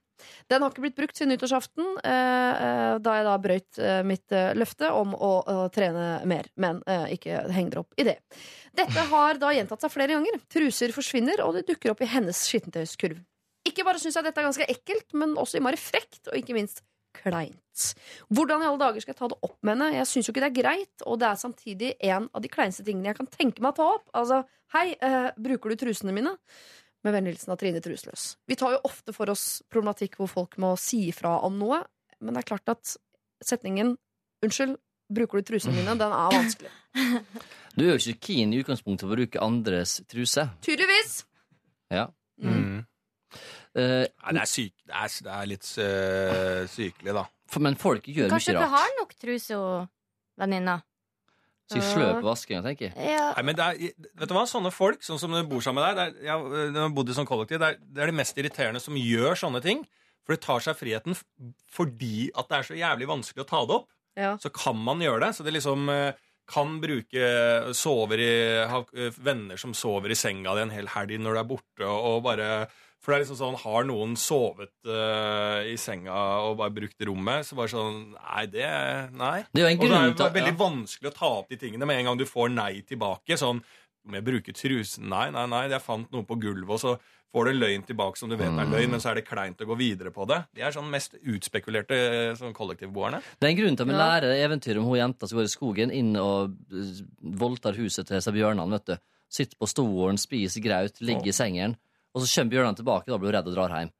Den 0.51 0.63
har 0.63 0.71
ikke 0.71 0.83
blitt 0.85 0.97
brukt 0.97 1.17
siden 1.17 1.31
nyttårsaften, 1.33 1.87
eh, 2.03 2.63
eh, 2.65 2.93
da 3.03 3.15
jeg 3.17 3.27
da 3.27 3.37
brøyt 3.41 3.79
eh, 3.81 4.01
mitt 4.07 4.37
løfte 4.57 4.91
om 4.95 5.15
å 5.15 5.31
å 5.41 5.55
trene 5.73 6.21
mer. 6.29 6.47
Men 6.59 6.81
ikke 7.11 7.41
heng 7.53 7.71
dere 7.71 7.81
opp 7.81 7.97
i 7.99 8.05
det. 8.05 8.17
Dette 8.77 9.03
har 9.09 9.39
da 9.41 9.51
gjentatt 9.55 9.83
seg 9.83 9.93
flere 9.93 10.15
ganger. 10.15 10.37
Truser 10.51 10.93
forsvinner, 10.95 11.41
og 11.45 11.57
det 11.57 11.65
dukker 11.69 11.93
opp 11.93 12.03
i 12.05 12.09
hennes 12.11 12.43
skittentøyskurv. 12.47 13.19
Ikke 13.67 13.85
bare 13.85 14.01
syns 14.01 14.17
jeg 14.17 14.25
dette 14.25 14.41
er 14.41 14.47
ganske 14.47 14.69
ekkelt, 14.73 15.11
men 15.17 15.35
også 15.39 15.59
innmari 15.59 15.79
frekt, 15.79 16.23
og 16.29 16.37
ikke 16.37 16.55
minst 16.57 16.83
kleint. 17.17 17.93
Hvordan 18.31 18.63
i 18.63 18.67
alle 18.69 18.81
dager 18.81 19.03
skal 19.03 19.13
jeg 19.13 19.19
ta 19.19 19.29
det 19.31 19.39
opp 19.45 19.57
med 19.61 19.75
henne? 19.75 19.89
Jeg 19.97 20.09
syns 20.09 20.27
jo 20.27 20.33
ikke 20.33 20.43
det 20.43 20.49
er 20.49 20.59
greit, 20.59 21.05
og 21.05 21.19
det 21.21 21.27
er 21.29 21.41
samtidig 21.41 21.93
en 22.11 22.27
av 22.31 22.43
de 22.43 22.51
kleineste 22.51 22.85
tingene 22.87 23.11
jeg 23.11 23.19
kan 23.19 23.31
tenke 23.31 23.63
meg 23.63 23.73
å 23.73 23.79
ta 23.79 23.89
opp. 23.97 24.07
Altså, 24.17 24.41
hei, 24.75 24.87
eh, 24.95 25.31
bruker 25.39 25.73
du 25.73 25.81
trusene 25.81 26.15
mine? 26.15 26.35
Med 27.01 27.15
vennlig 27.15 27.39
av 27.49 27.57
Trine 27.57 27.81
Trusløs. 27.81 28.35
Vi 28.45 28.57
tar 28.59 28.75
jo 28.75 28.83
ofte 28.85 29.13
for 29.15 29.31
oss 29.33 29.63
problematikk 29.73 30.19
hvor 30.19 30.29
folk 30.29 30.57
må 30.61 30.75
si 30.77 31.07
ifra 31.09 31.39
om 31.47 31.57
noe, 31.57 31.81
men 32.21 32.35
det 32.35 32.43
er 32.43 32.49
klart 32.53 32.69
at 32.69 32.95
setningen 33.41 33.95
'Unnskyld, 34.41 34.77
bruker 35.13 35.41
du 35.41 35.49
trusene 35.49 35.73
mine?' 35.77 35.97
den 35.97 36.13
er 36.13 36.37
vanskelig. 36.37 36.71
Du 37.71 37.85
er 37.85 37.93
jo 37.93 37.99
ikke 38.01 38.27
keen 38.27 38.51
i 38.51 38.57
utgangspunktet 38.59 39.07
på 39.07 39.13
å 39.13 39.15
bruke 39.15 39.39
andres 39.39 40.01
truse. 40.11 40.43
Tydeligvis. 40.59 41.21
Ja. 41.87 42.09
Mm. 42.43 42.81
Uh, 43.71 44.03
Nei, 44.03 44.33
det 44.35 44.41
er, 44.41 44.49
syk, 44.51 44.73
det 44.83 44.97
er, 44.99 45.13
det 45.23 45.35
er 45.37 45.45
litt 45.47 45.67
uh, 45.79 46.63
sykelig, 46.67 47.13
da. 47.15 47.23
for, 47.47 47.63
men 47.63 47.77
folk 47.79 48.09
gjør 48.11 48.27
Kanskje 48.33 48.57
mye 48.57 48.59
Kanskje 48.59 48.73
du 48.73 48.75
har 48.75 48.95
nok 48.97 49.13
truse 49.15 49.59
og 49.61 50.41
venninner? 50.41 50.83
Så 51.71 51.79
jeg 51.79 51.87
sløv 51.87 52.21
vaskinga, 52.25 52.61
tenker 52.65 52.89
jeg. 52.89 53.11
Ja. 53.13 53.31
Nei, 53.37 53.45
men 53.47 53.57
det 53.57 53.67
er, 53.67 54.03
vet 54.19 54.29
du 54.29 54.35
hva, 54.35 54.43
Sånne 54.49 54.73
folk, 54.75 55.03
sånn 55.05 55.21
som 55.21 55.33
du 55.33 55.39
bor 55.49 55.63
sammen 55.63 55.81
med 55.81 55.95
deg 55.97 56.17
det 56.19 56.25
er, 56.27 56.27
Jeg 56.27 56.75
har 56.77 56.93
bodd 56.95 57.11
i 57.11 57.15
sånn 57.17 57.29
kollektiv, 57.29 57.61
det 57.61 57.69
er, 57.71 57.79
det 57.81 58.03
er 58.03 58.11
de 58.11 58.17
mest 58.19 58.41
irriterende 58.41 58.83
som 58.83 58.99
gjør 58.99 59.39
sånne 59.39 59.63
ting. 59.63 59.85
For 60.25 60.35
de 60.35 60.43
tar 60.43 60.61
seg 60.63 60.77
friheten 60.77 61.17
fordi 61.71 62.27
at 62.37 62.51
det 62.51 62.59
er 62.59 62.67
så 62.67 62.77
jævlig 62.77 63.09
vanskelig 63.09 63.45
å 63.45 63.49
ta 63.49 63.63
det 63.65 63.79
opp. 63.79 63.89
Ja. 64.19 64.35
Så 64.41 64.51
kan 64.53 64.77
man 64.77 65.01
gjøre 65.01 65.23
det. 65.25 65.31
Så 65.37 65.45
det 65.47 65.55
liksom 65.55 65.89
eh, 65.89 66.19
kan 66.51 66.77
bruke 66.83 67.73
sover 67.77 68.21
i, 68.21 68.31
ha 68.69 68.83
eh, 68.93 69.19
venner 69.23 69.59
som 69.61 69.73
sover 69.77 70.13
i 70.13 70.19
senga 70.19 70.55
di 70.57 70.65
en 70.65 70.73
hel 70.75 70.89
helg 70.93 71.17
når 71.21 71.37
du 71.37 71.41
er 71.41 71.49
borte, 71.53 71.87
og 71.87 72.23
bare 72.27 72.51
For 73.01 73.11
det 73.11 73.17
er 73.17 73.23
liksom 73.23 73.39
sånn, 73.39 73.55
Har 73.63 73.85
noen 73.89 74.11
sovet 74.19 74.73
uh, 74.85 75.61
i 75.65 75.77
senga 75.81 76.17
og 76.45 76.59
bare 76.59 76.73
brukt 76.75 77.01
rommet, 77.09 77.47
så 77.47 77.57
bare 77.57 77.71
sånn 77.73 78.01
Nei, 78.13 78.43
det 78.53 78.67
Nei. 79.17 79.39
Det 79.51 79.63
er 79.63 79.65
jo 79.65 79.71
en 79.71 79.79
Og 79.79 79.87
det 79.87 79.95
er 79.95 80.11
grunn 80.13 80.35
veldig 80.37 80.53
ja. 80.53 80.59
vanskelig 80.59 81.09
å 81.09 81.15
ta 81.15 81.31
opp 81.39 81.49
de 81.49 81.57
tingene 81.63 81.87
med 81.89 81.97
en 82.01 82.11
gang 82.11 82.19
du 82.21 82.27
får 82.29 82.53
nei 82.53 82.83
tilbake. 82.85 83.39
Sånn 83.41 83.63
Om 84.05 84.17
jeg 84.19 84.27
bruker 84.27 84.53
trusen? 84.57 85.09
Nei, 85.09 85.31
nei, 85.33 85.47
nei, 85.49 85.63
jeg 85.73 85.81
fant 85.81 86.13
noe 86.13 86.25
på 86.29 86.37
gulvet, 86.41 86.77
og 86.77 86.79
så 86.81 86.93
får 87.31 87.45
du 87.47 87.51
en 87.51 87.59
løgn 87.61 87.83
tilbake 87.87 88.19
som 88.19 88.29
du 88.29 88.35
vet 88.35 88.49
er 88.49 88.67
løgn, 88.67 88.89
men 88.91 88.99
så 88.99 89.11
er 89.11 89.19
det 89.21 89.27
kleint 89.27 89.61
å 89.63 89.67
gå 89.69 89.75
videre 89.79 90.11
på 90.11 90.25
det. 90.27 90.41
De 90.57 90.63
er 90.67 90.73
sånn 90.75 90.89
mest 90.91 91.13
utspekulerte 91.21 91.95
eh, 91.95 92.31
sånn 92.35 92.51
kollektivboerne. 92.57 93.21
Det 93.39 93.47
er 93.47 93.53
en 93.53 93.59
grunn 93.61 93.77
til 93.77 93.85
at 93.85 93.91
vi 93.91 93.95
Ja. 93.95 94.01
lærer 94.01 94.33
eventyr 94.43 94.79
om 94.81 94.89
hun 94.89 94.97
jenta 94.99 95.29
som 95.29 95.37
går 95.39 95.47
i 95.47 95.53
skogen 95.53 95.93
inn 95.95 96.11
og 96.19 96.57
eh, 96.73 96.99
voldtar 97.21 97.77
huset 97.79 98.09
til 98.09 98.19
seg 98.21 98.35
bjørnene. 98.35 98.75
vet 98.75 98.85
du. 98.85 98.97
Sitter 99.31 99.55
på 99.61 99.69
stolen, 99.71 100.19
spiser 100.19 100.59
graut, 100.65 100.99
ligger 100.99 101.31
i 101.31 101.37
sengen, 101.37 101.77
og 102.13 102.21
så 102.21 102.29
kommer 102.35 102.51
bjørnene 102.55 102.79
tilbake, 102.81 103.07
da 103.11 103.17
blir 103.17 103.31
hun 103.31 103.35
redd 103.39 103.47
og 103.51 103.55
drar 103.57 103.75
hjem. 103.77 103.91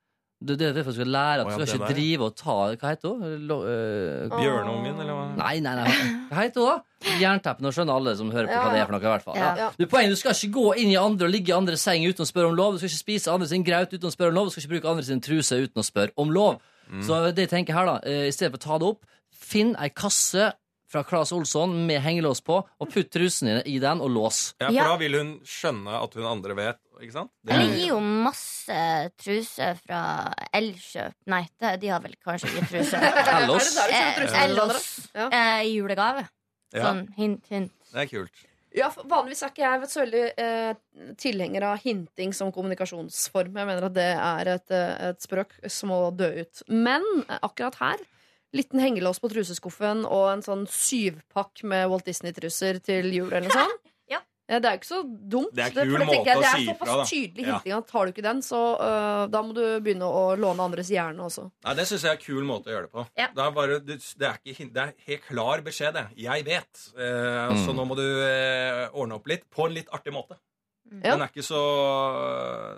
Det 0.41 0.55
det 0.57 0.65
er 0.71 0.73
derfor 0.73 0.89
du 0.89 0.97
skal 0.97 1.11
lære 1.13 1.43
at 1.43 1.49
du 1.51 1.53
skal 1.53 1.77
ikke 1.83 1.93
drive 1.93 2.25
og 2.25 2.31
ta 2.33 2.53
Hva 2.81 2.89
heter 2.95 3.11
hun? 3.11 3.51
Øh, 3.61 4.31
Bjørnungen, 4.33 4.95
eller 5.03 5.13
hva? 5.13 5.25
Nei, 5.37 5.59
nei, 5.61 5.73
nei. 5.77 5.91
Hva 6.31 6.39
heter 6.47 6.63
hun, 6.63 6.79
da? 6.79 7.11
Jernteppen. 7.21 7.65
Nå 7.67 7.71
skjønner 7.75 7.99
alle 7.99 8.15
som 8.17 8.31
hører 8.33 8.49
på 8.49 8.55
hva 8.57 8.71
det 8.73 8.79
er 8.81 8.87
for 8.89 8.95
noe. 8.95 9.03
i 9.05 9.11
hvert 9.11 9.25
fall 9.27 9.37
Ja. 9.37 9.51
ja. 9.59 9.67
Du, 9.77 9.85
poenget, 9.91 10.15
du 10.15 10.19
skal 10.21 10.33
ikke 10.33 10.49
gå 10.57 10.65
inn 10.81 10.89
i 10.89 10.97
andre 10.97 11.27
og 11.29 11.33
ligge 11.35 11.53
i 11.53 11.55
andre 11.57 11.77
seng 11.77 12.07
uten 12.09 12.25
å 12.25 12.29
spørre 12.29 12.49
om 12.49 12.57
lov. 12.57 12.73
Du 12.73 12.81
skal 12.81 12.89
ikke 12.89 13.03
spise 13.05 13.31
andre 13.35 13.47
sin 13.53 13.63
graut 13.67 13.93
uten 13.93 14.09
å 14.09 14.13
spørre 14.15 14.33
om 14.33 14.39
lov. 14.39 14.49
Du 14.49 14.55
skal 14.55 14.65
ikke 14.65 14.73
bruke 14.79 14.89
andre 14.95 15.05
sin 15.05 15.21
truse 15.21 15.61
uten 15.61 15.77
å 15.77 15.85
spørre 15.85 16.15
om 16.17 16.33
lov. 16.33 16.57
Så 17.05 17.21
det 17.37 17.45
jeg 17.45 17.53
tenker 17.53 17.77
her 17.77 17.85
da 17.87 17.99
eh, 18.03 18.25
I 18.27 18.33
stedet 18.35 18.51
for 18.57 18.59
å 18.59 18.65
ta 18.65 18.81
det 18.81 18.89
opp, 18.95 19.05
finn 19.31 19.75
ei 19.79 19.91
kasse 19.93 20.49
fra 20.91 21.05
Claes 21.07 21.29
Olsson 21.31 21.71
med 21.87 22.01
hengelås 22.03 22.41
på, 22.43 22.57
og 22.59 22.89
putt 22.91 23.07
trusene 23.13 23.61
dine 23.61 23.61
i 23.71 23.77
den, 23.79 24.01
og 24.03 24.09
lås. 24.11 24.41
Ja, 24.59 24.67
for 24.73 24.89
da 24.89 24.97
vil 24.99 25.15
hun 25.15 25.29
skjønne 25.47 26.01
at 26.03 26.17
hun 26.19 26.25
andre 26.27 26.57
vet, 26.57 26.81
ikke 27.01 27.15
sant? 27.15 27.31
Det 27.43 27.53
Eller 27.55 27.71
er- 27.71 27.77
gi 27.79 27.87
jo 27.89 27.99
masse 27.99 28.77
truser 29.17 29.79
fra 29.85 30.01
Elkjøp. 30.53 31.13
Nei, 31.27 31.41
det, 31.59 31.73
de 31.81 31.87
har 31.91 31.99
vel 32.03 32.15
kanskje 32.25 32.51
ikke 32.51 32.69
truser. 32.69 32.99
Ellos. 33.39 33.71
Er 33.77 33.91
Eh, 33.91 34.21
dine, 34.25 34.43
Ellos 34.45 34.87
Ja. 35.15 35.27
eh, 35.31 35.63
i 35.65 35.75
julegave. 35.79 36.27
Sånn 36.73 37.07
hint, 37.17 37.43
hint. 37.51 37.71
det 37.91 38.05
er 38.05 38.07
kult. 38.07 38.45
Ja, 38.73 38.87
Vanligvis 38.87 39.41
er 39.43 39.49
ikke 39.51 39.65
jeg 39.67 39.89
så 39.91 39.99
veldig 40.05 40.21
eh, 40.39 40.73
tilhenger 41.19 41.63
av 41.73 41.81
hinting 41.83 42.31
som 42.33 42.53
kommunikasjonsform. 42.55 43.57
Jeg 43.59 43.67
mener 43.67 43.83
at 43.89 43.93
det 43.97 44.05
er 44.15 44.47
et, 44.53 44.71
eh, 44.71 45.09
et 45.09 45.19
språk 45.19 45.51
som 45.67 45.89
må 45.91 45.97
dø 46.15 46.29
ut. 46.39 46.63
Men 46.69 47.03
akkurat 47.41 47.75
her 47.83 47.97
Liten 48.53 48.81
hengelås 48.83 49.15
på 49.23 49.29
truseskuffen 49.31 50.01
og 50.03 50.25
en 50.33 50.41
sånn 50.43 50.65
syvpakk 50.67 51.61
med 51.63 51.85
Walt 51.87 52.03
Disney-truser 52.03 52.81
til 52.83 53.05
jul 53.15 53.29
eller 53.31 53.47
noe 53.47 53.59
sånt. 53.63 53.90
Ja. 54.51 54.59
Det 54.59 54.67
er 54.67 54.75
jo 54.75 54.79
ikke 54.81 54.89
så 54.89 54.99
dumt. 55.31 55.53
Det 55.55 55.63
er 55.63 55.71
kul 55.77 55.93
det, 55.95 56.07
måte 56.09 56.27
jeg, 56.27 56.35
å 56.37 56.41
det 56.43 56.49
er 56.51 56.65
såpass 56.73 56.89
da. 56.91 57.05
tydelig 57.07 57.45
hinting 57.47 57.75
at 57.77 57.87
tar 57.87 58.05
du 58.05 58.11
ikke 58.11 58.25
den, 58.25 58.41
så 58.43 58.59
uh, 58.75 59.23
da 59.31 59.41
må 59.47 59.55
du 59.55 59.63
begynne 59.79 60.03
å 60.11 60.23
låne 60.35 60.65
andres 60.67 60.91
hjerne 60.91 61.23
også. 61.23 61.47
Nei, 61.63 61.75
Det 61.79 61.87
syns 61.87 62.03
jeg 62.03 62.11
er 62.11 62.19
en 62.19 62.25
kul 62.25 62.43
måte 62.49 62.67
å 62.67 62.75
gjøre 62.75 62.89
det 62.89 62.93
på. 62.99 63.05
Ja. 63.15 63.29
Det, 63.31 63.45
er 63.47 63.55
bare, 63.55 63.79
det, 63.87 63.97
er 64.27 64.37
ikke, 64.43 64.67
det 64.75 64.83
er 64.83 64.93
helt 65.07 65.25
klar 65.31 65.63
beskjed, 65.63 65.95
det. 65.95 66.05
Jeg 66.27 66.43
vet. 66.51 66.85
Eh, 66.99 67.55
Så 67.63 67.71
Mm. 67.71 67.75
nå 67.79 67.85
må 67.87 67.95
du 67.95 68.03
uh, 68.03 68.89
ordne 68.91 69.15
opp 69.15 69.27
litt. 69.31 69.47
På 69.49 69.67
en 69.69 69.73
litt 69.79 69.87
artig 69.95 70.11
måte. 70.13 70.35
Mm. 70.91 70.99
Den, 71.05 71.21
er 71.23 71.29
ikke 71.31 71.43
så, 71.47 71.59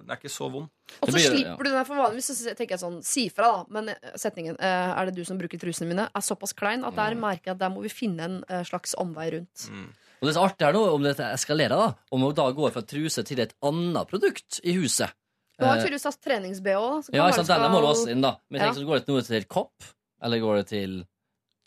den 0.03 0.11
er 0.13 0.19
ikke 0.19 0.29
så 0.29 0.49
vond. 0.53 0.67
Og 1.01 1.09
så 1.09 1.21
slipper 1.23 1.65
du 1.65 1.69
den, 1.71 1.85
for 1.87 1.97
vanligvis 1.97 2.29
så 2.37 2.53
tenker 2.53 2.75
jeg 2.75 2.81
sånn 2.83 2.99
Si 3.05 3.23
fra, 3.33 3.47
da. 3.49 3.65
Men 3.73 3.89
eh, 3.89 4.13
setningen 4.21 4.57
'er 4.59 5.05
det 5.09 5.15
du 5.17 5.23
som 5.25 5.39
bruker 5.39 5.57
trusene 5.57 5.89
mine?' 5.89 6.05
er 6.13 6.21
såpass 6.21 6.53
klein 6.53 6.85
at 6.85 6.95
der 6.95 7.15
merker 7.17 7.49
jeg 7.51 7.55
at 7.55 7.63
der 7.63 7.69
må 7.73 7.81
vi 7.81 7.89
finne 7.89 8.21
en 8.21 8.65
slags 8.65 8.93
omvei 9.01 9.31
rundt. 9.33 9.65
Og 10.23 10.29
det 10.29 10.31
er 10.31 10.37
så 10.39 10.45
artig 10.47 10.63
her 10.63 10.75
nå, 10.77 10.81
om 10.95 11.03
dette 11.03 11.25
eskalerer, 11.35 11.75
da, 11.75 11.87
om 12.15 12.21
hun 12.23 12.33
da 12.37 12.45
går 12.55 12.71
fra 12.71 12.81
truse 12.87 13.25
til 13.27 13.41
et 13.43 13.51
annet 13.67 14.07
produkt 14.07 14.61
i 14.63 14.71
huset. 14.77 15.11
Du 15.59 15.65
har 15.67 15.75
Eh, 15.75 15.83
tydeligvis 15.83 16.05
hatt 16.07 16.21
trenings-BH. 16.23 17.11
da, 17.11 17.17
Ja, 17.17 17.25
ikke 17.27 17.41
sant, 17.43 17.49
denne 17.51 17.67
må 17.69 17.81
du 17.83 17.87
også 17.91 18.07
inn, 18.09 18.21
da. 18.23 18.37
Men 18.49 18.61
jeg 18.61 18.67
Ja. 18.69 18.73
så 18.79 18.85
går 18.87 18.99
det 19.03 19.07
noe 19.11 19.21
til 19.21 19.43
kopp, 19.45 19.83
eller 20.23 20.39
går 20.39 20.55
det 20.63 20.67
til 20.71 20.95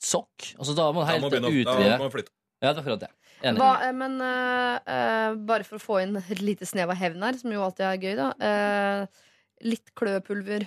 sokk? 0.00 0.54
Altså, 0.58 0.74
da 0.74 0.88
må 0.90 1.04
man 1.04 1.06
Da 1.06 1.12
helt 1.12 1.22
må, 1.22 1.30
begynne, 1.30 1.52
å- 1.52 1.64
da 1.64 1.72
utvide. 1.76 1.98
må 2.00 2.10
flytte. 2.10 2.32
Ja, 2.62 2.72
det 2.72 2.78
er 2.78 2.82
akkurat 2.82 3.00
det. 3.00 3.10
Enig. 3.44 3.58
Hva, 3.60 3.82
eh, 3.84 3.92
men 3.92 4.20
uh, 4.22 4.78
uh, 4.88 5.34
bare 5.36 5.62
for 5.64 5.76
å 5.76 5.82
få 5.84 6.02
inn 6.02 6.16
et 6.16 6.40
lite 6.40 6.64
snev 6.64 6.88
av 6.88 6.96
hevn 6.96 7.20
her, 7.22 7.34
som 7.38 7.52
jo 7.52 7.60
alltid 7.60 7.84
er 7.84 7.98
gøy, 8.00 8.16
da. 8.16 8.32
Uh, 8.40 9.06
litt 9.62 9.94
kløpulver. 9.94 10.66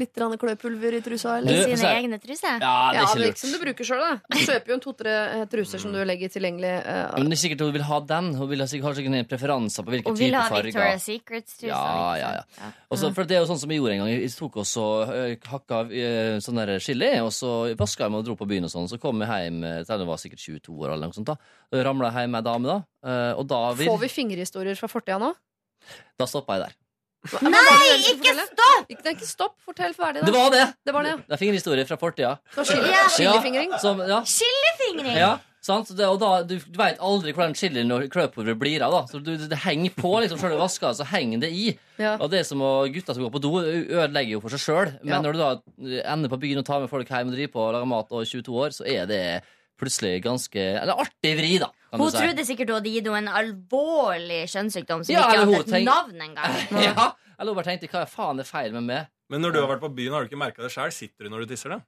Litt 0.00 0.16
kløpulver 0.16 0.94
i 0.96 1.00
trusa, 1.04 1.34
eller? 1.36 1.52
Du, 1.52 1.76
sine 1.76 1.90
egne 1.98 2.16
truser. 2.20 2.62
Ja, 2.62 2.76
det 2.94 3.00
er 3.02 3.04
ikke 3.04 3.18
lurt. 3.20 3.26
Ja, 3.26 3.32
liksom 3.34 3.50
du 3.52 3.58
bruker 3.60 3.86
sjøl, 3.86 4.00
da. 4.00 4.14
Du 4.24 4.38
kjøper 4.40 4.72
jo 4.72 4.76
en 4.78 4.82
to-tre 4.86 5.12
eh, 5.20 5.42
truser 5.52 5.82
som 5.82 5.92
du 5.92 5.98
legger 6.08 6.32
tilgjengelig. 6.32 6.70
Uh, 6.86 7.18
Men 7.20 7.28
det 7.28 7.36
er 7.36 7.42
sikkert 7.42 7.64
hun 7.66 7.74
vil 7.76 7.84
ha 7.90 7.98
den. 8.08 8.30
Hun 8.38 8.48
vil 8.48 8.64
ha 8.64 8.68
sikkert, 8.70 8.88
har 8.88 8.96
sikkert 8.96 9.28
på 9.28 9.34
preferanser 9.34 9.84
på 9.84 9.92
farger. 9.92 10.08
Hun 10.08 10.18
vil 10.22 10.38
ha. 10.38 10.46
Victoria's 10.48 11.04
Secrets-truser. 11.04 11.76
Ja, 11.76 12.16
ja, 12.22 12.32
ja. 12.40 12.72
Også, 12.88 13.12
for 13.12 13.28
det 13.28 13.36
er 13.36 13.44
jo 13.44 13.52
sånn 13.52 13.60
som 13.60 13.76
jeg 13.76 13.82
gjorde 13.82 13.98
en 13.98 14.02
gang. 14.06 14.14
Jeg 14.14 14.32
tok 14.38 14.58
også 14.64 14.88
og 15.02 15.46
hakka 15.52 15.84
sånn 16.48 16.62
der 16.62 16.74
chili, 16.82 17.12
og 17.20 17.30
så 17.36 17.52
vaska 17.76 18.08
jeg 18.08 18.16
meg 18.16 18.24
og 18.24 18.30
dro 18.30 18.40
på 18.40 18.48
byen 18.48 18.70
og 18.70 18.72
sånn. 18.72 18.88
Så 18.88 18.96
kom 19.02 19.20
jeg 19.26 19.48
hjem 19.50 19.62
til 19.84 19.96
jeg 20.02 20.08
var 20.08 20.24
sikkert 20.24 20.46
22 20.48 20.80
år 20.80 20.96
eller 20.96 21.12
noe 21.12 21.20
sånt. 21.20 21.28
da 21.28 21.84
Ramla 21.84 22.14
jeg 22.14 22.24
hjem 22.24 22.38
med 22.38 22.40
ei 22.40 22.48
dame, 22.48 22.72
da. 22.72 23.22
Og 23.36 23.44
da, 23.50 23.64
vil, 23.76 23.92
Får 23.92 24.04
vi 24.06 24.14
fingerhistorier 24.16 24.78
fra 24.80 24.88
fortida 24.88 25.20
nå? 25.20 25.34
da 26.18 26.28
stoppa 26.30 26.56
jeg 26.56 26.66
der. 26.66 26.78
Nei, 27.22 27.92
ikke 28.10 28.32
stopp! 28.34 28.88
Ikke, 28.90 29.04
nei, 29.06 29.12
ikke 29.14 29.28
stopp! 29.28 29.54
Fortell 29.66 29.94
ferdig, 29.94 30.24
Det 30.26 30.32
var 30.34 30.50
det! 30.50 30.64
Det 30.84 30.94
var 30.96 31.06
det, 31.06 31.12
ja. 31.14 31.20
Det 31.28 31.36
er 31.36 31.40
fingerhistorie 31.44 31.86
fra 31.86 31.96
fortida. 32.00 32.32
Det 32.54 32.64
var 32.66 32.90
Ja. 32.90 33.04
chilifingring. 33.14 33.72
Som, 33.78 34.00
ja. 34.02 34.18
Chilifingring! 34.26 35.14
Ja, 35.20 35.36
sant? 35.62 35.92
Det, 35.96 36.08
og 36.10 36.18
da, 36.18 36.32
du, 36.42 36.56
du 36.58 36.78
veit 36.80 36.98
aldri 36.98 37.32
hvordan 37.36 37.54
chilien 37.54 37.94
og 37.94 38.08
kløpulveret 38.10 38.58
blir 38.58 38.82
av. 38.82 38.90
da 38.96 39.02
Så 39.12 39.22
du, 39.22 39.36
Det 39.38 39.60
henger 39.62 39.94
på. 39.94 40.16
liksom 40.24 40.40
Før 40.42 40.56
du 40.56 40.58
vasker, 40.64 40.92
så 40.98 41.06
henger 41.12 41.44
det 41.46 41.52
i. 41.54 41.78
Ja. 42.02 42.16
Og 42.18 42.28
det 42.32 42.40
er 42.40 42.48
som 42.50 42.58
å 42.60 42.72
gutta 42.90 43.14
som 43.14 43.22
går 43.22 43.30
på 43.38 43.40
do, 43.46 43.54
ødelegger 43.62 44.32
jo 44.34 44.40
for 44.42 44.50
seg 44.50 44.64
sjøl. 44.66 44.92
Men 45.04 45.14
Ja. 45.14 45.22
når 45.22 45.32
du 45.32 45.38
da 45.38 46.12
ender 46.12 46.28
på 46.28 46.40
byen 46.42 46.58
og 46.58 46.66
tar 46.66 46.80
med 46.80 46.90
folk 46.90 47.06
hjem 47.08 47.28
og 47.30 47.34
driver 47.38 47.52
på 47.54 47.66
og 47.68 47.72
lager 47.78 47.86
mat 47.94 48.10
og 48.10 48.22
er 48.22 48.30
22 48.34 48.58
år, 48.66 48.70
så 48.74 48.82
er 48.86 49.06
det 49.06 49.22
plutselig 49.82 50.14
ganske 50.24 50.62
Eller 50.80 50.94
artig 51.02 51.32
vri, 51.38 51.52
da. 51.62 51.68
Kan 51.90 52.00
Hun 52.00 52.08
du 52.08 52.14
si. 52.16 52.22
trodde 52.22 52.44
sikkert 52.48 52.70
hun 52.72 52.78
hadde 52.80 52.92
gitt 52.94 53.08
henne 53.10 53.18
en 53.26 53.32
alvorlig 53.42 54.44
kjønnssykdom 54.48 55.02
som 55.04 55.12
Ja, 55.12 55.26
ikke 55.28 55.42
hadde 55.42 55.58
et 55.60 55.72
tenk- 55.74 55.88
navn 55.90 56.22
engang. 56.28 56.54
ja, 56.88 57.08
Eller 57.38 57.52
hun 57.52 57.58
bare 57.60 57.68
tenkte 57.72 57.90
hva 57.92 58.06
faen 58.08 58.40
er 58.40 58.48
feil 58.48 58.72
med 58.78 58.86
meg? 58.88 59.10
Men 59.32 59.42
når 59.44 59.52
du 59.54 59.60
har 59.62 59.68
vært 59.74 59.82
på 59.84 59.90
byen, 59.96 60.12
har 60.14 60.24
du 60.24 60.30
ikke 60.30 60.38
merka 60.40 60.62
det 60.64 60.70
sjøl? 60.74 60.92
Sitter 60.92 61.24
du 61.26 61.30
når 61.32 61.44
du 61.46 61.52
tisser, 61.54 61.72
da? 61.72 61.80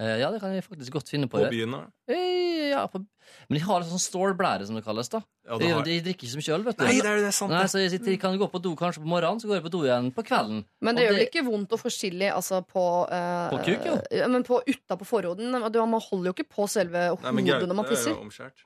Eh, 0.00 0.18
ja, 0.22 0.30
det 0.32 0.40
kan 0.40 0.54
jeg 0.54 0.64
faktisk 0.64 0.94
godt 0.96 1.10
finne 1.12 1.28
på. 1.28 1.36
På 1.36 1.50
byen? 1.52 1.74
da? 1.76 1.82
Eh, 2.08 2.70
ja, 2.72 2.86
på, 2.88 3.02
men 3.48 3.58
de 3.58 3.60
har 3.66 3.82
en 3.82 3.90
sånn 3.90 4.00
stålblære, 4.00 4.64
som 4.68 4.78
det 4.78 4.84
kalles. 4.86 5.10
da 5.12 5.20
Ja, 5.20 5.58
de, 5.60 5.66
du 5.66 5.74
har... 5.74 5.84
de 5.84 5.98
drikker 6.06 6.24
ikke 6.24 6.32
så 6.32 6.40
mye 6.40 6.54
øl, 6.56 6.64
vet 6.68 6.78
du. 6.78 6.84
Nei, 6.86 6.94
det 7.04 7.10
er 7.10 7.20
det 7.26 7.34
sant. 7.36 7.52
Nei, 7.52 7.66
så 7.68 7.82
jeg, 7.82 7.92
sitter, 7.92 8.16
kan 8.22 8.38
gå 8.40 8.48
på 8.48 8.62
do 8.64 8.72
kanskje 8.78 9.04
på 9.04 9.12
morgenen, 9.12 9.42
så 9.42 9.50
går 9.50 9.60
jeg 9.60 9.66
på 9.68 9.74
do 9.76 9.84
igjen 9.84 10.08
på 10.16 10.24
kvelden. 10.30 10.64
Men 10.80 10.96
Og 10.96 11.00
det 11.00 11.06
gjør 11.06 11.16
vel 11.18 11.26
ikke 11.26 11.44
vondt 11.50 11.76
å 11.76 11.80
få 11.82 11.92
chili 11.92 12.30
altså 12.32 12.62
på 12.64 12.86
uh, 13.04 13.52
På 13.52 13.60
kuk, 13.66 13.88
jo. 13.90 14.00
Men 14.32 14.48
på 14.48 14.62
utapå 14.72 15.08
forhuden. 15.08 15.52
Man 15.52 16.04
holder 16.08 16.32
jo 16.32 16.36
ikke 16.38 16.48
på 16.48 16.68
selve 16.72 17.10
Nei, 17.12 17.36
men 17.36 17.52
hodet 17.52 17.68
når 17.68 17.82
man 17.82 17.90
Gaute 17.90 18.00
er 18.00 18.14
jo 18.14 18.20
omskjært. 18.24 18.64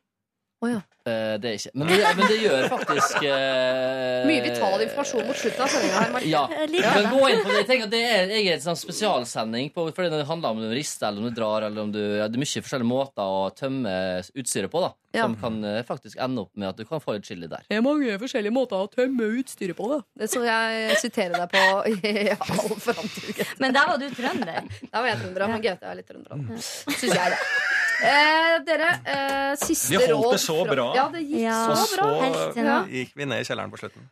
Eh, 1.07 1.37
det 1.39 1.51
er 1.53 1.59
ikke 1.61 1.71
Men 1.79 1.87
det, 1.87 1.97
men 2.19 2.27
det 2.33 2.37
gjør 2.43 2.65
faktisk 2.73 3.21
eh, 3.23 4.25
Mye 4.27 4.43
vital 4.43 4.83
informasjon 4.83 5.23
mot 5.29 5.39
slutten 5.39 5.63
av 5.63 5.71
sendinga 5.71 6.01
her. 6.03 6.11
Mark. 6.17 6.27
Ja. 6.27 6.41
Det. 6.51 7.05
gå 7.13 7.21
inn 7.31 7.43
på 7.45 7.53
det. 7.53 7.61
Jeg 7.61 7.69
tenker 7.69 7.87
at 7.87 7.93
det 7.95 8.01
er, 8.03 8.33
jeg 8.35 8.49
er 8.51 8.57
en 8.57 8.65
sånn 8.65 8.81
spesialsending 8.81 9.71
på, 9.77 9.85
fordi 9.95 10.11
det 10.17 10.25
handler 10.27 10.57
om 10.57 10.65
du 10.65 10.73
rister 10.75 11.07
eller 11.13 11.23
om 11.23 11.31
du 11.31 11.39
drar. 11.39 11.69
Eller 11.69 11.85
om 11.87 11.93
du, 11.95 12.01
ja, 12.03 12.27
det 12.27 12.35
er 12.41 12.43
mye 12.43 12.65
forskjellige 12.67 12.91
måter 12.91 13.23
å 13.39 13.47
tømme 13.55 13.95
utstyret 14.35 14.73
på, 14.75 14.83
da 14.83 14.91
Ja. 15.17 15.23
som 15.29 15.37
kan 15.41 15.63
eh, 15.65 15.79
faktisk 15.87 16.19
ende 16.21 16.43
opp 16.43 16.51
med 16.59 16.73
at 16.73 16.77
du 16.77 16.85
kan 16.91 17.01
få 17.01 17.15
litt 17.17 17.31
chili 17.31 17.47
der. 17.49 17.63
Det 17.71 17.79
er 17.79 17.87
mange 17.87 18.19
forskjellige 18.21 18.53
måter 18.59 18.83
å 18.83 18.91
tømme 18.91 19.31
utstyret 19.39 19.79
på. 19.79 19.87
Det. 20.19 20.29
skal 20.29 20.45
jeg 20.51 20.99
sitere 21.07 21.39
deg 21.39 21.55
på 21.55 21.65
i 21.95 22.27
all 22.35 22.75
framtid. 22.83 23.45
Men 23.63 23.79
der 23.79 23.93
var 23.95 24.03
du 24.03 24.11
trønder. 24.11 24.67
Da 24.91 25.01
var 25.01 25.13
jeg 25.15 25.23
trønder, 25.23 25.47
men 25.55 25.63
Gaute 25.71 25.87
er 25.87 26.01
litt 26.03 26.11
trønder. 26.11 26.59
Syns 26.59 27.07
jeg, 27.15 27.37
da. 27.37 27.86
Eh, 28.03 28.59
dere, 28.67 28.89
eh, 29.07 29.55
siste 29.57 29.91
Vi 29.97 29.97
holdt 30.13 30.33
det 30.33 30.41
så 30.43 30.57
fra- 30.65 30.75
bra. 30.75 30.87
Ja, 30.95 31.09
det 31.09 31.23
gikk 31.25 31.41
Ja. 31.41 31.71
Og 31.71 31.77
så 31.77 31.97
bra. 31.97 32.09
Helt 32.21 32.55
til 32.55 32.65
nå. 32.65 32.79
Gikk 32.91 33.13
vi 33.17 33.25
ned 33.25 33.41
i 33.41 33.45
kjelleren 33.45 33.71
på 33.73 33.79
slutten. 33.81 34.09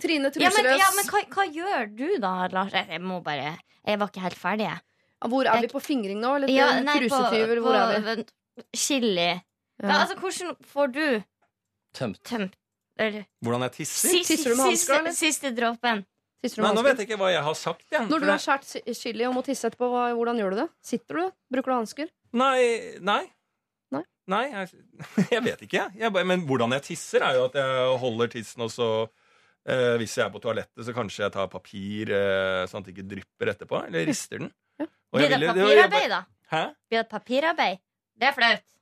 Trine 0.00 0.30
Ja, 0.36 0.50
men, 0.56 0.64
ja, 0.78 0.90
men 0.96 1.04
hva, 1.06 1.22
hva 1.30 1.44
gjør 1.54 1.96
du 1.96 2.18
da, 2.18 2.48
Lars? 2.52 2.72
Jeg 2.72 3.00
må 3.00 3.22
bare 3.24 3.58
Jeg 3.86 3.98
var 3.98 4.08
ikke 4.08 4.20
helt 4.20 4.38
ferdig, 4.38 4.66
jeg. 4.68 4.80
Hvor 5.28 5.46
er 5.46 5.60
vi 5.60 5.68
på 5.68 5.80
fingring 5.80 6.20
nå? 6.20 6.34
Eller 6.36 6.48
Ja, 6.48 6.68
trusetyver? 6.82 7.60
Hvor 7.60 7.74
er 7.74 8.00
vi? 8.00 8.04
vent, 8.04 8.32
Chili. 8.74 9.16
Ja. 9.16 9.40
Ja. 9.82 10.04
altså, 10.04 10.16
hvordan 10.16 10.56
får 10.72 10.92
du 10.92 11.22
Tømt. 11.94 12.22
tømt 12.24 12.52
eller, 12.98 13.24
Hvordan 13.42 13.60
jeg 13.62 13.72
tisser? 13.72 14.08
siste, 14.08 14.36
Tisser 14.36 14.50
du 14.50 14.56
med 14.56 14.66
hansker, 14.66 14.98
eller? 14.98 15.10
siste, 15.10 15.40
siste 15.42 15.56
dråpen? 15.56 16.04
Tisser 16.42 16.56
du 16.56 16.62
Nei, 16.62 16.68
med 16.68 16.76
nå 16.76 16.82
hansker? 16.82 16.82
vet 16.84 16.98
jeg 16.98 17.08
ikke 17.08 17.18
hva 17.18 17.30
jeg 17.32 17.42
har 17.42 17.54
sagt. 17.54 17.82
Jeg. 17.90 18.00
Når 18.08 18.20
du 18.20 18.26
har 18.26 18.38
skåret 18.38 18.96
chili 18.96 19.24
og 19.24 19.34
må 19.34 19.42
tisse 19.44 19.64
etterpå, 19.70 19.88
hva, 19.90 20.12
hvordan 20.14 20.36
gjør 20.38 20.50
du 20.50 20.56
det? 20.56 20.68
Sitter 20.82 21.14
du? 21.14 21.32
Bruker 21.50 21.72
du 21.72 21.76
hansker? 21.80 22.08
Nei, 22.34 22.98
nei. 23.04 23.22
Nei? 23.94 24.02
Nei, 24.32 24.44
jeg, 24.50 24.84
jeg 25.34 25.42
vet 25.44 25.64
ikke. 25.68 25.86
Jeg 26.00 26.26
men 26.26 26.44
hvordan 26.48 26.74
jeg 26.78 26.86
tisser, 26.90 27.24
er 27.26 27.38
jo 27.38 27.46
at 27.50 27.58
jeg 27.60 27.98
holder 28.02 28.32
tissen, 28.32 28.64
og 28.66 28.72
så 28.74 28.88
eh, 29.04 29.94
Hvis 30.00 30.16
jeg 30.18 30.26
er 30.26 30.34
på 30.34 30.42
toalettet, 30.42 30.84
så 30.86 30.94
kanskje 30.96 31.24
jeg 31.26 31.34
tar 31.36 31.50
papir, 31.52 32.12
eh, 32.14 32.64
sånn 32.70 32.82
at 32.82 32.90
det 32.90 32.96
ikke 32.96 33.08
drypper 33.14 33.54
etterpå. 33.54 33.84
Eller 33.88 34.08
rister 34.10 34.42
den. 34.42 34.52
Ja. 34.80 34.90
Blir 35.14 35.30
det 35.30 35.42
papirarbeid, 35.46 36.08
da? 36.10 36.22
Hæ? 36.50 36.64
Blir 36.90 37.02
det 37.04 37.10
papirarbeid? 37.12 37.82
Det 38.14 38.30
er 38.30 38.36
flaut. 38.36 38.73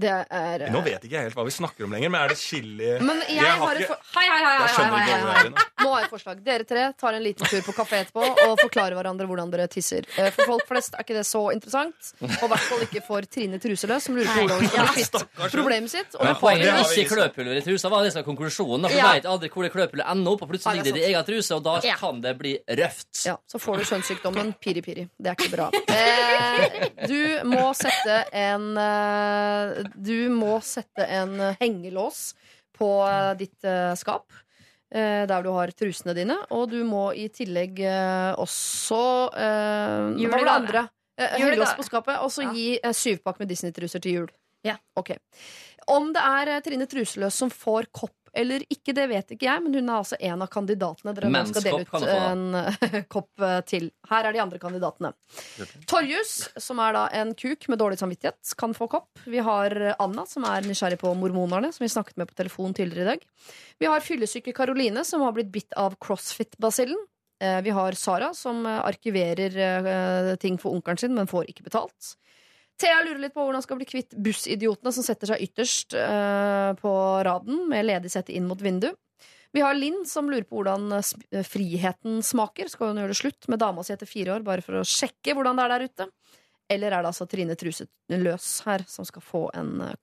Det 0.00 0.10
er 0.30 0.62
Nå 0.72 0.80
vet 0.86 1.02
ikke 1.04 1.16
jeg 1.18 1.26
helt 1.28 1.36
hva 1.36 1.44
vi 1.44 1.52
snakker 1.54 1.84
om 1.86 1.92
lenger, 1.94 2.10
men 2.14 2.20
er 2.24 2.28
det 2.32 2.38
chili 2.40 2.90
Men 3.04 3.18
jeg, 3.26 3.36
Jeg 3.36 3.44
har 3.50 3.58
har 3.60 3.74
et 3.74 3.80
ikke- 3.84 3.88
for... 3.88 3.98
Hei, 4.16 4.26
hei, 4.30 4.38
hei, 4.44 4.56
hei, 4.56 4.68
hei, 4.68 4.90
hei, 4.90 5.18
hei. 5.20 5.42
det 5.42 5.50
nå. 5.50 5.66
Har 5.80 6.00
jeg 6.00 6.04
et 6.06 6.10
forslag. 6.14 6.40
Dere 6.44 6.64
tre 6.68 6.82
tar 7.00 7.14
en 7.16 7.22
liten 7.24 7.46
tur 7.50 7.62
på 7.66 7.72
kafé 7.76 8.00
etterpå 8.04 8.22
og 8.46 8.58
forklarer 8.60 8.94
hverandre 8.98 9.26
hvordan 9.28 9.50
dere 9.52 9.66
tisser. 9.72 10.04
Eh, 10.20 10.30
For 10.36 10.44
folk 10.52 10.66
flest 10.68 10.94
er 10.94 11.02
ikke 11.04 11.16
det 11.16 11.24
så 11.26 11.42
interessant. 11.54 12.10
Og 12.20 12.28
i 12.46 12.50
hvert 12.52 12.66
fall 12.68 12.84
ikke 12.86 13.02
for 13.06 13.20
Trine 13.26 13.58
Truseløs, 13.62 14.02
som 14.06 14.16
lurer 14.16 14.28
på 14.30 14.44
hvordan 14.44 14.60
hun 14.60 14.68
skal 14.70 14.88
bli 14.94 15.04
Stakkars 15.08 15.30
kvitt 15.34 15.50
hun. 15.50 15.50
problemet 15.56 15.90
sitt. 15.94 16.14
Og 16.20 16.24
Men 16.28 16.36
poenget 16.40 16.68
er 16.68 16.84
ikke 16.84 17.14
kløpulver 17.16 17.56
i 17.56 17.64
trusa. 17.64 17.88
Var 17.94 18.04
det 18.04 18.12
som 18.14 18.20
er 18.22 18.26
konklusjonen? 18.28 18.88
For 18.90 18.96
Ja. 19.00 19.12
Vet 19.16 19.24
aldri 19.32 19.48
hvor 19.50 19.62
det 19.66 19.72
kløpulveret 19.74 20.10
ender 20.14 20.30
opp, 20.36 20.42
og 20.42 20.48
plutselig 20.52 20.70
er 20.70 20.82
ligger 20.82 20.98
det 21.00 21.02
i 21.02 21.12
egen 21.12 21.24
truse, 21.30 21.52
og 21.56 21.62
da 21.64 21.80
Ja. 21.84 21.96
kan 21.96 22.20
det 22.20 22.36
bli 22.38 22.52
røft. 22.68 23.24
Ja, 23.26 23.36
så 23.50 23.58
får 23.58 23.76
du 23.78 23.84
kjønnssykdommen 23.90 24.54
piri-piri. 24.60 25.08
Det 25.20 25.32
er 25.32 25.34
ikke 25.34 25.50
bra. 25.56 25.70
Eh, 25.88 26.88
du 27.08 27.44
må 27.48 27.72
sette 27.74 28.24
en 28.32 28.76
eh, 28.78 29.84
Du 29.96 30.28
må 30.34 30.58
sette 30.62 31.06
en 31.06 31.36
hengelås 31.60 32.34
på 32.76 32.88
eh, 33.08 33.32
ditt 33.40 33.64
eh, 33.64 33.94
skap. 33.98 34.26
eh, 34.92 35.26
der 35.26 35.42
du 35.42 35.50
har 35.54 35.70
trusene 35.70 36.14
dine. 36.14 36.36
Og 36.50 36.70
du 36.70 36.80
må 36.84 37.10
i 37.14 37.28
tillegg 37.28 37.78
eh, 37.80 38.34
også 38.40 39.02
eh, 39.36 40.14
Hva 40.18 40.30
var 40.34 40.44
det 40.44 40.54
andre? 40.56 40.84
Eh, 41.20 41.36
Hengelås 41.38 41.74
på 41.78 41.84
skapet. 41.86 42.18
Og 42.24 42.30
så 42.34 42.42
Ja. 42.48 42.52
gi 42.52 42.68
eh, 42.82 42.92
syvpakk 42.96 43.38
med 43.38 43.48
Disney-truser 43.48 44.00
til 44.02 44.12
jul. 44.12 44.30
Ja. 44.66 44.76
Okay. 44.96 45.16
Om 45.88 46.12
det 46.12 46.20
er 46.22 46.48
eh, 46.56 46.60
Trine 46.60 46.86
Truseløs 46.86 47.34
som 47.34 47.50
får 47.50 47.86
kopp 47.92 48.16
eller 48.32 48.62
ikke, 48.70 48.92
det 48.94 49.06
vet 49.10 49.32
ikke 49.34 49.46
jeg, 49.48 49.62
men 49.64 49.74
hun 49.74 49.88
er 49.88 49.96
altså 49.96 50.16
en 50.20 50.44
av 50.44 50.50
kandidatene. 50.52 51.14
Dere 51.16 51.30
nå 51.32 51.42
skal 51.50 51.64
dele 51.66 51.86
ut 51.86 52.06
en 52.14 52.42
eh, 52.60 52.98
kopp 53.14 53.44
eh, 53.46 53.56
til. 53.66 53.88
Her 54.10 54.28
er 54.28 54.36
de 54.36 54.42
andre 54.42 54.60
kandidatene. 54.62 55.10
Torjus, 55.90 56.34
som 56.62 56.78
er 56.84 56.94
da 56.96 57.04
en 57.20 57.32
kuk 57.38 57.66
med 57.72 57.80
dårlig 57.82 57.98
samvittighet, 58.00 58.54
kan 58.60 58.74
få 58.76 58.88
kopp. 58.92 59.22
Vi 59.26 59.42
har 59.44 59.74
Anna, 59.98 60.26
som 60.30 60.46
er 60.48 60.66
nysgjerrig 60.66 61.00
på 61.02 61.12
mormonerne, 61.18 61.72
som 61.74 61.84
vi 61.84 61.90
snakket 61.92 62.20
med 62.20 62.30
på 62.30 62.38
telefon 62.38 62.76
tidligere 62.76 63.06
i 63.06 63.10
dag. 63.14 63.26
Vi 63.82 63.90
har 63.90 64.04
fyllesyke 64.04 64.54
Karoline, 64.56 65.04
som 65.08 65.24
har 65.26 65.34
blitt 65.36 65.50
bitt 65.54 65.76
av 65.80 65.98
crossfit-basillen. 65.98 67.00
Eh, 67.42 67.60
Vi 67.66 67.74
har 67.74 67.98
Sara, 67.98 68.32
som 68.34 68.66
arkiverer 68.66 70.36
ting 70.38 70.58
for 70.60 70.76
onkelen 70.76 70.98
sin, 71.02 71.14
men 71.16 71.26
får 71.30 71.50
ikke 71.50 71.66
betalt. 71.66 72.14
Thea 72.80 73.02
lurer 73.04 73.20
litt 73.20 73.34
på 73.34 73.44
hvordan 73.44 73.60
hun 73.60 73.66
skal 73.66 73.78
bli 73.80 73.88
kvitt 73.88 74.16
bussidiotene 74.16 74.92
som 74.94 75.04
setter 75.04 75.34
seg 75.34 75.44
ytterst 75.44 75.96
uh, 75.98 76.72
på 76.80 76.92
raden 77.26 77.66
med 77.68 77.86
ledig 77.88 78.12
sette 78.12 78.32
inn 78.32 78.48
mot 78.48 78.60
vindu. 78.64 78.88
Vi 79.52 79.60
har 79.60 79.74
Linn 79.74 80.04
som 80.06 80.30
lurer 80.30 80.46
på 80.46 80.60
hvordan 80.60 80.92
eh, 80.94 81.12
eh, 81.34 81.46
friheten 81.46 82.20
smaker. 82.22 82.68
Skal 82.70 82.92
hun 82.92 83.00
gjøre 83.00 83.10
det 83.10 83.18
slutt 83.18 83.48
med 83.50 83.58
dama 83.58 83.82
si 83.82 83.94
etter 83.94 84.06
fire 84.06 84.36
år 84.36 84.44
bare 84.46 84.62
for 84.62 84.78
å 84.78 84.86
sjekke 84.86 85.34
hvordan 85.34 85.58
det 85.58 85.64
er 85.64 85.72
der 85.74 85.86
ute? 85.88 86.06
Eller 86.70 86.94
er 86.94 87.02
det 87.02 87.10
altså 87.10 87.26
Trine 87.26 87.56
Truset 87.58 87.90
løs 88.14 88.60
her 88.68 88.84
som 88.86 89.06
skal 89.08 89.24
få 89.26 89.48
en 89.58 89.80
eh, 89.82 89.96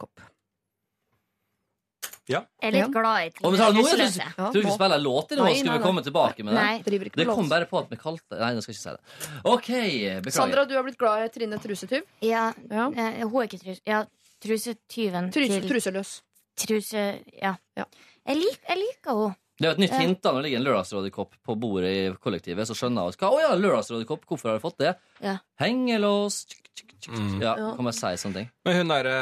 kopp? 2.36 2.48
Jeg 2.62 2.68
er 2.68 2.76
litt 2.76 2.92
glad 2.94 3.18
i 3.24 3.30
vi 3.30 3.80
nå, 3.80 3.88
jeg 3.88 4.12
tror 4.12 4.44
Ja, 4.46 4.52
du 4.52 4.60
ikke 4.60 4.68
nå. 4.68 4.76
spiller 4.76 5.00
låt 5.04 5.32
nå, 5.32 5.44
Nei, 5.48 5.54
skal 5.62 5.72
vi 5.78 5.84
komme 5.86 6.04
tilbake 6.04 6.44
med 6.44 6.54
det? 6.54 6.64
Nei. 6.64 7.00
Det 7.16 7.28
kom 7.30 7.50
bare 7.50 7.66
på 7.70 7.80
at 7.80 7.90
vi 7.90 7.98
kalte 8.02 8.40
Nei, 8.42 8.52
nå 8.58 8.62
skal 8.66 8.74
jeg 8.74 8.80
ikke 8.80 8.84
si 8.84 8.96
det. 8.98 9.32
OK, 9.54 9.70
beklager. 9.72 10.32
Sandra, 10.38 10.66
du 10.68 10.76
har 10.76 10.84
blitt 10.84 10.98
glad 11.00 11.26
i 11.26 11.30
Trine 11.34 11.58
Trusetyv. 11.64 12.04
Ja, 12.22 12.52
Ja. 12.70 12.90
eh, 12.92 13.24
hun 13.26 13.42
er 13.42 13.48
ikke 13.48 13.62
trus... 13.64 13.82
Ja, 13.88 14.04
trusetyven 14.44 15.32
Truse, 15.32 15.60
til 15.62 15.70
truseløs. 15.72 16.12
truse... 16.58 17.04
Ja. 17.42 17.56
Ja. 17.78 17.86
Jeg, 18.28 18.38
lik, 18.42 18.60
jeg 18.68 18.78
liker 18.82 19.14
henne. 19.22 19.36
Det 19.58 19.66
er 19.66 19.72
jo 19.72 19.76
et 19.76 19.80
nytt 19.82 19.94
Ja. 19.96 20.00
hint 20.04 20.22
da 20.22 20.32
når 20.32 20.42
det 20.44 20.46
ligger 20.52 20.60
en 20.60 20.66
Lørdagsrådekopp 20.68 21.32
på 21.44 21.56
bordet 21.58 21.90
i 21.90 22.02
kollektivet. 22.22 22.68
Så 22.70 22.76
skjønner 22.78 23.08
jeg 23.10 23.18
hva 23.18 23.30
Å 23.34 23.40
ja, 23.42 23.56
Lørdagsrådekopp, 23.58 24.26
hvorfor 24.30 24.52
har 24.52 24.60
du 24.60 24.62
fått 24.68 24.78
det? 24.84 24.92
Ja. 25.24 25.38
Hengelås 25.60 26.46
tsk, 26.46 26.60
tsk, 26.76 26.92
tsk, 27.00 27.08
tsk. 27.08 27.14
Mm. 27.18 27.42
Ja, 27.42 27.56
Ja. 27.58 27.72
kan 27.76 27.84
man 27.88 27.94
si 27.94 28.12
sånne 28.22 28.34
ting. 28.36 28.52
Men 28.66 28.76
hun 28.78 28.88
derre 28.94 29.16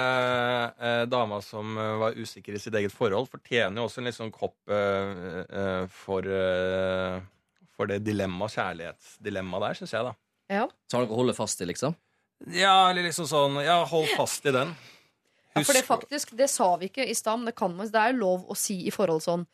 eh, 0.77 1.05
dama 1.05 1.39
som 1.41 1.77
eh, 1.77 1.93
var 2.01 2.11
usikker 2.19 2.53
i 2.53 2.59
sitt 2.59 2.73
eget 2.75 2.91
forhold, 2.91 3.29
fortjener 3.31 3.79
jo 3.79 3.85
også 3.87 3.99
en 4.03 4.09
litt 4.09 4.17
sånn 4.19 4.33
kopp 4.35 4.57
eh, 4.67 5.45
eh, 5.49 5.87
for 5.87 6.21
eh, 6.27 7.21
For 7.75 7.87
det 7.87 8.03
dilemma, 8.05 8.47
kjærlighetsdilemmaet 8.47 9.61
der, 9.65 9.73
syns 9.79 9.91
jeg, 9.95 10.03
da. 10.03 10.13
Ja. 10.49 10.67
Så 10.87 10.95
har 10.97 11.05
dere 11.05 11.15
å 11.15 11.19
holde 11.23 11.33
fast 11.35 11.59
i, 11.61 11.65
liksom? 11.67 11.95
Ja, 12.51 12.89
eller 12.91 13.03
liksom 13.07 13.25
sånn 13.27 13.57
Ja, 13.63 13.81
hold 13.87 14.07
fast 14.15 14.45
i 14.45 14.51
den. 14.51 14.75
Ja, 15.55 15.63
for 15.63 15.71
det 15.73 15.81
er 15.83 15.87
faktisk, 15.87 16.35
det 16.35 16.49
sa 16.51 16.75
vi 16.75 16.89
ikke 16.89 17.07
i 17.07 17.13
stad, 17.15 17.39
men 17.39 17.45
det 17.47 17.55
kan 17.55 17.71
man. 17.75 17.87
Det 17.87 17.95
er 17.99 18.11
jo 18.11 18.19
lov 18.19 18.45
å 18.51 18.55
si 18.59 18.81
i 18.87 18.91
forhold 18.91 19.23
sånn 19.23 19.45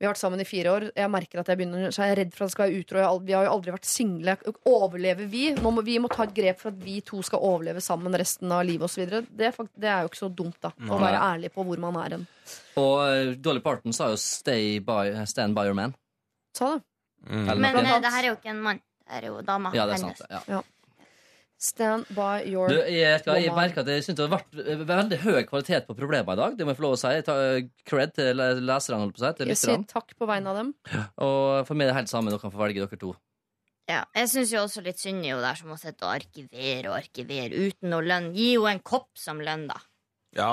Vi 0.00 0.06
har 0.06 0.14
vært 0.14 0.22
sammen 0.22 0.40
i 0.40 0.46
fire 0.48 0.70
år. 0.72 0.84
Jeg 0.96 1.12
merker 1.12 1.42
at 1.42 1.48
jeg 1.52 1.58
begynner 1.60 1.90
Så 1.92 2.00
er 2.00 2.14
jeg 2.14 2.18
redd 2.22 2.30
for 2.32 2.46
at 2.46 2.48
det 2.48 2.54
skal 2.54 2.70
være 2.70 2.80
utro. 2.80 3.00
Jeg 3.02 3.24
Vi 3.26 3.34
har 3.36 3.44
jo 3.44 3.50
aldri 3.52 3.74
vært 3.74 3.88
single. 3.88 4.34
Overlever 4.70 5.28
vi? 5.28 5.42
Nå 5.58 5.72
må, 5.76 5.84
vi 5.84 5.98
må 6.00 6.08
ta 6.08 6.24
et 6.24 6.32
grep 6.38 6.62
for 6.62 6.72
at 6.72 6.78
vi 6.80 6.94
to 7.04 7.20
skal 7.26 7.44
overleve 7.44 7.82
sammen 7.84 8.16
resten 8.16 8.54
av 8.56 8.64
livet 8.64 8.88
osv. 8.88 9.04
Det, 9.28 9.50
er 9.50 9.68
det 9.76 9.90
er 9.92 10.06
jo 10.06 10.10
ikke 10.10 10.22
så 10.22 10.30
dumt, 10.32 10.56
da. 10.64 10.72
Å 10.72 11.00
være 11.04 11.20
ærlig 11.34 11.52
på 11.52 11.66
hvor 11.68 11.82
man 11.84 12.00
er 12.00 12.16
hen. 12.16 12.24
Og 12.80 12.94
eh, 13.04 13.34
Dolly 13.36 13.60
Parton 13.60 13.92
sa 13.92 14.08
jo 14.14 14.16
'Stay 14.16 14.80
by, 14.80 15.12
stand 15.28 15.54
by 15.54 15.68
your 15.68 15.76
man'. 15.76 15.92
Sa 16.56 16.78
det. 16.78 16.82
Mm. 17.28 17.60
Men 17.60 17.84
eh, 17.84 18.00
det 18.00 18.14
her 18.16 18.22
er 18.24 18.28
jo 18.32 18.38
ikke 18.40 18.54
en 18.56 18.64
mann. 18.64 18.80
Det 19.04 19.20
er 19.20 19.28
jo 19.28 19.40
dama. 19.44 19.74
Ja, 19.76 19.84
det 19.84 19.98
er 19.98 20.06
hennes. 20.06 20.24
sant. 20.24 20.48
Ja. 20.48 20.62
Stand 21.60 22.06
by 22.16 22.40
your 22.48 22.70
Du, 22.72 22.78
jeg, 22.80 23.20
jeg, 23.20 23.42
jeg 23.44 23.52
merker 23.52 23.82
at 23.82 23.88
jeg 23.92 24.04
synes 24.06 24.16
det 24.16 24.24
har 24.24 24.38
vært 24.38 24.86
veldig 24.88 25.18
høy 25.26 25.42
kvalitet 25.44 25.84
på 25.86 25.92
problemene 25.98 26.32
i 26.32 26.38
dag. 26.40 26.54
Det 26.56 26.64
må 26.64 26.72
jeg 26.72 26.78
få 26.78 26.84
lov 26.86 26.94
å 26.96 27.00
si. 27.02 27.10
Jeg 27.18 27.26
tar 27.26 27.40
eh, 27.58 27.66
cred 27.84 28.14
til 28.16 28.30
le- 28.38 28.54
leserne, 28.64 29.00
holdt 29.02 29.18
på 29.18 29.20
seg, 29.26 29.36
til 29.36 29.50
Jeg 29.52 29.60
sier 29.60 29.82
takk 29.90 30.14
på 30.16 30.28
vegne 30.30 30.48
av 30.54 30.56
dem. 30.56 30.70
Og 31.20 31.66
for 31.68 31.76
meg 31.76 31.84
er 31.84 31.92
det 31.92 31.98
helt 31.98 32.12
samme. 32.14 32.32
Dere 32.32 32.40
kan 32.40 32.54
få 32.54 32.62
velge 32.62 32.80
dere 32.86 33.00
to. 33.02 33.12
Ja, 33.90 34.04
jeg 34.16 34.30
syns 34.32 34.54
jo 34.54 34.62
også 34.62 34.80
litt 34.86 35.00
synd 35.02 35.20
i 35.26 35.32
henne 35.34 35.42
der 35.44 35.58
som 35.58 35.68
må 35.68 35.76
sitte 35.80 36.06
og 36.08 36.14
arkivere 36.14 36.92
og 36.92 36.96
arkivere 36.96 37.52
uten 37.68 37.90
noe 37.92 38.06
lønn. 38.08 38.30
Gi 38.38 38.52
henne 38.54 38.76
en 38.78 38.82
kopp 38.86 39.10
som 39.20 39.40
lønn, 39.44 39.66
da. 39.68 39.76
Ja, 40.38 40.52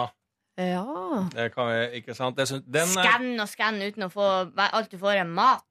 Ja. 0.57 0.83
det 1.35 1.51
kan 1.53 1.67
vi, 1.69 1.99
Ikke 2.01 2.15
sant? 2.17 2.39
Skann 2.41 3.35
og 3.39 3.47
skann 3.47 3.77
uten 3.85 4.07
å 4.07 4.11
få 4.11 4.25
Alt 4.57 4.89
du 4.91 4.97
får, 4.97 5.21
er 5.21 5.27
mat. 5.29 5.63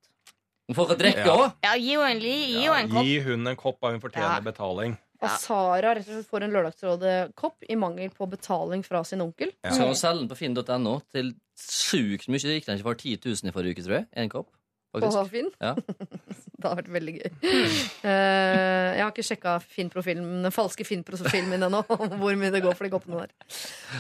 Hun 0.70 0.86
kan 0.86 0.96
drikke 0.98 1.26
Ja. 1.26 1.34
òg. 1.36 1.52
Ja, 1.66 1.74
gi 1.76 1.96
henne 1.98 2.22
en, 2.24 2.62
ja, 2.62 2.72
en 2.80 2.88
kopp. 2.90 3.04
Gi 3.04 3.18
hun 3.26 3.46
en 3.50 3.56
kopp, 3.58 3.78
og 3.82 3.92
hun 3.92 4.00
fortjener 4.00 4.38
Ja. 4.38 4.40
betaling. 4.46 4.96
Og 5.16 5.28
Ja. 5.28 5.36
Sara 5.40 5.94
rett 5.94 6.05
og 6.05 6.12
slett 6.12 6.28
får 6.28 6.44
en 6.44 6.52
Lørdagsrådet-kopp 6.52 7.64
i 7.68 7.76
mangel 7.80 8.10
på 8.12 8.28
betaling 8.28 8.84
fra 8.84 9.02
sin 9.05 9.24
onkel. 9.24 9.52
Ja. 9.64 9.72
Skal 9.72 9.93
man 9.93 9.98
selge 9.98 10.20
den 10.24 10.28
på 10.28 10.36
finn.no 10.36 11.01
til 11.12 11.34
sjukt 11.56 12.28
mye. 12.28 12.43
Det 12.43 12.60
gikk 12.60 12.68
den 12.68 12.78
ikke 12.78 12.90
for 12.90 13.01
10 13.01 13.18
000 13.24 13.48
i 13.48 13.55
forrige 13.55 13.76
uke, 13.76 13.86
tror 13.86 13.98
jeg. 14.01 14.09
En 14.12 14.32
kopp. 14.32 14.52
På 14.97 15.24
Finn. 15.28 15.51
Ja. 15.60 15.74
det 16.56 16.64
har 16.64 16.76
vært 16.78 16.88
veldig 16.93 17.14
gøy. 17.18 17.26
Uh, 17.44 18.06
jeg 18.06 19.02
har 19.02 19.10
ikke 19.12 19.26
sjekka 19.26 19.56
Finn-profilen, 19.60 20.24
den 20.47 20.55
falske 20.55 20.86
Finn-profilen 20.88 21.51
min 21.52 21.66
ennå. 21.66 21.82
Hvor 22.20 22.38
mye 22.38 22.52
det 22.55 22.62
går 22.64 22.76
for 22.78 22.88
de 22.88 22.93
koppene 22.94 23.26
der. 23.26 23.34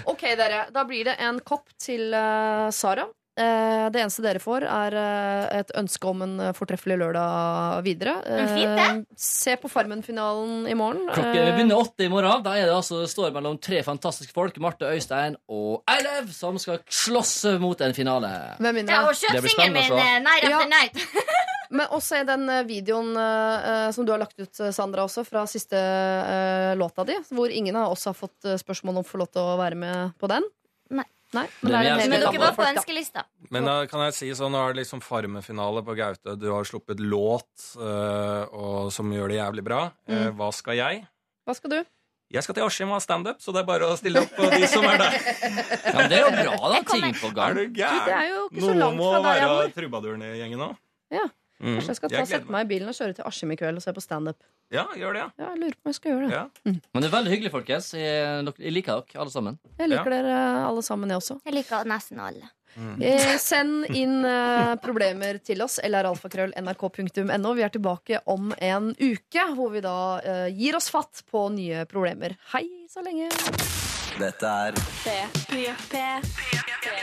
Ok, 0.08 0.24
dere. 0.38 0.66
Da 0.72 0.86
blir 0.88 1.08
det 1.10 1.18
en 1.20 1.40
kopp 1.44 1.68
til 1.82 2.16
uh, 2.16 2.68
Sara. 2.72 3.06
Eh, 3.36 3.86
det 3.92 4.00
eneste 4.00 4.22
dere 4.24 4.40
får, 4.40 4.64
er 4.64 4.94
eh, 4.96 5.58
et 5.58 5.72
ønske 5.76 6.08
om 6.08 6.22
en 6.24 6.38
eh, 6.40 6.54
fortreffelig 6.56 6.96
lørdag 7.02 7.82
videre. 7.84 8.14
Men 8.24 8.48
fint, 8.48 9.10
se 9.20 9.58
på 9.60 9.68
Farmen-finalen 9.68 10.62
i 10.72 10.76
morgen. 10.78 11.02
Klokka 11.10 11.34
vi 11.34 11.50
begynner 11.58 11.82
åtte 11.82 12.06
i 12.06 12.08
morgen. 12.12 12.40
Da 12.46 12.54
er 12.56 12.70
det 12.70 12.76
altså, 12.78 13.02
det 13.02 13.10
står 13.12 13.34
mellom 13.34 13.58
tre 13.60 13.82
fantastiske 13.84 14.32
folk, 14.32 14.56
Marte 14.64 14.88
Øystein 14.88 15.36
og 15.52 15.84
Eilev, 15.92 16.30
som 16.32 16.56
skal 16.62 16.80
slåss 16.88 17.34
mot 17.60 17.84
en 17.84 17.92
finale. 17.96 18.30
Med 18.64 18.78
mindre 18.78 19.02
Ja, 19.02 19.10
og 19.10 19.12
Det 19.12 19.42
kjøp 19.42 19.50
singelen 19.52 19.76
min 19.84 20.24
Night 20.24 20.48
After 20.48 20.72
Night. 20.72 21.36
Men 21.76 21.92
også 21.92 22.22
i 22.22 22.24
den 22.24 22.46
videoen 22.68 23.10
uh, 23.18 23.90
som 23.92 24.06
du 24.06 24.14
har 24.14 24.22
lagt 24.22 24.38
ut, 24.38 24.60
Sandra, 24.72 25.04
også, 25.04 25.26
fra 25.26 25.42
siste 25.50 25.76
uh, 25.76 26.72
låta 26.78 27.04
di, 27.04 27.18
hvor 27.34 27.52
ingen 27.52 27.76
av 27.76 27.92
oss 27.92 28.06
har 28.08 28.16
fått 28.16 28.48
spørsmål 28.62 28.94
om 28.94 29.02
å 29.02 29.08
få 29.08 29.20
lov 29.20 29.32
til 29.34 29.44
å 29.44 29.58
være 29.60 29.76
med 29.82 30.16
på 30.22 30.30
den. 30.30 30.46
Nei. 30.94 31.04
Men 31.36 31.72
Det 31.72 31.80
er. 31.80 32.02
Men 32.08 32.22
dere 32.24 32.40
var 32.42 32.54
på 32.56 32.64
ønskelista. 32.66 33.24
Men 33.54 33.68
da 33.68 33.74
kan 33.90 34.02
jeg 34.08 34.16
si 34.16 34.30
sånn, 34.38 34.54
nå 34.54 34.62
er 34.64 34.74
det 34.74 34.82
liksom 34.82 35.02
Farmen-finale 35.04 35.82
på 35.86 35.94
Gaute. 35.98 36.34
Du 36.40 36.48
har 36.52 36.66
sluppet 36.68 37.02
låt 37.02 37.68
uh, 37.78 38.46
og, 38.50 38.88
som 38.94 39.12
gjør 39.14 39.30
det 39.32 39.38
jævlig 39.40 39.66
bra. 39.66 39.82
Uh, 40.10 40.30
hva 40.38 40.50
skal 40.56 40.78
jeg? 40.80 41.04
Hva 41.46 41.54
skal 41.58 41.74
du? 41.76 41.78
Jeg 42.34 42.42
skal 42.42 42.56
til 42.58 42.64
Askim 42.66 42.90
og 42.90 42.96
ha 42.96 43.02
standup, 43.04 43.38
så 43.38 43.52
det 43.54 43.60
er 43.62 43.66
bare 43.68 43.86
å 43.86 43.94
stille 43.98 44.18
opp 44.24 44.32
på 44.34 44.48
de 44.50 44.66
som 44.66 44.82
er 44.90 44.96
der. 44.98 45.12
Ja, 45.14 45.92
men 45.94 46.08
det 46.10 46.16
er 46.18 46.24
jo 46.24 46.32
bra, 46.34 46.56
da. 46.72 46.80
Ting 46.90 47.12
på 47.20 47.30
gang. 47.36 47.52
Er 47.52 47.54
Du, 47.54 47.60
det 47.62 47.78
gæren? 47.78 48.08
er 48.16 48.26
jo 48.32 48.40
ikke 48.48 48.64
så 48.64 48.66
Noen 48.72 48.80
langt 48.82 48.98
må 48.98 49.10
fra 49.12 49.20
der 49.28 49.38
jeg 49.38 49.50
være 49.52 49.74
trubaduren 49.76 50.24
i 50.26 50.32
gjengen 50.40 50.62
nå. 50.64 50.68
Ja. 51.14 51.26
Mm. 51.56 51.76
Kanskje 51.78 51.92
jeg 51.94 51.98
skal 52.00 52.12
ta, 52.12 52.18
jeg 52.20 52.28
sette 52.34 52.52
meg 52.52 52.66
i 52.66 52.70
bilen 52.74 52.90
og 52.92 52.96
kjøre 52.98 53.16
til 53.16 53.24
Askim 53.28 53.52
i 53.54 53.56
kveld 53.56 53.80
og 53.80 53.84
se 53.84 53.94
på 53.96 54.02
standup. 54.04 54.36
Ja, 54.74 54.84
gjør 54.98 55.14
det, 55.14 55.22
Ja, 55.38 55.52
jeg 55.54 55.60
lurer 55.62 55.76
på 55.78 55.86
om 55.86 55.92
jeg 55.92 55.98
skal 56.00 56.12
gjøre 56.12 56.26
det. 56.26 56.34
ja. 56.34 56.44
Mm. 56.66 56.80
Men 56.92 57.02
det 57.02 57.08
er 57.08 57.14
veldig 57.16 57.32
hyggelig, 57.32 57.52
folkens. 57.54 57.88
Jeg, 57.94 58.52
jeg 58.58 58.74
liker 58.74 59.00
dere, 59.00 59.22
alle 59.22 59.32
sammen. 59.32 59.58
Jeg 59.78 59.92
liker 59.94 60.10
dere 60.18 60.36
alle 60.66 60.82
sammen, 60.84 61.14
jeg 61.14 61.22
også. 61.22 61.38
Jeg 61.46 61.54
liker 61.60 61.88
nesten 61.88 62.20
alle. 62.20 62.50
Eh, 63.00 63.36
send 63.40 63.86
inn 63.96 64.18
eh, 64.28 64.74
problemer 64.84 65.38
til 65.40 65.62
oss, 65.64 65.78
lralfakrøll.nrk.no. 65.86 67.52
Vi 67.56 67.64
er 67.64 67.72
tilbake 67.72 68.20
om 68.28 68.50
en 68.58 68.90
uke, 69.00 69.46
hvor 69.56 69.72
vi 69.72 69.80
da 69.84 69.96
eh, 70.20 70.48
gir 70.52 70.76
oss 70.76 70.90
fatt 70.92 71.24
på 71.30 71.46
nye 71.54 71.86
problemer. 71.88 72.36
Hei 72.52 72.66
så 72.92 73.00
lenge! 73.06 73.30
Dette 74.16 74.48
er 74.48 74.76
P. 75.04 75.14
P. 75.48 75.64
P. 75.92 76.04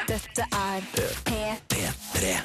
Dette 0.10 0.46
er 0.50 0.86
P3. 1.26 2.38